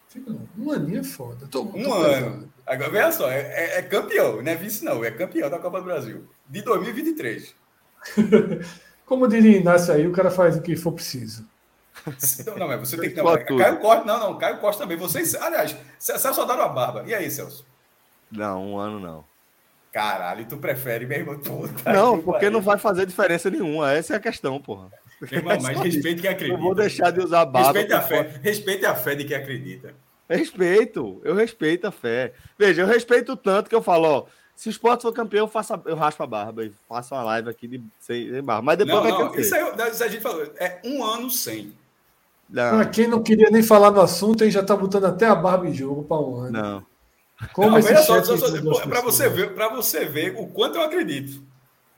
Fica 0.08 0.32
não. 0.32 0.48
Um 0.58 0.72
aninho 0.72 1.02
é 1.02 1.04
foda. 1.04 1.48
Tô, 1.48 1.64
um 1.64 1.84
tô 1.84 1.94
ano. 1.94 2.52
Agora, 2.66 2.90
veja 2.90 3.12
só, 3.12 3.30
é, 3.30 3.40
é, 3.40 3.78
é, 3.80 3.82
campeão, 3.82 4.42
não 4.42 4.52
é 4.52 4.56
vice, 4.56 4.84
não, 4.84 5.04
é 5.04 5.12
campeão 5.12 5.50
da 5.50 5.60
Copa 5.60 5.80
do 5.80 5.86
Brasil, 5.86 6.28
de 6.48 6.62
2023. 6.62 7.56
Como 9.06 9.28
diria 9.28 9.58
Inácio 9.58 9.94
aí, 9.94 10.06
o 10.06 10.12
cara 10.12 10.30
faz 10.30 10.58
o 10.58 10.62
que 10.62 10.76
for 10.76 10.92
preciso. 10.92 11.48
Não, 12.46 12.58
não, 12.58 12.68
mas 12.68 12.90
você 12.90 12.98
tem 12.98 13.10
que. 13.10 13.16
Não, 13.16 13.58
Caio 13.58 13.80
Costa, 13.80 14.06
não, 14.06 14.20
não, 14.20 14.38
Caio 14.38 14.60
Costa 14.60 14.84
também. 14.84 14.98
Vocês, 14.98 15.34
aliás, 15.36 15.76
Celso 15.98 16.34
só 16.34 16.46
dar 16.46 16.56
uma 16.56 16.70
barba. 16.70 17.04
E 17.06 17.14
aí, 17.14 17.30
Celso? 17.30 17.66
Não, 18.32 18.74
um 18.74 18.78
ano 18.78 19.00
não. 19.00 19.26
Caralho, 19.92 20.46
tu 20.46 20.58
prefere, 20.58 21.06
meu 21.06 21.18
irmão? 21.18 21.40
Puta 21.40 21.92
não, 21.92 22.22
porque 22.22 22.50
não 22.50 22.62
vai 22.62 22.78
fazer 22.78 23.06
diferença 23.06 23.50
nenhuma. 23.50 23.92
Essa 23.92 24.14
é 24.14 24.18
a 24.18 24.20
questão, 24.20 24.62
porra. 24.62 24.90
Irmão, 25.32 25.58
mas 25.62 25.80
respeite 25.80 26.22
quem 26.22 26.30
acredita. 26.30 26.58
Eu 26.58 26.62
vou 26.62 26.76
deixar 26.76 27.12
de 27.12 27.20
usar 27.20 27.46
barba. 27.46 27.80
Respeite 27.80 27.94
a 27.94 28.02
fé, 28.02 28.40
respeite 28.42 28.86
a 28.86 28.96
fé 28.96 29.16
de 29.16 29.24
quem 29.24 29.36
acredita. 29.36 29.96
Respeito, 30.30 31.22
eu 31.24 31.34
respeito 31.34 31.88
a 31.88 31.92
fé. 31.92 32.34
Veja, 32.58 32.82
eu 32.82 32.88
respeito 32.88 33.36
tanto 33.36 33.70
que 33.70 33.76
eu 33.76 33.82
falo, 33.82 34.08
ó, 34.08 34.26
se 34.56 34.68
o 34.68 34.72
esporte 34.72 35.04
for 35.04 35.14
campeão, 35.14 35.46
eu, 35.46 35.48
faço 35.48 35.74
a, 35.74 35.82
eu 35.86 35.96
raspo 35.96 36.24
a 36.24 36.28
barba 36.28 36.66
e 36.66 36.72
faço 36.88 37.16
uma 37.16 37.24
live 37.24 37.50
aqui 37.50 37.68
de, 37.68 37.82
sem, 38.00 38.30
sem 38.32 38.44
barba. 38.44 38.62
Mas 38.62 38.78
depois 38.78 38.96
não, 38.96 39.04
vai 39.04 39.12
não, 39.12 39.36
isso 39.36 39.56
aí, 39.56 39.92
isso 39.92 40.04
a 40.04 40.08
gente 40.08 40.22
falou, 40.22 40.44
é 40.58 40.82
um 40.84 41.04
ano 41.04 41.30
sem. 41.30 41.74
Não. 42.50 42.80
Ah, 42.80 42.86
quem 42.86 43.08
não 43.08 43.22
queria 43.22 43.50
nem 43.50 43.64
falar 43.64 43.92
no 43.92 44.02
assunto, 44.02 44.44
aí 44.44 44.52
já 44.52 44.64
tá 44.64 44.76
botando 44.76 45.06
até 45.06 45.26
a 45.26 45.36
barba 45.36 45.68
em 45.68 45.74
jogo 45.74 46.04
para 46.04 46.18
um 46.18 46.36
ano. 46.36 46.52
Não. 46.52 46.86
Como 47.54 47.72
não, 47.72 47.80
esse 47.80 47.96
só, 48.04 48.24
só, 48.24 48.36
só 48.36 48.88
para 48.88 49.02
você 49.02 49.30
ver, 49.30 49.54
para 49.54 49.70
você 49.70 50.06
ver 50.06 50.36
o 50.38 50.48
quanto 50.48 50.78
eu 50.78 50.82
acredito. 50.82 51.44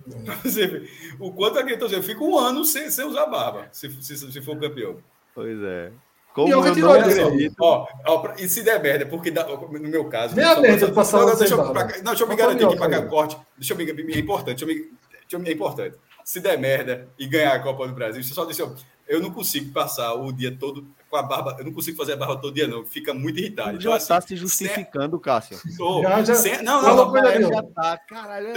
O 1.20 1.32
quanto 1.34 1.58
eu 1.58 1.62
acredito. 1.62 1.94
Eu 1.94 2.04
fico 2.04 2.26
um 2.26 2.38
ano 2.38 2.64
sem, 2.66 2.90
sem 2.90 3.06
usar 3.06 3.26
barba, 3.26 3.68
se, 3.72 3.90
se, 4.02 4.32
se 4.32 4.42
for 4.42 4.58
campeão. 4.60 4.98
Pois 5.34 5.62
é. 5.62 5.92
Como 6.34 6.54
eu 6.54 6.76
não 6.76 6.94
acredito. 6.94 7.56
Ó, 7.60 7.88
ó, 8.06 8.34
e 8.38 8.48
se 8.48 8.64
der 8.64 8.82
merda, 8.82 9.06
porque 9.06 9.32
dá, 9.32 9.46
no 9.46 9.80
meu 9.80 10.06
caso. 10.06 10.36
Nem 10.36 10.46
a 10.46 10.60
merda 10.60 10.92
passar 10.92 11.26
não, 11.26 11.36
deixa, 11.36 11.54
eu, 11.54 11.72
pra, 11.72 11.88
não, 11.98 12.12
deixa 12.12 12.24
eu 12.24 12.28
me 12.28 12.36
garantir 12.36 12.66
aqui 12.66 12.78
para 12.78 12.90
cá 12.90 13.06
corte. 13.08 13.38
Deixa 13.58 13.74
eu 13.74 13.78
me. 13.78 14.14
É 14.14 14.20
importante. 14.20 14.64
Deixa 14.64 14.66
eu 14.66 14.68
me, 14.68 14.76
deixa 14.76 15.36
eu 15.36 15.40
me, 15.40 15.50
é 15.50 15.54
importante. 15.54 15.98
Se 16.24 16.40
der 16.40 16.58
merda 16.58 17.08
e 17.18 17.28
ganhar 17.28 17.54
a 17.54 17.60
Copa 17.60 17.88
do 17.88 17.94
Brasil, 17.94 18.24
você 18.24 18.34
só 18.34 18.46
deixa 18.46 18.62
eu. 18.62 18.76
Eu 19.08 19.20
não 19.20 19.32
consigo 19.32 19.74
passar 19.74 20.14
o 20.14 20.32
dia 20.32 20.56
todo 20.56 20.88
com 21.10 21.18
a 21.18 21.24
barba. 21.24 21.56
Eu 21.58 21.66
não 21.66 21.74
consigo 21.74 21.98
fazer 21.98 22.14
a 22.14 22.18
barba 22.18 22.38
todo 22.38 22.54
dia, 22.54 22.68
não. 22.68 22.86
Fica 22.86 23.14
muito 23.14 23.40
irritado. 23.40 23.70
Então, 23.72 23.82
já 23.82 23.98
está 23.98 24.18
assim, 24.18 24.28
se 24.30 24.36
justificando. 24.38 25.20
Cássio. 25.20 25.58
Tô, 25.78 26.02
já, 26.02 26.24
já, 26.24 26.36
sem... 26.36 26.64
Não, 26.64 26.82
não, 26.82 26.96
não. 26.96 27.14
não 27.14 27.54
já 27.54 27.64
tá. 27.64 28.00
Caralho. 28.08 28.54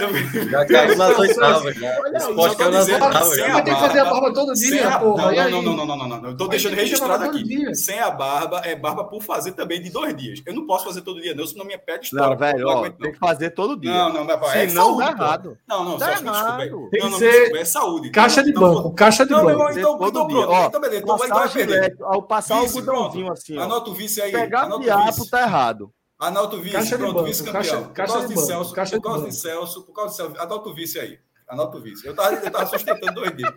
Já 0.49 0.65
caiu 0.65 0.97
nas 0.97 1.19
oitavas. 1.19 1.75
Esporte 1.75 2.57
caiu 2.57 2.71
nas 2.71 2.87
oitavas. 2.87 3.37
Vai 3.37 3.63
ter 3.63 3.73
que 3.73 3.81
fazer 3.81 3.99
a 3.99 4.05
barba 4.05 4.33
todo 4.33 4.53
dia, 4.53 4.99
porra. 4.99 5.49
Não, 5.49 5.61
não, 5.61 5.75
não, 5.75 5.85
não, 5.85 5.97
não, 5.97 6.07
não. 6.07 6.29
Eu 6.29 6.37
tô 6.37 6.47
deixando 6.47 6.75
registrado 6.75 7.23
aqui. 7.23 7.75
Sem 7.75 7.99
a 7.99 8.11
barba, 8.11 8.61
é 8.63 8.75
barba 8.75 9.03
por 9.05 9.21
fazer 9.21 9.53
também 9.53 9.81
de 9.81 9.89
dois 9.89 10.15
dias. 10.15 10.41
Eu 10.45 10.53
não 10.53 10.65
posso 10.65 10.85
fazer 10.85 11.01
todo 11.01 11.21
dia, 11.21 11.33
não, 11.33 11.45
senão 11.45 11.65
minha 11.65 11.79
pele 11.79 12.01
estoura. 12.01 12.29
Não, 12.29 12.37
velho, 12.37 12.67
ó, 12.67 12.89
tem 12.89 13.11
que 13.11 13.19
fazer 13.19 13.49
todo 13.51 13.79
dia. 13.79 13.91
Não, 13.91 14.13
não, 14.13 14.25
mas 14.25 14.55
é 14.55 14.67
não 14.67 14.97
dá 14.97 15.11
errado. 15.11 15.57
Não, 15.67 15.83
não, 15.83 15.99
só 15.99 16.09
desculpa. 16.09 16.57
Tem 16.91 17.01
que 17.01 17.17
ser 17.17 17.55
é 17.55 17.65
saúde. 17.65 18.09
Caixa 18.09 18.43
de 18.43 18.53
banco, 18.53 18.93
caixa 18.93 19.25
de 19.25 19.33
banco. 19.33 19.49
Não, 19.49 19.71
então, 19.71 19.99
então 20.01 20.27
pronto. 20.27 20.67
Então, 20.67 20.81
beleza. 20.81 21.01
Então 21.03 21.17
vai 21.17 21.49
perder. 21.49 21.97
Ao 22.01 22.21
passar 22.43 22.61
o 22.61 22.65
algodãozinho 22.65 23.31
assim. 23.31 23.57
Anota 23.57 23.89
o 23.89 23.93
vice 23.93 24.21
aí. 24.21 24.31
Pegar 24.31 24.63
anota 24.63 24.83
diabo 24.83 25.29
tá 25.29 25.41
errado. 25.41 25.93
Anota 26.19 26.55
o 26.55 26.61
vice, 26.61 26.75
caixa 26.75 26.97
pronto, 26.97 27.13
banco, 27.13 27.25
vice 27.25 27.43
caixa, 27.43 27.71
campeão. 27.71 27.93
Caixa, 27.93 28.11
por 28.13 28.13
causa 28.13 28.27
de, 28.27 28.33
de 28.33 28.41
Celso, 28.41 28.73
caixa 28.73 28.95
por 28.95 29.03
causa 29.03 29.25
de, 29.25 29.35
Celso, 29.35 29.83
por 29.83 29.93
causa 29.93 30.09
de 30.11 30.15
Celso, 30.15 30.41
anota 30.41 30.69
o 30.69 30.73
vice 30.73 30.99
aí. 30.99 31.19
Anota 31.47 31.77
o 31.77 31.81
vice. 31.81 32.07
Eu 32.07 32.15
tava, 32.15 32.35
eu 32.35 32.51
tava 32.51 32.65
sustentando 32.67 33.13
dois 33.13 33.35
dias. 33.35 33.53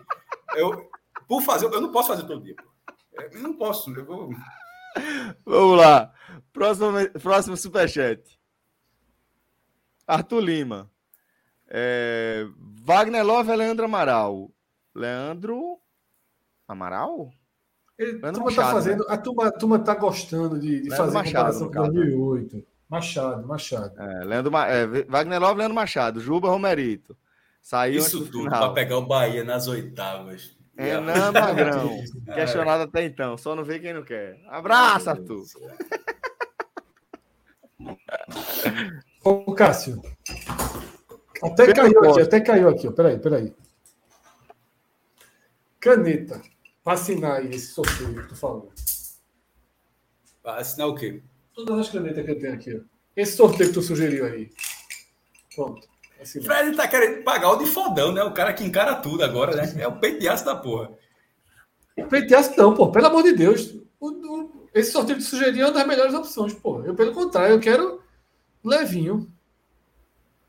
Eu, 0.55 0.89
por 1.27 1.41
fazer, 1.41 1.65
eu 1.65 1.81
não 1.81 1.91
posso 1.91 2.09
fazer 2.09 2.23
todo 2.23 2.43
dia. 2.43 2.55
Eu 3.31 3.41
não 3.41 3.53
posso. 3.53 3.91
Eu 3.91 4.05
vou... 4.05 4.29
Vamos 5.45 5.77
lá. 5.77 6.11
Próximo, 6.51 6.91
próximo 7.21 7.55
superchat. 7.55 8.21
Arthur 10.05 10.41
Lima. 10.41 10.91
É, 11.69 12.45
Wagner 12.83 13.25
Love 13.25 13.51
é 13.51 13.55
Leandro 13.55 13.85
Amaral. 13.85 14.51
Leandro 14.93 15.79
Amaral? 16.67 17.31
Ele, 17.97 18.19
a 18.23 18.31
turma 18.31 18.53
tá 18.53 18.71
fazendo, 18.71 18.99
né? 18.99 19.05
a, 19.09 19.17
turma, 19.17 19.47
a 19.47 19.51
turma 19.51 19.79
tá 19.79 19.95
gostando 19.95 20.59
de, 20.59 20.81
de 20.81 20.89
fazer 20.95 21.13
Machado, 21.13 21.33
comparação 21.33 21.67
com 21.67 21.91
2008. 21.91 22.63
Machado, 22.87 23.47
Machado. 23.47 24.01
É, 24.01 24.23
Leandro, 24.23 24.55
é, 24.55 24.85
Wagner 25.03 25.39
Love, 25.39 25.57
Leandro 25.57 25.75
Machado, 25.75 26.19
Juba 26.19 26.49
Romerito. 26.49 27.17
Saiu 27.61 27.99
Isso 27.99 28.25
tudo 28.31 28.49
para 28.49 28.69
pegar 28.69 28.97
o 28.97 29.05
Bahia 29.05 29.43
nas 29.43 29.67
oitavas. 29.67 30.55
É, 30.77 30.99
não, 31.01 31.33
Magrão. 31.33 31.89
Questionado 32.33 32.83
até 32.83 33.03
então. 33.03 33.35
Só 33.35 33.55
não 33.55 33.63
vê 33.63 33.79
quem 33.79 33.93
não 33.93 34.03
quer. 34.03 34.39
Abraço, 34.47 35.09
Arthur. 35.09 35.43
Ô, 39.23 39.53
Cássio. 39.53 40.01
Até 41.43 41.73
caiu 41.73 42.05
aqui, 42.05 42.21
até 42.21 42.39
caiu 42.39 42.69
aqui. 42.69 42.91
Peraí, 42.91 43.19
peraí. 43.19 43.53
Caneta. 45.79 46.41
Para 46.87 46.93
assinar 46.93 47.39
aí 47.39 47.49
esse 47.49 47.73
sorteio 47.73 48.15
que 48.15 48.29
tu 48.29 48.35
falou. 48.37 48.71
Para 50.41 50.61
assinar 50.61 50.87
o 50.87 50.95
quê? 50.95 51.21
Todas 51.53 51.79
as 51.79 51.89
canetas 51.89 52.23
que 52.23 52.31
eu 52.31 52.39
tenho 52.39 52.53
aqui. 52.53 52.77
Ó. 52.77 52.79
Esse 53.13 53.35
sorteio 53.35 53.67
que 53.67 53.73
tu 53.73 53.81
sugeriu 53.81 54.25
aí. 54.25 54.49
Pronto. 55.53 55.85
Assinar. 56.21 56.45
Fred 56.45 56.77
tá 56.77 56.87
querendo 56.87 57.25
pagar 57.25 57.51
o 57.51 57.57
de 57.57 57.65
fodão, 57.65 58.13
né? 58.13 58.23
O 58.23 58.33
cara 58.33 58.53
que 58.53 58.63
encara 58.63 58.95
tudo 58.95 59.21
agora, 59.21 59.53
né? 59.53 59.81
É 59.81 59.85
o 59.85 59.99
peito 59.99 60.21
de 60.21 60.29
aço 60.29 60.45
da 60.45 60.55
porra. 60.55 60.93
Peito 62.09 62.27
de 62.27 62.35
aço 62.35 62.53
não, 62.55 62.73
pô. 62.73 62.89
Pelo 62.89 63.07
amor 63.07 63.23
de 63.23 63.33
Deus. 63.33 63.75
O, 63.99 64.07
o, 64.07 64.69
esse 64.73 64.93
sorteio 64.93 65.17
que 65.17 65.25
tu 65.25 65.29
sugeriu 65.29 65.65
é 65.65 65.67
uma 65.67 65.73
das 65.73 65.87
melhores 65.87 66.13
opções, 66.13 66.53
pô. 66.53 66.81
Eu, 66.85 66.95
pelo 66.95 67.11
contrário, 67.11 67.55
eu 67.55 67.59
quero 67.59 68.01
levinho. 68.63 69.29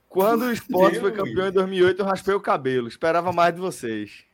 Quando 0.08 0.42
o 0.42 0.52
esporte 0.52 1.00
foi 1.00 1.10
campeão 1.10 1.48
em 1.48 1.52
2008, 1.52 1.98
eu 1.98 2.06
raspei 2.06 2.34
o 2.36 2.40
cabelo. 2.40 2.86
Esperava 2.86 3.32
mais 3.32 3.52
de 3.52 3.60
vocês. 3.60 4.27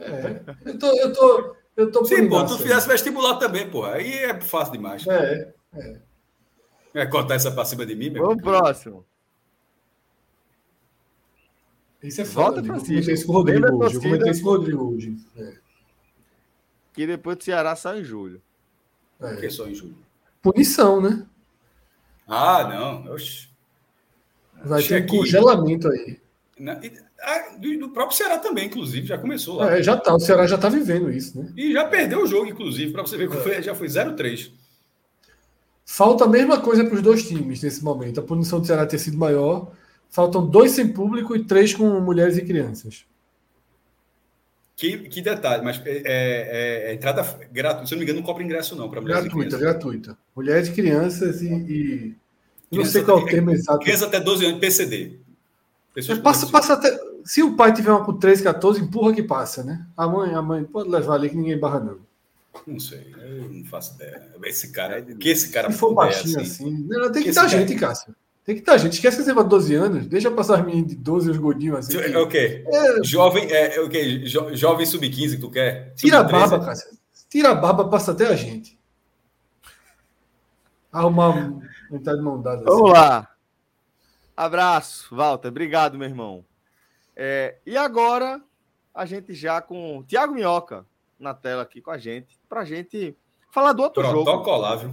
É, 0.00 0.40
eu 0.64 0.78
tô, 0.78 0.86
eu 0.86 1.12
tô, 1.12 1.56
eu 1.76 1.90
tô 1.92 2.04
Sim, 2.04 2.28
pô, 2.28 2.44
tu 2.44 2.58
fizesse 2.58 2.88
vestibular 2.88 3.36
também, 3.36 3.70
pô. 3.70 3.84
Aí 3.84 4.10
é 4.10 4.40
fácil 4.40 4.72
demais. 4.72 5.06
É, 5.06 5.52
é. 5.74 6.00
É 6.92 7.06
cortar 7.06 7.34
essa 7.34 7.52
pra 7.52 7.64
cima 7.64 7.86
de 7.86 7.94
mim, 7.94 8.10
meu? 8.10 8.26
Vamos 8.26 8.42
próximo. 8.42 9.04
Isso 12.02 12.22
é 12.22 12.24
foda. 12.24 12.62
Volta, 12.62 12.64
Francisco. 12.64 12.92
Eu 12.92 12.96
comentei 12.96 13.14
isso 13.14 13.26
com 13.26 13.32
o 13.32 13.36
Rodrigo 13.36 13.84
hoje. 13.84 13.94
Eu 13.94 14.00
comentei 14.00 14.30
isso 14.30 14.42
com 14.42 14.48
o 14.48 14.52
Rodrigo 14.52 14.94
hoje. 14.94 15.16
É. 15.36 15.54
Que 16.92 17.06
depois 17.06 17.36
do 17.36 17.44
Ceará 17.44 17.76
só 17.76 17.94
em 17.94 18.02
julho. 18.02 18.42
É. 19.20 19.28
Por 19.28 19.40
que 19.40 19.50
só 19.50 19.68
em 19.68 19.74
julho? 19.74 19.96
Punição, 20.42 21.00
né? 21.00 21.26
Ah, 22.26 22.66
não. 22.66 23.12
Oxi. 23.12 23.48
Vai 24.64 24.82
ter 24.82 25.04
um 25.04 25.06
congelamento 25.06 25.88
aí. 25.88 26.18
Na... 26.60 26.78
Ah, 27.22 27.56
do, 27.58 27.88
próprio 27.88 28.16
Ceará 28.16 28.38
também, 28.38 28.66
inclusive, 28.66 29.06
já 29.06 29.16
começou 29.16 29.56
lá. 29.56 29.76
É, 29.76 29.82
já 29.82 29.96
tá, 29.96 30.14
o 30.14 30.20
Ceará 30.20 30.46
já 30.46 30.56
está 30.56 30.68
vivendo 30.68 31.10
isso, 31.10 31.40
né? 31.40 31.50
E 31.56 31.72
já 31.72 31.86
perdeu 31.86 32.22
o 32.22 32.26
jogo, 32.26 32.46
inclusive, 32.46 32.92
para 32.92 33.02
você 33.02 33.16
ver 33.16 33.30
que 33.30 33.36
foi, 33.38 33.62
já 33.62 33.74
foi 33.74 33.88
0-3. 33.88 34.52
Falta 35.86 36.24
a 36.24 36.28
mesma 36.28 36.60
coisa 36.60 36.84
para 36.84 36.94
os 36.94 37.02
dois 37.02 37.26
times 37.26 37.62
nesse 37.62 37.82
momento. 37.82 38.20
A 38.20 38.22
punição 38.22 38.60
do 38.60 38.66
Ceará 38.66 38.86
ter 38.86 38.98
sido 38.98 39.16
maior. 39.16 39.72
Faltam 40.10 40.46
dois 40.46 40.72
sem 40.72 40.92
público 40.92 41.34
e 41.34 41.44
três 41.44 41.72
com 41.72 41.98
mulheres 42.00 42.36
e 42.36 42.44
crianças. 42.44 43.06
Que, 44.76 44.98
que 44.98 45.20
detalhe, 45.22 45.64
mas 45.64 45.80
é, 45.84 46.02
é, 46.04 46.90
é 46.90 46.94
entrada 46.94 47.22
gratuita. 47.50 47.86
Se 47.86 47.94
eu 47.94 47.96
não 47.96 48.00
me 48.00 48.04
engano, 48.04 48.20
não 48.20 48.26
cobra 48.26 48.42
ingresso, 48.42 48.76
não, 48.76 48.88
para 48.88 49.00
mulheres 49.00 49.24
gratuita, 49.24 49.46
e 49.46 49.58
crianças. 49.58 49.60
Gratuita, 49.60 50.06
gratuita. 50.08 50.22
Mulheres 50.36 50.68
e 50.68 50.72
crianças 50.72 51.42
e, 51.42 51.52
e 51.52 52.16
Não 52.70 52.84
sei 52.84 53.02
qual 53.02 53.18
é 53.18 53.22
o 53.22 53.26
termo 53.26 53.50
exato. 53.50 53.78
Criança 53.80 54.06
até 54.06 54.20
12 54.20 54.46
anos, 54.46 54.60
PCD. 54.60 55.18
Passa, 56.22 56.46
passa 56.46 56.74
até, 56.74 56.98
se 57.24 57.42
o 57.42 57.56
pai 57.56 57.72
tiver 57.72 57.90
uma 57.90 58.04
com 58.04 58.12
13, 58.12 58.44
14, 58.44 58.80
empurra 58.80 59.12
que 59.12 59.22
passa, 59.22 59.64
né? 59.64 59.84
A 59.96 60.06
mãe, 60.06 60.34
a 60.34 60.40
mãe 60.40 60.64
pode 60.64 60.88
levar 60.88 61.14
ali 61.14 61.30
que 61.30 61.36
ninguém 61.36 61.58
barra, 61.58 61.80
não. 61.80 61.98
Não 62.66 62.78
sei, 62.78 63.14
eu 63.18 63.48
não 63.48 63.64
faço 63.64 63.94
ideia. 63.94 64.30
Esse 64.44 64.72
cara, 64.72 65.02
que 65.02 65.28
esse 65.28 65.50
cara 65.50 65.70
Se 65.70 65.78
for 65.78 65.94
baixinho 65.94 66.40
assim. 66.40 66.66
assim 66.66 66.86
não, 66.88 67.10
tem 67.10 67.22
que, 67.22 67.30
que 67.30 67.34
dar 67.34 67.48
gente, 67.48 67.74
cara... 67.74 67.92
Cássio. 67.92 68.14
Tem 68.44 68.56
que 68.56 68.62
dar 68.62 68.78
gente. 68.78 68.94
Esquece 68.94 69.18
que 69.18 69.22
você 69.22 69.32
vai 69.32 69.44
12 69.44 69.74
anos. 69.74 70.06
Deixa 70.06 70.30
passar 70.30 70.58
as 70.58 70.66
meninas 70.66 70.90
de 70.90 70.96
12 70.96 71.28
e 71.28 71.30
os 71.30 71.36
gordinhos 71.36 71.78
assim. 71.78 71.98
É 71.98 72.18
o 72.18 72.26
quê? 72.26 72.64
É... 72.66 73.04
Jovem, 73.04 73.44
é, 73.50 73.76
é 73.76 73.80
o 73.80 73.88
quê? 73.88 74.26
Jo, 74.26 74.54
jovem 74.56 74.86
sub-15 74.86 75.30
que 75.32 75.36
tu 75.36 75.50
quer? 75.50 75.94
Tira 75.94 76.20
a 76.20 76.24
barba, 76.24 76.58
Cássio. 76.58 76.90
Tira 77.28 77.50
a 77.50 77.54
barba, 77.54 77.88
passa 77.88 78.12
até 78.12 78.26
a 78.26 78.34
gente. 78.34 78.78
Arrumar 80.92 81.52
metade 81.90 82.18
de 82.18 82.24
mão 82.24 82.40
dada. 82.40 82.62
Assim. 82.62 82.64
Vamos 82.64 82.92
lá. 82.92 83.29
Abraço, 84.40 85.14
Walter. 85.14 85.48
Obrigado, 85.48 85.98
meu 85.98 86.08
irmão. 86.08 86.42
É, 87.14 87.58
e 87.66 87.76
agora, 87.76 88.40
a 88.94 89.04
gente 89.04 89.34
já 89.34 89.60
com 89.60 90.02
Tiago 90.04 90.32
Minhoca 90.32 90.86
na 91.18 91.34
tela 91.34 91.60
aqui 91.60 91.82
com 91.82 91.90
a 91.90 91.98
gente, 91.98 92.40
para 92.48 92.62
a 92.62 92.64
gente 92.64 93.14
falar 93.50 93.74
do 93.74 93.82
outro 93.82 94.02
jogo. 94.02 94.24
Protocolável. 94.24 94.92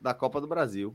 Da 0.00 0.12
Copa 0.12 0.40
do 0.40 0.48
Brasil. 0.48 0.92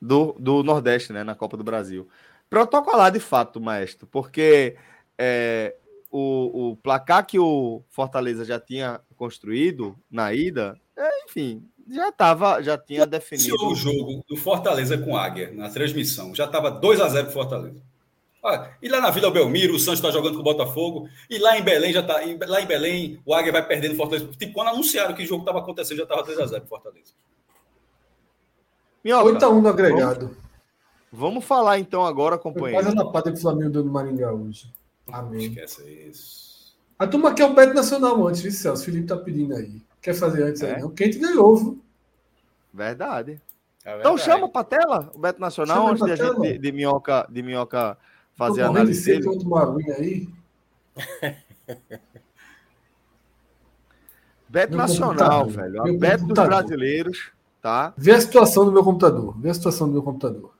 Do, 0.00 0.36
do 0.38 0.62
Nordeste, 0.62 1.12
né? 1.12 1.24
Na 1.24 1.34
Copa 1.34 1.56
do 1.56 1.64
Brasil. 1.64 2.08
Protocolar 2.48 3.10
de 3.10 3.18
fato, 3.18 3.60
maestro, 3.60 4.06
porque 4.06 4.76
é, 5.18 5.74
o, 6.12 6.70
o 6.70 6.76
placar 6.76 7.26
que 7.26 7.40
o 7.40 7.82
Fortaleza 7.88 8.44
já 8.44 8.60
tinha 8.60 9.00
construído 9.16 9.98
na 10.08 10.32
ida, 10.32 10.80
é, 10.96 11.24
enfim, 11.24 11.68
já 11.88 12.08
estava, 12.08 12.62
já 12.62 12.76
tinha 12.76 13.06
definido. 13.06 13.56
o 13.66 13.74
jogo 13.74 14.24
do 14.28 14.36
Fortaleza 14.36 14.98
com 14.98 15.16
Águia 15.16 15.50
na 15.52 15.70
transmissão, 15.70 16.34
já 16.34 16.44
estava 16.44 16.70
2 16.70 17.00
a 17.00 17.08
0 17.08 17.24
para 17.24 17.32
Fortaleza. 17.32 17.82
Ah, 18.44 18.70
e 18.80 18.88
lá 18.88 19.00
na 19.00 19.10
Vila 19.10 19.30
Belmiro, 19.30 19.74
o 19.74 19.78
Santos 19.78 19.98
está 19.98 20.10
jogando 20.10 20.34
com 20.34 20.40
o 20.40 20.44
Botafogo. 20.44 21.08
E 21.28 21.38
lá 21.38 21.58
em 21.58 21.62
Belém, 21.62 21.92
já 21.92 22.02
tá, 22.02 22.20
lá 22.46 22.60
em 22.60 22.66
Belém, 22.66 23.20
o 23.26 23.34
Águia 23.34 23.50
vai 23.50 23.66
perdendo 23.66 23.96
Fortaleza. 23.96 24.30
Tipo, 24.38 24.54
quando 24.54 24.68
anunciaram 24.68 25.14
que 25.14 25.24
o 25.24 25.26
jogo 25.26 25.42
estava 25.42 25.58
acontecendo, 25.58 25.98
já 25.98 26.04
estava 26.04 26.24
3x0 26.24 26.60
pro 26.60 26.68
Fortaleza. 26.68 27.12
8x1 29.04 29.60
no 29.60 29.68
agregado. 29.68 30.26
Vamos, 30.26 30.36
vamos, 31.12 31.44
falar 31.44 31.78
então 31.78 32.04
agora, 32.04 32.38
companheiro. 32.38 32.82
Quase 32.82 32.96
a 32.96 33.02
lapada 33.02 33.32
que 33.32 33.38
o 33.38 33.40
Flamengo 33.40 33.70
deu 33.70 33.84
no 33.84 33.90
Maringá 33.90 34.32
hoje. 34.32 34.70
Amém. 35.10 35.46
Esquece 35.46 35.82
isso. 36.08 36.76
A 36.98 37.06
turma 37.06 37.34
quer 37.34 37.46
o 37.46 37.54
Beto 37.54 37.74
Nacional 37.74 38.26
antes, 38.26 38.40
viu, 38.40 38.52
Celso? 38.52 38.82
O 38.82 38.84
Felipe 38.84 39.06
tá 39.06 39.16
pedindo 39.16 39.54
aí. 39.54 39.82
Quer 40.00 40.14
fazer 40.14 40.42
antes 40.44 40.62
é? 40.62 40.76
aí, 40.76 40.80
não? 40.82 40.90
Quem 40.90 41.10
te 41.10 41.18
ganhou, 41.18 41.56
viu? 41.56 41.82
Verdade. 42.72 43.40
É 43.84 43.98
então 43.98 44.16
chama 44.18 44.48
pra 44.48 44.64
tela 44.64 45.10
o 45.14 45.18
Beto 45.18 45.40
Nacional 45.40 45.76
chama 45.76 45.90
antes 45.90 46.04
de, 46.04 46.16
gente, 46.16 46.40
de, 46.40 46.58
de, 46.58 46.72
minhoca, 46.72 47.26
de 47.30 47.42
minhoca 47.42 47.96
fazer 48.36 48.62
a 48.62 48.68
análise 48.68 49.04
dele. 49.04 49.26
aí. 49.96 50.28
Beto 54.48 54.70
meu 54.70 54.78
Nacional, 54.78 55.46
velho. 55.46 55.82
A 55.82 55.92
Beto 55.92 56.24
dos 56.24 56.46
brasileiros, 56.46 57.30
tá? 57.60 57.92
Vê 57.96 58.12
a 58.12 58.20
situação 58.20 58.64
do 58.64 58.72
meu 58.72 58.82
computador. 58.82 59.38
Vê 59.38 59.50
a 59.50 59.54
situação 59.54 59.86
do 59.86 59.92
meu 59.92 60.02
computador. 60.02 60.54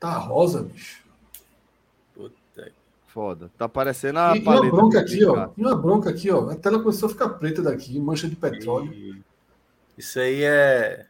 Tá 0.00 0.18
rosa, 0.18 0.62
bicho. 0.64 1.03
Foda. 3.14 3.48
Tá 3.56 3.68
parecendo 3.68 4.18
a 4.18 4.36
e. 4.36 4.40
E 4.40 4.42
uma 4.42 4.60
bronca 4.68 4.98
aqui, 4.98 5.24
ó. 5.24 5.48
E 5.56 5.60
uma 5.62 5.76
bronca 5.76 6.10
aqui, 6.10 6.32
ó. 6.32 6.50
A 6.50 6.56
tela 6.56 6.80
começou 6.80 7.06
a 7.06 7.12
ficar 7.12 7.28
preta 7.28 7.62
daqui, 7.62 8.00
mancha 8.00 8.28
de 8.28 8.34
petróleo. 8.34 8.92
E... 8.92 9.22
Isso 9.96 10.18
aí 10.18 10.42
é 10.42 11.06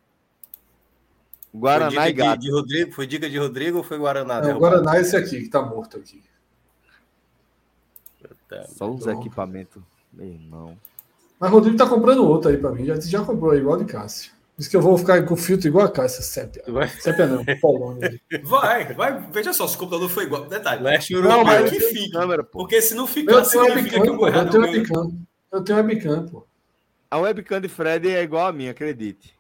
Guaraná 1.55 2.07
e 2.07 2.13
gato. 2.13 2.41
De, 2.41 2.47
de, 2.49 2.53
Rodrigo, 2.53 2.93
foi 2.93 3.07
dica 3.07 3.31
de 3.31 3.39
Rodrigo 3.39 3.79
ou 3.79 3.83
foi 3.83 3.97
Guaraná? 3.97 4.47
É, 4.47 4.55
o 4.55 4.59
Guaraná 4.59 4.97
é 4.97 5.01
esse 5.01 5.17
aqui, 5.17 5.45
que 5.45 5.49
tá 5.49 5.63
morto 5.63 5.97
aqui. 5.97 6.23
Só 8.69 8.91
os 8.91 9.07
equipamentos, 9.07 9.83
meu 10.13 10.27
irmão. 10.27 10.77
Mas 11.41 11.51
Rodrigo 11.51 11.79
tá 11.79 11.89
comprando 11.89 12.23
outro 12.29 12.51
aí 12.51 12.59
pra 12.59 12.71
mim. 12.71 12.85
Já, 12.85 13.01
já 13.01 13.25
comprou 13.25 13.53
aí, 13.53 13.61
igual 13.61 13.79
de 13.79 13.87
Cássio. 13.87 14.31
Diz 14.57 14.69
que 14.69 14.77
eu 14.77 14.81
vou 14.81 14.97
ficar 14.97 15.25
com 15.25 15.37
filtro 15.37 15.67
igual 15.67 15.87
a 15.87 15.91
Cássio, 15.91 16.23
sépia. 16.23 16.63
Vai. 16.69 16.89
Sépia 16.89 17.27
não, 17.27 17.45
Polônia. 17.61 18.21
Vai, 18.45 18.93
vai. 18.95 19.21
Veja 19.33 19.53
só, 19.53 19.67
se 19.67 19.75
o 19.75 19.79
computador 19.79 20.09
foi 20.09 20.25
igual. 20.25 20.47
Detalhe. 20.47 20.83
Leste 20.83 21.15
não, 21.15 21.43
mas 21.43 21.71
que 21.71 21.81
fique. 21.81 22.11
Câmera, 22.11 22.45
porque 22.45 22.81
se 22.81 22.95
não 22.95 23.07
ficar, 23.07 23.33
eu 23.33 23.45
significa 23.45 24.01
que 24.01 24.11
o 24.11 24.29
Eu 24.29 24.51
tenho 24.51 24.63
webcam. 24.63 25.13
Eu 25.51 25.65
tenho 25.65 25.79
webcam, 25.79 26.27
pô. 26.27 26.47
A 27.11 27.19
webcam 27.19 27.61
de 27.61 27.69
Fred 27.69 28.09
é 28.09 28.23
igual 28.23 28.47
a 28.47 28.53
minha, 28.53 28.71
acredite. 28.71 29.35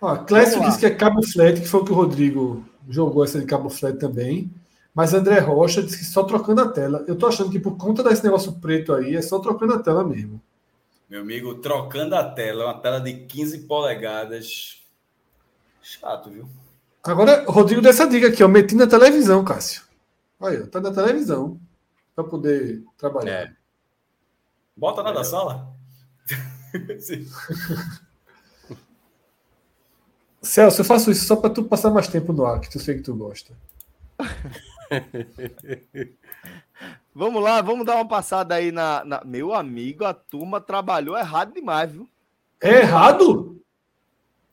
Ó, 0.00 0.16
Clécio 0.16 0.60
disse 0.62 0.78
que 0.78 0.86
é 0.86 0.90
cabo 0.90 1.22
flat, 1.22 1.60
que 1.60 1.68
foi 1.68 1.80
o 1.80 1.84
que 1.84 1.92
o 1.92 1.94
Rodrigo 1.94 2.64
jogou 2.88 3.24
essa 3.24 3.38
de 3.38 3.46
cabo 3.46 3.68
flat 3.68 3.98
também. 3.98 4.50
Mas 4.94 5.12
André 5.12 5.38
Rocha 5.38 5.82
disse 5.82 5.98
que 5.98 6.04
só 6.04 6.22
trocando 6.24 6.62
a 6.62 6.68
tela. 6.68 7.04
Eu 7.06 7.16
tô 7.16 7.26
achando 7.26 7.50
que 7.50 7.58
por 7.58 7.76
conta 7.76 8.02
desse 8.02 8.24
negócio 8.24 8.52
preto 8.52 8.94
aí, 8.94 9.14
é 9.14 9.20
só 9.20 9.38
trocando 9.38 9.74
a 9.74 9.78
tela 9.78 10.02
mesmo. 10.02 10.40
Meu 11.08 11.20
amigo, 11.20 11.54
trocando 11.56 12.16
a 12.16 12.28
tela, 12.28 12.64
uma 12.64 12.80
tela 12.80 13.00
de 13.00 13.14
15 13.26 13.60
polegadas. 13.60 14.82
Chato, 15.80 16.30
viu? 16.30 16.48
Agora, 17.04 17.44
Rodrigo 17.46 17.80
dessa 17.80 18.08
dica 18.08 18.26
aqui, 18.26 18.42
ó. 18.42 18.48
Meti 18.48 18.74
na 18.74 18.88
televisão, 18.88 19.44
Cássio. 19.44 19.82
Aí, 20.40 20.66
tá 20.66 20.80
na 20.80 20.92
televisão. 20.92 21.60
Para 22.14 22.24
poder 22.24 22.82
trabalhar. 22.98 23.30
É. 23.30 23.54
Bota 24.76 25.04
na 25.04 25.10
é. 25.10 25.14
da 25.14 25.22
sala. 25.22 25.72
Celso, 30.42 30.80
eu 30.80 30.84
faço 30.84 31.10
isso 31.10 31.24
só 31.24 31.36
para 31.36 31.50
tu 31.50 31.62
passar 31.64 31.90
mais 31.90 32.08
tempo 32.08 32.32
no 32.32 32.44
ar, 32.44 32.60
que 32.60 32.70
tu 32.70 32.80
sei 32.80 32.96
que 32.96 33.02
tu 33.02 33.14
gosta. 33.14 33.52
vamos 37.16 37.42
lá, 37.42 37.62
vamos 37.62 37.86
dar 37.86 37.94
uma 37.94 38.06
passada 38.06 38.54
aí 38.54 38.70
na, 38.70 39.02
na, 39.04 39.24
Meu 39.24 39.54
amigo, 39.54 40.04
a 40.04 40.12
turma 40.12 40.60
trabalhou 40.60 41.16
errado 41.16 41.54
demais, 41.54 41.90
viu? 41.90 42.08
É 42.60 42.80
errado? 42.80 43.58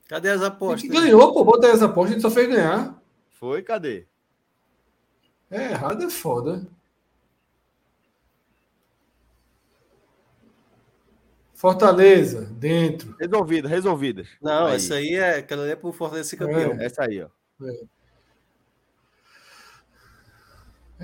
Cadê 0.07 0.30
as 0.30 0.41
apostas? 0.41 0.90
Ganhou, 0.90 1.34
pô, 1.34 1.44
bota 1.44 1.68
aí 1.68 1.73
as 1.73 1.81
apostas, 1.81 2.11
a 2.11 2.14
gente 2.14 2.22
só 2.22 2.31
fez 2.31 2.48
ganhar. 2.48 3.02
Foi, 3.31 3.61
cadê? 3.61 4.07
É 5.52 5.72
errado, 5.72 6.03
é 6.03 6.10
foda. 6.10 6.65
Fortaleza, 11.53 12.45
dentro. 12.52 13.15
Resolvida, 13.19 13.68
resolvidas. 13.68 14.27
Não, 14.41 14.68
aí. 14.68 14.76
essa 14.76 14.95
aí 14.95 15.15
é 15.15 15.38
aquela 15.38 15.68
é 15.68 15.76
pro 15.76 15.94
Fortaleza 15.94 16.30
ser 16.30 16.38
campeão. 16.38 16.73
É. 16.80 16.85
Essa 16.85 17.03
aí, 17.03 17.22
ó. 17.22 17.27
É. 17.65 17.84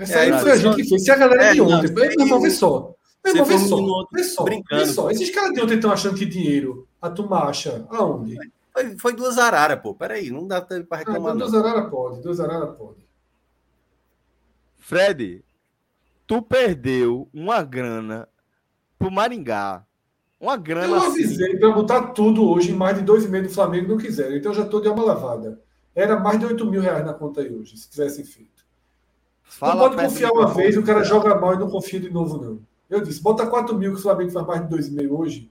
Essa 0.00 0.18
é, 0.18 0.32
aí 0.32 0.40
foi 0.40 0.50
a 0.52 0.56
gente 0.56 0.76
que 0.76 0.88
fez. 0.88 1.04
Se 1.04 1.10
a 1.10 1.16
galera 1.16 1.44
é, 1.44 1.52
de 1.54 1.60
ontem. 1.60 1.88
Não, 1.88 1.94
meu 1.94 2.10
irmão, 2.10 2.40
vê 2.40 2.50
só. 2.50 2.94
Meu 3.24 3.34
irmão, 3.34 3.46
vê 3.46 3.58
só. 3.58 4.06
Vê 4.12 4.24
só. 4.24 4.44
Brincando. 4.44 4.84
Vê 4.84 4.92
só. 4.92 5.10
Esses 5.10 5.30
caras 5.30 5.52
de 5.52 5.60
ontem 5.60 5.74
estão 5.74 5.92
achando 5.92 6.16
que 6.16 6.24
dinheiro. 6.24 6.86
A 7.00 7.10
turma 7.10 7.44
acha. 7.44 7.86
Aonde? 7.90 8.36
Foi, 8.72 8.98
foi 8.98 9.12
duas 9.14 9.38
araras, 9.38 9.80
pô. 9.80 9.94
Peraí, 9.94 10.30
não 10.30 10.46
dá 10.46 10.60
para 10.60 10.84
ah, 10.90 10.96
reclamar. 10.96 11.32
Ah, 11.32 11.36
duas 11.36 11.54
araras 11.54 11.90
pode. 11.90 12.22
Duas 12.22 12.40
araras 12.40 12.76
pode. 12.76 13.00
Fred, 14.78 15.44
tu 16.26 16.42
perdeu 16.42 17.28
uma 17.32 17.62
grana 17.62 18.28
pro 18.98 19.10
Maringá 19.10 19.84
uma 20.40 20.56
grana. 20.56 20.86
Eu 20.86 21.02
avisei 21.02 21.48
assim. 21.48 21.58
para 21.58 21.70
botar 21.70 22.02
tudo 22.12 22.48
hoje 22.48 22.70
em 22.72 22.74
mais 22.74 22.96
de 22.96 23.04
2,5 23.04 23.42
do 23.42 23.48
Flamengo 23.50 23.88
não 23.88 23.98
quiseram. 23.98 24.34
Então 24.34 24.54
já 24.54 24.62
estou 24.62 24.80
de 24.80 24.88
uma 24.88 25.04
lavada. 25.04 25.60
Era 25.94 26.18
mais 26.18 26.38
de 26.38 26.46
8 26.46 26.64
mil 26.64 26.80
reais 26.80 27.04
na 27.04 27.12
conta 27.12 27.42
aí 27.42 27.52
hoje, 27.52 27.76
se 27.76 27.90
tivessem 27.90 28.24
feito. 28.24 28.59
Fala 29.50 29.74
não 29.74 29.80
pode 29.80 29.96
confiar 29.96 30.30
uma 30.30 30.46
vez, 30.54 30.76
o 30.76 30.82
cara 30.82 31.02
joga 31.02 31.34
mal 31.34 31.54
e 31.54 31.58
não 31.58 31.68
confia 31.68 31.98
de 31.98 32.08
novo, 32.08 32.42
não. 32.42 32.60
Eu 32.88 33.00
disse, 33.00 33.20
bota 33.20 33.46
4 33.46 33.76
mil 33.76 33.92
que 33.92 33.98
o 33.98 34.02
Flamengo 34.02 34.30
faz 34.30 34.46
mais 34.46 34.68
de 34.68 34.76
2,5 34.76 35.10
hoje. 35.10 35.50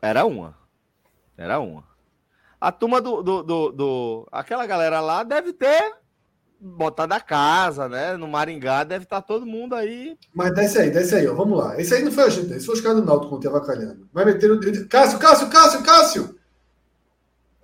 Era 0.00 0.24
uma. 0.24 0.56
Era 1.36 1.58
uma. 1.58 1.84
A 2.60 2.70
turma 2.70 3.00
do, 3.00 3.20
do, 3.22 3.42
do, 3.42 3.72
do, 3.72 4.28
Aquela 4.30 4.64
galera 4.64 5.00
lá 5.00 5.24
deve 5.24 5.52
ter 5.52 5.96
botar 6.60 7.06
da 7.06 7.20
casa, 7.20 7.88
né? 7.88 8.16
No 8.16 8.28
Maringá 8.28 8.84
deve 8.84 9.04
estar 9.04 9.20
tá 9.20 9.26
todo 9.26 9.44
mundo 9.44 9.74
aí. 9.74 10.16
Mas 10.32 10.54
desce 10.54 10.78
aí, 10.78 10.90
desce 10.90 11.16
aí, 11.16 11.26
ó. 11.26 11.34
Vamos 11.34 11.58
lá. 11.58 11.78
Esse 11.80 11.94
aí 11.94 12.04
não 12.04 12.12
foi 12.12 12.24
a 12.24 12.28
gente, 12.28 12.52
esse 12.52 12.64
foi 12.64 12.76
os 12.76 12.80
caras 12.80 12.98
do 12.98 13.04
Náutico 13.04 13.34
ontem 13.34 13.48
avacalhando. 13.48 14.08
Vai 14.12 14.24
meter 14.24 14.50
o. 14.50 14.88
Cássio, 14.88 15.18
Cássio, 15.18 15.50
Cássio, 15.50 15.82
Cássio! 15.82 16.43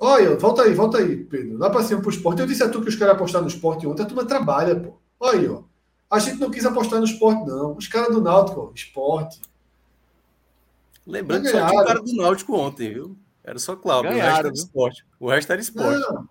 Olha, 0.02 0.34
volta 0.36 0.62
aí, 0.62 0.72
volta 0.72 0.96
aí, 0.96 1.16
Pedro. 1.24 1.58
Lá 1.58 1.68
pra 1.68 1.82
cima 1.82 2.00
pro 2.00 2.10
esporte. 2.10 2.40
Eu 2.40 2.46
disse 2.46 2.62
a 2.62 2.68
tu 2.70 2.80
que 2.80 2.88
os 2.88 2.96
caras 2.96 3.14
apostaram 3.14 3.44
no 3.44 3.50
esporte 3.50 3.86
ontem, 3.86 4.02
a 4.02 4.06
turma 4.06 4.24
trabalha, 4.24 4.74
pô. 4.74 4.94
Olha 5.20 5.38
aí, 5.38 5.46
ó. 5.46 5.62
A 6.10 6.18
gente 6.18 6.40
não 6.40 6.50
quis 6.50 6.64
apostar 6.64 6.98
no 6.98 7.04
esporte, 7.04 7.46
não. 7.46 7.76
Os 7.76 7.86
caras 7.86 8.12
do 8.12 8.20
Náutico, 8.20 8.60
ó, 8.60 8.72
esporte. 8.74 9.38
Lembrando 11.06 11.42
que 11.42 11.50
só 11.50 11.66
tinha 11.68 11.80
o 11.82 11.84
cara 11.84 12.00
do 12.00 12.16
Náutico 12.16 12.56
ontem, 12.56 12.94
viu? 12.94 13.16
Era 13.44 13.58
só 13.58 13.76
Cláudio, 13.76 14.10
Ganharam, 14.10 14.28
o 14.28 14.32
resto 14.32 14.46
era 14.46 14.54
esporte. 14.54 15.06
O 15.18 15.28
resto 15.28 15.52
era 15.52 15.60
esporte. 15.60 16.00
Não, 16.00 16.28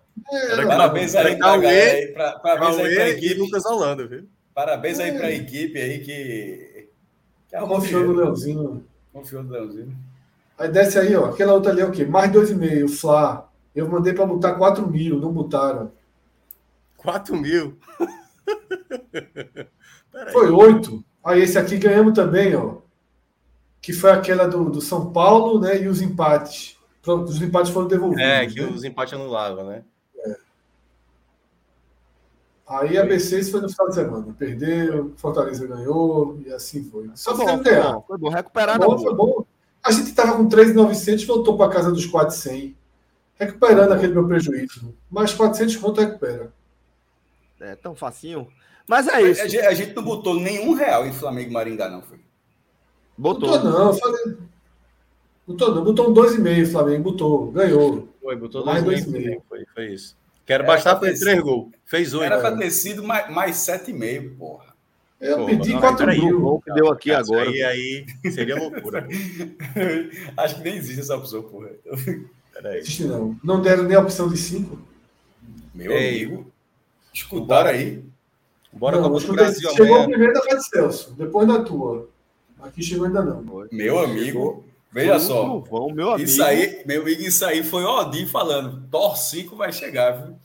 era 0.50 0.66
parabéns 0.66 1.14
aí 1.14 1.36
para 1.38 2.30
a 2.30 2.38
parabéns 2.38 2.78
aí 2.78 2.94
pra 2.94 3.08
equipe. 3.08 3.40
Lucas 3.40 3.64
Holanda, 3.66 4.06
viu? 4.06 4.28
Parabéns 4.54 4.98
aí 5.00 5.12
para 5.12 5.26
a 5.26 5.32
equipe 5.32 5.80
aí 5.80 5.98
que, 6.00 6.88
que 7.48 7.58
Confiou 7.58 8.04
no 8.04 8.12
Leãozinho. 8.12 8.84
Confiou 9.12 9.42
no 9.42 9.50
Leãozinho. 9.50 9.96
Aí 10.58 10.68
desce 10.68 10.98
aí, 10.98 11.14
ó. 11.16 11.26
Aquela 11.26 11.52
outra 11.52 11.72
ali 11.72 11.80
é 11.80 11.84
o 11.84 11.90
quê? 11.90 12.04
Mais 12.04 12.30
2,5. 12.30 12.88
Flá, 12.88 13.49
Eu 13.74 13.88
mandei 13.88 14.12
para 14.12 14.26
botar 14.26 14.54
4 14.54 14.88
mil, 14.88 15.18
não 15.18 15.32
botaram. 15.32 15.92
4 16.96 17.36
mil? 17.36 17.78
foi 20.32 20.50
8. 20.50 21.04
Aí 21.24 21.42
esse 21.42 21.58
aqui 21.58 21.78
ganhamos 21.78 22.14
também, 22.14 22.54
ó. 22.54 22.76
Que 23.80 23.92
foi 23.92 24.10
aquela 24.10 24.46
do, 24.46 24.68
do 24.68 24.80
São 24.80 25.12
Paulo, 25.12 25.60
né? 25.60 25.80
E 25.80 25.88
os 25.88 26.02
empates. 26.02 26.76
Os 27.06 27.40
empates 27.40 27.72
foram 27.72 27.88
devolvidos. 27.88 28.22
É, 28.22 28.46
que 28.46 28.60
né? 28.60 28.66
os 28.66 28.84
empates 28.84 29.14
anulavam, 29.14 29.64
né? 29.64 29.82
É. 30.18 30.36
Aí 32.66 32.98
a 32.98 33.06
B6 33.06 33.50
foi 33.50 33.60
no 33.60 33.70
final 33.70 33.88
de 33.88 33.94
semana. 33.94 34.34
Perdeu, 34.38 35.12
Fortaleza 35.16 35.66
ganhou 35.66 36.38
e 36.44 36.52
assim 36.52 36.84
foi. 36.84 37.10
Só 37.14 37.34
foi 37.34 37.46
bom, 37.46 37.62
foi 37.62 37.82
bom, 37.82 38.04
foi 38.06 38.18
bom. 38.18 38.28
Recuperar 38.28 38.76
foi 38.76 38.86
bom, 38.86 38.98
foi 38.98 39.14
bom. 39.14 39.44
A 39.82 39.90
gente 39.92 40.10
estava 40.10 40.36
com 40.36 40.46
3,900 40.46 41.24
voltou 41.24 41.56
para 41.56 41.72
casa 41.72 41.90
dos 41.90 42.04
400. 42.04 42.79
Recuperando 43.40 43.92
aquele 43.92 44.12
meu 44.12 44.28
prejuízo. 44.28 44.94
Mais 45.10 45.32
400 45.32 45.76
conto 45.76 46.02
recupera. 46.02 46.52
É 47.58 47.74
tão 47.74 47.94
facinho. 47.94 48.46
Mas 48.86 49.08
é 49.08 49.22
isso. 49.22 49.40
A, 49.40 49.68
a, 49.68 49.74
gente 49.74 49.94
não 49.96 50.02
botou 50.02 50.38
nenhum 50.38 50.74
real 50.74 51.06
em 51.06 51.12
Flamengo 51.12 51.50
Maringá, 51.50 51.88
não, 51.88 52.02
foi? 52.02 52.18
Botou. 53.16 53.48
Botou 53.48 53.70
não. 53.70 53.94
Falei... 53.94 54.36
Botou 55.46 55.74
não. 55.74 55.84
Botou 55.84 56.10
um 56.10 56.14
2,5 56.14 56.70
Flamengo. 56.70 57.02
Botou. 57.02 57.50
Ganhou. 57.50 58.08
Foi, 58.20 58.36
botou 58.36 58.62
2,5. 58.62 59.42
Foi, 59.48 59.64
foi 59.74 59.86
isso. 59.86 60.18
Quero 60.44 60.66
bastar 60.66 60.98
foi 60.98 61.14
três 61.14 61.40
gols. 61.40 61.70
Fez 61.86 62.12
oito. 62.12 62.24
Era 62.24 62.40
para 62.40 62.56
ter 62.58 62.70
sido 62.70 63.02
mais, 63.02 63.32
mais 63.32 63.56
7,5, 63.56 64.36
porra. 64.36 64.66
Eu 65.18 65.38
Pô, 65.38 65.46
pedi 65.46 65.78
4 65.78 66.06
mil. 66.08 66.40
Gol 66.40 66.60
que 66.60 66.72
deu 66.74 66.90
aqui 66.90 67.12
agora. 67.12 67.48
Aí, 67.48 67.62
aí 67.62 68.06
seria 68.30 68.56
loucura. 68.56 69.06
Acho 70.36 70.56
que 70.56 70.62
nem 70.62 70.76
existe 70.76 71.00
essa 71.00 71.16
opção, 71.16 71.42
porra. 71.42 71.70
Existe 72.64 73.04
não. 73.04 73.38
Não 73.42 73.60
deram 73.60 73.84
nem 73.84 73.96
a 73.96 74.00
opção 74.00 74.28
de 74.28 74.36
5. 74.36 74.78
Meu 75.74 75.92
Ei. 75.92 76.24
amigo. 76.24 76.52
Escutaram 77.12 77.70
aí. 77.70 78.04
Bora 78.72 79.00
não, 79.00 79.10
com 79.10 79.16
o 79.16 79.32
Brasil 79.32 79.68
Chegou 79.70 79.96
amanhã. 79.96 80.08
primeiro 80.08 80.32
da 80.32 80.42
Fed 80.42 80.64
Celso, 80.64 81.12
depois 81.14 81.46
da 81.48 81.62
tua. 81.62 82.08
Aqui 82.60 82.82
chegou 82.82 83.06
ainda 83.06 83.22
não. 83.22 83.68
Meu 83.72 83.98
amigo. 83.98 84.64
Veja 84.92 85.18
só. 85.18 85.42
Trovão, 85.42 85.88
meu 85.94 86.10
amigo. 86.10 86.28
Isso 86.28 86.42
aí, 86.42 86.82
meu 86.84 87.02
amigo, 87.02 87.22
isso 87.22 87.44
aí 87.44 87.62
foi 87.62 87.84
Odin 87.84 88.26
falando. 88.26 88.86
Thor 88.90 89.16
5 89.16 89.56
vai 89.56 89.72
chegar, 89.72 90.12
viu? 90.12 90.36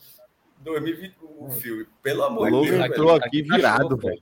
2020, 0.61 1.15
o 1.39 1.49
filme. 1.51 1.85
Pelo 2.01 2.23
amor 2.23 2.51
de 2.51 2.71
Deus. 2.71 2.85
entrou 2.85 3.11
aqui, 3.15 3.39
aqui 3.39 3.47
tá 3.47 3.55
virado, 3.55 3.97
velho. 3.97 4.21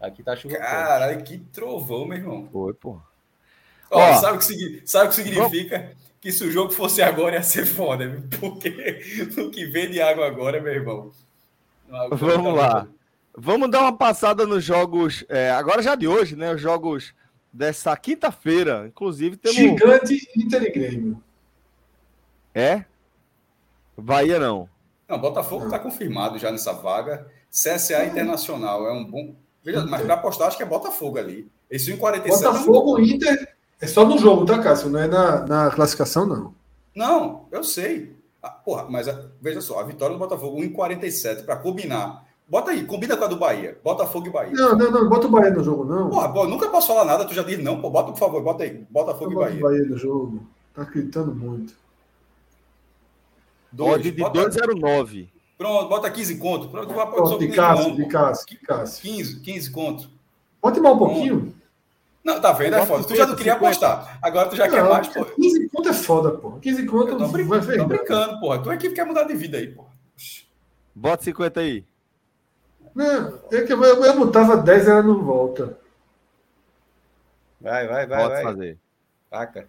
Aqui 0.00 0.22
tá 0.22 0.36
chovendo. 0.36 0.60
Caralho, 0.60 1.22
que 1.22 1.38
trovão, 1.38 2.06
meu 2.06 2.18
irmão. 2.18 2.48
Foi, 2.52 2.74
pô. 2.74 3.00
Ó, 3.90 4.00
Ó 4.00 4.14
sabe, 4.20 4.36
o 4.36 4.40
que, 4.40 4.82
sabe 4.84 5.06
o 5.06 5.08
que 5.08 5.14
significa? 5.14 5.92
Que 6.20 6.32
se 6.32 6.44
o 6.44 6.50
jogo 6.50 6.72
fosse 6.72 7.02
agora 7.02 7.36
ia 7.36 7.42
ser 7.42 7.66
foda, 7.66 8.08
viu? 8.08 8.22
porque 8.40 9.00
o 9.38 9.50
que 9.50 9.66
vem 9.66 9.90
de 9.90 10.00
água 10.00 10.26
agora, 10.26 10.60
meu 10.60 10.72
irmão. 10.72 11.12
Vamos 12.10 12.58
tá 12.58 12.66
lá. 12.66 12.88
Vamos 13.36 13.70
dar 13.70 13.82
uma 13.82 13.96
passada 13.96 14.46
nos 14.46 14.64
jogos, 14.64 15.24
é, 15.28 15.50
agora 15.50 15.82
já 15.82 15.94
de 15.94 16.08
hoje, 16.08 16.34
né? 16.34 16.54
Os 16.54 16.60
jogos 16.60 17.14
dessa 17.52 17.96
quinta-feira. 17.96 18.86
Inclusive, 18.88 19.36
temos. 19.36 19.56
Gigante 19.56 20.28
Inter 20.36 20.62
e 20.62 20.70
Grêmio. 20.70 21.22
É? 22.54 22.84
Bahia 23.96 24.38
não. 24.38 24.68
Não, 25.08 25.18
Botafogo 25.18 25.66
está 25.66 25.78
confirmado 25.78 26.38
já 26.38 26.50
nessa 26.50 26.72
vaga. 26.72 27.26
CSA 27.50 28.04
Internacional 28.06 28.86
é 28.86 28.92
um 28.92 29.04
bom. 29.04 29.34
Veja, 29.62 29.84
mas 29.84 30.02
para 30.02 30.14
apostar, 30.14 30.48
acho 30.48 30.56
que 30.56 30.62
é 30.62 30.66
Botafogo 30.66 31.18
ali. 31.18 31.50
Esse 31.70 31.92
1,47. 31.92 32.28
Botafogo, 32.28 32.98
é 32.98 33.02
Inter. 33.02 33.55
É 33.80 33.86
só 33.86 34.04
no 34.04 34.18
jogo, 34.18 34.46
tá, 34.46 34.58
Cássio? 34.58 34.88
Não 34.88 35.00
é 35.00 35.06
na, 35.06 35.46
na 35.46 35.70
classificação, 35.70 36.26
não. 36.26 36.54
Não, 36.94 37.46
eu 37.50 37.62
sei. 37.62 38.16
Ah, 38.42 38.50
porra, 38.50 38.86
mas 38.88 39.06
a, 39.08 39.26
veja 39.40 39.60
só, 39.60 39.80
a 39.80 39.84
vitória 39.84 40.14
do 40.14 40.18
Botafogo 40.18 40.60
1,47 40.60 41.44
para 41.44 41.56
combinar 41.56 42.26
Bota 42.48 42.70
aí, 42.70 42.84
combina 42.84 43.16
com 43.16 43.24
a 43.24 43.26
do 43.28 43.36
Bahia. 43.36 43.76
Botafogo 43.82 44.28
e 44.28 44.30
Bahia. 44.30 44.52
Não, 44.52 44.76
não, 44.76 44.90
não, 44.90 45.08
bota 45.08 45.26
o 45.26 45.30
Bahia 45.30 45.50
no 45.50 45.64
jogo, 45.64 45.84
não. 45.84 46.08
Porra, 46.08 46.32
pô, 46.32 46.46
nunca 46.46 46.68
posso 46.68 46.86
falar 46.86 47.04
nada, 47.04 47.24
tu 47.24 47.34
já 47.34 47.42
disse 47.42 47.60
não, 47.60 47.80
pô. 47.80 47.90
Bota, 47.90 48.12
por 48.12 48.18
favor, 48.18 48.40
bota 48.40 48.62
aí. 48.62 48.86
Botafogo 48.88 49.32
e 49.32 49.34
Bahia. 49.34 49.60
Bota 49.60 49.66
o 49.66 49.70
Bahia 49.70 49.84
no 49.88 49.96
jogo. 49.98 50.46
Tá 50.72 50.84
gritando 50.84 51.34
muito. 51.34 51.74
Odd 53.76 54.10
de 54.10 54.22
209. 54.30 55.28
Pronto, 55.58 55.88
bota 55.88 56.10
15 56.10 56.38
conto. 56.38 56.68
Pronto, 56.68 56.94
Pronto 56.94 57.38
de 57.38 57.48
Cássio, 57.48 57.96
de 57.96 58.06
Cássio, 58.06 58.46
de 58.46 58.56
Cássio. 58.58 59.02
15, 59.02 59.40
15 59.40 59.70
conto. 59.70 60.10
Pode 60.60 60.80
mais 60.80 60.94
um 60.94 60.98
pouquinho? 60.98 61.54
Não, 62.26 62.40
tá 62.40 62.50
vendo? 62.50 62.74
É 62.74 62.84
foda. 62.84 63.04
Tu 63.06 63.14
já 63.14 63.24
não 63.24 63.36
queria 63.36 63.52
apostar. 63.52 64.18
Agora 64.20 64.48
tu 64.48 64.56
já 64.56 64.66
não, 64.66 64.74
quer 64.74 64.82
mais, 64.82 65.06
pô. 65.06 65.24
15 65.24 65.68
conto 65.68 65.88
é 65.88 65.92
foda, 65.92 66.30
pô. 66.32 66.58
15 66.58 66.84
conto 66.86 67.12
eu 67.12 67.18
tô, 67.18 67.28
brin 67.28 67.44
vai 67.44 67.60
tô 67.60 67.84
brincando, 67.84 68.40
porra. 68.40 68.60
Tua 68.60 68.74
equipe 68.74 68.96
quer 68.96 69.06
mudar 69.06 69.22
de 69.22 69.34
vida 69.36 69.58
aí, 69.58 69.68
porra. 69.68 69.90
Bota 70.92 71.22
50 71.22 71.60
aí. 71.60 71.84
Não, 72.92 73.38
é 73.52 73.62
que 73.62 73.72
eu, 73.72 73.84
eu 73.84 74.18
botava 74.18 74.56
10 74.56 74.88
ela 74.88 75.04
não 75.04 75.22
volta. 75.22 75.78
Vai, 77.60 77.86
vai, 77.86 78.08
vai. 78.08 78.18
Pode 78.18 78.34
vai. 78.34 78.42
fazer. 78.42 78.78
Taca. 79.30 79.68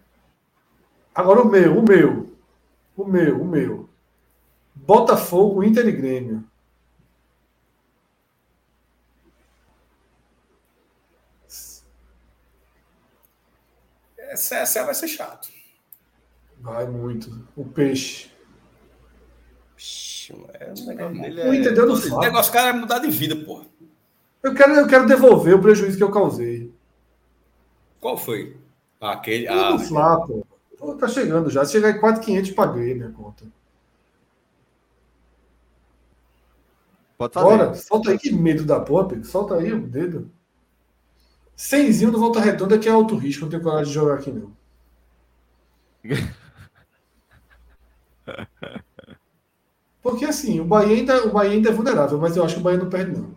Agora 1.14 1.42
o 1.42 1.48
meu, 1.48 1.78
o 1.78 1.82
meu. 1.82 2.32
O 2.96 3.04
meu, 3.04 3.40
o 3.40 3.44
meu. 3.44 3.88
Botafogo, 4.74 5.62
Inter 5.62 5.86
e 5.86 5.92
Grêmio. 5.92 6.42
Essa, 14.38 14.56
essa 14.56 14.84
vai 14.84 14.94
ser 14.94 15.08
chato. 15.08 15.48
Vai 16.60 16.86
muito. 16.86 17.46
O 17.56 17.64
peixe. 17.64 18.30
É, 20.54 20.72
o 20.76 20.86
negócio 20.86 21.20
dele 21.22 21.40
é... 21.40 21.56
Entendeu 21.56 21.84
o 21.92 22.20
negócio 22.20 22.52
cara 22.52 22.68
é 22.68 22.72
mudar 22.72 22.98
de 22.98 23.10
vida, 23.10 23.34
porra. 23.36 23.66
Eu 24.42 24.54
quero, 24.54 24.74
eu 24.74 24.86
quero 24.86 25.06
devolver 25.06 25.54
o 25.54 25.60
prejuízo 25.60 25.96
que 25.96 26.02
eu 26.02 26.12
causei. 26.12 26.72
Qual 28.00 28.16
foi? 28.16 28.56
Ah, 29.00 29.12
aquele. 29.12 29.48
Ah, 29.48 29.76
Flá, 29.78 30.20
pô. 30.20 30.46
Tá 30.94 31.08
chegando 31.08 31.50
já. 31.50 31.64
Se 31.64 31.72
chegar 31.72 31.90
em 31.90 31.98
4,500, 31.98 32.50
paguei 32.52 32.94
minha 32.94 33.10
conta. 33.10 33.44
Pode 37.16 37.34
fazer. 37.34 37.46
Bora, 37.46 37.74
solta 37.74 38.10
aí 38.10 38.18
que 38.18 38.32
medo 38.32 38.64
da 38.64 38.78
pop. 38.78 39.24
Solta 39.24 39.56
aí 39.56 39.72
o 39.72 39.80
dedo. 39.80 40.30
Cenzinho 41.58 42.12
do 42.12 42.20
Volta 42.20 42.38
Redonda 42.38 42.78
que 42.78 42.88
é 42.88 42.92
alto 42.92 43.16
risco. 43.16 43.42
Não 43.42 43.50
tenho 43.50 43.64
coragem 43.64 43.88
de 43.88 43.92
jogar 43.92 44.14
aqui, 44.14 44.30
não. 44.30 44.56
Porque 50.00 50.24
assim, 50.24 50.60
o 50.60 50.64
Bahia, 50.64 50.96
ainda, 50.96 51.26
o 51.26 51.32
Bahia 51.32 51.50
ainda 51.50 51.70
é 51.70 51.72
vulnerável, 51.72 52.16
mas 52.16 52.36
eu 52.36 52.44
acho 52.44 52.54
que 52.54 52.60
o 52.60 52.62
Bahia 52.62 52.78
não 52.78 52.88
perde, 52.88 53.18
não. 53.18 53.34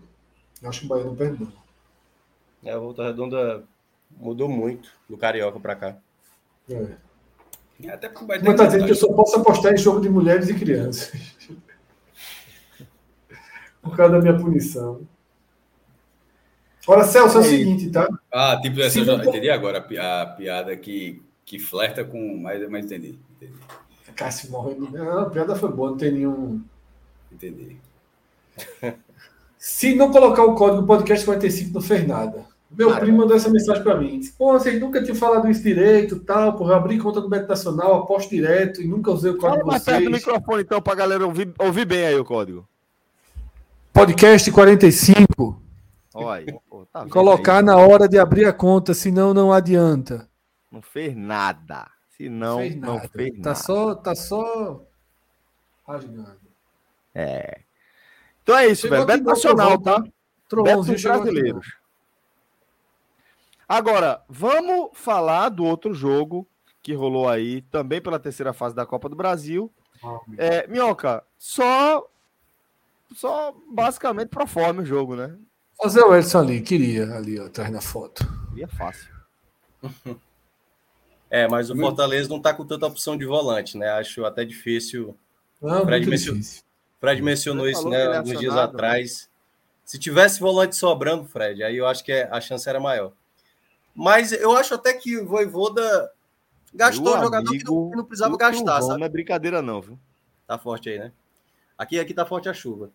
Eu 0.62 0.70
acho 0.70 0.82
que 0.82 0.86
o 0.86 0.90
Bahia 0.90 1.04
não 1.04 1.16
perde, 1.16 1.44
não. 1.44 1.52
É, 2.64 2.74
a 2.74 2.78
Volta 2.78 3.06
Redonda 3.06 3.64
mudou 4.12 4.48
muito 4.48 4.92
do 5.10 5.18
Carioca 5.18 5.60
para 5.60 5.76
cá. 5.76 5.98
É. 6.70 6.96
Até 7.92 8.08
porque 8.08 8.24
o 8.24 8.28
Bahia 8.28 8.44
Mas 8.46 8.56
tá 8.56 8.68
dizendo 8.68 8.86
que 8.86 8.92
eu 8.92 8.96
só 8.96 9.12
posso 9.12 9.40
apostar 9.40 9.74
em 9.74 9.78
jogo 9.78 10.00
de 10.00 10.10
mulheres 10.10 10.48
e 10.48 10.54
crianças. 10.54 11.12
Por 13.82 13.98
causa 13.98 14.14
da 14.14 14.22
minha 14.22 14.38
punição. 14.38 15.02
Ora, 16.92 17.06
Celso, 17.06 17.38
é 17.38 17.40
o 17.40 17.44
seguinte, 17.46 17.90
tá? 17.90 18.06
Ah, 18.30 18.60
tipo, 18.62 18.82
essa 18.82 19.00
eu 19.00 19.06
já 19.06 19.16
entendi 19.16 19.50
agora 19.50 19.78
a, 19.78 20.26
piada 20.26 20.76
que, 20.76 21.22
que 21.46 21.58
flerta 21.58 22.04
com. 22.04 22.38
Mas, 22.38 22.70
mas 22.70 22.84
entendi. 22.84 23.18
entendi. 23.38 23.54
Cássio 24.14 24.52
morrendo. 24.52 24.92
Não, 24.92 25.20
a 25.20 25.30
piada 25.30 25.56
foi 25.56 25.72
boa, 25.72 25.92
não 25.92 25.98
tem 25.98 26.12
nenhum. 26.12 26.62
Entendi. 27.32 27.78
Se 29.58 29.96
não 29.96 30.12
colocar 30.12 30.44
o 30.44 30.54
código 30.54 30.86
podcast 30.86 31.24
45, 31.24 31.74
não 31.74 31.82
fez 31.82 32.06
nada. 32.06 32.44
Meu 32.70 32.90
Caramba. 32.90 33.06
primo 33.06 33.18
mandou 33.20 33.38
essa 33.38 33.50
mensagem 33.50 33.84
para 33.84 33.98
mim. 33.98 34.20
Disse, 34.20 34.34
Pô, 34.34 34.52
vocês 34.52 34.78
nunca 34.78 35.02
tinham 35.02 35.16
falado 35.16 35.50
isso 35.50 35.64
direito, 35.64 36.20
tal, 36.20 36.58
porra, 36.58 36.74
eu 36.74 36.76
abri 36.76 36.98
conta 36.98 37.22
do 37.22 37.30
Beto 37.30 37.48
Nacional, 37.48 38.02
aposto 38.02 38.30
direto 38.30 38.82
e 38.82 38.88
nunca 38.88 39.12
usei 39.12 39.32
o 39.32 39.38
código 39.38 39.60
Fala 39.60 39.72
mais 39.72 39.84
perto 39.84 40.04
do 40.04 40.12
microfone, 40.12 40.62
então, 40.64 40.82
pra 40.82 40.96
galera 40.96 41.26
ouvir, 41.26 41.54
ouvir 41.58 41.86
bem 41.86 42.06
aí 42.06 42.18
o 42.18 42.26
código. 42.26 42.68
Podcast 43.94 44.52
45. 44.52 45.62
Olha, 46.14 46.60
pô, 46.70 46.71
tá 46.92 47.08
Colocar 47.08 47.58
aí, 47.58 47.64
na 47.64 47.78
hora 47.78 48.08
de 48.08 48.18
abrir 48.20 48.46
a 48.46 48.54
conta, 48.54 48.94
senão 48.94 49.34
não 49.34 49.52
adianta. 49.52 50.30
Não 50.72 50.82
fez 50.82 51.16
nada. 51.16 51.90
Se 52.10 52.30
não, 52.30 52.60
fez 52.60 52.76
não 52.76 53.00
fez 53.00 53.32
tá 53.34 53.38
nada. 53.38 53.56
Só, 53.56 53.96
tá 53.96 54.16
só 54.16 54.82
rasgando. 55.88 56.40
É. 57.14 57.62
Então 58.44 58.58
é 58.58 58.68
isso, 58.68 58.90
velho. 58.90 59.06
Beto 59.06 59.24
Nacional, 59.24 59.80
tá? 59.80 60.04
Beto 60.64 60.86
brasileiros. 61.02 61.76
Agora, 63.68 64.22
vamos 64.28 64.90
falar 64.94 65.50
do 65.50 65.64
outro 65.64 65.94
jogo 65.94 66.48
que 66.82 66.94
rolou 66.94 67.30
aí, 67.30 67.62
também 67.64 68.02
pela 68.02 68.20
terceira 68.20 68.54
fase 68.54 68.76
da 68.76 68.86
Copa 68.86 69.08
do 69.08 69.16
Brasil. 69.16 69.72
Oh, 70.04 70.20
é, 70.38 70.68
Minhoca, 70.68 71.24
só 71.38 72.06
só 73.14 73.54
basicamente 73.72 74.30
proforme 74.30 74.82
o 74.82 74.86
jogo, 74.86 75.16
né? 75.16 75.38
Fazer 75.82 76.02
o 76.04 76.16
Edson 76.16 76.40
ali, 76.40 76.62
queria 76.62 77.16
ali, 77.16 77.40
ó, 77.40 77.46
atrás 77.46 77.72
na 77.72 77.82
foto. 77.82 78.24
Seria 78.50 78.68
fácil. 78.68 79.12
É, 81.34 81.48
mas 81.48 81.70
o 81.70 81.76
Fortaleza 81.78 82.28
não 82.28 82.36
está 82.36 82.54
com 82.54 82.66
tanta 82.66 82.86
opção 82.86 83.16
de 83.16 83.26
volante, 83.26 83.78
né? 83.78 83.90
Acho 83.92 84.26
até 84.26 84.44
difícil. 84.44 85.16
Não, 85.62 85.86
Fred, 85.86 86.06
mencionou, 86.06 86.42
difícil. 86.42 86.64
Fred 87.00 87.22
mencionou 87.22 87.70
isso, 87.70 87.88
né, 87.88 88.02
é 88.02 88.18
alguns 88.18 88.38
dias 88.38 88.58
atrás. 88.58 89.30
Se 89.86 89.98
tivesse 89.98 90.42
volante 90.42 90.76
sobrando, 90.76 91.24
Fred, 91.24 91.64
aí 91.64 91.78
eu 91.78 91.88
acho 91.88 92.04
que 92.04 92.12
a 92.12 92.42
chance 92.42 92.68
era 92.68 92.82
maior. 92.82 93.14
Mas 93.96 94.34
eu 94.34 94.52
acho 94.58 94.74
até 94.74 94.94
que 94.94 95.18
o 95.18 95.26
Voivoda 95.26 96.12
gastou 96.74 97.18
um 97.18 97.22
jogador 97.22 97.50
que 97.50 97.64
não, 97.64 97.90
que 97.90 97.96
não 97.96 98.04
precisava 98.04 98.36
gastar, 98.36 98.82
sabe? 98.82 99.00
Não 99.00 99.06
é 99.06 99.10
brincadeira 99.10 99.62
não, 99.62 99.82
viu? 99.82 99.98
Tá 100.46 100.58
forte 100.58 100.90
aí, 100.90 101.00
né? 101.00 101.14
Aqui, 101.78 101.98
aqui 101.98 102.14
tá 102.14 102.26
forte 102.26 102.50
a 102.50 102.54
chuva. 102.54 102.92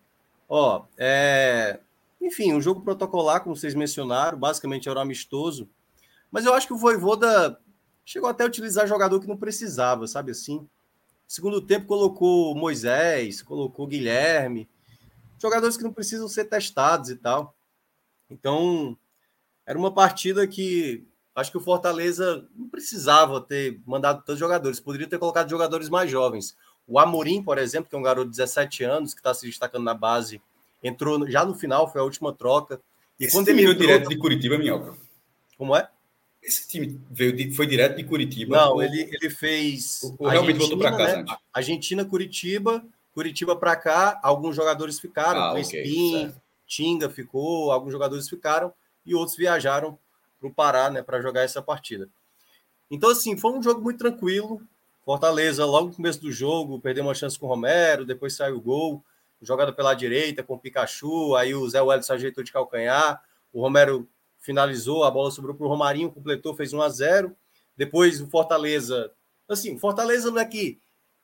Ó, 0.47 0.83
é... 0.95 1.79
Enfim, 2.21 2.53
um 2.53 2.61
jogo 2.61 2.81
protocolar, 2.81 3.41
como 3.41 3.55
vocês 3.55 3.73
mencionaram, 3.73 4.37
basicamente 4.37 4.89
era 4.89 4.99
um 4.99 5.01
amistoso. 5.01 5.69
Mas 6.31 6.45
eu 6.45 6.53
acho 6.53 6.67
que 6.67 6.73
o 6.73 6.77
Voivoda 6.77 7.59
chegou 8.03 8.29
até 8.29 8.43
a 8.43 8.47
utilizar 8.47 8.87
jogador 8.87 9.19
que 9.19 9.27
não 9.27 9.37
precisava, 9.37 10.07
sabe 10.07 10.31
assim? 10.31 10.67
Segundo 11.27 11.61
tempo 11.61 11.87
colocou 11.87 12.55
Moisés, 12.55 13.41
colocou 13.41 13.85
Guilherme, 13.85 14.69
jogadores 15.37 15.77
que 15.77 15.83
não 15.83 15.93
precisam 15.93 16.27
ser 16.27 16.45
testados 16.45 17.09
e 17.09 17.15
tal. 17.15 17.55
Então, 18.29 18.97
era 19.65 19.77
uma 19.77 19.93
partida 19.93 20.47
que 20.47 21.05
acho 21.35 21.51
que 21.51 21.57
o 21.57 21.61
Fortaleza 21.61 22.47
não 22.55 22.67
precisava 22.67 23.39
ter 23.41 23.79
mandado 23.85 24.23
tantos 24.23 24.39
jogadores, 24.39 24.79
poderia 24.79 25.07
ter 25.07 25.19
colocado 25.19 25.49
jogadores 25.49 25.89
mais 25.89 26.09
jovens. 26.09 26.57
O 26.87 26.97
Amorim, 26.97 27.43
por 27.43 27.57
exemplo, 27.57 27.89
que 27.89 27.95
é 27.95 27.99
um 27.99 28.03
garoto 28.03 28.31
de 28.31 28.37
17 28.37 28.83
anos, 28.85 29.13
que 29.13 29.19
está 29.19 29.33
se 29.33 29.45
destacando 29.45 29.83
na 29.83 29.93
base, 29.93 30.41
entrou 30.83 31.29
já 31.29 31.45
no 31.45 31.55
final, 31.55 31.91
foi 31.91 32.01
a 32.01 32.03
última 32.03 32.33
troca. 32.33 32.81
E 33.19 33.25
Esse 33.25 33.33
quando 33.35 33.49
ele 33.49 33.61
veio 33.61 33.71
entrou... 33.71 33.87
direto 33.87 34.09
de 34.09 34.17
Curitiba, 34.17 34.57
Minhoca. 34.57 34.95
Como 35.57 35.75
é? 35.75 35.89
Esse 36.41 36.67
time 36.67 36.99
veio 37.09 37.33
de, 37.35 37.51
foi 37.51 37.65
direto 37.65 37.97
de 37.97 38.03
Curitiba. 38.03 38.57
Não, 38.57 38.73
ou... 38.73 38.83
ele, 38.83 39.09
ele 39.11 39.29
fez. 39.29 40.01
O, 40.17 40.27
realmente 40.27 40.59
voltou 40.59 40.77
para 40.77 40.95
casa. 40.95 41.23
Né? 41.23 41.37
Argentina, 41.51 42.05
Curitiba, 42.05 42.85
Curitiba 43.13 43.55
para 43.55 43.75
cá. 43.75 44.19
Alguns 44.23 44.55
jogadores 44.55 44.99
ficaram. 44.99 45.41
Ah, 45.41 45.53
okay, 45.53 46.31
Tinga 46.67 47.09
ficou, 47.09 47.71
alguns 47.71 47.91
jogadores 47.91 48.29
ficaram 48.29 48.73
e 49.05 49.15
outros 49.15 49.37
viajaram 49.37 49.97
para 50.37 50.49
o 50.49 50.53
Pará, 50.53 50.89
né, 50.89 51.01
para 51.01 51.21
jogar 51.21 51.41
essa 51.41 51.61
partida. 51.61 52.09
Então, 52.91 53.09
assim, 53.09 53.37
foi 53.37 53.51
um 53.53 53.63
jogo 53.63 53.81
muito 53.81 53.97
tranquilo. 53.97 54.61
Fortaleza, 55.05 55.65
logo 55.65 55.87
no 55.87 55.95
começo 55.95 56.19
do 56.19 56.31
jogo, 56.31 56.79
perdeu 56.79 57.03
uma 57.03 57.15
chance 57.15 57.39
com 57.39 57.45
o 57.45 57.49
Romero, 57.49 58.05
depois 58.05 58.35
saiu 58.35 58.57
o 58.57 58.61
gol, 58.61 59.03
jogada 59.41 59.71
pela 59.71 59.93
direita 59.93 60.43
com 60.43 60.55
o 60.55 60.59
Pikachu, 60.59 61.35
aí 61.35 61.53
o 61.53 61.67
Zé 61.69 61.81
Wellison 61.81 62.13
ajeitou 62.13 62.43
de 62.43 62.51
calcanhar, 62.51 63.21
o 63.51 63.61
Romero 63.61 64.09
finalizou, 64.39 65.03
a 65.03 65.11
bola 65.11 65.31
sobrou 65.31 65.55
para 65.55 65.65
o 65.65 65.69
Romarinho, 65.69 66.11
completou, 66.11 66.55
fez 66.55 66.73
1 66.73 66.81
a 66.81 66.89
0 66.89 67.35
Depois 67.75 68.21
o 68.21 68.27
Fortaleza. 68.27 69.11
Assim, 69.47 69.77
Fortaleza 69.77 70.31
não 70.31 70.39
é 70.39 70.45
que, 70.45 70.79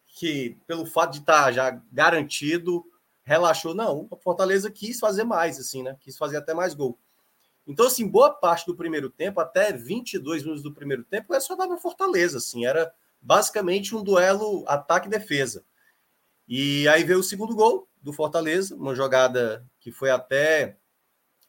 que 0.08 0.58
pelo 0.68 0.86
fato 0.86 1.14
de 1.14 1.20
estar 1.20 1.46
tá 1.46 1.52
já 1.52 1.82
garantido, 1.92 2.84
relaxou. 3.24 3.74
Não, 3.74 4.08
o 4.10 4.18
Fortaleza 4.18 4.70
quis 4.70 5.00
fazer 5.00 5.24
mais, 5.24 5.60
assim, 5.60 5.84
né? 5.84 5.96
Quis 6.00 6.18
fazer 6.18 6.38
até 6.38 6.54
mais 6.54 6.74
gol. 6.74 6.98
Então, 7.66 7.88
assim, 7.88 8.08
boa 8.08 8.30
parte 8.30 8.66
do 8.66 8.76
primeiro 8.76 9.10
tempo, 9.10 9.40
até 9.40 9.72
22 9.72 10.44
minutos 10.44 10.64
do 10.64 10.74
primeiro 10.74 11.04
tempo, 11.04 11.34
é 11.34 11.40
só 11.40 11.56
dava 11.56 11.78
Fortaleza, 11.78 12.38
assim, 12.38 12.66
era 12.66 12.94
basicamente 13.22 13.96
um 13.96 14.04
duelo 14.04 14.66
ataque-defesa. 14.68 15.64
E 16.48 16.88
aí 16.88 17.04
veio 17.04 17.20
o 17.20 17.24
segundo 17.24 17.56
gol 17.56 17.88
do 18.02 18.12
Fortaleza, 18.12 18.76
uma 18.76 18.94
jogada 18.94 19.66
que 19.80 19.92
foi 19.92 20.10
até 20.10 20.78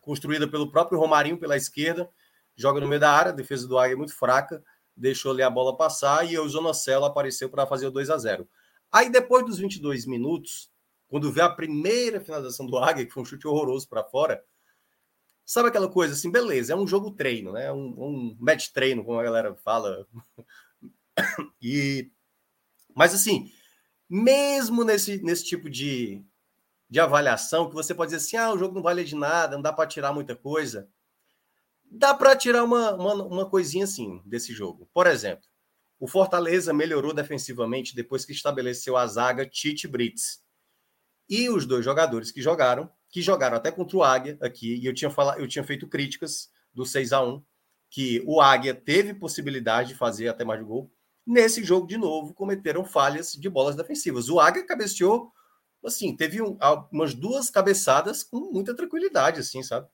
construída 0.00 0.46
pelo 0.46 0.70
próprio 0.70 0.98
Romarinho 0.98 1.38
pela 1.38 1.56
esquerda, 1.56 2.08
joga 2.54 2.80
no 2.80 2.86
meio 2.86 3.00
da 3.00 3.10
área, 3.10 3.32
a 3.32 3.34
defesa 3.34 3.66
do 3.66 3.78
Águia 3.78 3.94
é 3.94 3.96
muito 3.96 4.14
fraca, 4.14 4.62
deixou 4.96 5.32
ali 5.32 5.42
a 5.42 5.50
bola 5.50 5.76
passar 5.76 6.30
e 6.30 6.38
o 6.38 6.48
Zonacelo 6.48 7.04
apareceu 7.04 7.48
para 7.48 7.66
fazer 7.66 7.86
o 7.86 7.90
2 7.90 8.10
a 8.10 8.18
0 8.18 8.48
Aí 8.92 9.10
depois 9.10 9.44
dos 9.44 9.58
22 9.58 10.06
minutos, 10.06 10.70
quando 11.08 11.32
vê 11.32 11.40
a 11.40 11.48
primeira 11.48 12.20
finalização 12.20 12.66
do 12.66 12.78
Águia, 12.78 13.04
que 13.04 13.12
foi 13.12 13.22
um 13.22 13.26
chute 13.26 13.48
horroroso 13.48 13.88
para 13.88 14.04
fora, 14.04 14.44
sabe 15.44 15.68
aquela 15.68 15.88
coisa 15.88 16.14
assim, 16.14 16.30
beleza, 16.30 16.72
é 16.72 16.76
um 16.76 16.86
jogo 16.86 17.10
treino, 17.10 17.52
né? 17.52 17.72
Um, 17.72 17.94
um 17.98 18.36
match 18.38 18.68
treino, 18.68 19.04
como 19.04 19.18
a 19.18 19.24
galera 19.24 19.54
fala. 19.56 20.06
e 21.60 22.10
mas 22.94 23.12
assim, 23.12 23.50
mesmo 24.08 24.84
nesse, 24.84 25.22
nesse 25.22 25.44
tipo 25.44 25.68
de, 25.68 26.24
de 26.88 27.00
avaliação, 27.00 27.68
que 27.68 27.74
você 27.74 27.94
pode 27.94 28.12
dizer 28.12 28.24
assim: 28.24 28.36
ah, 28.36 28.52
o 28.52 28.58
jogo 28.58 28.74
não 28.74 28.82
vale 28.82 29.04
de 29.04 29.14
nada, 29.14 29.56
não 29.56 29.62
dá 29.62 29.72
para 29.72 29.88
tirar 29.88 30.12
muita 30.12 30.36
coisa. 30.36 30.88
Dá 31.90 32.12
para 32.12 32.36
tirar 32.36 32.64
uma, 32.64 32.94
uma, 32.94 33.14
uma 33.14 33.50
coisinha 33.50 33.84
assim 33.84 34.20
desse 34.24 34.52
jogo. 34.52 34.88
Por 34.92 35.06
exemplo, 35.06 35.44
o 35.98 36.08
Fortaleza 36.08 36.72
melhorou 36.72 37.14
defensivamente 37.14 37.94
depois 37.94 38.24
que 38.24 38.32
estabeleceu 38.32 38.96
a 38.96 39.06
zaga 39.06 39.46
Tite 39.46 39.86
Brits. 39.86 40.42
E 41.28 41.48
os 41.48 41.64
dois 41.64 41.84
jogadores 41.84 42.30
que 42.30 42.42
jogaram, 42.42 42.90
que 43.08 43.22
jogaram 43.22 43.56
até 43.56 43.70
contra 43.70 43.96
o 43.96 44.02
Águia 44.02 44.36
aqui, 44.40 44.74
e 44.76 44.84
eu 44.84 44.92
tinha, 44.92 45.10
falado, 45.10 45.40
eu 45.40 45.48
tinha 45.48 45.64
feito 45.64 45.88
críticas 45.88 46.50
do 46.74 46.84
6 46.84 47.12
a 47.12 47.22
1 47.22 47.42
que 47.88 48.22
o 48.26 48.40
Águia 48.40 48.74
teve 48.74 49.14
possibilidade 49.14 49.90
de 49.90 49.94
fazer 49.94 50.28
até 50.28 50.44
mais 50.44 50.60
gol. 50.62 50.92
Nesse 51.26 51.64
jogo, 51.64 51.86
de 51.86 51.96
novo, 51.96 52.34
cometeram 52.34 52.84
falhas 52.84 53.32
de 53.32 53.48
bolas 53.48 53.76
defensivas. 53.76 54.28
O 54.28 54.38
Águia 54.38 54.66
cabeceou 54.66 55.32
assim, 55.86 56.16
teve 56.16 56.40
um, 56.40 56.56
umas 56.90 57.14
duas 57.14 57.50
cabeçadas 57.50 58.22
com 58.22 58.52
muita 58.52 58.74
tranquilidade, 58.74 59.40
assim, 59.40 59.62
sabe? 59.62 59.86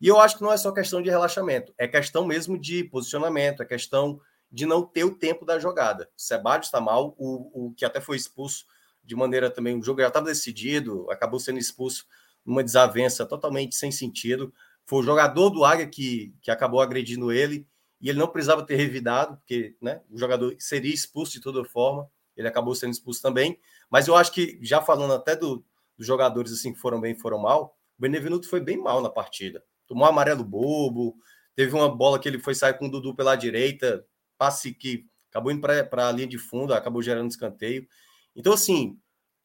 E 0.00 0.08
eu 0.08 0.18
acho 0.18 0.36
que 0.36 0.42
não 0.42 0.52
é 0.52 0.56
só 0.56 0.72
questão 0.72 1.02
de 1.02 1.10
relaxamento, 1.10 1.74
é 1.76 1.86
questão 1.86 2.26
mesmo 2.26 2.58
de 2.58 2.84
posicionamento, 2.84 3.62
é 3.62 3.66
questão 3.66 4.20
de 4.50 4.66
não 4.66 4.82
ter 4.82 5.04
o 5.04 5.14
tempo 5.14 5.44
da 5.44 5.58
jogada. 5.58 6.08
O 6.16 6.20
Sebadios 6.20 6.66
está 6.66 6.80
mal, 6.80 7.14
o, 7.18 7.68
o 7.68 7.74
que 7.74 7.84
até 7.84 8.00
foi 8.00 8.16
expulso 8.16 8.64
de 9.04 9.14
maneira 9.14 9.50
também, 9.50 9.78
o 9.78 9.82
jogo 9.82 10.00
já 10.00 10.08
estava 10.08 10.26
decidido, 10.26 11.10
acabou 11.10 11.38
sendo 11.38 11.58
expulso 11.58 12.06
numa 12.44 12.64
desavença 12.64 13.26
totalmente 13.26 13.74
sem 13.74 13.92
sentido. 13.92 14.52
Foi 14.86 15.00
o 15.00 15.02
jogador 15.02 15.50
do 15.50 15.64
Águia 15.64 15.86
que, 15.86 16.34
que 16.42 16.50
acabou 16.50 16.80
agredindo 16.80 17.30
ele, 17.30 17.66
e 18.00 18.08
ele 18.08 18.18
não 18.18 18.28
precisava 18.28 18.64
ter 18.64 18.76
revidado, 18.76 19.36
porque 19.36 19.76
né, 19.80 20.00
o 20.10 20.18
jogador 20.18 20.54
seria 20.58 20.92
expulso 20.92 21.32
de 21.32 21.40
toda 21.40 21.62
forma, 21.64 22.08
ele 22.36 22.48
acabou 22.48 22.74
sendo 22.74 22.92
expulso 22.92 23.20
também. 23.20 23.58
Mas 23.90 24.08
eu 24.08 24.16
acho 24.16 24.32
que, 24.32 24.58
já 24.62 24.80
falando 24.80 25.12
até 25.12 25.36
do, 25.36 25.64
dos 25.98 26.06
jogadores 26.06 26.52
assim 26.52 26.72
que 26.72 26.78
foram 26.78 27.00
bem 27.00 27.12
e 27.12 27.18
foram 27.18 27.38
mal, 27.38 27.76
o 27.98 28.00
Benevenuto 28.00 28.48
foi 28.48 28.60
bem 28.60 28.78
mal 28.78 29.02
na 29.02 29.10
partida. 29.10 29.62
Tomou 29.86 30.06
um 30.06 30.08
amarelo 30.08 30.42
bobo, 30.42 31.16
teve 31.54 31.74
uma 31.74 31.94
bola 31.94 32.18
que 32.18 32.28
ele 32.28 32.38
foi 32.38 32.54
sair 32.54 32.74
com 32.74 32.86
o 32.86 32.90
Dudu 32.90 33.14
pela 33.14 33.36
direita, 33.36 34.06
passe 34.38 34.72
que 34.72 35.04
acabou 35.28 35.52
indo 35.52 35.60
para 35.60 36.08
a 36.08 36.12
linha 36.12 36.26
de 36.26 36.38
fundo, 36.38 36.72
acabou 36.72 37.02
gerando 37.02 37.28
escanteio. 37.28 37.86
Então, 38.34 38.54
assim, 38.54 38.98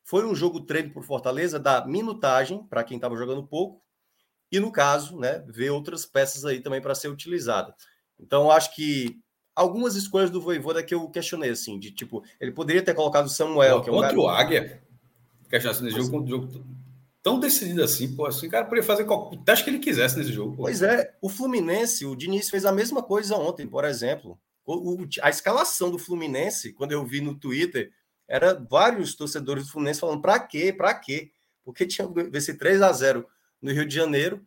foi 0.03 0.25
um 0.25 0.35
jogo 0.35 0.61
treino 0.61 0.93
por 0.93 1.03
Fortaleza 1.03 1.59
da 1.59 1.85
minutagem 1.85 2.65
para 2.67 2.83
quem 2.83 2.95
estava 2.95 3.17
jogando 3.17 3.45
pouco, 3.45 3.83
e 4.51 4.59
no 4.59 4.71
caso, 4.71 5.19
né, 5.19 5.43
ver 5.47 5.71
outras 5.71 6.05
peças 6.05 6.45
aí 6.45 6.61
também 6.61 6.79
para 6.79 6.95
ser 6.95 7.09
utilizada. 7.09 7.75
Então, 8.19 8.51
acho 8.51 8.73
que 8.75 9.17
algumas 9.55 9.95
escolhas 9.95 10.29
do 10.29 10.41
Voivoda 10.41 10.83
que 10.83 10.93
eu 10.93 11.07
questionei, 11.09 11.49
assim, 11.49 11.79
de 11.79 11.91
tipo, 11.91 12.23
ele 12.39 12.51
poderia 12.51 12.81
ter 12.81 12.93
colocado 12.93 13.25
o 13.25 13.29
Samuel, 13.29 13.81
que 13.81 13.89
é 13.89 13.93
um 13.93 13.95
Contra 13.95 14.19
o 14.19 14.27
Águia, 14.27 14.81
questionasse 15.49 15.83
nesse 15.83 15.97
jogo, 15.97 16.11
contra 16.11 16.25
o 16.25 16.41
jogo 16.41 16.65
tão 17.25 17.39
decidido 17.39 17.83
assim, 17.83 18.15
pô, 18.15 18.27
assim, 18.27 18.45
o 18.45 18.51
cara 18.51 18.65
poderia 18.65 18.83
fazer 18.83 19.03
o 19.09 19.35
teste 19.37 19.63
que 19.63 19.71
ele 19.71 19.79
quisesse 19.79 20.15
nesse 20.15 20.31
jogo. 20.31 20.55
Pô. 20.55 20.63
Pois 20.63 20.83
é, 20.83 21.11
o 21.19 21.27
Fluminense, 21.27 22.05
o 22.05 22.15
Diniz 22.15 22.51
fez 22.51 22.65
a 22.65 22.71
mesma 22.71 23.01
coisa 23.01 23.35
ontem, 23.35 23.65
por 23.65 23.83
exemplo. 23.83 24.37
O, 24.63 24.93
o, 24.93 25.07
a 25.23 25.29
escalação 25.31 25.89
do 25.89 25.97
Fluminense, 25.97 26.71
quando 26.73 26.91
eu 26.91 27.03
vi 27.03 27.21
no 27.21 27.33
Twitter, 27.33 27.91
era 28.27 28.53
vários 28.53 29.15
torcedores 29.15 29.65
do 29.65 29.71
Fluminense 29.71 30.01
falando 30.01 30.21
para 30.21 30.39
quê, 30.39 30.71
para 30.71 30.93
quê? 30.93 31.31
Porque 31.63 31.87
tinha 31.87 32.07
esse 32.31 32.59
3 32.59 32.83
a 32.83 32.91
0 32.91 33.25
no 33.59 33.71
Rio 33.71 33.87
de 33.87 33.95
Janeiro 33.95 34.45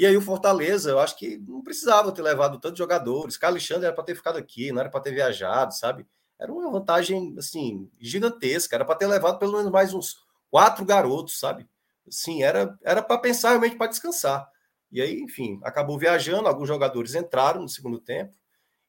e 0.00 0.06
aí 0.06 0.16
o 0.16 0.22
Fortaleza, 0.22 0.88
eu 0.88 0.98
acho 0.98 1.14
que 1.14 1.36
não 1.36 1.62
precisava 1.62 2.10
ter 2.10 2.22
levado 2.22 2.58
tantos 2.58 2.78
jogadores. 2.78 3.36
Carlos 3.36 3.60
Alexandre 3.60 3.84
era 3.84 3.94
para 3.94 4.02
ter 4.02 4.14
ficado 4.14 4.38
aqui, 4.38 4.72
não 4.72 4.80
era 4.80 4.88
para 4.88 5.00
ter 5.00 5.12
viajado, 5.12 5.74
sabe? 5.74 6.06
Era 6.38 6.50
uma 6.50 6.70
vantagem, 6.70 7.34
assim, 7.36 7.86
gigantesca. 8.00 8.74
Era 8.74 8.84
para 8.86 8.94
ter 8.94 9.06
levado 9.06 9.38
pelo 9.38 9.58
menos 9.58 9.70
mais 9.70 9.92
uns 9.92 10.16
quatro 10.50 10.86
garotos, 10.86 11.38
sabe? 11.38 11.68
Sim, 12.08 12.42
era 12.42 12.78
era 12.82 13.02
para 13.02 13.18
pensar 13.18 13.50
realmente 13.50 13.76
para 13.76 13.88
descansar. 13.88 14.50
E 14.90 15.02
aí, 15.02 15.20
enfim, 15.20 15.60
acabou 15.62 15.98
viajando. 15.98 16.48
Alguns 16.48 16.68
jogadores 16.68 17.14
entraram 17.14 17.60
no 17.60 17.68
segundo 17.68 18.00
tempo. 18.00 18.34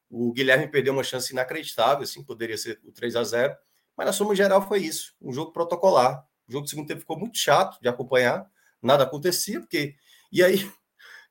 O 0.08 0.32
Guilherme 0.32 0.66
perdeu 0.66 0.94
uma 0.94 1.04
chance 1.04 1.30
inacreditável, 1.30 2.04
assim, 2.04 2.24
poderia 2.24 2.56
ser 2.56 2.80
o 2.84 2.90
3 2.90 3.16
a 3.16 3.24
0 3.24 3.54
Mas 3.94 4.06
na 4.06 4.12
soma 4.14 4.34
geral 4.34 4.66
foi 4.66 4.78
isso. 4.78 5.14
Um 5.20 5.30
jogo 5.30 5.52
protocolar. 5.52 6.26
O 6.48 6.52
jogo 6.52 6.64
do 6.64 6.70
segundo 6.70 6.86
tempo 6.86 7.00
ficou 7.00 7.18
muito 7.18 7.36
chato 7.36 7.78
de 7.82 7.88
acompanhar. 7.88 8.50
Nada 8.80 9.04
acontecia, 9.04 9.60
porque. 9.60 9.94
E 10.32 10.42
aí, 10.42 10.70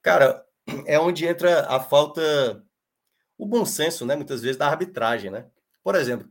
Cara, 0.02 0.46
é 0.86 1.00
onde 1.00 1.26
entra 1.26 1.68
a 1.68 1.80
falta, 1.80 2.64
o 3.38 3.46
bom 3.46 3.66
senso, 3.66 4.06
né? 4.06 4.16
Muitas 4.16 4.42
vezes 4.42 4.58
da 4.58 4.68
arbitragem, 4.68 5.32
né? 5.32 5.50
Por 5.84 5.96
exemplo, 5.96 6.30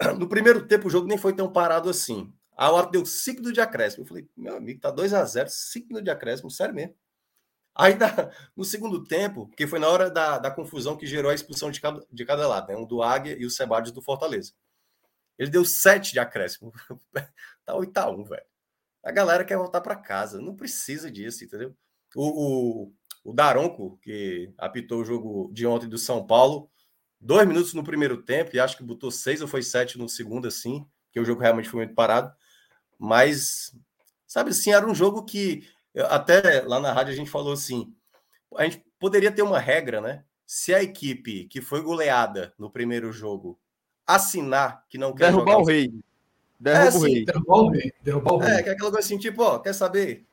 no 0.18 0.28
primeiro 0.28 0.66
tempo 0.66 0.88
o 0.88 0.90
jogo 0.90 1.06
nem 1.06 1.18
foi 1.18 1.34
tão 1.34 1.50
parado 1.52 1.88
assim. 1.90 2.32
A 2.56 2.70
hora 2.70 2.90
deu 2.90 3.04
5 3.04 3.52
de 3.52 3.60
acréscimo. 3.60 4.04
Eu 4.04 4.08
falei, 4.08 4.28
meu 4.36 4.56
amigo, 4.56 4.80
tá 4.80 4.90
2 4.90 5.14
a 5.14 5.24
0 5.24 5.48
5 5.50 6.02
de 6.02 6.10
acréscimo, 6.10 6.50
sério 6.50 6.74
mesmo. 6.74 6.94
Aí 7.74 7.94
no 8.56 8.64
segundo 8.64 9.04
tempo, 9.04 9.48
que 9.56 9.66
foi 9.66 9.78
na 9.78 9.88
hora 9.88 10.10
da, 10.10 10.38
da 10.38 10.50
confusão 10.50 10.96
que 10.96 11.06
gerou 11.06 11.30
a 11.30 11.34
expulsão 11.34 11.70
de 11.70 11.80
cada, 11.80 12.04
de 12.10 12.24
cada 12.24 12.46
lado, 12.46 12.68
né? 12.68 12.76
Um 12.76 12.86
do 12.86 13.02
Águia 13.02 13.36
e 13.38 13.46
o 13.46 13.50
Sebades 13.50 13.92
do 13.92 14.02
Fortaleza. 14.02 14.52
Ele 15.38 15.50
deu 15.50 15.64
sete 15.64 16.12
de 16.12 16.20
acréscimo. 16.20 16.72
tá 17.64 17.74
8 17.74 17.96
a 17.98 18.10
1 18.10 18.24
velho. 18.24 18.44
A 19.02 19.10
galera 19.10 19.44
quer 19.44 19.56
voltar 19.56 19.80
para 19.80 19.96
casa. 19.96 20.40
Não 20.40 20.54
precisa 20.54 21.10
disso, 21.10 21.44
entendeu? 21.44 21.74
O, 22.14 22.84
o, 22.84 22.94
o 23.24 23.32
Daronco, 23.32 23.98
que 24.02 24.52
apitou 24.58 25.00
o 25.00 25.04
jogo 25.04 25.50
de 25.52 25.66
ontem 25.66 25.88
do 25.88 25.98
São 25.98 26.26
Paulo, 26.26 26.68
dois 27.20 27.46
minutos 27.46 27.74
no 27.74 27.84
primeiro 27.84 28.22
tempo, 28.22 28.54
e 28.54 28.60
acho 28.60 28.76
que 28.76 28.82
botou 28.82 29.10
seis 29.10 29.40
ou 29.40 29.48
foi 29.48 29.62
sete 29.62 29.98
no 29.98 30.08
segundo, 30.08 30.48
assim, 30.48 30.86
que 31.12 31.20
o 31.20 31.24
jogo 31.24 31.40
realmente 31.40 31.68
foi 31.68 31.80
muito 31.80 31.94
parado. 31.94 32.32
Mas, 32.98 33.76
sabe 34.26 34.50
assim, 34.50 34.72
era 34.72 34.86
um 34.86 34.94
jogo 34.94 35.24
que 35.24 35.66
até 36.08 36.62
lá 36.62 36.80
na 36.80 36.92
rádio 36.92 37.12
a 37.12 37.16
gente 37.16 37.30
falou 37.30 37.52
assim: 37.52 37.94
a 38.56 38.64
gente 38.64 38.84
poderia 38.98 39.30
ter 39.30 39.42
uma 39.42 39.58
regra, 39.58 40.00
né? 40.00 40.24
Se 40.46 40.74
a 40.74 40.82
equipe 40.82 41.46
que 41.46 41.60
foi 41.60 41.80
goleada 41.80 42.52
no 42.58 42.70
primeiro 42.70 43.12
jogo 43.12 43.58
assinar 44.06 44.84
que 44.88 44.98
não 44.98 45.14
quer 45.14 45.30
derrubar 45.30 45.58
o 45.58 45.64
rei. 45.64 45.92
Derruba 46.58 46.84
é, 46.84 46.88
assim, 46.88 46.98
o 46.98 47.02
rei. 47.02 47.24
Derrubar 47.24 47.56
o 47.56 47.70
rei. 47.70 47.92
Derrubar 48.02 48.32
o 48.34 48.38
rei. 48.38 48.52
É, 48.52 48.62
que 48.62 48.68
é 48.68 48.72
aquela 48.72 48.90
coisa 48.90 49.06
assim, 49.06 49.18
tipo, 49.18 49.42
ó, 49.42 49.58
quer 49.58 49.72
saber? 49.72 50.26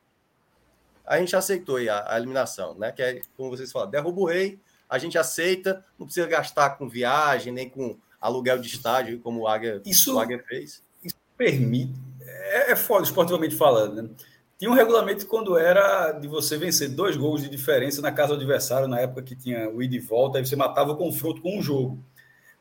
A 1.10 1.18
gente 1.18 1.34
aceitou 1.34 1.76
a, 1.76 2.14
a 2.14 2.16
eliminação, 2.16 2.74
né? 2.78 2.92
Que 2.92 3.02
é, 3.02 3.20
como 3.36 3.50
vocês 3.50 3.72
falam, 3.72 3.90
derruba 3.90 4.20
o 4.20 4.26
rei, 4.26 4.60
a 4.88 4.96
gente 4.96 5.18
aceita, 5.18 5.84
não 5.98 6.06
precisa 6.06 6.24
gastar 6.28 6.70
com 6.70 6.88
viagem, 6.88 7.52
nem 7.52 7.68
com 7.68 7.98
aluguel 8.20 8.58
de 8.58 8.68
estádio, 8.68 9.18
como 9.18 9.40
o 9.40 9.48
Águia, 9.48 9.82
isso, 9.84 10.14
o 10.14 10.20
Águia 10.20 10.40
fez. 10.46 10.84
Isso 11.02 11.16
permite. 11.36 11.92
É, 12.22 12.70
é 12.70 12.76
foda, 12.76 13.02
esportivamente 13.02 13.56
falando, 13.56 14.02
né? 14.02 14.08
Tinha 14.56 14.70
um 14.70 14.74
regulamento 14.74 15.26
quando 15.26 15.58
era 15.58 16.12
de 16.12 16.28
você 16.28 16.56
vencer 16.56 16.90
dois 16.90 17.16
gols 17.16 17.42
de 17.42 17.48
diferença 17.48 18.00
na 18.00 18.12
casa 18.12 18.28
do 18.28 18.34
adversário, 18.34 18.86
na 18.86 19.00
época 19.00 19.22
que 19.22 19.34
tinha 19.34 19.68
o 19.68 19.82
ida 19.82 19.96
e 19.96 19.98
volta, 19.98 20.38
aí 20.38 20.46
você 20.46 20.54
matava 20.54 20.92
o 20.92 20.96
confronto 20.96 21.42
com 21.42 21.58
um 21.58 21.62
jogo. 21.62 21.98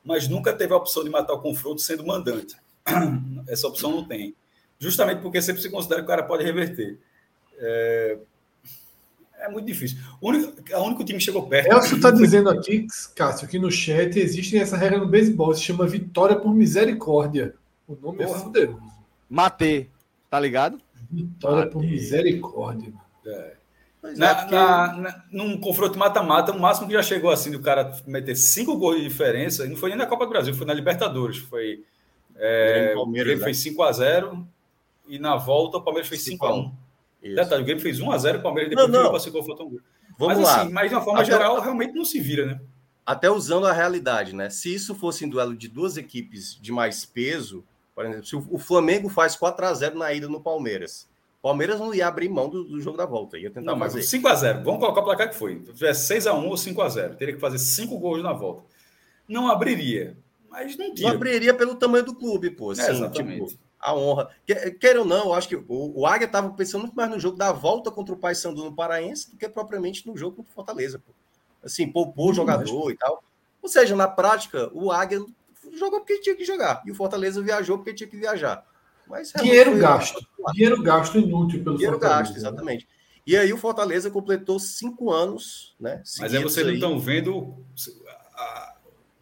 Mas 0.03 0.27
nunca 0.27 0.53
teve 0.53 0.73
a 0.73 0.77
opção 0.77 1.03
de 1.03 1.09
matar 1.11 1.33
o 1.33 1.41
confronto 1.41 1.81
sendo 1.81 2.03
mandante. 2.03 2.55
Essa 3.47 3.67
opção 3.67 3.91
não 3.91 4.07
tem. 4.07 4.33
Justamente 4.79 5.21
porque 5.21 5.39
sempre 5.39 5.61
se 5.61 5.69
considera 5.69 6.01
que 6.01 6.05
o 6.05 6.07
cara 6.07 6.23
pode 6.23 6.43
reverter. 6.43 6.97
É, 7.57 8.17
é 9.39 9.49
muito 9.49 9.65
difícil. 9.65 9.97
O 10.21 10.29
único, 10.29 10.53
o 10.73 10.83
único 10.83 11.03
time 11.03 11.19
que 11.19 11.25
chegou 11.25 11.47
perto. 11.47 11.71
Elcio 11.71 11.97
está 11.97 12.11
dizendo 12.11 12.49
aqui, 12.49 12.87
Cássio, 13.15 13.47
que 13.47 13.59
no 13.59 13.71
chat 13.71 14.17
existe 14.19 14.57
essa 14.57 14.77
regra 14.77 14.99
no 14.99 15.07
beisebol, 15.07 15.53
se 15.53 15.63
chama 15.63 15.87
vitória 15.87 16.35
por 16.35 16.53
misericórdia. 16.53 17.55
O 17.87 17.95
nome 17.95 18.23
é 18.23 18.27
Porra. 18.27 18.39
é 18.39 18.43
fuderoso. 18.43 18.81
Matei, 19.29 19.89
tá 20.29 20.39
ligado? 20.39 20.79
Vitória 21.09 21.69
por 21.69 21.81
misericórdia. 21.81 22.93
É. 23.25 23.59
Na, 24.15 24.29
é, 24.29 24.35
porque... 24.35 24.55
na, 24.55 24.93
na, 24.93 25.23
num 25.31 25.57
confronto 25.57 25.99
mata-mata, 25.99 26.51
o 26.51 26.59
máximo 26.59 26.87
que 26.87 26.93
já 26.93 27.03
chegou 27.03 27.29
assim 27.29 27.51
do 27.51 27.59
cara 27.59 27.97
meter 28.07 28.35
cinco 28.35 28.77
gols 28.77 28.97
de 28.97 29.03
diferença, 29.03 29.65
não 29.65 29.75
foi 29.75 29.89
nem 29.89 29.97
na 29.97 30.05
Copa 30.05 30.25
do 30.25 30.29
Brasil, 30.31 30.53
foi 30.53 30.65
na 30.65 30.73
Libertadores. 30.73 31.37
Foi. 31.37 31.83
É, 32.37 32.93
o 32.95 33.05
Grêmio 33.05 33.37
né? 33.37 33.43
fez 33.43 33.57
5x0 33.63 34.45
e 35.07 35.19
na 35.19 35.35
volta 35.35 35.77
o 35.77 35.81
Palmeiras 35.81 36.07
fez 36.07 36.23
5x1. 36.25 36.71
Detalhe, 37.21 37.61
o 37.61 37.65
Grêmio 37.65 37.81
fez 37.81 37.99
1x0 37.99 38.37
o 38.37 38.41
Palmeiras 38.41 38.69
depois 38.69 38.89
não, 38.89 39.03
não. 39.03 39.11
passou 39.11 39.31
confronto 39.31 39.63
um 39.63 39.69
gol. 39.69 39.79
Vamos 40.17 40.37
mas, 40.37 40.45
lá. 40.45 40.61
Assim, 40.61 40.71
mas 40.71 40.89
de 40.89 40.95
uma 40.95 41.01
forma 41.01 41.21
Até... 41.21 41.31
geral, 41.31 41.59
realmente 41.59 41.93
não 41.93 42.05
se 42.05 42.19
vira, 42.19 42.45
né? 42.45 42.61
Até 43.05 43.29
usando 43.29 43.65
a 43.65 43.73
realidade, 43.73 44.35
né? 44.35 44.49
Se 44.49 44.73
isso 44.73 44.93
fosse 44.93 45.25
em 45.25 45.29
duelo 45.29 45.55
de 45.55 45.67
duas 45.67 45.97
equipes 45.97 46.57
de 46.61 46.71
mais 46.71 47.05
peso, 47.05 47.65
por 47.95 48.05
exemplo, 48.05 48.25
se 48.25 48.35
o 48.35 48.57
Flamengo 48.57 49.09
faz 49.09 49.35
4 49.35 49.65
a 49.65 49.73
0 49.73 49.97
na 49.97 50.13
ida 50.13 50.27
no 50.27 50.39
Palmeiras, 50.39 51.09
o 51.39 51.41
Palmeiras 51.41 51.79
não 51.79 51.93
ia 51.93 52.07
abrir 52.07 52.29
mão 52.29 52.49
do, 52.49 52.63
do 52.63 52.79
jogo 52.79 52.97
da 52.97 53.05
volta, 53.05 53.37
ia 53.37 53.49
tentar 53.49 53.71
não, 53.71 53.79
fazer. 53.79 54.03
5 54.03 54.27
a 54.27 54.35
0 54.35 54.63
vamos 54.63 54.79
colocar 54.79 55.01
o 55.01 55.03
placar 55.03 55.29
que 55.29 55.35
foi. 55.35 55.61
Se 55.65 55.73
tivesse 55.73 56.07
6 56.07 56.27
a 56.27 56.33
1 56.33 56.47
ou 56.47 56.57
5 56.57 56.81
a 56.81 56.89
0 56.89 57.15
teria 57.15 57.33
que 57.33 57.39
fazer 57.39 57.57
5 57.57 57.97
gols 57.97 58.21
na 58.21 58.33
volta. 58.33 58.63
Não 59.27 59.49
abriria, 59.49 60.17
mas 60.49 60.77
não 60.77 60.93
tinha. 60.93 61.09
Não 61.09 61.15
abriria 61.15 61.53
pelo 61.53 61.75
tamanho 61.75 62.03
do 62.03 62.15
clube, 62.15 62.49
pô. 62.49 62.71
Assim, 62.71 62.81
é, 62.81 62.91
exatamente. 62.91 63.47
Tipo, 63.47 63.61
a 63.79 63.95
honra. 63.95 64.29
Quer 64.79 64.97
ou 64.97 65.05
não, 65.05 65.25
eu 65.25 65.33
acho 65.33 65.47
que 65.47 65.55
o, 65.55 65.65
o 65.67 66.05
Águia 66.05 66.25
estava 66.25 66.49
pensando 66.51 66.81
muito 66.81 66.95
mais 66.95 67.09
no 67.09 67.19
jogo 67.19 67.37
da 67.37 67.51
volta 67.51 67.89
contra 67.89 68.13
o 68.13 68.17
Paysandu 68.17 68.65
no 68.65 68.75
Paraense 68.75 69.31
do 69.31 69.37
que 69.37 69.47
propriamente 69.47 70.05
no 70.07 70.17
jogo 70.17 70.37
contra 70.37 70.51
o 70.51 70.55
Fortaleza. 70.55 70.99
Pô. 70.99 71.13
Assim, 71.63 71.89
poupou 71.89 72.31
o 72.31 72.33
jogador 72.33 72.91
e 72.91 72.97
tal. 72.97 73.23
Ou 73.61 73.69
seja, 73.69 73.95
na 73.95 74.07
prática, 74.07 74.69
o 74.73 74.91
Águia 74.91 75.23
jogou 75.77 75.99
porque 75.99 76.19
tinha 76.19 76.35
que 76.35 76.45
jogar. 76.45 76.81
E 76.85 76.91
o 76.91 76.95
Fortaleza 76.95 77.41
viajou 77.41 77.77
porque 77.77 77.93
tinha 77.93 78.09
que 78.09 78.17
viajar. 78.17 78.65
Mas 79.07 79.33
dinheiro 79.33 79.77
gasto. 79.77 80.25
Dinheiro 80.53 80.81
gasto 80.81 81.17
inútil 81.17 81.63
pelo 81.63 81.75
dinheiro 81.75 81.99
Fortaleza. 81.99 82.23
gasto, 82.23 82.37
exatamente. 82.37 82.87
E 83.25 83.35
aí 83.35 83.51
o 83.51 83.57
Fortaleza 83.57 84.09
completou 84.09 84.59
cinco 84.59 85.11
anos, 85.11 85.75
né? 85.79 86.01
Mas 86.19 86.33
aí 86.33 86.41
vocês 86.41 86.65
não 86.65 86.73
estão 86.73 86.99
vendo 86.99 87.57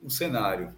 o 0.01 0.09
cenário. 0.09 0.75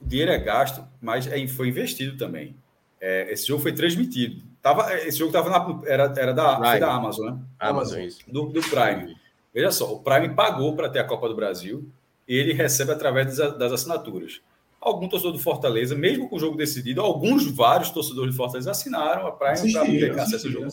O 0.00 0.06
dinheiro 0.06 0.30
é 0.30 0.38
gasto, 0.38 0.86
mas 1.00 1.26
é, 1.26 1.46
foi 1.46 1.68
investido 1.68 2.16
também. 2.16 2.56
É, 3.02 3.32
esse 3.32 3.46
jogo 3.48 3.60
foi 3.60 3.72
transmitido. 3.72 4.40
Tava, 4.62 4.94
esse 4.94 5.18
jogo 5.18 5.32
tava 5.32 5.50
na, 5.50 5.82
era, 5.86 6.14
era 6.16 6.32
da, 6.32 6.58
da 6.78 6.94
Amazon, 6.94 7.32
né? 7.32 7.38
Amazon, 7.58 8.00
isso. 8.00 8.20
Do, 8.26 8.46
do 8.46 8.62
Prime. 8.62 9.16
Veja 9.52 9.72
só, 9.72 9.92
o 9.92 10.00
Prime 10.00 10.30
pagou 10.30 10.74
para 10.76 10.88
ter 10.88 11.00
a 11.00 11.04
Copa 11.04 11.28
do 11.28 11.34
Brasil 11.34 11.92
ele 12.26 12.52
recebe 12.52 12.92
através 12.92 13.36
das, 13.36 13.58
das 13.58 13.72
assinaturas. 13.72 14.40
Algum 14.82 15.08
torcedor 15.08 15.32
do 15.32 15.38
Fortaleza, 15.38 15.94
mesmo 15.94 16.28
com 16.28 16.34
o 16.34 16.40
jogo 16.40 16.56
decidido, 16.56 17.00
alguns, 17.00 17.46
vários 17.46 17.90
torcedores 17.90 18.34
do 18.34 18.36
Fortaleza 18.36 18.72
assinaram 18.72 19.28
a 19.28 19.30
Prime 19.30 19.72
para 19.72 19.84
ter 19.84 20.18
acesso 20.18 20.48
ao 20.48 20.52
jogo. 20.52 20.68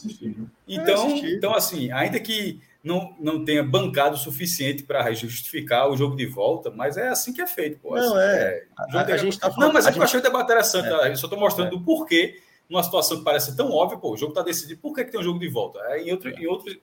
Então, 0.67 1.15
então, 1.17 1.53
assim, 1.53 1.91
ainda 1.91 2.19
que 2.19 2.59
não, 2.83 3.13
não 3.19 3.45
tenha 3.45 3.61
bancado 3.61 4.15
o 4.15 4.17
suficiente 4.17 4.83
para 4.83 5.11
justificar 5.13 5.89
o 5.89 5.95
jogo 5.95 6.15
de 6.15 6.25
volta, 6.25 6.71
mas 6.71 6.97
é 6.97 7.09
assim 7.09 7.31
que 7.31 7.41
é 7.41 7.45
feito. 7.45 7.77
Pô. 7.79 7.95
Não, 7.95 8.15
assim, 8.15 8.17
é. 8.17 8.31
é 8.31 8.65
a, 8.75 9.01
a, 9.01 9.05
a 9.05 9.17
gente 9.17 9.38
tá 9.38 9.51
falando, 9.51 9.67
não, 9.67 9.73
mas 9.73 9.85
é 9.85 9.89
eu 9.89 9.93
gente... 9.93 10.03
achei 10.03 10.19
o 10.19 10.23
debate 10.23 10.45
interessante. 10.45 10.88
É. 10.88 10.89
Tá? 10.89 11.09
Eu 11.09 11.15
só 11.15 11.27
estou 11.27 11.39
mostrando 11.39 11.75
é. 11.75 11.77
o 11.77 11.81
porquê, 11.81 12.41
numa 12.69 12.81
situação 12.81 13.17
que 13.17 13.23
parece 13.23 13.55
tão 13.55 13.71
óbvia, 13.71 13.99
pô, 13.99 14.13
o 14.13 14.17
jogo 14.17 14.31
está 14.31 14.41
decidido, 14.41 14.79
por 14.81 14.95
que, 14.95 15.03
que 15.03 15.11
tem 15.11 15.19
um 15.19 15.23
jogo 15.23 15.39
de 15.39 15.47
volta? 15.49 15.79
É, 15.89 16.01
em, 16.01 16.11
outro, 16.11 16.29
em 16.29 16.47
outro, 16.47 16.75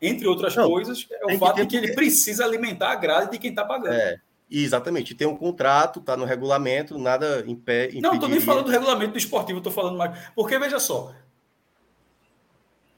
entre 0.00 0.26
outras 0.26 0.56
não, 0.56 0.68
coisas, 0.68 1.06
é 1.10 1.34
o 1.34 1.38
fato 1.38 1.56
de 1.56 1.66
que 1.66 1.76
ele 1.76 1.94
precisa 1.94 2.44
alimentar 2.44 2.92
a 2.92 2.96
grade 2.96 3.30
de 3.32 3.38
quem 3.38 3.50
está 3.50 3.64
pagando. 3.64 3.94
É. 3.94 4.18
Exatamente, 4.50 5.14
tem 5.14 5.26
um 5.26 5.36
contrato, 5.36 6.00
está 6.00 6.16
no 6.16 6.24
regulamento, 6.24 6.98
nada 6.98 7.42
impede. 7.46 8.00
Não, 8.00 8.14
estou 8.14 8.28
nem 8.28 8.40
falando 8.40 8.66
do 8.66 8.70
regulamento 8.70 9.12
do 9.12 9.18
esportivo, 9.18 9.58
estou 9.58 9.72
falando 9.72 9.96
mais. 9.96 10.16
Porque, 10.34 10.58
veja 10.58 10.78
só, 10.78 11.14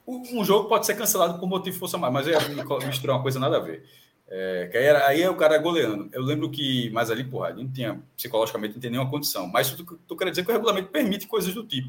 um 0.06 0.44
jogo 0.44 0.68
pode 0.68 0.86
ser 0.86 0.94
cancelado 0.94 1.38
por 1.38 1.48
motivo 1.48 1.74
de 1.74 1.78
força 1.78 1.98
mais, 1.98 2.12
mas 2.12 2.26
eu 2.26 2.34
ia 2.34 2.86
misturar 2.86 3.16
uma 3.16 3.22
coisa 3.22 3.38
nada 3.38 3.56
a 3.56 3.60
ver. 3.60 3.84
É, 4.28 4.68
que 4.70 4.76
aí, 4.76 4.84
era, 4.84 5.06
aí 5.06 5.22
é 5.22 5.30
o 5.30 5.36
cara 5.36 5.56
goleando. 5.58 6.08
Eu 6.12 6.22
lembro 6.22 6.50
que, 6.50 6.90
mas 6.90 7.10
ali, 7.10 7.24
porra, 7.24 7.50
não 7.50 7.70
tinha, 7.70 8.00
psicologicamente, 8.16 8.74
não 8.74 8.80
tinha 8.80 8.90
nenhuma 8.90 9.10
condição. 9.10 9.46
Mas 9.46 9.70
tu, 9.70 9.84
tu 9.84 10.16
quer 10.16 10.30
dizer 10.30 10.44
que 10.44 10.50
o 10.50 10.52
regulamento 10.52 10.88
permite 10.88 11.26
coisas 11.26 11.54
do 11.54 11.64
tipo. 11.64 11.88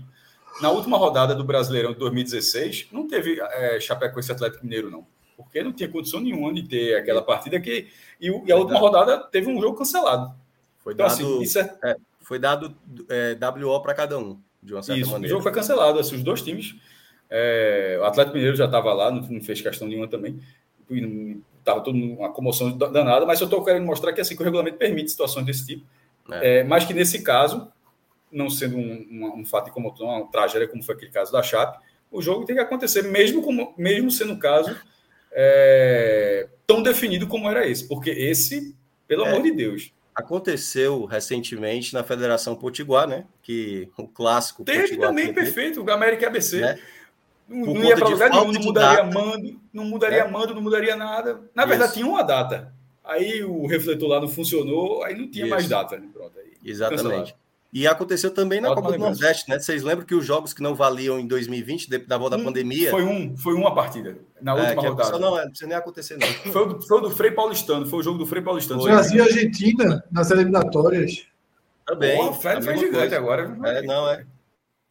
Na 0.61 0.69
última 0.71 0.97
rodada 0.97 1.35
do 1.35 1.43
Brasileirão 1.43 1.93
de 1.93 1.99
2016, 1.99 2.87
não 2.91 3.07
teve 3.07 3.39
é, 3.39 3.79
Chapecoense 3.79 4.31
Atlético 4.31 4.63
Mineiro, 4.63 4.89
não. 4.89 5.05
Porque 5.37 5.61
não 5.61 5.71
tinha 5.71 5.87
condição 5.87 6.19
nenhuma 6.19 6.51
de 6.51 6.63
ter 6.63 6.95
aquela 6.95 7.21
partida 7.21 7.59
que. 7.59 7.87
E, 8.19 8.27
e 8.27 8.51
a 8.51 8.57
última 8.57 8.79
rodada 8.79 9.19
teve 9.19 9.47
um 9.47 9.61
jogo 9.61 9.77
cancelado. 9.77 10.33
Foi 10.79 10.93
então, 10.93 11.05
assim, 11.05 11.23
dado, 11.23 11.43
assim, 11.43 11.59
é... 11.59 11.91
É, 11.91 11.95
foi 12.21 12.39
dado 12.39 12.75
é, 13.07 13.37
WO 13.63 13.79
para 13.81 13.93
cada 13.93 14.17
um, 14.17 14.39
de 14.63 14.73
uma 14.73 14.81
certa 14.81 14.99
isso, 14.99 15.11
maneira. 15.11 15.27
O 15.27 15.37
jogo 15.37 15.43
foi 15.43 15.51
cancelado. 15.51 15.99
Assim, 15.99 16.15
os 16.15 16.23
dois 16.23 16.41
times. 16.41 16.75
É, 17.29 17.99
o 18.01 18.05
Atlético 18.05 18.35
Mineiro 18.35 18.57
já 18.57 18.65
estava 18.65 18.91
lá, 18.93 19.11
não, 19.11 19.21
não, 19.21 19.41
fez 19.41 19.61
questão 19.61 19.87
nenhuma 19.87 20.07
também. 20.07 20.39
Estava 21.59 21.81
toda 21.81 21.97
uma 21.97 22.31
comoção 22.31 22.75
danada, 22.75 23.25
mas 23.25 23.39
eu 23.39 23.45
estou 23.45 23.63
querendo 23.63 23.85
mostrar 23.85 24.13
que 24.13 24.21
assim 24.21 24.35
que 24.35 24.41
o 24.41 24.45
regulamento 24.45 24.77
permite 24.77 25.11
situações 25.11 25.45
desse 25.45 25.65
tipo. 25.65 25.85
É. 26.29 26.61
mas 26.63 26.83
que 26.83 26.93
nesse 26.93 27.21
caso, 27.21 27.71
não 28.29 28.49
sendo 28.49 28.75
um, 28.75 29.07
um, 29.09 29.39
um 29.39 29.45
fato 29.45 29.71
como 29.71 29.93
uma 29.99 30.27
tragédia 30.29 30.67
como 30.67 30.83
foi 30.83 30.95
aquele 30.95 31.11
caso 31.11 31.31
da 31.31 31.41
Chape, 31.41 31.79
o 32.11 32.21
jogo 32.21 32.45
tem 32.45 32.55
que 32.55 32.61
acontecer, 32.61 33.03
mesmo, 33.03 33.41
como, 33.41 33.73
mesmo 33.77 34.09
sendo 34.09 34.33
o 34.33 34.39
caso 34.39 34.75
é, 35.31 36.47
tão 36.65 36.81
definido 36.81 37.27
como 37.27 37.49
era 37.49 37.67
esse, 37.67 37.87
porque 37.87 38.09
esse, 38.09 38.75
pelo 39.07 39.25
é, 39.25 39.29
amor 39.29 39.43
de 39.43 39.51
Deus. 39.51 39.93
Aconteceu 40.15 41.05
recentemente 41.05 41.93
na 41.93 42.03
Federação 42.03 42.55
Potiguar, 42.55 43.07
né? 43.07 43.25
Que 43.41 43.89
o 43.97 44.07
clássico. 44.07 44.63
Teve 44.63 44.81
Potiguar 44.81 45.09
também, 45.09 45.33
perfeito, 45.33 45.83
o 45.83 45.91
América 45.91 46.27
ABC. 46.27 46.59
Né? 46.59 46.79
Não, 47.47 47.73
não 47.73 47.83
ia 47.83 47.95
para 47.95 48.09
lugar 48.09 48.29
nenhum, 48.29 48.51
não 48.51 48.61
mudaria 48.61 49.03
data. 49.03 49.19
mando, 49.19 49.61
não 49.71 49.85
mudaria 49.85 50.19
é. 50.19 50.27
mando, 50.27 50.53
não 50.53 50.61
mudaria 50.61 50.95
nada. 50.95 51.41
Na 51.55 51.63
Isso. 51.63 51.69
verdade, 51.69 51.93
tinha 51.93 52.05
uma 52.05 52.23
data. 52.23 52.73
Aí 53.03 53.41
o 53.43 53.65
refletor 53.67 54.09
lá 54.09 54.19
não 54.19 54.27
funcionou, 54.27 55.03
aí 55.03 55.15
não 55.15 55.29
tinha 55.29 55.45
Isso. 55.45 55.53
mais 55.53 55.67
data. 55.67 55.97
Né? 55.97 56.09
Pronto, 56.11 56.37
aí 56.37 56.53
Exatamente. 56.63 57.03
Cancelado. 57.03 57.46
E 57.71 57.85
aconteceu 57.85 58.31
também 58.31 58.61
na 58.61 58.69
Pode 58.69 58.81
Copa 58.81 58.93
do 58.93 58.99
Nordeste, 58.99 59.49
né? 59.49 59.59
Vocês 59.59 59.83
lembram 59.83 60.05
que 60.05 60.15
os 60.15 60.25
jogos 60.25 60.53
que 60.53 60.63
não 60.63 60.73
valiam 60.73 61.19
em 61.19 61.27
2020, 61.27 61.89
da 62.05 62.17
volta 62.17 62.37
da 62.37 62.43
pandemia. 62.43 62.89
Foi, 62.89 63.03
um, 63.03 63.35
foi 63.35 63.53
uma 63.53 63.75
partida, 63.75 64.17
na 64.41 64.57
é, 64.57 64.61
última 64.61 64.85
é, 64.85 64.89
rodada. 64.89 65.19
Não, 65.19 65.35
não 65.35 65.47
precisa 65.49 65.67
nem 65.67 65.77
acontecer, 65.77 66.17
não. 66.17 66.27
foi, 66.51 66.67
o, 66.67 66.81
foi 66.81 66.97
o 66.97 67.01
do 67.01 67.11
Frei 67.11 67.31
Paulistano, 67.31 67.85
foi 67.85 67.99
o 67.99 68.03
jogo 68.03 68.17
do 68.17 68.25
Frei 68.25 68.41
Paulistano. 68.41 68.83
Brasil 68.83 69.17
e 69.17 69.21
Argentina 69.21 70.03
nas 70.09 70.31
eliminatórias. 70.31 71.27
Também. 71.85 72.21
o 72.21 72.33
Fred 72.33 72.63
foi 72.63 72.77
gigante 72.77 72.97
coisa. 72.97 73.17
agora. 73.17 73.57
É, 73.65 73.81
não, 73.81 74.09
é. 74.09 74.25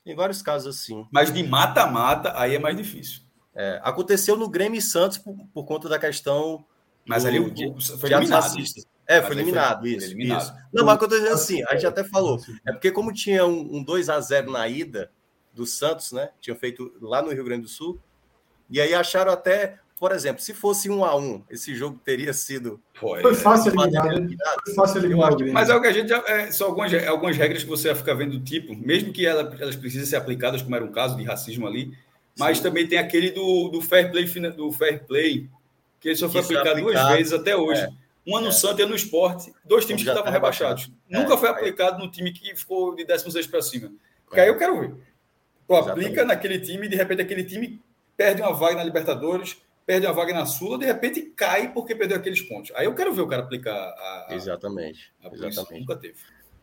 Em 0.05 0.15
vários 0.15 0.41
casos 0.41 0.77
assim. 0.77 1.07
Mas 1.11 1.33
de 1.33 1.43
mata-mata, 1.43 2.33
aí 2.37 2.55
é 2.55 2.59
mais 2.59 2.77
difícil. 2.77 3.21
É, 3.55 3.81
aconteceu 3.83 4.37
no 4.37 4.49
Grêmio 4.49 4.79
e 4.79 4.83
Santos 4.83 5.19
por, 5.19 5.35
por 5.53 5.65
conta 5.65 5.89
da 5.89 5.99
questão. 5.99 6.65
Mas 7.07 7.23
do, 7.23 7.29
ali 7.29 7.41
o, 7.41 7.51
de, 7.51 7.73
foi 7.99 8.13
eliminado. 8.13 8.55
É, 9.09 9.23
foi 9.23 9.37
eliminado, 9.37 9.81
foi 9.81 9.91
isso, 9.91 10.07
eliminado. 10.07 10.43
isso. 10.43 10.55
Não, 10.73 10.85
mas 10.85 10.97
aconteceu 10.97 11.33
assim, 11.33 11.63
a 11.65 11.75
gente 11.75 11.87
até 11.87 12.03
falou. 12.05 12.41
É 12.67 12.73
porque, 12.73 12.91
como 12.91 13.13
tinha 13.13 13.47
um, 13.47 13.77
um 13.77 13.83
2 13.83 14.09
a 14.09 14.21
0 14.21 14.51
na 14.51 14.67
ida 14.69 15.11
do 15.53 15.65
Santos, 15.65 16.13
né? 16.13 16.31
Tinha 16.41 16.57
feito 16.57 16.93
lá 17.01 17.23
no 17.23 17.33
Rio 17.33 17.45
Grande 17.45 17.63
do 17.63 17.69
Sul. 17.69 18.01
E 18.69 18.81
aí 18.81 18.93
acharam 18.95 19.33
até 19.33 19.79
por 19.99 20.13
exemplo, 20.13 20.43
se 20.43 20.53
fosse 20.53 20.91
um 20.91 21.05
a 21.05 21.17
um, 21.17 21.43
esse 21.49 21.75
jogo 21.75 21.99
teria 22.05 22.33
sido. 22.35 22.79
Foi, 22.95 23.23
foi 23.23 23.35
fácil 23.35 23.73
eliminar. 23.73 24.05
Foi 24.65 24.75
fácil 24.75 24.99
eliminar 24.99 25.33
Mas 25.53 25.71
é 25.71 25.75
o 25.75 25.81
que 25.81 25.87
a 25.87 25.93
gente 25.93 26.09
já. 26.09 26.23
É, 26.27 26.51
são 26.51 26.67
algumas, 26.69 26.93
algumas 27.07 27.37
regras 27.37 27.63
que 27.63 27.69
você 27.69 27.89
vai 27.89 27.97
ficar 27.97 28.13
vendo 28.13 28.39
do 28.39 28.45
tipo, 28.45 28.77
mesmo 28.77 29.11
que 29.11 29.25
ela, 29.25 29.57
elas 29.59 29.75
precisem 29.75 30.07
ser 30.07 30.17
aplicadas, 30.17 30.61
como 30.61 30.77
era 30.77 30.85
um 30.85 30.93
caso 30.93 31.17
de 31.17 31.25
racismo 31.25 31.67
ali, 31.67 31.97
mas 32.39 32.59
Sim. 32.59 32.65
também 32.65 32.87
tem 32.87 32.99
aquele 32.99 33.31
do, 33.31 33.71
do 33.71 33.81
fair 33.81 34.11
play 34.11 34.27
do 34.51 34.71
fair 34.71 35.03
play, 35.07 35.49
que 35.99 36.09
ele 36.09 36.17
só 36.17 36.29
foi 36.29 36.43
aplicado, 36.43 36.69
aplicado, 36.69 36.93
duas 36.93 37.17
vezes 37.17 37.33
até 37.33 37.57
hoje. 37.57 37.81
É. 37.81 37.89
Uma 38.27 38.41
no 38.41 38.49
é. 38.49 38.53
Santa 38.53 38.83
e 38.83 38.87
no 38.87 38.95
esporte, 38.95 39.53
dois 39.65 39.85
times 39.85 40.03
que 40.03 40.09
estavam 40.09 40.25
tá 40.25 40.31
rebaixados. 40.31 40.91
É. 41.11 41.19
Nunca 41.19 41.37
foi 41.37 41.49
aplicado 41.49 41.99
no 42.03 42.11
time 42.11 42.33
que 42.33 42.57
ficou 42.57 42.95
de 42.95 43.05
16 43.05 43.47
para 43.47 43.63
cima. 43.63 43.93
Porque 44.25 44.41
aí 44.41 44.49
eu 44.49 44.59
quero 44.59 44.81
ver. 44.81 44.95
Tu 45.67 45.75
aplica 45.75 46.25
naquele 46.25 46.59
time 46.59 46.87
e 46.87 46.89
de 46.89 46.97
repente 46.97 47.23
aquele 47.23 47.45
time 47.45 47.81
perde 48.17 48.43
uma 48.43 48.53
vaga 48.53 48.77
na 48.77 48.85
Libertadores 48.85 49.57
perde 49.87 50.07
a 50.07 50.13
vaga 50.13 50.35
na 50.35 50.45
Sula, 50.45 50.77
de 50.77 50.85
repente 50.85 51.23
cai 51.37 51.73
porque 51.73 51.95
perdeu 51.95 52.17
aqueles 52.17 52.43
pontos. 52.43 52.73
Aí 52.75 52.87
eu 52.87 52.95
quero 52.95 53.15
ver 53.15 53.23
o 53.23 53.29
cara 53.29 53.43
aplicar 53.43 53.73
a. 53.73 54.29
exatamente. 54.33 55.13
A 55.23 55.33
exatamente. 55.33 55.81
Nunca 55.81 55.97
teve. 55.97 56.17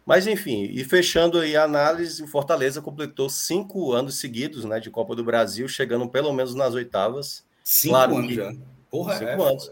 Mas 0.05 0.27
enfim, 0.27 0.65
e 0.69 0.83
fechando 0.83 1.39
aí 1.39 1.55
a 1.55 1.63
análise, 1.63 2.21
o 2.21 2.27
Fortaleza 2.27 2.81
completou 2.81 3.29
cinco 3.29 3.93
anos 3.93 4.19
seguidos 4.19 4.65
né, 4.65 4.77
de 4.77 4.91
Copa 4.91 5.15
do 5.15 5.23
Brasil, 5.23 5.65
chegando 5.69 6.09
pelo 6.09 6.33
menos 6.33 6.53
nas 6.53 6.73
oitavas. 6.73 7.45
Cinco 7.63 7.93
claro 7.93 8.17
anos 8.17 8.33
já. 8.33 8.53
Porra, 8.91 9.17
cinco 9.17 9.29
é, 9.29 9.49
anos. 9.49 9.71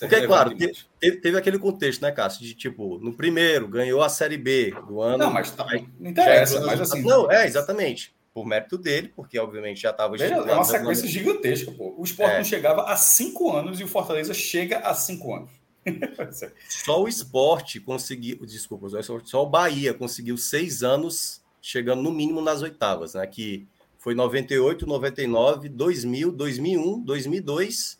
Porque, 0.00 0.14
é 0.14 0.26
claro, 0.26 0.56
teve, 0.56 1.20
teve, 1.20 1.38
aquele 1.38 1.58
contexto, 1.58 2.02
né, 2.02 2.12
Cássio? 2.12 2.42
De 2.42 2.54
tipo, 2.54 2.98
no 2.98 3.12
primeiro, 3.12 3.68
ganhou 3.68 4.02
a 4.02 4.08
Série 4.08 4.36
B 4.36 4.74
do 4.86 5.00
ano. 5.00 5.18
Não, 5.18 5.32
mas 5.32 5.50
tá, 5.50 5.66
não 5.98 6.10
interessa, 6.10 6.60
mas 6.60 6.80
assim. 6.80 7.02
Não, 7.02 7.30
é, 7.30 7.46
exatamente 7.46 8.12
por 8.38 8.46
mérito 8.46 8.78
dele, 8.78 9.12
porque 9.16 9.36
obviamente 9.38 9.80
já 9.80 9.90
estava. 9.90 10.16
É 10.16 10.54
uma 10.54 10.62
sequência 10.62 11.08
gigantesca, 11.08 11.72
pô. 11.72 11.94
O 11.98 12.04
Sport 12.04 12.30
é. 12.30 12.36
não 12.38 12.44
chegava 12.44 12.82
há 12.82 12.96
cinco 12.96 13.52
anos 13.52 13.80
e 13.80 13.84
o 13.84 13.88
Fortaleza 13.88 14.32
chega 14.32 14.78
há 14.78 14.94
cinco 14.94 15.34
anos. 15.34 15.50
só 16.68 17.02
o 17.02 17.08
esporte 17.08 17.80
conseguiu, 17.80 18.38
desculpa, 18.44 18.88
só 19.24 19.42
o 19.42 19.46
Bahia 19.46 19.94
conseguiu 19.94 20.36
seis 20.36 20.82
anos 20.82 21.42
chegando 21.60 22.02
no 22.02 22.12
mínimo 22.12 22.40
nas 22.40 22.62
oitavas, 22.62 23.14
né? 23.14 23.26
Que 23.26 23.66
foi 23.98 24.14
98, 24.14 24.86
99, 24.86 25.68
2000, 25.68 26.32
2001, 26.32 27.00
2002 27.02 27.98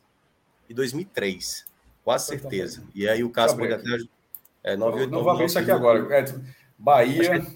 e 0.68 0.74
2003. 0.74 1.64
Quase 2.08 2.24
certeza. 2.24 2.82
E 2.94 3.06
aí 3.06 3.22
o 3.22 3.28
caso 3.28 3.54
pode 3.54 3.70
até. 3.70 3.98
É, 4.64 4.74
98, 4.78 5.10
não, 5.10 5.18
não 5.18 5.36
vou 5.36 5.44
isso 5.44 5.58
aqui 5.58 5.70
agora. 5.70 6.08
É, 6.16 6.24
Bahia. 6.78 7.46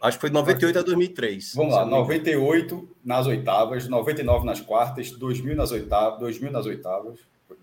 Acho 0.00 0.16
que 0.16 0.20
foi 0.22 0.30
98 0.30 0.78
a 0.78 0.82
2003. 0.82 1.54
Vamos 1.54 1.74
lá, 1.74 1.84
98 1.84 2.88
nas 3.04 3.26
oitavas, 3.26 3.86
99 3.86 4.46
nas 4.46 4.58
quartas, 4.58 5.10
2000 5.10 5.54
nas 5.54 5.70
oitavas, 5.70 6.18
2000 6.18 6.50
nas 6.50 6.64
oitavas, 6.64 7.18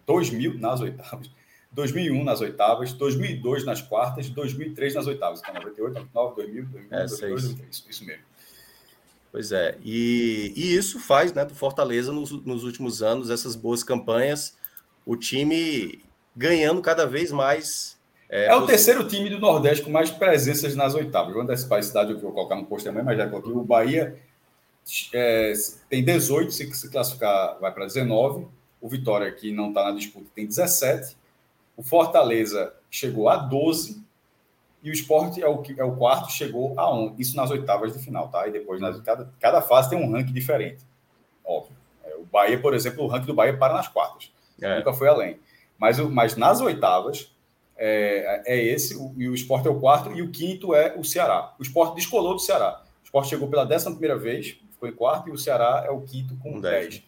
2000 0.06 0.60
nas 0.60 0.82
oitavas, 0.82 1.32
2001 1.72 2.24
nas 2.24 2.42
oitavas, 2.42 2.94
2002 2.94 3.66
nas 3.66 3.82
quartas, 3.82 4.30
2003 4.30 4.94
nas 4.94 5.08
oitavas. 5.08 5.40
Então, 5.40 5.56
98, 5.56 6.08
99, 6.14 6.36
2000, 6.36 6.66
2000, 6.66 6.88
é, 6.92 6.98
2002, 7.00 7.42
2003. 7.42 7.86
Isso 7.90 8.06
mesmo. 8.06 8.24
Pois 9.32 9.52
é, 9.52 9.76
e, 9.84 10.54
e 10.56 10.76
isso 10.76 11.00
faz 11.00 11.34
né, 11.34 11.44
do 11.44 11.56
Fortaleza 11.56 12.14
nos, 12.14 12.30
nos 12.46 12.64
últimos 12.64 13.02
anos, 13.02 13.32
essas 13.32 13.56
boas 13.56 13.84
campanhas, 13.84 14.56
o 15.04 15.16
time 15.16 16.00
ganhando 16.36 16.82
cada 16.82 17.06
vez 17.06 17.32
mais 17.32 18.00
é, 18.32 18.46
é 18.46 18.56
o 18.56 18.66
terceiro 18.66 19.06
time 19.06 19.30
do 19.30 19.40
Nordeste 19.40 19.84
com 19.84 19.92
mais 19.92 20.10
presenças 20.10 20.74
nas 20.74 20.96
oitavas. 20.96 21.34
Vou 21.34 21.44
antecipar 21.44 21.80
a 21.80 21.84
cidade, 21.84 22.12
eu 22.12 22.20
vou 22.20 22.32
colocar 22.32 22.56
no 22.56 22.66
post 22.66 22.88
também, 22.88 23.04
mas 23.04 23.18
já 23.18 23.28
coloquei. 23.28 23.52
O 23.52 23.62
Bahia 23.62 24.18
é, 25.14 25.52
tem 25.90 26.02
18, 26.02 26.50
se, 26.50 26.74
se 26.74 26.90
classificar, 26.90 27.60
vai 27.60 27.74
para 27.74 27.86
19. 27.86 28.48
O 28.80 28.88
Vitória, 28.88 29.30
que 29.34 29.52
não 29.52 29.68
está 29.68 29.84
na 29.84 29.92
disputa, 29.92 30.28
tem 30.34 30.48
17. 30.48 31.18
O 31.76 31.84
Fortaleza 31.84 32.74
chegou 32.90 33.28
a 33.28 33.36
12. 33.36 34.02
E 34.82 34.90
o 34.90 34.94
Esporte 34.94 35.44
é 35.44 35.48
o, 35.48 35.62
é 35.78 35.84
o 35.84 35.96
quarto, 35.98 36.32
chegou 36.32 36.74
a 36.80 36.90
11. 36.90 37.16
Isso 37.20 37.36
nas 37.36 37.52
oitavas 37.52 37.92
de 37.92 38.00
final, 38.00 38.30
tá? 38.30 38.48
E 38.48 38.52
depois, 38.52 38.80
nas, 38.80 39.00
cada, 39.02 39.30
cada 39.42 39.62
fase 39.62 39.90
tem 39.90 40.00
um 40.00 40.10
ranking 40.10 40.34
diferente. 40.34 40.84
Óbvio. 41.44 41.76
É, 42.06 42.16
o 42.16 42.24
Bahia, 42.24 42.60
por 42.60 42.74
exemplo, 42.74 43.04
o 43.04 43.08
ranking 43.08 43.28
do 43.28 43.34
Bahia 43.34 43.58
para 43.58 43.74
nas 43.74 43.90
quartas. 43.90 44.32
É. 44.62 44.78
Nunca 44.78 44.94
foi 44.94 45.10
além. 45.10 45.38
Mas, 45.82 45.98
mas 45.98 46.36
nas 46.36 46.62
oitavas, 46.62 47.36
é, 47.76 48.44
é 48.46 48.64
esse, 48.64 48.96
o, 48.96 49.16
e 49.18 49.28
o 49.28 49.34
esporte 49.34 49.68
é 49.68 49.72
o 49.72 49.80
quarto, 49.80 50.12
e 50.12 50.22
o 50.22 50.30
quinto 50.30 50.76
é 50.76 50.96
o 50.96 51.04
Ceará. 51.04 51.56
O 51.60 51.64
esporte 51.64 51.96
descolou 51.96 52.36
do 52.36 52.40
Ceará. 52.40 52.84
O 53.02 53.04
esporte 53.04 53.30
chegou 53.30 53.50
pela 53.50 53.66
décima 53.66 53.94
primeira 53.94 54.16
vez, 54.16 54.60
ficou 54.74 54.88
em 54.88 54.94
quarto, 54.94 55.30
e 55.30 55.32
o 55.32 55.38
Ceará 55.40 55.84
é 55.84 55.90
o 55.90 56.02
quinto 56.02 56.38
com 56.38 56.58
um 56.58 56.62
10. 56.62 57.02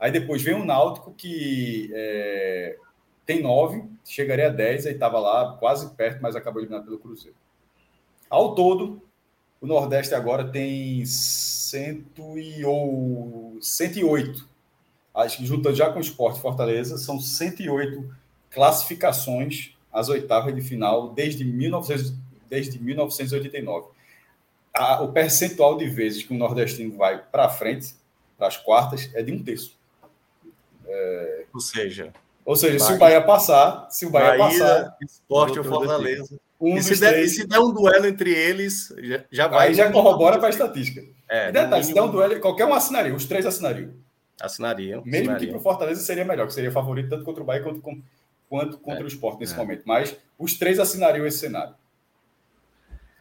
Aí 0.00 0.10
depois 0.10 0.40
vem 0.40 0.54
o 0.54 0.64
Náutico, 0.64 1.12
que 1.12 1.90
é, 1.92 2.78
tem 3.26 3.42
nove, 3.42 3.84
chegaria 4.06 4.46
a 4.46 4.50
10, 4.50 4.86
aí 4.86 4.94
estava 4.94 5.18
lá 5.18 5.58
quase 5.58 5.94
perto, 5.94 6.22
mas 6.22 6.34
acabou 6.34 6.62
eliminado 6.62 6.86
pelo 6.86 6.98
Cruzeiro. 6.98 7.36
Ao 8.30 8.54
todo, 8.54 9.02
o 9.60 9.66
Nordeste 9.66 10.14
agora 10.14 10.50
tem 10.50 11.04
cento 11.04 12.38
e, 12.38 12.64
ou, 12.64 13.58
108. 13.60 14.48
Acho 15.14 15.38
que 15.38 15.46
juntando 15.46 15.76
já 15.76 15.90
com 15.90 15.98
o 15.98 16.02
Esporte 16.02 16.40
Fortaleza, 16.40 16.98
são 16.98 17.20
108 17.20 18.12
classificações 18.50 19.74
as 19.92 20.08
oitavas 20.08 20.52
de 20.54 20.60
final 20.60 21.10
desde, 21.10 21.44
1900, 21.44 22.12
desde 22.50 22.82
1989. 22.82 23.86
A, 24.74 25.02
o 25.02 25.12
percentual 25.12 25.76
de 25.78 25.88
vezes 25.88 26.24
que 26.24 26.34
o 26.34 26.36
nordestino 26.36 26.96
vai 26.96 27.22
para 27.22 27.48
frente, 27.48 27.94
para 28.36 28.48
as 28.48 28.56
quartas, 28.56 29.08
é 29.14 29.22
de 29.22 29.32
um 29.32 29.40
terço. 29.40 29.78
É... 30.84 31.44
Ou 31.54 31.60
seja, 31.60 32.12
ou 32.44 32.56
seja, 32.56 32.78
Bahia, 32.78 32.86
se 32.86 32.92
o 32.92 32.98
Bahia 32.98 33.22
passar, 33.22 33.86
se 33.88 34.06
o 34.06 34.10
Bahia, 34.10 34.36
Bahia 34.36 34.58
passar, 34.58 34.96
esporte 35.00 35.58
ou 35.58 35.64
Fortaleza. 35.64 36.38
Um 36.60 36.76
e, 36.76 36.82
se 36.82 36.98
der, 36.98 37.22
e 37.22 37.28
se 37.28 37.46
der 37.46 37.58
um 37.58 37.72
duelo 37.72 38.06
entre 38.06 38.30
eles, 38.30 38.92
já, 39.02 39.24
já 39.30 39.48
vai. 39.48 39.68
Aí 39.68 39.74
já 39.74 39.90
corrobora 39.92 40.38
para 40.38 40.48
a 40.48 40.50
estatística. 40.50 41.04
É, 41.28 41.48
e 41.48 41.52
detalhe, 41.52 41.70
mínimo... 41.70 41.84
se 41.84 41.94
der 41.94 42.02
um 42.02 42.10
duelo, 42.10 42.40
qualquer 42.40 42.66
um 42.66 42.74
assinaria, 42.74 43.14
os 43.14 43.26
três 43.26 43.46
assinariam. 43.46 43.92
Assinariam. 44.40 45.02
Mesmo 45.04 45.30
assinariam. 45.30 45.40
que 45.40 45.46
para 45.48 45.58
o 45.58 45.62
Fortaleza 45.62 46.00
seria 46.00 46.24
melhor, 46.24 46.46
que 46.46 46.54
seria 46.54 46.72
favorito 46.72 47.10
tanto 47.10 47.24
contra 47.24 47.42
o 47.42 47.46
Bahia 47.46 47.62
quanto, 47.62 47.80
quanto 48.48 48.78
contra 48.78 49.00
é, 49.00 49.04
o 49.04 49.06
esporte 49.06 49.40
nesse 49.40 49.54
é. 49.54 49.56
momento. 49.56 49.82
Mas 49.86 50.16
os 50.38 50.54
três 50.54 50.78
assinariam 50.78 51.26
esse 51.26 51.38
cenário. 51.38 51.74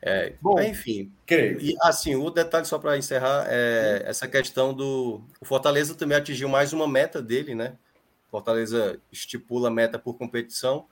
É, 0.05 0.33
Bom, 0.41 0.59
enfim, 0.59 1.13
creio. 1.25 1.61
E 1.61 1.77
assim, 1.81 2.13
o 2.13 2.29
detalhe 2.29 2.65
só 2.65 2.77
para 2.77 2.97
encerrar 2.97 3.45
é 3.47 4.03
essa 4.05 4.27
questão 4.27 4.73
do 4.73 5.21
o 5.39 5.45
Fortaleza 5.45 5.95
também 5.95 6.17
atingiu 6.17 6.49
mais 6.49 6.73
uma 6.73 6.85
meta 6.85 7.21
dele, 7.21 7.55
né? 7.55 7.77
Fortaleza 8.29 8.99
estipula 9.09 9.69
meta 9.69 9.97
por 9.97 10.17
competição 10.17 10.85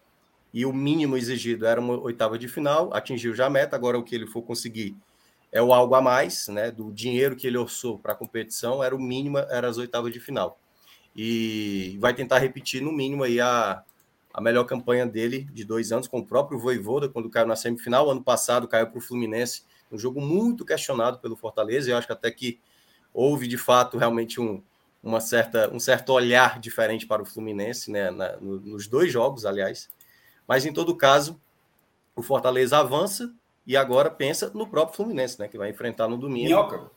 e 0.54 0.66
o 0.66 0.72
mínimo 0.72 1.18
exigido 1.18 1.66
era 1.66 1.82
uma 1.82 2.00
oitava 2.00 2.40
de 2.40 2.48
final, 2.48 2.94
atingiu 2.94 3.34
já 3.36 3.48
a 3.48 3.50
meta, 3.50 3.76
agora 3.76 4.00
o 4.00 4.04
que 4.04 4.16
ele 4.16 4.28
for 4.28 4.44
conseguir 4.44 4.96
é 5.52 5.62
o 5.62 5.74
algo 5.74 5.96
a 5.96 6.02
mais, 6.02 6.48
né? 6.48 6.72
Do 6.72 6.92
dinheiro 6.92 7.36
que 7.36 7.46
ele 7.46 7.58
orçou 7.58 8.00
para 8.00 8.14
a 8.14 8.16
competição, 8.16 8.84
era 8.84 8.96
o 8.96 9.00
mínimo, 9.00 9.38
era 9.38 9.68
as 9.68 9.78
oitavas 9.78 10.14
de 10.14 10.20
final. 10.20 10.58
E 11.16 11.98
vai 12.00 12.14
tentar 12.14 12.40
repetir 12.40 12.82
no 12.82 12.92
mínimo 12.92 13.24
aí 13.24 13.40
a, 13.42 13.84
a 14.34 14.42
melhor 14.42 14.64
campanha 14.64 15.06
dele 15.06 15.44
de 15.52 15.66
dois 15.66 15.92
anos 15.92 16.08
com 16.08 16.20
o 16.20 16.26
próprio 16.26 16.58
Voivoda, 16.58 17.10
quando 17.10 17.30
caiu 17.30 17.48
na 17.48 17.56
semifinal. 17.56 18.10
Ano 18.10 18.24
passado 18.24 18.68
caiu 18.68 18.88
para 18.88 18.98
o 18.98 19.02
Fluminense, 19.02 19.64
um 19.92 19.98
jogo 19.98 20.22
muito 20.22 20.66
questionado 20.66 21.20
pelo 21.20 21.36
Fortaleza. 21.36 21.92
Eu 21.92 21.98
acho 21.98 22.08
que 22.08 22.14
até 22.14 22.32
que 22.32 22.60
houve 23.14 23.46
de 23.46 23.58
fato 23.58 23.98
realmente 23.98 24.40
um, 24.40 24.64
uma 25.04 25.20
certa, 25.20 25.70
um 25.74 25.80
certo 25.80 26.14
olhar 26.14 26.60
diferente 26.60 27.06
para 27.06 27.22
o 27.22 27.26
Fluminense, 27.26 27.92
né, 27.92 28.10
na, 28.10 28.38
no, 28.38 28.60
nos 28.62 28.88
dois 28.88 29.12
jogos, 29.12 29.46
aliás. 29.46 29.90
Mas 30.48 30.66
em 30.66 30.72
todo 30.72 30.96
caso, 30.96 31.40
o 32.16 32.22
Fortaleza 32.22 32.78
avança 32.78 33.34
e 33.66 33.78
agora 33.78 34.10
pensa 34.10 34.52
no 34.54 34.68
próprio 34.68 34.96
Fluminense, 34.96 35.40
né, 35.40 35.48
que 35.48 35.58
vai 35.58 35.70
enfrentar 35.70 36.08
no 36.08 36.18
domingo. 36.18 36.46
Minhoca, 36.46 36.92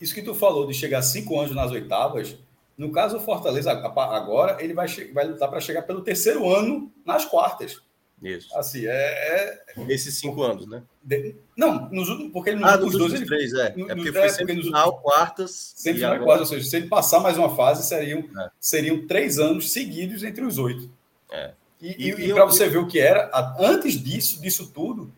isso 0.00 0.14
que 0.14 0.22
tu 0.22 0.34
falou 0.34 0.66
de 0.66 0.74
chegar 0.74 1.02
cinco 1.02 1.38
anos 1.38 1.54
nas 1.54 1.70
oitavas 1.72 2.36
no 2.76 2.92
caso, 2.92 3.16
o 3.16 3.20
Fortaleza, 3.20 3.72
agora, 3.72 4.62
ele 4.62 4.74
vai, 4.74 4.86
vai 5.12 5.26
lutar 5.26 5.48
para 5.48 5.60
chegar 5.60 5.82
pelo 5.82 6.02
terceiro 6.02 6.46
ano 6.48 6.92
nas 7.06 7.24
quartas. 7.24 7.80
Isso. 8.22 8.54
Assim, 8.56 8.86
é. 8.86 8.90
é... 8.90 9.62
Esses 9.88 10.18
cinco 10.18 10.42
anos, 10.42 10.66
né? 10.66 10.82
De... 11.02 11.36
Não, 11.56 11.88
nos 11.90 12.08
últimos. 12.08 12.32
Porque 12.32 12.50
ele, 12.50 12.60
nos 12.60 12.70
ah, 12.70 12.76
nos 12.76 12.92
dois. 12.92 13.14
Ele... 13.14 13.26
Três, 13.26 13.52
é. 13.54 13.66
é 13.66 13.94
porque 13.94 14.12
foi 14.12 14.22
é, 14.22 14.28
semifinal, 14.28 14.92
nos... 14.92 15.00
quartas. 15.02 15.72
Semifinal 15.76 16.16
e 16.16 16.18
quartas. 16.20 16.50
Ou 16.50 16.56
seja, 16.56 16.68
se 16.68 16.76
ele 16.76 16.88
passar 16.88 17.20
mais 17.20 17.36
uma 17.36 17.54
fase, 17.54 17.86
seriam, 17.86 18.20
é. 18.20 18.50
seriam 18.58 19.06
três 19.06 19.38
anos 19.38 19.70
seguidos 19.70 20.22
entre 20.22 20.44
os 20.44 20.58
oito. 20.58 20.90
É. 21.30 21.52
E, 21.80 21.88
e, 21.88 22.10
e, 22.10 22.30
e 22.30 22.34
para 22.34 22.46
você 22.46 22.68
ver 22.68 22.78
o 22.78 22.86
que 22.86 22.98
era, 22.98 23.30
antes 23.58 24.02
disso, 24.02 24.40
disso 24.40 24.70
tudo, 24.72 25.12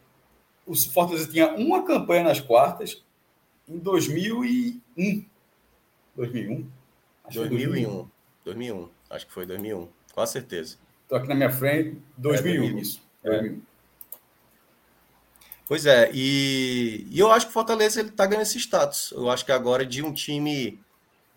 o 0.68 0.76
Fortaleza 0.76 1.30
tinha 1.30 1.54
uma 1.54 1.82
campanha 1.84 2.24
nas 2.24 2.40
quartas 2.40 3.02
em 3.68 3.78
2001. 3.78 5.24
2001 6.14 6.66
2001. 7.32 8.08
2001. 8.44 8.88
Acho 9.10 9.26
que 9.26 9.32
foi 9.32 9.46
2001. 9.46 9.88
Com 10.14 10.26
certeza. 10.26 10.76
Estou 11.02 11.18
aqui 11.18 11.28
na 11.28 11.34
minha 11.34 11.50
frente, 11.50 11.98
2001. 12.16 12.78
É, 12.78 12.80
isso. 12.80 13.02
É. 13.24 13.30
2001. 13.30 13.62
Pois 15.66 15.84
é, 15.84 16.10
e, 16.14 17.06
e, 17.10 17.18
eu 17.18 17.30
acho 17.30 17.44
que 17.44 17.50
o 17.50 17.52
Fortaleza 17.52 18.00
ele 18.00 18.10
tá 18.10 18.24
ganhando 18.24 18.42
esse 18.42 18.58
status. 18.58 19.12
Eu 19.12 19.30
acho 19.30 19.44
que 19.44 19.52
agora 19.52 19.84
de 19.84 20.02
um 20.02 20.12
time 20.12 20.80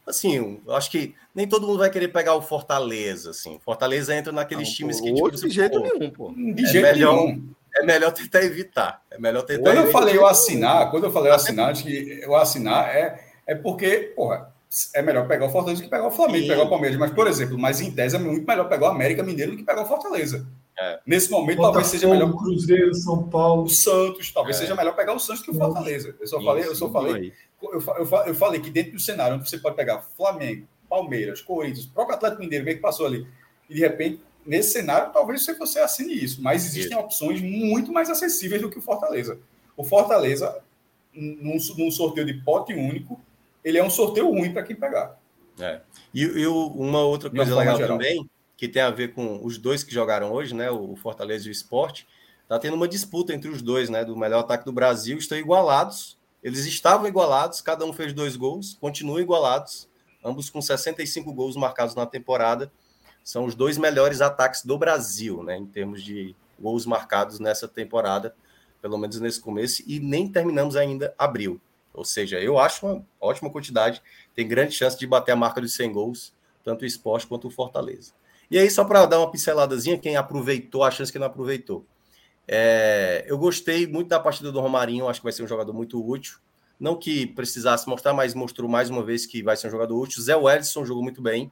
assim, 0.07 0.61
eu 0.65 0.73
acho 0.73 0.89
que 0.89 1.13
nem 1.35 1.47
todo 1.47 1.67
mundo 1.67 1.79
vai 1.79 1.89
querer 1.89 2.07
pegar 2.07 2.35
o 2.35 2.41
Fortaleza, 2.41 3.31
assim. 3.31 3.59
Fortaleza 3.63 4.15
entra 4.15 4.31
naqueles 4.31 4.69
não, 4.69 4.75
times 4.75 5.01
que 5.01 5.13
tipo, 5.13 5.31
de 5.31 5.49
jeito 5.49 5.81
pô, 5.81 5.83
nenhum, 5.83 6.11
pô. 6.11 6.31
De 6.31 6.63
é 6.63 6.67
jeito 6.67 6.85
melhor, 6.85 7.25
nenhum. 7.25 7.49
É 7.75 7.83
melhor 7.83 8.11
tentar 8.11 8.43
evitar. 8.43 9.01
É 9.09 9.19
melhor 9.19 9.43
tentar 9.43 9.63
Quando 9.63 9.85
eu 9.85 9.91
falei 9.91 10.17
eu 10.17 10.27
assinar, 10.27 10.91
quando 10.91 11.05
eu 11.05 11.11
falei 11.11 11.31
eu 11.31 11.35
assinar, 11.35 11.71
acho 11.71 11.83
que 11.83 12.19
eu 12.21 12.35
assinar 12.35 12.95
é 12.95 13.31
é 13.47 13.55
porque, 13.55 14.13
porra, 14.15 14.53
é 14.95 15.01
melhor 15.01 15.27
pegar 15.27 15.45
o 15.45 15.49
Fortaleza 15.49 15.81
do 15.81 15.83
que 15.83 15.89
pegar 15.89 16.07
o 16.07 16.11
Flamengo, 16.11 16.43
Sim. 16.43 16.47
pegar 16.47 16.63
o 16.63 16.69
Palmeiras. 16.69 16.97
Mas, 16.97 17.11
por 17.11 17.27
exemplo, 17.27 17.57
mas 17.59 17.81
em 17.81 17.91
tese 17.91 18.15
é 18.15 18.19
muito 18.19 18.47
melhor 18.47 18.69
pegar 18.69 18.87
o 18.87 18.91
América 18.91 19.23
Mineiro 19.23 19.51
do 19.51 19.57
que 19.57 19.63
pegar 19.63 19.81
o 19.81 19.85
Fortaleza. 19.85 20.47
É. 20.79 20.99
Nesse 21.05 21.29
momento, 21.29 21.57
Botafogo, 21.57 21.73
talvez 21.73 21.87
seja 21.87 22.07
melhor. 22.07 22.33
Cruzeiro, 22.33 22.95
São 22.95 23.27
Paulo. 23.27 23.63
O 23.63 23.69
Santos, 23.69 24.31
talvez 24.31 24.55
é. 24.55 24.59
seja 24.61 24.75
melhor 24.75 24.95
pegar 24.95 25.13
o 25.13 25.19
Santos 25.19 25.41
que 25.41 25.51
o 25.51 25.53
Fortaleza. 25.53 26.15
Eu 26.19 26.27
só 26.27 26.37
Isso, 26.37 26.45
falei, 26.45 26.63
eu 26.63 26.75
só 26.75 26.89
falei, 26.89 27.33
eu, 27.61 27.73
eu, 27.73 28.07
eu, 28.27 28.35
falei 28.35 28.61
que 28.61 28.69
dentro 28.69 28.93
do 28.93 28.99
cenário 28.99 29.35
onde 29.35 29.49
você 29.49 29.57
pode 29.57 29.75
pegar 29.75 30.01
Flamengo, 30.15 30.65
Palmeiras, 30.87 31.41
Corinthians, 31.41 31.85
o 31.85 31.91
próprio 31.91 32.15
Atlético 32.15 32.41
Mineiro, 32.41 32.63
meio 32.63 32.77
que 32.77 32.81
passou 32.81 33.05
ali, 33.05 33.27
e 33.69 33.75
de 33.75 33.81
repente, 33.81 34.21
nesse 34.45 34.71
cenário, 34.71 35.11
talvez 35.11 35.45
você 35.45 35.79
assine 35.79 36.13
isso. 36.13 36.41
Mas 36.41 36.65
existem 36.65 36.97
isso. 36.97 36.99
opções 36.99 37.41
muito 37.41 37.91
mais 37.91 38.09
acessíveis 38.09 38.61
do 38.61 38.69
que 38.69 38.79
o 38.79 38.81
Fortaleza. 38.81 39.39
O 39.75 39.83
Fortaleza, 39.83 40.61
num, 41.13 41.57
num 41.77 41.91
sorteio 41.91 42.25
de 42.25 42.33
pote 42.33 42.73
único, 42.73 43.19
ele 43.63 43.77
é 43.77 43.83
um 43.83 43.89
sorteio 43.89 44.29
ruim 44.29 44.51
para 44.51 44.63
quem 44.63 44.75
pegar. 44.75 45.19
É. 45.59 45.81
E, 46.13 46.23
e, 46.23 46.47
uma 46.47 47.01
outra 47.01 47.29
coisa 47.29 47.55
legal 47.55 47.77
geral. 47.77 47.97
também, 47.97 48.29
que 48.57 48.67
tem 48.67 48.81
a 48.81 48.89
ver 48.89 49.13
com 49.13 49.39
os 49.43 49.57
dois 49.57 49.83
que 49.83 49.93
jogaram 49.93 50.31
hoje, 50.31 50.53
né? 50.53 50.69
O 50.69 50.95
Fortaleza 50.95 51.47
e 51.47 51.49
o 51.49 51.51
Esporte, 51.51 52.07
tá 52.47 52.59
tendo 52.59 52.75
uma 52.75 52.87
disputa 52.87 53.33
entre 53.33 53.49
os 53.49 53.61
dois, 53.61 53.89
né? 53.89 54.03
Do 54.03 54.17
melhor 54.17 54.39
ataque 54.39 54.65
do 54.65 54.71
Brasil, 54.71 55.17
estão 55.17 55.37
igualados. 55.37 56.17
Eles 56.43 56.65
estavam 56.65 57.07
igualados, 57.07 57.61
cada 57.61 57.85
um 57.85 57.93
fez 57.93 58.13
dois 58.13 58.35
gols, 58.35 58.75
continuam 58.81 59.19
igualados, 59.19 59.87
ambos 60.23 60.49
com 60.49 60.61
65 60.61 61.31
gols 61.31 61.55
marcados 61.55 61.93
na 61.93 62.05
temporada. 62.05 62.71
São 63.23 63.45
os 63.45 63.55
dois 63.55 63.77
melhores 63.77 64.21
ataques 64.21 64.65
do 64.65 64.77
Brasil, 64.77 65.43
né? 65.43 65.57
Em 65.57 65.65
termos 65.65 66.03
de 66.03 66.35
gols 66.59 66.85
marcados 66.85 67.39
nessa 67.39 67.67
temporada, 67.67 68.35
pelo 68.81 68.97
menos 68.97 69.19
nesse 69.19 69.39
começo, 69.39 69.83
e 69.85 69.99
nem 69.99 70.27
terminamos 70.27 70.75
ainda 70.75 71.13
abril. 71.17 71.59
Ou 71.93 72.05
seja, 72.05 72.39
eu 72.39 72.57
acho 72.57 72.85
uma 72.85 73.05
ótima 73.19 73.49
quantidade, 73.49 74.01
tem 74.33 74.47
grande 74.47 74.73
chance 74.73 74.97
de 74.97 75.05
bater 75.05 75.33
a 75.33 75.35
marca 75.35 75.59
dos 75.59 75.73
100 75.75 75.91
gols, 75.91 76.33
tanto 76.63 76.83
o 76.83 76.85
esporte 76.85 77.27
quanto 77.27 77.47
o 77.47 77.51
Fortaleza. 77.51 78.13
E 78.49 78.57
aí, 78.57 78.69
só 78.69 78.83
para 78.83 79.05
dar 79.05 79.19
uma 79.19 79.31
pinceladazinha, 79.31 79.97
quem 79.97 80.15
aproveitou, 80.15 80.83
a 80.83 80.91
chance 80.91 81.11
que 81.11 81.19
não 81.19 81.27
aproveitou. 81.27 81.85
É, 82.47 83.23
eu 83.27 83.37
gostei 83.37 83.87
muito 83.87 84.09
da 84.09 84.19
partida 84.19 84.51
do 84.51 84.59
Romarinho, 84.59 85.07
acho 85.07 85.21
que 85.21 85.23
vai 85.23 85.31
ser 85.31 85.43
um 85.43 85.47
jogador 85.47 85.73
muito 85.73 86.05
útil. 86.05 86.37
Não 86.79 86.97
que 86.97 87.27
precisasse 87.27 87.87
mostrar, 87.87 88.13
mas 88.13 88.33
mostrou 88.33 88.69
mais 88.69 88.89
uma 88.89 89.03
vez 89.03 89.25
que 89.25 89.43
vai 89.43 89.55
ser 89.55 89.67
um 89.67 89.71
jogador 89.71 89.97
útil. 89.97 90.21
Zé 90.21 90.35
Wellison 90.35 90.83
jogou 90.83 91.03
muito 91.03 91.21
bem. 91.21 91.51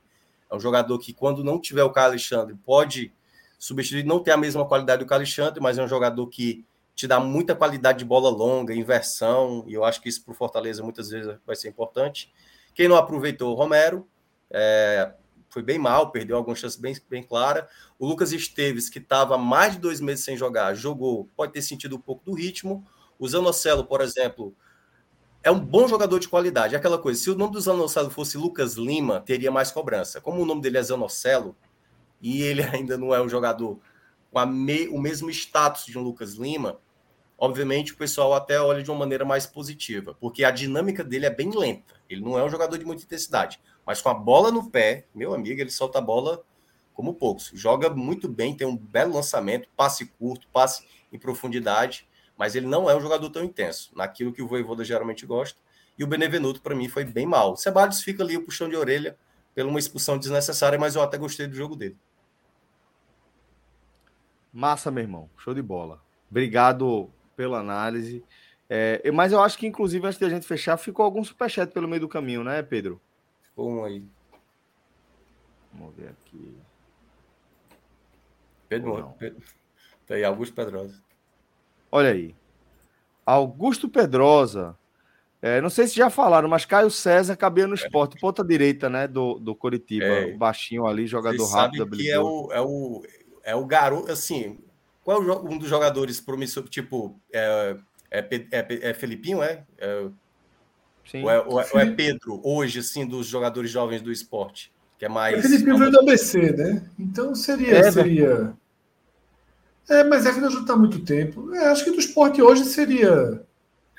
É 0.49 0.55
um 0.55 0.59
jogador 0.59 0.97
que, 0.99 1.13
quando 1.13 1.43
não 1.43 1.59
tiver 1.59 1.83
o 1.83 1.91
Carlos 1.91 2.13
Alexandre, 2.13 2.55
pode 2.65 3.13
substituir, 3.57 4.03
não 4.03 4.19
ter 4.19 4.31
a 4.31 4.37
mesma 4.37 4.65
qualidade 4.65 5.03
do 5.03 5.07
Carlos 5.07 5.27
Alexandre, 5.27 5.61
mas 5.61 5.77
é 5.77 5.83
um 5.83 5.87
jogador 5.87 6.27
que 6.27 6.65
te 6.95 7.07
dá 7.07 7.19
muita 7.19 7.55
qualidade 7.55 7.99
de 7.99 8.05
bola 8.05 8.29
longa, 8.29 8.73
inversão, 8.73 9.63
e 9.67 9.73
eu 9.73 9.85
acho 9.85 10.01
que 10.01 10.09
isso 10.09 10.23
para 10.23 10.31
o 10.31 10.35
Fortaleza 10.35 10.83
muitas 10.83 11.09
vezes 11.09 11.37
vai 11.45 11.55
ser 11.55 11.69
importante. 11.69 12.31
Quem 12.73 12.87
não 12.87 12.95
aproveitou, 12.95 13.53
Romero, 13.53 14.07
é, 14.51 15.13
foi 15.49 15.61
bem 15.61 15.79
mal, 15.79 16.11
perdeu 16.11 16.37
algumas 16.37 16.59
chances 16.59 16.77
bem, 16.77 16.95
bem 17.09 17.23
claras. 17.23 17.65
O 17.97 18.05
Lucas 18.05 18.31
Esteves, 18.31 18.89
que 18.89 18.99
estava 18.99 19.37
mais 19.37 19.73
de 19.73 19.79
dois 19.79 19.99
meses 19.99 20.23
sem 20.23 20.37
jogar, 20.37 20.73
jogou, 20.75 21.29
pode 21.35 21.53
ter 21.53 21.61
sentido 21.61 21.95
um 21.95 21.99
pouco 22.01 22.23
do 22.25 22.33
ritmo. 22.33 22.85
O 23.17 23.27
Zanocelo, 23.27 23.85
por 23.85 24.01
exemplo, 24.01 24.55
é 25.43 25.49
um 25.51 25.59
bom 25.59 25.87
jogador 25.87 26.19
de 26.19 26.27
qualidade. 26.27 26.75
É 26.75 26.77
aquela 26.77 26.97
coisa, 26.97 27.19
se 27.19 27.29
o 27.29 27.35
nome 27.35 27.53
do 27.53 27.61
Zanocelo 27.61 28.09
fosse 28.09 28.37
Lucas 28.37 28.73
Lima, 28.73 29.21
teria 29.21 29.51
mais 29.51 29.71
cobrança. 29.71 30.19
Como 30.19 30.41
o 30.41 30.45
nome 30.45 30.61
dele 30.61 30.77
é 30.77 30.83
Zanocelo, 30.83 31.55
e 32.21 32.41
ele 32.41 32.61
ainda 32.73 32.97
não 32.97 33.13
é 33.13 33.21
um 33.21 33.29
jogador 33.29 33.79
com 34.31 34.45
me, 34.45 34.87
o 34.89 34.99
mesmo 34.99 35.29
status 35.29 35.85
de 35.85 35.97
um 35.97 36.01
Lucas 36.01 36.33
Lima, 36.33 36.79
obviamente 37.37 37.93
o 37.93 37.97
pessoal 37.97 38.33
até 38.33 38.61
olha 38.61 38.83
de 38.83 38.91
uma 38.91 38.99
maneira 38.99 39.25
mais 39.25 39.45
positiva, 39.45 40.15
porque 40.19 40.43
a 40.43 40.51
dinâmica 40.51 41.03
dele 41.03 41.25
é 41.25 41.29
bem 41.29 41.49
lenta. 41.49 41.95
Ele 42.09 42.21
não 42.21 42.37
é 42.37 42.43
um 42.43 42.49
jogador 42.49 42.77
de 42.77 42.85
muita 42.85 43.03
intensidade, 43.03 43.59
mas 43.85 44.01
com 44.01 44.09
a 44.09 44.13
bola 44.13 44.51
no 44.51 44.69
pé, 44.69 45.05
meu 45.15 45.33
amigo, 45.33 45.59
ele 45.59 45.71
solta 45.71 45.99
a 45.99 46.01
bola 46.01 46.43
como 46.93 47.13
poucos. 47.13 47.49
Joga 47.53 47.89
muito 47.89 48.27
bem, 48.27 48.53
tem 48.53 48.67
um 48.67 48.75
belo 48.75 49.13
lançamento, 49.13 49.69
passe 49.75 50.05
curto, 50.05 50.47
passe 50.51 50.85
em 51.11 51.17
profundidade, 51.17 52.07
mas 52.39 52.55
ele 52.55 52.65
não 52.65 52.89
é 52.89 52.95
um 52.95 53.01
jogador 53.01 53.29
tão 53.29 53.43
intenso, 53.43 53.91
naquilo 53.93 54.31
que 54.31 54.41
o 54.41 54.47
Voivoda 54.47 54.85
geralmente 54.85 55.25
gosta. 55.25 55.59
E 55.97 56.05
o 56.05 56.07
Benevenuto, 56.07 56.61
para 56.61 56.73
mim, 56.73 56.87
foi 56.87 57.03
bem 57.03 57.25
mal. 57.25 57.51
O 57.51 57.57
Ceballos 57.57 58.01
fica 58.01 58.23
ali 58.23 58.37
o 58.37 58.45
puxão 58.45 58.69
de 58.69 58.77
orelha 58.77 59.17
pela 59.53 59.69
uma 59.69 59.77
expulsão 59.77 60.17
desnecessária, 60.17 60.79
mas 60.79 60.95
eu 60.95 61.01
até 61.01 61.17
gostei 61.17 61.47
do 61.47 61.53
jogo 61.53 61.75
dele. 61.75 61.97
Massa, 64.53 64.89
meu 64.89 65.03
irmão. 65.03 65.29
Show 65.37 65.53
de 65.53 65.61
bola. 65.61 66.01
Obrigado 66.31 67.11
pela 67.35 67.59
análise. 67.59 68.23
É, 68.69 69.11
mas 69.11 69.33
eu 69.33 69.41
acho 69.41 69.57
que, 69.57 69.67
inclusive, 69.67 70.07
antes 70.07 70.17
de 70.17 70.23
a 70.23 70.29
gente 70.29 70.47
fechar, 70.47 70.77
ficou 70.77 71.03
algum 71.03 71.21
superchat 71.21 71.73
pelo 71.73 71.89
meio 71.89 71.99
do 71.99 72.07
caminho, 72.07 72.41
né, 72.41 72.63
Pedro? 72.63 73.01
Ficou 73.43 73.69
um 73.69 73.83
aí. 73.83 74.07
Vamos 75.73 75.93
ver 75.93 76.07
aqui. 76.07 76.57
Pedro, 78.69 79.13
Pedro. 79.19 79.43
Tá 80.07 80.13
aí, 80.15 80.23
Augusto 80.23 80.55
Pedrosa. 80.55 81.08
Olha 81.91 82.11
aí. 82.11 82.35
Augusto 83.25 83.87
Pedrosa. 83.87 84.75
É, 85.41 85.61
não 85.61 85.69
sei 85.69 85.87
se 85.87 85.95
já 85.95 86.09
falaram, 86.09 86.49
mas 86.49 86.65
Caio 86.65 86.91
César 86.91 87.35
cabia 87.37 87.65
no 87.65 87.73
esporte, 87.73 88.19
ponta 88.19 88.43
direita, 88.43 88.89
né, 88.89 89.07
do, 89.07 89.39
do 89.39 89.55
Coritiba, 89.55 90.05
é. 90.05 90.33
baixinho 90.33 90.85
ali, 90.85 91.07
jogador 91.07 91.45
rápido. 91.45 91.89
Que 91.89 92.11
é 92.11 92.19
o, 92.19 92.51
é 92.51 92.59
o 92.59 93.01
é 93.49 93.55
o 93.55 93.65
garoto, 93.65 94.11
assim, 94.11 94.59
qual 95.03 95.23
é 95.23 95.35
um 95.37 95.57
dos 95.57 95.67
jogadores 95.67 96.19
promissor, 96.19 96.67
tipo, 96.67 97.19
é, 97.33 97.75
é, 98.11 98.19
é, 98.51 98.89
é 98.89 98.93
Felipinho, 98.93 99.41
é? 99.41 99.63
é 99.77 100.07
Sim. 101.09 101.23
Ou, 101.23 101.31
é, 101.31 101.39
ou, 101.39 101.59
é, 101.59 101.67
ou 101.73 101.79
é 101.79 101.85
Pedro, 101.87 102.39
hoje, 102.43 102.79
assim, 102.79 103.07
dos 103.07 103.25
jogadores 103.25 103.71
jovens 103.71 104.01
do 104.01 104.11
esporte, 104.11 104.71
que 104.99 105.05
é 105.05 105.09
mais... 105.09 105.39
O 105.39 105.41
Felipinho 105.41 105.77
veio 105.77 105.91
do 105.91 105.99
ABC, 106.01 106.51
né? 106.51 106.87
Então 106.99 107.33
seria... 107.33 107.77
É, 107.77 107.91
seria... 107.91 108.53
É, 109.89 110.03
mas 110.03 110.25
é 110.25 110.33
que 110.33 110.39
não 110.39 110.49
está 110.49 110.73
há 110.73 110.77
muito 110.77 110.99
tempo. 111.03 111.53
É, 111.53 111.67
acho 111.67 111.83
que 111.83 111.91
do 111.91 111.99
esporte 111.99 112.41
hoje 112.41 112.63
seria... 112.65 113.43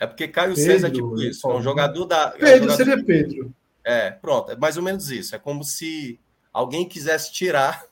É 0.00 0.06
porque 0.06 0.28
Caio 0.28 0.54
Pedro, 0.54 0.72
César 0.72 0.88
é 0.88 0.90
tipo 0.90 1.20
isso, 1.20 1.50
é 1.50 1.54
um 1.54 1.62
jogador 1.62 2.06
da... 2.06 2.30
Pedro, 2.30 2.46
é 2.46 2.54
um 2.54 2.60
jogador... 2.60 2.76
seria 2.76 3.04
Pedro. 3.04 3.54
É, 3.84 4.10
pronto, 4.10 4.52
é 4.52 4.56
mais 4.56 4.76
ou 4.76 4.82
menos 4.82 5.10
isso. 5.10 5.34
É 5.34 5.38
como 5.38 5.64
se 5.64 6.18
alguém 6.52 6.88
quisesse 6.88 7.32
tirar 7.32 7.84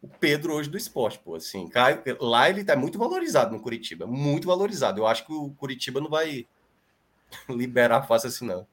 o 0.00 0.08
Pedro 0.08 0.54
hoje 0.54 0.68
do 0.68 0.76
esporte, 0.76 1.18
pô, 1.18 1.34
assim, 1.34 1.70
lá 2.20 2.50
ele 2.50 2.62
tá 2.62 2.76
muito 2.76 2.98
valorizado 2.98 3.52
no 3.52 3.60
Curitiba, 3.60 4.06
muito 4.06 4.46
valorizado. 4.46 5.00
Eu 5.00 5.06
acho 5.06 5.24
que 5.24 5.32
o 5.32 5.50
Curitiba 5.50 6.00
não 6.00 6.10
vai 6.10 6.46
liberar 7.48 8.02
fácil 8.02 8.28
assim, 8.28 8.46
não. 8.46 8.66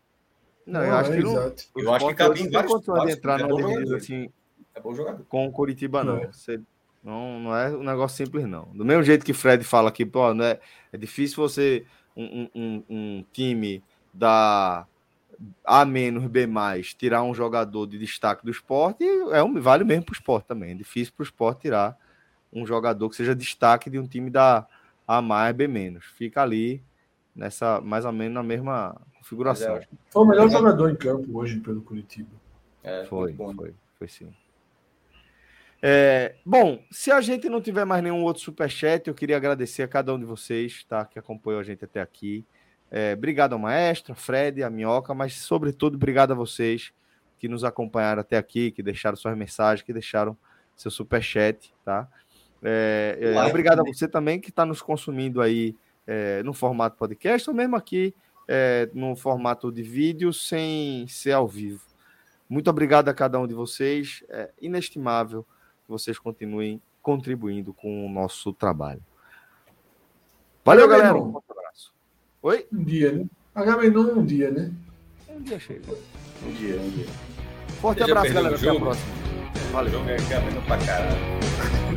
Não, 0.66 0.84
eu 0.84 0.94
acho 0.94 1.12
que 1.12 1.20
não. 1.20 1.56
Eu 1.78 1.94
acho 1.94 2.08
que 2.08 2.14
cabe 2.14 2.42
em 2.42 2.50
vários 2.50 2.82
de 2.82 3.12
entrar 3.12 3.40
é 3.40 3.44
no 3.48 3.96
assim, 3.96 4.30
é 4.76 4.80
bom 4.80 4.94
jogador. 4.94 5.26
com 5.28 5.48
o 5.48 5.52
Curitiba, 5.52 6.04
não. 6.04 6.18
não. 6.18 6.32
Você, 6.32 6.62
não, 7.04 7.40
não 7.40 7.56
é 7.56 7.70
um 7.70 7.84
negócio 7.84 8.18
simples, 8.18 8.46
não. 8.46 8.66
Do 8.74 8.86
mesmo 8.86 9.04
jeito 9.04 9.26
que 9.26 9.34
Fred 9.34 9.64
fala 9.64 9.90
aqui, 9.90 10.06
pô, 10.06 10.34
não 10.34 10.46
é, 10.46 10.60
é 10.92 10.98
difícil 10.98 11.38
você, 11.38 11.86
um, 12.16 12.48
um, 12.54 12.84
um 12.90 13.26
time 13.32 13.84
da 14.14 14.86
a 15.66 15.84
menos 15.86 16.26
B 16.28 16.46
mais 16.46 16.94
tirar 16.94 17.24
um 17.24 17.34
jogador 17.34 17.88
de 17.88 17.98
destaque 17.98 18.46
do 18.46 18.52
esporte 18.52 19.04
é 19.32 19.42
um, 19.42 19.60
vale 19.60 19.84
mesmo 19.84 20.06
para 20.06 20.14
o 20.14 20.16
esporte 20.16 20.46
também. 20.46 20.72
É 20.72 20.76
difícil 20.76 21.14
para 21.16 21.24
o 21.24 21.26
esporte 21.26 21.62
tirar 21.62 21.98
um 22.54 22.66
jogador 22.66 23.10
que 23.10 23.16
seja 23.16 23.34
destaque 23.34 23.90
de 23.90 23.98
um 23.98 24.06
time 24.06 24.30
da 24.30 24.68
A 25.08 25.22
mais 25.22 25.56
B 25.56 25.68
menos. 25.68 26.06
Fica 26.06 26.44
ali 26.44 26.84
nessa 27.36 27.82
mais 27.82 28.06
ou 28.06 28.12
menos 28.12 28.36
na 28.36 28.44
mesma 28.44 28.96
configuração. 29.18 29.78
É, 29.78 29.88
foi 30.12 30.24
o 30.24 30.26
melhor 30.26 30.50
jogador 30.50 30.92
em 30.92 30.96
campo 30.96 31.26
hoje 31.40 31.60
pelo 31.60 31.82
Curitiba. 31.82 32.30
É, 32.84 33.06
foi, 33.06 33.34
foi, 33.34 33.74
foi 33.98 34.08
sim. 34.08 34.32
É, 35.82 36.36
bom, 36.46 36.84
se 36.92 37.12
a 37.12 37.20
gente 37.22 37.50
não 37.50 37.60
tiver 37.60 37.86
mais 37.86 38.04
nenhum 38.04 38.24
outro 38.24 38.42
superchat, 38.42 39.08
eu 39.08 39.16
queria 39.16 39.36
agradecer 39.36 39.82
a 39.82 39.88
cada 39.88 40.14
um 40.14 40.20
de 40.20 40.26
vocês 40.26 40.84
tá, 40.84 41.06
que 41.06 41.18
acompanhou 41.18 41.60
a 41.60 41.64
gente 41.64 41.84
até 41.84 42.00
aqui. 42.00 42.46
É, 42.92 43.14
obrigado 43.14 43.54
ao 43.54 43.60
maestro, 43.60 44.14
Fred, 44.14 44.62
a 44.64 44.70
Minhoca, 44.70 45.14
mas 45.14 45.34
sobretudo 45.36 45.96
obrigado 45.96 46.32
a 46.32 46.36
vocês 46.36 46.94
que 47.40 47.48
nos 47.48 47.64
acompanharam 47.64 48.22
até 48.22 48.38
aqui, 48.38 48.70
que 48.70 48.84
deixaram 48.84 49.18
suas 49.18 49.36
mensagens, 49.36 49.84
que 49.84 49.92
deixaram 49.92 50.38
seu 50.76 50.92
super 50.92 51.24
chat, 51.24 51.74
tá? 51.84 52.08
É, 52.62 53.18
é, 53.20 53.44
obrigado 53.44 53.80
a 53.80 53.84
você 53.84 54.08
também 54.08 54.40
que 54.40 54.50
está 54.50 54.64
nos 54.64 54.84
consumindo 54.84 55.42
aí 55.42 55.76
é, 56.06 56.44
no 56.44 56.54
formato 56.54 56.96
podcast 56.96 57.50
ou 57.50 57.56
mesmo 57.56 57.76
aqui 57.76 58.14
é, 58.48 58.88
no 58.94 59.16
formato 59.16 59.72
de 59.72 59.82
vídeo 59.82 60.32
sem 60.32 61.08
ser 61.08 61.32
ao 61.32 61.48
vivo. 61.48 61.82
Muito 62.48 62.70
obrigado 62.70 63.10
a 63.10 63.14
cada 63.14 63.40
um 63.40 63.48
de 63.48 63.54
vocês. 63.54 64.24
É 64.30 64.52
inestimável 64.62 65.46
que 65.92 66.04
vocês 66.04 66.18
continuem 66.18 66.82
contribuindo 67.02 67.74
com 67.74 68.06
o 68.06 68.10
nosso 68.10 68.54
trabalho. 68.54 69.02
Valeu, 70.64 70.88
Valeu 70.88 71.04
galera. 71.04 71.22
Um 71.22 71.38
abraço. 71.38 71.94
Oi? 72.42 72.66
Um 72.72 72.84
dia, 72.84 73.12
né? 73.12 73.26
Agamenon 73.54 74.20
um 74.20 74.26
dia, 74.26 74.50
né? 74.52 74.72
Um 75.30 75.42
dia 75.42 75.60
chega. 75.60 75.92
Um 76.46 76.52
dia, 76.54 76.80
um 76.80 76.90
dia. 76.90 77.08
Forte 77.82 78.04
abraço, 78.04 78.34
galera. 78.34 78.56
Até 78.56 78.70
a 78.70 78.76
próxima. 78.76 79.14
Valeu. 79.72 79.92
Jogo 79.92 80.10
é 80.10 80.16
Agamenon 80.16 80.62
pra 80.62 80.78
caralho. 80.78 81.91